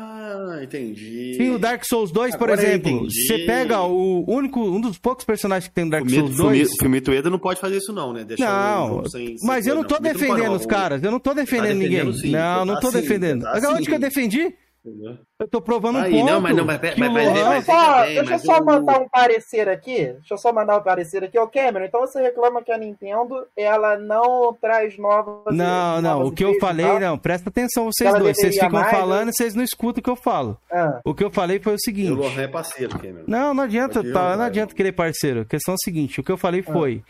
entendi. 0.65 1.35
Sim, 1.37 1.51
o 1.51 1.59
Dark 1.59 1.83
Souls 1.85 2.11
2, 2.11 2.35
por 2.35 2.49
exemplo, 2.49 3.05
você 3.09 3.39
pega 3.39 3.81
o 3.83 4.25
único, 4.27 4.59
um 4.61 4.81
dos 4.81 4.97
poucos 4.97 5.23
personagens 5.23 5.69
que 5.69 5.73
tem 5.73 5.85
no 5.85 5.91
Dark 5.91 6.03
Fumito, 6.03 6.27
Souls 6.27 6.37
2. 6.37 6.71
O 6.71 6.77
Fumito 6.83 7.11
Eda 7.13 7.29
não 7.29 7.39
pode 7.39 7.59
fazer 7.59 7.77
isso 7.77 7.93
não, 7.93 8.11
né? 8.11 8.25
Deixar 8.25 8.79
não, 8.79 9.05
sem, 9.05 9.35
mas 9.43 9.63
sem 9.63 9.71
eu 9.71 9.75
não 9.75 9.83
tô 9.83 9.95
não. 9.95 10.01
defendendo 10.01 10.53
os 10.53 10.65
caras, 10.65 11.01
eu 11.01 11.11
não 11.11 11.19
tô 11.19 11.33
defendendo 11.33 11.77
tá 11.77 11.83
ninguém. 11.83 12.13
Sim, 12.13 12.31
não, 12.31 12.65
não 12.65 12.79
tô 12.79 12.91
tá 12.91 12.99
defendendo. 12.99 13.43
Tá 13.43 13.69
Onde 13.69 13.87
que 13.87 13.95
eu 13.95 13.99
defendi? 13.99 14.53
Entendeu? 14.85 15.17
Eu 15.39 15.47
tô 15.47 15.59
provando 15.59 15.97
Aí, 15.97 16.13
um 16.13 16.19
ponto. 16.19 16.31
Não, 16.31 16.41
mas 16.41 16.55
não, 16.55 16.63
mas, 16.63 16.79
mas, 16.79 16.97
mas, 16.97 17.11
mas, 17.11 17.43
mas 17.43 17.65
só, 17.65 18.01
bem, 18.03 18.15
Deixa 18.15 18.33
eu 18.33 18.39
só 18.39 18.59
o... 18.59 18.65
mandar 18.65 19.01
um 19.01 19.09
parecer 19.09 19.67
aqui. 19.67 20.13
Deixa 20.13 20.33
eu 20.35 20.37
só 20.37 20.53
mandar 20.53 20.77
um 20.77 20.83
parecer 20.83 21.23
aqui. 21.23 21.39
Ô, 21.39 21.47
Cameron, 21.47 21.85
então 21.85 22.01
você 22.01 22.21
reclama 22.21 22.63
que 22.63 22.71
a 22.71 22.77
Nintendo, 22.77 23.47
ela 23.57 23.97
não 23.97 24.53
traz 24.53 24.95
novas... 24.99 25.55
Não, 25.55 26.01
não, 26.03 26.27
o 26.27 26.31
que 26.31 26.45
eu 26.45 26.59
falei, 26.59 26.85
tá? 26.85 26.99
não, 26.99 27.17
presta 27.17 27.49
atenção 27.49 27.89
vocês 27.91 28.13
dois. 28.13 28.37
Vocês 28.37 28.53
ficam 28.53 28.69
mais, 28.69 28.91
falando 28.91 29.29
e 29.29 29.33
vocês 29.33 29.55
não 29.55 29.63
escutam 29.63 30.01
o 30.01 30.03
que 30.03 30.09
eu 30.09 30.15
falo. 30.15 30.55
Ah. 30.71 31.01
O 31.03 31.15
que 31.15 31.23
eu 31.23 31.31
falei 31.31 31.59
foi 31.59 31.73
o 31.73 31.79
seguinte... 31.79 32.11
O 32.11 32.15
Lohan 32.15 32.43
é 32.43 32.47
parceiro, 32.47 32.99
Cameron. 32.99 33.23
Não, 33.27 33.55
não 33.55 33.63
adianta, 33.63 34.03
tá, 34.13 34.37
não 34.37 34.45
adianta 34.45 34.75
querer 34.75 34.91
parceiro. 34.91 35.41
A 35.41 35.45
questão 35.45 35.73
é 35.73 35.75
a 35.75 35.83
seguinte, 35.83 36.19
o 36.19 36.23
que 36.23 36.31
eu 36.31 36.37
falei 36.37 36.63
ah. 36.67 36.71
foi... 36.71 37.03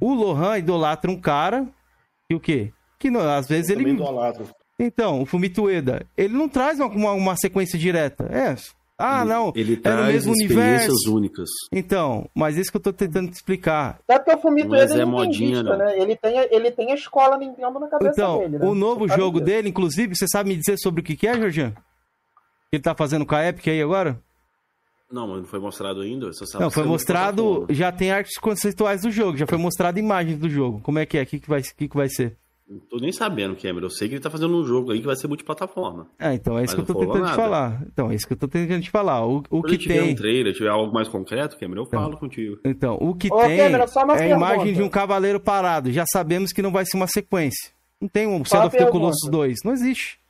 O 0.00 0.14
Lohan 0.14 0.56
idolatra 0.56 1.10
um 1.10 1.20
cara 1.20 1.66
e 2.28 2.34
o 2.34 2.40
quê? 2.40 2.72
Que 2.98 3.10
não, 3.10 3.20
às 3.20 3.46
vezes 3.46 3.68
eu 3.68 3.78
ele... 3.78 3.90
Idolatro. 3.90 4.46
Então, 4.82 5.22
o 5.22 5.26
Fumitueda, 5.26 6.04
ele 6.16 6.34
não 6.34 6.48
traz 6.48 6.80
uma, 6.80 6.88
uma, 6.88 7.12
uma 7.12 7.36
sequência 7.36 7.78
direta. 7.78 8.24
É. 8.24 8.56
Ah, 8.98 9.24
não. 9.24 9.52
Ele, 9.54 9.76
traz 9.76 9.98
é 9.98 10.02
no 10.02 10.12
mesmo 10.12 10.32
experiências 10.32 10.88
universo. 10.88 11.16
únicas. 11.16 11.48
Então, 11.72 12.28
mas 12.34 12.56
isso 12.56 12.70
que 12.70 12.76
eu 12.76 12.80
tô 12.80 12.92
tentando 12.92 13.30
te 13.30 13.34
explicar. 13.34 14.00
Até 14.08 14.18
porque 14.18 14.34
o 14.34 14.38
Fumitueda 14.38 15.00
é 15.00 15.04
modinha, 15.04 15.62
né? 15.62 16.00
Ele 16.00 16.16
tem, 16.16 16.36
ele 16.50 16.70
tem 16.70 16.92
a 16.92 16.94
escola 16.94 17.38
Nintendo 17.38 17.78
na 17.78 17.88
cabeça 17.88 18.12
então, 18.12 18.38
dele. 18.40 18.58
Né? 18.58 18.66
O 18.66 18.74
novo 18.74 19.08
jogo 19.08 19.40
dele, 19.40 19.68
inclusive, 19.68 20.16
você 20.16 20.26
sabe 20.28 20.50
me 20.50 20.56
dizer 20.56 20.76
sobre 20.78 21.00
o 21.00 21.04
que, 21.04 21.16
que 21.16 21.26
é, 21.26 21.34
Jorjan? 21.34 21.72
Ele 22.72 22.82
tá 22.82 22.94
fazendo 22.94 23.24
com 23.24 23.34
a 23.34 23.46
Epic 23.46 23.68
aí 23.68 23.82
agora? 23.82 24.20
Não, 25.10 25.28
mas 25.28 25.38
não 25.38 25.44
foi 25.44 25.60
mostrado 25.60 26.00
ainda? 26.00 26.30
não, 26.58 26.70
foi 26.70 26.84
mostrado. 26.84 27.66
Já 27.70 27.92
tem 27.92 28.10
artes 28.10 28.38
conceituais 28.38 29.02
do 29.02 29.10
jogo, 29.10 29.36
já 29.36 29.46
foi 29.46 29.58
mostrado 29.58 29.98
imagens 29.98 30.38
do 30.38 30.48
jogo. 30.48 30.80
Como 30.80 30.98
é 30.98 31.04
que 31.04 31.18
é? 31.18 31.22
O 31.22 31.26
que, 31.26 31.38
que, 31.38 31.48
vai, 31.48 31.60
que, 31.60 31.88
que 31.88 31.96
vai 31.96 32.08
ser? 32.08 32.36
Não 32.68 32.78
tô 32.78 32.96
nem 32.98 33.12
sabendo, 33.12 33.56
Cameron. 33.56 33.86
Eu 33.86 33.90
sei 33.90 34.08
que 34.08 34.14
ele 34.14 34.22
tá 34.22 34.30
fazendo 34.30 34.56
um 34.56 34.64
jogo 34.64 34.92
aí 34.92 35.00
que 35.00 35.06
vai 35.06 35.16
ser 35.16 35.28
multiplataforma. 35.28 36.06
É, 36.18 36.32
então 36.34 36.58
é 36.58 36.64
isso 36.64 36.74
que 36.74 36.80
eu 36.80 36.86
tô 36.86 36.94
tentando 36.94 37.20
nada. 37.20 37.32
te 37.32 37.36
falar. 37.36 37.82
Então, 37.86 38.10
é 38.10 38.14
isso 38.14 38.26
que 38.26 38.32
eu 38.32 38.36
tô 38.36 38.48
tentando 38.48 38.82
te 38.82 38.90
falar. 38.90 39.26
O, 39.26 39.42
o 39.50 39.62
que 39.62 39.76
tiver 39.76 40.00
tem. 40.00 40.12
um 40.12 40.14
trailer, 40.14 40.54
tiver 40.54 40.70
algo 40.70 40.92
mais 40.92 41.08
concreto, 41.08 41.58
Cameron, 41.58 41.82
eu 41.82 41.86
então, 41.86 42.00
falo 42.00 42.16
contigo. 42.16 42.58
Então, 42.64 42.96
o 43.00 43.14
que 43.14 43.28
Ô, 43.32 43.40
tem 43.40 43.58
Cameron, 43.58 43.84
é 44.16 44.22
a 44.24 44.28
imagem 44.28 44.72
de 44.72 44.82
um 44.82 44.88
cavaleiro 44.88 45.38
parado. 45.38 45.92
Já 45.92 46.04
sabemos 46.10 46.52
que 46.52 46.62
não 46.62 46.72
vai 46.72 46.86
ser 46.86 46.96
uma 46.96 47.06
sequência. 47.06 47.72
Não 48.00 48.08
tem 48.08 48.26
um 48.26 48.44
Shadow 48.44 48.68
of 48.68 48.76
the 48.76 48.86
Colossus 48.86 49.30
2. 49.30 49.58
Não 49.64 49.72
existe. 49.72 50.21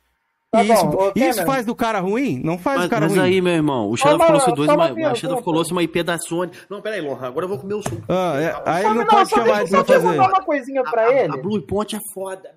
Tá 0.53 0.63
isso, 0.63 0.85
bom, 0.85 1.11
isso 1.15 1.45
faz 1.45 1.65
do 1.65 1.73
cara 1.73 1.99
ruim? 1.99 2.39
Não 2.43 2.59
faz 2.59 2.77
mas, 2.77 2.87
do 2.87 2.89
cara 2.91 3.05
mas 3.05 3.11
ruim. 3.11 3.21
Mas 3.21 3.31
aí, 3.31 3.41
meu 3.41 3.53
irmão, 3.53 3.89
o 3.89 3.97
Shadow 3.97 4.17
of 4.17 4.27
Colossus 4.27 4.53
2 4.53 4.69
é 4.69 4.73
uma, 4.73 5.15
Shadow 5.15 5.37
of 5.37 5.43
Colossus 5.43 5.71
é 5.71 5.73
uma 5.73 5.83
IP 5.83 6.03
da 6.03 6.19
Sony. 6.19 6.51
Não, 6.69 6.79
pera 6.79 6.95
aí, 6.95 7.01
Lohan, 7.01 7.27
agora 7.27 7.45
eu 7.45 7.49
vou 7.49 7.57
comer 7.57 7.73
o 7.73 7.81
suco. 7.81 8.03
Ah, 8.07 8.39
é, 8.39 8.61
aí 8.63 8.83
não, 8.83 8.93
não 8.93 9.05
pode 9.07 9.31
chamar 9.31 9.61
ele 9.61 9.69
pra 9.71 9.83
fazer. 9.83 10.19
uma 10.19 10.43
coisinha 10.43 10.83
pra 10.83 11.07
a, 11.07 11.11
ele. 11.11 11.31
A, 11.31 11.35
a 11.35 11.41
Blue 11.41 11.59
Point 11.63 11.95
é 11.95 11.99
foda 12.13 12.53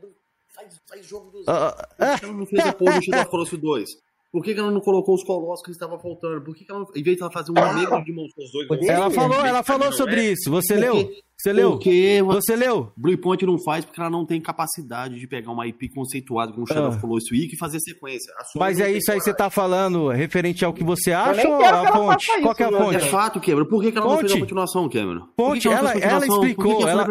faz, 0.57 0.80
faz 0.88 1.07
jogo 1.07 1.30
dos. 1.30 1.42
Uh, 1.42 1.74
ela 1.99 2.32
não 2.32 2.47
fez 2.47 2.66
a 2.66 2.72
porra 2.72 2.99
do 2.99 3.05
Shadow 3.05 3.20
of 3.20 3.30
Colossus 3.30 3.59
2? 3.59 3.90
Por 4.37 4.45
que, 4.45 4.53
que, 4.53 4.61
ela 4.61 4.70
não 4.70 4.82
colocou 4.82 5.14
os 5.14 5.24
colossos 5.24 5.64
que 5.64 5.70
estava 5.70 5.99
faltando? 5.99 6.43
Por 6.43 6.55
que, 6.55 6.62
que 6.62 6.70
ela 6.70 6.80
não... 6.80 6.87
Em 6.95 7.03
vez 7.03 7.16
de 7.16 7.22
ela 7.22 7.32
fazer 7.32 7.53
um 7.53 7.55
remake 7.55 8.05
de 8.05 8.12
Monstros 8.12 8.53
2... 8.68 8.87
Ela 8.87 9.11
falou, 9.11 9.47
ela 9.47 9.62
falou 9.62 9.91
sobre 9.93 10.20
é? 10.20 10.32
isso. 10.32 10.51
Você 10.51 10.74
porque, 10.74 10.87
leu? 10.87 11.11
Você 11.39 11.53
leu? 11.55 11.70
Porque 11.70 12.22
você 12.22 12.55
leu? 12.55 12.93
Blue 12.99 13.16
Point 13.16 13.47
não 13.47 13.59
faz 13.59 13.87
porque 13.87 13.99
ela 13.99 14.11
não 14.11 14.26
tem 14.26 14.39
capacidade 14.39 15.18
de 15.18 15.26
pegar 15.26 15.51
uma 15.53 15.66
IP 15.66 15.89
conceituada 15.89 16.53
com 16.53 16.64
o 16.64 16.66
Shadow 16.66 16.84
ah. 16.84 16.89
of 16.89 17.01
Colossus 17.01 17.32
e 17.32 17.57
fazer 17.57 17.80
sequência. 17.80 18.30
Mas 18.57 18.78
é 18.78 18.93
isso 18.93 19.11
aí 19.11 19.16
que 19.16 19.24
você 19.24 19.32
tá 19.32 19.49
falando 19.49 20.11
referente 20.11 20.62
ao 20.62 20.74
que 20.74 20.84
você 20.84 21.12
acha 21.12 21.49
ou 21.49 21.64
a 21.64 21.93
fonte? 21.95 22.26
Qual 22.43 22.55
é 22.59 22.64
a 22.64 22.72
fonte? 22.72 22.97
É 22.97 23.01
fato, 23.01 23.41
Cameron. 23.41 23.64
Por 23.64 23.82
que, 23.82 23.91
que 23.91 23.97
ela 23.97 24.07
fonte? 24.07 24.20
não 24.20 24.28
fez 24.28 24.37
a 24.37 24.41
continuação, 24.41 24.89
Cameron? 24.91 25.26
Ponte, 25.34 25.66
ela, 25.66 25.93
ela, 25.93 26.05
ela 26.05 26.26
explicou. 26.26 26.87
Ela, 26.87 27.07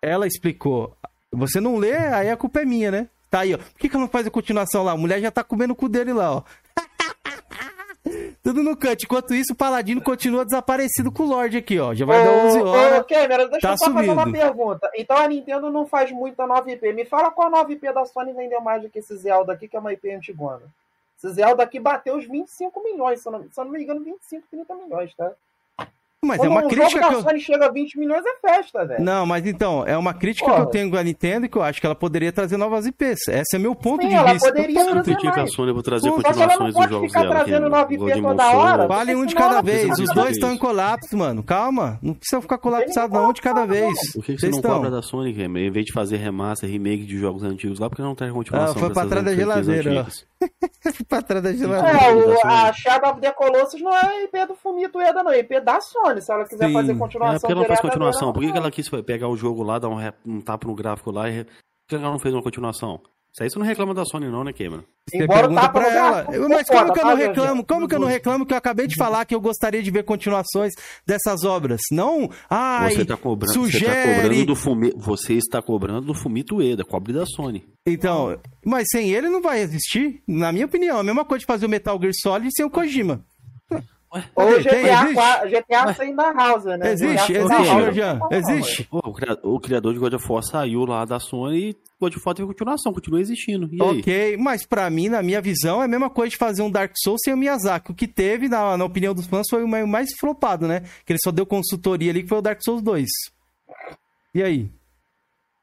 ela 0.00 0.26
explicou. 0.26 0.96
Você 1.34 1.60
não 1.60 1.76
lê, 1.76 1.94
aí 1.94 2.30
a 2.30 2.36
culpa 2.38 2.62
é 2.62 2.64
minha, 2.64 2.90
né? 2.90 3.08
Tá 3.32 3.40
aí, 3.40 3.54
ó. 3.54 3.56
Por 3.56 3.78
que, 3.78 3.88
que 3.88 3.96
não 3.96 4.08
faz 4.08 4.26
a 4.26 4.30
continuação 4.30 4.84
lá? 4.84 4.92
A 4.92 4.96
mulher 4.96 5.18
já 5.18 5.30
tá 5.30 5.42
comendo 5.42 5.72
o 5.72 5.76
cu 5.76 5.88
dele 5.88 6.12
lá, 6.12 6.36
ó. 6.36 6.42
Tudo 8.44 8.62
no 8.62 8.76
canto. 8.76 9.06
Enquanto 9.06 9.32
isso, 9.32 9.54
o 9.54 9.56
Paladino 9.56 10.02
continua 10.02 10.44
desaparecido 10.44 11.10
com 11.10 11.22
o 11.22 11.26
Lorde 11.28 11.56
aqui, 11.56 11.80
ó. 11.80 11.94
Já 11.94 12.04
vai 12.04 12.20
ô, 12.20 12.24
dar 12.24 12.30
11 12.44 12.58
horas. 12.60 13.00
Ô, 13.00 13.04
Cameron, 13.04 13.48
deixa 13.48 13.68
tá 13.68 13.72
eu 13.72 13.78
só 13.78 13.84
subindo. 13.86 14.00
fazer 14.00 14.10
uma 14.10 14.30
pergunta. 14.30 14.90
Então 14.94 15.16
a 15.16 15.26
Nintendo 15.26 15.70
não 15.70 15.86
faz 15.86 16.12
muita 16.12 16.46
9IP. 16.46 16.92
Me 16.92 17.06
fala 17.06 17.30
qual 17.30 17.48
a 17.48 17.64
9IP 17.64 17.90
da 17.94 18.04
Sony 18.04 18.34
vendeu 18.34 18.60
mais 18.60 18.82
do 18.82 18.90
que 18.90 18.98
esse 18.98 19.16
Zelda 19.16 19.54
aqui, 19.54 19.66
que 19.66 19.76
é 19.78 19.80
uma 19.80 19.94
IP 19.94 20.10
antigona. 20.10 20.64
Esse 21.16 21.32
Zelda 21.32 21.62
aqui 21.62 21.80
bateu 21.80 22.18
os 22.18 22.26
25 22.26 22.82
milhões, 22.82 23.22
se 23.22 23.28
eu 23.28 23.32
não, 23.32 23.44
se 23.50 23.58
eu 23.58 23.64
não 23.64 23.72
me 23.72 23.82
engano, 23.82 24.04
25, 24.04 24.46
30 24.50 24.74
milhões, 24.74 25.14
tá? 25.14 25.32
Mas 26.24 26.38
Quando 26.38 26.46
é 26.46 26.54
uma 26.54 26.64
um 26.64 26.68
crítica 26.68 27.00
jogo 27.00 27.08
que 27.08 27.14
eu... 27.14 27.22
Sony 27.22 27.40
chega 27.40 27.66
a 27.66 27.70
20 27.72 27.98
milhões 27.98 28.22
é 28.24 28.48
festa, 28.48 28.86
velho. 28.86 29.02
Não, 29.02 29.26
mas 29.26 29.44
então, 29.44 29.84
é 29.84 29.96
uma 29.96 30.14
crítica 30.14 30.46
Porra. 30.46 30.60
que 30.60 30.62
eu 30.62 30.70
tenho 30.70 30.88
com 30.88 30.96
a 30.96 31.02
Nintendo 31.02 31.46
e 31.46 31.48
que 31.48 31.58
eu 31.58 31.62
acho 31.62 31.80
que 31.80 31.86
ela 31.86 31.96
poderia 31.96 32.30
trazer 32.30 32.56
novas 32.56 32.86
IPs. 32.86 33.26
Esse 33.26 33.56
é 33.56 33.58
meu 33.58 33.74
ponto 33.74 34.02
Sim, 34.02 34.10
de 34.10 34.14
ela 34.14 34.32
vista. 34.32 34.48
Poderia 34.52 34.84
trazer 34.84 35.02
critica 35.02 35.42
a 35.42 35.46
Sony 35.48 35.74
por 35.74 35.82
trazer 35.82 36.10
Pô, 36.10 36.22
continuações 36.22 36.74
dos 36.74 36.88
jogos 36.88 37.12
dela. 37.12 37.28
trazendo 37.28 37.68
nova 37.68 37.92
IP 37.92 38.22
toda 38.22 38.56
hora. 38.56 38.86
Vale 38.86 39.16
um 39.16 39.26
de 39.26 39.34
cada 39.34 39.60
vez. 39.62 39.98
Os 39.98 40.14
dois 40.14 40.30
estão 40.36 40.52
em 40.52 40.58
colapso, 40.58 41.16
mano. 41.16 41.42
Calma. 41.42 41.98
Não 42.00 42.14
precisa 42.14 42.40
ficar 42.40 42.58
colapsado 42.58 43.12
não, 43.12 43.30
um 43.30 43.32
de 43.32 43.42
cada 43.42 43.66
vez. 43.66 44.12
Por 44.12 44.24
que, 44.24 44.34
que 44.34 44.40
você 44.40 44.48
não 44.48 44.58
estão? 44.58 44.74
cobra 44.74 44.90
da 44.92 45.02
Sony, 45.02 45.32
Gamer? 45.32 45.64
Em 45.64 45.72
vez 45.72 45.86
de 45.86 45.92
fazer 45.92 46.18
remaster, 46.18 46.70
remake 46.70 47.04
de 47.04 47.18
jogos 47.18 47.42
antigos 47.42 47.80
lá, 47.80 47.90
porque 47.90 48.00
não 48.02 48.14
traz 48.14 48.32
continuação 48.32 48.76
ah, 48.76 48.78
foi 48.78 48.90
pra 48.90 49.06
trás 49.06 49.24
da 49.24 49.34
geladeira, 49.34 50.06
ó. 50.06 50.46
pra 51.08 51.20
trás 51.20 51.42
da 51.42 51.52
geladeira. 51.52 51.98
É, 51.98 52.46
a 52.46 52.72
Shadow 52.72 53.10
of 53.10 53.20
the 53.20 53.32
Colossus 53.32 53.80
não 53.80 53.92
é 53.92 54.24
IP 54.24 54.46
do 54.46 54.54
Fumito 54.54 55.00
Eda, 55.00 55.24
não. 55.24 55.32
É 55.32 55.40
IP 55.40 55.60
da 55.60 55.80
Sony. 55.80 56.11
Se 56.20 56.32
ela 56.32 56.44
quiser 56.44 56.72
fazer 56.72 56.82
fazer 56.82 56.98
continuação. 56.98 57.36
É 57.36 57.38
porque 57.38 57.52
ela 57.52 57.64
faz 57.66 57.80
continuação. 57.80 58.32
Por 58.32 58.42
que, 58.42 58.52
que 58.52 58.58
ela 58.58 58.70
quis 58.70 58.88
pegar 58.88 59.28
o 59.28 59.36
jogo 59.36 59.62
lá, 59.62 59.78
dar 59.78 59.88
um, 59.88 59.94
rap, 59.94 60.16
um 60.26 60.40
tapa 60.40 60.66
no 60.66 60.74
gráfico 60.74 61.10
lá 61.10 61.28
e. 61.28 61.44
Por 61.44 61.50
que 61.88 61.94
ela 61.96 62.10
não 62.10 62.18
fez 62.18 62.34
uma 62.34 62.42
continuação? 62.42 63.00
Isso 63.32 63.42
aí 63.42 63.48
você 63.48 63.58
não 63.58 63.64
reclama 63.64 63.94
da 63.94 64.04
Sony, 64.04 64.28
não, 64.28 64.44
né, 64.44 64.52
Cameron? 64.52 64.82
Você 65.08 65.26
pergunta 65.26 65.68
pra 65.70 65.88
ela. 65.88 66.26
Mas 66.50 66.68
como 66.68 66.92
que 66.92 67.00
eu 67.00 67.04
não 67.06 67.16
reclamo? 67.16 67.64
Como 67.64 67.88
que 67.88 67.94
eu 67.94 67.98
não 67.98 68.06
reclamo 68.06 68.44
que 68.44 68.52
eu 68.52 68.58
acabei 68.58 68.86
de 68.86 68.94
falar 68.94 69.24
que 69.24 69.34
eu 69.34 69.40
gostaria 69.40 69.82
de 69.82 69.90
ver 69.90 70.04
continuações 70.04 70.74
dessas 71.06 71.42
obras? 71.42 71.80
Não, 71.90 72.28
ai, 72.50 72.94
você 72.94 73.06
tá 73.06 73.16
cobrando, 73.16 73.54
sugere... 73.54 73.86
Você 73.86 74.14
tá 74.14 74.22
cobrando 74.22 74.44
do 74.44 74.54
fumi... 74.54 74.92
Você 74.96 75.32
está 75.32 75.62
cobrando 75.62 76.02
do 76.02 76.14
Fumito 76.14 76.56
Ueda, 76.56 76.84
cobre 76.84 77.14
da 77.14 77.24
Sony. 77.24 77.64
Então, 77.86 78.38
mas 78.66 78.86
sem 78.92 79.10
ele 79.10 79.30
não 79.30 79.40
vai 79.40 79.60
existir. 79.60 80.22
Na 80.28 80.52
minha 80.52 80.66
opinião, 80.66 80.98
a 80.98 81.02
mesma 81.02 81.24
coisa 81.24 81.40
de 81.40 81.46
fazer 81.46 81.64
o 81.64 81.70
Metal 81.70 81.98
Gear 81.98 82.12
Solid 82.14 82.50
sem 82.54 82.66
o 82.66 82.70
Kojima. 82.70 83.24
Ou 84.34 84.60
GTA, 84.60 85.46
GTA 85.46 85.94
sem 85.94 86.14
da 86.14 86.32
House, 86.32 86.64
né? 86.64 86.92
Existe, 86.92 87.32
existe, 87.32 87.92
já. 87.94 88.20
Existe. 88.30 88.88
o, 88.90 89.58
criador 89.58 89.94
de 89.94 89.98
God 89.98 90.12
of 90.12 90.26
War 90.30 90.42
saiu 90.42 90.84
lá 90.84 91.06
da 91.06 91.18
Sony 91.18 91.70
e 91.70 91.76
God 91.98 92.14
of 92.14 92.22
War 92.26 92.34
teve 92.34 92.46
continuação, 92.46 92.92
continua 92.92 93.22
existindo. 93.22 93.70
E 93.72 93.80
ok, 93.80 94.32
aí? 94.32 94.36
mas 94.36 94.66
pra 94.66 94.90
mim, 94.90 95.08
na 95.08 95.22
minha 95.22 95.40
visão, 95.40 95.80
é 95.80 95.86
a 95.86 95.88
mesma 95.88 96.10
coisa 96.10 96.30
de 96.30 96.36
fazer 96.36 96.60
um 96.60 96.70
Dark 96.70 96.92
Souls 97.02 97.20
sem 97.24 97.32
o 97.32 97.38
Miyazaki. 97.38 97.92
O 97.92 97.94
que 97.94 98.06
teve, 98.06 98.50
na, 98.50 98.76
na 98.76 98.84
opinião 98.84 99.14
dos 99.14 99.26
fãs, 99.26 99.46
foi 99.48 99.64
o 99.64 99.88
mais 99.88 100.10
flopado, 100.20 100.68
né? 100.68 100.80
Que 101.06 101.14
ele 101.14 101.20
só 101.24 101.32
deu 101.32 101.46
consultoria 101.46 102.10
ali, 102.10 102.22
que 102.22 102.28
foi 102.28 102.38
o 102.38 102.42
Dark 102.42 102.60
Souls 102.62 102.82
2. 102.82 103.08
E 104.34 104.42
aí? 104.42 104.70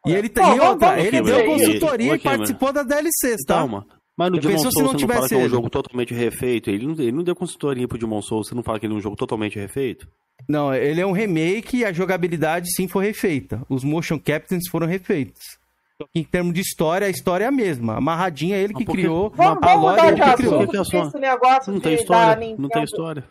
E 0.07 0.13
ele, 0.13 0.29
tem 0.29 0.59
outra, 0.59 0.99
ele 0.99 1.21
deu 1.21 1.45
consultoria 1.45 2.15
e 2.15 2.19
participou 2.19 2.73
das 2.73 2.87
DLCs, 2.87 3.45
tá? 3.45 3.55
Calma. 3.55 3.85
Mas 4.19 4.31
no 4.31 4.37
Demon 4.37 4.57
Souls 4.57 4.73
você 4.73 4.83
não, 4.83 4.91
não 4.91 5.07
fala 5.07 5.29
que 5.29 5.33
é 5.33 5.37
um 5.37 5.47
jogo 5.47 5.69
totalmente 5.69 6.13
refeito? 6.13 6.69
Ele 6.69 6.85
não, 6.85 6.91
ele 6.91 7.11
não 7.13 7.23
deu 7.23 7.33
consultoria 7.33 7.87
pro 7.87 7.97
Demon 7.97 8.21
Souls, 8.21 8.49
você 8.49 8.53
não 8.53 8.61
fala 8.61 8.77
que 8.77 8.85
ele 8.85 8.93
é 8.93 8.97
um 8.97 8.99
jogo 8.99 9.15
totalmente 9.15 9.57
refeito? 9.57 10.09
Não, 10.45 10.73
ele 10.75 10.99
é 10.99 11.05
um 11.05 11.13
remake 11.13 11.77
e 11.77 11.85
a 11.85 11.93
jogabilidade 11.93 12.69
sim 12.75 12.85
foi 12.85 13.05
refeita. 13.05 13.61
Os 13.69 13.81
motion 13.81 14.19
captains 14.19 14.67
foram 14.69 14.87
refeitos. 14.87 15.58
Em 16.15 16.23
termos 16.23 16.53
de 16.53 16.61
história, 16.61 17.07
a 17.07 17.09
história 17.09 17.43
é 17.43 17.47
a 17.47 17.51
mesma. 17.51 17.97
Amarradinha, 17.97 18.55
ele 18.55 18.73
que 18.73 18.85
criou. 18.85 19.33
Vamos, 19.35 19.61
a 19.61 19.73
lore 19.73 19.99
ele 20.07 20.15
de 20.15 20.21
que 20.21 20.29
assunto, 20.29 20.67
criou. 20.69 21.03
é 21.03 21.07
esse 21.07 21.19
negócio 21.19 21.73
Não 21.73 21.79
tem 21.81 21.93
história. 21.95 22.55
Não 22.57 22.69
tem 22.69 22.83
história. 22.83 23.23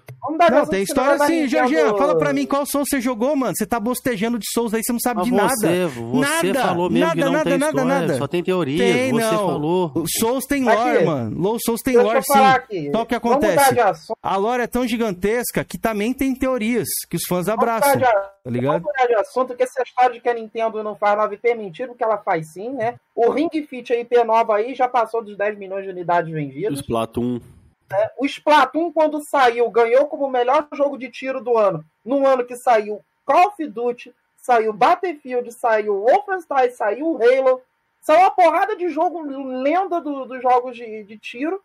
Não, 0.51 0.67
tem 0.67 0.83
história 0.83 1.19
sim, 1.27 1.49
Jorginho. 1.49 1.97
Fala 1.97 2.19
pra 2.19 2.33
mim 2.33 2.45
qual 2.45 2.67
Souls 2.67 2.89
você 2.91 3.01
jogou, 3.01 3.35
mano. 3.35 3.55
Você 3.57 3.65
tá 3.65 3.81
bostejando 3.81 4.39
de 4.39 4.45
Souls 4.53 4.75
aí, 4.75 4.83
você 4.85 4.93
não 4.93 5.01
sabe 5.01 5.21
Mas 5.21 5.27
de 5.29 5.33
nada. 5.35 5.89
você, 5.89 6.55
falou 6.55 6.91
mesmo 6.91 7.07
nada, 7.07 7.15
que 7.15 7.25
não 7.25 7.33
nada, 7.33 7.45
tem 7.45 7.59
nada, 7.59 7.79
história, 7.81 8.01
nada. 8.01 8.19
só 8.19 8.27
tem 8.27 8.43
teoria. 8.43 8.79
Tem, 8.79 9.13
você 9.13 9.21
não. 9.25 9.47
falou. 9.47 9.93
O 9.95 10.05
Souls 10.07 10.45
tem 10.45 10.69
Aqui. 10.69 10.79
lore, 10.79 11.05
mano. 11.07 11.41
Low 11.41 11.59
Souls 11.65 11.81
tem 11.81 11.95
Deixa 11.95 12.07
lore, 12.07 12.19
eu 12.19 12.25
falar 12.35 12.53
sim. 12.53 12.59
aqui. 12.59 12.91
Só 12.93 13.03
o 13.03 13.07
que 13.07 13.15
acontece? 13.15 13.77
A 14.23 14.37
lore 14.37 14.63
é 14.63 14.67
tão 14.67 14.87
gigantesca 14.87 15.65
que 15.65 15.79
também 15.79 16.13
tem 16.13 16.35
teorias 16.35 16.89
que 17.09 17.17
os 17.17 17.23
fãs 17.27 17.49
abraçam. 17.49 17.99
Tá 18.49 18.53
ligado? 18.53 18.83
Vamos 18.83 18.87
mudar 18.97 19.07
de 19.07 19.15
assunto, 19.15 19.55
que 19.57 19.63
essa 19.63 19.83
história 19.83 20.15
de 20.15 20.21
que 20.21 20.29
a 20.29 20.35
Nintendo 20.35 20.83
não 20.83 20.97
faz 20.97 21.19
9P 21.19 21.41
é 21.45 21.55
mentira, 21.55 21.89
porque 21.89 22.03
ela 22.05 22.19
faz 22.19 22.49
sim, 22.49 22.71
né? 22.71 22.99
O 23.15 23.31
Ring 23.31 23.49
Fit 23.69 23.93
IP 23.93 24.25
nova 24.25 24.57
aí 24.57 24.75
já 24.75 24.89
passou 24.89 25.23
dos 25.23 25.37
10 25.37 25.59
milhões 25.59 25.85
de 25.85 25.91
unidades 25.91 26.31
O 26.31 26.35
vendidas. 26.35 26.79
Splatoon. 26.81 27.41
O 28.19 28.27
Splatoon, 28.27 28.93
quando 28.93 29.21
saiu, 29.23 29.71
ganhou 29.71 30.07
como 30.07 30.27
o 30.27 30.31
melhor 30.31 30.67
jogo 30.75 30.99
de 30.99 31.11
tiro 31.11 31.43
do 31.43 31.57
ano. 31.57 31.85
No 32.05 32.27
ano 32.27 32.45
que 32.45 32.55
saiu 32.57 33.01
Call 33.25 33.49
of 33.49 33.67
Duty, 33.67 34.15
saiu 34.37 34.73
Battlefield, 34.73 35.51
saiu 35.53 36.05
Wolfenstein, 36.05 36.71
saiu 36.71 37.19
Halo. 37.23 37.63
Saiu 38.01 38.21
uma 38.21 38.31
porrada 38.31 38.77
de 38.77 38.89
jogo 38.89 39.23
lenda 39.23 40.01
do- 40.01 40.25
dos 40.27 40.41
jogos 40.43 40.77
de, 40.77 41.03
de 41.05 41.19
tiro. 41.19 41.61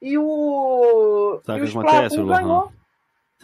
E 0.00 0.16
o, 0.18 1.40
Sabe 1.44 1.60
e 1.60 1.62
o 1.62 1.68
acontece, 1.68 2.16
Splatoon 2.16 2.24
Lohan? 2.26 2.42
ganhou. 2.42 2.62
Sabe 2.62 2.76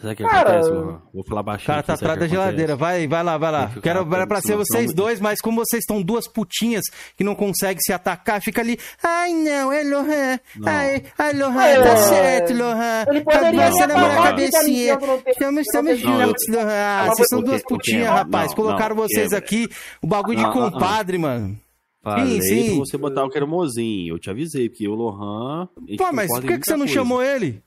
o 0.01 0.15
que 0.15 0.23
Cara, 0.23 0.49
acontece, 0.59 0.69
Lohan? 0.69 1.01
Vou 1.13 1.23
falar 1.25 1.41
O 1.41 1.43
baixinho. 1.43 1.67
cara 1.67 1.83
tá 1.83 1.93
atrás 1.93 2.17
o 2.17 2.19
da 2.21 2.27
geladeira. 2.27 2.75
Vai, 2.75 3.05
vai 3.07 3.23
lá, 3.23 3.37
vai 3.37 3.51
lá. 3.51 3.71
Quero 3.83 4.15
era 4.15 4.25
pra 4.25 4.39
ser 4.41 4.55
vocês 4.55 4.93
dois, 4.93 5.19
mas 5.19 5.41
como 5.41 5.57
vocês 5.63 5.81
estão 5.83 6.01
duas 6.01 6.25
putinhas 6.27 6.83
que 7.17 7.23
não 7.23 7.35
conseguem 7.35 7.79
se 7.81 7.91
atacar, 7.91 8.41
fica 8.41 8.61
ali. 8.61 8.79
Ai, 9.03 9.33
não, 9.33 9.71
é 9.73 9.83
Lohan. 9.83 10.39
Não. 10.55 10.67
Ai, 10.71 11.03
ai, 11.17 11.33
Lohan, 11.33 11.63
É, 11.63 11.81
tá 11.81 11.97
certo, 11.97 12.53
Lohan. 12.53 13.05
Ele 13.09 13.21
Tá 13.21 13.31
poderia 13.31 13.71
você 13.71 13.87
na 13.87 13.93
minha 13.97 14.23
cabecinha. 14.23 14.97
Estamos, 15.27 15.61
estamos 15.61 15.99
juntos, 15.99 16.43
Lohan. 16.47 16.69
Ah, 16.71 17.05
vocês 17.07 17.27
são 17.29 17.41
duas 17.41 17.61
putinhas, 17.63 18.09
rapaz. 18.09 18.49
Não, 18.49 18.55
Colocaram 18.55 18.95
não, 18.95 19.03
vocês 19.03 19.33
aqui, 19.33 19.67
o 20.01 20.07
bagulho 20.07 20.37
de 20.37 20.43
Não, 20.43 20.53
não, 20.53 20.61
não. 20.61 20.71
compadre, 20.71 21.17
mano. 21.17 21.59
Falei 22.01 22.41
sim. 22.41 22.67
pra 22.67 22.75
você 22.85 22.97
botar 22.97 23.25
o 23.25 23.29
cremosinho. 23.29 24.13
Eu 24.15 24.19
te 24.19 24.29
avisei, 24.29 24.69
porque 24.69 24.87
o 24.87 24.95
Lohan. 24.95 25.67
Pô, 25.97 26.11
mas 26.13 26.27
por 26.31 26.41
que, 26.41 26.57
que 26.57 26.65
você 26.65 26.71
não 26.71 26.79
coisa. 26.85 26.93
chamou 26.93 27.21
ele? 27.21 27.61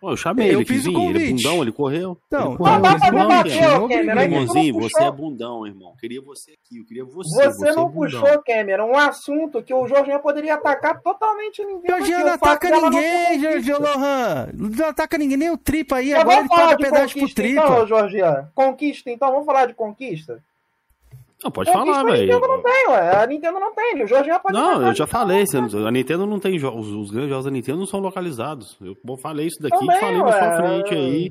Pô, 0.00 0.12
eu 0.12 0.16
chamei 0.16 0.48
Eu 0.48 0.60
ele, 0.60 0.64
fiz 0.64 0.86
Ele 0.86 0.94
é 0.94 1.30
bundão, 1.30 1.62
ele 1.62 1.72
correu. 1.72 2.16
Então, 2.28 2.48
ele 2.50 2.56
correu. 2.56 2.72
Não 2.74 2.80
dá 2.82 2.98
pra 2.98 3.10
Não, 3.10 3.88
Cameron. 3.88 4.20
Irmãozinho, 4.22 4.74
você 4.74 5.02
é 5.02 5.10
bundão, 5.10 5.66
irmão. 5.66 5.94
Queria 5.98 6.20
você 6.22 6.52
aqui, 6.52 6.78
eu 6.78 6.84
queria 6.86 7.04
você. 7.04 7.44
Você 7.46 7.68
é 7.68 7.72
não 7.74 7.88
bundão. 7.88 8.20
puxou, 8.20 8.42
Cameron, 8.46 8.86
um 8.86 8.96
assunto 8.96 9.62
que 9.62 9.74
o 9.74 9.86
Jorginho 9.88 10.20
poderia 10.20 10.54
atacar 10.54 11.00
totalmente 11.02 11.64
ninguém. 11.64 11.90
Jorginho 11.90 12.20
não 12.20 12.32
ataca 12.32 12.70
ninguém, 12.70 13.40
Jorginho 13.40 13.80
Lohan. 13.82 14.48
Não 14.54 14.86
ataca 14.86 15.18
ninguém, 15.18 15.36
nem 15.36 15.50
o 15.50 15.58
Tripa 15.58 15.96
aí. 15.96 16.10
Eu 16.12 16.20
Agora 16.20 16.40
ele 16.40 16.48
falar 16.48 16.62
paga 16.62 16.76
de 16.76 16.82
pedaço 16.84 17.12
pro 17.12 17.20
conquista 17.20 17.42
Tripa. 17.42 17.60
então, 17.64 17.86
Jorginho. 17.86 18.48
Conquista, 18.54 19.10
então. 19.10 19.30
Vamos 19.32 19.46
falar 19.46 19.66
de 19.66 19.74
conquista? 19.74 20.42
Não, 21.42 21.50
pode 21.52 21.70
Conquista 21.70 21.94
falar, 21.94 22.00
a 22.00 22.12
velho. 22.12 22.32
Nintendo 22.32 22.48
não 22.48 22.62
tem, 22.62 22.88
ué. 22.88 23.16
A 23.22 23.26
Nintendo 23.26 23.60
não 23.60 23.74
tem. 23.74 24.02
O 24.02 24.06
Jorginho 24.08 24.40
pode 24.40 24.54
Não, 24.54 24.86
eu 24.88 24.94
já 24.94 25.04
a 25.04 25.06
falei, 25.06 25.44
a 25.86 25.90
Nintendo 25.90 26.26
não 26.26 26.40
tem 26.40 26.58
jogos, 26.58 26.88
os 26.88 27.10
grandes 27.12 27.30
jogos 27.30 27.44
da 27.44 27.50
Nintendo 27.50 27.78
não 27.78 27.86
são 27.86 28.00
localizados. 28.00 28.76
Eu 28.80 28.96
bom, 29.04 29.16
falei 29.16 29.46
isso 29.46 29.62
daqui, 29.62 29.78
Também, 29.78 30.00
falei 30.00 30.18
na 30.18 30.32
sua 30.32 30.48
ué. 30.48 30.56
frente 30.56 30.94
aí. 30.94 31.30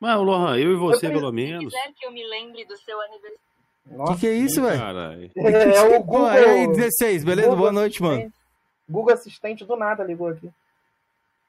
Mas, 0.00 0.18
Lohan, 0.18 0.58
eu 0.58 0.72
e 0.72 0.76
você, 0.76 1.06
Eu 1.06 1.12
pelo 1.12 1.28
Se 1.28 1.34
menos. 1.34 1.72
quiser 1.72 1.92
que 1.94 2.06
eu 2.06 2.10
me 2.10 2.26
lembre 2.26 2.64
do 2.64 2.76
seu 2.78 3.00
aniversário. 3.00 3.38
Que 3.86 3.94
Nossa, 3.96 4.20
que 4.20 4.26
é 4.26 4.34
isso, 4.34 4.62
velho? 4.62 4.78
Caralho. 4.80 5.30
é 5.36 5.98
o 5.98 6.04
Pô, 6.04 6.26
e 6.26 6.38
aí, 6.38 6.66
Google. 6.66 6.76
16, 6.76 7.24
beleza? 7.24 7.48
Google 7.48 7.58
Boa 7.60 7.72
noite, 7.72 8.02
mano. 8.02 8.32
Google 8.88 9.14
Assistente 9.14 9.64
do 9.64 9.76
nada 9.76 10.02
ligou 10.02 10.28
aqui. 10.28 10.50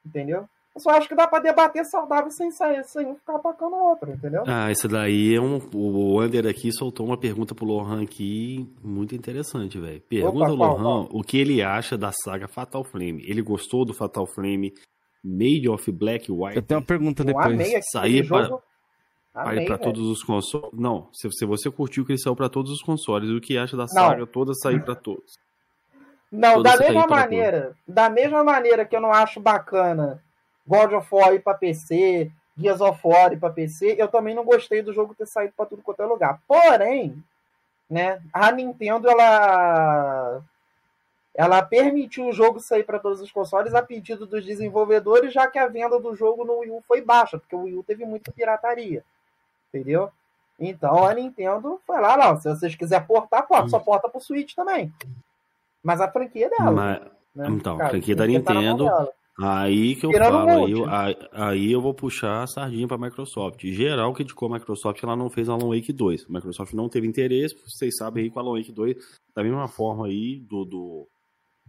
Entendeu? 0.06 0.48
Eu 0.74 0.80
só 0.80 0.90
acho 0.90 1.06
que 1.06 1.14
dá 1.14 1.28
pra 1.28 1.38
debater 1.38 1.84
saudável 1.84 2.30
sem 2.30 2.50
sair, 2.50 2.82
sem 2.84 3.06
um 3.06 3.14
ficar 3.14 3.36
atacando 3.36 3.76
o 3.76 3.88
outro, 3.90 4.10
entendeu? 4.10 4.42
Ah, 4.46 4.70
esse 4.70 4.88
daí 4.88 5.34
é 5.34 5.40
um. 5.40 5.58
O 5.74 6.16
Wander 6.16 6.46
aqui 6.46 6.72
soltou 6.72 7.04
uma 7.04 7.18
pergunta 7.18 7.54
pro 7.54 7.66
Lohan 7.66 8.02
aqui 8.02 8.66
muito 8.82 9.14
interessante, 9.14 9.78
velho. 9.78 10.00
Pergunta 10.08 10.50
ao 10.50 10.56
qual, 10.56 10.78
Lohan 10.78 11.08
o 11.10 11.22
que 11.22 11.36
ele 11.38 11.62
acha 11.62 11.98
da 11.98 12.10
saga 12.24 12.48
Fatal 12.48 12.82
Flame. 12.84 13.22
Ele 13.28 13.42
gostou 13.42 13.84
do 13.84 13.92
Fatal 13.92 14.26
Flame 14.26 14.72
Made 15.22 15.68
of 15.68 15.92
Black 15.92 16.32
White? 16.32 16.56
Eu 16.56 16.62
tenho 16.62 16.80
uma 16.80 16.86
pergunta 16.86 17.22
depois. 17.22 17.46
amei 17.46 17.78
Sair 17.92 18.26
pra- 18.26 18.44
jogo. 18.44 18.62
Aí 19.34 19.56
Amei, 19.56 19.66
pra 19.66 19.78
todos 19.78 20.06
os 20.08 20.22
consoles. 20.22 20.70
Não, 20.74 21.08
se, 21.12 21.26
se 21.32 21.46
você 21.46 21.70
curtiu 21.70 22.04
que 22.04 22.12
ele 22.12 22.18
saiu 22.18 22.36
pra 22.36 22.50
todos 22.50 22.70
os 22.70 22.82
consoles, 22.82 23.30
o 23.30 23.40
que 23.40 23.56
acha 23.56 23.76
da 23.76 23.86
saga 23.86 24.26
toda 24.26 24.52
sair 24.54 24.82
pra 24.84 24.94
todos? 24.94 25.38
Não, 26.30 26.54
Toda 26.56 26.70
da 26.70 26.78
mesma 26.78 27.06
maneira, 27.06 27.76
da 27.86 28.08
mesma 28.10 28.42
maneira 28.44 28.84
que 28.86 28.94
eu 28.96 29.00
não 29.00 29.10
acho 29.12 29.38
bacana 29.40 30.22
God 30.66 30.92
of 30.92 31.08
War 31.14 31.40
pra 31.40 31.54
PC, 31.54 32.30
Gears 32.56 32.80
of 32.80 33.00
War 33.04 33.36
pra 33.38 33.50
PC, 33.50 33.96
eu 33.98 34.08
também 34.08 34.34
não 34.34 34.44
gostei 34.44 34.82
do 34.82 34.92
jogo 34.92 35.14
ter 35.14 35.26
saído 35.26 35.54
pra 35.56 35.66
tudo 35.66 35.82
quanto 35.82 36.02
é 36.02 36.06
lugar. 36.06 36.40
Porém, 36.46 37.22
né, 37.88 38.20
a 38.32 38.50
Nintendo 38.52 39.08
ela 39.08 40.42
ela 41.34 41.62
permitiu 41.62 42.28
o 42.28 42.32
jogo 42.32 42.60
sair 42.60 42.84
para 42.84 42.98
todos 42.98 43.20
os 43.20 43.32
consoles 43.32 43.74
a 43.74 43.82
pedido 43.82 44.26
dos 44.26 44.44
desenvolvedores, 44.44 45.32
já 45.32 45.46
que 45.46 45.58
a 45.58 45.66
venda 45.66 45.98
do 45.98 46.14
jogo 46.14 46.44
no 46.44 46.58
Wii 46.58 46.70
U 46.70 46.84
foi 46.86 47.00
baixa, 47.00 47.38
porque 47.38 47.56
o 47.56 47.62
Wii 47.62 47.76
U 47.76 47.82
teve 47.82 48.04
muita 48.04 48.30
pirataria. 48.30 49.02
Entendeu? 49.72 50.10
Então 50.60 51.04
a 51.04 51.14
Nintendo 51.14 51.80
foi 51.86 51.98
lá, 52.00 52.16
não, 52.18 52.38
se 52.38 52.48
vocês 52.48 52.74
quiserem 52.74 53.06
portar, 53.06 53.46
porta, 53.46 53.68
só 53.68 53.78
porta 53.78 54.10
pro 54.10 54.20
Switch 54.20 54.54
também. 54.54 54.92
Mas 55.82 56.00
a 56.02 56.08
franquia 56.08 56.46
é 56.46 56.50
dela. 56.50 56.70
Mas- 56.70 57.00
né? 57.34 57.46
então, 57.48 57.76
a 57.76 57.78
Cara, 57.78 57.90
franquia 57.90 58.14
da 58.14 58.24
tá 58.24 58.28
Nintendo, 58.28 58.84
dela. 58.84 59.08
Aí 59.40 59.96
que 59.96 60.04
eu 60.04 60.10
falo, 60.30 60.46
o 60.60 60.64
aí, 60.66 60.72
eu- 60.72 60.90
aí, 60.90 61.16
aí 61.32 61.72
eu 61.72 61.80
vou 61.80 61.94
puxar 61.94 62.42
a 62.42 62.46
sardinha 62.46 62.86
pra 62.86 62.98
Microsoft. 62.98 63.64
Em 63.64 63.72
geral, 63.72 64.12
criticou 64.12 64.48
a 64.48 64.58
Microsoft 64.58 65.02
ela 65.02 65.16
não 65.16 65.30
fez 65.30 65.48
Alan 65.48 65.68
Wake 65.74 65.92
2. 65.92 66.26
A 66.28 66.32
Microsoft 66.32 66.74
não 66.74 66.88
teve 66.88 67.06
interesse, 67.06 67.54
vocês 67.66 67.96
sabem 67.96 68.24
aí 68.24 68.30
que 68.30 68.36
o 68.36 68.40
Alan 68.40 68.58
Wake 68.58 68.70
2, 68.72 68.96
da 69.34 69.42
mesma 69.42 69.66
forma 69.68 70.06
aí 70.06 70.38
do, 70.40 70.64
do, 70.66 71.08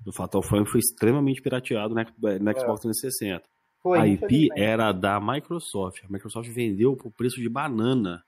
do 0.05 0.11
Fatal 0.11 0.43
Frame, 0.43 0.65
foi 0.67 0.79
extremamente 0.81 1.41
pirateado 1.41 1.95
né, 1.95 2.05
no 2.21 2.51
Xbox 2.59 2.81
360. 2.81 3.43
Foi, 3.81 3.97
a 3.99 4.07
IP 4.07 4.49
era 4.57 4.91
da 4.91 5.19
Microsoft. 5.21 6.03
A 6.03 6.11
Microsoft 6.11 6.49
vendeu 6.49 6.95
por 6.97 7.11
preço 7.11 7.39
de 7.39 7.47
banana 7.49 8.21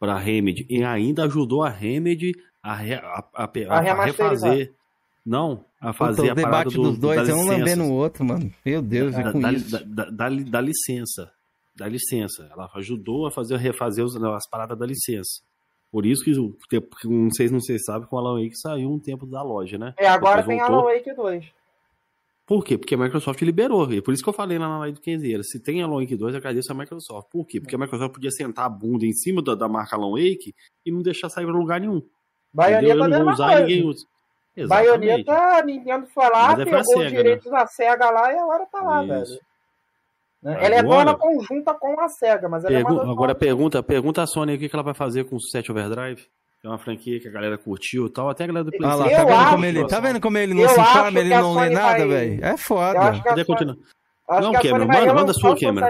para 0.00 0.14
a 0.14 0.18
Remedy 0.18 0.66
e 0.70 0.82
ainda 0.84 1.24
ajudou 1.24 1.62
a 1.62 1.68
Remedy 1.68 2.32
a, 2.62 2.74
re- 2.74 2.94
a, 2.94 3.24
a, 3.34 3.44
a- 3.44 3.48
A 3.78 3.82
a 3.92 3.94
refazer. 4.06 4.72
Não, 5.28 5.64
a 5.80 5.92
Puta, 5.92 5.98
fazer 5.98 6.22
o 6.22 6.32
a 6.32 6.34
parada 6.34 6.56
debate 6.70 6.74
do, 6.76 6.82
dos 6.84 6.98
dois 6.98 7.28
é 7.28 7.34
um 7.34 7.44
lambendo 7.46 7.84
o 7.84 7.92
outro, 7.92 8.24
mano. 8.24 8.50
Meu 8.64 8.80
Deus, 8.80 9.14
é 9.14 9.22
Da, 9.22 9.32
com 9.32 9.40
da, 9.40 9.52
isso. 9.52 9.86
da, 9.86 10.04
da- 10.06 10.28
da 10.28 10.60
licença. 10.60 11.30
Da 11.76 11.86
licença. 11.86 12.48
Ela 12.50 12.68
ajudou 12.76 13.26
a 13.26 13.30
fazer 13.30 13.56
refazer 13.58 14.04
os- 14.04 14.16
as 14.16 14.48
paradas 14.48 14.78
da 14.78 14.86
licença. 14.86 15.42
Por 15.92 16.04
isso 16.06 16.22
que, 16.24 16.32
não 17.06 17.30
sei 17.30 17.48
se 17.48 17.52
não 17.52 17.60
sei 17.60 17.78
sabe, 17.78 18.06
com 18.06 18.16
o 18.16 18.18
Alan 18.18 18.42
Wake 18.42 18.56
saiu 18.58 18.90
um 18.90 18.98
tempo 18.98 19.26
da 19.26 19.42
loja, 19.42 19.76
né? 19.78 19.94
É, 19.98 20.08
agora 20.08 20.38
Depois 20.42 20.58
tem 20.58 20.66
voltou. 20.66 20.88
Alan 20.88 20.96
Wake 20.96 21.14
2. 21.14 21.44
Por 22.46 22.64
quê? 22.64 22.78
Porque 22.78 22.94
a 22.94 22.98
Microsoft 22.98 23.42
liberou. 23.42 23.92
E 23.92 24.00
por 24.00 24.14
isso 24.14 24.22
que 24.22 24.28
eu 24.28 24.32
falei 24.32 24.58
lá 24.58 24.66
na 24.68 24.78
live 24.80 24.94
do 24.96 25.02
Kenzeira. 25.02 25.42
Se 25.42 25.60
tem 25.62 25.82
Alan 25.82 26.00
Wake 26.00 26.16
2, 26.16 26.32
eu 26.34 26.38
agradeço 26.38 26.72
a 26.72 26.74
Microsoft. 26.74 27.28
Por 27.30 27.46
quê? 27.46 27.60
Porque 27.60 27.74
a 27.74 27.78
Microsoft 27.78 28.14
podia 28.14 28.30
sentar 28.30 28.64
a 28.64 28.68
bunda 28.70 29.04
em 29.04 29.12
cima 29.12 29.42
da, 29.42 29.54
da 29.54 29.68
marca 29.68 29.96
Alan 29.96 30.10
Wake 30.12 30.54
e 30.86 30.90
não 30.90 31.02
deixar 31.02 31.28
sair 31.28 31.44
pra 31.44 31.54
lugar 31.54 31.78
nenhum. 31.80 31.96
Entendeu? 31.98 32.10
Baioneta 32.54 32.94
Eu 32.94 33.02
a 33.04 33.08
não 33.08 33.24
vou 33.24 33.32
usar 33.34 33.46
coisa. 33.48 33.60
ninguém 33.66 33.86
usa. 33.86 34.06
Exatamente. 34.62 35.24
Baioneta, 35.24 35.62
Nintendo 35.66 36.06
foi 36.08 36.24
lá, 36.28 36.48
Mas 36.48 36.58
é 36.60 36.64
pegou 36.64 36.80
os 36.80 36.86
Sega, 36.88 37.10
direitos 37.10 37.50
da 37.50 37.66
SEGA 37.66 38.10
lá 38.10 38.32
e 38.32 38.38
agora 38.38 38.66
tá 38.66 38.82
lá, 38.82 39.04
Isso. 39.04 39.12
velho. 39.32 39.40
Né? 40.42 40.56
Ela 40.64 40.74
é 40.74 40.78
Agora- 40.78 41.04
dona 41.04 41.18
conjunta 41.18 41.74
com 41.74 42.00
a 42.00 42.08
SEGA, 42.08 42.48
mas 42.48 42.64
ela 42.64 42.72
é 42.72 42.76
Pergu- 42.76 42.92
uma 42.92 43.00
dona 43.00 43.12
agora 43.12 43.34
pergunta, 43.34 43.82
pergunta 43.82 44.22
a 44.22 44.26
Sony 44.26 44.54
o 44.54 44.58
que 44.58 44.70
ela 44.72 44.82
vai 44.82 44.94
fazer 44.94 45.24
com 45.24 45.36
o 45.36 45.40
7 45.40 45.70
Overdrive. 45.72 46.26
É 46.64 46.68
uma 46.68 46.78
franquia 46.78 47.20
que 47.20 47.28
a 47.28 47.30
galera 47.30 47.56
curtiu 47.56 48.06
e 48.06 48.10
tal. 48.10 48.28
Até 48.28 48.42
a 48.44 48.46
galera 48.48 48.64
do 48.64 48.70
PlayStation. 48.72 49.04
lá, 49.04 49.10
Eu 49.12 49.16
tá 49.16 49.24
vendo, 49.24 49.38
acho- 49.40 49.50
como 49.52 49.64
ele, 49.64 49.86
tá 49.86 50.00
vendo 50.00 50.20
como 50.20 50.38
ele 50.38 50.54
não 50.54 50.68
se 50.68 50.80
informa, 50.80 51.20
ele 51.20 51.28
não 51.28 51.54
lê 51.54 51.62
Sony 51.64 51.74
nada, 51.74 51.98
vai- 51.98 52.06
velho? 52.08 52.44
É 52.44 52.56
foda. 52.56 53.00
Poder 53.12 53.22
Sony, 53.30 53.44
continuar. 53.44 53.76
Acho 54.28 54.42
Não, 54.42 54.52
que 54.60 54.68
Cameron, 54.68 54.86
manda- 54.86 55.14
manda 55.14 55.32
sua, 55.32 55.56
Cameron. 55.58 55.86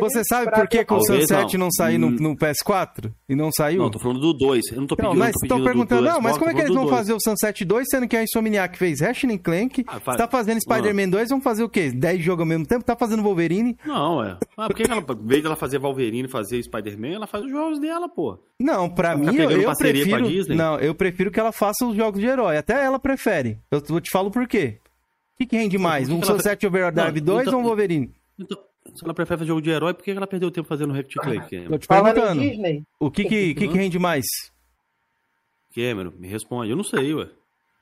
Você 0.00 0.22
sabe 0.28 0.50
por 0.50 0.68
que, 0.68 0.84
que 0.84 0.94
o 0.94 1.00
Sunset 1.00 1.56
não. 1.58 1.66
não, 1.66 1.70
saiu 1.72 1.98
no, 1.98 2.06
Hum. 2.08 2.16
no 2.20 2.36
PS4? 2.36 3.12
E 3.28 3.34
não 3.34 3.50
saiu? 3.52 3.78
Não, 3.82 3.90
tô 3.90 3.98
falando 3.98 4.20
do 4.20 4.32
2. 4.32 4.62
Eu 4.72 4.80
não 4.80 4.86
tô 4.86 4.94
Não, 4.98 5.10
pedindo. 5.10 5.18
mas 5.18 5.28
não 5.28 5.32
tô 5.32 5.44
estão 5.44 5.56
pedindo 5.58 5.58
do- 5.58 5.64
perguntando, 5.64 6.02
do 6.02 6.08
não, 6.14 6.20
mas 6.20 6.38
como 6.38 6.50
é 6.50 6.54
que 6.54 6.60
tô 6.60 6.66
eles 6.66 6.74
vão 6.74 6.82
falando 6.84 6.90
do 6.92 6.96
fazer 6.96 7.12
o 7.12 7.18
Sunset 7.20 7.64
2, 7.64 7.86
sendo 7.90 8.06
que 8.08 8.16
a 8.16 8.22
Insomniac 8.22 8.78
fez 8.78 9.00
Ratchet 9.00 9.38
Clank, 9.38 9.84
Ah, 9.86 10.00
faz- 10.00 10.16
tá 10.18 10.28
fazendo 10.28 10.60
Spider-Man 10.60 11.08
2, 11.08 11.28
vão 11.30 11.40
fazer 11.40 11.64
o 11.64 11.68
quê? 11.68 11.90
10 11.90 12.22
jogos 12.22 12.40
ao 12.42 12.46
mesmo 12.46 12.66
tempo? 12.66 12.84
Tá 12.84 12.96
fazendo 12.96 13.22
Wolverine? 13.22 13.76
Não, 13.84 14.22
é. 14.24 14.36
Ah, 14.56 14.66
por 14.66 14.74
que 14.76 14.82
ela, 14.90 14.96
em 15.00 15.26
vez 15.26 15.42
dela 15.42 15.56
fazer 15.56 15.78
Wolverine 15.78 16.28
e 16.28 16.30
fazer 16.30 16.62
Spider-Man, 16.62 17.14
ela 17.14 17.26
faz 17.26 17.44
os 17.44 17.50
jogos 17.50 17.80
dela, 17.80 18.08
pô. 18.08 18.38
Não, 18.60 18.88
pra 18.88 19.10
Tá 19.10 19.16
mim, 19.16 19.26
eu, 19.26 19.32
pegando 19.48 19.62
eu 19.62 19.70
a 19.70 19.74
prefiro... 19.74 20.28
Disney? 20.28 20.54
Não, 20.56 20.78
eu 20.78 20.94
prefiro 20.94 21.30
que 21.30 21.40
ela 21.40 21.52
faça 21.52 21.84
os 21.84 21.96
jogos 21.96 22.20
de 22.20 22.26
herói. 22.26 22.56
Até 22.56 22.84
ela 22.84 22.98
prefere. 22.98 23.58
Eu 23.70 23.82
vou 23.88 24.00
te 24.00 24.10
falo 24.10 24.30
por 24.30 24.46
quê. 24.46 24.78
O 25.34 25.36
que, 25.38 25.46
que 25.46 25.56
rende 25.56 25.76
mais? 25.78 26.08
por 26.08 26.14
que 26.20 26.24
Um 26.24 26.28
ela 26.30 26.36
Sunset 26.38 26.66
Overdrive 26.66 27.20
Não, 27.20 27.26
2 27.34 27.42
então- 27.48 27.58
ou 27.58 27.64
um 27.64 27.66
Wolverine? 27.68 28.10
Então, 28.38 28.58
se 28.94 29.04
ela 29.04 29.14
prefere 29.14 29.38
fazer 29.38 29.48
jogo 29.48 29.60
de 29.62 29.70
herói, 29.70 29.92
por 29.94 30.02
que 30.04 30.10
ela 30.10 30.26
perdeu 30.26 30.50
tempo 30.50 30.68
fazendo 30.68 30.92
Ratchet 30.92 31.14
Clank, 31.20 31.40
Tô 31.40 31.48
Cameron? 31.50 31.78
te 31.78 31.88
perguntando. 31.88 32.84
O 33.00 33.10
que 33.10 33.24
que, 33.24 33.54
que 33.54 33.68
que 33.68 33.74
rende 33.76 33.98
mais? 33.98 34.24
Cameron, 35.74 36.12
me 36.18 36.28
responde. 36.28 36.70
Eu 36.70 36.76
não 36.76 36.84
sei, 36.84 37.14
ué. 37.14 37.28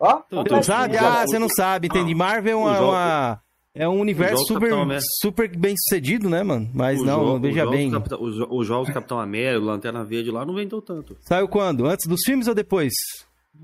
Ó, 0.01 0.09
Então, 0.11 0.23
Você 0.31 0.41
então, 0.41 0.57
não 0.57 0.63
sabe? 0.63 0.97
o- 0.97 0.99
Ah, 1.01 1.27
você 1.27 1.39
não 1.39 1.49
sabe, 1.49 1.87
entende? 1.89 2.15
Marvel 2.15 2.69
é 2.69 2.75
jogo- 2.77 2.91
uma. 2.91 3.41
É 3.75 3.89
um 3.89 4.01
universo 4.01 4.45
super, 4.47 4.71
super 5.21 5.57
bem 5.57 5.75
sucedido, 5.79 6.29
né, 6.29 6.43
mano? 6.43 6.69
Mas 6.75 7.01
o 7.01 7.05
não, 7.07 7.21
jogo- 7.25 7.41
veja 7.41 7.67
bem. 7.67 7.91
Capitão- 7.91 8.23
os, 8.23 8.37
os 8.51 8.67
jogos 8.67 8.91
Capitão 8.93 9.19
América, 9.19 9.65
Lanterna 9.65 10.05
Verde 10.05 10.31
lá 10.31 10.45
não 10.45 10.55
vendeu 10.55 10.83
tanto. 10.83 11.17
Saiu 11.21 11.49
quando? 11.49 11.87
Antes 11.87 12.07
dos 12.07 12.21
filmes 12.25 12.49
ou 12.49 12.55
depois? 12.55 12.93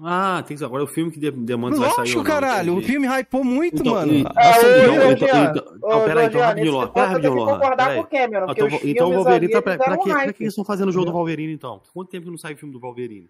Ah, 0.00 0.44
tem 0.46 0.56
que 0.56 0.64
agora 0.64 0.82
é 0.82 0.84
o 0.84 0.86
filme 0.88 1.10
que 1.10 1.18
de- 1.18 1.30
demanda 1.30 1.76
vai 1.76 1.88
sair. 1.90 1.98
Lógico, 1.98 2.22
caralho. 2.24 2.76
O 2.76 2.82
filme 2.82 3.06
hypou 3.06 3.42
muito, 3.42 3.80
Então, 3.80 3.94
mano. 3.94 4.12
e- 4.12 4.22
É, 4.36 4.48
Assim, 4.50 4.66
ô, 4.66 4.68
então- 4.70 4.94
Georgiano, 4.94 5.50
então- 5.50 5.74
então- 5.74 5.78
ô, 5.82 5.88
não, 5.98 6.04
peraí, 6.04 6.26
então 6.26 6.40
rapidinho, 6.40 6.72
Lohan. 6.72 6.88
Pera, 6.88 7.04
eu 7.04 7.08
rapidinho, 7.08 7.34
Lohan. 7.34 7.52
concordar 7.58 7.76
Peraí. 7.88 7.96
com 7.96 8.02
o 8.02 8.06
Cameron, 8.06 8.46
porque 8.46 8.60
Então, 8.62 8.68
então 8.68 9.06
o 9.06 9.10
filmes 9.10 9.16
Wolverine 9.24 9.52
tá. 9.52 9.62
Pra, 9.62 9.72
que, 9.78 9.84
pra 9.84 10.14
hype. 10.14 10.32
que 10.34 10.42
eles 10.44 10.52
estão 10.52 10.64
fazendo 10.64 10.88
o 10.88 10.92
jogo 10.92 11.06
do? 11.06 11.12
Wolverine 11.12 11.52
então? 11.52 11.80
Quanto 11.92 12.08
tempo 12.10 12.24
que 12.26 12.30
não 12.30 12.38
sai 12.38 12.54
filme 12.54 12.72
do 12.72 12.78
Wolverine? 12.80 13.28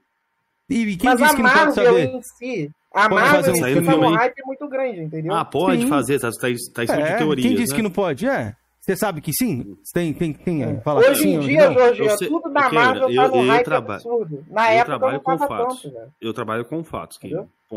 E 0.68 0.96
quem 0.96 1.08
Mas 1.10 1.18
disse 1.20 1.32
a 1.32 1.36
que 1.36 1.42
não 1.42 1.50
pode 1.50 1.74
saber? 1.74 2.04
em 2.04 2.22
si, 2.22 2.70
a 2.94 3.08
Pode 3.08 3.14
Marvel 3.14 3.34
fazer 3.36 3.48
em 3.48 3.52
um 3.52 3.56
si 3.56 3.72
filme 3.72 3.86
tá 3.88 3.96
num 3.96 4.08
aí? 4.10 4.14
hype 4.16 4.42
muito 4.44 4.68
grande, 4.68 5.00
entendeu? 5.00 5.32
Ah, 5.34 5.44
pode 5.46 5.80
Sim. 5.82 5.88
fazer, 5.88 6.18
tá, 6.20 6.30
tá, 6.30 6.36
tá 6.74 6.84
em 6.84 6.86
cima 6.86 7.02
de 7.02 7.08
É, 7.08 7.16
teorias. 7.16 7.46
quem 7.46 7.56
disse 7.56 7.70
né? 7.72 7.76
que 7.76 7.82
não 7.82 7.90
pode? 7.90 8.26
É. 8.26 8.54
Você 8.88 8.96
sabe 8.96 9.20
que 9.20 9.32
sim? 9.34 9.76
Tem, 9.92 10.14
tem, 10.14 10.32
tem. 10.32 10.62
é, 10.62 10.80
Fala 10.80 11.00
Hoje 11.00 11.20
sim 11.20 11.34
em 11.34 11.40
dia, 11.40 11.68
não? 11.68 11.78
Eu 11.78 12.16
sei- 12.16 12.28
tudo 12.28 12.50
da 12.50 12.66
ok, 12.68 12.78
Marvel 12.78 13.06
tá 13.08 13.12
eu- 13.12 13.28
num 13.28 13.42
eu 13.44 13.48
hype 13.48 13.64
traba- 13.64 13.94
absurdo. 13.96 14.44
Na 14.48 14.62
eu 14.72 14.78
época 14.78 14.84
trabalho 14.86 15.12
não 15.12 15.20
com 15.20 15.38
fatos. 15.46 15.82
tanto, 15.82 15.94
velho. 15.94 16.12
Eu 16.22 16.32
trabalho 16.32 16.64
com 16.64 16.84
fatos. 16.84 17.18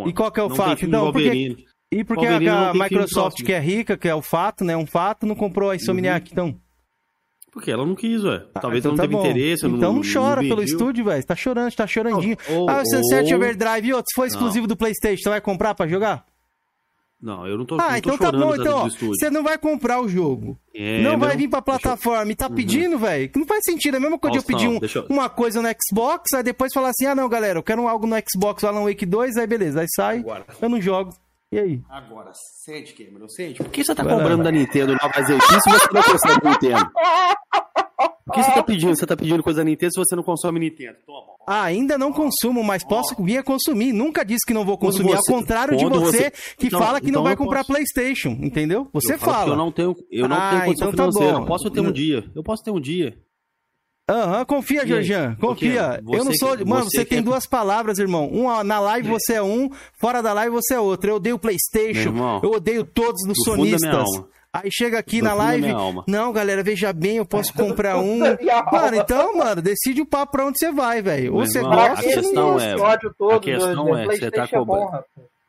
E 0.05 0.13
qual 0.13 0.31
que 0.31 0.39
é 0.39 0.43
o 0.43 0.47
Não 0.47 0.55
fato? 0.55 0.85
Então, 0.85 1.11
por 1.11 1.17
que- 1.19 1.23
Wolverine. 1.27 1.65
E 1.91 2.03
porque 2.05 2.25
a, 2.25 2.29
Wolverine 2.29 2.51
não 2.55 2.69
a 2.69 2.73
Microsoft, 2.73 3.43
que 3.43 3.51
é 3.51 3.59
rica, 3.59 3.97
que 3.97 4.07
é 4.07 4.15
o 4.15 4.21
fato, 4.21 4.63
né? 4.63 4.77
Um 4.77 4.85
fato, 4.85 5.25
não 5.25 5.35
comprou 5.35 5.69
a 5.71 5.75
Insomniac, 5.75 6.31
então. 6.31 6.55
Porque 7.51 7.69
ela 7.69 7.85
não 7.85 7.93
quis, 7.95 8.23
ué. 8.23 8.45
Talvez 8.61 8.79
então 8.85 8.91
ela 8.91 8.91
não 8.91 8.95
tá 8.95 9.01
teve 9.01 9.13
bom. 9.15 9.19
interesse. 9.25 9.67
Então 9.67 9.93
não, 9.95 10.01
chora 10.01 10.39
pelo 10.39 10.61
pediu. 10.61 10.73
estúdio, 10.73 11.03
velho. 11.03 11.21
Você 11.21 11.27
tá 11.27 11.35
chorando, 11.35 11.75
tá 11.75 11.85
chorandinho. 11.85 12.37
Ou- 12.49 12.69
ah, 12.69 12.81
o 12.81 12.85
Sunset 12.85 13.29
ou- 13.33 13.35
Overdrive 13.37 13.89
e 13.89 13.93
outro, 13.93 14.05
se 14.09 14.15
for 14.15 14.25
exclusivo 14.25 14.65
do 14.65 14.77
PlayStation, 14.77 15.23
você 15.23 15.29
vai 15.29 15.41
comprar 15.41 15.75
pra 15.75 15.85
jogar? 15.85 16.23
Não, 17.21 17.45
eu 17.47 17.57
não 17.57 17.65
tô, 17.65 17.75
ah, 17.75 17.77
não 17.77 17.87
tô 17.91 17.95
então 17.97 18.17
tá 18.17 18.31
bom. 18.31 18.55
Então, 18.55 18.77
ó, 18.79 18.89
você 18.89 19.29
não 19.29 19.43
vai 19.43 19.57
comprar 19.57 20.01
o 20.01 20.09
jogo. 20.09 20.57
É, 20.73 21.01
não 21.03 21.19
vai 21.19 21.29
meu, 21.29 21.37
vir 21.37 21.47
pra 21.49 21.59
eu- 21.59 21.63
plataforma 21.63 22.31
e 22.31 22.35
tá 22.35 22.49
pedindo, 22.49 22.97
velho. 22.97 23.29
Que 23.29 23.37
não 23.37 23.45
faz 23.45 23.61
sentido. 23.63 23.93
É 23.93 23.97
a 23.97 23.99
mesma 23.99 24.17
coisa 24.17 24.39
de 24.39 24.43
eu 24.43 24.47
pedir 24.47 24.67
um- 24.67 24.79
deixa 24.79 24.99
eu- 24.99 25.05
uma 25.07 25.29
coisa 25.29 25.61
no 25.61 25.67
Xbox, 25.69 26.33
aí 26.33 26.41
depois 26.41 26.73
falar 26.73 26.89
assim: 26.89 27.05
ah, 27.05 27.13
não, 27.13 27.29
galera, 27.29 27.59
eu 27.59 27.63
quero 27.63 27.87
algo 27.87 28.07
no 28.07 28.15
Xbox 28.27 28.63
Alan 28.63 28.83
Wake 28.85 29.05
2, 29.05 29.37
aí 29.37 29.45
beleza, 29.45 29.81
aí 29.81 29.87
sai, 29.95 30.17
Agora. 30.19 30.45
eu 30.59 30.67
não 30.69 30.81
jogo. 30.81 31.13
E 31.51 31.59
aí? 31.59 31.81
Agora, 31.89 32.31
sente, 32.65 32.93
Cameron, 32.93 33.27
sente. 33.27 33.61
Por 33.61 33.69
que 33.69 33.83
você 33.83 33.93
tá 33.93 34.03
Vai 34.03 34.13
lá. 34.13 34.19
cobrando 34.19 34.43
da 34.43 34.51
Nintendo 34.51 34.93
Nova 34.93 35.21
ZX 35.21 35.45
se 35.61 35.69
você 35.69 35.87
não 35.93 36.01
consegue 36.01 36.47
Nintendo? 36.49 36.89
Por 38.25 38.33
que 38.35 38.43
você 38.43 38.51
tá 38.53 38.63
pedindo? 38.63 38.95
Você 38.95 39.05
tá 39.05 39.17
pedindo 39.17 39.43
coisa 39.43 39.59
da 39.59 39.63
Nintendo 39.65 39.91
se 39.93 39.99
você 39.99 40.15
não 40.15 40.23
consome 40.23 40.59
Nintendo? 40.59 40.95
Toma. 41.05 41.31
Ah, 41.47 41.63
ainda 41.63 41.97
não 41.97 42.13
consumo, 42.13 42.63
mas 42.63 42.83
posso 42.83 43.15
vir 43.23 43.39
a 43.39 43.43
consumir. 43.43 43.91
Nunca 43.93 44.23
disse 44.23 44.45
que 44.45 44.53
não 44.53 44.63
vou 44.63 44.77
consumir. 44.77 45.11
você- 45.15 45.31
Ao 45.31 45.37
contrário 45.39 45.75
de 45.75 45.85
você, 45.85 46.29
você- 46.29 46.31
que 46.57 46.67
Então- 46.67 46.79
fala 46.79 46.99
que 46.99 47.05
não 47.07 47.11
então 47.11 47.23
vai 47.23 47.33
eu 47.33 47.37
comprar 47.37 47.59
posso. 47.59 47.71
PlayStation, 47.73 48.29
entendeu? 48.41 48.87
Você 48.93 49.15
Eu 49.15 49.19
fala. 49.19 49.53
Eu 49.53 49.57
não 49.57 49.71
tenho, 49.71 49.95
eu 50.11 50.27
não 50.27 50.35
Ah, 50.37 50.49
tenho 50.51 50.65
condição 50.65 50.89
então 50.89 51.05
tá 51.07 51.11
financeira. 51.11 51.37
bom. 51.37 51.43
Eu 51.43 51.47
posso 51.47 51.69
ter 51.71 51.79
um 51.81 51.91
dia. 51.91 52.23
Eu 52.35 52.43
posso 52.43 52.63
ter 52.63 52.71
um 52.71 52.79
dia. 52.79 53.17
Aham, 54.09 54.43
confia, 54.45 54.81
aí? 54.81 54.87
Georgian, 54.87 55.35
confia. 55.39 56.01
Eu 56.11 56.25
não 56.25 56.33
sou. 56.33 56.57
que- 56.57 56.65
Mano, 56.65 56.83
você 56.85 57.05
tem 57.05 57.21
duas 57.21 57.45
palavras, 57.47 57.97
irmão. 57.97 58.29
Um 58.31 58.61
na 58.63 58.79
live 58.79 59.07
você 59.09 59.33
é 59.35 59.43
um, 59.43 59.69
fora 59.99 60.21
da 60.21 60.33
live 60.33 60.53
você 60.53 60.73
é 60.73 60.79
outro. 60.79 61.11
Eu 61.11 61.15
odeio 61.15 61.39
PlayStation, 61.39 62.09
irmão, 62.09 62.41
eu 62.43 62.51
odeio 62.51 62.83
todos 62.83 63.21
os 63.25 63.37
sonistas. 63.43 64.05
Aí 64.53 64.69
chega 64.71 64.99
aqui 64.99 65.19
Do 65.19 65.25
na 65.25 65.33
live. 65.33 65.67
Não, 66.07 66.33
galera, 66.33 66.61
veja 66.61 66.91
bem, 66.91 67.17
eu 67.17 67.25
posso 67.25 67.53
comprar 67.55 67.97
um. 67.97 68.19
Mano, 68.19 68.95
então, 68.97 69.37
mano, 69.37 69.61
decide 69.61 70.01
o 70.01 70.05
papo 70.05 70.33
pra 70.33 70.45
onde 70.45 70.57
você 70.57 70.71
vai, 70.71 71.01
velho. 71.01 71.33
Ou 71.35 71.45
você 71.45 71.59
a 71.59 71.61
gosta. 71.63 72.03
que 72.03 72.13
questão 72.15 72.59
é- 72.59 72.75
ódio 72.75 73.15
todo 73.17 73.35
a 73.35 73.39
questão 73.39 73.85
do, 73.85 73.95
é, 73.97 74.05
você 74.05 74.29
tá 74.31 74.43
é 74.43 74.47
cobrando. 74.47 74.85
rapaz. 74.87 75.05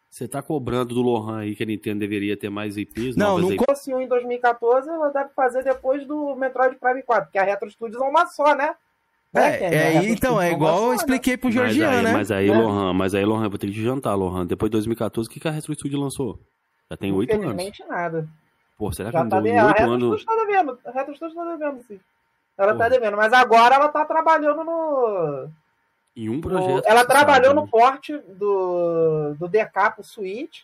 Você 0.09 0.29
tá 0.29 0.43
cobrando 0.43 0.95
do 0.95 1.01
Lohan 1.01 1.39
aí 1.41 1.57
que 1.57 1.63
a 1.63 1.67
Nintendo 1.67 2.01
deveria 2.01 2.37
ter 2.37 2.51
mais 2.51 2.77
IPs, 2.77 3.17
Não, 3.17 3.39
não 3.39 3.57
fosse 3.67 3.95
um 3.95 4.01
em 4.01 4.07
2014, 4.07 4.87
ela 4.89 5.09
deve 5.09 5.31
fazer 5.35 5.65
depois 5.65 6.07
do 6.07 6.37
Metroid 6.37 6.77
Prime 6.77 7.03
4, 7.03 7.25
porque 7.25 7.39
a 7.39 7.43
Retro 7.45 7.71
Studios 7.71 8.01
é 8.01 8.05
uma 8.05 8.27
só, 8.27 8.55
né? 8.55 8.75
Né? 9.33 9.43
A 9.43 9.49
É, 9.49 9.63
é, 9.75 9.89
Retro 9.95 10.09
então, 10.11 10.33
Studios 10.35 10.45
é 10.45 10.49
uma 10.49 10.49
igual 10.51 10.83
eu 10.83 10.89
né? 10.91 10.95
expliquei 10.97 11.37
pro 11.39 11.47
Mas 11.47 11.55
Georgian, 11.55 11.89
aí, 11.91 12.03
né? 12.05 12.13
mas 12.13 12.31
aí, 12.31 12.49
É. 12.51 12.53
Lohan, 12.57 12.93
mas 12.93 13.15
aí, 13.15 13.25
Lohan, 13.25 13.45
eu 13.45 13.51
vou 13.51 13.59
ter 13.59 13.67
que 13.69 13.73
te 13.73 13.83
jantar, 13.83 14.15
Lohan. 14.15 14.45
Depois 14.47 14.69
de 14.69 14.73
2014, 14.75 15.27
o 15.29 15.33
que 15.33 15.41
que 15.41 15.49
a 15.49 15.51
Retro 15.51 15.73
Studio 15.75 15.99
lançou? 15.99 16.39
Já 16.91 16.97
tem 16.99 17.11
oito 17.11 17.33
anos. 17.33 17.47
Infelizmente, 17.47 17.83
nada. 17.89 18.29
Pô, 18.83 18.91
será 18.93 19.11
que 19.11 19.17
Já 19.17 19.23
não 19.23 19.31
tá 19.31 19.41
deu 19.41 19.45
devendo. 19.45 19.69
A 19.79 19.83
anos? 19.85 20.21
Studios 20.21 20.25
tá 20.25 20.35
devendo. 20.45 20.79
A 20.85 20.91
Retro 20.91 21.15
Studios 21.15 21.35
tá 21.37 21.45
devendo, 21.57 21.83
sim. 21.85 22.01
Ela 22.59 22.73
tá 22.73 22.79
Porra. 22.79 22.91
devendo. 22.91 23.17
Mas 23.17 23.33
agora 23.33 23.77
ela 23.77 23.89
tá 23.89 24.05
trabalhando 24.05 24.65
no. 24.65 25.49
Em 26.17 26.29
um 26.29 26.35
no- 26.35 26.41
projeto. 26.41 26.83
ela 26.85 27.03
você 27.03 27.07
trabalhou 27.07 27.55
no 27.55 27.63
né? 27.63 27.69
porte 27.71 28.19
do, 28.19 29.35
do 29.39 29.47
DK 29.47 29.91
pro 29.95 30.03
Switch. 30.03 30.63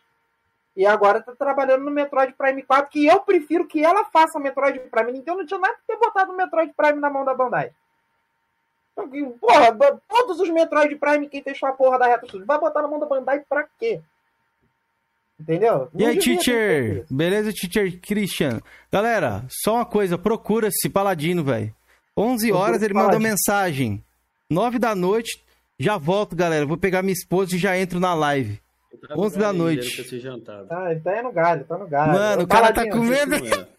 E 0.76 0.84
agora 0.84 1.22
tá 1.22 1.32
trabalhando 1.32 1.84
no 1.84 1.92
Metroid 1.92 2.32
Prime 2.32 2.60
4, 2.64 2.90
que 2.90 3.06
eu 3.06 3.20
prefiro 3.20 3.68
que 3.68 3.84
ela 3.84 4.04
faça 4.06 4.40
Metroid 4.40 4.80
Prime. 4.80 5.16
Então 5.16 5.36
não 5.36 5.46
tinha 5.46 5.60
nada 5.60 5.74
que 5.74 5.86
ter 5.86 5.96
botado 5.96 6.32
o 6.32 6.36
Metroid 6.36 6.72
Prime 6.76 6.98
na 6.98 7.08
mão 7.10 7.24
da 7.24 7.34
Bandai. 7.34 7.70
Então, 8.92 9.08
Porra, 9.40 9.76
todos 10.08 10.40
os 10.40 10.50
Metroid 10.50 10.96
Prime, 10.96 11.28
quem 11.28 11.40
fechou 11.44 11.68
a 11.68 11.72
porra 11.72 12.00
da 12.00 12.06
Retro 12.06 12.26
Studios, 12.26 12.48
vai 12.48 12.58
botar 12.58 12.82
na 12.82 12.88
mão 12.88 12.98
da 12.98 13.06
Bandai 13.06 13.44
pra 13.48 13.64
quê? 13.78 14.00
Entendeu? 15.40 15.88
E 15.94 16.04
aí, 16.04 16.18
teacher? 16.18 17.04
Beleza, 17.10 17.52
teacher 17.52 18.00
Christian? 18.00 18.60
Galera, 18.90 19.44
só 19.48 19.76
uma 19.76 19.84
coisa, 19.86 20.18
procura-se 20.18 20.88
Paladino, 20.88 21.44
velho. 21.44 21.72
11 22.16 22.46
Procura 22.48 22.64
horas 22.64 22.76
esse 22.78 22.84
ele 22.86 22.94
mandou 22.94 23.10
Paladino. 23.10 23.30
mensagem. 23.30 24.04
9 24.50 24.78
da 24.78 24.94
noite, 24.96 25.40
já 25.78 25.96
volto, 25.96 26.34
galera. 26.34 26.66
Vou 26.66 26.76
pegar 26.76 27.02
minha 27.02 27.12
esposa 27.12 27.54
e 27.54 27.58
já 27.58 27.78
entro 27.78 28.00
na 28.00 28.14
live. 28.14 28.58
Eu 28.92 28.98
tava 29.08 29.20
11 29.20 29.38
da 29.38 29.52
noite. 29.52 30.04
Ah, 30.70 30.90
ele 30.90 31.00
tá 31.00 31.10
aí 31.12 31.22
no 31.22 31.30
galho, 31.32 31.64
tá 31.64 31.78
no 31.78 31.86
galho. 31.86 32.12
Mano, 32.12 32.40
Ô, 32.42 32.44
o 32.44 32.48
cara 32.48 32.72
tá 32.72 32.90
com 32.90 32.98
medo. 32.98 33.38
Não 33.38 33.46
é. 33.46 33.68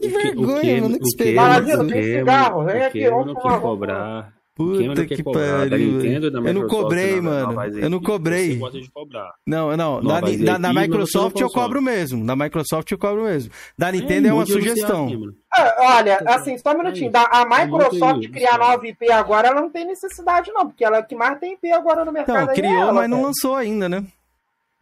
Que 0.00 0.06
vergonha, 0.06 0.58
o 0.58 0.60
que- 0.60 0.80
mano, 0.80 0.98
que 1.00 1.04
o 1.04 1.16
que- 1.16 1.34
Paladino, 1.34 1.88
tem 1.88 2.02
cigarro, 2.04 2.64
vem 2.64 2.82
aqui, 2.84 3.10
vamos 3.10 3.34
cobrar. 3.42 4.32
Puta 4.58 4.82
não 4.82 4.94
que 5.06 5.22
cobrar 5.22 5.64
da 5.64 5.70
pariu. 5.70 6.00
Eu 6.44 6.52
não 6.54 6.66
cobrei, 6.66 7.20
na- 7.20 7.46
na 7.46 7.52
mano. 7.52 7.78
Eu 7.78 7.88
não 7.88 8.00
cobrei. 8.00 8.58
cobrar. 8.92 9.32
Não, 9.46 9.70
não. 9.76 10.02
Da, 10.02 10.20
da 10.20 10.30
IP, 10.30 10.44
mas 10.74 10.74
Microsoft 10.88 11.36
não 11.36 11.42
eu 11.42 11.50
cobro 11.50 11.80
mesmo. 11.80 12.26
Da 12.26 12.34
Microsoft 12.34 12.90
eu 12.90 12.98
cobro 12.98 13.22
mesmo. 13.22 13.52
Da 13.78 13.92
Nintendo 13.92 14.26
é 14.28 14.32
uma 14.32 14.44
muito 14.44 14.52
anunciado 14.52 14.76
sugestão. 14.80 15.06
aqui. 15.06 15.38
Ah, 15.54 15.96
Olha, 15.98 16.18
assim, 16.26 16.58
só 16.58 16.72
um 16.74 16.78
minutinho. 16.78 17.10
Da, 17.10 17.22
a 17.24 17.44
Microsoft 17.46 18.28
criar 18.30 18.58
nova 18.58 18.86
IP 18.86 19.10
agora, 19.12 19.48
ela 19.48 19.60
não 19.60 19.70
tem 19.70 19.86
necessidade, 19.86 20.50
não, 20.52 20.66
porque 20.66 20.84
ela 20.84 20.98
é 20.98 21.02
que 21.02 21.14
mais 21.14 21.38
tem 21.38 21.52
IP 21.54 21.70
agora 21.70 22.04
no 22.04 22.12
mercado. 22.12 22.50
Aí 22.50 22.56
é 22.58 22.60
criou, 22.60 22.74
ela, 22.74 22.92
mas 22.92 23.08
não 23.08 23.18
cara. 23.18 23.26
lançou 23.28 23.54
ainda, 23.54 23.88
né? 23.88 24.04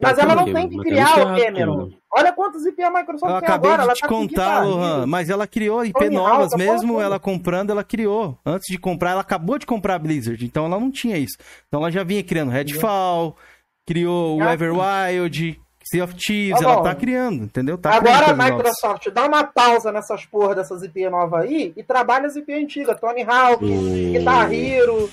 Mas 0.00 0.18
ela 0.18 0.34
não 0.34 0.44
tem 0.44 0.68
que 0.68 0.76
tá 0.76 0.82
criar 0.82 1.18
o 1.18 1.22
anunciado, 1.22 1.40
Cameron. 1.54 1.88
Olha 2.14 2.32
quantos 2.32 2.66
IP 2.66 2.82
a 2.82 2.90
Microsoft 2.90 3.32
Eu 3.32 3.40
tem 3.40 3.48
acabei 3.48 3.70
agora. 3.70 3.82
de 3.82 3.88
ela 3.88 3.94
te 3.94 4.00
tá 4.00 4.08
contar, 4.08 4.62
Lohan, 4.64 5.06
mas 5.06 5.30
ela 5.30 5.46
criou 5.46 5.84
IP 5.84 5.98
Tony 5.98 6.14
novas, 6.14 6.52
a 6.52 6.56
porra 6.56 6.70
mesmo 6.72 7.00
ela 7.00 7.18
comprando, 7.18 7.70
ela 7.70 7.82
criou. 7.82 8.38
Antes 8.44 8.66
de 8.70 8.78
comprar, 8.78 9.12
ela 9.12 9.22
acabou 9.22 9.58
de 9.58 9.64
comprar 9.66 9.94
a 9.94 9.98
Blizzard, 9.98 10.44
então 10.44 10.66
ela 10.66 10.78
não 10.78 10.90
tinha 10.90 11.16
isso. 11.16 11.36
Então 11.66 11.80
ela 11.80 11.90
já 11.90 12.04
vinha 12.04 12.22
criando 12.22 12.50
Redfall, 12.50 13.36
criou 13.86 14.38
o 14.38 14.42
Ah, 14.42 14.52
Everwild, 14.52 15.60
Sea 15.84 16.02
of 16.04 16.14
Thieves, 16.14 16.58
Tá 16.60 16.64
ela 16.70 16.82
tá 16.82 16.94
criando, 16.94 17.44
entendeu? 17.44 17.78
Tá 17.78 17.94
Agora 17.94 18.16
a 18.16 18.22
criando 18.24 18.36
novas. 18.38 18.52
Microsoft 18.56 19.10
dá 19.12 19.24
uma 19.26 19.44
pausa 19.44 19.92
nessas 19.92 20.26
porra 20.26 20.54
dessas 20.56 20.82
IP 20.82 21.08
novas 21.08 21.42
aí 21.42 21.72
e 21.76 21.82
trabalha 21.82 22.26
as 22.26 22.34
IP 22.36 22.52
antigas. 22.52 22.98
Tony 23.00 23.22
Hawk, 23.22 23.64
O- 23.64 24.12
Guitar 24.12 24.52
Hero. 24.52 25.08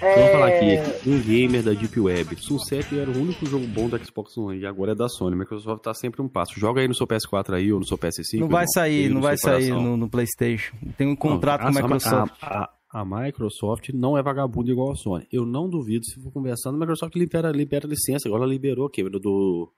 Vamos 0.00 0.30
falar 0.30 0.50
É... 0.50 0.78
aqui, 0.78 1.08
um 1.08 1.20
gamer 1.22 1.62
da 1.62 1.72
Deep 1.72 1.98
Web. 1.98 2.36
Sunset 2.42 2.98
era 2.98 3.10
o 3.10 3.16
único 3.20 3.46
jogo 3.46 3.66
bom 3.66 3.88
do 3.88 3.98
Xbox 4.04 4.36
One 4.36 4.58
e 4.60 4.66
agora 4.66 4.92
é 4.92 4.94
da 4.94 5.08
Sony. 5.08 5.34
Microsoft 5.36 5.82
tá 5.82 5.94
sempre 5.94 6.20
um 6.22 6.28
passo. 6.28 6.58
Joga 6.58 6.80
aí 6.80 6.88
no 6.88 6.94
seu 6.94 7.06
PS4 7.06 7.54
aí 7.54 7.72
ou 7.72 7.78
no 7.80 7.86
seu 7.86 7.96
PS5. 7.96 8.38
Não 8.40 8.48
vai 8.48 8.62
irmão. 8.64 8.72
sair, 8.74 9.08
não 9.08 9.20
vai 9.20 9.36
sair 9.38 9.70
no, 9.70 9.96
no 9.96 10.08
PlayStation. 10.08 10.76
Tem 10.98 11.06
um 11.06 11.16
contrato 11.16 11.62
Não, 11.64 11.72
com 11.72 11.78
a 11.78 11.80
a- 11.80 11.84
Microsoft. 11.84 12.34
A, 12.42 12.58
a- 12.64 12.70
a 13.00 13.04
Microsoft 13.04 13.88
não 13.92 14.16
é 14.16 14.22
vagabundo 14.22 14.70
igual 14.70 14.92
a 14.92 14.94
Sony. 14.94 15.26
Eu 15.32 15.44
não 15.44 15.68
duvido 15.68 16.04
se 16.04 16.20
for 16.22 16.30
conversando, 16.32 16.76
a 16.76 16.78
Microsoft 16.78 17.14
libera, 17.16 17.50
libera 17.50 17.86
licença. 17.86 18.28
Agora 18.28 18.44
ela 18.44 18.52
liberou 18.52 18.86
aqui, 18.86 19.02
do. 19.02 19.70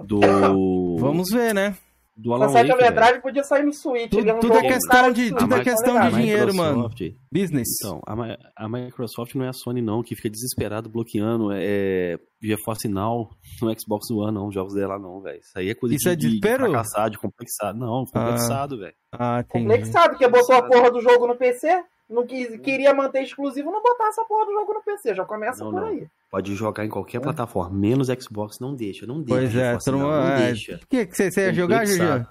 Do. 0.00 0.20
Vamos 1.00 1.30
ver, 1.30 1.54
né? 1.54 1.76
Do 2.16 2.32
Alan 2.32 2.48
velho. 2.48 2.72
Overdrive 2.74 3.20
podia 3.20 3.44
sair 3.44 3.62
no 3.62 3.74
Switch. 3.74 4.10
Tudo- 4.10 4.38
tudo 4.40 4.54
é 4.56 4.62
questão 4.62 5.12
de- 5.12 5.34
tudo 5.34 5.54
é 5.54 5.62
questão 5.62 6.00
de 6.00 6.16
dinheiro, 6.16 6.54
mano. 6.54 6.88
Business. 7.30 7.68
Então, 7.78 8.00
a, 8.06 8.64
a 8.64 8.68
Microsoft 8.68 9.34
não 9.34 9.44
é 9.44 9.48
a 9.48 9.52
Sony, 9.52 9.82
não, 9.82 10.02
que 10.02 10.16
fica 10.16 10.30
desesperado 10.30 10.88
bloqueando 10.88 11.50
é, 11.52 12.18
GeForce 12.42 12.88
Now 12.88 13.28
no 13.60 13.78
Xbox 13.78 14.10
One, 14.10 14.32
não. 14.32 14.48
Os 14.48 14.54
jogos 14.54 14.72
dela, 14.72 14.98
não, 14.98 15.20
velho. 15.20 15.38
Isso 15.40 15.58
aí 15.58 15.68
é 15.68 15.74
coisa 15.74 15.94
Isso 15.94 16.04
de, 16.04 16.10
é 16.10 16.16
de, 16.16 16.26
desespero? 16.26 16.64
fracassado, 16.70 17.10
de 17.10 17.18
complexado. 17.18 17.78
Não, 17.78 18.04
complexado, 18.06 18.78
velho. 18.78 18.94
Ah. 19.12 19.44
Complexado, 19.46 20.10
porque 20.10 20.26
botou 20.28 20.56
a 20.56 20.62
porra 20.62 20.90
do 20.90 21.00
jogo 21.02 21.26
no 21.26 21.36
PC. 21.36 21.68
Não 22.08 22.24
quis, 22.24 22.56
queria 22.60 22.94
manter 22.94 23.22
exclusivo, 23.24 23.70
não 23.70 23.82
botar 23.82 24.08
essa 24.08 24.24
porra 24.24 24.46
do 24.46 24.52
jogo 24.52 24.74
no 24.74 24.82
PC. 24.82 25.14
Já 25.14 25.24
começa 25.24 25.64
Não, 25.64 25.72
por 25.72 25.80
não. 25.80 25.88
aí. 25.88 26.06
Pode 26.30 26.54
jogar 26.54 26.84
em 26.84 26.88
qualquer 26.88 27.20
plataforma, 27.20 27.76
menos 27.76 28.08
Xbox, 28.08 28.58
não 28.60 28.74
deixa, 28.74 29.06
não 29.06 29.22
deixa. 29.22 29.40
Pois 29.40 29.56
é, 29.56 29.70
Now, 29.72 29.78
turma. 29.80 30.02
não 30.04 30.22
é. 30.34 30.46
deixa. 30.46 30.78
Por 30.78 30.86
que 30.86 31.06
que 31.06 31.16
você, 31.16 31.30
você 31.32 31.40
ia 31.46 31.52
jogar. 31.54 31.84
Juliano? 31.86 32.26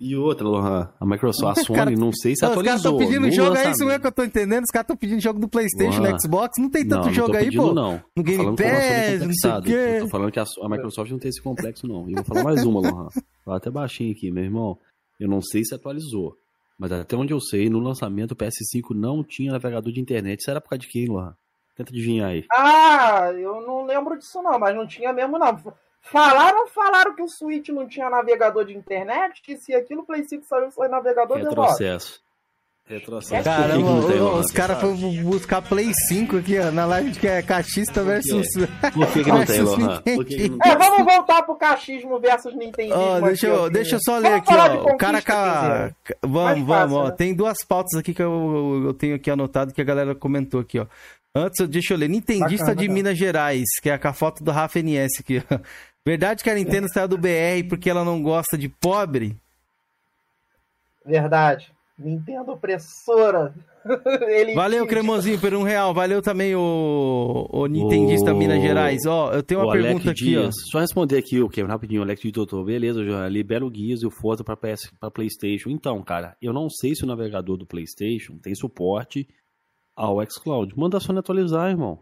E 0.00 0.14
outra, 0.14 0.46
Lohan, 0.46 0.92
a 1.00 1.04
Microsoft, 1.06 1.58
a 1.58 1.62
Sony, 1.66 1.76
Cara, 1.78 1.90
não 1.90 2.12
sei 2.12 2.34
se 2.36 2.42
Não, 2.44 2.50
os 2.50 2.62
caras 2.62 2.80
atualizou. 2.84 2.92
estão 2.92 2.98
pedindo 3.20 3.34
jogo, 3.34 3.48
é 3.48 3.50
lançamento. 3.50 3.74
isso 3.76 3.84
mesmo 3.84 4.00
que 4.00 4.06
eu 4.06 4.12
tô 4.12 4.24
entendendo. 4.24 4.62
Os 4.64 4.70
caras 4.70 4.84
estão 4.84 4.96
pedindo 4.96 5.20
jogo 5.20 5.40
do 5.40 5.48
PlayStation, 5.48 6.00
Lohan. 6.00 6.12
no 6.12 6.20
Xbox. 6.20 6.50
Não 6.58 6.70
tem 6.70 6.84
Não, 6.84 6.90
tanto 6.98 7.06
não 7.06 7.12
jogo 7.14 7.30
tô 7.32 7.36
aí, 7.36 7.44
pedindo, 7.46 7.62
pô. 7.62 7.74
Não. 7.74 8.02
No 8.16 8.22
Game 8.22 8.44
é 8.44 8.46
Pass, 9.18 9.26
não 9.26 9.34
sei 9.34 9.50
o 9.50 9.62
quê. 9.62 9.72
Eu 9.98 10.04
tô 10.04 10.08
falando 10.08 10.30
que 10.32 10.38
a, 10.38 10.44
a 10.62 10.68
Microsoft 10.68 11.10
não 11.10 11.18
tem 11.18 11.28
esse 11.30 11.42
complexo, 11.42 11.86
não. 11.88 12.08
E 12.08 12.14
vou 12.14 12.24
falar 12.24 12.44
mais 12.44 12.64
uma, 12.64 12.80
Lohan. 12.80 13.08
Fala 13.44 13.56
até 13.56 13.70
baixinho 13.70 14.12
aqui, 14.12 14.30
meu 14.30 14.44
irmão. 14.44 14.78
Eu 15.18 15.28
não 15.28 15.40
sei 15.42 15.64
se 15.64 15.74
atualizou. 15.74 16.36
Mas 16.78 16.92
até 16.92 17.16
onde 17.16 17.32
eu 17.32 17.40
sei, 17.40 17.68
no 17.68 17.80
lançamento 17.80 18.32
o 18.32 18.36
PS5 18.36 18.94
não 18.94 19.24
tinha 19.24 19.50
navegador 19.50 19.92
de 19.92 20.00
internet. 20.00 20.40
Isso 20.40 20.50
era 20.50 20.60
por 20.60 20.70
causa 20.70 20.80
de 20.80 20.88
quem, 20.88 21.08
Lohan? 21.08 21.34
Tenta 21.74 21.90
adivinhar 21.90 22.30
aí. 22.30 22.44
Ah, 22.52 23.32
eu 23.32 23.60
não 23.60 23.84
lembro 23.84 24.16
disso 24.16 24.40
não, 24.42 24.58
mas 24.58 24.74
não 24.74 24.86
tinha 24.86 25.12
mesmo 25.12 25.38
não. 25.38 25.56
Falaram, 26.00 26.68
falaram 26.68 27.14
que 27.14 27.22
o 27.22 27.28
Switch 27.28 27.68
não 27.68 27.86
tinha 27.86 28.08
navegador 28.08 28.64
de 28.64 28.76
internet, 28.76 29.42
que 29.42 29.56
se 29.56 29.74
aquilo 29.74 30.02
o 30.02 30.06
Play 30.06 30.24
5 30.24 30.44
saiu 30.44 30.70
sem 30.70 30.88
navegador, 30.88 31.36
bosta. 31.38 31.48
Retrocesso. 31.48 32.22
Retrocesso. 32.88 33.44
Caramba, 33.44 33.90
Lohan? 33.90 34.40
os 34.40 34.50
caras 34.50 34.80
foram 34.80 34.96
buscar 35.22 35.60
Play 35.60 35.92
5 36.08 36.38
aqui, 36.38 36.58
ó, 36.58 36.70
na 36.70 36.86
live 36.86 37.10
de 37.10 37.18
que 37.20 37.28
é 37.28 37.42
cachista 37.42 38.02
versus. 38.02 38.46
Por 38.94 39.06
que, 39.12 39.24
que 39.24 39.30
não 39.30 39.44
tem, 39.44 39.60
Lohan? 39.62 40.02
É, 40.06 40.76
vamos 40.76 41.04
voltar 41.04 41.42
pro 41.42 41.54
cachismo 41.56 42.18
versus 42.18 42.54
Nintendismo. 42.56 42.98
Ó, 42.98 43.20
deixa, 43.20 43.46
eu, 43.46 43.70
deixa 43.70 43.96
eu 43.96 44.00
só 44.02 44.16
ler 44.16 44.30
Vamos 44.30 44.48
aqui, 44.48 44.54
ó. 44.54 44.94
O 44.94 44.96
cara. 44.96 45.20
Ca... 45.20 45.94
Vamos, 46.22 46.66
vamos, 46.66 46.96
ó. 46.96 47.04
né? 47.08 47.10
Tem 47.10 47.34
duas 47.34 47.58
pautas 47.62 47.94
aqui 47.98 48.14
que 48.14 48.22
eu, 48.22 48.82
eu 48.86 48.94
tenho 48.94 49.16
aqui 49.16 49.30
anotado 49.30 49.74
que 49.74 49.82
a 49.82 49.84
galera 49.84 50.14
comentou 50.14 50.60
aqui, 50.60 50.78
ó. 50.78 50.86
Antes, 51.34 51.60
eu- 51.60 51.68
deixa 51.68 51.92
eu 51.92 51.98
ler. 51.98 52.08
Nintendista 52.08 52.68
Bacana, 52.68 52.80
de. 52.80 52.88
Minas 52.88 53.18
Gerais, 53.18 53.66
que 53.82 53.90
é 53.90 53.98
com 53.98 54.08
a 54.08 54.12
foto 54.14 54.42
do 54.42 54.50
Rafa 54.50 54.78
NS 54.78 55.20
aqui, 55.20 55.42
ó. 55.50 55.58
Verdade 56.06 56.42
que 56.42 56.48
a 56.48 56.54
Nintendo 56.54 56.88
saiu 56.90 57.06
do 57.06 57.18
BR 57.18 57.68
porque 57.68 57.90
ela 57.90 58.02
não 58.02 58.22
gosta 58.22 58.56
de 58.56 58.66
pobre? 58.66 59.36
Verdade. 61.04 61.70
Nintendo 61.98 62.52
opressora. 62.52 63.52
Ele 64.28 64.54
Valeu, 64.54 64.86
Cremosinho, 64.86 65.40
por 65.40 65.52
um 65.54 65.62
real. 65.62 65.92
Valeu 65.92 66.22
também 66.22 66.54
o, 66.54 67.48
o 67.50 67.66
Nintendista 67.66 68.32
O- 68.32 68.36
Minas 68.36 68.60
Gerais. 68.62 69.04
Ó, 69.06 69.32
eu 69.32 69.42
tenho 69.42 69.60
uma 69.60 69.68
o 69.68 69.72
pergunta 69.72 69.94
Alec 70.04 70.08
aqui, 70.10 70.36
ó. 70.36 70.42
Dias, 70.42 70.54
Só 70.70 70.78
responder 70.78 71.18
aqui, 71.18 71.40
o 71.40 71.48
que 71.48 71.62
rapidinho, 71.62 72.00
o 72.00 72.04
Alex 72.04 72.20
de 72.20 72.30
doutor. 72.30 72.64
Beleza, 72.64 73.04
já 73.04 73.28
libera 73.28 73.64
o 73.66 73.70
Guias 73.70 74.02
e 74.02 74.06
o 74.06 74.10
Forza 74.10 74.44
pra, 74.44 74.56
PS, 74.56 74.90
pra 75.00 75.10
PlayStation. 75.10 75.70
Então, 75.70 76.02
cara, 76.02 76.36
eu 76.40 76.52
não 76.52 76.68
sei 76.70 76.94
se 76.94 77.02
o 77.04 77.06
navegador 77.06 77.56
do 77.56 77.66
PlayStation 77.66 78.38
tem 78.38 78.54
suporte 78.54 79.26
ao 79.96 80.18
xCloud. 80.24 80.72
Manda 80.76 80.98
a 80.98 81.00
Sony 81.00 81.18
atualizar, 81.18 81.70
irmão. 81.70 81.98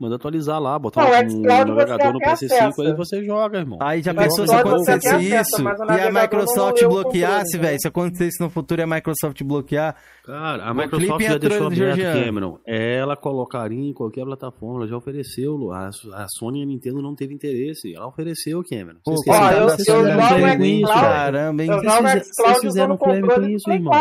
Manda 0.00 0.16
atualizar 0.16 0.58
lá, 0.58 0.78
botar 0.78 1.02
Não, 1.02 1.10
o 1.10 1.12
um 1.12 1.28
xCloud 1.28 1.70
navegador 1.72 2.12
no 2.14 2.18
você 2.20 2.46
PS5 2.46 2.52
acessa. 2.62 2.82
aí 2.82 2.94
você 2.94 3.22
joga, 3.22 3.58
irmão. 3.58 3.78
Aí 3.82 4.00
já 4.00 4.14
pensou 4.14 4.46
se 4.46 4.54
acontecesse 4.54 5.24
isso 5.26 5.62
e 5.62 6.00
a 6.00 6.10
Microsoft 6.22 6.82
bloqueasse, 6.84 7.58
velho? 7.58 7.78
Se 7.78 7.86
acontecesse 7.86 8.42
no 8.42 8.48
futuro 8.48 8.80
e 8.80 8.84
a 8.84 8.86
Microsoft 8.86 9.42
bloquear. 9.44 9.94
Cara, 10.24 10.64
a 10.64 10.72
Microsoft 10.72 11.22
já 11.22 11.36
deixou 11.36 11.66
aberto, 11.66 11.76
Georgiano. 11.76 12.24
Cameron. 12.24 12.58
Ela 12.66 13.14
colocaria 13.14 13.90
em 13.90 13.92
qualquer 13.92 14.24
plataforma, 14.24 14.78
ela 14.80 14.86
já 14.88 14.96
ofereceu. 14.96 15.52
Lu. 15.52 15.70
A, 15.72 15.88
a 16.14 16.26
Sony 16.38 16.60
e 16.60 16.62
a 16.62 16.66
Nintendo 16.66 17.02
não 17.02 17.14
teve 17.14 17.34
interesse. 17.34 17.94
Ela 17.94 18.06
ofereceu, 18.08 18.62
Cameron. 18.68 19.00
Pô, 19.04 19.12
Vocês 19.16 19.36
ó, 19.36 19.50
eu- 19.50 19.58
eu 19.68 19.74
história? 19.76 20.12
jogo 20.14 20.88
Caramba, 20.88 21.62
hein? 21.62 21.70
Eu 21.70 21.82
Vocês 21.82 22.60
fizeram- 22.60 22.96
controle 22.96 23.20
com 23.34 23.40
de 23.42 23.54
isso, 23.54 23.70
irmão. 23.70 23.92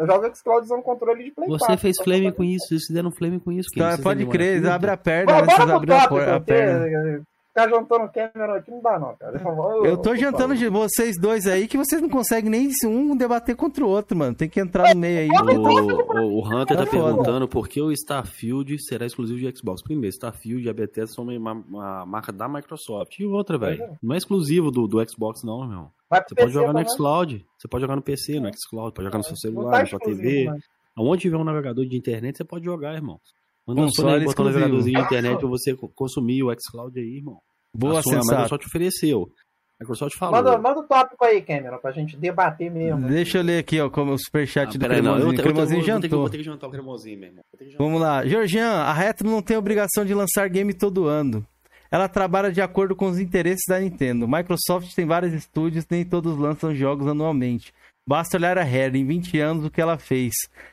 4? 0.00 0.02
Eu 0.02 0.06
jogo 0.06 0.36
xCloud 0.36 0.64
usando 0.64 0.82
controle 0.82 1.24
de 1.24 1.30
Play 1.32 1.48
4. 1.48 1.66
Você 1.66 1.76
fez 1.76 1.96
tá? 1.96 2.04
flame 2.04 2.32
com 2.32 2.44
isso, 2.44 2.68
vocês 2.68 2.86
fizeram 2.86 3.10
flame 3.10 3.40
com 3.40 3.52
isso. 3.52 3.68
Vocês 3.72 4.00
pode 4.00 4.26
crer, 4.26 4.60
memória 4.60 4.60
curta? 4.60 4.74
abre 4.74 4.90
a 4.90 4.96
perna, 4.96 5.32
Bora, 5.32 5.46
né? 5.46 5.54
Vocês 5.54 5.70
abriram 5.70 5.98
a, 5.98 6.36
a 6.36 6.40
perna. 6.40 7.22
Ficar 7.62 7.76
jantando 7.76 8.10
Cameron 8.12 8.54
aqui 8.54 8.70
não 8.70 8.80
dá 8.82 8.98
não, 8.98 9.16
cara. 9.16 9.40
Eu 9.84 9.96
tô 9.98 10.14
jantando 10.16 10.54
de 10.56 10.68
vocês 10.68 11.16
dois 11.20 11.46
aí 11.46 11.66
que 11.68 11.76
vocês 11.76 12.00
não 12.00 12.08
conseguem 12.08 12.50
nem 12.50 12.68
um 12.86 13.16
debater 13.16 13.56
contra 13.56 13.84
o 13.84 13.88
outro, 13.88 14.16
mano. 14.16 14.34
Tem 14.34 14.48
que 14.48 14.60
entrar 14.60 14.94
no 14.94 15.00
meio 15.00 15.18
aí. 15.20 15.28
O, 15.28 16.18
o, 16.18 16.38
o 16.40 16.46
Hunter 16.46 16.76
tá 16.76 16.86
perguntando 16.86 17.46
por 17.48 17.68
que 17.68 17.80
o 17.80 17.92
Starfield 17.92 18.76
será 18.82 19.06
exclusivo 19.06 19.38
de 19.38 19.56
Xbox. 19.58 19.82
Primeiro, 19.82 20.12
Starfield 20.14 20.66
e 20.66 20.70
a 20.70 20.74
Bethesda 20.74 21.12
são 21.14 21.24
uma, 21.24 21.52
uma 21.52 22.06
marca 22.06 22.32
da 22.32 22.48
Microsoft. 22.48 23.18
E 23.18 23.24
outra, 23.26 23.58
velho, 23.58 23.96
não 24.02 24.14
é 24.14 24.18
exclusivo 24.18 24.70
do, 24.70 24.86
do 24.86 24.98
Xbox, 25.08 25.42
não, 25.44 25.66
meu. 25.66 25.90
Você 26.10 26.34
pode 26.34 26.34
PC 26.34 26.50
jogar 26.52 26.66
no 26.68 26.72
também. 26.80 26.88
xCloud. 26.92 27.46
Você 27.56 27.68
pode 27.68 27.82
jogar 27.82 27.96
no 27.96 28.02
PC, 28.02 28.40
no 28.40 28.50
xCloud, 28.52 28.92
pode 28.94 29.04
jogar 29.06 29.18
no 29.18 29.24
seu 29.24 29.30
Não 29.32 29.36
celular, 29.36 29.70
tá 29.72 29.78
na 29.80 29.86
sua 29.86 29.98
TV. 30.00 30.50
Aonde 30.96 31.22
tiver 31.22 31.36
um 31.36 31.44
navegador 31.44 31.86
de 31.86 31.96
internet, 31.96 32.36
você 32.36 32.44
pode 32.44 32.64
jogar, 32.64 32.94
irmão. 32.94 33.20
Manda 33.66 33.82
um 33.82 33.84
Console 33.84 34.08
Sony 34.10 34.20
aí, 34.20 34.24
botar 34.24 34.42
um 34.42 34.46
navegadorzinho 34.46 34.96
de 34.98 35.04
internet 35.04 35.38
pra 35.38 35.48
você 35.48 35.74
co- 35.76 35.88
consumir 35.94 36.42
o 36.42 36.52
xCloud 36.52 36.98
aí, 36.98 37.16
irmão. 37.18 37.38
Boa, 37.74 38.00
a, 38.00 38.02
Sony, 38.02 38.16
a 38.16 38.20
sensato. 38.22 38.42
Microsoft 38.42 38.66
ofereceu. 38.66 39.30
A 39.78 39.82
Microsoft 39.84 40.16
falou. 40.18 40.36
Manda, 40.36 40.58
manda 40.58 40.80
o 40.80 40.82
tópico 40.82 41.24
aí, 41.24 41.40
Cameron, 41.40 41.78
pra 41.78 41.90
gente 41.92 42.16
debater 42.16 42.70
mesmo. 42.70 43.08
Deixa 43.08 43.38
eu 43.38 43.42
ler 43.42 43.58
aqui, 43.60 43.80
ó, 43.80 43.88
como 43.88 44.12
o 44.12 44.18
superchat 44.18 44.68
Ah, 44.76 44.78
do 44.78 44.82
não, 44.82 44.88
Cremosinho. 44.88 45.26
eu, 45.28 45.32
eu, 45.32 45.42
Cremosinho 45.42 45.54
vou, 45.82 45.86
ter 45.86 46.00
que, 46.00 46.02
jantou. 46.08 46.20
vou 46.20 46.30
ter 46.30 46.36
que 46.38 46.44
jantar 46.44 46.66
o 46.66 46.70
cremosinho, 46.70 47.18
meu 47.18 47.28
irmão. 47.30 47.42
Vou 47.50 47.58
ter 47.58 47.64
que 47.64 47.70
jantar. 47.70 47.84
Vamos 47.84 48.00
lá. 48.00 48.26
Georgian, 48.26 48.68
a 48.70 48.92
Retro 48.92 49.28
não 49.30 49.40
tem 49.40 49.56
obrigação 49.56 50.04
de 50.04 50.12
lançar 50.12 50.48
game 50.48 50.74
todo 50.74 51.06
ano. 51.06 51.46
Ela 51.90 52.08
trabalha 52.08 52.52
de 52.52 52.60
acordo 52.60 52.94
com 52.94 53.06
os 53.08 53.18
interesses 53.18 53.64
da 53.68 53.80
Nintendo. 53.80 54.28
Microsoft 54.28 54.94
tem 54.94 55.06
vários 55.06 55.32
estúdios, 55.32 55.86
nem 55.90 56.04
todos 56.04 56.38
lançam 56.38 56.74
jogos 56.74 57.08
anualmente. 57.08 57.72
Basta 58.06 58.36
olhar 58.36 58.58
a 58.58 58.62
Rare 58.64 58.98
em 58.98 59.04
20 59.06 59.38
anos 59.40 59.64
o 59.64 59.70
que 59.70 59.80
ela 59.80 59.98
fez. 59.98 60.32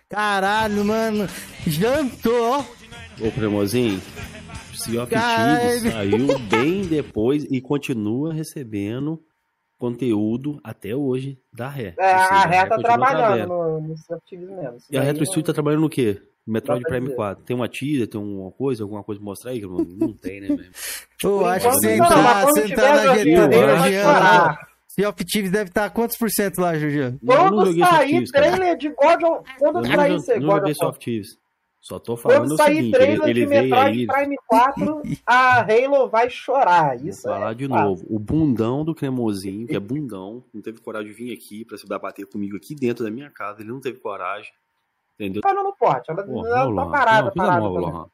Caralho, 0.10 0.84
mano. 0.84 1.28
Jantou. 1.66 2.66
Ô, 3.20 3.32
Cremosinho, 3.32 4.00
Sea 4.74 5.04
of. 5.04 5.10
Thieves 5.10 5.92
saiu 5.92 6.40
bem 6.40 6.84
depois 6.84 7.44
e 7.46 7.60
continua 7.60 8.32
recebendo 8.32 9.20
conteúdo 9.78 10.60
até 10.64 10.96
hoje 10.96 11.40
da 11.52 11.68
Ré. 11.68 11.96
É, 11.98 12.18
seja, 12.18 12.30
a 12.30 12.46
Ré 12.46 12.66
tá 12.66 12.78
trabalhando 12.78 13.48
no, 13.48 13.82
no 13.82 13.88
mesmo. 14.56 14.78
Isso 14.78 14.88
E 14.92 14.98
a 14.98 15.02
Retro 15.02 15.26
Studio 15.26 15.44
tá 15.44 15.54
trabalhando 15.54 15.82
no 15.82 15.90
quê? 15.90 16.22
Metroid 16.46 16.84
Prime 16.84 17.08
dizer. 17.08 17.16
4. 17.16 17.44
Tem 17.44 17.56
uma 17.56 17.68
teaser, 17.68 18.08
tem 18.08 18.22
uma 18.22 18.52
coisa, 18.52 18.84
alguma 18.84 19.04
coisa 19.04 19.20
pra 19.20 19.26
mostrar 19.26 19.52
aí, 19.52 19.60
Cremosinho? 19.60 19.98
Não 19.98 20.14
tem, 20.14 20.42
né, 20.42 20.48
mesmo? 20.50 20.72
Eu 21.24 21.46
acho 21.46 21.80
que 21.80 21.98
não, 21.98 22.24
mas 22.24 22.58
entrar, 22.58 23.04
tiver 23.04 23.28
entrar 23.28 23.78
na 23.80 23.92
chorar. 24.04 24.68
Sea 24.88 25.10
of 25.10 25.26
Thieves 25.26 25.52
deve 25.52 25.70
estar 25.70 25.90
quantos 25.90 26.18
por 26.18 26.30
cento 26.30 26.60
lá, 26.60 26.74
não 26.74 27.20
Quando 27.26 27.78
sair 27.78 28.24
trailer 28.32 28.78
de 28.78 28.90
God 28.90 29.24
of 29.24 29.52
Quando 29.60 29.82
não, 29.82 30.20
sair 30.20 30.40
não 30.40 30.48
God 30.48 30.70
of 30.70 30.82
War. 30.82 30.94
Só 31.80 32.00
tô 32.00 32.18
falando 32.18 32.40
Quando 32.42 32.52
o 32.54 32.58
sair 32.58 32.76
seguinte, 32.78 32.92
trailer 32.94 33.22
ele, 33.22 33.30
ele 33.30 33.40
de 33.42 33.46
veio 33.46 33.62
Metroid 33.70 34.00
aí... 34.00 34.08
Prime 34.08 34.36
4, 34.48 35.02
a 35.26 35.60
Halo 35.62 36.10
vai 36.10 36.30
chorar. 36.30 36.98
Vou 36.98 37.08
Isso 37.08 37.22
falar 37.22 37.52
é 37.52 37.56
de 37.56 37.68
fato. 37.68 37.82
novo. 37.84 38.06
O 38.10 38.20
bundão 38.20 38.84
do 38.84 38.94
cremosinho, 38.96 39.68
que 39.68 39.76
é 39.76 39.80
bundão, 39.80 40.44
não 40.54 40.62
teve 40.62 40.82
coragem 40.82 41.08
de 41.10 41.14
vir 41.14 41.34
aqui 41.34 41.64
pra 41.64 41.78
se 41.78 41.88
debater 41.88 42.26
comigo 42.28 42.58
aqui 42.58 42.76
dentro 42.76 43.04
da 43.06 43.12
minha 43.12 43.30
casa. 43.30 43.62
Ele 43.62 43.70
não 43.70 43.80
teve 43.80 44.00
coragem. 44.00 44.52
Entendeu? 45.16 45.42
Falando 45.42 45.64
no 45.68 45.76
porte, 45.76 46.12
ela, 46.12 46.24
Pô, 46.24 46.46
ela 46.46 46.76
tá 46.76 46.92
parada, 46.92 47.26
Não, 47.28 47.34
parada. 47.34 47.60
nova, 47.62 47.76
também. 47.76 47.92
Lohan. 47.92 48.08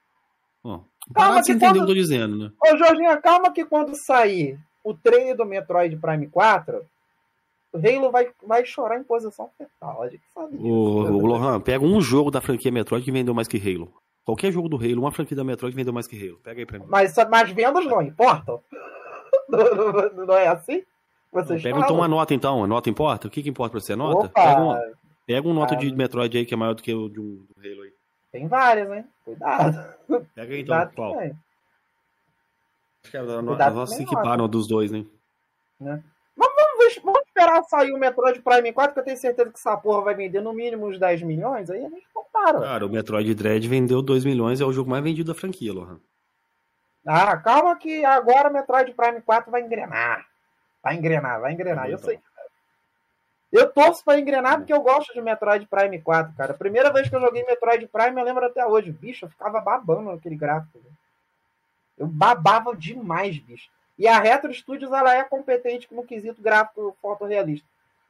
Ó, 0.65 0.79
Calma 1.13 1.39
que 1.39 1.45
você 1.45 1.51
entendeu 1.53 1.69
o 1.69 1.73
quando- 1.73 1.75
que 1.75 1.81
eu 1.83 1.87
tô 1.87 1.93
dizendo, 2.01 2.37
né? 2.37 2.51
Ô, 2.63 2.77
Jorginho, 2.77 3.21
calma 3.21 3.51
que 3.51 3.65
quando 3.65 3.93
sair 3.95 4.57
o 4.83 4.93
trailer 4.93 5.35
do 5.35 5.45
Metroid 5.45 5.97
Prime 5.97 6.27
4, 6.27 6.77
o 6.77 6.85
Halo 7.73 8.11
vai, 8.11 8.29
vai 8.45 8.65
chorar 8.65 8.99
em 8.99 9.03
posição 9.03 9.49
fetal. 9.57 10.03
A 10.03 10.09
gente 10.09 10.23
sabe 10.33 10.51
disso. 10.57 10.67
O, 10.67 11.03
o 11.05 11.25
Lohan, 11.25 11.59
pega 11.59 11.83
um 11.83 11.99
jogo 11.99 12.29
da 12.29 12.39
franquia 12.41 12.71
Metroid 12.71 13.03
que 13.03 13.11
vendeu 13.11 13.33
mais 13.33 13.47
que 13.47 13.57
Halo. 13.57 13.91
Qualquer 14.25 14.51
jogo 14.51 14.69
do 14.69 14.77
Halo, 14.77 14.99
uma 15.01 15.11
franquia 15.11 15.35
da 15.35 15.43
Metroid 15.43 15.75
vendeu 15.75 15.91
mais 15.93 16.07
que 16.07 16.15
Halo. 16.15 16.37
Pega 16.43 16.61
aí 16.61 16.65
pra 16.65 16.79
mim. 16.79 16.85
Mas, 16.87 17.15
mas 17.29 17.49
vendas 17.51 17.85
não 17.85 18.01
importam. 18.01 18.61
Não, 19.49 19.75
não- 19.75 20.25
não 20.27 20.35
é 20.35 20.47
assim? 20.47 20.83
Vocês 21.31 21.61
Pega 21.61 21.73
falam. 21.75 21.85
então 21.85 21.95
uma 21.97 22.07
nota, 22.07 22.33
então. 22.33 22.63
A 22.63 22.67
nota 22.67 22.89
importa? 22.89 23.27
O 23.27 23.31
que, 23.31 23.41
que 23.43 23.49
importa 23.49 23.71
pra 23.71 23.79
você? 23.81 23.93
A 23.93 23.95
nota? 23.95 24.27
Opa, 24.27 24.29
Pega, 24.41 24.61
uma, 24.61 24.81
pega 25.25 25.47
um 25.47 25.53
nota 25.53 25.73
Ah. 25.73 25.77
de 25.77 25.93
Metroid 25.93 26.37
aí 26.37 26.45
que 26.45 26.53
é 26.53 26.57
maior 26.57 26.73
do 26.73 26.81
que 26.81 26.93
o 26.93 27.09
de 27.09 27.19
um 27.19 27.35
do 27.35 27.55
Halo 27.59 27.81
aí. 27.81 27.93
tem 28.31 28.47
várias, 28.47 28.91
hein? 28.91 29.05
Cuidado. 29.25 29.73
Pega 30.33 30.53
aí 30.53 30.61
então, 30.61 30.75
Cuidado 30.77 30.95
qual? 30.95 31.13
também. 31.13 31.33
Acho 33.03 33.11
que 33.11 33.17
é 33.17 33.19
a 33.19 33.81
a 33.81 33.87
se 33.87 34.03
equiparam 34.03 34.47
dos 34.47 34.67
dois, 34.67 34.91
né? 34.91 35.03
Vamos, 35.79 36.03
vamos 37.05 37.22
esperar 37.35 37.63
sair 37.63 37.91
o 37.91 37.97
Metroid 37.97 38.39
Prime 38.41 38.71
4, 38.71 38.93
que 38.93 38.99
eu 38.99 39.03
tenho 39.03 39.17
certeza 39.17 39.49
que 39.49 39.57
essa 39.57 39.75
porra 39.75 40.01
vai 40.03 40.13
vender 40.15 40.39
no 40.41 40.53
mínimo 40.53 40.87
uns 40.87 40.99
10 40.99 41.23
milhões, 41.23 41.69
aí 41.69 41.83
a 41.83 41.89
gente 41.89 42.07
compara. 42.13 42.59
Cara, 42.61 42.85
o 42.85 42.89
Metroid 42.89 43.33
Dread 43.33 43.67
vendeu 43.67 44.01
2 44.01 44.23
milhões, 44.23 44.61
é 44.61 44.65
o 44.65 44.71
jogo 44.71 44.89
mais 44.89 45.03
vendido 45.03 45.33
da 45.33 45.39
franquia, 45.39 45.73
Lohan. 45.73 45.99
Ah, 47.05 47.35
calma 47.37 47.75
que 47.75 48.05
agora 48.05 48.49
o 48.49 48.53
Metroid 48.53 48.93
Prime 48.93 49.21
4 49.21 49.51
vai 49.51 49.61
engrenar. 49.61 50.25
Vai 50.81 50.95
engrenar, 50.95 51.41
vai 51.41 51.51
engrenar. 51.51 51.85
Eu 51.89 51.95
Então. 51.95 52.05
sei. 52.05 52.19
Eu 53.51 53.69
torço 53.71 54.03
pra 54.03 54.17
engrenar 54.19 54.57
porque 54.57 54.73
eu 54.73 54.81
gosto 54.81 55.13
de 55.13 55.21
Metroid 55.21 55.67
Prime 55.67 56.01
4, 56.01 56.33
cara. 56.35 56.53
A 56.53 56.57
primeira 56.57 56.91
vez 56.91 57.07
que 57.09 57.15
eu 57.15 57.21
joguei 57.21 57.43
Metroid 57.45 57.87
Prime, 57.87 58.19
eu 58.19 58.25
lembro 58.25 58.45
até 58.45 58.65
hoje. 58.65 58.91
Bicho, 58.91 59.25
eu 59.25 59.29
ficava 59.29 59.59
babando 59.61 60.11
naquele 60.11 60.35
gráfico. 60.35 60.79
Eu 61.97 62.07
babava 62.07 62.75
demais, 62.75 63.37
bicho. 63.37 63.69
E 63.97 64.07
a 64.07 64.19
Retro 64.19 64.53
Studios, 64.53 64.91
ela 64.91 65.15
é 65.15 65.23
competente 65.23 65.87
no 65.91 66.03
quesito 66.03 66.41
gráfico 66.41 66.95
fotorrealista. 67.01 67.67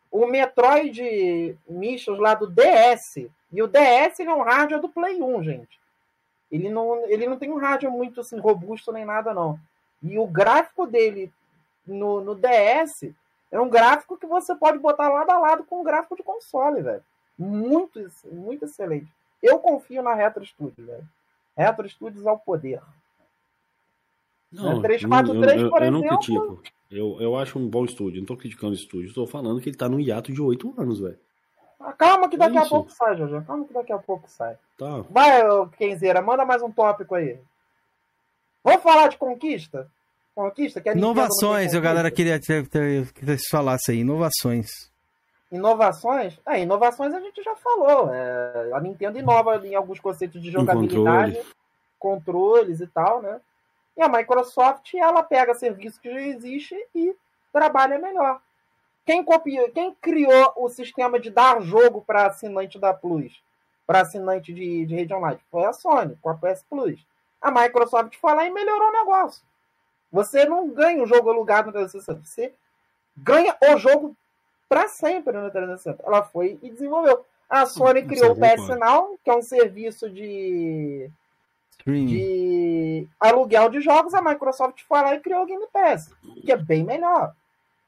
O 0.09 0.25
Metroid 0.27 1.57
Missions 1.67 2.19
lá 2.19 2.33
do 2.35 2.47
DS, 2.47 3.27
e 3.51 3.61
o 3.61 3.67
DS 3.67 4.19
é 4.19 4.33
um 4.33 4.43
hardware 4.43 4.81
do 4.81 4.89
Play 4.89 5.21
1, 5.21 5.43
gente. 5.43 5.79
Ele 6.51 6.69
não, 6.69 7.05
ele 7.07 7.27
não 7.27 7.37
tem 7.37 7.51
um 7.51 7.57
hardware 7.57 7.91
muito 7.91 8.21
assim, 8.21 8.39
robusto 8.39 8.91
nem 8.91 9.05
nada, 9.05 9.33
não. 9.33 9.59
E 10.01 10.19
o 10.19 10.27
gráfico 10.27 10.85
dele 10.85 11.31
no, 11.85 12.21
no 12.21 12.35
DS 12.35 13.13
É 13.51 13.59
um 13.59 13.69
gráfico 13.69 14.17
que 14.17 14.25
você 14.25 14.55
pode 14.55 14.79
botar 14.79 15.09
lado 15.09 15.29
a 15.31 15.37
lado 15.37 15.63
com 15.63 15.81
um 15.81 15.83
gráfico 15.83 16.15
de 16.15 16.23
console, 16.23 16.81
velho. 16.81 17.03
Muito, 17.37 17.99
muito 18.31 18.65
excelente. 18.65 19.07
Eu 19.41 19.59
confio 19.59 20.01
na 20.01 20.13
Retro 20.13 20.45
Studios, 20.45 20.87
velho. 20.87 21.07
Retro 21.55 21.87
Studios 21.89 22.25
ao 22.25 22.39
poder. 22.39 22.81
Não, 24.53 24.75
Né? 24.75 24.81
343, 24.81 25.59
eu, 25.59 25.65
eu, 25.65 25.69
por 25.71 25.81
eu 25.81 25.91
não 25.91 26.01
critico. 26.01 26.63
Eu, 26.91 27.17
eu 27.19 27.35
acho 27.37 27.57
um 27.57 27.67
bom 27.67 27.85
estúdio. 27.85 28.19
Não 28.19 28.27
tô 28.27 28.37
criticando 28.37 28.73
o 28.73 28.75
estúdio. 28.75 29.07
Estou 29.07 29.25
falando 29.25 29.59
que 29.59 29.69
ele 29.69 29.77
tá 29.77 29.89
num 29.89 29.99
hiato 29.99 30.31
de 30.31 30.41
oito 30.41 30.73
anos, 30.77 30.99
velho. 30.99 31.17
Ah, 31.79 31.91
Calma 31.93 32.29
que 32.29 32.37
daqui 32.37 32.57
a 32.57 32.61
Isso. 32.61 32.69
pouco 32.69 32.91
sai, 32.91 33.17
Jorge. 33.17 33.45
Calma 33.45 33.65
que 33.65 33.73
daqui 33.73 33.91
a 33.91 33.97
pouco 33.97 34.29
sai. 34.29 34.55
Tá. 34.77 35.03
Vai, 35.09 35.41
Kenzeira, 35.77 36.21
manda 36.21 36.45
mais 36.45 36.61
um 36.61 36.71
tópico 36.71 37.15
aí. 37.15 37.39
Vamos 38.63 38.83
falar 38.83 39.07
de 39.09 39.17
conquista? 39.17 39.89
Conquista? 40.35 40.79
Que 40.79 40.89
a 40.89 40.93
Inovações, 40.93 41.73
a 41.75 41.79
galera 41.79 42.09
queria 42.09 42.39
que 42.39 42.45
vocês 43.21 43.41
falassem 43.51 43.95
aí. 43.95 44.01
Inovações. 44.01 44.67
Inovações? 45.51 46.39
É, 46.47 46.61
inovações 46.61 47.13
a 47.13 47.19
gente 47.19 47.43
já 47.43 47.55
falou. 47.55 48.13
É, 48.13 48.71
a 48.73 48.79
Nintendo 48.79 49.19
inova 49.19 49.57
em 49.65 49.75
alguns 49.75 49.99
conceitos 49.99 50.41
de 50.41 50.49
jogabilidade, 50.49 51.35
controle. 51.35 51.53
controles 51.99 52.79
e 52.79 52.87
tal, 52.87 53.21
né? 53.21 53.39
E 53.95 54.01
a 54.01 54.09
Microsoft, 54.09 54.93
ela 54.95 55.21
pega 55.23 55.53
serviço 55.53 55.99
que 56.01 56.11
já 56.11 56.21
existe 56.21 56.75
e 56.95 57.15
trabalha 57.51 57.99
melhor. 57.99 58.41
Quem 59.05 59.23
copiou, 59.23 59.69
quem 59.71 59.93
criou 59.95 60.53
o 60.55 60.69
sistema 60.69 61.19
de 61.19 61.29
dar 61.29 61.61
jogo 61.61 62.01
para 62.01 62.27
assinante 62.27 62.79
da 62.79 62.93
Plus, 62.93 63.43
para 63.85 64.01
assinante 64.01 64.53
de, 64.53 64.85
de 64.85 64.95
rede 64.95 65.13
online? 65.13 65.39
Foi 65.51 65.65
a 65.65 65.73
Sony, 65.73 66.17
com 66.21 66.29
a 66.29 66.35
PS 66.35 66.63
Plus. 66.69 67.05
A 67.41 67.51
Microsoft 67.51 68.15
foi 68.15 68.33
lá 68.33 68.45
e 68.45 68.51
melhorou 68.51 68.87
o 68.87 68.93
negócio. 68.93 69.43
Você 70.11 70.45
não 70.45 70.69
ganha 70.69 71.03
o 71.03 71.07
jogo 71.07 71.29
alugado 71.29 71.67
no 71.67 71.73
360, 71.73 72.21
você 72.23 72.53
ganha 73.17 73.55
o 73.61 73.77
jogo 73.77 74.15
para 74.69 74.87
sempre 74.87 75.33
no 75.33 75.51
360. 75.51 76.03
Ela 76.05 76.23
foi 76.23 76.57
e 76.61 76.69
desenvolveu. 76.69 77.25
A 77.49 77.65
Sony 77.65 77.99
Isso 77.99 78.09
criou 78.09 78.31
o 78.31 78.35
PS. 78.35 78.67
Now, 78.79 79.19
que 79.23 79.29
é 79.29 79.35
um 79.35 79.41
serviço 79.41 80.09
de. 80.09 81.09
De 81.85 83.07
aluguel 83.19 83.69
de 83.69 83.81
jogos. 83.81 84.13
A 84.13 84.21
Microsoft 84.21 84.81
foi 84.87 85.01
lá 85.01 85.15
e 85.15 85.19
criou 85.19 85.43
o 85.43 85.45
Game 85.45 85.65
Pass, 85.71 86.09
que 86.41 86.51
é 86.51 86.57
bem 86.57 86.83
melhor. 86.83 87.33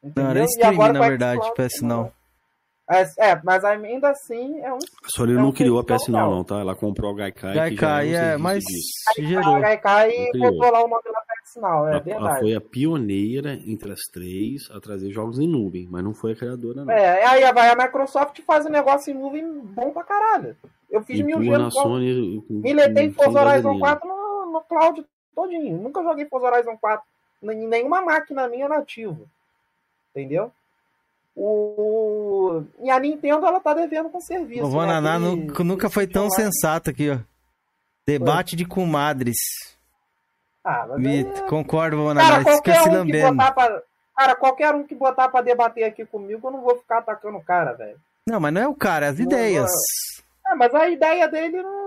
Não, 0.04 0.30
era 0.30 0.40
Entendeu? 0.40 0.44
E 0.44 0.46
stream, 0.48 0.74
agora 0.74 0.94
na 0.94 1.08
verdade, 1.08 1.54
PS 1.54 1.82
não. 1.82 2.12
É, 2.88 3.32
é, 3.32 3.42
mas 3.44 3.66
ainda 3.66 4.10
assim 4.10 4.60
é 4.62 4.72
um 4.72 4.78
A 4.78 5.10
Sony 5.10 5.32
É 5.32 5.36
não 5.36 5.50
um 5.50 5.52
criou 5.52 5.80
a 5.80 5.84
PS 5.84 6.08
não, 6.08 6.30
não, 6.30 6.44
tá? 6.44 6.60
Ela 6.60 6.76
comprou 6.76 7.12
o 7.14 7.16
Gaikai. 7.16 7.54
Gaikai, 7.56 8.14
é, 8.14 8.38
mas 8.38 8.64
disso. 8.64 8.88
gerou. 9.18 9.60
Gaikai 9.60 10.12
e 10.12 10.24
Não 10.26 10.32
criou. 10.32 10.52
botou 10.52 10.72
lá 10.72 10.86
o 10.86 10.88
nome 10.88 11.02
da 11.06 11.22
PS 11.22 11.56
Now, 11.60 11.72
é 11.72 11.74
Ela, 11.74 11.90
ela 11.90 12.00
verdade. 12.02 12.40
foi 12.42 12.54
a 12.54 12.62
pioneira 12.62 13.54
entre 13.66 13.92
as 13.92 14.02
três 14.14 14.70
a 14.70 14.80
trazer 14.80 15.10
jogos 15.12 15.40
em 15.40 15.48
nuvem, 15.48 15.88
mas 15.90 16.04
não 16.04 16.14
foi 16.14 16.34
a 16.34 16.36
criadora, 16.36 16.86
não. 16.86 16.94
É, 16.94 17.26
aí 17.26 17.52
vai 17.54 17.70
a 17.72 17.76
Microsoft 17.76 18.40
faz 18.46 18.68
um 18.68 18.70
negócio 18.70 19.10
em 19.12 19.18
nuvem 19.18 19.44
bom 19.62 19.90
pra 19.92 20.04
caralho. 20.04 20.56
Eu 20.88 21.02
fiz 21.02 21.20
mil 21.22 21.42
Empurra 21.42 21.58
na 21.58 21.72
Sony. 21.72 22.44
com- 22.48 22.54
me 22.62 22.72
letei 22.72 23.06
em 23.06 23.12
com 23.14 23.24
Forza 23.24 23.42
Horizon 23.42 23.80
gasolina. 23.80 23.80
4 23.80 24.08
no, 24.08 24.52
no 24.54 24.62
cloud 24.62 25.06
todinho. 25.36 25.78
Nunca 25.82 26.04
joguei 26.04 26.26
Forza 26.28 26.48
Horizon 26.48 26.78
4 26.78 27.04
em 27.42 27.68
nenhuma 27.68 28.02
máquina 28.04 28.48
minha 28.48 28.70
nativo. 28.70 29.28
Entendeu? 30.12 30.52
O... 31.36 32.64
E 32.82 32.90
a 32.90 33.00
Nintendo, 33.00 33.46
ela 33.46 33.60
tá 33.60 33.74
devendo 33.74 34.10
com 34.10 34.22
serviço. 34.22 34.64
O 34.64 34.70
Vonaná 34.70 35.20
né? 35.20 35.28
nunca, 35.28 35.64
nunca 35.64 35.90
foi 35.90 36.08
tão 36.08 36.30
sensato 36.30 36.90
aqui, 36.90 37.10
ó. 37.10 37.18
Debate 38.08 38.56
de 38.56 38.66
comadres. 38.66 39.36
Ah, 40.64 40.86
mas 40.90 41.00
Mito. 41.00 41.44
aí- 41.44 41.50
Concordo, 41.50 41.98
Vonaná. 41.98 42.30
Cara, 42.30 42.44
qualquer 42.44 42.82
um 42.90 43.06
que 43.06 43.22
botar 43.22 43.52
pra... 43.52 43.82
Cara, 44.16 44.36
qualquer 44.36 44.74
um 44.76 44.84
que 44.84 44.96
botar 44.96 45.28
pra 45.28 45.42
debater 45.42 45.84
aqui 45.84 46.06
comigo, 46.06 46.48
eu 46.48 46.52
não 46.52 46.62
vou 46.62 46.78
ficar 46.78 47.00
atacando 47.00 47.38
o 47.38 47.44
cara, 47.44 47.74
velho. 47.74 47.98
Não, 48.28 48.40
mas 48.40 48.54
não 48.54 48.62
é 48.62 48.68
o 48.68 48.74
cara, 48.74 49.08
é 49.08 49.10
as 49.10 49.18
Não, 49.20 49.26
ideias. 49.26 49.70
É, 50.48 50.56
mas 50.56 50.74
a 50.74 50.88
ideia 50.90 51.28
dele 51.28 51.62
não. 51.62 51.85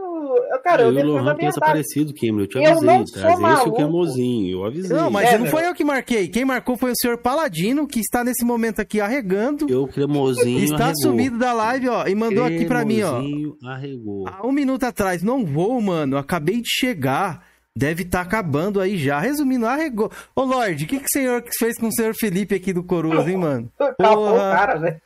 Cara, 0.64 0.82
eu 0.82 0.88
Aí 0.90 0.96
o 1.02 1.06
Lohan 1.06 1.34
pensa 1.36 1.60
parecido, 1.60 2.12
Cameron. 2.14 2.40
Eu 2.40 2.46
te 2.48 2.58
Eu 2.58 2.66
avisei. 2.70 2.86
não 2.88 3.06
sou 3.06 3.20
Traz 3.20 3.32
esse 3.34 3.42
maluco. 3.42 3.68
o 3.70 3.76
Camozinho. 3.76 4.58
Eu 4.58 4.64
avisei. 4.64 4.96
Não, 4.96 5.10
mas 5.10 5.28
É, 5.32 5.38
não 5.38 5.46
foi 5.46 5.66
eu 5.66 5.74
que 5.74 5.84
marquei. 5.84 6.28
Quem 6.28 6.44
marcou 6.44 6.76
foi 6.76 6.92
o 6.92 6.96
senhor 6.96 7.18
Paladino, 7.18 7.86
que 7.86 8.00
está 8.00 8.22
nesse 8.24 8.44
momento 8.44 8.80
aqui 8.80 9.00
arregando. 9.00 9.66
Eu, 9.70 9.86
Cremosinho, 9.86 10.64
está 10.64 10.84
arregou. 10.86 11.02
sumido 11.02 11.38
da 11.38 11.52
live, 11.52 11.88
ó. 11.88 12.06
E 12.06 12.14
mandou 12.14 12.44
aqui 12.44 12.64
pra 12.66 12.84
mim, 12.84 13.02
ó. 13.02 13.12
Cremosinho 13.18 13.56
arregou. 13.64 14.28
Há 14.28 14.46
um 14.46 14.52
minuto 14.52 14.84
atrás, 14.84 15.22
não 15.22 15.44
vou, 15.44 15.80
mano. 15.80 16.16
Acabei 16.16 16.60
de 16.60 16.68
chegar. 16.68 17.46
Deve 17.76 18.02
estar 18.02 18.22
acabando 18.22 18.80
aí 18.80 18.96
já. 18.98 19.20
Resumindo, 19.20 19.64
arregou. 19.64 20.10
Ô, 20.34 20.42
Lorde, 20.42 20.84
o 20.84 20.86
que, 20.88 20.98
que 20.98 21.04
o 21.04 21.12
senhor 21.12 21.44
fez 21.60 21.78
com 21.78 21.86
o 21.86 21.92
senhor 21.92 22.12
Felipe 22.12 22.52
aqui 22.56 22.72
do 22.72 22.82
Coroas, 22.82 23.28
hein, 23.28 23.36
mano? 23.36 23.70
Acabou 23.78 24.26
o 24.26 24.30
Porra. 24.32 24.50
cara, 24.56 24.78
velho. 24.80 24.96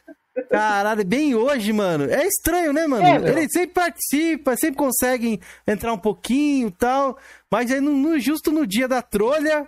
Caralho, 0.51 1.05
bem 1.05 1.35
hoje, 1.35 1.73
mano. 1.73 2.05
É 2.11 2.27
estranho, 2.27 2.73
né, 2.73 2.87
mano? 2.87 3.05
É. 3.05 3.31
Ele 3.31 3.49
sempre 3.51 3.75
participa, 3.75 4.57
sempre 4.57 4.77
consegue 4.77 5.41
entrar 5.67 5.93
um 5.93 5.99
pouquinho 5.99 6.69
e 6.69 6.73
tal. 6.73 7.19
Mas 7.51 7.71
aí, 7.71 7.81
no, 7.81 7.93
no- 7.93 8.19
justo 8.19 8.51
no 8.51 8.67
dia 8.67 8.89
da 8.89 9.03
trolha, 9.03 9.67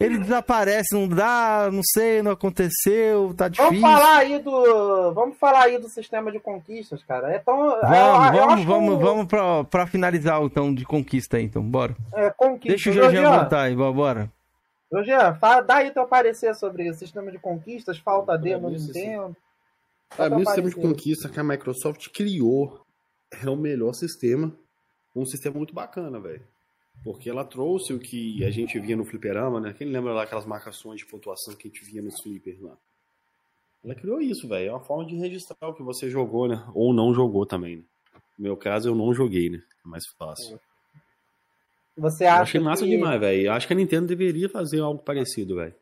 ele 0.00 0.18
desaparece. 0.18 0.94
Não 0.94 1.06
dá, 1.06 1.68
não 1.72 1.82
sei, 1.84 2.22
não 2.22 2.32
aconteceu, 2.32 3.32
tá 3.36 3.46
difícil. 3.48 3.80
Vamos 3.80 3.80
falar 3.98 4.16
aí 4.18 4.38
do. 4.40 5.12
Vamos 5.12 5.36
falar 5.38 5.62
aí 5.64 5.78
do 5.78 5.88
sistema 5.88 6.32
de 6.32 6.40
conquistas, 6.40 7.04
cara. 7.04 7.30
É 7.32 7.38
tão. 7.38 7.56
eu- 7.66 7.74
eu 7.74 7.80
Vamos, 7.82 8.34
vamos, 8.34 8.64
vamos, 8.64 8.94
um- 8.94 8.98
vamos 8.98 9.26
pra, 9.26 9.62
pra 9.64 9.86
finalizar 9.86 10.42
então 10.42 10.74
de 10.74 10.84
conquista 10.84 11.36
aí, 11.36 11.44
então, 11.44 11.62
bora. 11.62 11.94
É, 12.14 12.30
conquista. 12.30 12.68
Deixa 12.68 12.90
o 12.90 12.92
Jorginho 12.92 13.30
voltar 13.30 13.62
aí, 13.62 13.76
bo- 13.76 13.92
bora. 13.92 14.28
Jorginho, 14.92 15.34
fala- 15.36 15.60
dá 15.60 15.76
aí 15.76 15.92
teu 15.92 16.04
parecer 16.04 16.52
sobre 16.56 16.90
o 16.90 16.94
sistema 16.94 17.30
de 17.30 17.38
conquistas, 17.38 17.96
falta 17.98 18.36
D 18.36 18.56
no 18.56 18.70
Nintendo. 18.70 19.36
Pra 19.36 19.49
Mim, 20.18 20.42
o 20.42 20.46
sistema 20.46 20.68
de 20.68 20.74
conquista 20.74 21.28
que 21.28 21.38
a 21.38 21.44
Microsoft 21.44 22.08
criou 22.10 22.84
é 23.30 23.48
o 23.48 23.56
melhor 23.56 23.92
sistema. 23.94 24.54
Um 25.14 25.24
sistema 25.24 25.56
muito 25.56 25.74
bacana, 25.74 26.20
velho. 26.20 26.42
Porque 27.02 27.30
ela 27.30 27.44
trouxe 27.44 27.92
o 27.92 27.98
que 27.98 28.44
a 28.44 28.50
gente 28.50 28.78
via 28.78 28.96
no 28.96 29.04
fliperama, 29.04 29.60
né? 29.60 29.74
Quem 29.76 29.88
lembra 29.88 30.12
lá 30.12 30.24
aquelas 30.24 30.44
marcações 30.44 31.00
de 31.00 31.06
pontuação 31.06 31.54
que 31.54 31.68
a 31.68 31.70
gente 31.70 31.84
via 31.84 32.02
nos 32.02 32.20
flippers 32.20 32.60
lá? 32.60 32.76
Ela 33.82 33.94
criou 33.94 34.20
isso, 34.20 34.46
velho. 34.46 34.68
É 34.68 34.72
uma 34.72 34.80
forma 34.80 35.06
de 35.06 35.16
registrar 35.16 35.68
o 35.68 35.74
que 35.74 35.82
você 35.82 36.10
jogou, 36.10 36.46
né? 36.46 36.62
Ou 36.74 36.92
não 36.92 37.14
jogou 37.14 37.46
também. 37.46 37.76
Né? 37.78 37.82
No 38.38 38.44
meu 38.44 38.56
caso, 38.56 38.88
eu 38.90 38.94
não 38.94 39.14
joguei, 39.14 39.48
né? 39.48 39.62
É 39.84 39.88
mais 39.88 40.06
fácil. 40.18 40.60
Você 41.96 42.24
Eu 42.24 42.28
acha 42.28 42.42
achei 42.42 42.60
massa 42.60 42.84
que... 42.84 42.90
demais, 42.90 43.18
velho. 43.18 43.46
Eu 43.46 43.52
Acho 43.52 43.66
que 43.66 43.72
a 43.72 43.76
Nintendo 43.76 44.06
deveria 44.06 44.48
fazer 44.48 44.80
algo 44.80 45.02
parecido, 45.02 45.56
velho. 45.56 45.74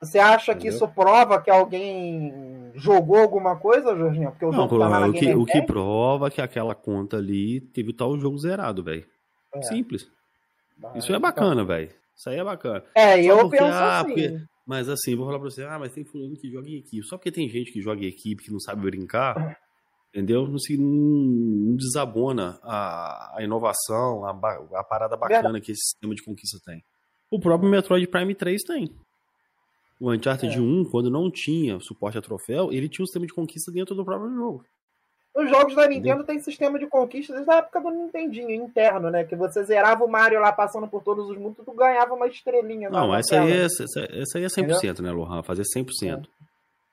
Você 0.00 0.18
acha 0.18 0.52
que 0.54 0.68
Entendeu? 0.68 0.74
isso 0.76 0.88
prova 0.88 1.40
que 1.40 1.50
alguém 1.50 2.32
jogou 2.74 3.16
alguma 3.18 3.56
coisa, 3.58 3.96
Jorginho? 3.96 4.30
Porque 4.30 4.44
o 4.44 4.50
Não, 4.50 4.68
jogo 4.68 4.78
tá 4.78 5.06
o, 5.08 5.12
que, 5.12 5.34
o 5.34 5.44
que 5.44 5.62
prova 5.62 6.30
que 6.30 6.40
aquela 6.40 6.74
conta 6.74 7.16
ali 7.16 7.60
teve 7.60 7.92
tal 7.92 8.18
jogo 8.18 8.38
zerado, 8.38 8.82
velho. 8.82 9.04
É. 9.54 9.62
Simples. 9.62 10.06
Ah, 10.84 10.92
Isso 10.96 11.12
é 11.14 11.18
bacana, 11.18 11.64
velho. 11.64 11.90
Isso 12.16 12.28
aí 12.28 12.38
é 12.38 12.44
bacana. 12.44 12.84
É, 12.94 13.14
Só 13.22 13.28
eu 13.30 13.38
porque, 13.40 13.56
penso 13.58 13.70
ah, 13.72 14.00
assim. 14.00 14.08
porque- 14.08 14.40
Mas 14.66 14.88
assim, 14.88 15.16
vou 15.16 15.26
falar 15.26 15.38
pra 15.40 15.50
você, 15.50 15.64
ah, 15.64 15.78
mas 15.78 15.92
tem 15.92 16.04
fulano 16.04 16.36
que 16.36 16.50
joga 16.50 16.68
em 16.68 16.76
equipe. 16.78 17.02
Só 17.04 17.16
porque 17.16 17.32
tem 17.32 17.48
gente 17.48 17.72
que 17.72 17.80
joga 17.80 18.02
em 18.02 18.06
equipe 18.08 18.44
que 18.44 18.52
não 18.52 18.60
sabe 18.60 18.82
brincar, 18.82 19.58
entendeu? 20.14 20.46
Não, 20.46 20.58
se, 20.58 20.76
não, 20.76 21.74
desabona 21.76 22.58
a, 22.62 23.38
a 23.38 23.42
inovação, 23.42 24.24
a, 24.24 24.30
a 24.78 24.84
parada 24.84 25.16
bacana 25.16 25.60
que 25.60 25.72
esse 25.72 25.80
sistema 25.90 26.14
de 26.14 26.22
conquista 26.22 26.58
tem. 26.64 26.82
O 27.30 27.40
próprio 27.40 27.68
Metroid 27.70 28.06
Prime 28.06 28.34
3 28.34 28.62
tem. 28.62 28.88
O 30.02 30.12
Uncharted 30.12 30.56
É. 30.56 30.60
1, 30.60 30.86
quando 30.90 31.08
não 31.08 31.30
tinha 31.30 31.78
suporte 31.78 32.18
a 32.18 32.20
troféu, 32.20 32.72
ele 32.72 32.88
tinha 32.88 33.04
um 33.04 33.06
sistema 33.06 33.24
de 33.24 33.32
conquista 33.32 33.70
dentro 33.70 33.94
do 33.94 34.04
próprio 34.04 34.34
jogo. 34.34 34.64
Os 35.32 35.48
jogos 35.48 35.76
da 35.76 35.86
Nintendo 35.86 36.24
têm 36.24 36.40
sistema 36.40 36.76
de 36.76 36.88
conquista 36.88 37.32
desde 37.32 37.48
a 37.52 37.58
época 37.58 37.80
do 37.80 37.88
Nintendinho 37.90 38.50
interno, 38.50 39.10
né? 39.10 39.22
Que 39.22 39.36
você 39.36 39.62
zerava 39.62 40.04
o 40.04 40.08
Mario 40.08 40.40
lá 40.40 40.52
passando 40.52 40.88
por 40.88 41.04
todos 41.04 41.30
os 41.30 41.38
mundos, 41.38 41.64
tu 41.64 41.72
ganhava 41.72 42.14
uma 42.14 42.26
estrelinha. 42.26 42.90
Não, 42.90 43.14
essa 43.14 43.40
aí, 43.40 43.52
é, 43.52 43.64
essa, 43.64 43.84
essa 44.10 44.38
aí 44.38 44.44
é 44.44 44.48
100%, 44.48 44.98
né, 44.98 45.12
Lohan? 45.12 45.44
Fazer 45.44 45.62
100%. 45.62 46.26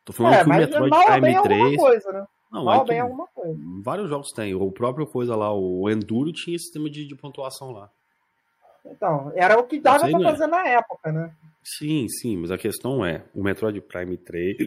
Tô 0.05 0.13
falando 0.13 0.33
É, 0.35 0.43
que 0.43 0.49
o 0.49 0.53
Metroid 0.53 0.89
Prime 0.89 1.35
alguma 1.35 1.43
3... 1.43 1.77
coisa, 1.77 2.11
né? 2.11 2.25
Não, 2.51 2.65
Mal 2.65 2.81
é 2.83 2.85
bem 2.85 2.99
alguma 2.99 3.27
coisa. 3.27 3.59
vários 3.83 4.07
jogos 4.07 4.31
tem. 4.35 4.53
O 4.53 4.71
próprio 4.71 5.07
coisa 5.07 5.35
lá, 5.35 5.51
o 5.51 5.89
Enduro 5.89 6.31
tinha 6.31 6.55
esse 6.55 6.65
sistema 6.65 6.89
de, 6.89 7.07
de 7.07 7.15
pontuação 7.15 7.71
lá. 7.71 7.89
Então, 8.85 9.31
era 9.35 9.57
o 9.59 9.63
que 9.63 9.79
dava 9.79 10.07
não 10.09 10.19
é. 10.21 10.23
fazer 10.23 10.47
na 10.47 10.67
época, 10.67 11.11
né? 11.11 11.31
Sim, 11.63 12.07
sim, 12.07 12.37
mas 12.37 12.51
a 12.51 12.57
questão 12.57 13.05
é, 13.05 13.23
o 13.33 13.43
Metroid 13.43 13.79
Prime 13.81 14.17
3, 14.17 14.57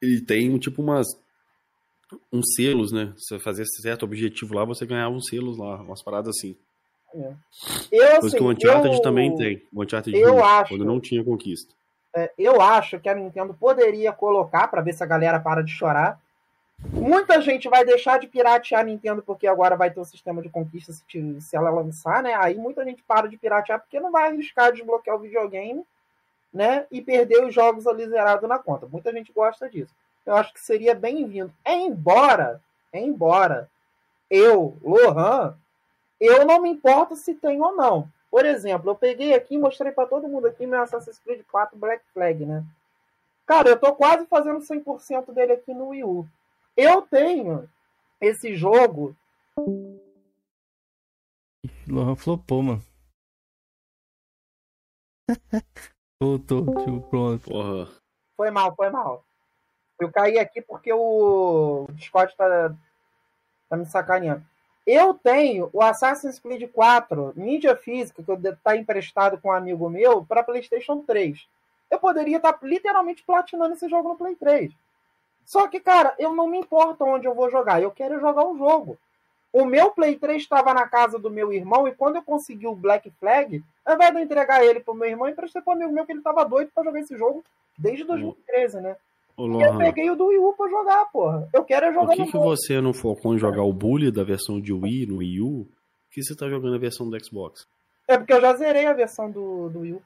ele 0.00 0.20
tem 0.20 0.50
um 0.50 0.58
tipo 0.58 0.82
umas 0.82 1.06
uns 2.32 2.54
selos, 2.54 2.92
né? 2.92 3.12
Você 3.16 3.38
fazer 3.38 3.64
certo 3.66 4.02
objetivo 4.04 4.54
lá, 4.54 4.64
você 4.64 4.84
ganhava 4.84 5.14
uns 5.14 5.26
selos 5.28 5.56
lá, 5.56 5.76
umas 5.80 6.02
paradas 6.02 6.36
assim. 6.36 6.56
Eu, 7.14 8.08
Coisa 8.20 8.26
assim, 8.26 8.36
que 8.36 8.42
o 8.42 8.50
Uncharted 8.50 8.96
eu, 8.96 9.02
também 9.02 9.34
tem. 9.36 9.62
O 9.72 9.82
Uncharted 9.82 10.16
eu 10.18 10.36
1, 10.36 10.44
acho- 10.44 10.68
quando 10.70 10.84
não 10.84 11.00
tinha 11.00 11.22
conquista. 11.24 11.72
é, 12.14 12.30
eu 12.38 12.60
acho 12.60 12.98
que 13.00 13.08
a 13.08 13.14
Nintendo 13.14 13.54
poderia 13.54 14.12
colocar, 14.12 14.68
pra 14.68 14.82
ver 14.82 14.92
se 14.92 15.02
a 15.02 15.06
galera 15.06 15.40
para 15.40 15.62
de 15.62 15.70
chorar. 15.70 16.20
Muita 16.78 17.40
gente 17.40 17.68
vai 17.68 17.84
deixar 17.84 18.18
de 18.18 18.26
piratear 18.26 18.80
a 18.80 18.84
Nintendo 18.84 19.22
porque 19.22 19.46
agora 19.46 19.76
vai 19.76 19.90
ter 19.90 20.00
o 20.00 20.04
sistema 20.04 20.42
de 20.42 20.48
conquista 20.48 20.92
se, 20.92 21.40
se 21.40 21.56
ela 21.56 21.70
lançar, 21.70 22.22
né? 22.22 22.34
Aí 22.34 22.56
muita 22.56 22.84
gente 22.84 23.02
para 23.02 23.28
de 23.28 23.36
piratear 23.36 23.80
porque 23.80 24.00
não 24.00 24.12
vai 24.12 24.28
arriscar 24.28 24.72
desbloquear 24.72 25.16
o 25.16 25.20
videogame 25.20 25.84
né? 26.52 26.86
E 26.90 27.00
perder 27.00 27.44
os 27.44 27.54
jogos 27.54 27.86
ali 27.86 28.06
zerados 28.06 28.48
na 28.48 28.58
conta. 28.58 28.86
Muita 28.86 29.10
gente 29.12 29.32
gosta 29.32 29.68
disso. 29.70 29.94
Eu 30.26 30.36
acho 30.36 30.52
que 30.52 30.60
seria 30.60 30.94
bem-vindo. 30.94 31.52
Embora, 31.66 32.60
embora 32.92 33.70
eu, 34.28 34.76
Lohan, 34.82 35.56
eu 36.20 36.44
não 36.44 36.60
me 36.60 36.68
importo 36.68 37.16
se 37.16 37.34
tem 37.34 37.60
ou 37.60 37.74
não. 37.74 38.08
Por 38.30 38.44
exemplo, 38.44 38.90
eu 38.90 38.94
peguei 38.94 39.34
aqui 39.34 39.54
e 39.54 39.58
mostrei 39.58 39.92
para 39.92 40.08
todo 40.08 40.28
mundo 40.28 40.46
aqui 40.46 40.66
meu 40.66 40.82
Assassin's 40.82 41.18
Creed 41.18 41.42
4 41.50 41.76
Black 41.76 42.02
Flag, 42.12 42.44
né? 42.44 42.62
Cara, 43.46 43.70
eu 43.70 43.78
tô 43.78 43.92
quase 43.94 44.24
fazendo 44.26 44.60
100% 44.60 45.32
dele 45.32 45.52
aqui 45.52 45.74
no 45.74 45.88
Wii 45.88 46.04
U. 46.04 46.26
Eu 46.76 47.02
tenho 47.02 47.68
esse 48.20 48.54
jogo. 48.54 49.16
Lohan 51.88 52.16
flopou, 52.16 52.62
mano. 52.62 52.82
Voltou, 56.22 56.64
tipo, 56.64 57.00
pronto. 57.08 57.50
Porra. 57.50 57.88
Foi 58.36 58.50
mal, 58.50 58.74
foi 58.74 58.90
mal. 58.90 59.24
Eu 59.98 60.10
caí 60.10 60.38
aqui 60.38 60.62
porque 60.62 60.92
o 60.92 61.86
Discord 61.92 62.34
tá, 62.36 62.74
tá 63.68 63.76
me 63.76 63.86
sacaneando. 63.86 64.44
Eu 64.86 65.14
tenho 65.14 65.70
o 65.72 65.80
Assassin's 65.80 66.40
Creed 66.40 66.68
4 66.72 67.32
mídia 67.36 67.76
física, 67.76 68.22
que 68.22 68.48
está 68.48 68.76
emprestado 68.76 69.40
com 69.40 69.48
um 69.48 69.52
amigo 69.52 69.88
meu, 69.88 70.24
para 70.24 70.42
PlayStation 70.42 71.02
3. 71.02 71.46
Eu 71.90 71.98
poderia 72.00 72.38
estar 72.38 72.54
tá 72.54 72.66
literalmente 72.66 73.22
platinando 73.22 73.74
esse 73.74 73.88
jogo 73.88 74.08
no 74.08 74.16
Play 74.16 74.34
3. 74.34 74.72
Só 75.44 75.68
que, 75.68 75.80
cara, 75.80 76.14
eu 76.18 76.34
não 76.34 76.46
me 76.46 76.58
importo 76.58 77.04
onde 77.04 77.26
eu 77.26 77.34
vou 77.34 77.50
jogar, 77.50 77.82
eu 77.82 77.90
quero 77.90 78.20
jogar 78.20 78.44
o 78.46 78.56
jogo. 78.56 78.96
O 79.52 79.66
meu 79.66 79.90
Play 79.90 80.16
3 80.16 80.40
estava 80.40 80.72
na 80.72 80.88
casa 80.88 81.18
do 81.18 81.30
meu 81.30 81.52
irmão 81.52 81.86
e 81.86 81.94
quando 81.94 82.16
eu 82.16 82.22
consegui 82.22 82.66
o 82.66 82.74
Black 82.74 83.10
Flag, 83.20 83.62
ao 83.84 83.94
invés 83.94 84.10
de 84.10 84.16
eu 84.16 84.22
entregar 84.24 84.64
ele 84.64 84.80
pro 84.80 84.94
meu 84.94 85.08
irmão, 85.08 85.28
emprestei 85.28 85.60
pro 85.60 85.74
amigo 85.74 85.92
meu 85.92 86.06
que 86.06 86.12
ele 86.12 86.20
estava 86.20 86.44
doido 86.44 86.70
para 86.74 86.84
jogar 86.84 87.00
esse 87.00 87.16
jogo 87.18 87.44
desde 87.78 88.04
2013, 88.04 88.80
né? 88.80 88.96
Ô, 89.36 89.60
eu 89.60 89.76
peguei 89.78 90.10
o 90.10 90.16
do 90.16 90.26
Wii 90.26 90.38
U 90.38 90.54
pra 90.54 90.68
jogar, 90.68 91.04
porra. 91.06 91.48
Eu 91.52 91.64
quero 91.64 91.86
é 91.86 91.88
por 91.88 92.00
jogar 92.00 92.14
que, 92.14 92.20
no 92.20 92.26
que 92.26 92.32
jogo. 92.32 92.44
você 92.44 92.80
não 92.80 92.94
focou 92.94 93.34
em 93.34 93.38
jogar 93.38 93.62
o 93.62 93.72
Bully 93.72 94.10
da 94.10 94.22
versão 94.22 94.60
de 94.60 94.72
Wii 94.72 95.06
no 95.06 95.18
Wii 95.18 95.40
U? 95.40 95.68
Que 96.10 96.22
você 96.22 96.34
tá 96.34 96.48
jogando 96.48 96.74
a 96.74 96.78
versão 96.78 97.08
do 97.08 97.24
Xbox? 97.24 97.66
É 98.06 98.16
porque 98.18 98.32
eu 98.32 98.40
já 98.40 98.54
zerei 98.54 98.86
a 98.86 98.92
versão 98.92 99.30
do, 99.30 99.68
do 99.70 99.80
Wii 99.80 99.92
U. 99.94 100.02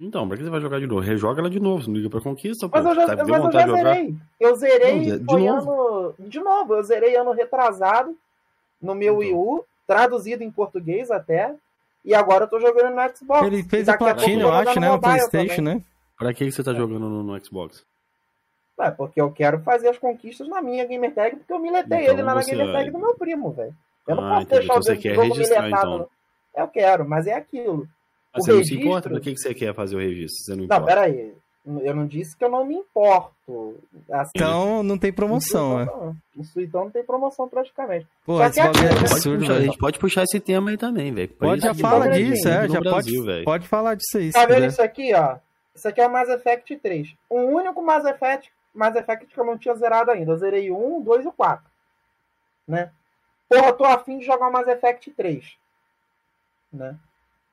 Então, 0.00 0.28
pra 0.28 0.36
que 0.36 0.44
você 0.44 0.50
vai 0.50 0.60
jogar 0.60 0.78
de 0.78 0.86
novo? 0.86 1.00
Rejoga 1.00 1.40
ela 1.40 1.50
de 1.50 1.58
novo, 1.58 1.82
você 1.82 1.88
não 1.90 1.96
liga 1.96 2.08
pra 2.10 2.20
conquista, 2.20 2.68
pô. 2.68 2.76
Mas 2.76 2.86
eu 2.86 2.94
já, 2.94 3.06
tá, 3.06 3.16
mas 3.16 3.28
eu 3.44 3.52
já 3.52 3.66
zerei. 3.66 4.14
Eu 4.38 4.54
zerei 4.56 4.94
Não, 5.08 5.18
de 5.18 5.24
foi 5.24 5.42
novo? 5.44 5.72
ano. 5.72 6.14
De 6.20 6.38
novo, 6.40 6.74
eu 6.74 6.82
zerei 6.84 7.16
ano 7.16 7.32
retrasado 7.32 8.16
no 8.80 8.94
meu 8.94 9.14
Então. 9.14 9.18
Wii 9.18 9.34
U, 9.34 9.64
traduzido 9.86 10.44
em 10.44 10.50
português 10.50 11.10
até. 11.10 11.52
E 12.04 12.14
agora 12.14 12.44
eu 12.44 12.48
tô 12.48 12.60
jogando 12.60 12.94
no 12.94 13.16
Xbox. 13.16 13.44
Ele 13.46 13.62
fez 13.64 13.88
a 13.88 13.98
platina, 13.98 14.42
eu 14.42 14.52
acho, 14.52 14.78
né? 14.78 14.86
No 14.86 14.92
mobile 14.94 15.00
Playstation, 15.14 15.56
também. 15.56 15.74
né? 15.76 15.82
Pra 16.16 16.32
que 16.32 16.50
você 16.50 16.62
tá 16.62 16.72
jogando 16.72 17.08
no, 17.08 17.22
no 17.24 17.44
Xbox? 17.44 17.84
É, 18.80 18.92
porque 18.92 19.20
eu 19.20 19.32
quero 19.32 19.58
fazer 19.62 19.88
as 19.88 19.98
conquistas 19.98 20.48
na 20.48 20.62
minha 20.62 20.84
Gamer 20.86 21.12
Tag, 21.12 21.36
porque 21.36 21.52
eu 21.52 21.58
miletei 21.58 22.02
Então 22.02 22.14
ele 22.14 22.22
lá 22.22 22.34
na 22.36 22.42
você- 22.42 22.52
Gamer 22.54 22.72
Tag 22.72 22.90
do 22.92 22.98
meu 22.98 23.14
primo, 23.16 23.50
velho. 23.50 23.74
Eu 24.06 24.14
não 24.14 24.24
Ah, 24.24 24.28
posso 24.28 24.42
entendi. 24.42 24.58
deixar 24.60 24.64
Então 24.64 24.78
o 24.78 24.82
você 24.84 24.90
jogo 24.92 25.02
quer 25.02 25.14
jogo 25.16 25.26
registrar, 25.34 25.62
miletado. 25.62 25.94
então. 25.94 26.08
Eu 26.56 26.68
quero, 26.68 27.08
mas 27.08 27.26
é 27.26 27.34
aquilo. 27.34 27.88
Ah, 28.32 28.38
O 28.38 28.42
você 28.42 28.52
não 28.52 28.58
se 28.58 28.70
registro- 28.70 28.80
importa? 28.86 29.08
Pra 29.10 29.20
que 29.20 29.32
que 29.34 29.38
você 29.40 29.54
quer 29.54 29.74
fazer 29.74 29.96
o 29.96 29.98
registro? 29.98 30.44
Você 30.44 30.54
não 30.56 30.66
Não, 30.66 30.84
peraí. 30.84 31.34
Eu 31.82 31.94
não 31.94 32.06
disse 32.06 32.34
que 32.36 32.42
eu 32.42 32.48
não 32.48 32.64
me 32.64 32.76
importo. 32.76 33.76
Assim, 34.10 34.30
Então 34.36 34.82
não 34.82 34.96
tem 34.96 35.12
promoção, 35.12 35.82
isso, 35.82 35.90
né? 35.90 35.96
não. 36.36 36.42
Isso 36.42 36.60
então 36.62 36.84
não 36.84 36.90
tem 36.90 37.02
promoção 37.04 37.46
praticamente. 37.46 38.06
Pô, 38.24 38.42
esse 38.42 38.58
é 38.58 38.64
bagulho 38.64 38.84
é 38.86 38.90
absurdo, 38.90 39.38
puxar, 39.40 39.52
a 39.52 39.54
velho. 39.56 39.66
gente 39.66 39.78
pode 39.78 39.98
puxar 39.98 40.22
esse 40.22 40.40
tema 40.40 40.70
aí 40.70 40.78
também, 40.78 41.12
velho. 41.12 41.28
Pode, 41.28 41.60
já 41.60 41.74
fala 41.74 42.08
disso, 42.08 42.48
é. 42.48 42.68
Já 42.68 42.80
Brasil, 42.80 42.90
pode, 43.20 43.22
velho. 43.22 43.44
pode 43.44 43.68
falar 43.68 43.94
disso 43.96 44.16
aí. 44.16 44.30
Tá 44.32 44.46
vendo 44.46 44.64
isso 44.66 44.80
aqui, 44.80 45.12
ó? 45.14 45.36
Isso 45.74 45.86
aqui 45.86 46.00
é 46.00 46.06
o 46.06 46.10
Mass 46.10 46.28
Effect 46.30 46.76
3. 46.78 47.14
O 47.28 47.38
único 47.38 47.82
Mass 47.82 48.04
Effect, 48.06 48.50
Mass 48.74 48.96
Effect 48.96 49.26
que 49.26 49.38
eu 49.38 49.44
não 49.44 49.58
tinha 49.58 49.74
zerado 49.74 50.10
ainda. 50.10 50.32
Eu 50.32 50.38
zerei 50.38 50.70
o 50.70 50.76
1, 50.76 50.98
o 51.00 51.02
2 51.02 51.24
e 51.24 51.28
o 51.28 51.32
4. 51.32 51.64
Né? 52.66 52.90
Porra, 53.48 53.66
eu 53.68 53.72
tô 53.74 53.84
afim 53.84 54.18
de 54.18 54.24
jogar 54.24 54.48
o 54.48 54.52
Mass 54.52 54.66
Effect 54.68 55.10
3. 55.10 55.44
Né? 56.72 56.96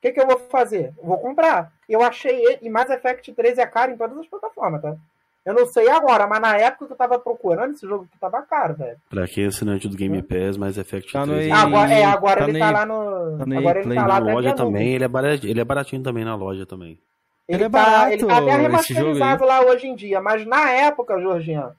O 0.05 0.07
que, 0.07 0.13
que 0.13 0.21
eu 0.21 0.27
vou 0.27 0.37
fazer? 0.49 0.93
Eu 0.99 1.03
vou 1.05 1.17
comprar. 1.17 1.71
Eu 1.89 2.03
achei 2.03 2.35
ele. 2.45 2.59
E 2.61 2.69
Mass 2.69 2.89
Effect 2.91 3.33
3 3.33 3.57
é 3.57 3.65
caro 3.65 3.91
em 3.91 3.97
todas 3.97 4.15
as 4.19 4.27
plataformas, 4.27 4.81
tá? 4.81 4.95
Eu 5.43 5.53
não 5.53 5.65
sei 5.65 5.89
agora, 5.89 6.27
mas 6.27 6.39
na 6.41 6.57
época 6.57 6.85
que 6.87 6.93
eu 6.93 6.97
tava 6.97 7.17
procurando, 7.19 7.73
esse 7.73 7.87
jogo 7.87 8.03
aqui 8.05 8.17
tava 8.19 8.41
caro, 8.43 8.75
velho. 8.75 8.97
Pra 9.09 9.27
quem 9.27 9.43
é 9.45 9.47
assinante 9.47 9.87
do 9.87 9.95
Game 9.97 10.21
Pass, 10.21 10.57
Mass 10.57 10.77
Effect 10.77 11.11
Tá 11.11 11.25
no 11.25 11.33
3. 11.33 11.47
E- 11.47 11.51
Agora, 11.51 11.91
é, 11.93 12.03
agora 12.05 12.37
tá 12.41 12.43
ele 12.49 12.53
no 12.53 12.59
tá 12.59 12.71
lá 12.71 12.85
no. 12.85 13.37
tá 13.37 13.45
no 13.45 13.57
agora 13.59 13.77
ele 13.79 13.85
Play, 13.85 13.95
tá 13.97 14.01
na 14.03 14.07
lá 14.07 14.17
até 14.17 14.33
loja 14.33 14.53
também, 14.55 14.71
9. 14.83 14.85
ele 14.95 15.03
é, 15.03 15.07
baratinho, 15.07 15.51
ele 15.51 15.59
é 15.59 15.63
baratinho 15.65 16.03
também 16.03 16.25
na 16.25 16.35
loja 16.35 16.65
também. 16.65 16.99
Ele, 17.47 17.57
Ele 17.57 17.63
é 17.63 17.69
tá, 17.69 17.83
barato, 17.83 18.11
ele 18.13 18.25
tá 18.25 18.37
até 18.37 18.55
remasterizado 18.55 19.45
lá 19.45 19.61
hoje 19.61 19.87
em 19.87 19.95
dia. 19.95 20.19
Mas 20.21 20.45
na 20.47 20.69
época, 20.71 21.19
Jorginho, 21.21 21.71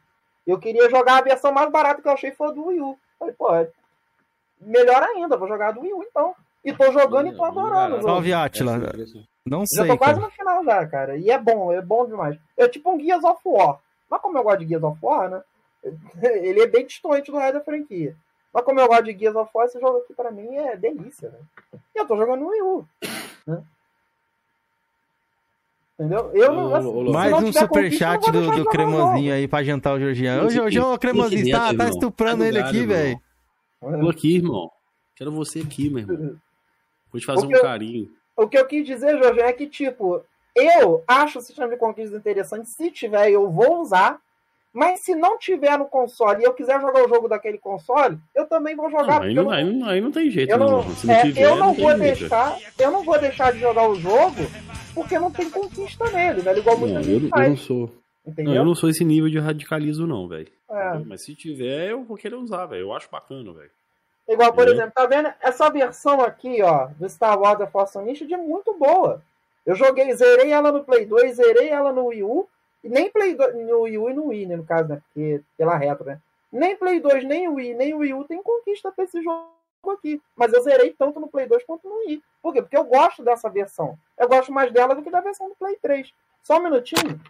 eu 0.47 0.59
queria 0.59 0.89
jogar 0.91 1.19
a 1.19 1.23
versão 1.23 1.53
mais 1.53 1.71
barata 1.71 2.01
que 2.03 2.07
eu 2.09 2.13
achei 2.13 2.31
foi 2.33 2.49
a 2.49 2.53
do 2.53 2.67
Wii 2.67 2.81
U. 2.81 2.97
Falei, 3.19 3.35
pô, 3.35 3.53
é 3.55 3.69
melhor 4.61 5.03
ainda, 5.03 5.37
vou 5.37 5.49
jogar 5.49 5.69
a 5.69 5.73
do 5.73 5.81
Wii 5.81 5.93
U 5.93 6.03
então. 6.05 6.35
E 6.67 6.73
tô 6.73 6.91
jogando 6.91 7.29
e 7.29 7.37
tô 7.37 7.45
adorando. 7.45 8.03
Salve, 8.03 8.33
Atila. 8.33 8.77
É. 8.77 9.23
Não 9.47 9.61
Já 9.61 9.83
sei, 9.83 9.87
tô 9.87 9.97
quase 9.97 10.15
cara. 10.15 10.27
no 10.27 10.33
final 10.33 10.65
já, 10.65 10.87
cara. 10.87 11.17
E 11.17 11.31
é 11.31 11.39
bom, 11.39 11.73
é 11.73 11.81
bom 11.81 12.05
demais. 12.05 12.37
É 12.57 12.69
tipo 12.69 12.91
um 12.91 12.99
Gears 12.99 13.23
of 13.23 13.41
War. 13.45 13.79
Mas 14.11 14.21
como 14.21 14.37
eu 14.37 14.43
gosto 14.43 14.59
de 14.59 14.67
Gears 14.67 14.83
of 14.83 14.99
War, 15.01 15.31
né? 15.31 15.43
Ele 16.21 16.61
é 16.61 16.67
bem 16.67 16.85
distante 16.85 17.31
do 17.31 17.39
resto 17.39 17.55
da 17.55 17.61
franquia. 17.61 18.17
Mas 18.53 18.65
como 18.65 18.81
eu 18.81 18.89
gosto 18.89 19.05
de 19.05 19.17
Gears 19.17 19.37
of 19.37 19.49
War, 19.55 19.67
esse 19.67 19.79
jogo 19.79 19.99
aqui 19.99 20.13
pra 20.13 20.33
mim 20.33 20.57
é 20.57 20.77
delícia, 20.77 21.31
né? 21.31 21.39
E 21.95 22.01
eu 22.01 22.07
tô 22.07 22.17
jogando 22.17 22.41
no 22.41 22.49
Wii 22.49 22.63
U. 22.63 22.89
Né? 23.47 23.63
Entendeu? 25.95 26.31
Eu 26.35 26.53
não. 26.53 26.75
Assim, 26.75 27.11
Mais 27.13 27.31
não 27.31 27.45
um 27.45 27.53
superchat 27.53 28.25
do, 28.27 28.33
do 28.33 28.45
jogar 28.45 28.63
o 28.63 28.65
cremosinho 28.67 29.33
aí 29.33 29.47
pra 29.47 29.63
jantar 29.63 29.95
o 29.95 30.01
Georgian. 30.01 30.43
Ô, 30.43 30.47
Esse 30.47 30.57
Georgian, 30.57 30.83
aqui, 30.83 30.91
ô, 30.95 30.99
cremosinho, 30.99 31.57
tá, 31.57 31.73
tá 31.73 31.89
estuprando 31.89 32.43
Tá 32.43 32.49
ele 32.49 32.59
aqui, 32.59 32.85
velho. 32.85 33.21
Tô 33.81 34.11
aqui, 34.11 34.35
irmão. 34.35 34.69
Quero 35.15 35.31
você 35.31 35.61
aqui, 35.61 35.89
meu 35.89 36.01
irmão. 36.01 36.41
Vou 37.17 37.21
te 37.21 37.27
fazer 37.27 37.43
O 37.43 37.49
um 37.49 37.49
que 37.51 37.57
eu- 37.57 37.63
carinho. 37.63 38.09
O 38.37 38.47
que 38.49 38.59
eu 38.59 38.67
quis 38.67 38.85
dizer, 38.87 39.19
Jorge, 39.19 39.41
é 39.41 39.53
que, 39.53 39.67
tipo, 39.67 40.23
eu 40.55 41.03
acho 41.09 41.39
o 41.39 41.43
sistema 41.43 41.69
de 41.69 41.77
conquistas 41.77 42.19
interessante. 42.19 42.69
Se 42.69 42.91
tiver, 42.91 43.31
eu 43.31 43.51
vou 43.51 43.81
usar. 43.81 44.19
Mas 44.73 45.01
se 45.01 45.15
não 45.15 45.39
tiver 45.39 45.79
no 45.79 45.87
console 45.87 46.43
e 46.43 46.45
eu 46.45 46.53
quiser 46.53 46.79
jogar 46.79 47.03
o 47.03 47.09
jogo 47.09 47.29
daquele 47.29 47.57
console, 47.57 48.19
eu 48.35 48.45
também 48.47 48.77
vou 48.77 48.91
jogar. 48.91 49.07
Não, 49.07 49.23
aí, 49.23 49.35
eu 49.35 49.43
não, 49.45 49.51
aí, 49.51 49.65
não, 49.65 49.89
aí 49.89 50.01
não 50.03 50.11
tem 50.13 50.31
jeito, 50.31 50.51
Eu 50.51 50.59
não. 50.59 50.81
é, 50.81 51.23
tiver, 51.23 51.43
eu 51.43 51.57
não 51.57 51.73
vou 51.73 51.97
jeito. 51.97 52.19
deixar, 52.19 52.59
eu 52.79 52.91
não 52.91 53.03
vou 53.03 53.19
deixar 53.19 53.55
de 53.55 53.59
jogar 53.61 53.89
o 53.89 53.95
jogo 53.95 54.37
porque 54.95 55.19
não 55.19 55.31
tem 55.31 55.49
conquista 55.49 56.11
nele, 56.11 56.43
velho, 56.43 56.59
igual 56.59 56.77
muita 56.77 56.97
Não, 56.97 57.03
gente 57.03 57.15
eu, 57.23 57.23
eu 57.23 57.29
faz, 57.31 57.49
não 57.49 57.57
sou. 57.57 57.91
entendeu? 58.27 58.53
Não, 58.53 58.61
eu 58.61 58.65
não 58.67 58.75
sou 58.75 58.91
esse 58.91 59.03
nível 59.03 59.31
de 59.31 59.39
radicalismo, 59.39 60.07
não, 60.07 60.29
velho. 60.29 60.49
É. 60.71 60.99
Mas 61.07 61.25
se 61.25 61.35
tiver, 61.35 61.93
eu 61.93 62.05
vou 62.05 62.19
querer 62.19 62.35
usar, 62.35 62.67
velho. 62.67 62.83
Eu 62.83 62.93
acho 62.93 63.09
bacana, 63.11 63.51
velho. 63.55 63.71
Igual, 64.29 64.53
por 64.53 64.65
Entendeu? 64.65 64.75
exemplo, 64.75 64.93
tá 64.95 65.07
vendo 65.07 65.33
essa 65.41 65.71
versão 65.71 66.21
aqui, 66.21 66.63
ó, 66.63 66.89
do 66.99 67.09
Star 67.09 67.39
Wars 67.39 67.59
The 67.59 67.67
Force 67.67 67.97
Unleashed 67.97 68.33
é 68.33 68.37
muito 68.37 68.75
boa. 68.75 69.23
Eu 69.65 69.75
joguei, 69.75 70.13
zerei 70.15 70.53
ela 70.53 70.73
no 70.73 70.85
Play 70.85 71.07
2, 71.07 71.37
zerei 71.37 71.69
ela 71.69 71.93
no 71.93 72.07
Wii 72.07 72.23
U, 72.25 72.49
e 72.83 72.89
nem 72.89 73.11
Play 73.11 73.35
2, 73.35 73.55
no 73.55 73.81
Wii 73.83 73.99
U 73.99 74.11
e 74.11 74.15
no 74.15 74.27
Wii, 74.27 74.47
né, 74.47 74.57
no 74.57 74.65
caso, 74.65 74.89
né, 74.89 75.01
porque 75.07 75.41
pela 75.57 75.77
retro, 75.77 76.05
né. 76.07 76.21
Nem 76.53 76.77
Play 76.77 77.01
2, 77.01 77.25
nem 77.25 77.49
Wii, 77.49 77.75
nem 77.75 77.95
Wii 77.95 78.15
U 78.15 78.25
tem 78.25 78.43
conquista 78.43 78.91
pra 78.91 79.05
esse 79.05 79.23
jogo 79.23 79.49
aqui. 79.93 80.21
Mas 80.35 80.53
eu 80.53 80.63
zerei 80.63 80.95
tanto 80.97 81.21
no 81.21 81.29
Play 81.29 81.47
2 81.47 81.65
quanto 81.65 81.89
no 81.89 81.97
Wii. 81.99 82.23
Por 82.43 82.53
quê? 82.53 82.63
Porque 82.63 82.77
eu 82.77 82.85
gosto 82.85 83.23
dessa 83.23 83.49
versão. 83.49 83.99
Eu 84.17 84.29
gosto 84.29 84.53
mais 84.53 84.73
dela 84.73 84.95
do 84.95 85.03
que 85.03 85.11
da 85.11 85.21
versão 85.21 85.49
do 85.49 85.55
Play 85.57 85.77
3. 85.77 86.13
Só 86.43 86.59
um 86.59 86.63
minutinho. 86.63 87.21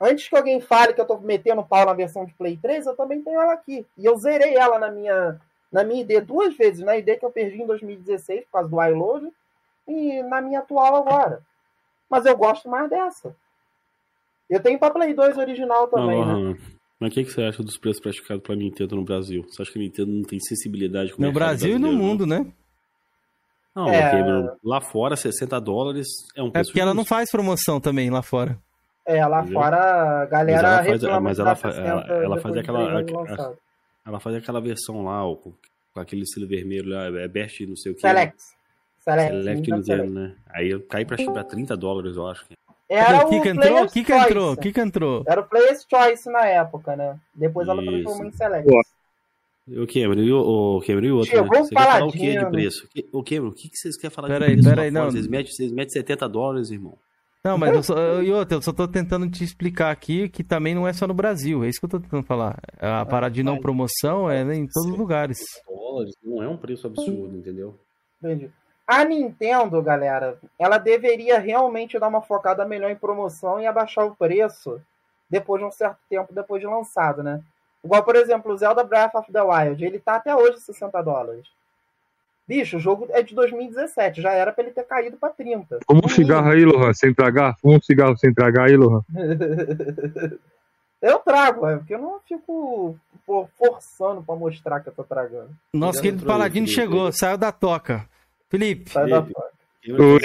Antes 0.00 0.28
que 0.28 0.36
alguém 0.36 0.60
fale 0.60 0.92
que 0.94 1.00
eu 1.00 1.04
tô 1.06 1.18
metendo 1.18 1.62
pau 1.64 1.84
na 1.84 1.92
versão 1.92 2.24
de 2.24 2.32
Play 2.34 2.56
3, 2.56 2.86
eu 2.86 2.94
também 2.96 3.20
tenho 3.22 3.40
ela 3.40 3.52
aqui. 3.52 3.84
E 3.96 4.04
eu 4.04 4.16
zerei 4.16 4.54
ela 4.56 4.78
na 4.78 4.90
minha, 4.90 5.40
na 5.72 5.82
minha 5.82 6.02
ID 6.02 6.20
duas 6.24 6.56
vezes. 6.56 6.84
Na 6.84 6.96
ID 6.96 7.18
que 7.18 7.24
eu 7.24 7.30
perdi 7.30 7.60
em 7.60 7.66
2016 7.66 8.44
por 8.44 8.52
causa 8.52 8.68
do 8.68 8.82
iLoad 8.82 9.28
e 9.88 10.22
na 10.22 10.40
minha 10.40 10.60
atual 10.60 10.94
agora. 10.96 11.42
Mas 12.08 12.24
eu 12.26 12.36
gosto 12.36 12.68
mais 12.68 12.88
dessa. 12.88 13.34
Eu 14.48 14.60
tenho 14.62 14.78
pra 14.78 14.90
Play 14.90 15.12
2 15.14 15.36
original 15.36 15.88
também, 15.88 16.24
Não, 16.24 16.52
né? 16.52 16.58
Mas 17.00 17.10
o 17.10 17.14
que, 17.14 17.24
que 17.24 17.30
você 17.32 17.42
acha 17.42 17.62
dos 17.62 17.76
preços 17.76 18.00
praticados 18.00 18.42
pela 18.42 18.58
Nintendo 18.58 18.96
no 18.96 19.04
Brasil? 19.04 19.44
Você 19.48 19.62
acha 19.62 19.70
que 19.72 19.78
a 19.78 19.82
Nintendo 19.82 20.10
não 20.10 20.22
tem 20.22 20.40
sensibilidade 20.40 21.12
com 21.12 21.22
o 21.22 21.26
No 21.26 21.32
Brasil 21.32 21.76
e 21.76 21.78
no 21.78 21.92
mundo, 21.92 22.26
né? 22.26 22.46
Não, 23.74 23.88
É. 23.88 24.06
ok, 24.08 24.22
meu, 24.22 24.56
lá 24.64 24.80
fora, 24.80 25.14
60 25.16 25.60
dólares 25.60 26.06
é 26.36 26.42
um 26.42 26.48
É 26.48 26.50
preço 26.52 26.70
porque 26.70 26.80
ela 26.80 26.94
não 26.94 27.02
justo. 27.02 27.08
faz 27.14 27.30
promoção 27.30 27.80
também 27.80 28.10
lá 28.10 28.22
fora. 28.22 28.58
É, 29.10 29.26
lá 29.26 29.40
Entendeu? 29.40 29.60
fora 29.60 29.76
a 29.76 30.18
Mas 30.20 30.30
galera 30.30 30.58
ela 30.68 30.76
faz- 30.84 30.86
reclama 31.02 31.20
mas 31.20 31.36
de 31.36 31.40
ela 31.40 31.54
fa- 31.56 31.70
60 31.72 31.88
ela- 31.88 32.24
ela 32.24 32.38
faz 32.40 32.52
de 32.54 32.60
aquela-. 32.60 33.54
Ela 34.06 34.20
faz 34.20 34.36
aquela 34.36 34.60
versão 34.60 35.02
lá, 35.04 35.24
ó, 35.26 35.34
com, 35.34 35.52
com 35.94 36.00
aquele 36.00 36.22
estilo 36.22 36.46
vermelho 36.46 36.90
lá, 36.90 37.04
é 37.06 37.26
best 37.28 37.64
não 37.66 37.74
sei 37.76 37.92
o 37.92 37.94
que. 37.94 38.00
Select. 38.02 38.36
Select. 38.98 39.30
Select 39.32 39.64
Select. 39.64 39.86
zero, 39.86 40.10
né? 40.10 40.34
Aí 40.50 40.70
eu 40.70 40.82
caí 40.86 41.04
pra, 41.06 41.16
pra 41.16 41.42
30 41.44 41.74
dólares, 41.76 42.16
eu 42.16 42.26
acho. 42.26 42.44
Era 42.88 43.26
o 43.26 43.28
que 43.28 43.48
entrou? 43.48 43.86
Que 43.88 44.00
entrou? 44.00 44.56
Que 44.56 44.80
entrou? 44.80 45.24
Era 45.26 45.40
o 45.40 45.44
Player's 45.44 45.86
Choice 45.88 46.30
na 46.30 46.46
época, 46.46 46.96
né? 46.96 47.18
Depois 47.34 47.66
ela 47.68 47.82
Isso. 47.82 47.90
transformou 47.92 48.26
em 48.26 48.32
Select. 48.32 48.68
Pô. 48.68 48.82
O 49.82 49.86
Cameron 49.86 50.22
e 50.22 50.32
o, 50.32 50.38
o 50.78 50.80
Cameron 50.80 51.06
e 51.06 51.12
o 51.12 51.16
outro, 51.16 51.30
Chegou 51.30 51.50
né? 51.58 51.62
Você 51.64 51.74
quer 51.74 51.82
falar 51.82 52.06
o 52.06 52.10
que 52.12 52.38
de 52.38 52.46
preço? 52.50 52.88
O 53.12 53.22
Cameron, 53.22 53.48
o 53.48 53.52
que, 53.52 53.68
que 53.68 53.76
vocês 53.76 53.96
querem 53.98 54.14
falar 54.14 54.28
Peraí, 54.28 54.48
de 54.56 54.62
preço? 54.62 54.68
peraí, 54.70 54.90
fora? 54.90 55.04
não. 55.04 55.10
Vocês 55.10 55.26
metem, 55.26 55.52
vocês 55.52 55.72
metem 55.72 55.90
70 55.92 56.26
dólares, 56.28 56.70
irmão. 56.70 56.96
Não, 57.44 57.56
mas 57.56 57.72
eu 57.72 57.82
só, 57.82 58.20
e 58.20 58.32
outra, 58.32 58.56
eu 58.56 58.62
só 58.62 58.72
tô 58.72 58.88
tentando 58.88 59.30
te 59.30 59.44
explicar 59.44 59.90
aqui 59.90 60.28
que 60.28 60.42
também 60.42 60.74
não 60.74 60.86
é 60.86 60.92
só 60.92 61.06
no 61.06 61.14
Brasil. 61.14 61.64
É 61.64 61.68
isso 61.68 61.78
que 61.78 61.86
eu 61.86 61.90
tô 61.90 62.00
tentando 62.00 62.24
falar. 62.24 62.58
A 62.80 63.06
parada 63.06 63.34
de 63.34 63.42
não 63.42 63.60
promoção 63.60 64.28
é 64.30 64.42
em 64.42 64.66
todos 64.66 64.90
os 64.90 64.98
lugares. 64.98 65.38
Dólares 65.66 66.14
não 66.22 66.42
é 66.42 66.48
um 66.48 66.56
preço 66.56 66.86
absurdo, 66.86 67.36
entendeu? 67.36 67.78
Entendi. 68.22 68.50
A 68.86 69.04
Nintendo, 69.04 69.80
galera, 69.82 70.38
ela 70.58 70.78
deveria 70.78 71.38
realmente 71.38 71.98
dar 71.98 72.08
uma 72.08 72.22
focada 72.22 72.64
melhor 72.64 72.90
em 72.90 72.96
promoção 72.96 73.60
e 73.60 73.66
abaixar 73.66 74.06
o 74.06 74.16
preço 74.16 74.80
depois 75.30 75.60
de 75.60 75.68
um 75.68 75.70
certo 75.70 75.98
tempo 76.08 76.34
depois 76.34 76.60
de 76.60 76.66
lançado, 76.66 77.22
né? 77.22 77.42
Igual, 77.84 78.02
por 78.02 78.16
exemplo, 78.16 78.52
o 78.52 78.56
Zelda 78.56 78.82
Breath 78.82 79.14
of 79.14 79.30
the 79.30 79.42
Wild, 79.42 79.84
ele 79.84 79.98
tá 79.98 80.16
até 80.16 80.34
hoje 80.34 80.58
60 80.60 81.00
dólares. 81.02 81.46
Bicho, 82.48 82.78
o 82.78 82.80
jogo 82.80 83.06
é 83.10 83.22
de 83.22 83.34
2017, 83.34 84.22
já 84.22 84.32
era 84.32 84.52
pra 84.52 84.64
ele 84.64 84.72
ter 84.72 84.84
caído 84.84 85.18
pra 85.18 85.28
30. 85.28 85.80
Fuma 85.86 86.00
um 86.02 86.08
cigarro 86.08 86.50
aí, 86.50 86.64
Lohan, 86.64 86.94
sem 86.94 87.12
tragar. 87.12 87.54
Fuma 87.60 87.76
um 87.76 87.82
cigarro 87.82 88.16
sem 88.16 88.32
tragar 88.32 88.68
aí, 88.68 88.76
Lohan. 88.76 89.02
Eu 91.00 91.20
trago, 91.20 91.64
é, 91.68 91.76
porque 91.76 91.94
eu 91.94 91.98
não 92.00 92.18
fico 92.28 92.98
pô, 93.24 93.48
forçando 93.56 94.20
pra 94.20 94.34
mostrar 94.34 94.80
que 94.80 94.88
eu 94.88 94.92
tô 94.92 95.04
tragando. 95.04 95.50
Nosso 95.72 96.02
querido 96.02 96.22
aí, 96.22 96.26
Paladino 96.26 96.66
Felipe. 96.66 96.82
chegou, 96.82 97.12
saiu 97.12 97.38
da 97.38 97.52
toca. 97.52 98.04
Felipe, 98.50 98.90
Sai 98.90 99.08
da 99.08 99.22
Felipe. 99.22 99.34
foto. 99.40 99.52
Cameron, 99.86 100.14
Oi. 100.14 100.20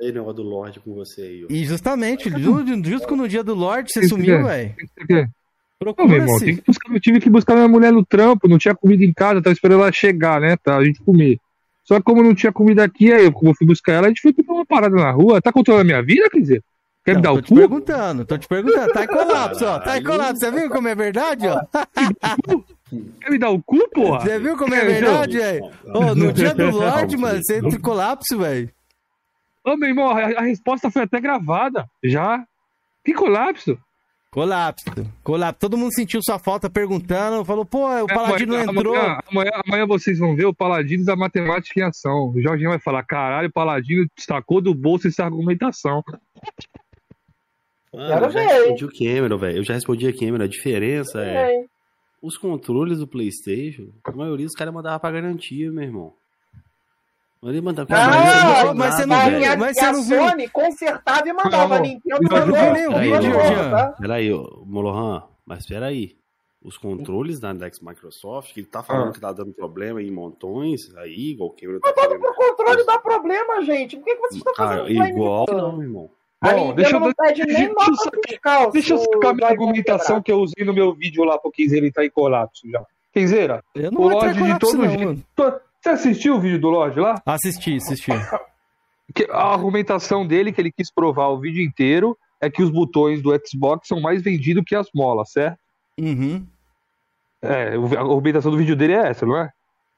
Aí, 0.00 0.12
negócio 0.12 0.32
do 0.34 0.42
Lorde 0.44 0.80
com 0.80 0.94
você 0.94 1.20
aí, 1.22 1.44
ó. 1.44 1.48
e 1.50 1.62
justamente, 1.64 2.30
ju- 2.30 2.64
justo 2.84 3.14
no 3.16 3.28
dia 3.28 3.44
do 3.44 3.52
Lorde, 3.54 3.92
você 3.92 4.08
sumiu, 4.08 4.48
é. 4.48 4.72
velho. 4.72 4.74
Não, 5.10 6.06
meu 6.06 6.16
irmão, 6.16 6.26
Procura-se. 6.38 6.44
tem 6.46 6.56
que 6.56 6.62
buscar, 6.66 6.94
eu 6.94 7.00
tive 7.00 7.20
que 7.20 7.28
buscar 7.30 7.54
minha 7.54 7.68
mulher 7.68 7.92
no 7.92 8.04
trampo, 8.06 8.48
não 8.48 8.56
tinha 8.58 8.74
comida 8.74 9.04
em 9.04 9.12
casa, 9.12 9.42
tava 9.42 9.52
esperando 9.52 9.82
ela 9.82 9.92
chegar, 9.92 10.40
né, 10.40 10.56
pra 10.56 10.82
gente 10.84 11.02
comer. 11.02 11.38
Só 11.88 11.94
que 11.96 12.02
como 12.02 12.22
não 12.22 12.34
tinha 12.34 12.52
comida 12.52 12.84
aqui, 12.84 13.10
aí 13.10 13.24
eu, 13.24 13.32
fui 13.32 13.66
buscar 13.66 13.94
ela, 13.94 14.04
a 14.04 14.08
gente 14.10 14.20
foi 14.20 14.30
comer 14.30 14.50
uma 14.50 14.66
parada 14.66 14.94
na 14.94 15.10
rua. 15.10 15.40
Tá 15.40 15.50
controlando 15.50 15.80
a 15.80 15.84
minha 15.86 16.02
vida, 16.02 16.28
quer 16.28 16.40
dizer? 16.40 16.62
Quer 17.02 17.16
me 17.16 17.22
dar 17.22 17.30
tô 17.30 17.36
o 17.36 17.40
te 17.42 17.48
cu? 17.48 17.54
perguntando, 17.54 18.26
tô 18.26 18.36
te 18.36 18.46
perguntando. 18.46 18.92
Tá 18.92 19.04
em 19.04 19.06
colapso, 19.06 19.64
ó. 19.64 19.78
Tá 19.78 19.96
em 19.96 20.04
colapso. 20.04 20.36
Você 20.38 20.50
viu 20.50 20.68
como 20.68 20.86
é 20.86 20.94
verdade, 20.94 21.46
ó? 21.48 21.62
Quer 23.22 23.30
me 23.30 23.38
dar 23.38 23.48
o 23.48 23.62
cu, 23.62 23.88
porra? 23.88 24.20
Você 24.20 24.38
viu 24.38 24.54
como 24.58 24.74
é 24.74 24.82
É, 24.82 24.84
verdade, 24.84 25.38
velho? 25.38 25.64
Ô, 25.94 26.14
no 26.14 26.30
dia 26.32 26.54
do 26.54 26.70
Lorde, 26.70 27.16
mano, 27.16 27.40
você 27.42 27.56
entra 27.56 27.70
em 27.70 27.80
colapso, 27.80 28.38
velho. 28.38 28.70
Ô, 29.64 29.74
meu 29.74 29.88
irmão, 29.88 30.10
a, 30.10 30.40
a 30.40 30.42
resposta 30.42 30.90
foi 30.90 31.04
até 31.04 31.18
gravada. 31.22 31.86
Já. 32.04 32.44
Que 33.02 33.14
colapso. 33.14 33.78
Colapso. 34.30 34.84
Colapso. 35.24 35.58
Todo 35.60 35.76
mundo 35.78 35.94
sentiu 35.94 36.20
sua 36.22 36.38
falta 36.38 36.68
perguntando. 36.68 37.44
Falou, 37.44 37.64
pô, 37.64 37.86
o 37.86 38.04
É, 38.10 38.14
Paladino 38.14 38.52
não 38.52 38.60
amanhã, 38.60 38.78
entrou. 38.78 38.94
Amanhã, 38.96 39.20
amanhã, 39.30 39.50
amanhã 39.66 39.86
vocês 39.86 40.18
vão 40.18 40.36
ver 40.36 40.44
o 40.44 40.54
Paladino 40.54 41.04
da 41.04 41.16
Matemática 41.16 41.80
em 41.80 41.82
Ação. 41.82 42.30
O 42.34 42.40
Jorginho 42.40 42.70
vai 42.70 42.78
falar: 42.78 43.02
caralho, 43.04 43.48
o 43.48 43.52
Paladino 43.52 44.06
destacou 44.14 44.60
do 44.60 44.74
bolso 44.74 45.08
essa 45.08 45.24
argumentação. 45.24 46.02
Mano, 47.92 48.26
eu 48.26 48.30
já 48.30 48.40
ver, 48.40 48.46
respondi 48.46 48.84
o 48.84 48.92
Cameron, 48.92 49.38
velho. 49.38 49.56
Eu 49.58 49.64
já 49.64 49.74
respondi 49.74 50.06
a 50.06 50.12
Cameron. 50.12 50.44
A 50.44 50.48
diferença 50.48 51.24
é. 51.24 51.54
É, 51.54 51.64
Os 52.20 52.36
controles 52.36 52.98
do 52.98 53.06
PlayStation, 53.06 53.88
a 54.04 54.12
maioria 54.12 54.44
dos 54.44 54.54
caras 54.54 54.74
mandava 54.74 55.00
pra 55.00 55.10
garantia, 55.10 55.70
meu 55.72 55.82
irmão. 55.84 56.12
Ele 57.42 57.60
mandava 57.60 57.86
pra 57.86 58.04
Ah, 58.04 58.10
garantia. 58.10 58.74
mas 58.74 58.94
você 58.94 59.06
não 59.06 59.16
a, 59.16 59.28
viu? 59.28 59.38
e 59.40 59.44
a, 59.44 59.56
mas 59.56 59.76
e 59.76 59.80
você 59.80 59.84
a 59.86 59.92
não 59.92 60.02
viu? 60.02 60.28
Sony 60.28 60.48
consertava 60.48 61.28
e 61.28 61.32
mandava. 61.32 61.68
Não, 61.68 61.76
a 61.76 61.80
Nintendo 61.80 62.18
não 62.22 62.38
mandou. 62.40 62.54
viu 62.56 62.72
nem 62.72 62.86
o 62.88 62.98
vídeo, 62.98 63.32
Jean. 63.32 63.70
tá? 63.70 63.92
Peraí, 64.00 64.32
ô, 64.32 64.62
Molohan, 64.66 65.22
mas 65.46 65.66
peraí. 65.66 66.16
Os 66.60 66.76
controles 66.76 67.38
da 67.38 67.52
Dex 67.52 67.78
Microsoft, 67.80 68.52
que 68.52 68.58
ele 68.60 68.66
tá 68.66 68.82
falando 68.82 69.10
Ah. 69.10 69.12
que 69.12 69.20
tá 69.20 69.32
dando 69.32 69.52
problema 69.54 70.02
em 70.02 70.10
montões, 70.10 70.92
aí, 70.96 71.30
igual 71.30 71.50
o 71.50 71.52
Cameron 71.52 71.78
tá 71.78 71.92
Mas 71.96 72.08
pro 72.18 72.34
controle 72.34 72.84
dá 72.84 72.98
problema, 72.98 73.62
gente. 73.62 73.96
Por 73.96 74.04
que, 74.04 74.14
que 74.16 74.20
vocês 74.20 74.36
estão 74.38 74.54
Cara, 74.54 74.78
fazendo 74.78 74.90
isso 74.90 75.02
igual 75.04 75.46
aí? 75.48 75.56
não, 75.56 75.80
irmão. 75.82 76.10
A 76.40 76.52
Bom, 76.52 76.74
deixa 76.74 76.96
eu- 76.96 77.00
não 77.00 77.12
deixa 77.16 77.44
fiscal. 78.26 78.70
Deixa 78.72 78.94
eu 78.94 78.98
sacar 78.98 79.34
minha 79.34 79.48
argumentação 79.48 80.20
que 80.20 80.32
eu 80.32 80.40
usei 80.40 80.64
no 80.64 80.74
meu 80.74 80.92
vídeo 80.92 81.22
lá 81.24 81.38
pro 81.38 81.50
Kenzeira 81.52 81.86
ele 81.86 81.92
tá 81.92 82.04
em 82.04 82.10
colapso 82.10 82.68
já. 82.68 82.84
Kenzeira, 83.12 83.62
Eu 83.74 83.90
não 83.92 84.02
o 84.02 84.08
de 84.52 84.58
todo 84.58 84.78
não, 84.78 84.88
jeito. 84.88 85.24
Você 85.80 85.88
assistiu 85.90 86.36
o 86.36 86.40
vídeo 86.40 86.60
do 86.60 86.68
Lorde 86.70 86.98
lá? 87.00 87.20
Assisti, 87.24 87.76
assisti. 87.76 88.10
A 89.30 89.52
argumentação 89.52 90.26
dele, 90.26 90.52
que 90.52 90.60
ele 90.60 90.72
quis 90.72 90.92
provar 90.92 91.28
o 91.28 91.40
vídeo 91.40 91.62
inteiro, 91.62 92.16
é 92.40 92.50
que 92.50 92.62
os 92.62 92.70
botões 92.70 93.22
do 93.22 93.30
Xbox 93.46 93.88
são 93.88 94.00
mais 94.00 94.22
vendidos 94.22 94.64
que 94.66 94.74
as 94.74 94.88
molas, 94.94 95.30
certo? 95.32 95.58
Uhum. 95.98 96.46
É, 97.40 97.74
a 97.74 98.00
argumentação 98.00 98.50
do 98.50 98.58
vídeo 98.58 98.76
dele 98.76 98.92
é 98.94 99.08
essa, 99.08 99.24
não 99.24 99.36
é? 99.36 99.50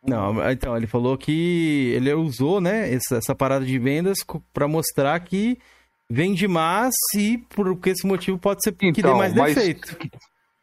Não, 0.06 0.50
então, 0.50 0.76
ele 0.76 0.86
falou 0.86 1.16
que 1.18 1.92
ele 1.94 2.12
usou, 2.14 2.60
né, 2.60 2.92
essa, 2.94 3.16
essa 3.16 3.34
parada 3.34 3.64
de 3.66 3.78
vendas 3.78 4.18
pra 4.52 4.66
mostrar 4.66 5.18
que 5.20 5.58
vende 6.08 6.48
mais 6.48 6.94
e 7.16 7.38
por 7.54 7.76
que 7.78 7.90
esse 7.90 8.06
motivo 8.06 8.38
pode 8.38 8.60
ser 8.62 8.72
que 8.72 8.90
dê 8.92 9.00
Então, 9.00 9.16
mais 9.18 9.34
mas- 9.34 9.54
defeito. 9.54 9.96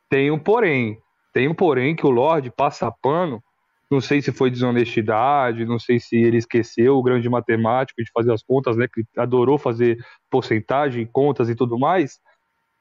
Tem 0.09 0.31
um 0.31 0.39
porém. 0.39 0.97
Tem 1.33 1.47
um 1.47 1.53
porém 1.53 1.95
que 1.95 2.05
o 2.05 2.09
Lorde 2.09 2.49
passa 2.49 2.91
pano. 3.01 3.43
Não 3.89 4.01
sei 4.01 4.21
se 4.21 4.31
foi 4.33 4.51
desonestidade, 4.51 5.65
não 5.65 5.79
sei 5.79 5.99
se 5.99 6.17
ele 6.17 6.37
esqueceu 6.37 6.97
o 6.97 7.03
grande 7.03 7.29
matemático 7.29 8.03
de 8.03 8.11
fazer 8.11 8.33
as 8.33 8.43
contas, 8.43 8.75
né? 8.75 8.87
Que 8.87 9.03
adorou 9.17 9.57
fazer 9.57 9.97
porcentagem, 10.29 11.05
contas 11.05 11.49
e 11.49 11.55
tudo 11.55 11.79
mais. 11.79 12.19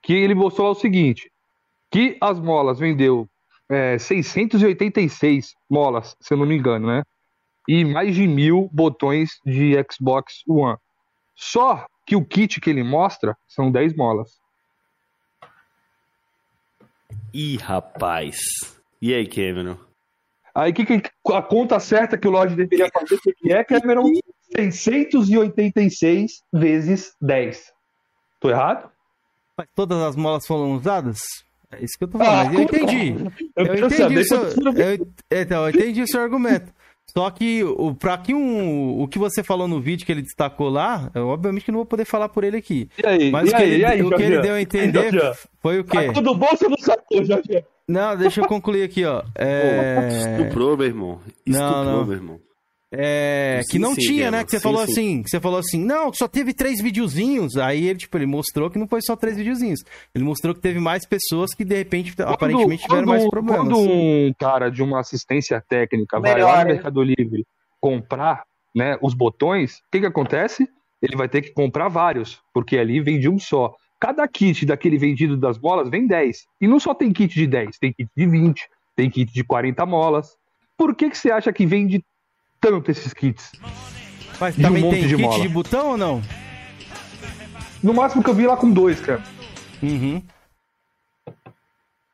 Que 0.03 0.15
ele 0.15 0.35
mostrou 0.35 0.70
o 0.70 0.74
seguinte: 0.74 1.31
que 1.91 2.16
as 2.20 2.41
molas 2.41 2.81
vendeu 2.81 3.28
é, 3.69 3.99
686 3.99 5.55
molas, 5.70 6.16
se 6.20 6.35
eu 6.35 6.39
não 6.39 6.47
me 6.47 6.57
engano, 6.57 6.89
né? 6.89 7.03
E 7.69 7.85
mais 7.85 8.15
de 8.15 8.27
mil 8.27 8.69
botões 8.73 9.41
de 9.45 9.74
Xbox 9.91 10.43
One. 10.49 10.77
Só 11.35 11.87
que 12.07 12.16
o 12.16 12.24
kit 12.24 12.61
que 12.61 12.70
ele 12.70 12.83
mostra 12.83 13.37
são 13.47 13.70
10 13.70 13.97
molas. 13.97 14.41
Ih, 17.35 17.57
rapaz. 17.57 18.37
E 19.03 19.12
aí, 19.12 19.27
Cameron? 19.27 19.77
Aí 20.57 20.73
que, 20.73 20.87
que- 20.87 21.03
a 21.35 21.43
conta 21.43 21.78
certa 21.78 22.16
que 22.16 22.27
o 22.27 22.31
Lodge 22.31 22.57
deveria 22.57 22.89
fazer 22.91 23.19
que 23.20 23.53
é, 23.53 23.62
Cameron? 23.62 24.11
686 24.57 26.43
vezes 26.51 27.15
10. 27.20 27.73
Tô 28.41 28.49
errado? 28.49 28.91
Mas 29.55 29.66
todas 29.74 29.99
as 29.99 30.16
molas 30.16 30.47
foram 30.47 30.73
usadas? 30.73 31.19
É 31.70 31.85
isso 31.85 31.99
que 31.99 32.05
eu 32.05 32.09
tô 32.09 32.16
falando. 32.16 32.41
Ah, 32.41 32.45
mas 32.45 32.55
eu 32.55 32.61
entendi. 32.62 33.15
Eu 33.55 33.65
quero 33.66 33.87
entendi 33.87 34.24
seu, 34.24 34.43
eu, 34.45 35.12
então, 35.31 35.65
eu 35.65 35.69
entendi 35.69 36.03
o 36.03 36.09
seu 36.09 36.23
argumento. 36.23 36.73
Só 37.07 37.31
que 37.31 37.62
o, 37.62 37.95
pra 37.95 38.16
que 38.16 38.35
um, 38.35 39.03
o 39.03 39.07
que 39.09 39.19
você 39.19 39.43
falou 39.43 39.69
no 39.69 39.78
vídeo 39.81 40.07
que 40.07 40.12
ele 40.12 40.23
destacou 40.23 40.70
lá, 40.70 41.11
eu 41.15 41.28
obviamente 41.28 41.65
que 41.65 41.70
não 41.70 41.81
vou 41.81 41.87
poder 41.87 42.07
falar 42.07 42.31
por 42.31 42.45
ele 42.45 42.57
aqui. 42.57 42.89
E 42.97 43.07
aí? 43.07 43.31
Mas 43.31 43.51
e 43.51 43.53
o 43.53 43.57
que, 43.57 43.62
aí? 43.62 43.70
ele, 43.70 43.83
e 43.83 43.85
aí, 43.85 44.03
o 44.03 44.11
que 44.11 44.23
ele 44.23 44.39
deu 44.41 44.55
a 44.55 44.61
entender 44.61 45.12
Jorginho? 45.12 45.35
foi 45.61 45.81
o 45.81 45.85
quê? 45.85 46.07
Sacou 46.07 46.23
do 46.23 46.35
bolso 46.35 46.65
ou 46.65 46.70
não 46.70 46.78
sacou, 46.78 47.24
Jorginho? 47.24 47.62
Não, 47.89 48.17
deixa 48.17 48.41
eu 48.41 48.49
concluir 48.49 48.83
aqui, 48.83 49.05
ó. 49.05 49.23
É, 49.35 50.09
Estuprou, 50.39 50.77
meu 50.77 50.87
irmão. 50.87 51.21
Não, 51.47 51.61
Estuprou, 51.61 51.85
não. 51.85 52.05
meu 52.05 52.15
irmão. 52.15 52.41
é, 52.93 53.61
Sim, 53.63 53.73
que 53.73 53.79
não 53.79 53.95
sim, 53.95 54.01
tinha, 54.01 54.31
né? 54.31 54.45
Que 54.45 54.51
você 54.51 54.59
sim, 54.59 54.63
falou 54.63 54.85
sim. 54.87 54.93
assim, 54.93 55.23
que 55.23 55.31
você 55.31 55.41
falou 55.41 55.59
assim, 55.59 55.85
não, 55.85 56.13
só 56.13 56.27
teve 56.27 56.53
três 56.53 56.83
videozinhos. 56.83 57.57
Aí 57.57 57.87
ele, 57.87 57.99
tipo, 57.99 58.17
ele 58.19 58.27
mostrou 58.27 58.69
que 58.71 58.79
não 58.79 58.89
foi 58.89 59.01
só 59.03 59.15
três 59.15 59.37
videozinhos. 59.37 59.81
Ele 60.15 60.25
mostrou 60.25 60.55
que 60.55 60.61
teve 60.61 60.81
mais 60.81 61.07
pessoas 61.07 61.55
que, 61.55 61.65
de 61.65 61.77
repente, 61.77 62.15
aparentemente 62.23 62.83
tiveram 62.83 63.03
quando, 63.03 63.09
mais 63.09 63.29
problemas. 63.29 63.63
Quando 63.69 63.79
um 63.79 64.33
cara 64.39 64.69
de 64.69 64.83
uma 64.83 64.99
assistência 65.01 65.63
técnica 65.69 66.19
vai 66.19 66.35
Melhor, 66.35 66.49
lá 66.49 66.59
no 66.59 66.65
né? 66.65 66.73
Mercado 66.75 67.03
Livre 67.03 67.47
comprar 67.81 68.43
né, 68.75 68.99
os 69.01 69.15
botões, 69.15 69.77
o 69.79 69.91
que, 69.93 70.01
que 70.01 70.07
acontece? 70.07 70.69
Ele 71.01 71.17
vai 71.17 71.29
ter 71.29 71.41
que 71.41 71.53
comprar 71.53 71.89
vários, 71.89 72.41
porque 72.53 72.77
ali 72.79 73.01
vende 73.01 73.29
um 73.29 73.39
só. 73.39 73.73
Cada 73.98 74.27
kit 74.28 74.66
daquele 74.66 74.98
vendido 74.98 75.36
das 75.36 75.59
molas 75.59 75.89
vem 75.89 76.06
10. 76.06 76.47
E 76.60 76.68
não 76.68 76.78
só 76.78 76.94
tem 76.94 77.12
kit 77.12 77.32
de 77.35 77.47
10, 77.47 77.78
tem 77.78 77.93
kit 77.93 78.09
de 78.16 78.27
20, 78.27 78.68
tem 78.94 79.10
kit 79.10 79.32
de 79.32 79.43
40 79.44 79.85
molas. 79.86 80.36
Por 80.77 80.94
que, 80.94 81.09
que 81.09 81.16
você 81.16 81.31
acha 81.31 81.52
que 81.52 81.64
vende 81.64 82.05
tanto 82.60 82.90
esses 82.90 83.14
kits? 83.14 83.52
Mas 84.39 84.55
de 84.55 84.60
um 84.60 84.64
também 84.64 84.82
monte 84.82 84.94
tem 84.97 85.09
de 85.09 85.16
kit 85.16 85.23
mola. 85.23 85.40
de 85.40 85.48
botão 85.48 85.90
ou 85.93 85.97
não? 85.97 86.23
No 87.82 87.94
máximo 87.94 88.23
que 88.23 88.28
eu 88.31 88.35
vi 88.35 88.47
lá 88.47 88.56
com 88.56 88.70
dois, 88.70 89.01
cara. 89.01 89.23
Uhum. 89.82 90.23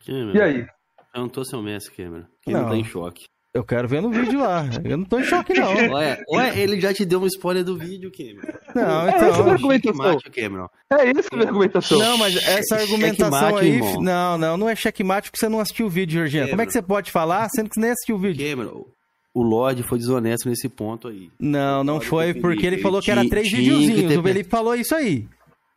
Cameron, 0.07 0.35
E 0.35 0.41
aí? 0.41 0.67
Eu 1.15 1.21
não 1.23 1.29
tô 1.29 1.45
seu 1.45 1.61
mestre, 1.63 1.95
Cameron. 1.97 2.25
Quem 2.43 2.55
não. 2.55 2.63
Não. 2.63 2.69
tá 2.69 2.77
em 2.77 2.85
choque. 2.85 3.27
Eu 3.55 3.63
quero 3.65 3.87
ver 3.87 4.01
no 4.01 4.11
vídeo 4.11 4.41
lá. 4.41 4.65
Eu 4.83 4.97
não 4.97 5.05
tô 5.05 5.19
em 5.21 5.25
choque, 5.25 5.53
não. 5.53 5.69
Ué, 5.93 6.19
ué, 6.33 6.59
ele 6.59 6.81
já 6.81 6.95
te 6.95 7.05
deu 7.05 7.21
um 7.21 7.27
spoiler 7.27 7.63
do 7.63 7.77
vídeo, 7.77 8.11
Cameron. 8.11 8.59
Não, 8.75 9.07
É, 9.07 9.11
essa 9.11 9.25
é 9.25 9.27
a 9.27 9.31
então. 9.31 9.51
argumentação. 9.51 10.21
Cameron. 10.35 10.69
É 10.91 11.11
essa 11.11 11.29
a 11.31 11.37
minha 11.37 11.49
argumentação. 11.49 11.99
Não, 11.99 12.17
mas 12.19 12.35
essa 12.37 12.77
argumentação 12.77 13.31
Checkmate, 13.39 13.65
aí. 13.67 13.71
irmão. 13.73 14.01
Não, 14.03 14.39
não, 14.39 14.57
não 14.57 14.69
é 14.71 14.75
checkmate 14.75 15.31
porque 15.31 15.39
você 15.39 15.51
não 15.51 15.61
assistiu 15.61 15.85
o 15.87 15.91
vídeo, 15.91 16.15
Georgiana. 16.15 16.49
Como 16.49 16.63
é 16.63 16.67
que 16.67 16.73
você 16.73 16.81
pode 16.81 17.11
falar 17.11 17.47
sendo 17.51 17.69
que 17.69 17.75
você 17.75 17.81
nem 17.81 17.91
assistiu 17.91 18.17
o 18.17 18.19
vídeo? 18.19 18.49
Cameron, 18.51 18.87
o 19.35 19.43
Lorde 19.43 19.83
foi 19.83 19.99
desonesto 19.99 20.49
nesse 20.49 20.69
ponto 20.71 21.09
aí. 21.09 21.29
Não, 21.39 21.85
não 21.85 22.01
foi 22.01 22.29
Felipe, 22.29 22.41
porque 22.41 22.67
ele 22.67 22.77
ele 22.77 22.83
falou 22.83 23.03
que 23.03 23.11
era 23.11 23.29
três 23.29 23.51
videozinhos. 23.51 24.09
ter- 24.13 24.19
O 24.19 24.23
Felipe 24.23 24.49
falou 24.49 24.75
isso 24.75 24.95
aí. 24.95 25.27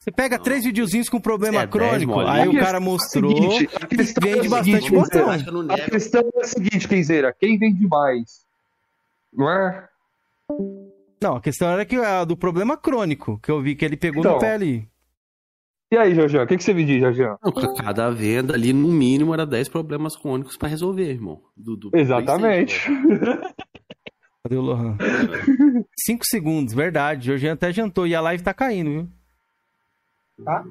Você 0.06 0.12
pega 0.12 0.38
três 0.38 0.64
videozinhos 0.64 1.10
com 1.10 1.20
problema 1.20 1.62
É, 1.64 1.68
crônico, 1.68 2.20
aí 2.20 2.48
o 2.48 2.54
cara 2.60 2.78
é 2.78 2.78
a 2.78 2.80
mostrou 2.80 3.34
seguinte, 3.34 3.68
a 3.82 3.88
que 3.88 3.98
questão 3.98 4.30
é 4.30 4.34
vende 4.36 4.50
bastante 4.50 4.84
seguinte, 4.84 4.92
botão. 4.92 5.28
Não 5.52 5.74
A 5.74 5.78
questão 5.90 6.22
é 6.36 6.42
a 6.42 6.44
seguinte, 6.44 6.88
Kenzeira, 6.88 7.34
quem 7.34 7.58
vende 7.58 7.88
mais? 7.88 8.46
Não 9.34 9.50
é? 9.50 9.90
Não, 11.20 11.38
a 11.38 11.42
questão 11.42 11.70
era 11.70 11.84
que 11.86 11.96
a 11.96 12.24
do 12.24 12.38
problema 12.38 12.78
crônico, 12.78 13.40
que 13.40 13.50
eu 13.50 13.60
vi 13.64 13.74
que 13.76 13.84
ele 13.84 13.98
pegou 13.98 14.20
Então, 14.20 14.34
no 14.34 14.40
pé 14.40 14.54
ali. 14.54 14.88
E 15.92 15.98
aí, 15.98 16.14
Jorjan, 16.14 16.44
o 16.44 16.48
que, 16.48 16.58
que 16.58 16.64
você 16.64 16.74
me 16.76 16.86
diz, 16.86 17.00
Jorjan? 17.00 17.36
Não, 17.44 17.52
ca- 17.52 17.74
cada 17.74 18.12
venda 18.12 18.54
ali, 18.54 18.74
no 18.74 18.90
mínimo, 18.90 19.34
era 19.34 19.44
10 19.44 19.70
problemas 19.70 20.16
crônicos 20.16 20.56
pra 20.56 20.68
resolver, 20.70 21.10
irmão. 21.10 21.42
Do, 21.58 21.76
do 21.76 21.90
Exatamente. 21.96 22.80
PlayStation, 22.86 23.42
Cadê 24.44 24.56
o 24.56 24.62
Lohan? 24.62 24.92
né? 25.00 25.84
Cinco 25.98 26.26
segundos, 26.28 26.76
verdade. 26.76 27.32
Hoje 27.32 27.50
até 27.50 27.74
jantou 27.74 28.06
e 28.06 28.14
a 28.14 28.22
live 28.22 28.44
tá 28.44 28.54
caindo, 28.54 28.92
viu? 28.92 29.10
Tá? 30.44 30.64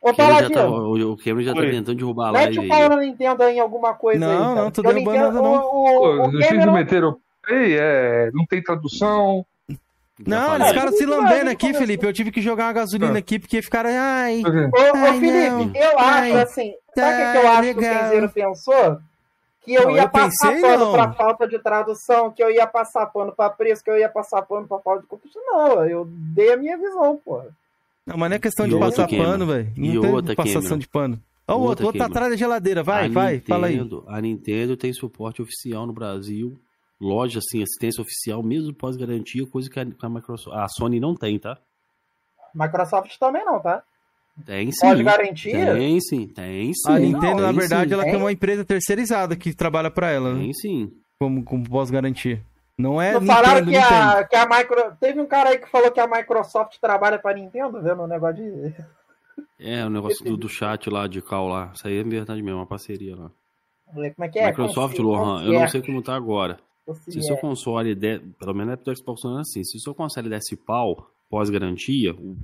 Ô, 0.00 0.10
O 0.10 0.14
Cameron 0.16 0.38
já 0.40 0.48
tá, 0.50 0.54
Paladino, 0.56 1.08
o, 1.08 1.12
o 1.12 1.16
Cameron 1.16 1.42
já 1.42 1.54
tá 1.54 1.60
tentando 1.60 1.94
derrubar 1.94 2.28
a 2.28 2.32
mete 2.32 2.56
live 2.56 2.58
o 2.58 2.62
aí. 2.62 2.68
pau 2.68 2.88
na 2.88 2.96
Nintendo 2.96 3.42
aí 3.44 3.56
em 3.56 3.60
alguma 3.60 3.94
coisa 3.94 4.18
Não, 4.20 4.48
aí. 4.50 4.54
não, 4.56 4.70
tô 4.70 4.80
o 4.80 4.84
derrubando 4.84 5.10
Nintendo- 5.18 5.32
nada, 5.34 5.42
não. 5.42 5.64
O, 5.64 5.86
o, 5.86 6.26
o 6.28 6.38
Cameron- 6.40 6.72
meteram. 6.72 7.16
Ei, 7.48 7.76
é, 7.78 8.30
não 8.32 8.44
tem 8.46 8.62
tradução. 8.62 9.44
Não, 10.24 10.50
falei. 10.50 10.66
os 10.68 10.72
caras 10.72 10.96
se 10.96 11.04
lambendo 11.06 11.50
aqui, 11.50 11.66
começou. 11.66 11.80
Felipe. 11.80 12.06
Eu 12.06 12.12
tive 12.12 12.30
que 12.30 12.40
jogar 12.40 12.66
uma 12.66 12.72
gasolina 12.72 13.14
Ah. 13.14 13.18
aqui 13.18 13.38
porque 13.38 13.60
ficaram. 13.62 13.90
Ai, 13.92 14.42
Ô, 14.44 14.48
ô 14.48 14.96
Ai, 14.96 15.18
Felipe, 15.20 15.48
não. 15.50 15.70
eu 15.74 15.98
Ai. 15.98 16.30
acho 16.32 16.38
assim. 16.42 16.72
Sabe 16.94 17.14
o 17.22 17.26
que, 17.26 17.32
que 17.32 17.38
eu 17.38 17.42
Tá, 17.42 17.50
acho 17.52 17.62
que 17.62 17.70
o 17.72 17.80
legal. 17.80 18.00
Kenzeiro 18.04 18.28
pensou? 18.30 18.98
Que 19.64 19.74
eu 19.74 19.84
Não, 19.84 19.90
ia 19.96 20.02
eu 20.02 20.08
passar 20.08 20.48
pensei, 20.50 20.60
pano 20.60 20.90
pra 20.92 21.12
falta 21.12 21.46
de 21.46 21.58
tradução, 21.60 22.30
que 22.32 22.42
eu 22.42 22.50
ia 22.50 22.66
passar 22.66 23.06
pano 23.06 23.32
pra 23.32 23.48
preço, 23.48 23.82
que 23.84 23.90
eu 23.90 23.96
ia 23.98 24.08
passar 24.08 24.42
pano 24.42 24.66
pra 24.66 24.78
falta 24.80 25.02
de 25.02 25.06
conteúdo. 25.08 25.34
Não, 25.46 25.84
eu 25.86 26.04
dei 26.08 26.52
a 26.52 26.56
minha 26.56 26.76
visão, 26.76 27.16
porra. 27.24 27.46
não, 28.04 28.16
mas 28.16 28.28
não 28.30 28.36
é 28.36 28.40
questão 28.40 28.66
E 28.66 28.70
de 28.70 28.78
passar 28.78 29.08
Cameron. 29.08 29.24
pano, 29.30 29.46
velho. 29.46 29.72
Não 29.76 29.84
E 29.84 30.00
tem 30.00 30.12
outra, 30.12 30.34
passação 30.34 30.62
Cameron. 30.62 30.78
de 30.78 30.88
pano. 30.88 31.22
Ó, 31.46 31.56
o 31.56 31.60
outro, 31.60 31.86
outro 31.86 31.98
tá 32.00 32.06
atrás 32.06 32.30
da 32.30 32.36
geladeira. 32.36 32.82
Vai, 32.82 33.06
a 33.06 33.08
vai, 33.10 33.40
fala 33.40 33.66
aí. 33.68 33.74
Nintendo, 33.76 34.04
A 34.08 34.20
Nintendo 34.20 34.76
tem 34.76 34.92
suporte 34.92 35.40
oficial 35.42 35.86
no 35.86 35.92
Brasil. 35.92 36.58
Loja, 37.00 37.38
assim, 37.40 37.62
assistência 37.62 38.00
oficial, 38.02 38.42
mesmo 38.42 38.72
pós-garantia, 38.74 39.44
coisa 39.46 39.68
que 39.70 39.78
a, 39.78 39.84
que 39.84 40.06
a 40.06 40.08
Microsoft. 40.08 40.56
A 40.56 40.66
Sony 40.68 40.98
não 41.00 41.14
tem, 41.16 41.38
tá? 41.38 41.56
Microsoft 42.54 43.16
também 43.18 43.44
não, 43.44 43.60
tá? 43.60 43.82
Tem 44.46 44.72
sim. 44.72 44.86
Pode 44.86 45.02
garantia? 45.02 45.74
Tem 45.74 46.00
sim, 46.00 46.26
tem 46.26 46.72
sim. 46.72 46.90
A 46.92 46.98
Nintendo, 46.98 47.36
tem 47.36 47.42
na 47.46 47.52
verdade, 47.52 47.88
sim, 47.88 47.94
ela 47.94 48.02
Tem? 48.02 48.12
tem 48.12 48.20
uma 48.20 48.32
empresa 48.32 48.64
terceirizada 48.64 49.36
que 49.36 49.54
trabalha 49.54 49.90
pra 49.90 50.10
ela, 50.10 50.32
né? 50.34 50.40
Tem 50.44 50.52
sim. 50.54 50.92
Como, 51.18 51.44
como 51.44 51.68
pós-garantia. 51.68 52.42
Não 52.78 53.00
é 53.00 53.12
Não 53.12 53.20
falaram 53.26 53.64
Nintendo, 53.64 53.70
que 53.70 53.76
Nintendo. 53.78 54.10
a, 54.18 54.24
que 54.24 54.36
a 54.36 54.46
Micro. 54.48 54.96
Teve 54.98 55.20
um 55.20 55.26
cara 55.26 55.50
aí 55.50 55.58
que 55.58 55.68
falou 55.68 55.90
que 55.90 56.00
a 56.00 56.06
Microsoft 56.06 56.78
trabalha 56.80 57.18
pra 57.18 57.34
Nintendo, 57.34 57.80
vendo 57.82 58.02
o 58.02 58.06
negócio 58.08 58.36
de. 58.36 58.74
É, 59.60 59.84
o 59.84 59.90
negócio 59.90 60.24
do, 60.24 60.36
do 60.36 60.48
chat 60.48 60.88
lá, 60.90 61.06
de 61.06 61.20
cal 61.22 61.46
lá. 61.46 61.70
Isso 61.74 61.86
aí 61.86 61.98
é 61.98 62.02
verdade 62.02 62.42
mesmo, 62.42 62.58
uma 62.58 62.66
parceria 62.66 63.14
lá. 63.14 63.30
Como 63.86 64.02
é 64.24 64.28
que 64.28 64.38
é? 64.38 64.46
Microsoft, 64.46 64.96
Consi- 64.96 65.02
Lohan, 65.02 65.20
eu 65.44 65.52
não 65.52 65.60
Concierge, 65.60 65.70
sei 65.72 65.82
como 65.82 66.02
tá 66.02 66.14
agora. 66.16 66.58
Se 67.08 67.18
o 67.18 67.22
seu 67.22 67.36
console, 67.36 67.94
der, 67.94 68.20
pelo 68.40 68.54
menos 68.54 68.72
é 68.72 68.76
do 68.76 68.96
Xbox 68.96 69.24
One 69.24 69.40
assim, 69.40 69.62
se 69.62 69.76
o 69.76 69.80
seu 69.80 69.94
console 69.94 70.28
desse 70.28 70.56
pau, 70.56 71.06
pós-garantia, 71.30 72.12
o- 72.14 72.36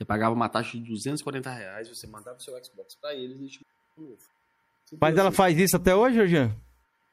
você 0.00 0.04
pagava 0.06 0.34
uma 0.34 0.48
taxa 0.48 0.78
de 0.78 0.88
240 0.88 1.50
reais, 1.50 1.88
você 1.90 2.06
mandava 2.06 2.38
o 2.38 2.40
seu 2.40 2.54
Xbox 2.64 2.96
pra 2.98 3.14
eles 3.14 3.36
e 3.36 3.40
eles 3.42 3.52
te 3.52 3.60
mandavam 3.60 3.94
de 3.98 4.02
novo. 4.02 4.98
Mas 4.98 5.18
ela 5.18 5.30
faz 5.30 5.58
isso 5.58 5.76
até 5.76 5.94
hoje, 5.94 6.26
Jean? 6.26 6.56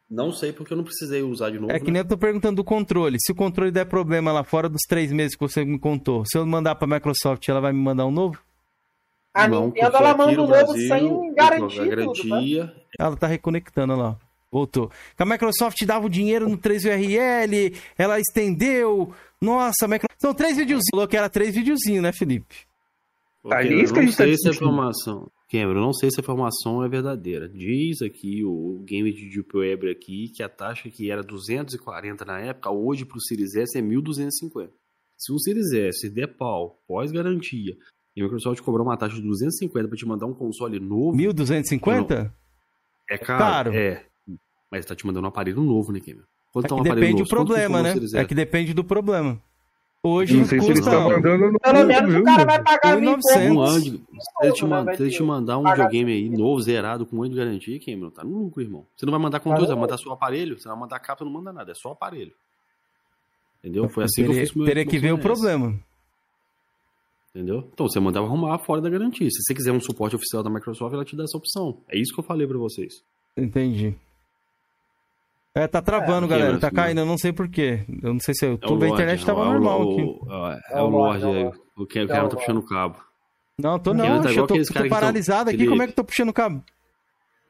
Não 0.09 0.31
sei 0.31 0.53
porque 0.53 0.71
eu 0.71 0.77
não 0.77 0.85
precisei 0.85 1.21
usar 1.21 1.49
de 1.49 1.59
novo. 1.59 1.69
É 1.69 1.79
que 1.79 1.87
né? 1.87 1.91
nem 1.91 2.01
eu 2.01 2.07
tô 2.07 2.17
perguntando 2.17 2.55
do 2.55 2.63
controle. 2.63 3.17
Se 3.19 3.33
o 3.33 3.35
controle 3.35 3.71
der 3.71 3.83
problema 3.83 4.31
lá 4.31 4.41
fora 4.41 4.69
dos 4.69 4.83
três 4.87 5.11
meses 5.11 5.35
que 5.35 5.41
você 5.45 5.65
me 5.65 5.77
contou, 5.77 6.23
se 6.25 6.37
eu 6.37 6.45
mandar 6.45 6.75
pra 6.75 6.87
Microsoft, 6.87 7.45
ela 7.49 7.59
vai 7.59 7.73
me 7.73 7.79
mandar 7.79 8.05
um 8.05 8.11
novo? 8.11 8.41
A 9.33 9.49
Não, 9.49 9.65
Nintendo 9.65 9.97
ela 9.97 10.15
manda 10.15 10.41
o 10.41 10.47
novo 10.47 10.73
sem 10.73 11.29
a 11.31 11.33
garantir 11.33 11.75
tudo, 11.75 11.89
tá? 11.89 11.95
garantia 11.95 12.75
Ela 12.97 13.17
tá 13.17 13.27
reconectando 13.27 13.91
olha 13.91 14.01
lá. 14.01 14.19
Voltou. 14.49 14.89
A 15.19 15.25
Microsoft 15.25 15.85
dava 15.85 16.05
o 16.05 16.09
dinheiro 16.09 16.47
no 16.47 16.57
3URL, 16.57 17.77
ela 17.97 18.17
estendeu. 18.17 19.13
Nossa, 19.41 19.83
a 19.83 19.87
Microsoft. 19.89 20.21
São 20.21 20.33
três 20.33 20.55
videozinhos. 20.55 20.85
Falou 20.89 21.05
que 21.05 21.17
era 21.17 21.29
três 21.29 21.53
videozinhos, 21.53 22.01
né, 22.01 22.13
Felipe? 22.13 22.67
Ô, 23.47 23.53
Ah, 23.53 23.57
Cameron, 23.63 23.81
isso 23.81 23.93
que 23.93 23.99
a 23.99 24.01
não 24.01 24.09
gente 24.09 24.17
tá 24.17 24.23
sei 24.25 24.37
se 24.37 24.47
a 24.47 24.51
informação. 24.51 25.31
Cameron, 25.49 25.79
não 25.81 25.93
sei 25.93 26.11
se 26.11 26.19
a 26.19 26.21
informação 26.21 26.83
é 26.83 26.89
verdadeira. 26.89 27.47
Diz 27.47 28.01
aqui 28.01 28.43
o 28.43 28.83
Game 28.85 29.11
de 29.13 29.29
Deep 29.29 29.55
Web 29.57 29.89
aqui 29.89 30.29
que 30.35 30.43
a 30.43 30.49
taxa 30.49 30.89
que 30.89 31.09
era 31.09 31.23
240 31.23 32.25
na 32.25 32.39
época, 32.41 32.69
hoje 32.69 33.05
pro 33.05 33.21
Series 33.21 33.55
S 33.55 33.77
é 33.77 33.81
1250. 33.81 34.73
Se 35.17 35.31
um 35.33 35.37
Series 35.39 35.71
S 35.71 36.09
der 36.09 36.27
pau, 36.27 36.81
pós-garantia, 36.87 37.75
e 38.15 38.21
a 38.21 38.23
Microsoft 38.23 38.61
cobrar 38.61 38.83
uma 38.83 38.97
taxa 38.97 39.15
de 39.15 39.21
250 39.21 39.87
pra 39.87 39.97
te 39.97 40.05
mandar 40.05 40.25
um 40.25 40.33
console 40.33 40.79
novo, 40.79 41.15
1250? 41.15 42.33
é 43.09 43.17
caro. 43.17 43.71
caro. 43.71 43.73
É. 43.73 44.05
Mas 44.69 44.85
tá 44.85 44.93
te 44.95 45.05
mandando 45.07 45.25
um 45.25 45.29
aparelho 45.29 45.61
novo, 45.61 45.93
né, 45.93 45.99
Cameron? 46.01 46.25
Quanto 46.51 46.65
É 46.65 46.69
tá 46.69 46.75
um 46.75 46.83
depende 46.83 47.23
do 47.23 47.29
problema, 47.29 47.81
né? 47.81 47.93
É 48.15 48.25
que 48.25 48.35
depende 48.35 48.73
do 48.73 48.83
problema. 48.83 49.41
Hoje 50.07 50.37
Não 50.37 50.45
sei 50.45 50.59
se 50.59 50.65
eles 50.67 50.79
custa. 50.79 50.95
estão 50.95 51.09
mandando 51.09 51.51
no 51.51 51.59
Pelo 51.59 51.85
menos 51.85 52.15
o 52.15 52.23
cara 52.23 52.45
vai 52.45 52.63
pagar 52.63 52.97
mil 52.99 53.11
e 53.11 53.15
1.900. 53.15 53.51
Um 53.51 53.55
pouco. 53.55 53.69
ano 53.69 53.81
de- 53.81 53.89
se 53.89 53.97
ele 54.43 54.53
te, 54.53 54.65
man- 54.65 54.95
se 54.95 55.03
ele 55.03 55.11
te 55.11 55.23
mandar 55.23 55.57
um 55.57 55.63
pagar 55.63 55.75
videogame 55.89 56.11
aí 56.13 56.29
novo, 56.29 56.61
zerado, 56.61 57.05
com 57.05 57.17
um 57.17 57.21
ano 57.23 57.31
de 57.31 57.37
garantia, 57.37 57.79
Cameron, 57.83 58.09
tá 58.09 58.23
no 58.23 58.37
lucro, 58.43 58.61
irmão. 58.61 58.85
Você 58.95 59.05
não 59.05 59.11
vai 59.11 59.19
mandar 59.21 59.39
controle, 59.39 59.61
Tá 59.65 59.67
você 59.67 59.73
vai 59.73 59.81
mandar 59.81 59.97
só 59.97 60.09
o 60.09 60.13
aparelho, 60.13 60.59
você 60.59 60.67
não 60.67 60.75
vai 60.75 60.81
mandar 60.81 60.99
capa, 60.99 61.25
não 61.25 61.31
manda 61.31 61.51
nada, 61.51 61.71
é 61.71 61.75
só 61.75 61.89
o 61.89 61.91
aparelho. 61.93 62.31
Entendeu? 63.63 63.89
Foi 63.89 64.03
assim 64.05 64.21
que 64.23 64.27
eu 64.27 64.27
teria 64.27 64.41
fiz 64.41 64.51
com 64.51 64.59
o 64.59 64.63
meu 64.63 64.67
teria 64.67 64.85
que 64.85 64.97
ver 64.97 65.11
o 65.13 65.17
problema. 65.17 65.77
Entendeu? 67.35 67.67
Então 67.73 67.87
você 67.87 67.99
mandava 67.99 68.25
arrumar 68.25 68.57
fora 68.59 68.81
da 68.81 68.89
garantia. 68.89 69.29
Se 69.29 69.41
você 69.43 69.53
quiser 69.53 69.71
um 69.71 69.79
suporte 69.79 70.15
oficial 70.15 70.41
da 70.41 70.49
Microsoft, 70.49 70.93
ela 70.93 71.05
te 71.05 71.15
dá 71.15 71.23
essa 71.23 71.37
opção. 71.37 71.77
É 71.87 71.97
isso 71.99 72.13
que 72.13 72.19
eu 72.19 72.23
falei 72.23 72.47
pra 72.47 72.57
vocês. 72.57 73.03
Entendi. 73.35 73.95
É, 75.57 75.67
tá 75.67 75.81
travando, 75.81 76.25
É, 76.25 76.29
galera. 76.29 76.57
Tá 76.59 76.67
mano. 76.67 76.75
caindo, 76.75 76.99
eu 77.01 77.05
não 77.05 77.17
sei 77.17 77.33
porquê. 77.33 77.81
Eu 78.03 78.13
não 78.13 78.19
sei 78.19 78.33
se 78.35 78.45
é 78.45 78.49
o 78.49 78.51
É 78.51 78.53
o 78.53 78.53
YouTube, 78.55 78.83
a 78.83 78.87
Lorde, 78.87 78.93
internet 79.03 79.25
tava 79.25 79.39
é 79.39 79.43
o- 79.43 79.45
normal 79.53 79.79
o- 79.79 79.91
aqui. 79.91 80.01
o- 80.01 80.47
É, 80.51 80.61
É 80.77 80.81
o 80.81 80.85
o 80.85 80.89
Lorde 80.89 81.23
é 81.23 81.27
o. 81.27 81.53
O 81.81 81.85
que 81.85 81.99
o 81.99 82.03
É 82.03 82.07
cara 82.07 82.25
o 82.25 82.29
tá 82.29 82.37
puxando 82.37 82.57
o 82.57 82.65
cabo. 82.65 82.95
Não, 83.59 83.79
tô 83.79 83.91
Ele 83.91 83.97
não. 84.03 84.21
tá 84.21 84.31
eu 84.31 84.45
tô, 84.47 84.53
tô 84.55 84.89
paralisado 84.89 85.49
aqui. 85.49 85.57
Felipe. 85.57 85.69
Como 85.69 85.81
é 85.81 85.85
que 85.85 85.91
eu 85.91 85.95
tô 85.95 86.03
puxando 86.03 86.29
o 86.29 86.33
cabo? 86.33 86.63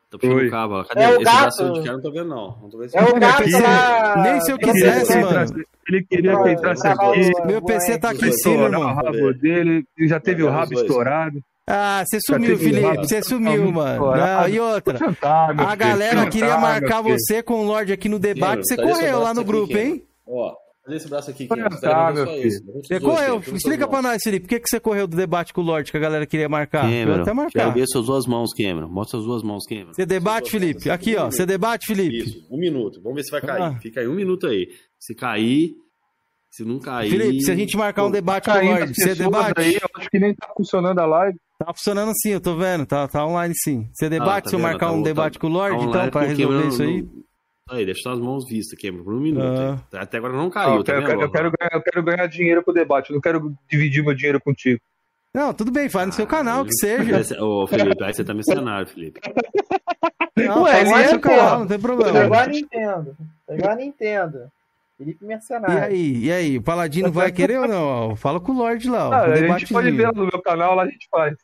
Tá 0.10 0.18
puxando 0.18 0.38
Oi. 0.38 0.48
o 0.48 0.52
cabo. 0.52 0.74
ó. 0.76 0.84
Cadê? 0.86 1.02
É 1.04 1.10
o 1.10 1.12
Esse 1.16 1.24
gato. 1.26 1.42
braço 1.42 1.74
de 1.74 1.80
cara 1.82 1.94
não 1.94 2.02
tô 2.02 2.12
vendo, 2.12 2.30
não. 2.30 2.58
Não 2.62 2.70
tô 2.70 2.78
vendo 2.78 2.96
É 2.96 3.04
o 3.04 3.20
gato 3.20 3.50
lá. 3.62 4.24
Nem 4.24 4.42
se 4.42 4.52
eu 4.52 4.58
Ele 4.58 4.72
quisesse, 4.72 5.14
que 5.14 5.20
mano. 5.20 5.66
Ele 5.90 6.04
queria 6.06 6.44
que 6.44 6.50
entrasse 6.50 6.84
Gravar 6.84 7.10
aqui, 7.12 7.32
o- 7.44 7.48
Meu 7.48 7.58
o 7.60 7.66
PC 7.66 7.98
tá 8.00 8.10
aqui 8.12 8.26
em 8.28 8.32
cima, 8.32 8.66
estourar 8.68 8.80
o 8.82 8.84
rabo 8.94 9.34
dele, 9.34 9.86
ele 9.98 10.08
já 10.08 10.20
teve 10.20 10.44
o 10.44 10.48
Vai, 10.48 10.56
rabo 10.60 10.74
estourado. 10.74 11.42
Ah, 11.70 12.02
você 12.06 12.18
sumiu, 12.26 12.58
Felipe. 12.58 12.98
Você 13.00 13.22
sumiu, 13.22 13.66
Tá 13.66 13.72
mano. 13.72 14.16
Não, 14.16 14.48
e 14.48 14.58
outra. 14.58 14.98
A 15.22 15.76
galera 15.76 16.20
jantar, 16.20 16.32
queria 16.32 16.58
marcar 16.58 17.02
você 17.02 17.44
com 17.44 17.56
o 17.56 17.66
Lorde 17.66 17.92
aqui 17.92 18.08
no 18.08 18.18
debate. 18.18 18.62
Você 18.66 18.78
correu 18.78 19.20
lá 19.20 19.34
no 19.34 19.42
aqui, 19.42 19.50
grupo, 19.50 19.78
hein? 19.78 20.02
Ó, 20.26 20.56
cadê 20.86 20.96
esse 20.96 21.10
braço 21.10 21.30
aqui, 21.30 21.46
tá, 21.46 21.56
meu 22.14 22.26
só 22.26 22.34
filho. 22.34 22.82
Você 22.82 23.00
correu. 23.02 23.44
Explica 23.54 23.86
pra 23.86 24.02
nós, 24.02 24.22
Felipe. 24.24 24.46
Por 24.46 24.50
que, 24.50 24.60
que 24.62 24.70
você 24.70 24.80
correu 24.80 25.08
do 25.08 25.18
debate 25.18 25.54
com 25.54 25.60
o 25.60 25.64
Lorde 25.66 25.92
que 25.92 25.98
a 25.98 26.00
galera 26.00 26.26
queria 26.26 26.48
marcar? 26.48 26.84
Cameron, 26.84 27.16
até 27.16 27.24
quero 27.26 27.36
marcar. 27.36 27.74
ver 27.74 27.86
suas 27.88 28.06
duas 28.06 28.26
mãos, 28.26 28.54
Cameron. 28.54 28.88
Mostra 28.88 29.20
as 29.20 29.26
duas 29.26 29.44
mãos, 29.44 29.66
Cameron. 29.66 29.92
Você 29.94 30.06
debate, 30.06 30.50
Felipe? 30.50 30.90
Aqui, 30.90 31.18
ó. 31.18 31.26
Você 31.26 31.46
debate, 31.46 31.86
Felipe? 31.86 32.18
Isso, 32.18 32.48
um 32.50 32.58
minuto. 32.58 33.02
Vamos 33.02 33.18
ver 33.18 33.24
se 33.24 33.32
vai 33.32 33.42
cair. 33.42 33.62
Ah. 33.62 33.78
Fica 33.82 34.00
aí 34.00 34.08
um 34.08 34.16
minuto 34.16 34.48
aí. 34.48 34.70
Se 34.98 35.14
cair, 35.14 35.76
se 36.50 36.64
não 36.64 36.80
cair... 36.80 37.12
Felipe, 37.12 37.42
se 37.42 37.52
a 37.52 37.56
gente 37.56 37.76
marcar 37.76 38.06
um 38.06 38.12
debate 38.12 38.46
com 38.50 38.58
o 38.58 38.66
Lorde, 38.66 38.94
você 38.96 39.16
debate? 39.16 39.60
aí, 39.60 39.74
eu 39.74 39.90
acho 39.98 40.10
que 40.10 40.18
nem 40.18 40.34
tá 40.34 40.48
funcionando 40.56 41.00
a 41.00 41.06
live. 41.06 41.38
Tá 41.60 41.74
funcionando 41.74 42.12
sim, 42.22 42.30
eu 42.32 42.42
tô 42.42 42.56
vendo. 42.56 42.86
Tá, 42.86 43.08
tá 43.08 43.26
online 43.26 43.54
sim. 43.56 43.90
Você 43.94 44.08
debate 44.10 44.46
tá 44.46 44.50
se 44.52 44.56
eu 44.56 44.60
vendo? 44.60 44.68
marcar 44.70 44.86
Tá 44.88 44.92
um 44.92 44.98
bom, 44.98 45.04
debate 45.04 45.34
tá- 45.34 45.40
com 45.40 45.48
o 45.48 45.50
Lorde, 45.50 45.78
tá 45.78 45.84
então, 45.90 46.10
pra 46.12 46.22
resolver 46.22 46.68
isso 46.68 46.84
aí? 46.84 47.02
não- 47.02 47.28
Aí, 47.70 47.86
deixa 47.86 48.02
suas 48.04 48.18
mãos 48.20 48.46
vistas, 48.48 48.80
Cameron, 48.80 49.04
por 49.04 49.14
um 49.14 49.20
minuto. 49.20 49.44
Ah. 49.44 49.78
aí. 49.92 50.00
Até 50.00 50.18
agora 50.20 50.34
não 50.34 50.48
Ah, 50.48 50.52
caiu, 50.52 50.76
eu, 50.76 50.84
tá 50.86 50.94
quero, 50.94 51.06
vendo? 51.08 51.22
eu, 51.22 51.32
quero 51.32 51.52
ganhar, 51.60 51.70
eu 51.74 51.82
quero 51.82 52.04
ganhar 52.04 52.28
dinheiro 52.28 52.64
com 52.64 52.72
o 52.72 52.74
debate, 52.74 53.10
eu 53.10 53.16
não 53.16 53.22
quero 53.22 53.54
dividir 53.70 54.04
meu 54.06 54.14
dinheiro 54.16 54.40
contigo. 54.40 54.80
Não, 55.34 55.54
tudo 55.54 55.70
bem, 55.72 55.90
faz 55.90 56.08
no 56.08 56.14
seu 56.14 56.26
canal, 56.26 56.64
que 56.64 56.74
seja. 56.76 57.20
Esse- 57.20 57.38
Ô, 57.38 57.68
Felipe, 57.68 58.02
aí 58.04 58.14
você 58.14 58.24
tá 58.24 58.34
mercenário, 58.34 58.88
Felipe. 58.88 59.20
Não, 60.38 60.64
Ué, 60.64 60.72
faz 60.72 60.90
no 60.90 60.98
é, 60.98 61.08
seu 61.10 61.20
canal, 61.20 61.60
não 61.60 61.68
tem 61.68 61.80
problema. 61.80 62.22
Pegou 62.22 62.38
a 62.38 62.48
Nintendo. 62.48 63.18
Pegou 63.46 63.70
a 63.70 63.76
Nintendo. 63.76 64.40
Felipe 64.98 65.26
E 65.26 65.28
Mercenário. 65.28 65.84
aí, 65.84 66.18
e 66.26 66.32
aí, 66.32 66.58
o 66.58 66.62
Paladino 66.62 67.12
vai 67.12 67.32
querer 67.34 67.60
ou 67.60 67.68
não? 67.68 68.16
Fala 68.16 68.40
com 68.40 68.54
o 68.54 68.58
Lorde 68.58 68.90
lá, 68.90 69.10
ó. 69.10 69.14
Ah, 69.14 69.24
a 69.26 69.36
gente 69.60 69.72
pode 69.74 69.92
ver 69.92 70.08
no 70.14 70.26
meu 70.26 70.42
canal, 70.42 70.74
lá 70.74 70.84
a 70.84 70.88
gente 70.88 71.08
faz. 71.12 71.36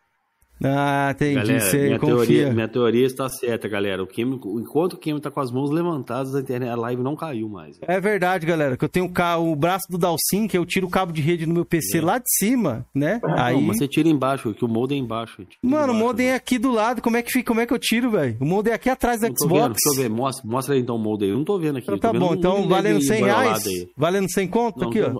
Ah, 0.63 1.09
entendi, 1.11 1.33
Galera, 1.35 1.59
você 1.59 1.77
minha 1.83 1.99
confia. 1.99 2.15
teoria, 2.15 2.53
minha 2.53 2.67
teoria 2.69 3.05
está 3.05 3.27
certa, 3.27 3.67
galera. 3.67 4.01
O 4.01 4.07
Cameron, 4.07 4.39
enquanto 4.59 4.93
o 4.93 4.97
Cameron 4.97 5.19
tá 5.19 5.29
com 5.29 5.41
as 5.41 5.51
mãos 5.51 5.69
levantadas, 5.71 6.33
a 6.33 6.39
internet, 6.39 6.69
a 6.69 6.75
live 6.75 7.01
não 7.03 7.15
caiu 7.15 7.49
mais. 7.49 7.77
É 7.81 7.99
verdade, 7.99 8.45
galera, 8.45 8.77
que 8.77 8.85
eu 8.85 8.89
tenho 8.89 9.05
o, 9.11 9.51
o 9.51 9.55
braço 9.55 9.85
do 9.89 9.97
Dalcin, 9.97 10.47
que 10.47 10.57
eu 10.57 10.65
tiro 10.65 10.87
o 10.87 10.89
cabo 10.89 11.11
de 11.11 11.21
rede 11.21 11.45
no 11.45 11.53
meu 11.53 11.65
PC 11.65 11.99
lá 11.99 12.17
de 12.17 12.29
cima, 12.37 12.85
né? 12.95 13.19
Aí, 13.37 13.55
Não, 13.55 13.61
mas 13.61 13.77
você 13.77 13.87
tira 13.87 14.07
embaixo, 14.07 14.53
que 14.53 14.63
o 14.63 14.67
modem 14.67 14.99
é 14.99 15.01
embaixo. 15.01 15.41
mano, 15.61 15.75
o 15.75 15.83
embaixo, 15.87 15.93
modem 15.99 16.27
é 16.27 16.31
né? 16.31 16.35
aqui 16.37 16.57
do 16.57 16.71
lado, 16.71 17.01
como 17.01 17.17
é 17.17 17.21
que 17.21 17.31
fica, 17.31 17.47
como 17.47 17.59
é 17.59 17.65
que 17.65 17.73
eu 17.73 17.79
tiro, 17.79 18.11
velho? 18.11 18.37
O 18.39 18.45
modem 18.45 18.71
é 18.71 18.75
aqui 18.75 18.89
atrás 18.89 19.19
do 19.19 19.27
Não 19.27 19.33
tô 19.33 19.47
vendo, 19.47 19.57
Xbox. 19.65 19.79
deixa 19.83 19.99
eu 19.99 20.03
ver, 20.03 20.09
mostra, 20.15 20.49
mostra 20.49 20.75
aí 20.75 20.81
então 20.81 20.95
o 20.95 20.99
modem. 20.99 21.29
Eu 21.29 21.37
não 21.37 21.43
tô 21.43 21.59
vendo 21.59 21.77
aqui. 21.77 21.87
Então 21.87 21.97
tá 21.99 22.11
vendo 22.11 22.21
bom, 22.21 22.31
um 22.31 22.35
então 22.35 22.61
de 22.61 22.67
valendo 22.69 22.93
LED 22.95 23.05
100 23.07 23.17
embolado 23.17 23.43
reais, 23.43 23.87
valendo 23.97 24.31
100 24.31 24.47
conto 24.47 24.79
Não, 24.79 24.89
aqui, 24.89 25.01
ó. 25.01 25.13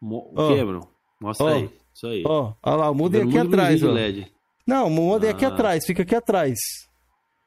Mo- 0.00 0.32
mostra 1.20 1.46
Ó. 1.46 1.48
aí. 1.50 1.70
Isso 1.94 2.06
aí. 2.06 2.22
Ó, 2.26 2.52
olha 2.64 2.76
lá, 2.76 2.90
o 2.90 2.94
modem 2.94 3.22
aqui 3.22 3.38
atrás, 3.38 3.82
ó. 3.82 3.90
LED. 3.92 4.26
Não, 4.68 4.86
o 4.86 4.90
modem 4.90 5.30
aqui 5.30 5.44
Ah. 5.44 5.48
atrás, 5.48 5.84
fica 5.86 6.02
aqui 6.02 6.14
atrás. 6.14 6.58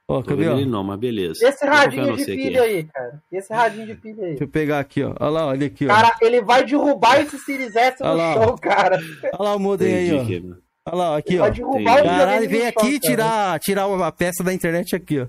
Ó, 0.07 0.19
vendo 0.22 0.52
ó? 0.52 0.57
ele 0.57 0.65
não, 0.65 0.84
mas 0.84 0.99
beleza. 0.99 1.48
Esse 1.48 1.65
radinho 1.65 2.18
de 2.18 2.26
pilha 2.26 2.61
aqui. 2.64 2.72
aí, 2.73 2.84
cara. 2.84 3.22
Esse 3.31 3.53
radinho 3.53 3.85
de 3.88 3.95
pilha 3.95 4.23
aí. 4.23 4.30
Deixa 4.31 4.43
eu 4.43 4.48
pegar 4.49 4.80
aqui, 4.80 5.03
ó. 5.03 5.14
Olha 5.19 5.30
lá, 5.30 5.45
olha 5.48 5.68
aqui, 5.68 5.85
ó. 5.85 5.88
Cara, 5.88 6.15
ele 6.19 6.41
vai 6.41 6.65
derrubar 6.65 7.22
esse 7.22 7.38
Series 7.39 7.76
S 7.76 8.02
no 8.03 8.10
Olha 8.10 8.15
lá. 8.18 8.34
chão, 8.34 8.56
cara. 8.57 8.99
Olha 9.34 9.49
lá 9.49 9.56
o 9.56 9.60
modem 9.60 9.93
aí, 9.93 10.07
Entendi, 10.10 10.35
ó. 10.35 10.39
Cameron. 10.41 10.61
Olha 10.84 10.95
lá, 10.98 11.18
aqui, 11.18 11.38
Vai 11.38 11.49
ó. 11.49 11.53
derrubar 11.53 11.80
Entendi. 11.80 12.07
o 12.07 12.18
Caralho, 12.18 12.49
vem 12.49 12.68
aqui 12.68 12.81
chão, 12.81 12.89
cara. 12.89 12.99
tirar, 12.99 13.60
tirar 13.60 13.88
uma 13.88 14.11
peça 14.11 14.43
da 14.43 14.52
internet 14.53 14.95
aqui, 14.95 15.19
ó. 15.22 15.27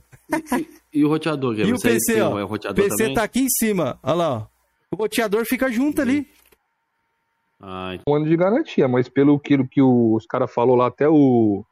E 0.92 1.04
o 1.04 1.08
roteador, 1.08 1.52
Cameron? 1.54 1.68
E 1.68 1.72
o 1.72 1.76
aí 1.76 1.80
PC, 1.82 2.20
ó. 2.22 2.30
o 2.30 2.42
O 2.42 2.46
roteador 2.46 2.84
PC 2.84 2.96
também? 2.96 3.14
tá 3.14 3.22
aqui 3.22 3.40
em 3.40 3.48
cima. 3.50 3.98
Olha 4.02 4.14
lá, 4.14 4.32
ó. 4.34 4.46
O 4.90 4.96
roteador 4.96 5.44
fica 5.44 5.70
junto 5.70 6.00
ali. 6.00 6.26
Ah, 7.60 7.96
um 8.08 8.14
ano 8.16 8.26
de 8.28 8.36
garantia, 8.36 8.88
mas 8.88 9.08
pelo 9.08 9.38
que, 9.38 9.56
que 9.68 9.80
os 9.80 10.26
caras 10.26 10.52
falou 10.52 10.74
lá, 10.74 10.88
até 10.88 11.08
o. 11.08 11.64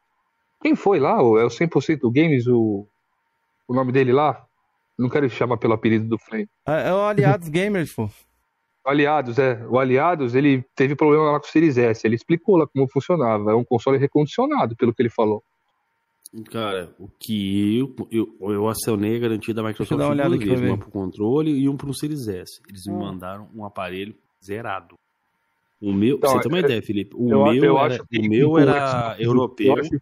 Quem 0.62 0.74
foi 0.76 0.98
lá? 1.00 1.22
O- 1.22 1.38
É 1.38 1.44
o 1.44 1.50
100% 1.50 2.10
Games, 2.10 2.46
o, 2.46 2.86
o 3.68 3.74
nome 3.74 3.92
dele 3.92 4.12
lá? 4.12 4.44
Não 4.98 5.08
quero 5.08 5.28
chamar 5.30 5.56
pelo 5.56 5.72
apelido 5.74 6.06
do 6.08 6.18
Flame. 6.18 6.48
É 6.66 6.88
é 6.88 6.92
o 6.92 7.00
Aliados 7.02 7.48
Gamers, 7.50 7.94
pô. 7.94 8.08
Aliados, 8.84 9.38
é. 9.38 9.64
O 9.68 9.78
Aliados, 9.78 10.34
ele 10.34 10.64
teve 10.74 10.94
problema 10.96 11.30
lá 11.32 11.40
com 11.40 11.46
o 11.46 11.50
Series 11.50 11.76
S. 11.78 12.06
Ele 12.06 12.16
explicou 12.16 12.56
lá 12.56 12.66
como 12.66 12.88
funcionava. 12.88 13.52
É 13.52 13.54
um 13.54 13.64
console 13.64 13.98
recondicionado, 13.98 14.74
pelo 14.76 14.94
que 14.94 15.02
ele 15.02 15.10
falou. 15.10 15.42
Cara, 16.50 16.94
o 16.98 17.08
que 17.18 17.78
eu, 17.78 18.08
eu, 18.40 18.52
eu 18.52 18.68
acionei 18.68 19.16
a 19.16 19.18
garantia 19.18 19.52
da 19.52 19.62
Microsoft 19.64 19.98
dar 19.98 20.04
uma 20.06 20.12
olhada 20.12 20.36
duas 20.38 20.60
uma 20.60 20.78
pro 20.78 20.90
controle 20.90 21.50
e 21.50 21.68
um 21.68 21.76
pro 21.76 21.92
Series 21.92 22.28
S. 22.28 22.60
Eles 22.68 22.86
me 22.86 22.92
Hum. 22.94 22.98
mandaram 23.00 23.48
um 23.54 23.64
aparelho 23.64 24.14
zerado. 24.42 24.94
O 25.82 25.92
meu, 25.92 26.16
Então, 26.18 26.30
você 26.32 26.40
ter 26.42 26.48
uma 26.48 26.58
eu- 26.60 26.64
ideia, 26.64 26.82
Felipe. 26.82 27.16
O 27.16 27.28
eu- 27.30 27.44
meu 27.52 27.64
eu 27.64 27.78
era, 27.78 27.94
acho 27.94 28.04
que 28.06 28.18
o 28.18 28.28
meu 28.28 28.58
era 28.58 29.16
europeu. 29.18 29.66
eu 29.66 29.80
acho- 29.80 30.00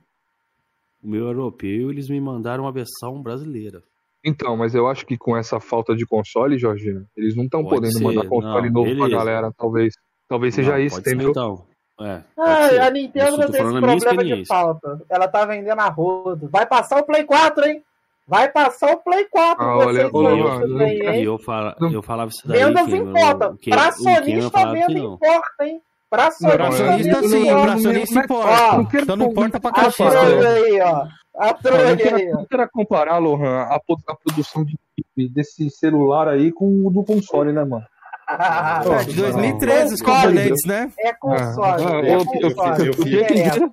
meu 1.08 1.26
europeu, 1.26 1.90
eles 1.90 2.08
me 2.08 2.20
mandaram 2.20 2.64
uma 2.64 2.72
versão 2.72 3.20
brasileira. 3.22 3.82
Então, 4.24 4.56
mas 4.56 4.74
eu 4.74 4.86
acho 4.88 5.06
que 5.06 5.16
com 5.16 5.36
essa 5.36 5.60
falta 5.60 5.94
de 5.94 6.04
console, 6.04 6.58
Jorginho, 6.58 7.06
eles 7.16 7.36
não 7.36 7.44
estão 7.44 7.62
Pode 7.62 7.76
podendo 7.76 7.98
ser, 7.98 8.04
mandar 8.04 8.26
console 8.28 8.66
não, 8.68 8.72
novo 8.74 8.90
pra 8.96 9.04
beleza. 9.06 9.16
galera, 9.16 9.52
talvez. 9.56 9.94
Talvez 10.28 10.54
seja 10.54 10.72
Não, 10.72 10.78
isso, 10.78 11.00
entendeu? 11.00 11.30
então. 11.30 11.64
É, 12.00 12.20
Ah, 12.36 12.86
a 12.86 12.90
Nintendo 12.90 13.38
não 13.38 13.50
tem 13.50 13.60
esse 13.60 13.70
problema 13.80 14.24
de 14.24 14.44
falta. 14.46 15.02
Ela 15.08 15.26
tá 15.26 15.44
vendendo 15.46 15.80
a 15.80 15.88
rodo. 15.88 16.48
Vai 16.48 16.66
passar 16.66 17.00
o 17.00 17.04
Play 17.06 17.24
4, 17.24 17.64
hein? 17.66 17.82
Vai 18.26 18.50
passar 18.52 18.92
o 18.92 18.98
Play 18.98 19.24
4. 19.24 19.64
Ah, 19.64 19.74
vocês 19.84 20.10
olha, 20.12 20.44
olha, 20.44 20.84
hein? 21.14 21.24
eu, 21.24 21.38
fala, 21.38 21.74
eu 21.80 22.02
falava 22.02 22.30
isso 22.30 22.46
daí. 22.46 22.62
Vendas 22.62 22.88
importa. 22.88 23.48
o 23.50 23.56
que- 23.56 23.70
Pra 23.70 23.88
o 23.88 23.92
Cameron 24.04 24.14
sonista, 24.20 24.50
falava 24.50 24.74
que 24.74 24.86
venda 24.86 25.00
não. 25.00 25.14
importa, 25.14 25.64
hein? 25.66 25.80
Pra 26.10 26.30
sonista, 26.30 26.56
Pra 26.56 26.70
Não, 26.70 26.72
sonista 26.72 27.18
eu- 27.18 27.28
sim, 27.28 27.48
eu- 27.48 27.60
pra 27.62 27.72
eu- 27.74 27.78
sonista 27.80 28.18
eu- 28.18 28.24
importa. 28.24 28.76
eu 28.76 28.86
quero- 28.86 29.06
Só 29.06 29.16
não 29.16 29.26
importa 29.26 29.60
pra 29.60 29.72
trolha 29.90 30.40
né? 30.40 30.48
aí, 30.48 30.80
ó. 30.80 31.06
A 31.38 31.48
Eu 31.48 31.54
trolha 31.54 31.88
aí, 31.88 31.96
quero, 31.96 32.16
ó. 32.16 32.34
não 32.38 32.46
quero 32.46 32.68
comparar, 32.72 33.18
Lohan, 33.18 33.58
a, 33.62 33.74
a 33.76 34.14
produção 34.16 34.64
de 34.64 34.72
chip 34.72 35.28
desse 35.32 35.68
celular 35.70 36.28
aí 36.28 36.50
com 36.50 36.64
o 36.86 36.90
do 36.90 37.04
console, 37.04 37.52
né, 37.52 37.62
mano? 37.64 37.84
É, 38.30 39.04
de 39.04 39.14
2013 39.14 39.94
os 39.94 40.02
Console. 40.02 40.26
componentes, 40.28 40.66
né? 40.66 40.92
É 41.00 41.12
console. 41.14 41.84
Ah, 41.84 42.00
é 42.06 42.14
eu- 42.14 42.18
eu- 42.18 42.54
console. 42.54 42.86
eu- 42.88 42.92
eu- 42.94 43.04
Direto. 43.04 43.70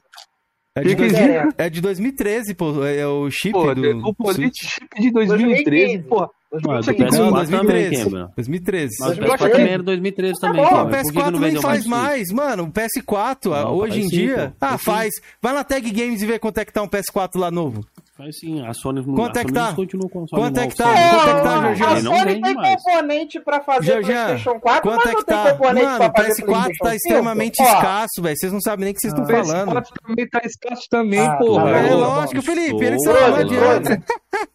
É 0.78 0.82
de, 0.82 0.96
dois- 0.96 1.14
é? 1.14 1.48
é 1.58 1.70
de 1.70 1.82
2013, 1.82 2.54
pô. 2.54 2.86
É 2.86 3.08
o 3.08 3.30
chip 3.32 3.54
Pô, 3.54 3.74
do. 3.74 3.98
o 3.98 4.02
componente 4.02 4.60
Switch. 4.60 4.74
chip 4.74 5.02
de 5.02 5.12
2013, 5.12 5.64
2015. 5.64 6.04
porra. 6.04 6.30
Ah, 6.56 6.60
do 6.60 6.68
2015. 6.68 7.20
Não, 7.20 7.32
PS4 7.32 7.46
também, 7.46 7.90
2013. 7.90 8.04
Cameron. 8.06 8.32
2013. 8.36 8.96
Mas 9.00 9.10
o 9.10 9.16
2013. 9.16 9.44
PS4 9.46 9.52
também 9.52 9.74
era 9.74 9.84
2013 9.84 10.40
também, 10.42 10.62
bom, 10.64 10.70
Pô, 10.70 10.76
o 10.76 10.78
Cameron. 10.78 10.90
Por 10.90 10.98
que 10.98 11.12
que 11.12 11.20
PS4 11.20 11.32
não 11.32 11.40
nem 11.40 11.62
faz 11.62 11.86
mais, 11.86 12.32
mano. 12.32 12.64
O 12.64 12.72
PS4, 12.72 13.46
Não, 13.50 13.74
hoje 13.76 13.92
faz 13.94 14.06
em 14.06 14.10
sim, 14.10 14.16
dia. 14.18 14.54
pô. 14.60 14.66
Ah, 14.66 14.78
Faz 14.78 14.84
faz. 14.84 15.14
Vai 15.42 15.54
na 15.54 15.64
Tag 15.64 15.92
Games 15.92 16.22
e 16.22 16.26
vê 16.26 16.40
quanto 16.40 16.58
é 16.60 16.66
que 16.66 16.74
tá 16.74 16.82
um 16.82 16.88
PS4 16.88 17.30
lá 17.38 17.52
novo. 17.52 17.86
Mas 18.18 18.40
sim, 18.40 18.66
a 18.66 18.74
Sony 18.74 19.06
não 19.06 19.14
Quanto 19.14 19.38
é 19.38 19.44
que 19.44 19.52
tá? 19.52 19.74
continua 19.74 20.10
com 20.10 20.20
o 20.20 20.22
console 20.22 20.42
Quanto 20.42 20.58
é 20.58 20.68
que 20.68 20.74
o 20.74 20.78
tá? 20.78 20.86
Quanto 20.86 20.96
é 20.96 21.34
que 21.74 21.80
tá, 21.82 21.92
a 21.92 22.00
Sony 22.02 22.42
tem 22.42 22.54
mais. 22.56 22.82
componente 22.84 23.40
pra 23.42 23.60
fazer 23.62 23.92
Jorginho, 23.92 24.16
PlayStation 24.26 24.60
4, 24.62 24.82
Quanto 24.82 24.96
mas 24.96 25.06
é 25.06 25.12
não 25.12 25.20
que 25.20 25.26
tem 25.26 25.36
tá? 25.36 25.52
componente 25.52 25.86
Mano, 25.86 25.98
pra 26.00 26.08
o 26.08 26.12
fazer 26.14 26.30
PS4 26.32 26.46
PlayStation 26.46 26.78
tá 26.80 26.90
5? 26.92 26.96
extremamente 26.96 27.62
escasso, 27.62 28.22
velho. 28.22 28.36
Vocês 28.38 28.54
não 28.54 28.62
sabem 28.62 28.84
nem 28.86 28.92
o 28.92 28.96
que 28.96 29.02
vocês 29.02 29.14
estão 29.14 29.26
O 29.26 29.28
falando. 29.28 29.70
PS4 29.74 29.84
também 30.08 30.30
tá 30.30 30.42
escasso 30.46 30.82
também, 30.90 31.20
Ah, 31.20 31.36
porra. 31.36 31.64
tá 31.66 31.78
É 31.78 31.94
lógico, 31.94 32.42
Felipe. 32.42 32.86
Ele 32.86 32.96
que 32.96 33.00
você 33.02 33.14
não 33.14 33.36
adianta. 33.36 34.04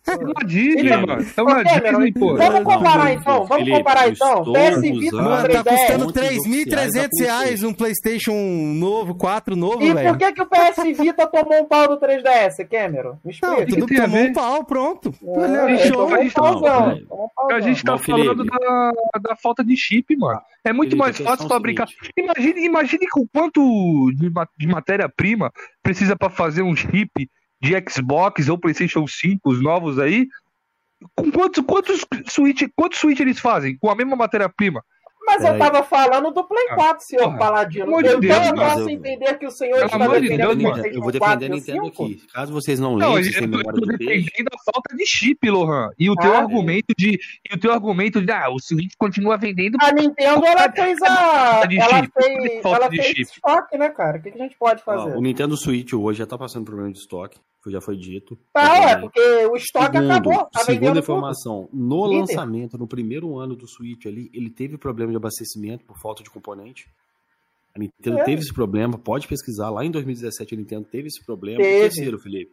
É 0.06 0.14
uma 0.16 0.34
Disney, 0.44 0.86
Então, 0.86 1.06
mano. 1.06 1.26
É 1.36 1.42
uma 1.42 1.60
Ô, 1.60 1.64
Cameron, 1.64 1.98
Disney, 1.98 2.12
pô. 2.12 2.36
Vamos 2.36 2.64
comparar 2.64 3.04
Não, 3.04 3.08
então, 3.10 3.34
vamos 3.44 3.56
Felipe, 3.64 3.76
comparar 3.78 4.08
então. 4.08 4.42
PS 4.52 4.80
Vita 4.80 5.10
com 5.10 5.22
Mano, 5.22 5.48
tá 5.48 5.64
3DS. 5.64 5.76
custando 5.78 6.04
Montes 6.06 6.22
oficiais 6.22 6.90
3.300 6.92 7.08
da 7.10 7.24
reais 7.24 7.62
um 7.62 7.72
PlayStation 7.72 8.34
novo, 8.74 9.14
4 9.14 9.56
novo, 9.56 9.82
E 9.82 9.94
velho. 9.94 10.08
por 10.08 10.18
que, 10.18 10.32
que 10.32 10.42
o 10.42 10.46
PS 10.46 10.98
Vita 10.98 11.26
tomou 11.26 11.60
um 11.62 11.64
pau 11.66 11.88
do 11.88 11.98
3DS, 11.98 12.64
Cameron? 12.68 13.18
Me 13.24 13.36
Não, 13.42 13.52
explica. 13.60 13.66
tudo 13.72 13.86
tem 13.86 13.98
a 13.98 14.02
tomou 14.04 14.22
um 14.22 14.32
pau, 14.32 14.64
pronto. 14.64 15.14
É, 15.22 15.60
a 15.60 15.76
tá 16.34 16.42
um 16.42 16.54
um 17.10 17.52
A 17.54 17.60
gente 17.60 17.84
tá 17.84 17.98
Felipe- 17.98 18.24
falando 18.26 18.44
da, 18.44 18.92
da 19.30 19.36
falta 19.36 19.62
de 19.64 19.76
chip, 19.76 20.16
mano. 20.16 20.40
É 20.64 20.72
muito 20.72 20.90
Felipe, 20.90 20.98
mais 21.04 21.18
fácil 21.18 21.46
é 21.46 21.48
fabricar. 21.48 21.86
Imagine, 22.16 22.64
imagine 22.66 23.06
com 23.10 23.26
quanto 23.32 24.10
de, 24.16 24.28
ma- 24.30 24.48
de 24.58 24.66
matéria-prima 24.66 25.50
precisa 25.82 26.16
pra 26.16 26.28
fazer 26.30 26.62
um 26.62 26.74
chip 26.76 27.28
de 27.60 27.72
Xbox 27.88 28.48
ou 28.48 28.58
PlayStation 28.58 29.06
5, 29.06 29.40
os 29.50 29.62
novos 29.62 29.98
aí. 29.98 30.26
Com 31.16 31.30
quantos, 31.30 31.64
quantos 31.64 32.04
Switch, 32.28 32.62
quantos 32.76 32.98
Switch 32.98 33.20
eles 33.20 33.38
fazem? 33.40 33.76
Com 33.78 33.90
a 33.90 33.94
mesma 33.94 34.16
matéria-prima? 34.16 34.82
Mas 35.26 35.42
eu 35.44 35.52
Peraí. 35.52 35.58
tava 35.60 35.82
falando 35.84 36.32
do 36.32 36.42
Play 36.44 36.66
Ah, 36.70 36.74
4, 36.74 37.04
senhor 37.06 37.24
porra. 37.26 37.38
Paladino. 37.38 37.86
De 38.02 38.08
Eu 38.08 38.20
Deus, 38.20 38.34
então 38.34 38.44
eu 38.46 38.54
posso 38.54 38.80
eu- 38.80 38.88
entender 38.90 39.38
que 39.38 39.46
o 39.46 39.50
senhor 39.50 39.74
Pelo 39.76 39.84
está 39.84 39.96
amor 39.96 40.14
de 40.16 40.22
defendendo 40.22 40.46
Deus, 40.48 40.58
o 40.58 40.62
mano. 40.62 40.74
PlayStation 40.74 40.98
Eu 40.98 41.02
vou 41.02 41.12
4 41.20 41.38
defender 41.38 41.52
a 41.52 41.56
Nintendo 41.56 41.84
5? 41.94 42.02
aqui. 42.04 42.26
Caso 42.34 42.52
vocês 42.52 42.80
não 42.80 42.96
Não, 42.96 43.12
leiam 43.14 43.30
eu, 43.32 43.40
eu 43.42 43.48
memória 43.48 43.72
defendendo 43.96 44.48
a 44.52 44.72
falta 44.72 44.96
de 44.96 45.06
chip, 45.06 45.48
Lohan. 45.50 45.90
E 45.98 46.10
o 46.10 46.16
teu 46.16 46.34
Ah, 46.34 46.38
argumento 46.38 46.86
de. 46.98 47.20
E 47.48 47.54
o 47.54 47.60
teu 47.60 47.72
argumento 47.72 48.20
de, 48.20 48.32
ah, 48.32 48.50
o 48.50 48.58
Switch 48.58 48.92
continua 48.98 49.36
vendendo. 49.36 49.76
A 49.80 49.92
Nintendo, 49.92 50.44
ela 50.44 50.72
fez 50.72 51.00
a... 51.02 51.06
Falta 51.16 51.68
de 51.68 51.78
Ela 51.78 51.96
chip, 52.02 52.12
fez, 52.12 52.62
falta 52.62 52.76
ela 52.78 52.88
de 52.88 52.96
fez 52.96 53.08
chip. 53.08 53.20
estoque, 53.22 53.78
né, 53.78 53.88
cara? 53.90 54.18
O 54.18 54.22
que, 54.22 54.30
que 54.32 54.38
a 54.38 54.42
gente 54.42 54.56
pode 54.58 54.82
fazer? 54.82 55.16
o 55.16 55.20
Nintendo 55.20 55.56
Switch 55.56 55.92
hoje 55.92 56.18
já 56.18 56.26
tá 56.26 56.36
passando 56.36 56.64
problema 56.64 56.90
de 56.90 56.98
estoque, 56.98 57.38
que 57.62 57.70
já 57.70 57.80
foi 57.80 57.96
dito. 57.96 58.36
Tá, 58.52 58.62
Também. 58.68 58.86
ué, 58.86 59.00
porque 59.00 59.20
o 59.20 59.56
estoque 59.56 59.96
Segundo, 59.96 60.10
acabou. 60.10 60.32
Tá 60.50 60.60
segunda 60.60 60.72
vendendo 60.72 60.88
tudo. 60.94 60.98
informação, 61.02 61.68
no 61.72 62.06
Líder. 62.06 62.20
lançamento, 62.20 62.78
no 62.78 62.86
primeiro 62.86 63.36
ano 63.38 63.54
do 63.56 63.66
Switch 63.66 64.06
ali, 64.06 64.30
ele 64.32 64.50
teve 64.50 64.78
problema 64.78 65.10
de 65.12 65.16
abastecimento 65.16 65.84
por 65.84 65.98
falta 65.98 66.22
de 66.22 66.30
componente. 66.30 66.88
A 67.74 67.78
Nintendo 67.78 68.18
É. 68.18 68.24
teve 68.24 68.42
esse 68.42 68.52
problema, 68.52 68.98
pode 68.98 69.28
pesquisar. 69.28 69.70
Lá 69.70 69.84
em 69.84 69.90
2017 69.90 70.54
a 70.54 70.58
Nintendo 70.58 70.84
teve 70.90 71.08
esse 71.08 71.24
problema. 71.24 71.58
Teve. 71.58 71.80
Terceiro, 71.88 72.18
Felipe. 72.18 72.52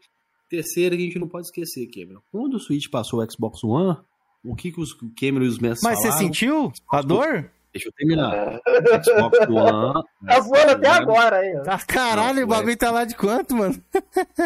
Terceiro 0.49 0.95
que 0.95 1.01
a 1.01 1.05
gente 1.05 1.19
não 1.19 1.27
pode 1.27 1.47
esquecer, 1.47 1.87
Cameron. 1.87 2.21
Quando 2.31 2.53
o 2.55 2.59
Switch 2.59 2.87
passou 2.89 3.19
o 3.21 3.31
Xbox 3.31 3.63
One, 3.63 3.97
o 4.45 4.55
que, 4.55 4.71
que 4.71 4.79
os 4.79 4.91
o 4.93 5.11
Cameron 5.19 5.43
e 5.45 5.47
os 5.47 5.59
mestres 5.59 5.81
Mas 5.83 5.97
você 5.99 6.07
falaram? 6.09 6.27
sentiu 6.27 6.71
a 6.91 7.01
dor? 7.01 7.51
Deixa 7.77 7.89
eu 7.89 7.93
terminar. 7.93 8.59
Xbox 9.03 9.39
One. 9.49 10.03
Tá 10.25 10.39
voando 10.39 10.71
até 10.71 10.89
One- 10.89 10.99
agora 10.99 11.35
aí, 11.37 11.55
ó. 11.57 11.63
Ah, 11.67 11.79
caralho, 11.87 12.37
Não, 12.39 12.43
o 12.43 12.47
bagulho 12.47 12.77
tá 12.77 12.91
lá 12.91 13.05
de 13.05 13.15
quanto, 13.15 13.55
mano? 13.55 13.75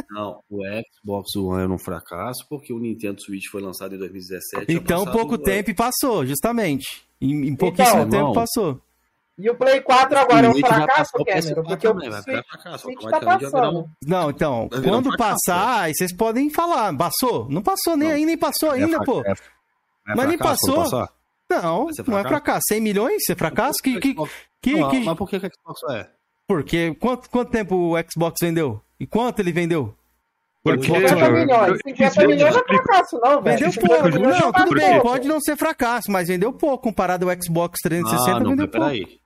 Não, 0.10 0.40
o 0.50 0.60
Xbox 1.04 1.36
One 1.36 1.64
era 1.64 1.72
um 1.72 1.78
fracasso 1.80 2.46
porque 2.50 2.74
o 2.74 2.80
Nintendo 2.80 3.22
Switch 3.22 3.48
foi 3.52 3.62
lançado 3.62 3.96
em 3.96 3.98
2017. 3.98 4.66
tinha 4.66 4.78
Então, 4.78 5.06
pouco 5.06 5.36
um 5.36 5.38
tempo 5.38 5.70
e 5.70 5.74
passou, 5.74 6.26
justamente. 6.26 7.04
Em, 7.20 7.48
em 7.50 7.56
pouquíssimo 7.56 7.98
Então, 8.02 8.10
tempo 8.10 8.16
irmão. 8.30 8.34
passou. 8.34 8.82
E 9.38 9.50
o 9.50 9.56
Play 9.56 9.82
4 9.82 10.20
agora 10.20 10.46
é 10.46 10.50
um 10.50 10.54
vai 10.54 10.62
fracasso, 10.62 11.12
Cameron? 11.14 11.64
PS4 11.64 11.64
Porque 11.66 11.88
o 11.88 11.94
vai 11.94 12.04
Switch, 12.12 12.26
virar 12.26 12.44
fracasso, 12.44 12.84
Switch 12.84 13.02
tá 13.02 13.10
vai 13.20 13.40
passando. 13.40 13.80
um- 13.80 13.88
Não, 14.06 14.30
então, 14.30 14.68
Vai 14.70 14.80
um 14.80 14.84
quando 14.84 15.08
fracasso, 15.10 15.18
passar, 15.48 15.80
aí 15.84 15.94
vocês 15.96 16.16
podem 16.16 16.50
falar. 16.52 16.96
Passou? 16.96 17.48
Não 17.50 17.62
passou 17.64 17.96
nem 17.98 18.10
Não. 18.10 18.16
aí, 18.16 18.26
nem 18.26 18.38
passou 18.38 18.70
É 18.76 18.84
ainda, 18.84 19.00
pô. 19.04 19.22
é- 19.26 19.32
é 19.32 20.16
Mas 20.16 20.28
nem 20.28 20.38
passou. 20.38 21.08
Não, 21.52 21.86
não 21.86 21.90
é 21.90 21.94
fracasso? 22.04 22.28
fracasso. 22.28 22.62
100 22.70 22.82
milhões? 22.82 23.22
É 23.30 23.36
fracasso? 23.36 23.78
Que, 23.84 24.00
que, 24.00 24.16
que, 24.62 24.74
Não, 24.80 24.90
que- 24.90 25.00
Mas 25.04 25.18
por 25.18 25.30
que 25.30 25.40
que 25.40 25.48
o 25.48 25.50
Xbox 25.54 25.82
é? 25.96 26.08
Porque 26.48 26.96
quanto, 27.00 27.30
quanto 27.30 27.50
tempo 27.52 27.76
o 27.76 27.96
Xbox 28.10 28.36
vendeu? 28.42 28.82
E 29.00 29.06
quanto 29.08 29.40
ele 29.40 29.52
vendeu? 29.52 29.96
Porque, 30.64 30.84
50 30.86 31.16
mano, 31.16 31.38
milhões. 31.38 31.70
eu- 31.72 31.78
50 31.88 32.22
eu 32.24 32.30
milhões 32.30 32.54
não 32.54 32.62
é 32.62 32.66
fracasso, 32.66 33.20
não, 33.20 33.42
velho. 33.42 33.58
Vendeu 33.58 33.72
50 33.72 34.02
pouco. 34.02 34.20
Não, 34.20 34.30
é 34.50 34.52
tudo 34.52 34.76
bem, 34.76 35.02
pode 35.02 35.28
não 35.28 35.40
ser 35.42 35.56
fracasso, 35.58 36.12
mas 36.12 36.28
vendeu 36.28 36.54
pouco 36.54 36.84
comparado 36.84 37.28
ao 37.30 37.36
Xbox 37.42 37.80
360, 37.82 38.32
Ah, 38.38 38.40
não, 38.40 38.50
vendeu 38.52 38.68
mas 38.68 38.72
pouco. 38.76 38.86
peraí. 38.88 39.20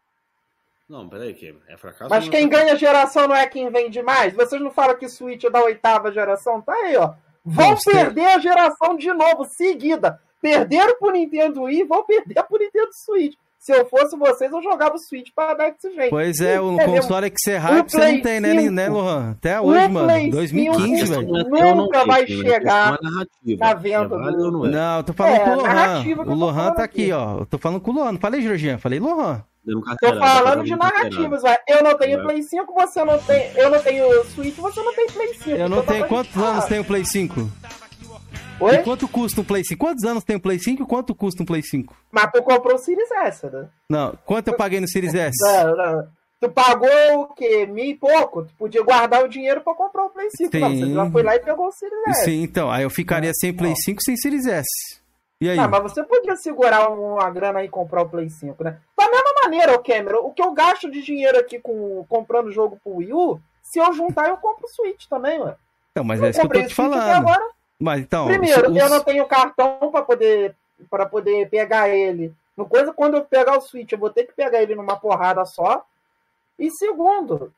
Não, 0.87 1.09
peraí, 1.09 1.33
Cameron. 1.33 1.59
É 1.67 1.77
fracasso 1.77 2.09
Mas 2.09 2.29
quem 2.29 2.45
é 2.45 2.47
fracasso? 2.47 2.63
ganha 2.65 2.75
geração 2.77 3.27
não 3.27 3.35
é 3.35 3.47
quem 3.47 3.69
vende 3.71 4.01
mais? 4.03 4.33
Vocês 4.33 4.61
não 4.61 4.69
falam 4.71 4.95
que 4.95 5.09
Switch 5.09 5.43
é 5.43 5.49
da 5.49 5.61
oitava 5.63 6.11
geração? 6.11 6.61
Tá 6.61 6.73
aí, 6.73 6.95
ó. 6.95 7.13
Vão 7.43 7.75
você- 7.75 7.91
perder 7.91 8.25
a 8.27 8.39
geração 8.39 8.95
de 8.95 9.11
novo, 9.11 9.45
seguida. 9.45 10.21
Perderam 10.49 10.95
pro 10.99 11.11
Nintendo 11.11 11.63
Wii, 11.63 11.83
vão 11.85 12.05
perder 12.05 12.43
pro 12.43 12.59
Nintendo 12.59 12.89
Switch. 12.93 13.33
Se 13.57 13.73
eu 13.73 13.83
fosse 13.87 14.15
vocês, 14.15 14.51
eu 14.51 14.61
jogava 14.61 14.93
o 14.93 14.99
Switch 14.99 15.29
para 15.35 15.55
dar 15.55 15.69
esse 15.69 15.91
jeito. 15.95 16.11
Pois 16.11 16.39
é, 16.39 16.61
o 16.61 16.73
É 16.79 16.85
mesmo. 16.85 16.93
console 17.01 17.31
que 17.31 17.39
você 17.39 17.57
hype, 17.57 17.89
você 17.91 18.11
não 18.11 18.21
tem, 18.21 18.39
né, 18.39 18.51
5. 18.59 18.71
né, 18.71 18.89
Lohan? 18.89 19.31
Até 19.31 19.59
O 19.59 19.63
hoje, 19.63 19.87
mano. 19.87 20.07
Play 20.07 20.29
2015, 20.29 21.07
5 21.07 21.33
velho. 21.33 21.57
É 21.57 21.73
Nunca 21.73 22.05
vai 22.05 22.27
chegar 22.27 22.99
é 23.01 23.03
narrativa. 23.03 23.65
na 23.65 23.73
venda 23.73 24.05
É 24.05 24.07
do- 24.07 24.51
não 24.51 24.65
é? 24.67 24.69
Não, 24.69 24.97
eu 24.97 25.03
tô 25.03 25.13
falando 25.13 25.33
É, 25.33 25.39
com 25.39 25.51
o 25.51 25.55
que 26.03 26.13
O 26.13 26.15
falando 26.37 26.75
tá 26.75 26.83
aqui, 26.83 27.01
aqui. 27.05 27.11
ó. 27.11 27.39
Eu 27.39 27.45
tô 27.47 27.57
falando 27.57 27.81
com 27.81 27.89
o 27.89 27.93
Lohan. 27.95 28.11
Não 28.11 28.19
falei, 28.19 28.41
Jorginho? 28.43 28.77
Falei 28.77 28.99
Lohan. 28.99 29.43
Dando 29.65 29.81
Tô 29.81 30.07
falando 30.19 30.57
tá 30.57 30.63
de 30.63 30.75
narrativas, 30.75 31.41
vai. 31.41 31.57
Eu 31.67 31.83
não 31.83 31.97
tenho 31.97 32.19
É. 32.19 32.23
Play 32.23 32.43
5, 32.43 32.71
você 32.71 33.03
não 33.03 33.17
tem. 33.17 33.49
Eu 33.55 33.71
não 33.71 33.79
tenho 33.81 34.23
Switch, 34.25 34.55
você 34.57 34.79
não 34.83 34.93
tem 34.93 35.07
Play 35.07 35.33
5. 35.33 35.49
Eu 35.49 35.57
não 35.69 35.77
Então 35.79 35.83
tá 35.85 35.93
tenho. 35.93 36.07
Quantos 36.07 36.37
anos 36.37 36.65
tem 36.65 36.79
o 36.81 36.85
Play 36.85 37.03
5? 37.03 37.49
Oi? 38.59 38.75
E 38.75 38.83
quanto 38.83 39.07
custa 39.07 39.41
um 39.41 39.43
Play 39.43 39.63
5? 39.65 39.79
Quantos 39.79 40.03
anos 40.05 40.23
tem 40.23 40.35
o 40.37 40.39
Play 40.39 40.59
5 40.59 40.83
e 40.83 40.85
quanto 40.85 41.13
custa 41.13 41.43
um 41.43 41.45
Play 41.45 41.61
5? 41.61 41.95
Mas 42.11 42.31
tu 42.31 42.41
comprou 42.41 42.75
o 42.75 42.77
Series 42.77 43.09
S, 43.11 43.45
né? 43.49 43.67
Não, 43.89 44.17
quanto 44.25 44.47
eu 44.49 44.55
paguei 44.55 44.79
no 44.79 44.87
Series 44.87 45.13
S? 45.13 45.35
Não, 45.41 45.75
não. 45.75 46.07
Tu 46.39 46.49
pagou 46.49 47.21
o 47.21 47.27
quê? 47.33 47.65
Mil 47.65 47.85
e 47.85 47.95
pouco? 47.95 48.43
Tu 48.43 48.53
podia 48.57 48.83
guardar 48.83 49.23
o 49.23 49.27
dinheiro 49.27 49.61
pra 49.61 49.73
comprar 49.73 50.05
o 50.05 50.09
Play 50.09 50.27
5. 50.35 50.57
Não, 50.57 50.69
você 50.69 50.93
já 50.93 51.11
foi 51.11 51.23
lá 51.23 51.35
e 51.35 51.39
pegou 51.39 51.67
o 51.67 51.71
Series 51.71 52.07
S. 52.07 52.25
Sim, 52.25 52.43
então. 52.43 52.69
Aí 52.71 52.83
eu 52.83 52.89
ficaria 52.89 53.31
sem 53.33 53.53
Play 53.53 53.75
5 53.75 54.01
sem 54.01 54.15
Series 54.15 54.45
S. 54.45 54.67
E 55.41 55.49
aí? 55.49 55.59
Ah, 55.59 55.67
mas 55.67 55.81
você 55.81 56.03
podia 56.03 56.35
segurar 56.37 56.89
uma 56.89 57.29
grana 57.29 57.59
aí 57.59 57.65
e 57.65 57.69
comprar 57.69 58.03
o 58.03 58.09
Play 58.09 58.29
5, 58.29 58.63
né? 58.63 58.77
Da 58.97 59.09
mesma 59.09 59.33
maneira, 59.43 59.73
ô 59.73 59.79
Cameron, 59.79 60.19
o 60.25 60.31
que 60.31 60.41
eu 60.41 60.53
gasto 60.53 60.89
de 60.89 61.01
dinheiro 61.01 61.37
aqui 61.37 61.59
com 61.59 62.05
comprando 62.07 62.51
jogo 62.51 62.79
pro 62.83 62.95
Wii 62.97 63.13
U, 63.13 63.39
se 63.61 63.79
eu 63.79 63.91
juntar, 63.93 64.29
eu 64.29 64.37
compro 64.37 64.65
o 64.65 64.69
Switch 64.69 65.07
também, 65.09 65.39
ué. 65.41 65.55
Então, 65.91 66.03
mas 66.05 66.19
Eu 66.19 66.27
é 66.27 66.29
isso 66.29 66.39
que 66.39 66.45
eu 66.45 66.49
tô 66.61 66.67
te 66.67 66.73
falando. 66.75 67.01
agora. 67.01 67.43
Mas 67.79 68.01
então. 68.01 68.25
Primeiro, 68.27 68.71
os- 68.71 68.77
eu 68.77 68.89
não 68.89 69.03
tenho 69.03 69.25
cartão 69.25 69.91
pra 69.91 70.01
poder, 70.01 70.55
pra 70.89 71.05
poder 71.05 71.49
pegar 71.49 71.89
ele. 71.89 72.33
No 72.55 72.65
coisa, 72.67 72.93
quando 72.93 73.15
eu 73.17 73.25
pegar 73.25 73.57
o 73.57 73.61
Switch, 73.61 73.91
eu 73.91 73.97
vou 73.97 74.09
ter 74.09 74.23
que 74.25 74.33
pegar 74.33 74.61
ele 74.61 74.75
numa 74.75 74.97
porrada 74.97 75.43
só. 75.45 75.85
E 76.57 76.71
segundo, 76.71 77.53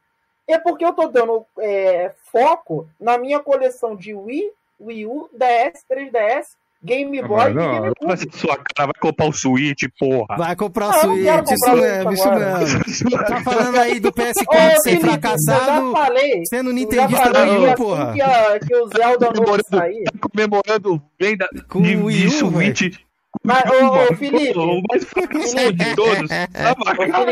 é 0.47 0.57
porque 0.57 0.83
eu 0.83 0.93
tô 0.93 1.07
dando 1.07 1.45
é, 1.59 2.11
foco 2.31 2.87
na 2.99 3.17
minha 3.17 3.39
coleção 3.39 3.95
de 3.95 4.15
Wii, 4.15 4.51
Wii 4.81 5.05
U, 5.05 5.29
DS, 5.31 5.83
3DS, 5.87 6.55
Game 6.83 7.21
Boy 7.23 7.51
e 7.51 7.53
não, 7.53 7.71
GameCube. 7.81 7.95
mas 8.07 8.25
sua 8.33 8.55
cara 8.57 8.91
vai 8.91 9.01
comprar 9.01 9.25
o 9.27 9.33
Switch, 9.33 9.83
porra. 9.99 10.37
Vai 10.37 10.55
comprar 10.55 10.87
o 10.87 10.89
Ah, 10.91 10.93
não 11.07 11.15
Switch, 11.15 11.51
isso 11.51 11.75
mesmo, 11.75 12.11
isso 12.11 12.29
mesmo. 12.31 13.17
Tá 13.25 13.41
falando 13.41 13.77
aí 13.77 13.99
do 13.99 14.11
PS4 14.11 14.45
Ô, 14.77 14.81
ser 14.81 14.99
fracassado, 14.99 15.91
já 15.91 15.97
falei. 16.05 16.43
sendo 16.47 16.71
nintendista 16.71 17.29
do 17.31 17.39
Wii 17.39 17.57
U, 17.57 17.65
assim 17.65 17.75
porra. 17.75 18.13
Que, 18.13 18.21
a- 18.21 18.59
que 18.59 18.75
o 18.75 18.87
Zelda 18.95 19.27
Comemorando. 19.27 19.63
sair. 19.69 20.03
Comemorando 20.21 21.01
venda 21.19 21.49
Com 21.67 21.81
de, 21.81 21.95
o 21.95 22.05
Wii 22.05 22.21
de 22.21 22.29
Switch. 22.31 22.97
Mas, 23.43 23.63
ô, 23.69 23.85
ô, 24.13 24.15
Felipe, 24.15 24.53
pô, 24.53 24.61
O 24.63 24.81
mais 24.89 25.03
fracassado 25.03 25.73
de 25.73 25.95
todos. 25.95 26.29
Tá 26.29 26.71
Ô, 26.71 26.83
bacana, 26.85 27.25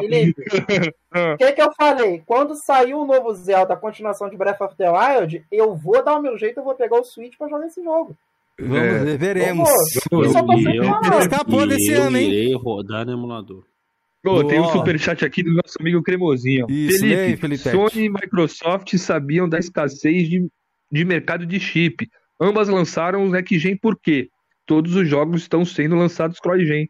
Felipe, 0.00 0.42
o 0.42 1.36
que, 1.38 1.52
que 1.52 1.62
eu 1.62 1.72
falei? 1.76 2.22
Quando 2.26 2.54
sair 2.56 2.94
o 2.94 3.04
novo 3.04 3.32
Zelda, 3.34 3.74
a 3.74 3.76
continuação 3.76 4.28
de 4.28 4.36
Breath 4.36 4.60
of 4.60 4.74
the 4.76 4.90
Wild, 4.90 5.44
eu 5.52 5.74
vou 5.76 6.02
dar 6.04 6.16
o 6.18 6.22
meu 6.22 6.36
jeito, 6.38 6.58
eu 6.58 6.64
vou 6.64 6.74
pegar 6.74 6.98
o 7.00 7.04
Switch 7.04 7.36
pra 7.38 7.48
jogar 7.48 7.66
esse 7.66 7.82
jogo. 7.82 8.16
Vamos 8.68 8.78
É. 8.78 9.04
ver, 9.04 9.18
veremos. 9.18 9.68
Isso 9.68 10.00
eu 10.10 10.30
falando. 10.30 11.18
Escapou 11.20 11.66
desse 11.66 11.92
eu 11.92 12.02
ano, 12.02 12.16
hein? 12.16 12.30
irei 12.30 12.54
rodar 12.54 13.04
no 13.06 13.12
emulador. 13.12 13.64
Pô, 14.22 14.44
tem 14.44 14.60
um 14.60 14.68
superchat 14.68 15.24
aqui 15.24 15.42
do 15.42 15.52
nosso 15.52 15.74
amigo 15.80 16.00
Cremosinho. 16.02 16.66
Isso, 16.70 17.00
Felipe, 17.00 17.20
aí, 17.20 17.36
Felipe. 17.36 17.70
Sony 17.70 18.04
e 18.04 18.08
Microsoft 18.08 18.96
sabiam 18.96 19.48
da 19.48 19.58
escassez 19.58 20.28
de, 20.28 20.48
de 20.90 21.04
mercado 21.04 21.44
de 21.44 21.58
chip. 21.58 22.08
Ambas 22.40 22.68
lançaram 22.68 23.24
o 23.24 23.28
Next 23.28 23.58
Gen 23.58 23.76
por 23.76 23.98
quê? 23.98 24.28
Todos 24.64 24.94
os 24.94 25.08
jogos 25.08 25.42
estão 25.42 25.64
sendo 25.64 25.96
lançados 25.96 26.38
cross-gen. 26.38 26.88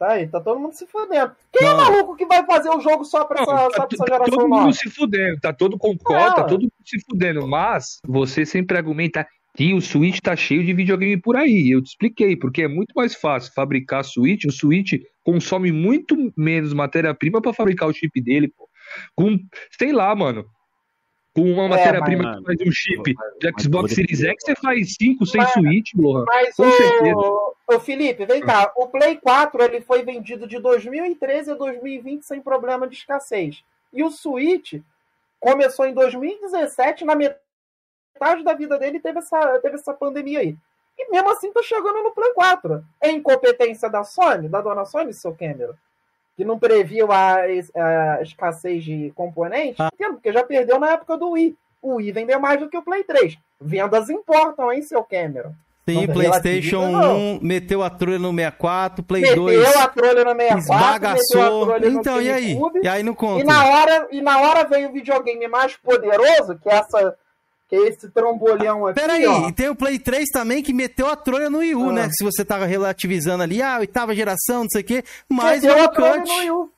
Tá 0.00 0.12
aí, 0.12 0.26
tá 0.28 0.40
todo 0.40 0.58
mundo 0.60 0.72
se 0.74 0.86
fudendo. 0.86 1.32
Quem 1.52 1.66
é 1.66 1.70
Não. 1.70 1.76
maluco 1.76 2.16
que 2.16 2.26
vai 2.26 2.44
fazer 2.46 2.70
o 2.70 2.80
jogo 2.80 3.04
só 3.04 3.24
pra 3.24 3.42
essa, 3.42 3.52
Não, 3.52 3.58
só 3.58 3.70
tá, 3.70 3.86
pra 3.86 3.88
essa 3.92 4.04
tá 4.04 4.12
geração 4.12 4.36
todo 4.38 4.48
nova? 4.48 4.62
mundo 4.62 4.74
se 4.74 4.90
fudendo, 4.90 5.40
tá 5.40 5.52
todo 5.52 5.78
com 5.78 5.96
cota, 5.98 6.20
Não. 6.28 6.34
tá 6.34 6.44
todo 6.44 6.62
mundo 6.62 6.72
se 6.84 7.00
fudendo. 7.08 7.46
Mas 7.48 7.98
você 8.06 8.44
sempre 8.46 8.76
argumenta 8.76 9.26
que 9.58 9.74
o 9.74 9.80
Switch 9.80 10.20
tá 10.20 10.36
cheio 10.36 10.64
de 10.64 10.72
videogame 10.72 11.16
por 11.16 11.34
aí. 11.34 11.68
Eu 11.72 11.82
te 11.82 11.88
expliquei, 11.88 12.36
porque 12.36 12.62
é 12.62 12.68
muito 12.68 12.92
mais 12.94 13.16
fácil 13.16 13.52
fabricar 13.52 14.04
Switch. 14.04 14.44
O 14.44 14.52
Switch 14.52 14.92
consome 15.24 15.72
muito 15.72 16.32
menos 16.36 16.72
matéria-prima 16.72 17.42
pra 17.42 17.52
fabricar 17.52 17.88
o 17.88 17.92
chip 17.92 18.20
dele, 18.20 18.46
pô. 18.56 18.68
Com, 19.16 19.36
sei 19.76 19.92
lá, 19.92 20.14
mano. 20.14 20.46
Com 21.34 21.42
uma 21.52 21.64
É, 21.64 21.68
matéria-prima 21.70 22.36
que 22.38 22.44
faz 22.44 22.60
um 22.68 22.70
chip 22.70 23.14
de 23.40 23.52
Xbox 23.60 23.94
Series 23.94 24.22
X, 24.22 24.36
você 24.44 24.54
faz 24.54 24.94
5, 24.94 25.26
6 25.26 25.42
Mas- 25.44 25.52
Switch, 25.52 25.90
porra. 25.96 26.24
Mas 26.28 26.54
Com 26.54 26.70
certeza. 26.70 27.16
o, 27.16 27.54
o 27.74 27.80
Felipe, 27.80 28.26
vem 28.26 28.40
cá. 28.40 28.72
O 28.76 28.86
Play 28.86 29.16
4 29.16 29.60
ele 29.64 29.80
foi 29.80 30.04
vendido 30.04 30.46
de 30.46 30.60
2013 30.60 31.50
a 31.50 31.54
2020 31.54 32.22
sem 32.22 32.40
problema 32.40 32.86
de 32.86 32.94
escassez. 32.94 33.64
E 33.92 34.04
o 34.04 34.10
Switch 34.12 34.74
começou 35.40 35.84
em 35.84 35.94
2017, 35.94 37.04
na 37.04 37.16
metade 37.16 37.40
da 38.44 38.54
vida 38.54 38.78
dele 38.78 39.00
teve 39.00 39.18
essa, 39.18 39.58
teve 39.60 39.76
essa 39.76 39.92
pandemia 39.94 40.40
aí. 40.40 40.56
E 40.98 41.10
mesmo 41.10 41.30
assim 41.30 41.52
tá 41.52 41.62
chegando 41.62 42.02
no 42.02 42.10
Play 42.10 42.32
4. 42.34 42.84
É 43.00 43.10
incompetência 43.10 43.88
da 43.88 44.02
Sony, 44.02 44.48
da 44.48 44.60
dona 44.60 44.84
Sony, 44.84 45.12
seu 45.14 45.32
Cameron? 45.34 45.74
Que 46.36 46.44
não 46.44 46.58
previu 46.58 47.10
a, 47.12 47.36
a 47.36 48.22
escassez 48.22 48.82
de 48.84 49.12
componentes? 49.14 49.78
Ah. 49.80 49.90
Entendo, 49.94 50.14
porque 50.14 50.32
já 50.32 50.42
perdeu 50.42 50.78
na 50.78 50.90
época 50.92 51.16
do 51.16 51.30
Wii. 51.30 51.56
O 51.80 51.94
Wii 51.96 52.12
vendeu 52.12 52.40
mais 52.40 52.58
do 52.58 52.68
que 52.68 52.76
o 52.76 52.82
Play 52.82 53.04
3. 53.04 53.36
Vendas 53.60 54.10
importam, 54.10 54.72
hein, 54.72 54.82
seu 54.82 55.02
Cameron? 55.04 55.52
Sim, 55.88 56.06
Não, 56.06 56.12
PlayStation 56.14 56.80
relativiza, 56.80 57.14
1 57.14 57.40
meteu 57.42 57.82
a 57.82 57.88
trolha 57.88 58.18
no 58.18 58.30
64, 58.34 59.02
Play 59.04 59.22
meteu 59.22 59.36
2 59.44 59.76
a 59.76 59.88
trolha 59.88 60.24
no 60.24 60.30
64, 60.34 60.36
meteu 60.36 60.74
a 60.74 60.78
esbagaçou. 60.84 61.66
trolha 61.66 61.90
no 61.90 61.98
Então, 62.00 62.20
e 62.20 62.30
aí? 62.30 62.58
E 62.82 62.88
aí 62.88 63.02
não 63.02 63.12
E 63.14 63.16
conta. 63.16 63.44
na 63.44 63.64
hora, 63.64 64.08
e 64.10 64.20
na 64.20 64.38
hora 64.40 64.64
veio 64.64 64.90
o 64.90 64.92
videogame 64.92 65.48
mais 65.48 65.76
poderoso, 65.76 66.58
que 66.62 66.68
é 66.68 66.74
essa 66.74 67.16
que 67.68 67.76
é 67.76 67.88
esse 67.88 68.08
trambolhão 68.10 68.86
aqui, 68.86 69.00
Peraí, 69.00 69.26
ó. 69.26 69.48
e 69.48 69.52
tem 69.52 69.68
o 69.68 69.74
Play 69.74 69.98
3 69.98 70.26
também 70.32 70.62
que 70.62 70.72
meteu 70.72 71.06
a 71.08 71.14
trolha 71.16 71.50
no 71.50 71.58
Wii 71.58 71.74
U, 71.74 71.90
Ah. 71.90 71.92
né? 71.92 72.08
Se 72.10 72.24
você 72.24 72.44
tava 72.44 72.64
relativizando 72.64 73.42
ali, 73.42 73.60
ah, 73.62 73.78
oitava 73.78 74.14
geração, 74.14 74.62
não 74.62 74.70
sei 74.70 74.80
o 74.80 74.84
quê, 74.84 75.04
mais 75.28 75.62
Meteu 75.62 75.76
um 75.78 75.84
a 75.84 75.88
trolha 75.88 76.24
no 76.24 76.34
Wii 76.38 76.50
U. 76.50 76.70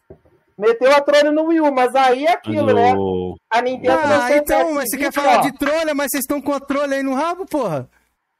Meteu 0.58 0.94
a 0.94 1.00
trolha 1.00 1.32
no 1.32 1.44
Wii 1.44 1.60
U, 1.60 1.72
mas 1.72 1.94
aí 1.94 2.26
é 2.26 2.32
aquilo, 2.32 2.66
Mas 2.66 2.74
né? 2.74 2.94
o- 2.96 3.34
A 3.50 3.62
Nintendo 3.62 3.92
Ah, 3.92 4.06
lançou 4.06 4.28
o 4.36 4.38
então, 4.38 4.74
mas 4.74 4.84
você 4.90 4.96
quer 4.98 5.10
PS20, 5.10 5.14
falar 5.14 5.38
ó. 5.38 5.40
de 5.42 5.52
trolha, 5.58 5.94
mas 5.94 6.08
vocês 6.10 6.22
estão 6.22 6.40
com 6.40 6.52
a 6.52 6.60
trolha 6.60 6.96
aí 6.96 7.02
no 7.02 7.14
rabo, 7.14 7.46
porra? 7.46 7.88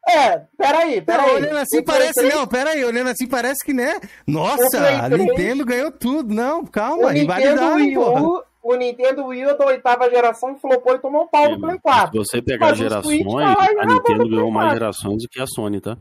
É, 0.09 0.41
peraí, 0.59 0.97
Não, 0.97 1.05
peraí. 1.05 1.35
olhando 1.35 1.59
assim 1.59 1.79
O 1.79 1.85
parece, 1.85 2.13
3 2.15 2.35
não, 2.35 2.47
peraí, 2.47 2.85
olhando 2.85 3.11
assim 3.11 3.27
parece 3.27 3.65
que, 3.65 3.73
né? 3.73 3.97
O 4.27 4.31
Nossa, 4.33 4.65
a 4.99 5.09
3 5.09 5.19
Nintendo 5.25 5.65
ganhou 5.65 5.91
tudo. 5.93 6.35
Não, 6.35 6.61
O 6.61 6.67
calma, 6.67 7.13
Nintendo 7.13 7.33
rivalidade, 7.39 7.75
Wii 7.83 7.95
porra. 7.95 8.43
O 8.63 8.75
Nintendo 8.75 9.27
Wii 9.27 9.47
U 9.47 9.59
da 9.59 9.67
oitava 9.67 10.11
geração 10.11 10.57
flopou 10.59 10.95
e 10.95 10.99
tomou 10.99 11.23
um 11.25 11.27
pau 11.29 11.45
É, 11.45 11.49
no 11.51 11.61
Play 11.61 11.77
Se 11.77 11.81
4. 11.83 12.11
você 12.25 12.43
pegar 12.43 12.69
Mas 12.69 12.79
gerações, 12.79 13.23
tá 13.25 13.57
a 13.81 13.87
Nintendo 13.87 14.29
ganhou 14.29 14.51
mais 14.51 14.67
4. 14.69 14.79
gerações 14.79 15.23
do 15.23 15.29
que 15.31 15.41
a 15.41 15.47
Sony, 15.47 15.81
tá? 15.81 15.97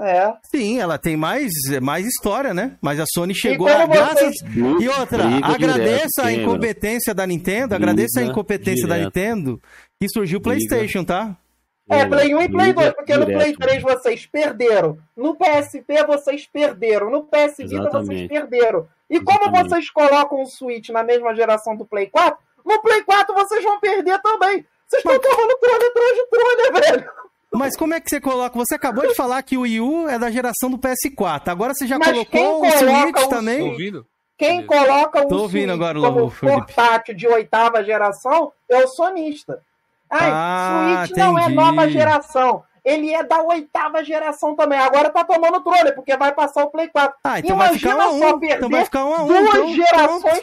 É. 0.00 0.32
Sim, 0.54 0.78
ela 0.78 0.96
tem 0.96 1.16
mais, 1.16 1.50
mais 1.82 2.06
história, 2.06 2.54
né? 2.54 2.76
Mas 2.80 3.00
a 3.00 3.04
Sony 3.12 3.34
chegou 3.34 3.66
a 3.68 3.84
graças 3.84 4.18
vocês- 4.20 4.56
E 4.80 4.88
outra, 4.88 5.24
Briga 5.24 5.46
agradeça 5.46 5.82
direto, 5.82 6.18
a 6.18 6.22
Cameron. 6.22 6.42
incompetência 6.42 7.14
da 7.14 7.26
Nintendo, 7.26 7.74
agradeça 7.74 8.20
a 8.20 8.22
Briga 8.22 8.32
incompetência 8.32 8.86
da 8.86 8.94
direto. 8.96 9.14
Nintendo 9.16 9.60
que 10.00 10.08
surgiu 10.08 10.38
o 10.38 10.40
Briga. 10.42 10.56
PlayStation, 10.68 11.04
tá? 11.04 11.36
É, 11.90 12.04
Play 12.06 12.34
1 12.34 12.42
e 12.42 12.48
Play 12.50 12.72
2, 12.74 12.92
porque 12.94 13.16
no 13.16 13.24
direto. 13.26 13.40
Play 13.40 13.56
3 13.56 13.82
vocês 13.82 14.26
perderam. 14.26 14.98
No 15.16 15.34
PSP 15.34 16.04
vocês 16.06 16.46
perderam. 16.46 17.10
No 17.10 17.24
PS 17.24 17.56
Vita 17.66 17.90
vocês 17.90 18.28
perderam. 18.28 18.86
E 19.10 19.20
como 19.20 19.38
Exatamente. 19.40 19.68
vocês 19.70 19.90
colocam 19.90 20.42
o 20.42 20.46
Switch 20.46 20.88
na 20.90 21.02
mesma 21.02 21.34
geração 21.34 21.74
do 21.76 21.84
Play 21.84 22.06
4, 22.08 22.38
no 22.64 22.80
Play 22.82 23.02
4 23.02 23.34
vocês 23.34 23.64
vão 23.64 23.80
perder 23.80 24.20
também. 24.20 24.64
Vocês 24.86 25.04
estão 25.04 25.18
tomando 25.18 25.56
trolha 25.58 25.86
atrás 25.88 26.14
de 26.14 26.26
trolha, 26.26 26.72
velho. 26.80 27.10
Mas 27.52 27.76
como 27.76 27.94
é 27.94 28.00
que 28.00 28.10
você 28.10 28.20
coloca? 28.20 28.56
Você 28.58 28.74
acabou 28.74 29.06
de 29.08 29.14
falar 29.14 29.42
que 29.42 29.56
o 29.56 29.62
Wii 29.62 29.80
U 29.80 30.08
é 30.08 30.18
da 30.18 30.30
geração 30.30 30.70
do 30.70 30.78
PS4. 30.78 31.48
Agora 31.48 31.72
você 31.74 31.86
já 31.86 31.98
Mas 31.98 32.08
colocou 32.10 32.60
o 32.66 32.70
Switch 32.70 33.16
o 33.24 33.28
também? 33.28 33.62
Ouvindo? 33.62 34.06
Quem 34.36 34.64
coloca 34.66 35.26
o 35.26 35.48
Switch 35.48 35.68
agora, 35.68 35.98
como 35.98 36.30
portátil 36.30 37.14
de 37.14 37.26
oitava 37.26 37.82
geração 37.82 38.52
é 38.68 38.84
o 38.84 38.88
sonista. 38.88 39.62
Ai, 40.10 40.30
Ah, 40.32 41.04
Switch 41.06 41.18
não 41.18 41.38
é 41.38 41.42
entendi. 41.42 41.54
nova 41.56 41.88
geração. 41.88 42.62
Ele 42.88 43.12
é 43.14 43.22
da 43.22 43.42
oitava 43.42 44.02
geração 44.04 44.54
também. 44.56 44.78
Agora 44.78 45.10
tá 45.10 45.24
tomando 45.24 45.60
trolha, 45.60 45.92
porque 45.94 46.16
vai 46.16 46.32
passar 46.32 46.64
o 46.64 46.70
Play 46.70 46.88
4. 46.88 47.16
Ah, 47.24 47.38
então 47.38 47.56
vai 47.56 47.72
ficar 47.74 47.90
um 47.90 47.92
Imagina 47.94 48.04
a 48.04 48.28
só 48.30 48.36
um. 48.36 48.40
perder 48.40 48.56
Então 48.56 48.70
vai 48.70 48.84
ficar 48.84 49.04
um 49.04 49.14
a 49.14 49.22
um. 49.22 49.26
duas 49.26 49.48
então, 49.48 49.68
gerações 49.74 50.42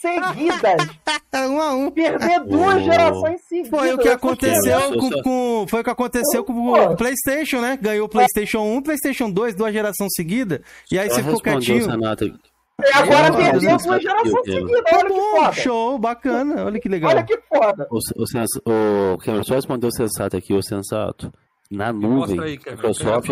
seguidas. 0.00 0.60
pronto. 0.60 1.02
Um 1.34 1.60
a 1.62 1.72
um. 1.72 1.90
Perder 1.90 2.40
duas 2.40 2.74
Oh. 2.76 2.80
gerações 2.80 3.40
seguidas. 3.48 3.70
Foi 3.70 3.94
o 3.94 3.98
que 3.98 4.08
Eu 4.08 4.12
aconteceu 4.12 4.78
Eu 4.80 4.98
com, 4.98 5.22
com- 5.22 5.66
foi 5.66 5.80
o 5.80 5.84
que 5.84 5.90
aconteceu 5.90 6.44
com 6.44 6.52
o 6.52 6.96
PlayStation, 6.96 7.60
né? 7.60 7.78
Ganhou 7.80 8.04
o 8.04 8.08
PlayStation 8.08 8.58
1, 8.60 8.82
PlayStation 8.82 9.30
2, 9.30 9.54
duas 9.54 9.72
gerações 9.72 10.10
seguidas. 10.14 10.60
E 10.90 10.98
aí 10.98 11.08
Só 11.08 11.14
você 11.16 11.22
ficou 11.22 11.38
o 11.38 11.42
quietinho. 11.42 11.86
E 12.84 12.92
agora 12.94 13.28
Eu- 13.28 13.34
perdeu 13.36 13.70
eu- 13.70 13.76
duas 13.78 14.02
gerações 14.02 14.44
seguidas. 14.44 14.82
Tá 14.82 14.96
Olha 14.98 15.06
que 15.08 15.20
foda. 15.20 15.52
show, 15.52 15.98
bacana. 15.98 16.64
Olha 16.66 16.80
que 16.80 16.88
legal. 16.88 17.10
Olha 17.12 17.22
que 17.24 17.38
foda. 17.48 17.86
O, 17.90 17.98
o, 18.22 18.26
sens- 18.26 18.60
o 18.66 19.18
Cameron, 19.24 19.44
só 19.44 19.54
respondeu 19.54 19.88
o 19.88 19.92
sensato 19.96 20.36
aqui, 20.36 20.52
o 20.52 20.62
sensato. 20.62 21.32
Na 21.72 21.92
nuvem, 21.92 22.38
aí. 22.40 22.58
Microsoft, 22.58 23.30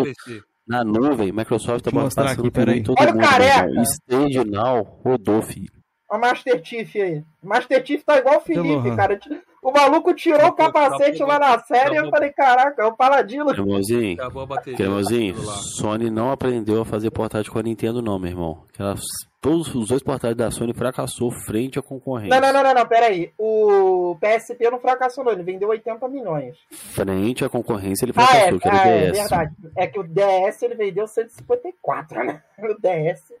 na 0.67 0.83
nuvem, 0.83 1.31
Microsoft 1.31 1.83
tá 1.83 1.91
mostrar 1.91 2.23
passando 2.23 2.39
aqui, 2.39 2.49
por 2.49 2.51
peraí. 2.51 2.83
todo 2.83 2.97
Olha 2.99 3.11
o 3.11 3.13
mundo. 3.13 3.23
careca. 3.23 3.67
irmão. 3.67 3.83
Stage 3.83 4.43
Now 4.49 4.83
rodou, 5.03 5.41
filho. 5.43 5.71
O 6.09 6.17
Master 6.17 6.61
Chief 6.63 6.95
aí. 6.95 7.23
Master 7.43 7.85
Chief 7.85 8.03
tá 8.03 8.17
igual 8.17 8.37
o 8.37 8.41
Felipe, 8.41 8.95
cara. 8.95 9.19
O 9.61 9.71
maluco 9.71 10.13
tirou 10.15 10.39
o 10.41 10.45
Acabou, 10.47 10.73
capacete 10.73 11.21
acabou, 11.21 11.27
lá 11.27 11.39
na 11.39 11.59
série 11.59 11.93
e 11.93 11.97
eu 11.97 12.09
falei, 12.09 12.31
caraca, 12.31 12.81
é 12.81 12.85
o 12.85 12.95
Paladino. 12.95 13.45
Cremosinho, 13.53 14.13
Acabou 14.15 14.41
a 14.41 14.45
bateria. 14.47 14.75
Cremosinho, 14.77 15.33
do 15.35 15.39
celular. 15.41 15.57
Sony 15.59 16.09
não 16.09 16.31
aprendeu 16.31 16.81
a 16.81 16.85
fazer 16.85 17.11
portátil 17.11 17.53
com 17.53 17.59
a 17.59 17.63
Nintendo, 17.63 18.01
não, 18.01 18.17
meu 18.17 18.31
irmão. 18.31 18.63
Ela- 18.79 18.95
todos 19.39 19.73
os 19.75 19.87
dois 19.89 20.01
portáteis 20.01 20.35
da 20.37 20.49
Sony 20.49 20.73
fracassou 20.73 21.31
frente 21.31 21.77
à 21.77 21.81
concorrência. 21.83 22.39
Não, 22.39 22.47
não, 22.47 22.53
não, 22.53 22.63
não, 22.63 22.73
não, 22.81 22.87
peraí. 22.87 23.31
O 23.37 24.15
PSP 24.19 24.69
não 24.71 24.79
fracassou, 24.79 25.23
não. 25.23 25.31
Ele 25.31 25.43
vendeu 25.43 25.69
80 25.69 26.07
milhões. 26.07 26.57
Frente 26.71 27.45
à 27.45 27.49
concorrência, 27.49 28.05
ele 28.05 28.13
Ah, 28.15 28.21
é, 28.23 28.25
fracassou, 28.25 28.59
que 28.59 28.67
era 28.67 28.77
ah, 28.77 28.87
o 28.87 28.89
é 28.89 29.11
DS. 29.11 29.19
verdade. 29.19 29.55
É 29.77 29.87
que 29.87 29.99
o 29.99 30.03
DS 30.03 30.61
ele 30.63 30.75
vendeu 30.75 31.07
154, 31.07 32.23
né? 32.23 32.41
O 32.57 32.75
DS. 32.81 33.33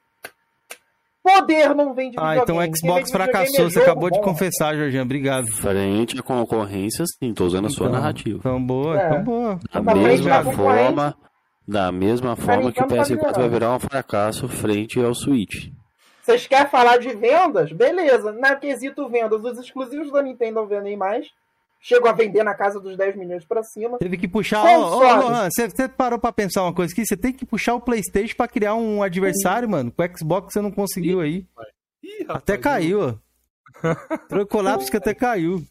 Poder 1.23 1.75
não 1.75 1.93
vende 1.93 2.15
Ah, 2.17 2.31
videogame. 2.33 2.41
então 2.43 2.57
o 2.57 2.77
Xbox 2.77 3.11
fracassou. 3.11 3.65
é 3.65 3.69
Você 3.69 3.79
acabou 3.81 4.09
de 4.09 4.17
bom. 4.17 4.23
confessar, 4.23 4.75
Jorginho. 4.75 5.03
Obrigado. 5.03 5.47
Frente 5.51 6.19
à 6.19 6.23
concorrência, 6.23 7.05
sim, 7.05 7.33
tô 7.33 7.45
usando 7.45 7.67
a 7.67 7.69
sua 7.69 7.87
Então, 7.87 7.99
narrativa. 7.99 8.37
Então, 8.39 8.63
boa, 8.65 8.99
É. 8.99 9.05
então 9.07 9.23
boa. 9.23 9.59
Da 9.71 9.81
Tá 9.83 9.95
mesma 9.95 10.43
forma, 10.51 11.15
da 11.67 11.91
mesma 11.91 12.35
forma 12.35 12.71
que 12.71 12.79
o 12.79 12.83
Nintendo 12.83 13.17
tá 13.19 13.31
PS4 13.33 13.39
vai 13.39 13.49
virar 13.49 13.75
um 13.75 13.79
fracasso 13.79 14.47
frente 14.47 14.99
ao 14.99 15.13
Switch. 15.13 15.67
Vocês 16.23 16.47
querem 16.47 16.67
falar 16.69 16.97
de 16.97 17.09
vendas? 17.15 17.71
Beleza. 17.71 18.31
Na 18.31 18.55
quesito 18.55 19.07
vendas, 19.07 19.43
os 19.43 19.59
exclusivos 19.59 20.11
da 20.11 20.21
Nintendo 20.23 20.65
vendem 20.65 20.97
mais. 20.97 21.27
Chegam 21.83 22.09
a 22.09 22.13
vender 22.13 22.43
na 22.43 22.53
casa 22.53 22.79
dos 22.79 22.95
10 22.95 23.15
milhões 23.15 23.43
pra 23.43 23.63
cima. 23.63 23.97
Teve 23.97 24.15
que 24.15 24.27
puxar. 24.27 24.63
Ô, 24.63 24.81
ô, 24.81 24.91
Console. 24.99 25.23
Lohan, 25.23 25.49
você, 25.49 25.67
você 25.67 25.89
parou 25.89 26.19
pra 26.19 26.31
pensar 26.31 26.61
uma 26.61 26.73
coisa 26.73 26.93
aqui? 26.93 27.03
Você 27.03 27.17
tem 27.17 27.33
que 27.33 27.43
puxar 27.43 27.73
o 27.73 27.81
PlayStation 27.81 28.35
pra 28.35 28.47
criar 28.47 28.75
um 28.75 29.01
adversário, 29.01 29.67
mano. 29.67 29.91
Com 29.91 30.03
o 30.03 30.17
Xbox 30.17 30.53
você 30.53 30.61
não 30.61 30.71
conseguiu 30.71 31.21
aí. 31.21 31.47
Ih, 32.03 32.19
rapaz, 32.21 32.37
Até 32.37 32.57
caiu, 32.57 33.01
ó. 33.01 33.15
Trocou 34.29 34.61
lápis 34.61 34.91
que 34.91 34.97
até 34.97 35.15
caiu. 35.15 35.63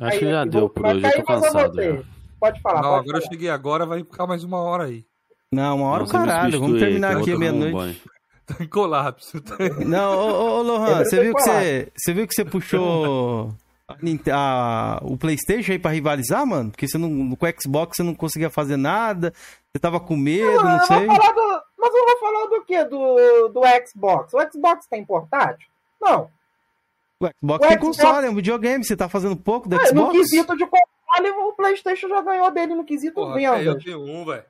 Acho 0.00 0.18
que 0.18 0.30
já 0.30 0.44
deu 0.44 0.70
por 0.70 0.86
hoje, 0.86 1.04
eu 1.04 1.12
tô 1.12 1.18
eu 1.18 1.24
cansado. 1.24 2.06
Pode 2.38 2.60
falar, 2.60 2.82
Não, 2.82 2.90
pode 2.90 3.00
agora 3.00 3.18
eu 3.18 3.22
falar. 3.22 3.32
cheguei 3.32 3.50
agora, 3.50 3.86
vai 3.86 3.98
ficar 4.04 4.26
mais 4.28 4.44
uma 4.44 4.62
hora 4.62 4.84
aí. 4.84 5.04
Não, 5.52 5.78
uma 5.78 5.88
hora 5.88 6.04
o 6.04 6.06
Você 6.06 6.12
caralho. 6.12 6.60
Vamos 6.60 6.78
terminar 6.78 7.14
eu 7.14 7.20
aqui 7.20 7.36
meia-noite. 7.36 8.00
Tá 8.46 8.62
em 8.62 8.68
colapso. 8.68 9.42
Não, 9.84 10.16
ô, 10.16 10.30
ô, 10.30 10.58
ô, 10.58 10.62
Lohan, 10.62 11.00
Eu 11.00 11.04
você 11.04 11.22
viu, 11.22 11.34
que 11.34 11.42
você, 11.42 11.92
você 11.96 12.12
viu 12.14 12.26
que 12.28 12.34
você 12.34 12.44
puxou 12.44 13.52
a 14.32 15.00
o 15.02 15.16
PlayStation 15.16 15.72
aí 15.72 15.78
pra 15.78 15.90
rivalizar, 15.90 16.46
mano? 16.46 16.70
Porque 16.70 16.86
você 16.88 16.98
não, 16.98 17.34
com 17.36 17.46
o 17.46 17.54
Xbox 17.60 17.96
você 17.96 18.02
não 18.02 18.14
conseguia 18.14 18.50
fazer 18.50 18.76
nada, 18.76 19.32
você 19.72 19.78
tava 19.80 19.98
com 20.00 20.16
medo, 20.16 20.62
Não, 20.62 20.64
não 20.78 20.80
sei. 20.86 21.06
Do, 21.06 21.62
mas 21.78 21.94
eu 21.94 22.06
vou 22.06 22.18
falar 22.18 22.46
do 22.46 22.64
quê? 22.64 22.84
Do, 22.84 23.48
do 23.48 23.60
Xbox. 23.86 24.32
O 24.34 24.50
Xbox 24.52 24.86
tem 24.86 25.04
portátil? 25.04 25.68
Não. 26.00 26.30
O 27.20 27.26
Xbox 27.26 27.64
O 27.64 27.68
tem 27.68 27.78
Xbox- 27.78 27.96
console, 27.98 28.26
é 28.26 28.30
um 28.30 28.34
videogame, 28.34 28.84
você 28.84 28.96
tá 28.96 29.08
fazendo 29.08 29.36
pouco 29.36 29.68
do 29.68 29.76
Ah, 29.76 29.86
Xbox? 29.86 29.94
No 29.94 30.10
quesito 30.10 30.56
de 30.56 30.66
console, 30.66 31.30
o 31.48 31.52
PlayStation 31.52 32.08
já 32.08 32.20
ganhou 32.22 32.50
dele 32.50 32.74
no 32.74 32.84
quesito 32.84 33.14
Porra, 33.14 33.34
até 33.36 33.68
eu 33.68 33.78
tenho 33.78 34.00
um, 34.00 34.24
velho. 34.24 34.44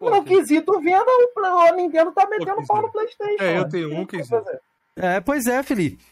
No 0.00 0.22
quesito 0.24 0.78
venda, 0.80 1.06
o, 1.06 1.74
Nintendo 1.74 2.12
tá 2.12 2.26
metendo 2.28 2.56
Pô, 2.56 2.66
pau 2.66 2.82
no 2.82 2.92
PlayStation. 2.92 3.42
É, 3.42 3.58
eu 3.58 3.68
tenho 3.68 3.94
um, 3.94 4.02
O 4.02 4.06
que 4.06 4.18
quer 4.18 4.26
fazer? 4.26 4.60
É, 4.94 5.20
pois 5.20 5.46
é, 5.46 5.62
Felipe. 5.62 6.02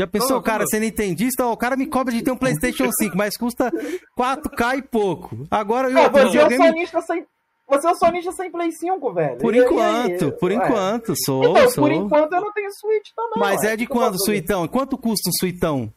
Já 0.00 0.06
pensou, 0.06 0.36
Não, 0.36 0.42
cara, 0.42 0.64
você 0.66 0.80
nintendista, 0.80 1.46
ó, 1.46 1.52
o 1.52 1.56
cara 1.56 1.76
me 1.76 1.86
cobra 1.86 2.12
de 2.12 2.22
ter 2.22 2.30
um 2.32 2.36
PlayStation 2.36 2.90
5, 2.98 3.16
mas 3.16 3.36
custa 3.36 3.70
4K 4.18 4.78
e 4.78 4.82
pouco. 4.82 5.44
Agora 5.50 5.90
eu 5.90 5.98
Ah, 5.98 6.08
você 6.08 6.38
é 6.38 6.46
o 6.46 6.50
sonista 6.50 7.00
sem. 7.02 7.24
Você 7.68 7.86
é 7.86 7.90
o 7.90 7.94
sonista 7.94 8.32
sem 8.32 8.50
Play 8.50 8.70
5, 8.72 9.12
velho. 9.14 9.38
Por 9.38 9.54
enquanto, 9.54 10.24
aí? 10.26 10.32
por 10.32 10.50
Ué. 10.50 10.56
enquanto, 10.56 11.14
sou, 11.24 11.44
Então, 11.44 11.70
sou. 11.70 11.84
por 11.84 11.92
enquanto 11.92 12.32
eu 12.32 12.40
não 12.40 12.52
tenho 12.52 12.68
Switch 12.72 13.08
também. 13.14 13.32
Mas 13.48 13.60
ué. 13.62 13.72
é 13.72 13.76
de 13.76 13.84
O 13.84 13.86
que 13.86 13.92
vou 13.94 14.02
quando? 14.02 14.24
Suitão? 14.24 14.68
Quanto 14.68 14.98
custa 14.98 15.30
um 15.30 15.32
Suitão? 15.40 15.92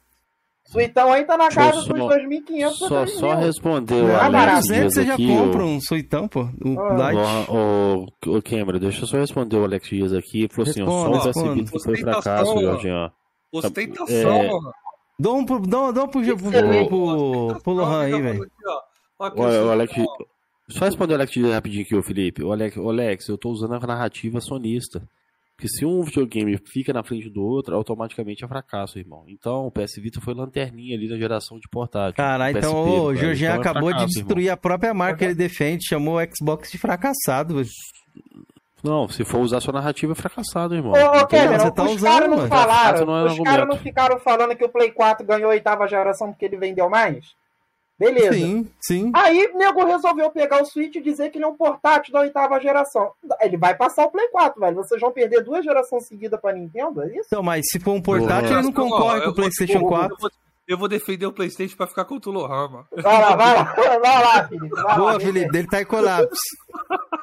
Suitão 0.67 1.11
aí 1.11 1.23
tá 1.25 1.37
na 1.37 1.49
casa 1.49 1.81
só- 1.81 1.93
dos 1.93 1.99
2.500 1.99 2.77
Só, 2.77 2.85
a 3.03 3.07
só 3.07 3.27
3.000. 3.35 3.35
responder 3.45 3.95
o 4.03 4.15
Ah. 4.15 4.25
Alex 4.25 4.67
200 4.67 4.67
Dias 4.67 4.93
você 4.93 5.03
já 5.05 5.13
aqui. 5.13 5.27
compra 5.27 5.63
o- 5.63 5.67
um 5.67 5.79
Suitão, 5.81 6.27
pô. 6.27 6.47
Um 6.63 6.79
Ah. 6.79 6.93
Light. 6.93 7.49
O, 7.49 8.05
o, 8.27 8.37
o 8.37 8.41
Cameron, 8.41 8.79
deixa 8.79 9.03
eu 9.03 9.07
só 9.07 9.17
responder 9.17 9.57
o 9.57 9.63
Alex 9.63 9.87
Dias 9.89 10.13
aqui. 10.13 10.39
Ele 10.43 10.49
falou 10.53 10.69
assim: 10.69 10.85
só 10.85 10.91
o 10.91 11.11
responda. 11.13 11.31
PS 11.31 11.55
Vita 11.55 11.79
foi 11.83 11.97
fracasso, 11.97 12.51
ó. 12.51 12.61
Jorginho. 12.61 13.11
Ostentação, 13.59 14.35
É. 14.41 14.47
mano. 14.47 14.71
Dá 15.17 15.31
um 15.31 15.45
pro, 15.45 15.59
dá, 15.61 15.91
dá 15.91 16.03
um 16.03 16.07
pro, 16.07 16.21
pro, 16.21 16.37
pro, 16.37 16.87
pro, 16.87 17.61
pro 17.63 17.73
Lohan 17.73 18.01
aí, 18.01 18.21
velho. 18.21 18.51
Olha, 19.17 19.63
o 19.63 19.71
Alex, 19.71 19.93
só 20.69 20.85
responder 20.85 21.13
o 21.13 21.15
Alex 21.15 21.35
rapidinho 21.35 21.83
aqui, 21.83 21.95
ô 21.95 22.03
Felipe. 22.03 22.43
O 22.43 22.51
Alex, 22.51 22.75
o 22.75 22.89
Alex, 22.89 23.27
eu 23.29 23.37
tô 23.37 23.49
usando 23.49 23.75
a 23.75 23.79
narrativa 23.79 24.41
sonista. 24.41 25.07
Porque 25.55 25.69
se 25.69 25.85
um 25.85 26.03
videogame 26.03 26.57
fica 26.65 26.91
na 26.91 27.01
frente 27.01 27.29
do 27.29 27.41
outro, 27.41 27.73
automaticamente 27.75 28.43
é 28.43 28.47
fracasso, 28.47 28.99
irmão. 28.99 29.23
Então, 29.25 29.65
o 29.67 29.71
PS 29.71 29.95
Vita 30.01 30.19
foi 30.19 30.33
lanterninha 30.33 30.97
ali 30.97 31.07
na 31.07 31.15
geração 31.15 31.57
de 31.57 31.69
portátil. 31.69 32.15
Caralho, 32.17 32.57
então 32.57 32.73
PSP, 32.73 32.99
o. 32.99 33.15
Jorginho 33.15 33.47
Então 33.47 33.55
é 33.55 33.59
acabou 33.59 33.89
de 33.89 33.95
fracasso, 33.99 34.13
destruir 34.15 34.49
a 34.49 34.57
própria 34.57 34.93
marca 34.93 35.19
que 35.19 35.23
ele 35.23 35.35
defende, 35.35 35.87
chamou 35.87 36.17
o 36.17 36.27
Xbox 36.35 36.69
de 36.69 36.77
fracassado, 36.77 37.55
velho. 37.55 37.69
Não, 38.85 39.09
se 39.09 39.25
for 39.25 39.39
usar 39.39 39.59
sua 39.61 39.73
narrativa, 39.73 40.11
é 40.11 40.15
fracassado, 40.15 40.75
irmão. 40.75 40.93
Ô, 40.93 41.21
ô 41.21 41.27
Cameron, 41.27 41.59
você 41.59 41.71
tá 41.71 41.83
os 41.83 41.95
usando, 41.95 42.11
caras 42.11 42.29
não 42.29 42.47
falaram, 42.47 43.05
não 43.05 43.17
é 43.17 43.23
os 43.25 43.39
caras 43.39 43.67
não 43.67 43.77
ficaram 43.77 44.19
falando 44.19 44.55
que 44.55 44.63
o 44.63 44.69
Play 44.69 44.91
4 44.91 45.25
ganhou 45.25 45.49
a 45.49 45.53
oitava 45.53 45.87
geração 45.87 46.31
porque 46.31 46.45
ele 46.45 46.57
vendeu 46.57 46.87
mais? 46.87 47.35
Beleza. 47.97 48.33
Sim, 48.33 48.69
sim. 48.79 49.11
Aí 49.15 49.47
o 49.53 49.57
nego 49.57 49.85
resolveu 49.85 50.29
pegar 50.29 50.61
o 50.61 50.65
Switch 50.65 50.95
e 50.95 51.01
dizer 51.01 51.29
que 51.31 51.37
ele 51.37 51.45
é 51.45 51.47
um 51.47 51.55
portátil 51.55 52.13
da 52.13 52.19
oitava 52.19 52.59
geração. 52.59 53.11
Ele 53.41 53.57
vai 53.57 53.73
passar 53.73 54.05
o 54.05 54.11
Play 54.11 54.27
4, 54.27 54.59
velho. 54.59 54.75
Vocês 54.75 54.99
vão 54.99 55.11
perder 55.11 55.41
duas 55.43 55.63
gerações 55.63 56.05
seguidas 56.05 56.39
pra 56.39 56.53
Nintendo, 56.53 57.01
é 57.01 57.07
isso? 57.07 57.27
Então, 57.27 57.41
mas 57.41 57.65
se 57.71 57.79
for 57.79 57.93
um 57.93 58.01
portátil, 58.01 58.49
Boa. 58.49 58.59
ele 58.59 58.63
não 58.63 58.73
concorre 58.73 59.21
com 59.21 59.29
o 59.29 59.35
PlayStation 59.35 59.79
4. 59.87 60.13
Eu 60.13 60.17
vou, 60.19 60.29
eu 60.67 60.77
vou 60.77 60.87
defender 60.89 61.25
o 61.25 61.31
PlayStation 61.31 61.77
pra 61.77 61.87
ficar 61.87 62.03
contra 62.03 62.29
o 62.29 62.33
mano. 62.33 62.85
Vai 62.97 63.21
lá, 63.21 63.35
vai 63.35 63.55
lá, 63.55 63.63
vai 63.73 64.23
lá, 64.23 64.47
Felipe. 64.47 64.75
Vai 64.75 64.83
lá, 64.83 64.95
Boa, 64.95 65.17
defende. 65.17 65.33
Felipe, 65.33 65.57
ele 65.57 65.67
tá 65.67 65.81
em 65.81 65.85
colapso. 65.85 66.35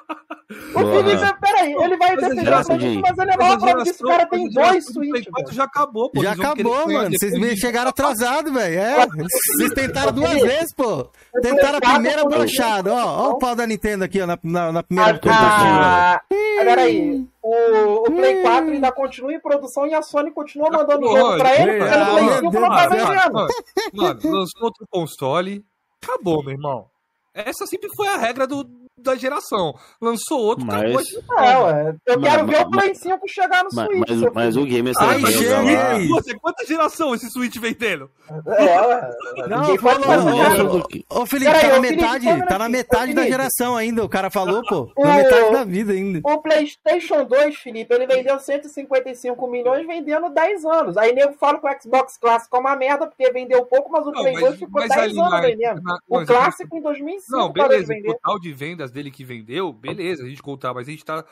O 0.75 0.79
Felipe, 0.79 1.41
peraí, 1.41 1.73
ele 1.73 1.97
vai 1.97 2.17
defender 2.17 2.53
o 2.53 2.65
Switch, 2.65 3.01
mas 3.03 3.19
ele 3.19 3.31
é 3.31 3.37
maior 3.37 3.53
a 3.55 3.59
prova 3.59 3.83
disso. 3.83 4.05
O 4.05 4.09
cara 4.09 4.27
tem 4.27 4.49
dois 4.49 4.85
Switch, 4.87 5.29
4 5.31 5.45
velho. 5.45 5.53
já 5.57 5.65
acabou, 5.65 6.11
pô. 6.11 6.23
Já 6.23 6.33
acabou, 6.33 6.89
mano. 6.89 7.11
Vocês 7.11 7.33
me- 7.39 7.57
chegaram 7.57 7.91
atrasados, 7.91 8.53
velho. 8.53 8.79
É. 8.79 9.07
Vocês 9.07 9.73
tentaram 9.75 10.13
duas 10.13 10.41
vezes, 10.41 10.75
pô. 10.75 11.09
Tentaram 11.41 11.79
a 11.79 11.81
4 11.81 11.93
primeira 11.93 12.25
brochada. 12.25 12.93
Ó, 12.93 13.29
ó 13.29 13.31
o 13.31 13.39
pau 13.39 13.55
da 13.55 13.67
Nintendo 13.67 14.05
aqui, 14.05 14.21
ó, 14.21 14.27
na, 14.27 14.39
na, 14.43 14.73
na 14.73 14.83
primeira 14.83 15.21
Ah, 15.27 16.15
ah, 16.15 16.21
Peraí, 16.65 17.27
o, 17.43 17.95
o 18.07 18.13
Play 18.13 18.43
4 18.43 18.71
ainda 18.73 18.93
continua 18.93 19.33
em 19.33 19.41
produção 19.41 19.87
e 19.87 19.95
a 19.95 20.03
Sony 20.03 20.31
continua 20.31 20.71
mandando 20.71 21.01
Porra, 21.01 21.21
jogo 21.21 21.39
pra 21.39 21.61
ele, 21.61 21.79
porque 21.79 21.95
ah, 21.95 22.05
no 22.05 22.11
Play 22.13 22.25
meu 22.25 22.35
5 22.35 22.51
Deus 22.51 22.63
não 22.63 22.71
tá 22.71 22.89
vendendo. 22.89 23.49
Mano, 23.95 24.21
lançou 24.25 24.63
outro 24.63 24.87
console, 24.91 25.65
acabou, 26.03 26.43
meu 26.43 26.53
irmão. 26.53 26.87
Essa 27.35 27.67
sempre 27.67 27.89
foi 27.97 28.09
a 28.09 28.17
regra 28.19 28.47
do, 28.47 28.65
da 28.99 29.15
geração. 29.17 29.75
Lançou 30.01 30.39
outro, 30.41 30.65
Mas- 30.67 30.81
acabou. 30.83 31.03
de- 31.03 31.17
É, 31.39 31.59
ué. 31.59 31.95
Eu 32.07 32.21
Mas- 32.21 32.31
quero 32.31 32.47
ver 32.47 32.53
mas- 32.59 32.67
o 32.67 32.71
Play 32.71 32.95
5 32.95 33.29
chegar 33.29 33.65
no 33.65 33.71
Mas, 33.73 33.87
Switch. 33.87 34.09
mas, 34.09 34.33
mas 34.35 34.57
o 34.57 34.65
game 34.65 34.91
é 34.91 34.93
Ai, 34.99 35.77
aí. 35.77 36.09
Você, 36.09 36.35
quanta 36.39 36.65
geração 36.67 37.15
esse 37.15 37.31
Switch 37.31 37.57
vendendo? 37.59 38.11
É, 38.47 38.81
ué. 38.87 39.11
Não, 39.49 39.77
falou, 39.79 40.01
não, 40.07 40.57
não. 40.59 40.79
do 40.79 40.89
que- 40.89 41.05
Ô, 41.11 41.27
Felipe, 41.27 41.51
Peraí, 41.51 41.63
tá 41.63 41.69
na 41.69 41.79
ô, 41.79 41.83
Felipe, 41.83 42.03
metade, 42.03 42.29
um 42.29 42.47
tá 42.47 42.59
na 42.59 42.69
metade 42.69 43.13
ô, 43.13 43.15
da 43.15 43.21
Felipe. 43.23 43.31
geração 43.39 43.77
ainda. 43.77 44.05
O 44.05 44.09
cara 44.09 44.31
falou, 44.31 44.63
pô. 44.63 44.91
O- 44.97 45.05
Na 45.07 45.17
metade 45.17 45.53
da 45.53 45.65
vida 45.65 45.93
ainda. 45.93 46.21
O 46.25 46.39
PlayStation 46.43 47.25
2, 47.25 47.57
Felipe, 47.57 47.93
ele 47.95 48.07
vendeu 48.07 48.39
155 48.39 49.47
milhões 49.49 49.87
vendendo 49.87 50.29
10 50.31 50.65
anos. 50.65 50.97
Aí 50.97 51.13
nego 51.13 51.33
fala 51.35 51.59
que 51.59 51.67
o 51.67 51.81
Xbox 51.83 52.17
clássico 52.19 52.57
é 52.57 52.61
uma 52.61 52.77
merda 52.77 53.07
porque 53.07 53.31
vendeu 53.33 53.65
pouco, 53.67 53.91
mas 53.91 54.07
o 54.07 54.13
Não, 54.13 54.21
Play 54.23 54.33
mas- 54.35 54.43
2 54.45 54.55
ficou 54.59 54.81
mas 54.81 54.89
10 54.91 55.03
ali 55.03 55.19
anos 55.19 55.31
na- 55.31 55.41
vendendo. 55.41 55.83
na- 55.83 55.99
O 56.09 56.25
clássico 56.25 56.77
em 56.77 56.81
2005 56.83 57.33
Não, 57.39 57.53
parou 57.53 57.69
de 57.69 57.75
beleza, 57.75 57.93
o 57.93 57.97
vender. 57.97 58.13
total 58.15 58.39
de 58.41 58.53
vendas 58.83 58.91
dele 58.91 59.11
que 59.11 59.25
vendeu, 59.25 59.73
beleza, 59.73 60.25
a 60.25 60.29
gente 60.29 60.43
contar, 60.43 60.75
mas 60.75 60.89
a 60.89 60.91
gente 60.91 61.05
tá 61.05 61.25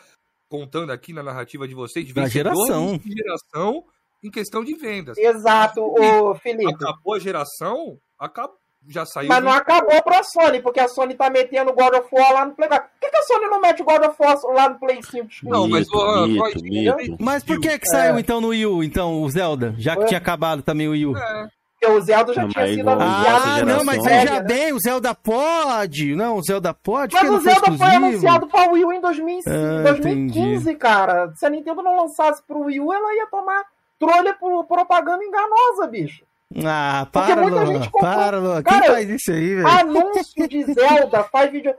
contando 0.48 0.90
aqui 0.90 1.12
na 1.12 1.22
narrativa 1.22 1.66
de 1.66 1.74
vocês 1.74 2.06
de 2.06 2.12
geração. 2.28 2.96
de 2.98 3.12
geração 3.12 3.84
em 4.22 4.30
questão 4.30 4.62
de 4.64 4.74
vendas. 4.74 5.16
Exato, 5.18 5.80
o 5.82 6.34
Felipe. 6.36 6.72
Acabou 6.74 7.14
a 7.14 7.18
geração, 7.18 7.98
acabou, 8.18 8.56
já 8.88 9.04
saiu. 9.06 9.28
Mas 9.28 9.42
não 9.44 9.52
do- 9.52 9.56
acabou 9.58 10.02
pra 10.02 10.22
Sony, 10.22 10.60
porque 10.60 10.80
a 10.80 10.88
Sony 10.88 11.14
tá 11.14 11.30
metendo 11.30 11.72
God 11.72 11.94
of 11.94 12.08
War 12.12 12.32
lá 12.32 12.44
no 12.46 12.54
Play 12.54 12.68
4. 12.68 12.88
Por 12.88 13.00
que, 13.00 13.10
que 13.10 13.16
a 13.16 13.22
Sony 13.22 13.46
não 13.46 13.60
mete 13.60 13.82
God 13.82 14.02
of 14.04 14.16
War 14.20 14.38
lá 14.54 14.68
no 14.68 14.78
Play 14.78 15.02
5? 15.02 15.28
Não, 15.44 15.68
mas 15.68 15.88
o- 15.88 16.26
mito, 16.26 16.38
nós- 16.38 16.62
mito. 16.62 17.16
Mas 17.20 17.44
por 17.44 17.60
que 17.60 17.78
que 17.78 17.86
É. 17.86 17.90
saiu 17.90 18.18
então 18.18 18.40
no 18.40 18.48
Wii 18.48 18.66
U, 18.66 18.82
então, 18.84 19.22
o 19.22 19.30
Zelda? 19.30 19.74
Já 19.78 19.96
que 19.96 20.04
tinha 20.06 20.18
acabado 20.18 20.62
também 20.62 20.88
o 20.88 20.92
Wii 20.92 21.06
U. 21.06 21.16
É, 21.16 21.48
Porque 21.80 21.94
o 21.96 22.00
Zelda 22.02 22.34
já 22.34 22.42
Não, 22.42 22.48
tinha 22.50 22.66
sido 22.74 22.90
anunciado. 22.90 23.42
Ah, 23.48 23.64
não, 23.64 23.84
mas 23.84 24.04
veja 24.04 24.34
né? 24.34 24.40
bem, 24.42 24.72
o 24.74 24.78
Zelda 24.78 25.14
pode. 25.14 26.14
Não, 26.14 26.36
o 26.36 26.42
Zelda 26.42 26.74
pode, 26.74 27.14
Mas 27.14 27.22
porque 27.22 27.36
o 27.36 27.40
foi 27.40 27.50
Zelda 27.52 27.66
foi 27.66 27.74
exclusivo. 27.74 28.06
anunciado 28.06 28.46
pra 28.48 28.70
Wii 28.70 28.84
U 28.84 28.92
em 28.92 29.00
2005, 29.00 29.56
Ah, 29.56 29.82
2015, 29.84 30.74
cara. 30.76 31.32
Se 31.36 31.46
a 31.46 31.48
Nintendo 31.50 31.82
não 31.82 31.96
lançasse 31.96 32.42
pro 32.42 32.60
Wii 32.64 32.80
U, 32.80 32.92
ela 32.92 33.14
ia 33.14 33.26
tomar 33.28 33.64
trolha 33.98 34.34
por 34.34 34.64
propaganda 34.66 35.24
enganosa, 35.24 35.86
bicho. 35.86 36.22
Ah, 36.66 37.06
Porque 37.10 37.32
para, 37.32 37.42
muita 37.42 37.56
Luan. 37.62 37.66
gente 37.74 37.90
comprou. 37.90 38.12
Para. 38.14 38.40
Quem 38.40 38.62
Cara, 38.62 38.92
faz 38.92 39.08
isso 39.08 39.30
aí, 39.30 39.54
velho? 39.54 39.68
Anúncio 39.68 40.48
de 40.48 40.64
Zelda 40.74 41.24
faz 41.24 41.50
vídeo. 41.50 41.74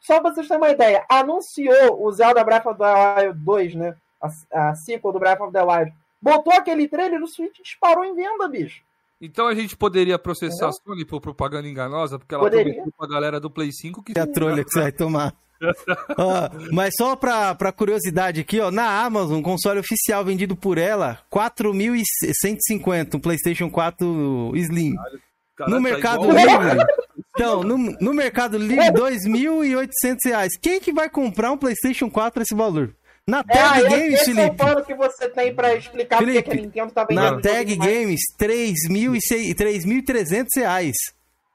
Só 0.00 0.20
pra 0.20 0.32
vocês 0.32 0.46
terem 0.46 0.62
uma 0.62 0.70
ideia, 0.70 1.04
anunciou 1.08 2.00
o 2.06 2.12
Zelda 2.12 2.44
Breath 2.44 2.66
of 2.66 2.78
the 2.78 3.24
Wild 3.24 3.38
2, 3.40 3.74
né? 3.74 3.94
A, 4.52 4.68
a 4.70 4.74
sequel 4.76 5.12
do 5.12 5.18
Breath 5.18 5.40
of 5.40 5.52
the 5.52 5.62
Wild. 5.62 5.92
Botou 6.20 6.52
aquele 6.52 6.86
trailer 6.86 7.18
no 7.18 7.26
Switch 7.26 7.58
e 7.58 7.62
disparou 7.62 8.04
em 8.04 8.14
venda, 8.14 8.46
bicho. 8.48 8.80
Então 9.22 9.46
a 9.46 9.54
gente 9.54 9.76
poderia 9.76 10.18
processar 10.18 10.68
a 10.68 10.72
Sony 10.72 11.04
por 11.06 11.20
propaganda 11.20 11.68
enganosa, 11.68 12.18
porque 12.18 12.34
ela 12.34 12.42
Poderia. 12.42 12.72
prometeu 12.74 12.92
pra 12.98 13.06
galera 13.08 13.38
do 13.38 13.48
Play 13.48 13.70
5 13.72 14.02
que 14.02 14.12
Que 14.14 14.18
a 14.20 14.26
trolha 14.26 14.64
que 14.64 14.70
você 14.72 14.80
vai 14.80 14.90
tomar. 14.92 15.32
Ó, 16.18 16.50
mas 16.72 16.92
só 16.98 17.14
pra, 17.14 17.54
pra 17.54 17.70
curiosidade 17.70 18.40
aqui, 18.40 18.58
ó, 18.58 18.72
na 18.72 19.00
Amazon, 19.04 19.38
um 19.38 19.42
console 19.42 19.78
oficial 19.78 20.24
vendido 20.24 20.56
por 20.56 20.76
ela, 20.76 21.20
4.150, 21.32 23.14
um 23.14 23.20
PlayStation 23.20 23.70
4 23.70 24.52
Slim. 24.56 24.94
Caralho, 24.96 25.20
no 25.68 25.76
tá 25.76 25.80
Mercado 25.80 26.24
igual- 26.24 26.36
Livre. 26.36 26.84
Então, 27.34 27.62
no, 27.62 27.78
no 27.78 28.12
Mercado 28.12 28.58
Livre, 28.58 28.90
2.800 28.92 30.16
reais. 30.26 30.52
Quem 30.60 30.78
que 30.78 30.92
vai 30.92 31.08
comprar 31.08 31.50
um 31.50 31.56
PlayStation 31.56 32.10
4 32.10 32.40
a 32.40 32.42
esse 32.42 32.54
valor? 32.54 32.94
Na 33.26 33.38
É, 33.48 33.52
Tag 33.54 33.78
aí 33.84 33.88
Games, 33.88 34.20
esse 34.20 34.30
é 34.30 34.32
o 34.32 34.36
Felipe. 34.36 34.56
pano 34.56 34.84
que 34.84 34.94
você 34.94 35.28
tem 35.28 35.54
pra 35.54 35.74
explicar 35.76 36.18
porque 36.18 36.32
Felipe, 36.42 36.50
que 36.50 36.58
a 36.58 36.62
Nintendo 36.62 36.92
tá 36.92 37.06
Na 37.10 37.30
vendendo. 37.30 37.42
Tag 37.42 37.56
jogo 37.70 37.82
demais. 37.82 37.92
Games, 37.92 38.20
3.600 38.36 39.54
3.300 39.54 40.46
reais. 40.56 40.96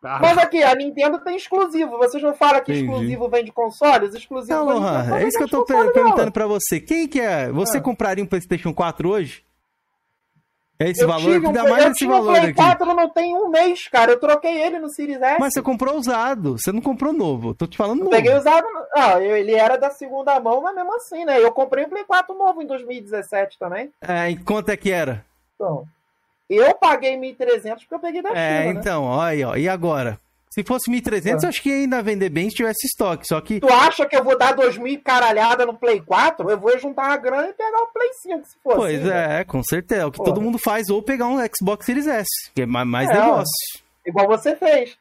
Ah, 0.04 0.20
Mas 0.22 0.38
aqui, 0.38 0.64
a 0.64 0.74
Nintendo 0.76 1.20
tem 1.20 1.36
exclusivo. 1.36 1.98
Vocês 1.98 2.22
não 2.24 2.34
falam 2.34 2.64
que 2.64 2.72
Entendi. 2.72 2.86
exclusivo 2.88 3.30
vende 3.30 3.52
consoles? 3.52 4.14
Exclusivo 4.14 4.54
Não, 4.54 4.66
da 4.68 4.74
Lohan, 4.76 5.18
é 5.18 5.28
isso 5.28 5.38
que 5.38 5.44
eu 5.44 5.50
tô 5.50 5.66
per- 5.66 5.76
perguntando 5.92 6.16
dela. 6.16 6.32
pra 6.32 6.48
você. 6.48 6.80
Quem 6.80 7.08
que 7.08 7.20
é? 7.20 7.52
Você 7.52 7.80
Ah. 7.80 7.82
compraria 7.82 8.24
um 8.24 8.28
PlayStation 8.28 8.74
4 8.74 9.10
hoje? 9.10 9.44
É 10.80 10.90
esse 10.90 11.02
Eu 11.04 11.08
valor? 11.08 11.22
tive 11.34 11.46
um, 11.46 11.48
Ainda 11.50 11.62
Play- 11.62 11.72
mais 11.72 11.86
eu 11.86 11.92
esse 11.92 12.06
um 12.06 12.10
valor 12.10 12.32
Play 12.34 12.44
aqui. 12.44 12.54
4 12.54 12.86
não 12.94 13.10
tem 13.10 13.36
um 13.36 13.50
mês, 13.50 13.88
cara. 13.88 14.12
Eu 14.12 14.20
troquei 14.20 14.62
ele 14.62 14.78
no 14.80 14.90
Series 14.90 15.20
S. 15.22 15.40
Mas 15.40 15.54
você 15.54 15.62
comprou 15.62 15.96
usado, 15.98 16.58
você 16.58 16.72
não 16.72 16.82
comprou 16.82 17.12
novo. 17.12 17.56
Tô 17.56 17.66
te 17.66 17.76
falando 17.76 18.00
Eu 18.00 18.06
novo. 18.06 18.16
peguei 18.16 18.36
usado. 18.36 18.66
Ah, 18.96 19.20
ele 19.20 19.54
era 19.56 19.76
da 19.78 19.90
segunda 19.90 20.40
mão, 20.40 20.62
mas 20.62 20.76
mesmo 20.76 20.96
assim, 20.96 21.26
né? 21.26 21.42
Eu 21.44 21.52
comprei 21.52 21.86
o 21.86 21.90
Play 21.90 22.04
4 22.04 22.36
novo 22.38 22.62
em 22.62 22.68
2017 22.68 23.58
também. 23.58 23.92
É, 24.02 24.30
e 24.30 24.38
quanto 24.38 24.70
é 24.70 24.78
que 24.78 24.92
era? 24.92 25.26
Então, 25.56 25.84
eu 26.50 26.74
paguei 26.76 27.18
1.300 27.18 27.80
porque 27.80 27.96
eu 27.96 28.00
peguei 28.00 28.22
da 28.22 28.30
É, 28.30 28.62
China, 28.62 28.74
né? 28.74 28.80
então, 28.80 29.04
olha 29.04 29.30
aí, 29.30 29.44
ó. 29.44 29.56
E 29.56 29.68
agora? 29.68 30.20
Se 30.58 30.64
fosse 30.64 30.90
1.300, 30.90 31.44
eu 31.44 31.50
acho 31.50 31.62
que 31.62 31.70
ia 31.70 31.76
ainda 31.76 32.02
vender 32.02 32.30
bem 32.30 32.50
se 32.50 32.56
tivesse 32.56 32.88
estoque. 32.88 33.28
Só 33.28 33.40
que. 33.40 33.60
Tu 33.60 33.68
acha 33.72 34.08
que 34.08 34.16
eu 34.16 34.24
vou 34.24 34.36
dar 34.36 34.56
2.000 34.56 34.88
e 34.88 34.98
caralhada 34.98 35.68
no 35.68 35.78
Play 35.78 36.02
4? 36.02 36.50
Eu 36.50 36.58
vou 36.58 36.76
juntar 36.80 37.12
a 37.12 37.18
grana 37.18 37.50
e 37.50 37.54
pegar 37.54 37.78
o 37.84 37.88
Play 37.94 38.10
5, 38.24 38.46
se 38.48 38.56
for 38.64 38.76
Pois 38.76 38.96
assim, 39.00 39.08
né? 39.08 39.42
é, 39.42 39.44
com 39.44 39.62
certeza. 39.62 40.02
É 40.02 40.06
o 40.06 40.12
que 40.12 40.18
Porra. 40.18 40.30
todo 40.34 40.42
mundo 40.42 40.58
faz, 40.58 40.90
ou 40.90 41.00
pegar 41.04 41.28
um 41.28 41.38
Xbox 41.56 41.86
Series 41.86 42.08
S, 42.08 42.28
que 42.56 42.64
é 42.64 42.66
ma- 42.66 42.84
mais 42.86 43.08
É, 43.10 43.14
negócio. 43.14 43.46
Igual 44.04 44.28
você 44.28 44.56
fez. 44.56 44.98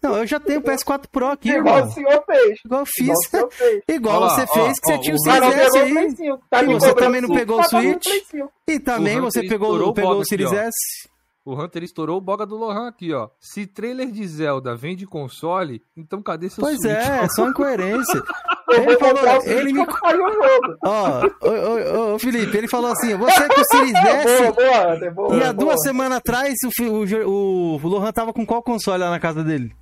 Não, 0.00 0.18
eu 0.18 0.26
já 0.26 0.38
tenho 0.38 0.60
o 0.60 0.62
PS4 0.62 1.08
Pro 1.10 1.26
aqui, 1.26 1.48
Igual 1.50 1.78
irmão. 1.78 1.90
o 1.90 1.92
senhor 1.92 2.22
fez. 2.24 2.58
Igual 2.64 2.82
eu 2.82 2.86
Igual 2.86 2.86
fiz. 2.86 3.28
senhor 3.28 3.50
fez. 3.50 3.82
Igual 3.88 4.20
lá, 4.20 4.28
você 4.28 4.42
ó, 4.42 4.46
fez, 4.46 4.78
que 4.78 4.92
ó, 4.92 4.94
você 4.94 4.98
tinha 5.02 5.14
o 5.16 5.18
Series 5.18 5.54
S 5.56 5.78
aí. 5.78 5.92
Play 5.92 6.10
5. 6.10 6.38
Tá 6.48 6.62
E 6.62 6.66
você 6.66 6.94
também 6.94 7.20
não 7.22 7.34
pegou 7.34 7.56
o 7.58 7.62
pagar 7.62 7.80
Switch? 7.82 8.04
Play 8.04 8.24
5. 8.30 8.52
E 8.68 8.78
também 8.78 9.18
O 9.18 9.22
você 9.22 9.42
pegou, 9.48 9.92
pegou 9.92 10.18
o 10.20 10.24
Series 10.24 10.52
ó. 10.52 10.54
S. 10.54 11.08
O 11.46 11.54
Hunter 11.54 11.84
estourou 11.84 12.18
o 12.18 12.20
boga 12.20 12.44
do 12.44 12.56
Lohan 12.56 12.88
aqui, 12.88 13.14
ó. 13.14 13.28
Se 13.38 13.68
trailer 13.68 14.10
de 14.10 14.26
Zelda 14.26 14.74
vende 14.74 15.06
console, 15.06 15.80
então 15.96 16.20
cadê 16.20 16.50
seu 16.50 16.60
Pois 16.60 16.80
Switch? 16.80 16.92
é, 16.92 17.22
é 17.22 17.28
só 17.28 17.46
incoerência. 17.48 18.20
Ele 18.68 18.98
falou, 18.98 19.42
ele 19.44 19.72
me. 19.72 19.86
Ó, 20.84 21.20
ô, 21.40 22.10
ô, 22.10 22.14
ô, 22.14 22.18
Felipe, 22.18 22.56
ele 22.56 22.66
falou 22.66 22.90
assim: 22.90 23.16
você 23.16 23.46
com 23.46 23.60
o 23.60 23.64
Series 23.64 23.94
S. 23.94 24.42
Boa, 24.42 24.52
boa, 24.52 24.94
Hunter, 24.94 25.14
boa. 25.14 25.36
E 25.36 25.40
há 25.40 25.52
boa. 25.52 25.54
duas 25.54 25.82
semanas 25.82 26.18
atrás, 26.18 26.54
o, 26.64 26.82
o, 26.82 27.76
o, 27.76 27.88
Lohan 27.88 28.10
tava 28.10 28.32
com 28.32 28.44
qual 28.44 28.60
console 28.60 28.98
lá 29.04 29.10
na 29.10 29.20
casa 29.20 29.44
dele? 29.44 29.72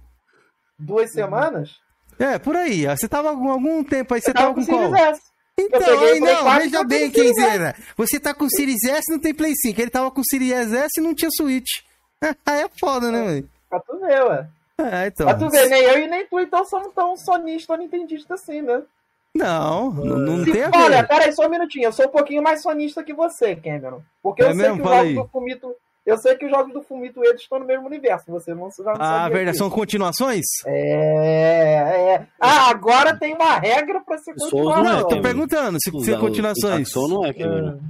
Duas 0.79 1.11
semanas? 1.13 1.71
É, 2.19 2.39
por 2.39 2.55
aí. 2.57 2.85
Você 2.89 3.09
tava 3.09 3.35
com 3.35 3.51
algum 3.51 3.83
tempo 3.83 4.13
aí, 4.13 4.21
você 4.21 4.31
Eu 4.31 4.35
tava 4.35 4.49
tava 4.49 4.61
com 4.61 4.67
com 4.67 4.71
o 4.71 4.91
qual? 4.91 4.91
Series 4.91 5.19
S. 5.19 5.34
Então, 5.59 6.01
aí 6.01 6.21
o 6.21 6.25
não, 6.25 6.43
4 6.43 6.63
veja 6.65 6.85
bem, 6.85 7.05
eu 7.05 7.13
Kenzeira. 7.13 7.77
Você 7.97 8.19
tá 8.19 8.35
com 8.35 8.45
o 8.45 8.51
Series 8.51 8.83
S 8.85 9.03
e 9.09 9.13
não 9.13 9.21
tem 9.21 9.33
Play 9.35 9.55
5. 9.55 9.81
Ele 9.81 9.91
tava 9.91 10.11
com 10.11 10.21
o 10.21 10.25
Series 10.25 10.73
S 10.73 10.89
e 10.99 11.01
não 11.01 11.15
tinha 11.15 11.31
Switch. 11.31 11.69
Aí 12.45 12.63
é 12.63 12.69
foda, 12.81 13.11
né, 13.13 13.25
velho? 13.25 13.51
Pra 13.71 13.81
tu 13.81 13.99
ver, 14.01 14.25
ué. 14.25 14.47
É, 14.79 15.07
então. 15.07 15.27
Pra 15.27 15.37
tu 15.37 15.49
ver, 15.51 15.69
nem 15.69 15.83
eu 15.85 15.99
e 16.01 16.07
nem 16.09 16.27
tu, 16.27 16.41
então, 16.41 16.65
somos 16.65 16.93
tão 16.93 17.17
sonista 17.17 17.73
ou 17.73 17.79
nintendista 17.79 18.35
assim, 18.35 18.63
né? 18.63 18.83
Não, 19.35 19.91
não, 19.93 20.45
Se- 20.45 20.53
tem 20.53 20.63
a 20.63 20.71
olha, 20.75 21.03
ver. 21.03 21.09
pera 21.09 21.25
aí 21.25 21.33
só 21.33 21.47
um 21.47 21.51
minutinho. 21.51 21.85
Eu 21.87 21.93
sou 21.93 22.07
um 22.07 22.11
pouquinho 22.11 22.43
mais 22.43 22.63
sonista 22.63 23.03
que 23.03 23.13
você, 23.13 23.55
Cameron. 23.57 24.01
Porque 24.23 24.43
eu 24.43 24.47
É 24.49 24.55
sei 24.55 24.63
mesmo? 24.63 24.77
que 24.77 24.83
os 24.83 24.89
Fala 24.89 24.97
jogos 25.05 25.09
aí. 25.11 25.15
do 25.25 25.29
Fumito. 25.31 25.77
Eu 26.07 26.19
sei 26.19 26.37
que 26.37 26.45
os 26.45 26.51
jogos 26.51 26.73
do 26.73 26.83
Fumito 26.83 27.25
eles 27.25 27.41
estão 27.41 27.59
no 27.59 27.65
mesmo 27.65 27.87
universo. 27.87 28.31
Você 28.31 28.55
não, 28.55 28.69
já 28.71 28.93
não 28.93 28.97
Ah, 29.01 29.29
verdade, 29.29 29.57
são 29.57 29.71
continuações? 29.71 30.45
É, 30.67 32.15
é. 32.15 32.27
Ah, 32.39 32.69
agora 32.69 33.17
tem 33.19 33.35
uma 33.35 33.59
regra 33.59 34.03
pra 34.03 34.19
ser 34.19 34.35
Souls 34.37 34.51
continuado. 34.53 34.83
não 34.85 34.91
é, 34.91 34.93
Não, 34.93 35.01
eu 35.01 35.09
tô 35.09 35.23
perguntando 35.23 35.79
se, 35.81 35.91
se 36.05 36.13
é 36.15 36.19
continuações. 36.19 36.91
Só 36.91 37.09
não 37.09 37.25
é, 37.25 37.33
Kevin. 37.33 37.81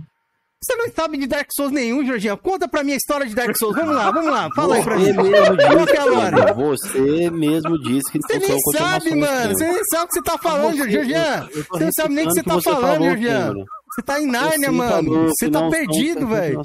Você 0.65 0.77
não 0.77 0.89
sabe 0.95 1.19
de 1.19 1.27
Dark 1.27 1.49
Souls 1.55 1.71
nenhum, 1.73 2.05
Jorginho. 2.07 2.39
Conta 2.39 2.67
pra 2.67 2.83
mim 2.83 2.93
a 2.93 2.97
história 2.97 3.27
de 3.27 3.35
Dark 3.35 3.55
Souls. 3.59 3.77
Vamos 3.77 3.95
lá, 3.95 4.11
vamos 4.11 4.31
lá. 4.31 4.49
Fala 4.55 4.77
aí 4.77 4.83
pra 4.85 4.97
Você 4.97 5.13
mim. 5.13 5.29
mesmo 5.31 5.57
Qual 5.57 5.87
que 5.87 5.93
é 5.93 6.01
a 6.01 6.05
disse, 6.05 6.09
lore? 6.09 6.37
Kevin, 6.37 6.55
você 6.55 7.31
mesmo 7.31 7.79
disse 7.83 8.13
que 8.13 8.19
Você 8.23 8.39
não 8.39 8.49
nem 8.49 8.59
sabe, 8.73 9.15
mano. 9.15 9.55
Você 9.59 9.67
nem 9.67 9.85
sabe 9.85 10.05
o 10.05 10.09
que 10.09 10.15
você 10.15 10.23
tá 10.23 10.39
falando, 10.39 10.71
Você- 10.77 10.91
Jorginho. 10.91 11.65
Você 11.71 11.85
não 11.85 11.93
sabe 11.93 12.15
nem 12.15 12.25
o 12.25 12.29
que 12.29 12.35
você 12.35 12.43
tá 12.43 12.55
você 12.55 12.71
falando, 12.71 13.05
Jorginho. 13.05 13.65
Você 13.95 14.03
tá 14.03 14.21
em 14.21 14.27
Nárnia, 14.27 14.59
Você 14.59 14.71
mano. 14.71 15.29
Você 15.29 15.51
tá 15.51 15.69
perdido, 15.69 16.27
velho. 16.27 16.59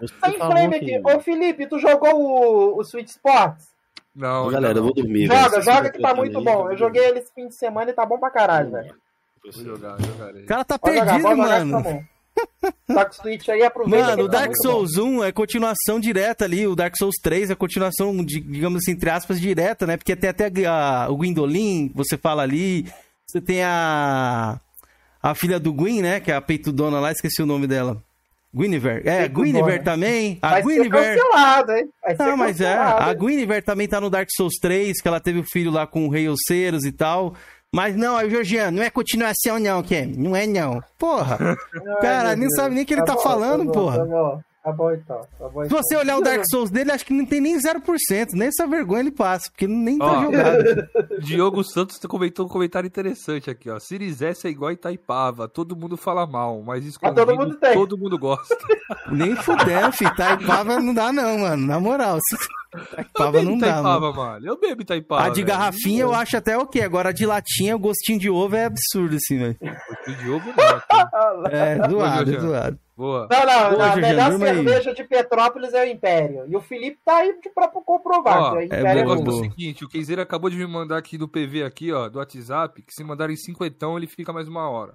Você 0.00 0.14
Tá 0.20 0.28
em 0.30 0.36
frame 0.38 0.76
aqui. 0.76 1.00
Ô, 1.04 1.20
Felipe, 1.20 1.66
tu 1.66 1.78
jogou 1.78 2.12
o, 2.14 2.78
o 2.80 2.84
Switch 2.84 3.08
Sports? 3.08 3.68
Não, 4.14 4.48
Galera, 4.50 4.78
eu 4.78 4.82
vou 4.82 4.92
dormir. 4.94 5.26
Joga, 5.26 5.60
joga 5.62 5.90
que 5.90 6.00
tá 6.00 6.14
muito 6.14 6.38
aí, 6.38 6.44
bom. 6.44 6.70
Eu 6.70 6.76
joguei 6.76 7.04
ele 7.04 7.20
esse 7.20 7.32
fim 7.34 7.48
de 7.48 7.54
semana 7.56 7.90
e 7.90 7.94
tá 7.94 8.04
bom 8.04 8.18
pra 8.18 8.30
caralho, 8.30 8.70
velho. 8.70 8.94
Vou 9.42 9.64
jogar, 9.64 9.96
jogarei. 10.00 10.42
O 10.42 10.46
cara 10.46 10.64
tá 10.64 10.78
perdido, 10.78 11.36
mano. 11.36 12.04
Tá. 12.60 12.94
Tá 12.94 13.04
com 13.06 13.12
Switch 13.12 13.48
aí, 13.48 13.62
aproveita. 13.62 14.06
Mano, 14.08 14.22
o 14.24 14.26
tá 14.26 14.32
Dark 14.38 14.46
muito 14.50 14.62
Souls 14.62 14.96
1 14.96 15.24
é 15.24 15.32
continuação 15.32 15.98
direta 16.00 16.44
ali. 16.44 16.66
O 16.66 16.74
Dark 16.76 16.94
Souls 16.96 17.16
3 17.22 17.50
é 17.50 17.54
continuação, 17.54 18.16
de- 18.24 18.40
digamos 18.40 18.82
assim, 18.82 18.92
entre 18.92 19.10
aspas, 19.10 19.40
direta, 19.40 19.86
né? 19.86 19.96
Porque 19.96 20.14
tem 20.16 20.30
até 20.30 20.50
a, 20.66 21.06
o 21.10 21.16
Gwendolyn, 21.16 21.90
você 21.94 22.16
fala 22.16 22.42
ali. 22.42 22.86
Você 23.26 23.40
tem 23.40 23.62
a. 23.62 24.58
A 25.22 25.34
filha 25.34 25.58
do 25.58 25.72
Gwyn, 25.72 26.02
né? 26.02 26.20
Que 26.20 26.30
é 26.30 26.34
a 26.34 26.40
peitudona 26.40 27.00
lá, 27.00 27.10
esqueci 27.10 27.42
o 27.42 27.46
nome 27.46 27.66
dela. 27.66 28.02
Guinevere. 28.54 29.08
É. 29.08 29.26
Guinevere 29.26 29.82
também. 29.82 30.38
A 30.40 30.50
Vai 30.50 30.62
ser 30.62 30.68
Guinevere. 30.84 31.18
cancelado, 31.20 31.72
hein? 31.72 31.88
Vai 32.02 32.16
ser 32.16 32.22
Não, 32.22 32.36
mas 32.36 32.60
é. 32.60 32.72
A? 32.74 33.12
Guinevere 33.14 33.62
também 33.62 33.88
tá 33.88 34.00
no 34.00 34.08
Dark 34.10 34.28
Souls 34.30 34.54
3, 34.60 35.00
que 35.00 35.08
ela 35.08 35.18
teve 35.18 35.40
o 35.40 35.44
filho 35.44 35.70
lá 35.72 35.86
com 35.86 36.06
o 36.06 36.10
Rei 36.10 36.28
Oceiros 36.28 36.84
e 36.84 36.92
tal. 36.92 37.34
Mas 37.74 37.96
não, 37.96 38.16
aí 38.16 38.28
o 38.28 38.30
Georgiano, 38.30 38.76
não 38.76 38.84
é 38.84 38.88
continuação, 38.88 39.58
não, 39.58 39.82
Ken. 39.82 40.06
Não 40.16 40.36
é, 40.36 40.46
não. 40.46 40.80
Porra. 40.96 41.36
Cara, 42.00 42.36
nem 42.36 42.46
Deus. 42.46 42.54
sabe 42.54 42.72
nem 42.72 42.84
o 42.84 42.86
que 42.86 42.94
ele 42.94 43.04
tá 43.04 43.14
bom, 43.14 43.20
falando, 43.20 43.64
bom, 43.64 43.72
porra. 43.72 43.98
Tá 43.98 44.04
bom, 44.04 44.40
tá 44.62 44.72
bom 44.72 44.92
então. 44.92 45.20
Tá 45.36 45.48
bom, 45.48 45.60
Se 45.62 45.66
então. 45.66 45.82
você 45.82 45.96
olhar 45.96 46.16
o 46.16 46.20
Dark 46.22 46.44
Souls 46.48 46.70
dele, 46.70 46.92
acho 46.92 47.04
que 47.04 47.12
não 47.12 47.26
tem 47.26 47.40
nem 47.40 47.58
0%. 47.58 48.28
Nem 48.34 48.46
essa 48.46 48.64
vergonha 48.64 49.00
ele 49.00 49.10
passa, 49.10 49.50
porque 49.50 49.66
nem 49.66 49.98
tá 49.98 50.04
Ó. 50.04 50.22
jogado. 50.22 50.88
Diogo 51.18 51.64
Santos 51.64 51.98
comentou 51.98 52.46
um 52.46 52.48
comentário 52.48 52.86
interessante 52.86 53.50
aqui, 53.50 53.68
ó. 53.68 53.80
Series 53.80 54.22
S 54.22 54.46
é 54.46 54.50
igual 54.50 54.70
Itaipava, 54.70 55.48
todo 55.48 55.74
mundo 55.74 55.96
fala 55.96 56.24
mal, 56.28 56.62
mas 56.62 56.84
Mas 57.02 57.14
todo 57.14 57.34
mundo 57.36 57.56
tem. 57.56 57.74
todo 57.74 57.98
mundo 57.98 58.16
gosta. 58.16 58.56
nem 59.10 59.34
fudendo, 59.34 59.90
fi. 59.90 60.04
Taipava 60.14 60.78
não 60.78 60.94
dá, 60.94 61.12
não, 61.12 61.38
mano. 61.38 61.66
Na 61.66 61.80
moral. 61.80 62.18
eu 62.74 63.32
não 63.32 63.32
bebo 63.32 63.60
dá, 63.60 63.66
Itaipava, 63.68 64.00
mano. 64.12 64.14
mano. 64.16 64.46
Eu 64.46 64.58
bebo 64.60 64.82
Itaipava. 64.82 65.22
A 65.24 65.28
de 65.28 65.34
velho. 65.36 65.46
garrafinha 65.46 66.02
eu 66.02 66.12
acho 66.14 66.36
até 66.36 66.56
ok. 66.58 66.82
Agora 66.82 67.08
a 67.10 67.12
de 67.12 67.24
latinha, 67.26 67.76
o 67.76 67.78
gostinho 67.78 68.18
de 68.18 68.28
ovo 68.30 68.56
é 68.56 68.64
absurdo, 68.66 69.16
assim, 69.16 69.38
velho. 69.38 69.56
O 70.08 70.12
Diogo 70.12 70.46
não. 70.46 70.54
tá? 70.54 71.10
É, 71.50 71.76
zoado, 71.88 72.30
Jorge. 72.32 72.40
zoado. 72.46 72.78
Boa. 72.96 73.26
Não, 73.28 73.44
não, 73.46 73.78
não, 73.78 73.84
a 73.92 73.96
melhor 73.96 74.30
durma 74.30 74.46
aí. 74.46 74.54
cerveja 74.54 74.94
de 74.94 75.02
Petrópolis 75.02 75.74
é 75.74 75.84
o 75.84 75.88
Império. 75.88 76.44
E 76.46 76.56
o 76.56 76.60
Felipe 76.60 76.96
tá 77.04 77.16
aí 77.16 77.34
de- 77.40 77.50
pra 77.50 77.66
comprovar. 77.66 78.52
Ó, 78.54 78.56
é 78.60 78.66
Império 78.66 78.84
boa, 78.84 78.92
O 78.92 78.96
negócio 78.96 79.20
é 79.22 79.24
boa. 79.24 79.36
o 79.40 79.42
seguinte, 79.50 79.84
o 79.84 79.88
Kenzeira 79.88 80.22
acabou 80.22 80.48
de 80.48 80.56
me 80.56 80.66
mandar 80.66 80.96
aqui 80.98 81.18
do 81.18 81.26
PV 81.26 81.64
aqui, 81.64 81.92
ó, 81.92 82.08
do 82.08 82.18
WhatsApp, 82.20 82.80
que 82.82 82.92
se 82.94 83.02
mandarem 83.02 83.34
cinquentão, 83.36 83.96
ele 83.98 84.06
fica 84.06 84.32
mais 84.32 84.46
uma 84.46 84.70
hora. 84.70 84.94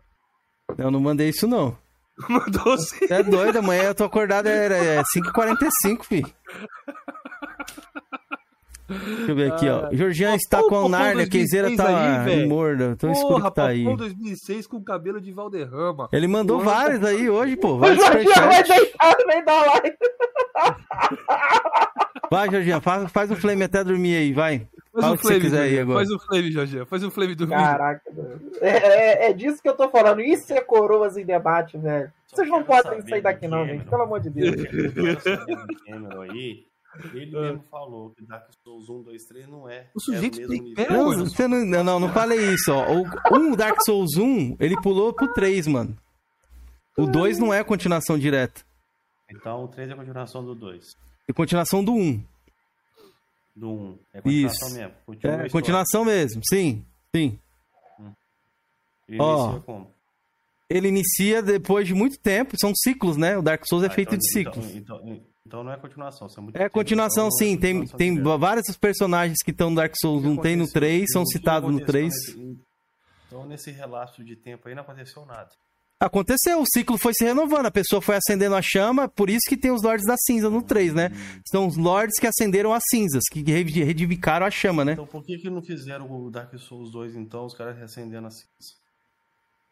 Eu 0.78 0.90
não 0.90 1.00
mandei 1.02 1.28
isso, 1.28 1.46
não. 1.46 1.76
Mandou 2.30 2.78
sim. 2.78 3.06
É 3.10 3.24
doido, 3.24 3.60
amanhã 3.60 3.84
eu 3.84 3.96
tô 3.96 4.04
acordado, 4.04 4.48
era 4.48 4.76
é 4.78 5.02
5h45, 5.04 6.04
fi. 6.04 6.26
Deixa 8.90 9.32
eu 9.32 9.36
ver 9.36 9.52
aqui, 9.52 9.70
ó. 9.70 9.88
Jorgian 9.92 10.34
está 10.36 10.58
Pô, 10.64 10.70
com 10.70 10.86
a 10.88 10.90
Nárnia, 10.90 11.28
2006 11.28 11.30
Kenzeira 11.30 11.76
tá 11.78 12.22
aí, 12.22 12.26
velho. 12.26 12.50
morda. 12.50 12.96
Tão 12.96 13.12
escuro 13.12 13.36
Porra, 13.36 13.50
que 13.50 13.56
tá 13.56 13.68
aí. 13.68 13.84
Popão 13.84 13.98
2006 13.98 14.66
com 14.68 14.84
cabelo 14.84 15.22
de 15.22 15.32
Valderrama. 15.32 16.10
Ele 16.12 16.28
mandou 16.28 16.58
Porra. 16.60 16.72
vários 16.72 17.04
aí 17.06 17.30
hoje, 17.30 17.56
pô. 17.56 17.74
O 17.74 17.78
Vários 17.78 18.04
vai 18.04 18.24
deitar 18.64 19.16
no 19.20 19.28
meio 19.28 19.46
da 19.46 19.62
live. 19.66 19.98
Vai, 22.32 22.50
Jorginho, 22.50 22.82
faz, 22.82 23.12
faz 23.12 23.32
o 23.32 23.36
flame 23.36 23.64
até 23.64 23.84
dormir 23.84 24.16
aí, 24.18 24.34
vai. 24.34 24.68
Faz 24.92 25.04
Fala 25.04 25.12
o 25.12 25.14
o 25.14 25.18
que 25.18 25.24
você 25.24 25.28
flame, 25.34 25.42
quiser 25.42 25.62
aí 25.62 25.80
agora. 25.80 25.98
Faz 26.00 26.10
o 26.12 26.20
flame, 26.20 26.52
Jorginho. 26.52 26.86
Faz 26.88 27.04
o 27.04 27.12
flame 27.12 27.36
do 27.36 27.46
vídeo. 27.46 27.60
Caraca, 27.62 28.02
velho. 28.12 28.42
é, 28.62 28.70
é, 29.28 29.30
é 29.30 29.34
disso 29.34 29.62
que 29.62 29.70
eu 29.70 29.76
tô 29.78 29.88
falando. 29.90 30.20
Isso 30.22 30.52
é 30.52 30.62
coroas 30.62 31.16
em 31.16 31.26
debate, 31.26 31.78
velho. 31.78 32.12
Vocês 32.28 32.48
não 32.50 32.64
podem 32.64 33.02
sair 33.08 33.22
daqui, 33.22 33.48
não, 33.48 33.66
gente. 33.68 33.86
Pelo 33.86 34.02
amor 34.04 34.20
de 34.20 34.30
Deus. 34.32 34.56
Aí, 36.32 36.66
ele 37.14 37.32
mesmo 37.32 37.64
falou 37.70 38.10
que 38.12 38.26
Dark 38.26 38.50
Souls 38.64 38.90
1, 38.90 39.04
2, 39.04 39.26
3 39.26 39.48
não 39.48 39.70
é. 39.70 39.88
O 39.94 40.00
sujeito 40.02 40.40
é 40.42 40.46
o 40.46 40.48
tem 40.50 40.62
mesmo 40.62 40.76
nível. 40.82 40.92
Não, 41.18 41.26
você 41.26 41.48
não, 41.48 41.66
não, 41.66 41.84
não, 41.84 42.00
não 42.00 42.10
falei 42.14 42.54
isso, 42.54 42.72
ó. 42.72 42.86
O 42.92 43.38
um 43.38 43.56
Dark 43.56 43.78
Souls 43.86 44.16
1, 44.18 44.58
ele 44.60 44.80
pulou 44.82 45.14
pro 45.14 45.32
3, 45.34 45.68
mano. 45.68 45.96
O 46.98 47.06
2 47.06 47.38
não 47.40 47.54
é 47.54 47.60
a 47.60 47.64
continuação 47.64 48.18
direta. 48.18 48.62
Então 49.30 49.64
o 49.66 49.68
3 49.68 49.90
é 49.90 49.94
a 49.94 49.96
continuação 49.96 50.44
do 50.44 50.56
2. 50.56 50.84
É 51.28 51.34
continuação 51.34 51.84
do 51.84 51.94
1. 51.94 52.24
Do 53.56 53.70
1. 53.72 53.98
É 54.14 54.22
continuação 54.22 54.68
Isso. 54.68 54.78
mesmo. 54.78 54.94
Continua 55.06 55.32
É, 55.32 55.36
história. 55.36 55.52
continuação 55.52 56.06
mesmo, 56.06 56.42
sim. 56.50 56.84
Sim. 57.16 57.40
Ele 59.08 59.18
Ó. 59.22 59.44
inicia 59.46 59.60
como? 59.62 59.92
Ele 60.70 60.88
inicia 60.88 61.42
depois 61.42 61.88
de 61.88 61.94
muito 61.96 62.20
tempo, 62.20 62.56
são 62.60 62.72
ciclos, 62.76 63.18
né? 63.18 63.36
O 63.38 63.42
Dark 63.42 63.64
Souls 63.68 63.84
é 63.84 63.88
Ah, 63.88 63.90
feito 63.92 64.10
então- 64.10 64.20
de 64.20 64.32
ciclos. 64.32 64.76
Então, 64.76 64.98
então, 65.04 65.22
então 65.50 65.64
não 65.64 65.72
é 65.74 65.78
continuação. 65.78 66.28
muito 66.42 66.56
É 66.56 66.70
continuação, 66.70 67.26
então 67.26 67.38
sim. 67.40 67.56
é 67.56 67.58
Tem, 67.58 67.86
tem 67.88 68.22
vários 68.38 68.68
dos 68.68 68.78
personagens 68.78 69.40
que 69.44 69.50
estão 69.50 69.72
no 69.72 69.76
Dark 69.78 69.96
Souls 70.00 70.24
1, 70.24 70.38
tem 70.38 70.56
no 70.56 70.64
aconteceu? 70.66 70.74
3, 70.82 71.06
são 71.12 71.26
citados 71.26 71.70
no 71.72 71.78
aconteceu 71.78 71.92
3. 71.94 72.14
nesse- 72.14 72.60
Então, 73.28 73.46
nesse 73.48 73.72
relato 73.72 74.24
de 74.24 74.36
tempo 74.36 74.68
aí, 74.70 74.76
não 74.76 74.84
aconteceu 74.84 75.26
nada. 75.26 75.50
Aconteceu, 76.00 76.62
o 76.62 76.66
ciclo 76.72 76.98
foi 76.98 77.14
se 77.14 77.26
renovando, 77.26 77.66
a 77.66 77.72
pessoa 77.72 78.02
foi 78.02 78.16
acendendo 78.16 78.56
a 78.56 78.62
chama, 78.62 79.10
por 79.10 79.30
isso 79.30 79.42
que 79.50 79.58
tem 79.58 79.70
os 79.72 79.82
Lords 79.84 80.06
da 80.06 80.16
Cinza 80.18 80.50
no 80.50 80.62
3, 80.62 80.94
né? 80.94 81.10
São 81.52 81.68
os 81.68 81.76
Lords 81.76 82.18
que 82.20 82.28
acenderam 82.28 82.72
as 82.72 82.84
cinzas, 82.90 83.24
que 83.32 83.42
redivicaram 83.42 84.46
a 84.46 84.52
chama, 84.52 84.86
né? 84.86 84.94
Então, 84.94 85.06
por 85.08 85.24
que 85.26 85.38
que 85.40 85.50
não 85.50 85.62
fizeram 85.62 86.10
o 86.10 86.30
Dark 86.32 86.56
Souls 86.60 86.90
2, 86.92 87.16
então, 87.16 87.46
os 87.46 87.54
caras 87.54 87.76
reacendendo 87.76 88.28
assim? 88.28 88.46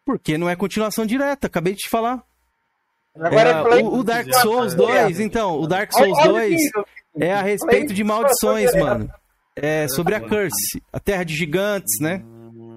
Porque 0.04 0.38
não 0.38 0.50
é 0.50 0.56
continuação 0.56 1.06
direta, 1.06 1.48
acabei 1.48 1.74
de 1.74 1.80
te 1.80 1.90
falar. 1.90 2.24
Agora 3.20 3.50
É, 3.50 3.52
é 3.52 3.64
Flame- 3.64 3.84
o, 3.84 3.94
o 4.00 4.04
Dark 4.04 4.34
Souls 4.36 4.76
cara. 4.76 5.04
2, 5.06 5.20
então, 5.20 5.60
o 5.60 5.68
Dark 5.68 5.92
Souls 5.92 6.18
olha 6.20 6.30
o 6.30 6.34
2 6.34 6.50
nível, 6.52 6.86
é 7.20 7.34
a 7.34 7.42
respeito 7.42 7.94
de 7.94 8.04
maldições, 8.04 8.74
mano. 8.76 9.10
É 9.56 9.88
sobre 9.88 10.14
a 10.16 10.20
Curse, 10.22 10.84
a 10.94 11.00
Terra 11.00 11.24
de 11.24 11.34
Gigantes, 11.36 12.00
né? 12.00 12.24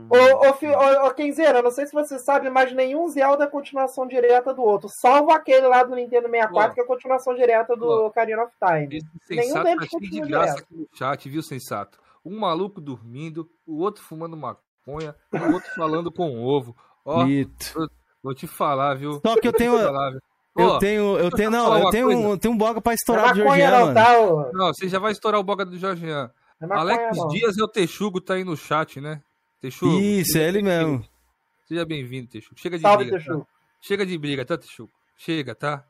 Ô, 0.09 0.17
ô, 0.17 0.49
ô, 0.51 1.07
ô, 1.07 1.11
Kenzeira, 1.15 1.59
eu 1.59 1.63
não 1.63 1.71
sei 1.71 1.87
se 1.87 1.93
você 1.93 2.19
sabe, 2.19 2.51
mas 2.51 2.73
nenhum 2.75 3.07
Zelda 3.09 3.45
é 3.45 3.47
continuação 3.47 4.09
direta 4.09 4.53
do 4.53 4.61
outro. 4.63 4.89
Salvo 5.01 5.31
aquele 5.31 5.69
lá 5.69 5.85
do 5.85 5.95
Nintendo 5.95 6.29
64, 6.29 6.71
Ó. 6.71 6.75
que 6.75 6.81
é 6.81 6.85
continuação 6.85 7.35
direta 7.35 7.77
do 7.77 7.87
Ó. 7.87 8.07
Ocarina 8.09 8.43
of 8.43 8.53
Time. 8.59 8.97
Esse 8.97 9.37
Nenhum 9.37 9.63
deles 9.63 9.89
tá 9.89 9.99
de 10.01 10.21
graça 10.21 10.55
direto. 10.55 10.63
aqui 10.65 10.75
no 10.75 10.89
chat, 10.97 11.29
viu, 11.29 11.43
sensato? 11.43 11.99
Um 12.25 12.41
maluco 12.41 12.81
dormindo, 12.81 13.49
o 13.65 13.79
outro 13.81 14.03
fumando 14.03 14.37
maconha, 14.37 15.15
o 15.33 15.53
outro 15.53 15.71
falando 15.77 16.11
com 16.11 16.43
ovo. 16.45 16.75
Ó, 17.05 17.25
vou 18.23 18.35
te 18.35 18.47
falar, 18.49 18.95
viu? 18.97 19.21
Só 19.25 19.37
que 19.41 19.47
eu 19.47 19.53
tenho. 19.53 19.79
Falar, 19.79 20.11
viu? 20.11 20.21
Eu 20.63 20.79
tenho. 20.79 21.19
Eu 21.19 21.31
tenho. 21.31 21.51
Não, 21.51 21.79
eu 21.79 21.91
tenho, 21.91 22.09
um- 22.11 22.31
eu 22.31 22.39
tenho 22.39 22.55
um 22.55 22.57
boga 22.57 22.81
pra 22.81 22.91
Não 22.91 22.93
é 22.93 22.97
estourar 22.97 23.33
do 23.35 23.37
Georgian, 23.43 23.71
não, 23.71 23.81
mano. 23.87 23.95
tá? 23.95 24.21
ô? 24.21 24.53
Não, 24.53 24.67
você 24.75 24.89
já 24.89 24.99
vai 24.99 25.13
estourar 25.13 25.41
o 25.41 25.45
boga 25.45 25.65
do 25.65 25.77
Jorgian. 25.79 26.31
Não 26.61 26.77
é 26.77 26.79
Alex 26.79 27.17
não. 27.17 27.29
Dias 27.29 27.57
é 27.59 27.63
o 27.63 27.69
Texugo, 27.69 28.21
tá 28.21 28.35
aí 28.35 28.45
no 28.45 28.57
chat, 28.57 29.01
né? 29.01 29.23
Texugo. 29.61 29.99
Isso, 29.99 30.37
é 30.39 30.49
ele 30.49 30.63
mesmo. 30.63 31.05
Seja 31.67 31.85
bem-vindo, 31.85 32.29
Texugo. 32.29 32.59
Chega 32.61 32.77
de 32.77 32.83
Salve, 32.83 33.05
briga. 33.05 33.19
Texugo. 33.19 33.41
Tá? 33.41 33.47
Chega 33.81 34.07
de 34.07 34.19
briga, 34.19 34.45
tá, 34.45 34.59
Texugo? 34.59 34.91
Chega, 35.17 35.55
tá? 35.55 35.85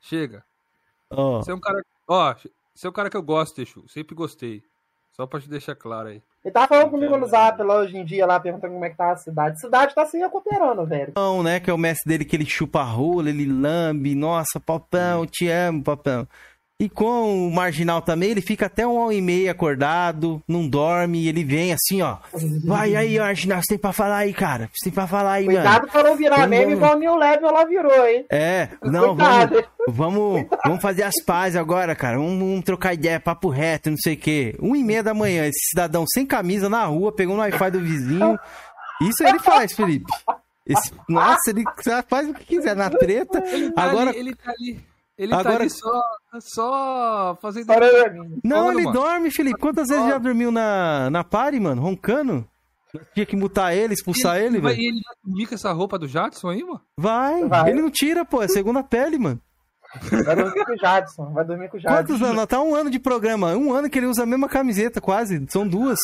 Chega. 0.00 0.44
Ó, 1.10 1.42
Você 1.42 1.50
é 1.50 1.54
um 1.54 1.60
cara. 1.60 1.84
Ó, 2.06 2.34
você 2.74 2.86
é 2.86 2.90
um 2.90 2.92
cara 2.92 3.08
que 3.10 3.16
eu 3.16 3.22
gosto, 3.22 3.54
Texugo. 3.56 3.88
Sempre 3.88 4.14
gostei. 4.14 4.62
Só 5.12 5.26
pra 5.26 5.40
te 5.40 5.48
deixar 5.48 5.74
claro 5.74 6.08
aí. 6.08 6.22
Ele 6.44 6.52
tava 6.52 6.66
falando 6.66 6.90
comigo 6.90 7.16
no 7.16 7.26
zap 7.26 7.62
lá 7.62 7.76
hoje 7.76 7.96
em 7.96 8.04
dia, 8.04 8.26
lá, 8.26 8.40
perguntando 8.40 8.72
como 8.72 8.84
é 8.84 8.90
que 8.90 8.96
tá 8.96 9.12
a 9.12 9.16
cidade. 9.16 9.56
A 9.56 9.60
cidade 9.60 9.94
tá 9.94 10.04
se 10.04 10.18
recuperando, 10.18 10.84
velho. 10.84 11.12
Papão, 11.12 11.42
né? 11.42 11.60
Que 11.60 11.70
é 11.70 11.72
o 11.72 11.78
mestre 11.78 12.08
dele 12.08 12.24
que 12.24 12.34
ele 12.34 12.46
chupa 12.46 12.80
a 12.80 12.84
rola, 12.84 13.28
ele 13.28 13.46
lambe. 13.46 14.14
Nossa, 14.14 14.58
Papão, 14.58 15.24
te 15.24 15.48
amo, 15.48 15.84
Papão. 15.84 16.26
E 16.82 16.88
com 16.88 17.46
o 17.46 17.50
Marginal 17.52 18.02
também, 18.02 18.30
ele 18.30 18.40
fica 18.40 18.66
até 18.66 18.84
um 18.84 18.96
hora 18.98 19.14
e 19.14 19.20
meia 19.20 19.52
acordado, 19.52 20.42
não 20.48 20.66
dorme, 20.68 21.20
e 21.22 21.28
ele 21.28 21.44
vem 21.44 21.72
assim, 21.72 22.02
ó. 22.02 22.16
Vai 22.64 22.96
aí, 22.96 23.20
Marginal, 23.20 23.60
você 23.62 23.68
tem 23.74 23.78
pra 23.78 23.92
falar 23.92 24.16
aí, 24.16 24.34
cara. 24.34 24.68
Você 24.74 24.86
tem 24.86 24.92
pra 24.92 25.06
falar 25.06 25.34
aí, 25.34 25.46
mano. 25.46 25.58
Cuidado 25.60 25.86
pra 25.88 26.02
não 26.02 26.16
virar 26.16 26.34
Vamos- 26.38 26.50
meme 26.50 26.72
igual 26.72 26.96
o 26.96 26.98
New 26.98 27.14
Level 27.14 27.52
lá 27.52 27.64
virou, 27.64 28.04
hein? 28.08 28.26
É, 28.28 28.68
não, 28.82 29.14
Cuidado. 29.14 29.64
vamos, 29.86 30.14
vamos, 30.42 30.46
vamos 30.64 30.82
fazer 30.82 31.04
as 31.04 31.14
pazes 31.24 31.56
agora, 31.56 31.94
cara. 31.94 32.16
Vamos, 32.18 32.36
vamos 32.36 32.64
trocar 32.64 32.94
ideia, 32.94 33.20
papo 33.20 33.48
reto, 33.48 33.88
não 33.88 33.96
sei 33.96 34.14
o 34.14 34.18
quê. 34.18 34.56
Um 34.60 34.74
e 34.74 34.82
meia 34.82 35.04
da 35.04 35.14
manhã, 35.14 35.46
esse 35.46 35.68
cidadão 35.70 36.04
sem 36.12 36.26
camisa 36.26 36.68
na 36.68 36.84
rua, 36.86 37.12
pegou 37.14 37.36
no 37.36 37.42
Wi-Fi 37.42 37.70
do 37.70 37.78
vizinho. 37.80 38.36
Isso 39.02 39.22
ele 39.24 39.38
faz, 39.38 39.72
Felipe. 39.72 40.12
Esse- 40.66 40.90
nossa, 41.08 41.48
ele 41.50 41.62
faz 42.08 42.28
o 42.28 42.34
que 42.34 42.44
quiser 42.44 42.74
na 42.74 42.90
treta. 42.90 43.40
Tá 43.72 43.82
Agora, 43.84 44.10
ali, 44.10 44.18
ele 44.18 44.34
tá 44.34 44.50
ali. 44.50 44.80
Ele 45.18 45.30
tá 45.30 45.40
Agora- 45.40 45.56
ali 45.60 45.70
só, 45.70 46.02
só 46.40 47.38
fazendo. 47.40 47.66
Para- 47.66 48.12
não, 48.42 48.72
ele 48.72 48.82
mano. 48.84 48.92
dorme, 48.92 49.30
Felipe. 49.30 49.58
Quantas 49.60 49.88
vezes 49.88 50.06
já 50.06 50.18
dormiu 50.18 50.50
na, 50.50 51.10
na 51.10 51.22
party, 51.22 51.60
mano? 51.60 51.82
Roncando? 51.82 52.48
Tinha 53.14 53.24
que 53.24 53.36
mutar 53.36 53.74
ele, 53.74 53.94
expulsar 53.94 54.36
ele, 54.38 54.60
vai, 54.60 54.74
velho. 54.74 54.88
ele 54.88 55.00
vai 55.04 55.14
dormir 55.24 55.46
com 55.46 55.54
essa 55.54 55.72
roupa 55.72 55.98
do 55.98 56.06
Jadson 56.08 56.48
aí, 56.50 56.62
mano? 56.62 56.80
Vai, 56.96 57.46
Vai. 57.48 57.70
ele 57.70 57.80
não 57.82 57.90
tira, 57.90 58.24
pô. 58.24 58.42
É 58.42 58.48
segunda 58.48 58.82
pele, 58.82 59.18
mano. 59.18 59.40
Vai 60.24 60.34
dormir 60.36 60.64
com 60.64 60.72
o 60.72 60.76
Jadson. 60.76 61.32
Vai 61.32 61.44
dormir 61.44 61.68
com 61.70 61.76
o 61.76 61.80
Jadson. 61.80 61.96
Quantos 61.98 62.22
anos? 62.22 62.46
Tá 62.46 62.60
um 62.62 62.74
ano 62.74 62.90
de 62.90 62.98
programa. 62.98 63.54
Um 63.54 63.72
ano 63.72 63.88
que 63.88 63.98
ele 63.98 64.06
usa 64.06 64.22
a 64.24 64.26
mesma 64.26 64.48
camiseta, 64.48 65.00
quase. 65.00 65.44
São 65.50 65.66
duas. 65.68 65.98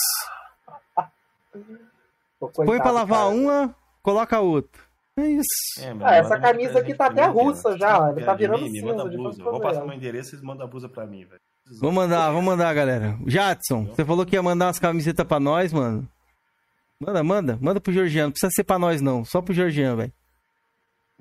Pô, 2.39 2.49
Põe 2.49 2.67
coitado, 2.67 2.83
pra 2.83 2.91
lavar 2.93 3.25
cara. 3.25 3.35
uma, 3.35 3.75
coloca 4.03 4.37
a 4.37 4.41
outra. 4.41 4.81
É 5.19 5.27
isso. 5.27 5.81
É, 5.81 5.95
Ah, 6.01 6.15
essa 6.17 6.39
camisa 6.39 6.79
aqui 6.79 6.95
tá 6.95 7.07
até 7.07 7.27
russa 7.27 7.77
já, 7.77 8.13
tá 8.15 8.35
virando 8.35 8.63
mim, 8.65 8.71
cinza 8.81 9.05
blusa. 9.05 9.43
Vou 9.43 9.61
passar 9.61 9.85
meu 9.85 9.95
endereço 9.95 10.29
e 10.29 10.31
vocês 10.31 10.43
mandam 10.43 10.65
a 10.67 10.71
blusa 10.71 10.89
pra 10.89 11.07
mim, 11.07 11.25
velho. 11.25 11.41
Vamos 11.81 11.97
mandar, 11.97 12.31
vamos 12.31 12.45
mandar, 12.45 12.73
galera. 12.73 13.19
Jadson, 13.27 13.87
você 13.87 14.05
falou 14.05 14.25
que 14.25 14.37
ia 14.37 14.43
mandar 14.43 14.67
umas 14.67 14.79
camisetas 14.79 15.27
pra 15.27 15.41
nós, 15.41 15.73
mano. 15.73 16.09
Manda, 17.01 17.23
manda. 17.25 17.59
Manda 17.61 17.81
pro 17.81 17.93
Georgiano. 17.93 18.29
Não 18.29 18.33
precisa 18.33 18.51
ser 18.55 18.65
pra 18.65 18.79
nós, 18.79 19.01
não. 19.01 19.25
Só 19.25 19.43
pro 19.43 19.53
Georgiano, 19.53 19.97
velho. 19.97 20.13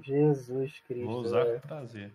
Jesus 0.04 0.72
Cristo. 0.88 1.06
Vou 1.06 1.22
usar 1.22 1.46
com 1.46 1.60
prazer. 1.68 2.12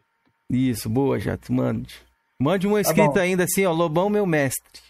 Isso, 0.48 0.88
boa, 0.88 1.18
Jadson. 1.18 1.52
Mande. 1.52 2.00
Mande 2.38 2.66
uma 2.66 2.80
escrita 2.80 3.14
Tá 3.14 3.20
ainda 3.20 3.44
assim, 3.44 3.64
ó. 3.66 3.72
Lobão, 3.72 4.08
meu 4.08 4.26
mestre. 4.26 4.82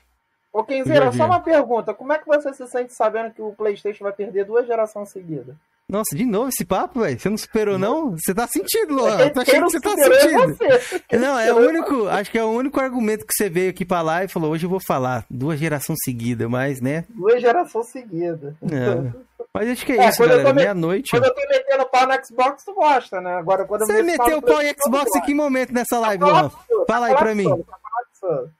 Ô, 0.53 0.63
Kenzeira, 0.63 1.11
só 1.13 1.25
uma 1.27 1.41
pergunta. 1.41 1.95
Como 1.95 2.13
é 2.13 2.19
que 2.19 2.27
você 2.27 2.53
se 2.53 2.67
sente 2.67 2.93
sabendo 2.93 3.33
que 3.33 3.41
o 3.41 3.53
Playstation 3.53 4.05
vai 4.05 4.13
perder 4.13 4.45
duas 4.45 4.67
gerações 4.67 5.11
seguidas? 5.11 5.57
Nossa, 5.93 6.17
de 6.17 6.25
novo 6.25 6.49
esse 6.49 6.65
papo, 6.65 7.01
velho. 7.01 7.21
Você 7.21 7.29
não 7.29 7.37
superou, 7.37 7.79
não? 7.79 8.13
Você 8.13 8.35
tá 8.35 8.47
sentindo, 8.47 8.95
Luan. 8.95 9.19
Eu 9.19 9.31
tô 9.31 9.45
quem 9.45 9.59
achando 9.59 9.67
que 9.67 9.73
você 9.73 9.81
tá 9.81 9.91
sentindo. 9.91 10.57
você. 10.57 11.19
Não, 11.19 11.39
é 11.39 11.53
o 11.53 11.59
único. 11.59 12.09
Acho 12.09 12.31
que 12.31 12.39
é 12.39 12.43
o 12.43 12.49
único 12.49 12.81
argumento 12.81 13.27
que 13.27 13.35
você 13.35 13.51
veio 13.51 13.69
aqui 13.69 13.85
pra 13.85 14.01
lá 14.01 14.25
e 14.25 14.29
falou: 14.29 14.53
hoje 14.53 14.65
eu 14.65 14.71
vou 14.71 14.81
falar. 14.81 15.27
Duas 15.29 15.61
gerações 15.61 15.99
seguidas, 16.03 16.49
mas, 16.49 16.81
né? 16.81 17.05
Duas 17.11 17.43
gerações 17.43 17.89
seguidas. 17.89 18.55
É. 18.63 19.13
Mas 19.53 19.69
acho 19.69 19.85
que 19.85 19.93
é, 19.93 19.97
É, 19.99 20.09
isso, 20.09 20.23
eu 20.23 20.29
galera. 20.31 20.55
Meia-noite. 20.55 21.11
ó. 21.15 21.19
Quando 21.21 21.27
eu 21.27 21.35
tô 21.35 21.41
metendo 21.47 21.87
pau 21.91 22.07
no 22.07 22.25
Xbox, 22.25 22.65
tu 22.65 22.73
gosta, 22.73 23.21
né? 23.21 23.35
Agora, 23.35 23.67
quando 23.67 23.83
eu 23.83 23.87
Você 23.89 24.03
meto 24.03 24.23
meteu 24.23 24.39
o 24.39 24.41
no 24.41 24.47
pau 24.47 24.55
em 24.55 24.57
PlayStation, 24.65 24.89
Xbox 24.89 25.17
em 25.17 25.21
que 25.21 25.35
momento 25.35 25.75
nessa 25.75 25.99
live. 25.99 26.25
Luan? 26.25 26.51
Fala 26.89 27.07
aí 27.09 27.17
pra 27.17 27.35
mim. 27.35 27.45
tá 27.45 27.77
colapsando. 28.23 28.51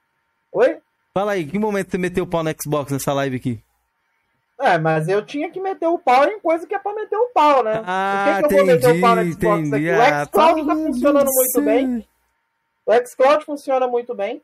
Oi? 0.51 0.77
Fala 1.15 1.31
aí, 1.31 1.45
que 1.47 1.57
momento 1.57 1.89
você 1.89 1.97
meteu 1.97 2.25
o 2.25 2.27
pau 2.27 2.43
no 2.43 2.51
Xbox 2.63 2.91
nessa 2.91 3.11
live 3.13 3.35
aqui? 3.37 3.59
É, 4.65 4.77
mas 4.77 5.07
eu 5.09 5.25
tinha 5.25 5.49
que 5.51 5.59
meter 5.59 5.87
o 5.87 5.99
pau 5.99 6.23
em 6.25 6.39
coisa 6.39 6.65
que 6.65 6.73
é 6.73 6.79
pra 6.79 6.93
meter 6.93 7.17
o 7.17 7.29
pau, 7.33 7.63
né? 7.63 7.83
Ah, 7.85 8.15
Por 8.15 8.23
que, 8.23 8.39
que 8.49 8.55
eu 8.55 8.57
vou 8.57 8.65
meter 8.67 8.91
o 8.97 9.01
pau 9.01 9.15
no 9.15 9.21
entendi, 9.21 9.33
Xbox 9.33 9.67
entendi. 9.67 9.89
aqui? 9.89 9.99
O 9.99 10.01
Ah, 10.13 10.25
xCloud 10.25 10.65
tá 10.67 10.75
meu 10.75 10.85
funcionando 10.93 11.29
muito 11.33 11.61
bem. 11.61 12.07
O 12.85 12.93
xCloud 13.07 13.45
funciona 13.45 13.87
muito 13.87 14.15
bem. 14.15 14.41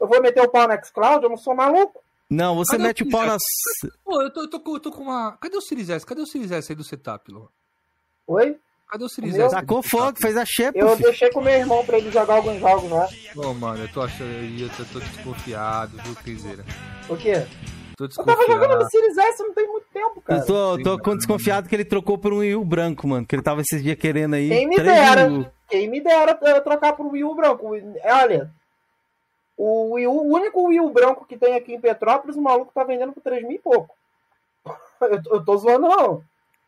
Eu 0.00 0.08
vou 0.08 0.20
meter 0.20 0.42
o 0.42 0.48
pau 0.48 0.66
no 0.66 0.84
xCloud? 0.84 1.22
Eu 1.24 1.30
não 1.30 1.36
sou 1.36 1.54
maluco. 1.54 2.02
Não, 2.28 2.56
você 2.56 2.72
Cadê 2.72 2.82
mete 2.84 3.02
o 3.04 3.10
pau 3.10 3.24
nas. 3.26 3.42
Pô, 4.04 4.22
eu 4.22 4.32
tô, 4.32 4.40
eu 4.42 4.50
tô, 4.50 4.60
com- 4.60 4.74
eu 4.74 4.80
tô 4.80 4.90
com 4.90 5.02
uma. 5.02 5.36
Cadê 5.40 5.56
o 5.56 5.60
Series 5.60 5.90
S? 5.90 6.04
Cadê 6.04 6.20
o 6.22 6.26
Series 6.26 6.50
S 6.50 6.72
aí 6.72 6.76
do 6.76 6.82
setup, 6.82 7.30
Luan? 7.30 7.48
Oi? 8.26 8.58
Cadê 8.88 9.04
o 9.04 9.08
Series 9.08 9.38
S? 9.38 9.54
fogo, 9.88 10.18
fez 10.20 10.36
a 10.36 10.44
xepa, 10.44 10.78
Eu 10.78 10.88
filho. 10.96 11.08
deixei 11.08 11.30
com 11.30 11.40
meu 11.40 11.52
irmão 11.52 11.84
pra 11.84 11.98
ele 11.98 12.10
jogar 12.10 12.34
alguns 12.34 12.58
jogos 12.58 12.90
lá. 12.90 13.06
Ô, 13.36 13.54
mano, 13.54 13.84
eu 13.84 13.92
tô 13.92 14.00
achando. 14.02 14.30
Eu 14.30 14.68
tô, 14.70 14.84
tô 14.92 14.98
desconfiado, 15.00 15.96
viu, 16.02 16.14
Criseira? 16.16 16.64
O 17.08 17.16
quê? 17.16 17.46
Tô 18.08 18.22
Eu 18.22 18.26
tava 18.26 18.42
jogando 18.46 18.78
desconfiado. 18.78 18.84
no 18.84 18.90
Series 18.90 19.18
S 19.18 19.42
não 19.42 19.54
tem 19.54 19.68
muito 19.68 19.86
tempo, 19.92 20.20
cara. 20.20 20.40
Eu 20.40 20.46
tô, 20.46 20.82
tô 20.82 20.98
com 20.98 21.16
desconfiado 21.16 21.68
que 21.68 21.74
ele 21.74 21.84
trocou 21.84 22.18
por 22.18 22.32
um 22.32 22.38
Wii 22.38 22.56
U 22.56 22.64
branco, 22.64 23.06
mano. 23.06 23.26
Que 23.26 23.34
ele 23.34 23.42
tava 23.42 23.60
esses 23.60 23.82
dias 23.82 23.96
querendo 23.96 24.34
aí. 24.34 24.48
Quem 24.48 24.66
me 24.66 24.76
dera. 24.76 25.52
Quem 25.68 25.88
me 25.88 26.00
dera 26.00 26.38
eu 26.42 26.62
trocar 26.62 26.92
pro 26.94 27.08
Wii 27.10 27.24
U 27.24 27.34
branco. 27.34 27.70
Olha, 28.04 28.50
o, 29.56 29.94
Wii 29.94 30.06
U, 30.06 30.12
o 30.12 30.34
único 30.34 30.66
Wii 30.68 30.80
U 30.80 30.90
branco 30.90 31.24
que 31.24 31.36
tem 31.36 31.54
aqui 31.54 31.74
em 31.74 31.80
Petrópolis, 31.80 32.36
o 32.36 32.42
maluco 32.42 32.72
tá 32.74 32.84
vendendo 32.84 33.12
por 33.12 33.22
3 33.22 33.42
mil 33.42 33.52
e 33.52 33.58
pouco. 33.58 33.94
Eu, 35.02 35.20
eu 35.32 35.44
tô 35.44 35.56
zoando, 35.56 35.88
não. 35.88 35.96
Não 35.96 36.24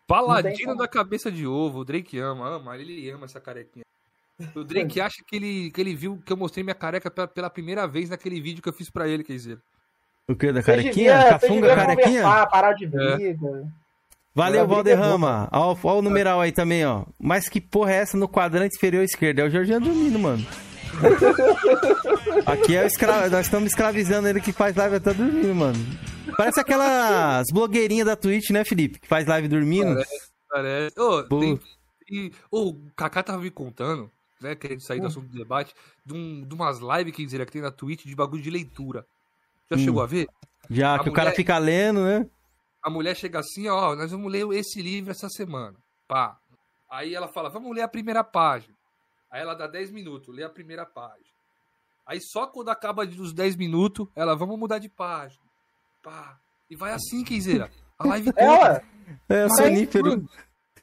Paladino 0.09 0.73
como. 0.73 0.79
da 0.79 0.89
cabeça 0.89 1.31
de 1.31 1.47
ovo, 1.47 1.79
o 1.79 1.85
Drake 1.85 2.19
ama, 2.19 2.49
ama, 2.49 2.77
ele 2.77 3.09
ama 3.09 3.27
essa 3.27 3.41
carequinha. 3.41 3.85
O 4.55 4.65
Drake 4.65 4.99
acha 5.01 5.23
que 5.25 5.37
ele, 5.37 5.71
que 5.71 5.81
ele 5.81 5.95
viu 5.95 6.21
que 6.25 6.33
eu 6.33 6.37
mostrei 6.37 6.65
minha 6.65 6.75
careca 6.75 7.09
pela, 7.11 7.29
pela 7.29 7.49
primeira 7.49 7.87
vez 7.87 8.11
naquele 8.11 8.41
vídeo 8.41 8.61
que 8.61 8.69
eu 8.69 8.73
fiz 8.73 8.91
pra 8.91 9.09
ele, 9.09 9.23
quer 9.23 9.35
dizer. 9.35 9.59
O 10.29 10.35
que? 10.35 10.53
Da 10.53 10.63
carequinha? 10.63 11.19
devia- 11.19 11.39
Cafunga 11.39 11.75
carequinha? 11.75 12.23
parar 12.23 12.73
de 12.73 12.87
briga. 12.87 13.73
Valeu, 14.35 14.63
a 14.63 14.67
briga 14.67 14.91
é 14.91 14.97
Valderrama. 14.97 15.49
Ó 15.53 15.77
o 15.99 16.03
numeral 16.03 16.41
aí 16.41 16.51
também, 16.51 16.85
ó. 16.87 17.05
Mas 17.19 17.49
que 17.49 17.61
porra 17.61 17.93
é 17.93 17.97
essa 17.97 18.17
no 18.17 18.29
quadrante 18.29 18.77
inferior 18.77 19.05
esquerdo? 19.05 19.41
É 19.41 19.45
o 19.45 19.51
Georgiano 19.51 19.87
dormindo, 19.87 20.19
mano. 20.19 20.45
Aqui 22.47 22.77
é 22.77 22.85
o 22.85 22.87
escra... 22.87 23.29
Nós 23.29 23.47
estamos 23.47 23.69
escravizando 23.71 24.29
ele 24.29 24.41
que 24.41 24.53
faz 24.53 24.75
live 24.77 24.97
até 24.97 25.13
dormindo, 25.13 25.55
mano. 25.55 25.79
Parece 26.37 26.61
aquelas 26.61 27.47
blogueirinhas 27.53 28.07
da 28.07 28.17
Twitch, 28.17 28.51
né, 28.51 28.65
Felipe? 28.65 28.99
Que 28.99 29.07
faz 29.09 29.27
live 29.27 29.47
dormindo. 29.49 30.03
Parece. 30.51 30.99
Ô, 30.99 31.25
Pô. 31.29 31.41
tem, 31.41 31.61
ô, 32.51 32.71
o 32.71 32.91
Kaká 32.97 33.23
tava 33.23 33.39
me 33.43 33.51
contando. 33.51 34.11
né, 34.41 34.55
querendo 34.55 34.81
sair 34.83 35.01
do 35.01 35.07
assunto 35.07 35.29
do 35.29 35.39
debate, 35.39 35.73
de, 36.05 36.13
um, 36.13 36.47
de 36.47 36.55
umas 36.55 36.79
lives, 36.79 37.17
dizer, 37.17 37.45
que 37.47 37.53
tem 37.53 37.63
na 37.63 37.71
Twitch 37.71 38.05
de 38.05 38.15
bagulho 38.15 38.43
de 38.43 38.51
leitura. 38.51 39.07
Já 39.71 39.77
Hum. 39.77 39.81
chegou 39.85 40.03
a 40.03 40.07
ver? 40.07 40.27
Já 40.71 40.95
A 40.95 40.99
que 41.03 41.09
o 41.09 41.13
cara 41.13 41.27
mulher- 41.31 41.37
fica 41.37 41.59
lendo, 41.59 42.05
né? 42.05 42.29
A 42.83 42.91
mulher 42.91 43.17
chega 43.17 43.39
assim, 43.39 43.69
ó, 43.69 43.95
nós 43.97 44.11
vamos 44.11 44.31
ler 44.31 44.47
esse 44.53 44.81
livro 44.83 45.11
essa 45.11 45.29
semana. 45.29 45.77
Pá. 46.07 46.39
Aí 46.91 47.15
ela 47.15 47.29
fala, 47.29 47.49
vamos 47.49 47.75
ler 47.75 47.83
a 47.83 47.89
primeira 47.89 48.23
página. 48.23 48.75
Aí 49.31 49.41
ela 49.41 49.55
dá 49.55 49.67
10 49.67 49.91
minutos, 49.91 50.35
lê 50.35 50.45
a 50.45 50.49
primeira 50.51 50.85
página. 50.87 51.25
Aí 52.07 52.21
só 52.21 52.47
quando 52.47 52.69
acaba 52.69 53.07
dos 53.07 53.33
10 53.33 53.57
minutos, 53.57 54.07
ela, 54.15 54.35
vamos 54.37 54.59
mudar 54.59 54.79
de 54.79 54.89
página. 54.89 55.43
Pá. 56.03 56.39
E 56.71 56.77
vai 56.77 56.93
assim, 56.93 57.25
Kenzeira. 57.25 57.71
A 57.99 58.07
live 58.07 58.33
toda. 58.33 58.83
É, 59.29 59.45
Mas, 59.45 59.57
sonífero. 59.57 60.09
mano, 60.11 60.29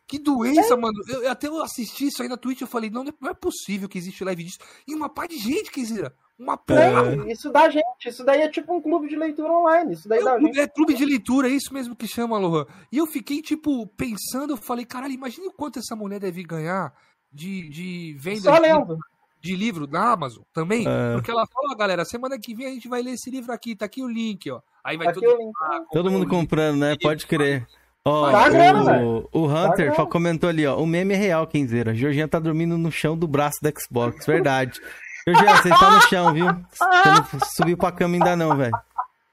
Que 0.07 0.19
doença, 0.19 0.75
mano. 0.75 0.93
Eu, 1.07 1.23
eu 1.23 1.31
até 1.31 1.47
eu 1.47 1.61
assisti 1.61 2.07
isso 2.07 2.21
aí 2.21 2.27
na 2.27 2.35
Twitch, 2.37 2.61
eu 2.61 2.67
falei, 2.67 2.89
não, 2.89 3.03
não 3.19 3.29
é 3.29 3.33
possível 3.33 3.87
que 3.87 3.97
existe 3.97 4.23
live 4.23 4.43
disso. 4.43 4.57
E 4.87 4.93
uma 4.93 5.07
par 5.07 5.27
de 5.27 5.37
gente, 5.37 5.71
Kenzeira. 5.71 6.13
Uma 6.41 6.57
porra. 6.57 7.15
tem, 7.17 7.31
isso 7.31 7.51
dá 7.51 7.69
gente. 7.69 7.85
Isso 8.07 8.23
daí 8.25 8.41
é 8.41 8.49
tipo 8.49 8.73
um 8.75 8.81
clube 8.81 9.07
de 9.07 9.15
leitura 9.15 9.51
online. 9.51 9.93
Isso 9.93 10.09
daí 10.09 10.19
É, 10.19 10.23
dá 10.23 10.39
gente. 10.39 10.59
é 10.59 10.67
clube 10.67 10.93
de 10.95 11.05
leitura, 11.05 11.47
é 11.47 11.51
isso 11.51 11.71
mesmo 11.73 11.95
que 11.95 12.07
chama, 12.07 12.37
Lohan. 12.39 12.65
E 12.91 12.97
eu 12.97 13.05
fiquei, 13.05 13.41
tipo, 13.41 13.85
pensando, 13.95 14.53
eu 14.53 14.57
falei, 14.57 14.83
caralho, 14.85 15.13
imagina 15.13 15.47
o 15.47 15.53
quanto 15.53 15.77
essa 15.77 15.95
mulher 15.95 16.19
deve 16.19 16.43
ganhar 16.43 16.91
de, 17.31 17.69
de 17.69 18.15
venda 18.19 18.41
Só 18.41 18.55
de, 18.55 18.61
lendo. 18.61 18.97
de 19.39 19.55
livro 19.55 19.85
na 19.87 20.11
Amazon 20.13 20.41
também. 20.51 20.85
É. 20.87 21.13
Porque 21.13 21.29
ela 21.29 21.45
fala, 21.45 21.73
ó, 21.73 21.75
galera, 21.75 22.03
semana 22.05 22.39
que 22.39 22.55
vem 22.55 22.65
a 22.67 22.71
gente 22.71 22.87
vai 22.87 23.01
ler 23.03 23.11
esse 23.11 23.29
livro 23.29 23.53
aqui, 23.53 23.75
tá 23.75 23.85
aqui 23.85 24.01
o 24.01 24.07
link, 24.09 24.49
ó. 24.49 24.61
Aí 24.83 24.97
vai 24.97 25.07
Aqui 25.09 25.21
todo 25.21 25.37
mundo 25.37 25.51
Todo 25.91 26.11
mundo 26.11 26.27
comprando, 26.27 26.77
né? 26.79 26.95
Pode 26.99 27.27
crer. 27.27 27.67
Ó, 28.03 28.31
Tá 28.31 28.49
grana, 28.49 28.81
o, 28.81 28.85
velho. 28.85 29.29
o 29.31 29.45
Hunter 29.45 29.75
grana. 29.75 29.93
fa- 29.93 30.07
comentou 30.07 30.49
ali, 30.49 30.65
ó. 30.65 30.75
O 30.81 30.87
meme 30.87 31.13
é 31.13 31.17
real, 31.17 31.45
Kenzeira. 31.45 31.93
Georgiana 31.93 32.27
tá 32.27 32.39
dormindo 32.39 32.75
no 32.75 32.91
chão 32.91 33.15
do 33.15 33.27
braço 33.27 33.59
da 33.61 33.69
Xbox. 33.71 34.25
Verdade. 34.25 34.79
Georgiana, 35.27 35.61
você 35.61 35.69
tá 35.69 35.91
no 35.91 36.01
chão, 36.07 36.33
viu? 36.33 36.47
Você 36.71 37.09
não 37.09 37.39
subiu 37.55 37.77
pra 37.77 37.91
cama 37.91 38.15
ainda 38.15 38.35
não, 38.35 38.55
velho. 38.55 38.77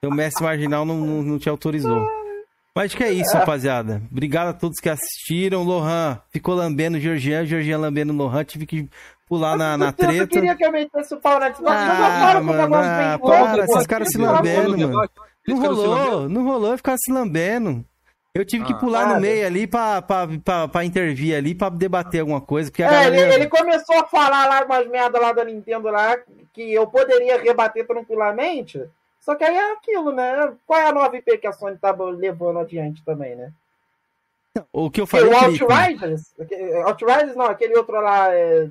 Seu 0.02 0.10
mestre 0.10 0.44
marginal 0.44 0.84
não, 0.84 0.96
não, 0.98 1.22
não 1.22 1.38
te 1.38 1.48
autorizou. 1.48 2.06
Mas 2.74 2.86
acho 2.86 2.96
que 2.96 3.02
é 3.02 3.12
isso, 3.12 3.36
rapaziada. 3.36 4.00
Obrigado 4.10 4.48
a 4.48 4.52
todos 4.52 4.78
que 4.78 4.88
assistiram. 4.88 5.64
Lohan 5.64 6.20
ficou 6.30 6.54
lambendo 6.54 7.00
Georgiana, 7.00 7.44
Georgiana 7.44 7.82
lambendo 7.82 8.12
Lohan. 8.12 8.44
Tive 8.44 8.66
que 8.66 8.88
pular 9.28 9.56
na, 9.56 9.76
na 9.76 9.92
treta. 9.92 10.28
queria 10.28 10.54
que 10.54 10.64
eu 10.64 10.70
metesse 10.70 11.12
o 11.12 11.20
pau 11.20 11.40
na? 11.40 11.46
Ah, 11.66 12.34
eu 12.36 12.44
mano, 12.44 12.74
ah, 12.76 13.18
bem 13.18 13.28
para, 13.28 13.64
esses 13.64 13.86
caras 13.86 14.08
se 14.08 14.18
lambendo, 14.18 14.78
mano. 14.78 15.10
Não 15.48 15.60
rolou, 15.60 16.28
não 16.28 16.44
rolou 16.44 16.76
ficar 16.76 16.96
se 16.98 17.10
lambendo. 17.10 17.84
Eu 18.34 18.44
tive 18.44 18.64
que 18.64 18.72
Ah, 18.72 18.76
pular 18.76 19.02
no 19.02 19.08
nada. 19.14 19.20
meio 19.20 19.46
ali 19.46 19.66
pra, 19.66 20.00
pra, 20.02 20.28
pra, 20.44 20.68
pra 20.68 20.84
intervir 20.84 21.34
ali, 21.36 21.54
pra 21.54 21.68
debater 21.70 22.20
alguma 22.20 22.40
coisa. 22.40 22.70
Porque 22.70 22.82
a 22.82 22.86
É, 23.02 23.06
ele, 23.06 23.16
galera... 23.16 23.34
ele 23.34 23.48
começou 23.48 23.96
a 23.98 24.04
falar 24.04 24.46
lá 24.46 24.64
umas 24.64 24.86
merda 24.86 25.18
lá 25.18 25.32
da 25.32 25.44
Nintendo 25.44 25.88
lá, 25.88 26.16
que 26.52 26.72
eu 26.72 26.86
poderia 26.86 27.40
rebater 27.40 27.86
tranquilamente. 27.86 28.80
Só 29.20 29.34
que 29.34 29.42
aí 29.44 29.56
é 29.56 29.72
aquilo, 29.72 30.12
né? 30.12 30.52
Qual 30.66 30.78
é 30.78 30.84
a 30.86 30.92
nova 30.92 31.16
IP 31.16 31.38
que 31.38 31.46
a 31.46 31.52
Sony 31.52 31.76
tá 31.78 31.90
levando 31.92 32.60
adiante 32.60 33.02
também, 33.04 33.34
né? 33.34 33.50
O 34.72 34.90
que 34.90 35.00
eu 35.00 35.06
falei, 35.06 35.32
o 35.32 35.38
Felipe, 35.38 35.62
Outriders, 35.64 36.32
aque- 36.40 36.74
Outriders 36.84 37.36
não, 37.36 37.46
aquele 37.46 37.76
outro 37.76 38.00
lá 38.00 38.34
é... 38.34 38.68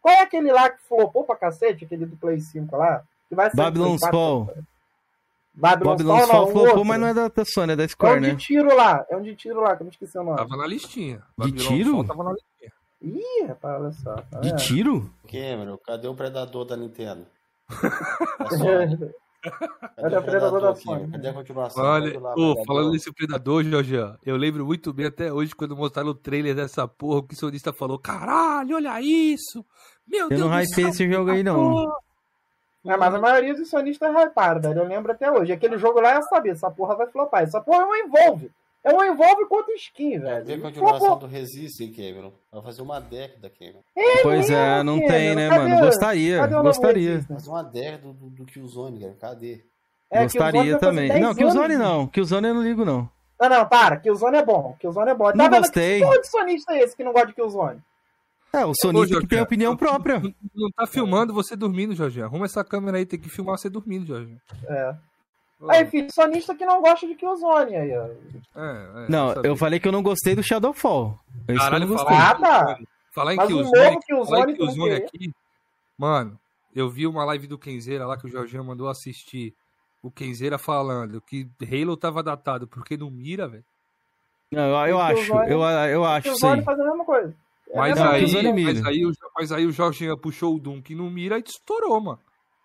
Qual 0.00 0.14
é 0.14 0.20
aquele 0.22 0.50
lá 0.52 0.68
que 0.70 0.82
flopou 0.88 1.24
pra 1.24 1.36
cacete, 1.36 1.84
aquele 1.84 2.04
do 2.06 2.16
Play 2.16 2.40
5 2.40 2.76
lá? 2.76 3.02
Que 3.28 3.34
vai 3.34 3.48
ser 3.50 3.56
Babylon's 3.56 4.00
Play 4.00 4.10
4, 4.12 4.18
Fall. 4.18 4.46
cara. 4.46 4.58
Babylon's 5.54 6.02
Fall, 6.02 6.26
Fall 6.26 6.46
não, 6.46 6.52
flopou, 6.52 6.62
outro. 6.68 6.84
mas 6.84 7.00
não 7.00 7.06
é 7.06 7.14
da, 7.14 7.28
da 7.28 7.44
Sony, 7.44 7.72
é 7.72 7.76
da 7.76 7.82
É 7.82 7.86
um 7.86 7.88
Square, 7.88 8.20
de 8.20 8.26
né? 8.28 8.36
tiro 8.36 8.74
lá, 8.76 9.04
é 9.08 9.16
um 9.16 9.22
de 9.22 9.36
tiro 9.36 9.60
lá, 9.60 9.76
que 9.76 9.82
eu 9.82 9.84
me 9.86 9.90
esqueci 9.92 10.18
o 10.18 10.24
nome. 10.24 10.36
Tava 10.36 10.56
na 10.56 10.66
listinha. 10.66 11.18
De 11.38 11.52
Babylon 11.52 11.68
tiro? 11.68 11.92
Fall 11.92 12.04
Tava 12.04 12.24
na 12.24 12.32
listinha. 12.32 12.72
Ih, 13.02 13.46
rapaz, 13.46 13.80
olha 13.82 13.92
só. 13.92 14.14
tá 14.16 14.40
De 14.40 14.56
tiro? 14.56 15.10
Cameron, 15.30 15.78
cadê 15.78 16.08
o 16.08 16.14
predador 16.14 16.64
da 16.64 16.76
Nintendo? 16.76 17.26
Cadê 19.96 20.16
o 20.16 20.22
predador 20.22 20.60
da 20.60 20.74
Sony? 20.74 21.10
Cadê 21.10 21.28
a 21.28 21.32
continuação? 21.34 21.84
Olha, 21.84 22.18
lá, 22.18 22.32
ô, 22.32 22.34
predador? 22.34 22.64
falando 22.66 22.92
nesse 22.92 23.12
predador, 23.12 23.62
Jorge, 23.62 23.94
eu 24.24 24.36
lembro 24.36 24.64
muito 24.64 24.90
bem 24.92 25.04
até 25.06 25.30
hoje 25.30 25.54
quando 25.54 25.76
mostraram 25.76 26.08
o 26.10 26.14
trailer 26.14 26.54
dessa 26.54 26.88
porra, 26.88 27.18
o 27.18 27.22
que 27.22 27.34
o 27.34 27.36
sonista 27.36 27.70
falou: 27.72 27.98
caralho, 27.98 28.76
olha 28.76 29.00
isso! 29.02 29.64
Meu 30.06 30.24
Eu 30.24 30.28
Deus 30.30 30.40
não 30.40 30.48
hypei 30.50 30.86
esse 30.86 31.10
jogo 31.10 31.30
aí, 31.30 31.42
não. 31.42 31.84
É, 32.86 32.96
mas 32.96 33.14
a 33.14 33.18
maioria 33.18 33.54
dos 33.54 33.68
sonistas 33.70 34.12
hyparam, 34.14 34.60
velho. 34.60 34.80
Eu 34.80 34.84
lembro 34.86 35.10
até 35.12 35.30
hoje. 35.30 35.52
Aquele 35.52 35.78
jogo 35.78 36.00
lá 36.00 36.18
é 36.18 36.22
saber, 36.22 36.50
essa 36.50 36.70
porra 36.70 36.94
vai 36.96 37.06
flopar. 37.06 37.42
Essa 37.42 37.60
porra 37.60 37.82
é 37.82 37.86
um 37.86 37.96
envolve. 37.96 38.50
É 38.84 38.92
um 38.92 39.02
envolve 39.02 39.46
contra 39.46 39.74
skin, 39.76 40.18
velho. 40.18 40.60
continuação 40.60 40.98
Flopou. 40.98 41.16
do 41.20 41.26
Resistem, 41.26 41.90
Cameron? 41.90 42.32
Vai 42.52 42.60
fazer 42.62 42.82
uma 42.82 43.00
década, 43.00 43.50
Cameron. 43.58 43.80
Pois 44.22 44.50
é, 44.50 44.82
não 44.82 44.96
mesmo, 44.96 45.08
tem, 45.08 45.34
né, 45.34 45.48
cadê- 45.48 45.68
mano? 45.70 45.86
Gostaria, 45.86 46.38
cadê 46.40 46.54
gostaria. 46.56 47.22
Fazer 47.22 47.48
uma 47.48 47.62
década 47.64 48.02
do, 48.02 48.12
do, 48.12 48.26
do 48.30 48.44
Killzone, 48.44 49.00
cara. 49.00 49.16
Cadê? 49.18 49.64
É, 50.10 50.22
Gostaria 50.24 50.78
também. 50.78 51.08
10 51.08 51.20
Não, 51.20 51.34
Killzone 51.34 51.76
não. 51.76 52.06
Killzone 52.06 52.48
eu 52.48 52.54
não 52.54 52.62
ligo, 52.62 52.84
não. 52.84 53.08
Não, 53.40 53.48
não, 53.48 53.66
para. 53.66 53.96
Killzone 53.96 54.36
é 54.36 54.44
bom. 54.44 54.76
Killzone 54.78 55.10
é 55.10 55.14
bom. 55.14 55.32
Não 55.34 55.50
vendo? 55.50 55.58
gostei. 55.58 55.98
Que 56.00 56.04
porra 56.04 56.20
de 56.20 56.28
sonista 56.28 56.72
é 56.74 56.82
esse 56.82 56.94
que 56.94 57.02
não 57.02 57.12
gosta 57.12 57.28
de 57.28 57.34
Killzone? 57.34 57.80
É, 58.54 58.64
o 58.64 58.72
sonista 58.74 59.08
Jorge, 59.14 59.20
que 59.20 59.26
tem 59.34 59.40
opinião 59.40 59.76
própria. 59.76 60.20
Não 60.20 60.70
tá 60.76 60.86
filmando 60.86 61.32
você 61.34 61.56
dormindo, 61.56 61.94
Jorge. 61.94 62.22
Arruma 62.22 62.44
essa 62.46 62.62
câmera 62.64 62.98
aí, 62.98 63.06
tem 63.06 63.18
que 63.18 63.28
filmar 63.28 63.58
você 63.58 63.68
dormindo, 63.68 64.06
Jorge. 64.06 64.36
É. 64.68 64.94
Aí, 65.68 65.86
filho, 65.86 66.08
sonista 66.12 66.54
que 66.54 66.66
não 66.66 66.82
gosta 66.82 67.06
de 67.06 67.14
Killzone 67.14 67.74
aí, 67.74 67.96
ó. 67.96 68.04
é, 68.04 69.04
é, 69.04 69.06
Não, 69.08 69.32
sabia. 69.34 69.50
eu 69.50 69.56
falei 69.56 69.80
que 69.80 69.88
eu 69.88 69.92
não 69.92 70.02
gostei 70.02 70.34
do 70.34 70.42
Shadowfall. 70.42 71.18
Isso 71.48 71.52
eu 71.52 71.56
Caralho, 71.58 71.86
não 71.86 71.96
gostei. 71.96 72.14
falar 72.16 72.30
Ah, 72.30 72.34
em 72.36 72.40
tá. 72.40 72.64
Killzone, 72.74 72.88
falar 73.14 73.32
em 73.32 73.36
Mas 73.36 73.44
o 73.44 73.48
Killzone, 73.48 73.72
novo 74.10 74.26
falar 74.26 74.50
em 74.50 74.54
Killzone 74.54 74.54
eu 74.54 74.56
Killzone 74.56 74.92
aqui, 74.94 75.32
mano, 75.96 76.38
eu 76.74 76.90
vi 76.90 77.06
uma 77.06 77.24
live 77.24 77.46
do 77.46 77.56
Kenzeira 77.58 78.06
lá 78.06 78.16
que 78.18 78.26
o 78.26 78.30
Jorginho 78.30 78.64
mandou 78.64 78.88
assistir. 78.88 79.54
O 80.02 80.10
Kenzeira 80.10 80.58
falando 80.58 81.20
que 81.22 81.48
Halo 81.62 81.96
tava 81.96 82.22
datado 82.22 82.66
porque 82.66 82.94
não 82.96 83.10
mira, 83.10 83.48
velho. 83.48 83.64
Não, 84.52 84.60
eu, 84.84 84.88
eu 84.88 85.00
acho, 85.00 85.14
Killzone- 85.24 85.50
eu, 85.50 85.62
eu 85.62 86.04
acho 86.04 86.22
Killzone 86.28 86.58
aí. 86.58 86.64
faz 86.64 86.78
a 86.78 86.84
mesma 86.84 87.04
coisa. 87.04 87.34
É 87.70 87.76
Mas 87.78 87.96
Não, 87.96 88.10
aí, 88.10 88.52
mira. 88.52 88.72
mas, 88.74 88.86
aí, 88.86 89.06
o- 89.06 89.12
mas 89.36 89.52
aí 89.52 89.66
o 89.66 89.72
Jorginho 89.72 90.16
puxou 90.18 90.54
o 90.56 90.60
Doom 90.60 90.80
que 90.80 90.94
não 90.94 91.10
mira 91.10 91.38
e 91.38 91.42
estourou, 91.46 92.00
mano. 92.00 92.20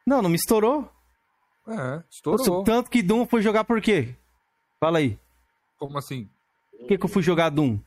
Não, 0.05 0.21
não 0.21 0.29
me 0.29 0.35
estourou. 0.35 0.89
É, 1.67 2.03
estourou. 2.09 2.63
Tanto 2.63 2.89
que 2.89 3.01
Doom 3.01 3.25
foi 3.25 3.41
jogar 3.41 3.63
por 3.63 3.81
quê? 3.81 4.15
Fala 4.79 4.99
aí. 4.99 5.17
Como 5.77 5.97
assim? 5.97 6.29
Por 6.77 6.87
que, 6.87 6.97
que 6.97 7.05
eu 7.05 7.09
fui 7.09 7.21
jogar 7.23 7.49
Doom? 7.49 7.79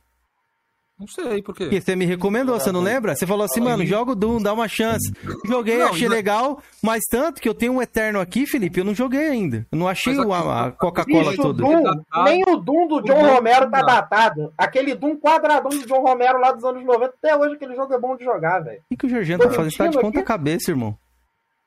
Não 0.99 1.07
sei 1.07 1.41
por 1.41 1.55
quê. 1.55 1.65
Porque 1.65 1.81
você 1.81 1.95
me 1.95 2.05
recomendou, 2.05 2.57
você 2.59 2.71
não 2.71 2.79
lembra? 2.79 3.15
Você 3.15 3.25
falou 3.25 3.43
assim, 3.43 3.59
mano, 3.59 3.83
joga 3.85 4.11
o 4.11 4.15
Doom, 4.15 4.41
dá 4.41 4.53
uma 4.53 4.67
chance. 4.67 5.11
Joguei, 5.45 5.77
Não, 5.79 5.87
achei 5.89 6.07
não- 6.07 6.15
legal, 6.15 6.61
mas 6.83 7.01
tanto 7.09 7.41
que 7.41 7.49
eu 7.49 7.53
tenho 7.53 7.73
um 7.73 7.81
Eterno 7.81 8.19
aqui, 8.21 8.45
Felipe, 8.45 8.79
eu 8.79 8.85
não 8.85 8.93
joguei 8.93 9.27
ainda. 9.27 9.65
Eu 9.71 9.77
não 9.77 9.87
achei 9.87 10.15
o- 10.17 10.31
a, 10.31 10.67
a 10.67 10.71
Coca-Cola 10.71 11.35
toda. 11.35 11.61
Doom, 11.61 11.83
nem 12.23 12.43
o 12.47 12.57
Doom 12.57 12.87
do 12.87 12.95
O 12.97 13.01
John 13.01 13.15
Doom 13.21 13.33
Romero 13.33 13.69
tá 13.71 13.81
datado. 13.81 14.53
Aquele 14.57 14.93
Doom 14.95 15.17
quadradão 15.17 15.71
do 15.71 15.85
John 15.87 16.01
Romero 16.01 16.39
lá 16.39 16.51
dos 16.51 16.63
anos 16.63 16.85
90, 16.85 17.13
até 17.17 17.35
hoje 17.35 17.55
aquele 17.55 17.75
jogo 17.75 17.93
é 17.93 17.99
bom 17.99 18.15
de 18.15 18.23
jogar, 18.23 18.59
velho. 18.59 18.79
O 18.79 18.83
que, 18.89 18.97
que 18.97 19.05
o 19.07 19.09
Georgiano 19.09 19.43
tá 19.43 19.49
fazendo? 19.49 19.71
Você 19.71 19.77
tá 19.79 19.87
de 19.87 19.99
ponta 19.99 20.19
aqui? 20.19 20.27
cabeça, 20.27 20.71
irmão. 20.71 20.95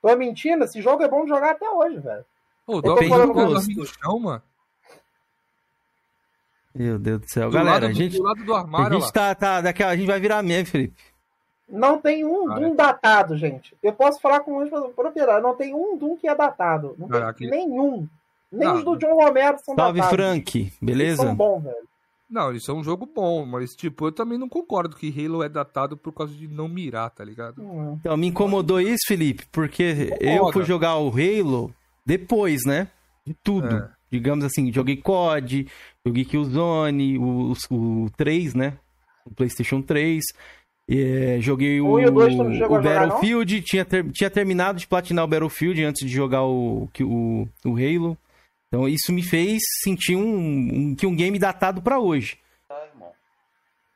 Tô 0.01 0.15
mentindo, 0.15 0.63
esse 0.63 0.81
jogo 0.81 1.03
é 1.03 1.07
bom 1.07 1.23
de 1.23 1.29
jogar 1.29 1.51
até 1.51 1.69
hoje, 1.69 1.99
velho. 1.99 2.23
Ô, 2.65 2.81
tô 2.81 2.93
dorme 2.95 3.09
falando 3.09 3.33
dorme 3.33 3.53
gosto. 3.53 3.75
no 3.75 3.85
chão, 3.85 4.19
mano. 4.19 4.41
Meu 6.77 6.99
Deus 6.99 7.21
do 7.21 7.29
céu. 7.29 7.49
Do 7.49 7.53
Galera, 7.53 7.73
lado 7.75 7.85
a 7.87 7.91
gente, 7.93 8.17
do 8.17 8.23
lado 8.23 8.43
do 8.43 8.53
a 8.53 8.59
armário 8.59 8.93
lá. 8.97 8.99
gente 9.03 9.13
tá, 9.13 9.33
tá, 9.35 9.61
daqui 9.61 9.83
a, 9.83 9.89
a 9.89 9.95
gente 9.95 10.07
vai 10.07 10.19
virar 10.19 10.43
meme, 10.43 10.65
Felipe. 10.65 10.95
Não 11.69 11.99
tem 11.99 12.23
um 12.23 12.45
Cara. 12.47 12.59
Doom 12.61 12.75
datado, 12.75 13.37
gente. 13.37 13.75
Eu 13.83 13.91
posso 13.93 14.21
falar 14.21 14.39
com 14.39 14.65
propriedade, 14.95 15.41
não 15.43 15.55
tem 15.55 15.73
um 15.73 15.97
Doom 15.97 16.15
que 16.15 16.27
é 16.27 16.33
datado. 16.35 16.95
Não 16.97 17.07
tem 17.09 17.19
Caraca. 17.19 17.45
nenhum. 17.45 18.07
Nem 18.49 18.67
Não. 18.69 18.75
os 18.77 18.83
do 18.85 18.95
John 18.97 19.15
Romero 19.15 19.57
são 19.65 19.75
Salve, 19.75 19.99
datados. 19.99 20.15
Frank. 20.25 20.57
Eles 20.59 20.77
Beleza? 20.81 21.23
São 21.23 21.35
bons, 21.35 21.63
velho. 21.63 21.87
Não, 22.29 22.51
isso 22.53 22.69
é 22.71 22.73
um 22.73 22.83
jogo 22.83 23.05
bom, 23.05 23.45
mas 23.45 23.73
tipo, 23.75 24.07
eu 24.07 24.11
também 24.11 24.37
não 24.37 24.49
concordo 24.49 24.95
que 24.97 25.07
Halo 25.25 25.43
é 25.43 25.47
datado 25.49 25.95
por 25.97 26.11
causa 26.13 26.33
de 26.33 26.45
não 26.47 26.67
mirar, 26.67 27.09
tá 27.09 27.23
ligado? 27.23 27.61
Hum, 27.61 27.97
Então, 27.99 28.15
me 28.17 28.27
incomodou 28.27 28.81
isso, 28.81 29.05
Felipe, 29.07 29.45
porque 29.51 30.09
eu 30.19 30.51
fui 30.51 30.65
jogar 30.65 30.97
o 30.97 31.09
Halo 31.09 31.73
depois, 32.05 32.61
né? 32.65 32.89
De 33.25 33.33
tudo. 33.33 33.75
É. 33.75 33.89
Digamos 34.11 34.45
assim, 34.45 34.71
joguei 34.71 34.97
COD, 34.97 35.67
joguei 36.05 36.23
Killzone, 36.25 37.17
o, 37.17 37.53
o 37.71 38.09
3, 38.15 38.53
né? 38.53 38.73
O 39.25 39.31
PlayStation 39.35 39.81
3. 39.81 40.23
é, 40.89 41.37
joguei 41.41 41.81
o, 41.81 41.91
o 41.91 42.11
dois 42.11 42.33
o 42.35 42.41
a 42.43 42.53
jogar? 42.53 42.81
Battlefield, 42.81 43.61
tinha, 43.61 43.83
ter- 43.83 44.09
tinha 44.11 44.29
terminado 44.29 44.79
de 44.79 44.87
platinar 44.87 45.25
o 45.25 45.27
Battlefield 45.27 45.83
antes 45.83 46.07
de 46.07 46.13
jogar 46.15 46.43
o, 46.43 46.87
que- 46.93 47.03
o, 47.03 47.47
o 47.65 47.71
Halo. 47.75 48.17
Então 48.69 48.87
isso 48.87 49.11
me 49.11 49.21
fez 49.21 49.61
sentir 49.83 50.15
um, 50.15 50.21
um, 50.91 50.95
que 50.95 51.05
um 51.05 51.15
game 51.15 51.37
datado 51.37 51.81
pra 51.81 51.99
hoje. 51.99 52.37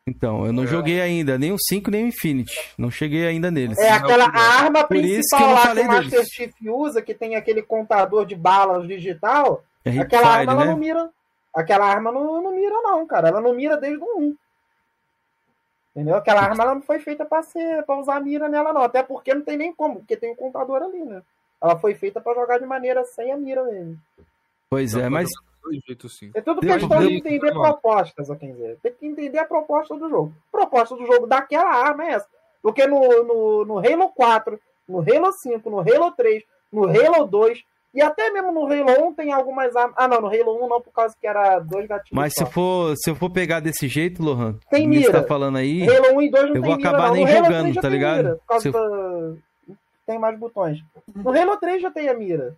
Então, 0.08 0.46
É. 0.46 0.50
eu 0.50 0.54
não 0.54 0.66
joguei 0.66 1.00
ainda, 1.00 1.38
nem 1.38 1.52
o 1.52 1.58
5 1.60 1.92
nem 1.92 2.06
o 2.06 2.08
Infinity. 2.08 2.54
Não 2.78 2.90
cheguei 2.90 3.26
ainda 3.28 3.52
neles. 3.52 3.78
É 3.78 3.92
aquela 3.92 4.28
não, 4.28 4.40
arma 4.40 4.82
que 4.82 4.88
principal 4.88 5.40
não 5.42 5.54
lá 5.54 5.62
que 5.62 5.80
o 5.80 5.88
Master 5.88 6.10
deles. 6.10 6.30
Chief 6.32 6.54
usa, 6.68 7.02
que 7.02 7.14
tem 7.14 7.36
aquele 7.36 7.62
contador 7.62 8.26
de 8.26 8.36
balas 8.36 8.88
digital. 8.88 9.64
É 9.84 10.00
Aquela 10.00 10.28
arma 10.28 10.52
ela 10.54 10.66
né? 10.66 10.72
não 10.72 10.78
mira. 10.78 11.10
Aquela 11.54 11.86
arma 11.86 12.12
não, 12.12 12.42
não 12.42 12.52
mira, 12.52 12.82
não, 12.82 13.06
cara. 13.06 13.30
Ela 13.30 13.42
não 13.42 13.54
mira 13.54 13.78
desde 13.78 14.04
o 14.04 14.20
1. 14.20 14.36
Entendeu? 15.96 16.16
Aquela 16.16 16.42
arma 16.42 16.64
ela 16.64 16.76
não 16.76 16.82
foi 16.82 17.00
feita 17.00 17.26
pra 17.26 17.44
ser 17.44 17.84
para 17.84 18.00
usar 18.00 18.22
mira 18.22 18.48
nela, 18.48 18.72
não. 18.72 18.82
Até 18.82 19.04
porque 19.04 19.34
não 19.34 19.42
tem 19.42 19.58
nem 19.58 19.74
como, 19.74 20.00
porque 20.00 20.16
tem 20.16 20.32
um 20.32 20.36
contador 20.36 20.82
ali, 20.82 21.04
né? 21.04 21.22
Ela 21.62 21.78
foi 21.78 21.94
feita 21.94 22.22
pra 22.22 22.34
jogar 22.34 22.60
de 22.60 22.66
maneira 22.66 23.04
sem 23.04 23.32
a 23.32 23.38
mira 23.38 23.64
mesmo. 23.64 24.00
Pois 24.70 24.96
é, 24.96 25.10
mas 25.10 25.30
Dois 25.62 25.80
jeitos 25.86 26.18
sim. 26.18 26.32
É 26.34 26.42
tudo 26.42 26.62
questão 26.62 27.00
de 27.00 27.14
entender 27.14 27.52
propostas, 27.52 28.30
ó, 28.30 28.36
quem 28.36 28.54
dizer. 28.54 28.78
Tem 28.82 28.94
que 28.94 29.06
entender 29.06 29.38
a 29.38 29.46
proposta 29.46 29.96
do 29.96 30.10
jogo. 30.10 30.34
A 30.48 30.52
proposta 30.58 30.96
do 30.96 31.06
jogo 31.06 31.28
daquela 31.28 31.70
arma 31.70 32.06
é 32.06 32.14
essa. 32.14 32.28
Porque 32.62 32.86
no, 32.88 33.24
no, 33.24 33.66
no 33.66 33.78
Halo 33.78 34.10
4, 34.10 34.60
no 34.88 35.00
Halo 35.00 35.32
5, 35.32 35.70
no 35.70 35.80
Halo 35.80 36.12
3, 36.12 36.44
no 36.72 36.86
Halo 36.86 37.28
2 37.28 37.64
e 37.94 38.02
até 38.02 38.30
mesmo 38.32 38.52
no 38.52 38.66
Halo 38.66 39.08
1 39.10 39.14
tem 39.14 39.32
algumas 39.34 39.76
armas. 39.76 39.96
Ah, 39.98 40.08
não, 40.08 40.22
no 40.22 40.28
Halo 40.28 40.64
1 40.66 40.68
não, 40.70 40.82
por 40.82 40.92
causa 40.94 41.16
que 41.20 41.28
era 41.28 41.60
dois 41.60 41.88
gatilhos. 41.88 42.12
Mas 42.14 42.34
se 42.34 42.40
só. 42.40 42.46
eu 42.46 42.52
for, 42.52 42.96
se 42.98 43.10
eu 43.10 43.16
for 43.16 43.30
pegar 43.30 43.60
desse 43.60 43.88
jeito, 43.88 44.24
Lohan, 44.24 44.58
Tem 44.70 44.90
que 44.90 44.96
você 45.02 45.08
mira. 45.08 45.22
tá 45.22 45.28
falando 45.28 45.58
aí, 45.58 45.84
Halo 45.90 46.18
1 46.18 46.22
e 46.22 46.32
2 46.32 46.50
não 46.50 46.56
eu 46.56 46.62
vou 46.62 46.78
mira, 46.78 46.90
acabar 46.90 47.08
não. 47.10 47.16
nem 47.16 47.28
jogando, 47.28 47.50
3 47.64 47.76
já 47.76 47.82
tá 47.82 47.90
ligado? 47.90 48.18
Mira, 48.18 48.36
por 48.38 48.46
causa 48.46 48.68
eu- 48.70 48.72
da- 48.74 49.76
Tem 50.06 50.20
mais 50.20 50.38
botões. 50.40 50.80
No 51.16 51.30
Halo 51.38 51.58
3 51.58 51.82
já 51.82 51.92
tem 51.92 52.10
a 52.10 52.14
mira. 52.14 52.56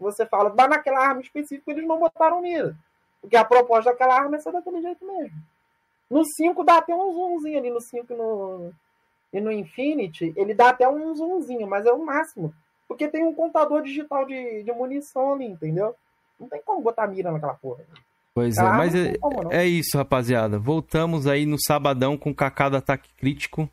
Você 0.00 0.26
fala, 0.26 0.52
mas 0.56 0.68
naquela 0.68 1.00
arma 1.06 1.20
específica 1.20 1.70
eles 1.70 1.86
não 1.86 1.98
botaram 1.98 2.40
mira. 2.42 2.74
Porque 3.20 3.36
a 3.36 3.44
proposta 3.44 3.90
daquela 3.90 4.14
arma 4.18 4.36
é 4.36 4.38
ser 4.38 4.52
daquele 4.52 4.82
jeito 4.82 5.04
mesmo. 5.06 5.36
No 6.10 6.22
5 6.24 6.62
dá 6.62 6.76
até 6.78 6.94
um 6.94 7.12
zoomzinho 7.12 7.58
ali, 7.58 7.70
no 7.70 7.80
5 7.80 8.12
e 8.12 8.16
no, 8.16 8.70
e 9.32 9.40
no 9.40 9.50
Infinity, 9.50 10.32
ele 10.36 10.52
dá 10.52 10.68
até 10.68 10.86
um 10.88 11.14
zoomzinho, 11.14 11.66
mas 11.66 11.86
é 11.86 11.92
o 11.92 12.04
máximo. 12.04 12.52
Porque 12.88 13.08
tem 13.08 13.24
um 13.24 13.34
contador 13.34 13.82
digital 13.82 14.26
de, 14.26 14.62
de 14.62 14.72
munição 14.72 15.34
ali, 15.34 15.46
entendeu? 15.46 15.94
Não 16.38 16.48
tem 16.48 16.60
como 16.64 16.82
botar 16.82 17.06
mira 17.06 17.32
naquela 17.32 17.54
porra. 17.54 17.82
Pois 18.34 18.56
é, 18.58 18.60
Ah, 18.60 18.72
mas 18.74 18.94
é, 18.94 19.16
como, 19.18 19.52
é 19.52 19.64
isso, 19.64 19.96
rapaziada. 19.96 20.58
Voltamos 20.58 21.26
aí 21.26 21.46
no 21.46 21.56
sabadão 21.58 22.16
com 22.16 22.30
o 22.30 22.34
Kaká 22.34 22.68
do 22.68 22.76
Ataque 22.76 23.08
Crítico. 23.16 23.68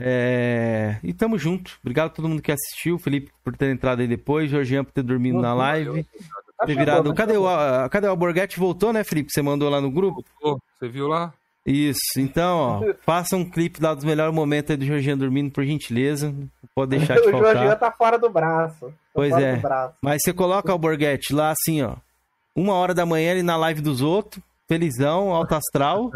É, 0.00 0.98
E 1.02 1.12
tamo 1.12 1.36
junto. 1.38 1.78
Obrigado 1.82 2.06
a 2.06 2.10
todo 2.10 2.28
mundo 2.28 2.42
que 2.42 2.52
assistiu. 2.52 2.98
Felipe 2.98 3.32
por 3.42 3.56
ter 3.56 3.70
entrado 3.72 4.00
aí 4.00 4.06
depois. 4.06 4.50
Jorgian 4.50 4.84
por 4.84 4.92
ter 4.92 5.02
dormido 5.02 5.40
na 5.40 5.54
live. 5.54 6.04
Tá 6.56 6.66
Ter 6.66 6.76
virado... 6.76 7.10
tá 7.10 7.14
Cadê, 7.16 7.36
o, 7.36 7.42
chegando. 7.48 7.84
a- 7.84 7.88
cadê 7.88 8.06
o 8.06 8.10
Alborguete? 8.10 8.58
Voltou, 8.60 8.92
né, 8.92 9.02
Felipe? 9.04 9.30
Você 9.32 9.42
mandou 9.42 9.68
lá 9.70 9.80
no 9.80 9.90
grupo? 9.90 10.24
Pô, 10.40 10.58
Você 10.78 10.88
viu 10.88 11.08
lá? 11.08 11.32
Isso. 11.70 12.00
Então, 12.18 12.56
ó, 12.58 12.94
faça 13.04 13.36
um 13.36 13.44
clipe 13.48 13.82
lá 13.82 13.94
dos 13.94 14.04
melhores 14.04 14.34
momentos 14.34 14.70
aí 14.70 14.76
do 14.76 14.84
Jorgian 14.86 15.16
dormindo, 15.18 15.50
por 15.52 15.64
gentileza. 15.64 16.34
Pode 16.74 16.96
deixar 16.96 17.14
de 17.20 17.20
O 17.28 17.30
Jorginho 17.30 17.68
faltar. 17.68 17.78
tá 17.78 17.92
fora 17.92 18.18
do 18.18 18.30
braço. 18.30 18.86
Tá 18.86 18.92
Pois 19.14 19.32
é. 19.34 19.56
braço. 19.56 19.94
Mas 20.02 20.22
você 20.22 20.32
coloca 20.32 20.68
o 20.68 20.72
Alborguete 20.72 21.34
lá 21.34 21.50
assim, 21.50 21.82
ó. 21.82 21.96
Uma 22.54 22.74
hora 22.74 22.94
da 22.94 23.04
manhã 23.06 23.32
ele 23.32 23.42
na 23.42 23.56
live 23.56 23.80
dos 23.80 24.00
outros, 24.02 24.42
felizão, 24.66 25.32
alto 25.32 25.54
astral. 25.54 26.10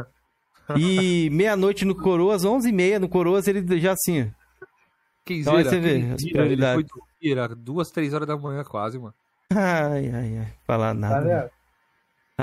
e 0.77 1.29
meia-noite 1.31 1.85
no 1.85 1.95
Coroas, 1.95 2.45
11h30 2.45 2.99
no 2.99 3.09
Coroas, 3.09 3.47
ele 3.47 3.79
já 3.81 3.93
assim. 3.93 4.23
ó. 4.23 4.27
Quem 5.25 5.41
Então 5.41 5.57
aí 5.57 5.65
zera, 5.65 5.77
você 5.77 5.81
vê 5.81 6.13
as 6.15 6.23
prioridades. 6.23 6.81
Ele 6.81 6.89
foi 6.89 6.99
dormir, 7.31 7.41
era 7.43 7.55
duas, 7.55 7.91
três 7.91 8.13
horas 8.15 8.27
da 8.27 8.37
manhã 8.37 8.65
quase, 8.65 8.99
mano. 8.99 9.15
Ai, 9.51 10.09
ai, 10.13 10.39
ai. 10.39 10.49
Falar 10.67 10.89
Tá 10.89 10.95
nada. 10.95 11.21
vendo? 11.21 11.51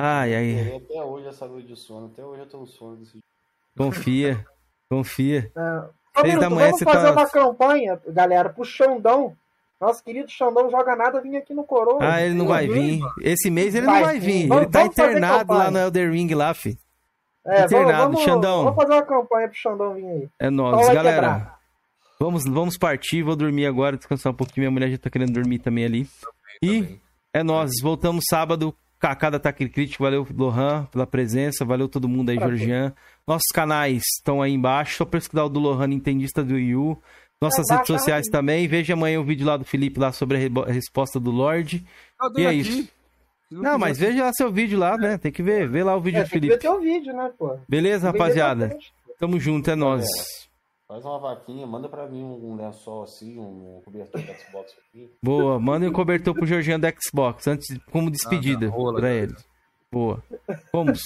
Ai, 0.02 0.36
ai. 0.36 0.76
Até 0.78 1.02
hoje 1.04 1.28
essa 1.28 1.48
noite 1.48 1.68
de 1.68 1.76
sono. 1.76 2.08
Até 2.08 2.24
hoje 2.24 2.42
eu 2.42 2.48
tô 2.48 2.58
no 2.60 2.68
sono 2.68 2.96
desse 2.98 3.14
jeito. 3.14 3.26
Confia. 3.78 4.46
Confia. 4.90 5.52
É. 5.56 6.20
Ô, 6.20 6.22
Seis 6.22 6.36
manhã 6.36 6.50
vamos 6.50 6.84
fazer 6.84 7.06
tá- 7.08 7.12
uma 7.12 7.30
campanha, 7.30 8.02
galera, 8.08 8.50
pro 8.50 8.66
Xandão. 8.66 9.36
Nosso 9.80 10.04
querido 10.04 10.30
Xandão 10.30 10.70
joga 10.70 10.94
nada, 10.96 11.22
vim 11.22 11.38
aqui 11.38 11.54
no 11.54 11.64
Coroa. 11.64 12.00
Ah, 12.02 12.22
ele 12.22 12.34
não 12.34 12.46
vai 12.48 12.68
vir. 12.68 13.00
Esse 13.22 13.50
mês 13.50 13.74
ele 13.74 13.86
não 13.86 13.94
Vai 13.94 14.04
vai 14.04 14.14
sim. 14.16 14.26
vir. 14.26 14.48
Vamos- 14.48 14.64
Ele 14.64 14.72
tá 14.72 14.84
internado 14.84 15.54
lá 15.54 15.72
no 15.72 15.78
Elder 15.80 16.12
Ring 16.12 16.34
lá, 16.34 16.54
fi. 16.54 16.78
É, 17.46 17.64
internado, 17.64 18.04
vamos, 18.12 18.22
Xandão. 18.22 18.64
vamos 18.66 18.76
fazer 18.76 18.94
uma 18.94 19.06
campanha 19.06 19.48
pro 19.48 19.58
Xandão 19.58 19.94
vir 19.94 20.06
aí. 20.06 20.30
É 20.38 20.46
Só 20.46 20.52
nóis, 20.52 20.86
vai 20.88 20.96
galera. 20.96 21.16
quebrar. 21.16 21.60
Vamos, 22.20 22.44
vamos 22.44 22.78
partir, 22.78 23.24
vou 23.24 23.36
dormir 23.38 23.66
agora, 23.66 23.96
descansar 23.96 24.34
um 24.34 24.36
pouquinho. 24.36 24.64
Minha 24.64 24.72
mulher 24.72 24.90
já 24.92 24.98
tá 24.98 25.10
querendo 25.10 25.32
dormir 25.32 25.60
também 25.60 25.86
ali. 25.86 26.06
E 26.62 26.82
Também. 26.82 27.02
é 27.34 27.42
nós, 27.44 27.72
voltamos 27.82 28.26
sábado. 28.30 28.76
Kaká 29.00 29.30
da 29.30 29.38
Ataque 29.38 29.68
Crítico, 29.70 30.04
valeu 30.04 30.28
Lohan 30.36 30.86
pela 30.92 31.08
presença, 31.08 31.64
valeu 31.64 31.88
todo 31.88 32.08
mundo 32.10 32.30
aí, 32.30 32.38
Pra 32.38 32.48
Georgian. 32.48 32.94
Nossos 33.26 33.48
canais 33.54 34.04
estão 34.18 34.42
aí 34.42 34.52
embaixo, 34.54 34.98
só 34.98 35.06
pesquisar 35.06 35.44
o 35.46 35.50
do 35.50 35.60
Lohan, 35.60 35.88
Nintendista 35.88 36.44
do 36.44 36.56
Wii 36.56 36.76
U. 36.76 36.98
Nossas 37.42 37.70
É, 37.70 37.74
redes 37.76 37.88
sociais 37.88 38.26
aí. 38.28 38.32
também. 38.32 38.68
Veja 38.68 38.94
amanhã 38.94 39.20
o 39.20 39.24
vídeo 39.24 39.48
lá 39.48 39.56
do 39.56 39.64
Felipe 39.64 40.00
lá 40.00 40.12
sobre 40.12 40.38
a 40.68 40.72
resposta 40.72 41.20
do 41.20 41.32
Lorde. 41.32 41.86
Tá 42.18 42.30
E 42.38 42.42
é 42.42 42.44
dando 42.46 42.54
isso. 42.56 42.80
aqui. 42.82 42.90
Não, 43.52 43.80
mas 43.80 43.98
veja 43.98 44.26
lá 44.26 44.34
seu 44.34 44.52
vídeo 44.52 44.78
lá, 44.78 44.98
né? 44.98 45.18
Tem 45.18 45.32
que 45.32 45.42
ver, 45.42 45.68
vê 45.68 45.84
lá 45.84 45.96
o 45.96 46.02
vídeo 46.02 46.20
É, 46.20 46.24
do 46.24 46.30
tem 46.30 46.40
que 46.42 46.48
ver 46.48 46.60
Felipe. 46.60 46.62
teu 46.62 46.80
vídeo, 46.82 47.14
né, 47.16 47.32
pô? 47.40 47.58
Beleza, 47.68 48.08
rapaziada? 48.12 48.78
Tamo 49.18 49.40
junto, 49.40 49.72
é 49.72 49.76
nóis. 49.76 50.06
Faz 50.90 51.06
uma 51.06 51.20
vaquinha, 51.20 51.68
manda 51.68 51.88
pra 51.88 52.08
mim 52.08 52.24
um 52.24 52.56
lençol 52.56 53.04
assim, 53.04 53.38
um 53.38 53.80
cobertor 53.86 54.22
do 54.24 54.34
Xbox 54.34 54.74
aqui. 54.90 55.08
Boa, 55.22 55.60
manda 55.60 55.88
um 55.88 55.94
cobertor 55.94 56.34
pro 56.34 56.48
Georgian 56.48 56.80
do 56.80 56.88
Xbox, 57.00 57.46
antes, 57.48 57.68
como 57.92 58.10
despedida 58.10 58.66
Ah, 58.66 58.70
da 58.70 58.76
rola, 58.76 58.94
pra 58.94 59.02
cara. 59.04 59.14
ele. 59.14 59.36
Boa. 59.92 60.24
Vamos. 60.74 61.00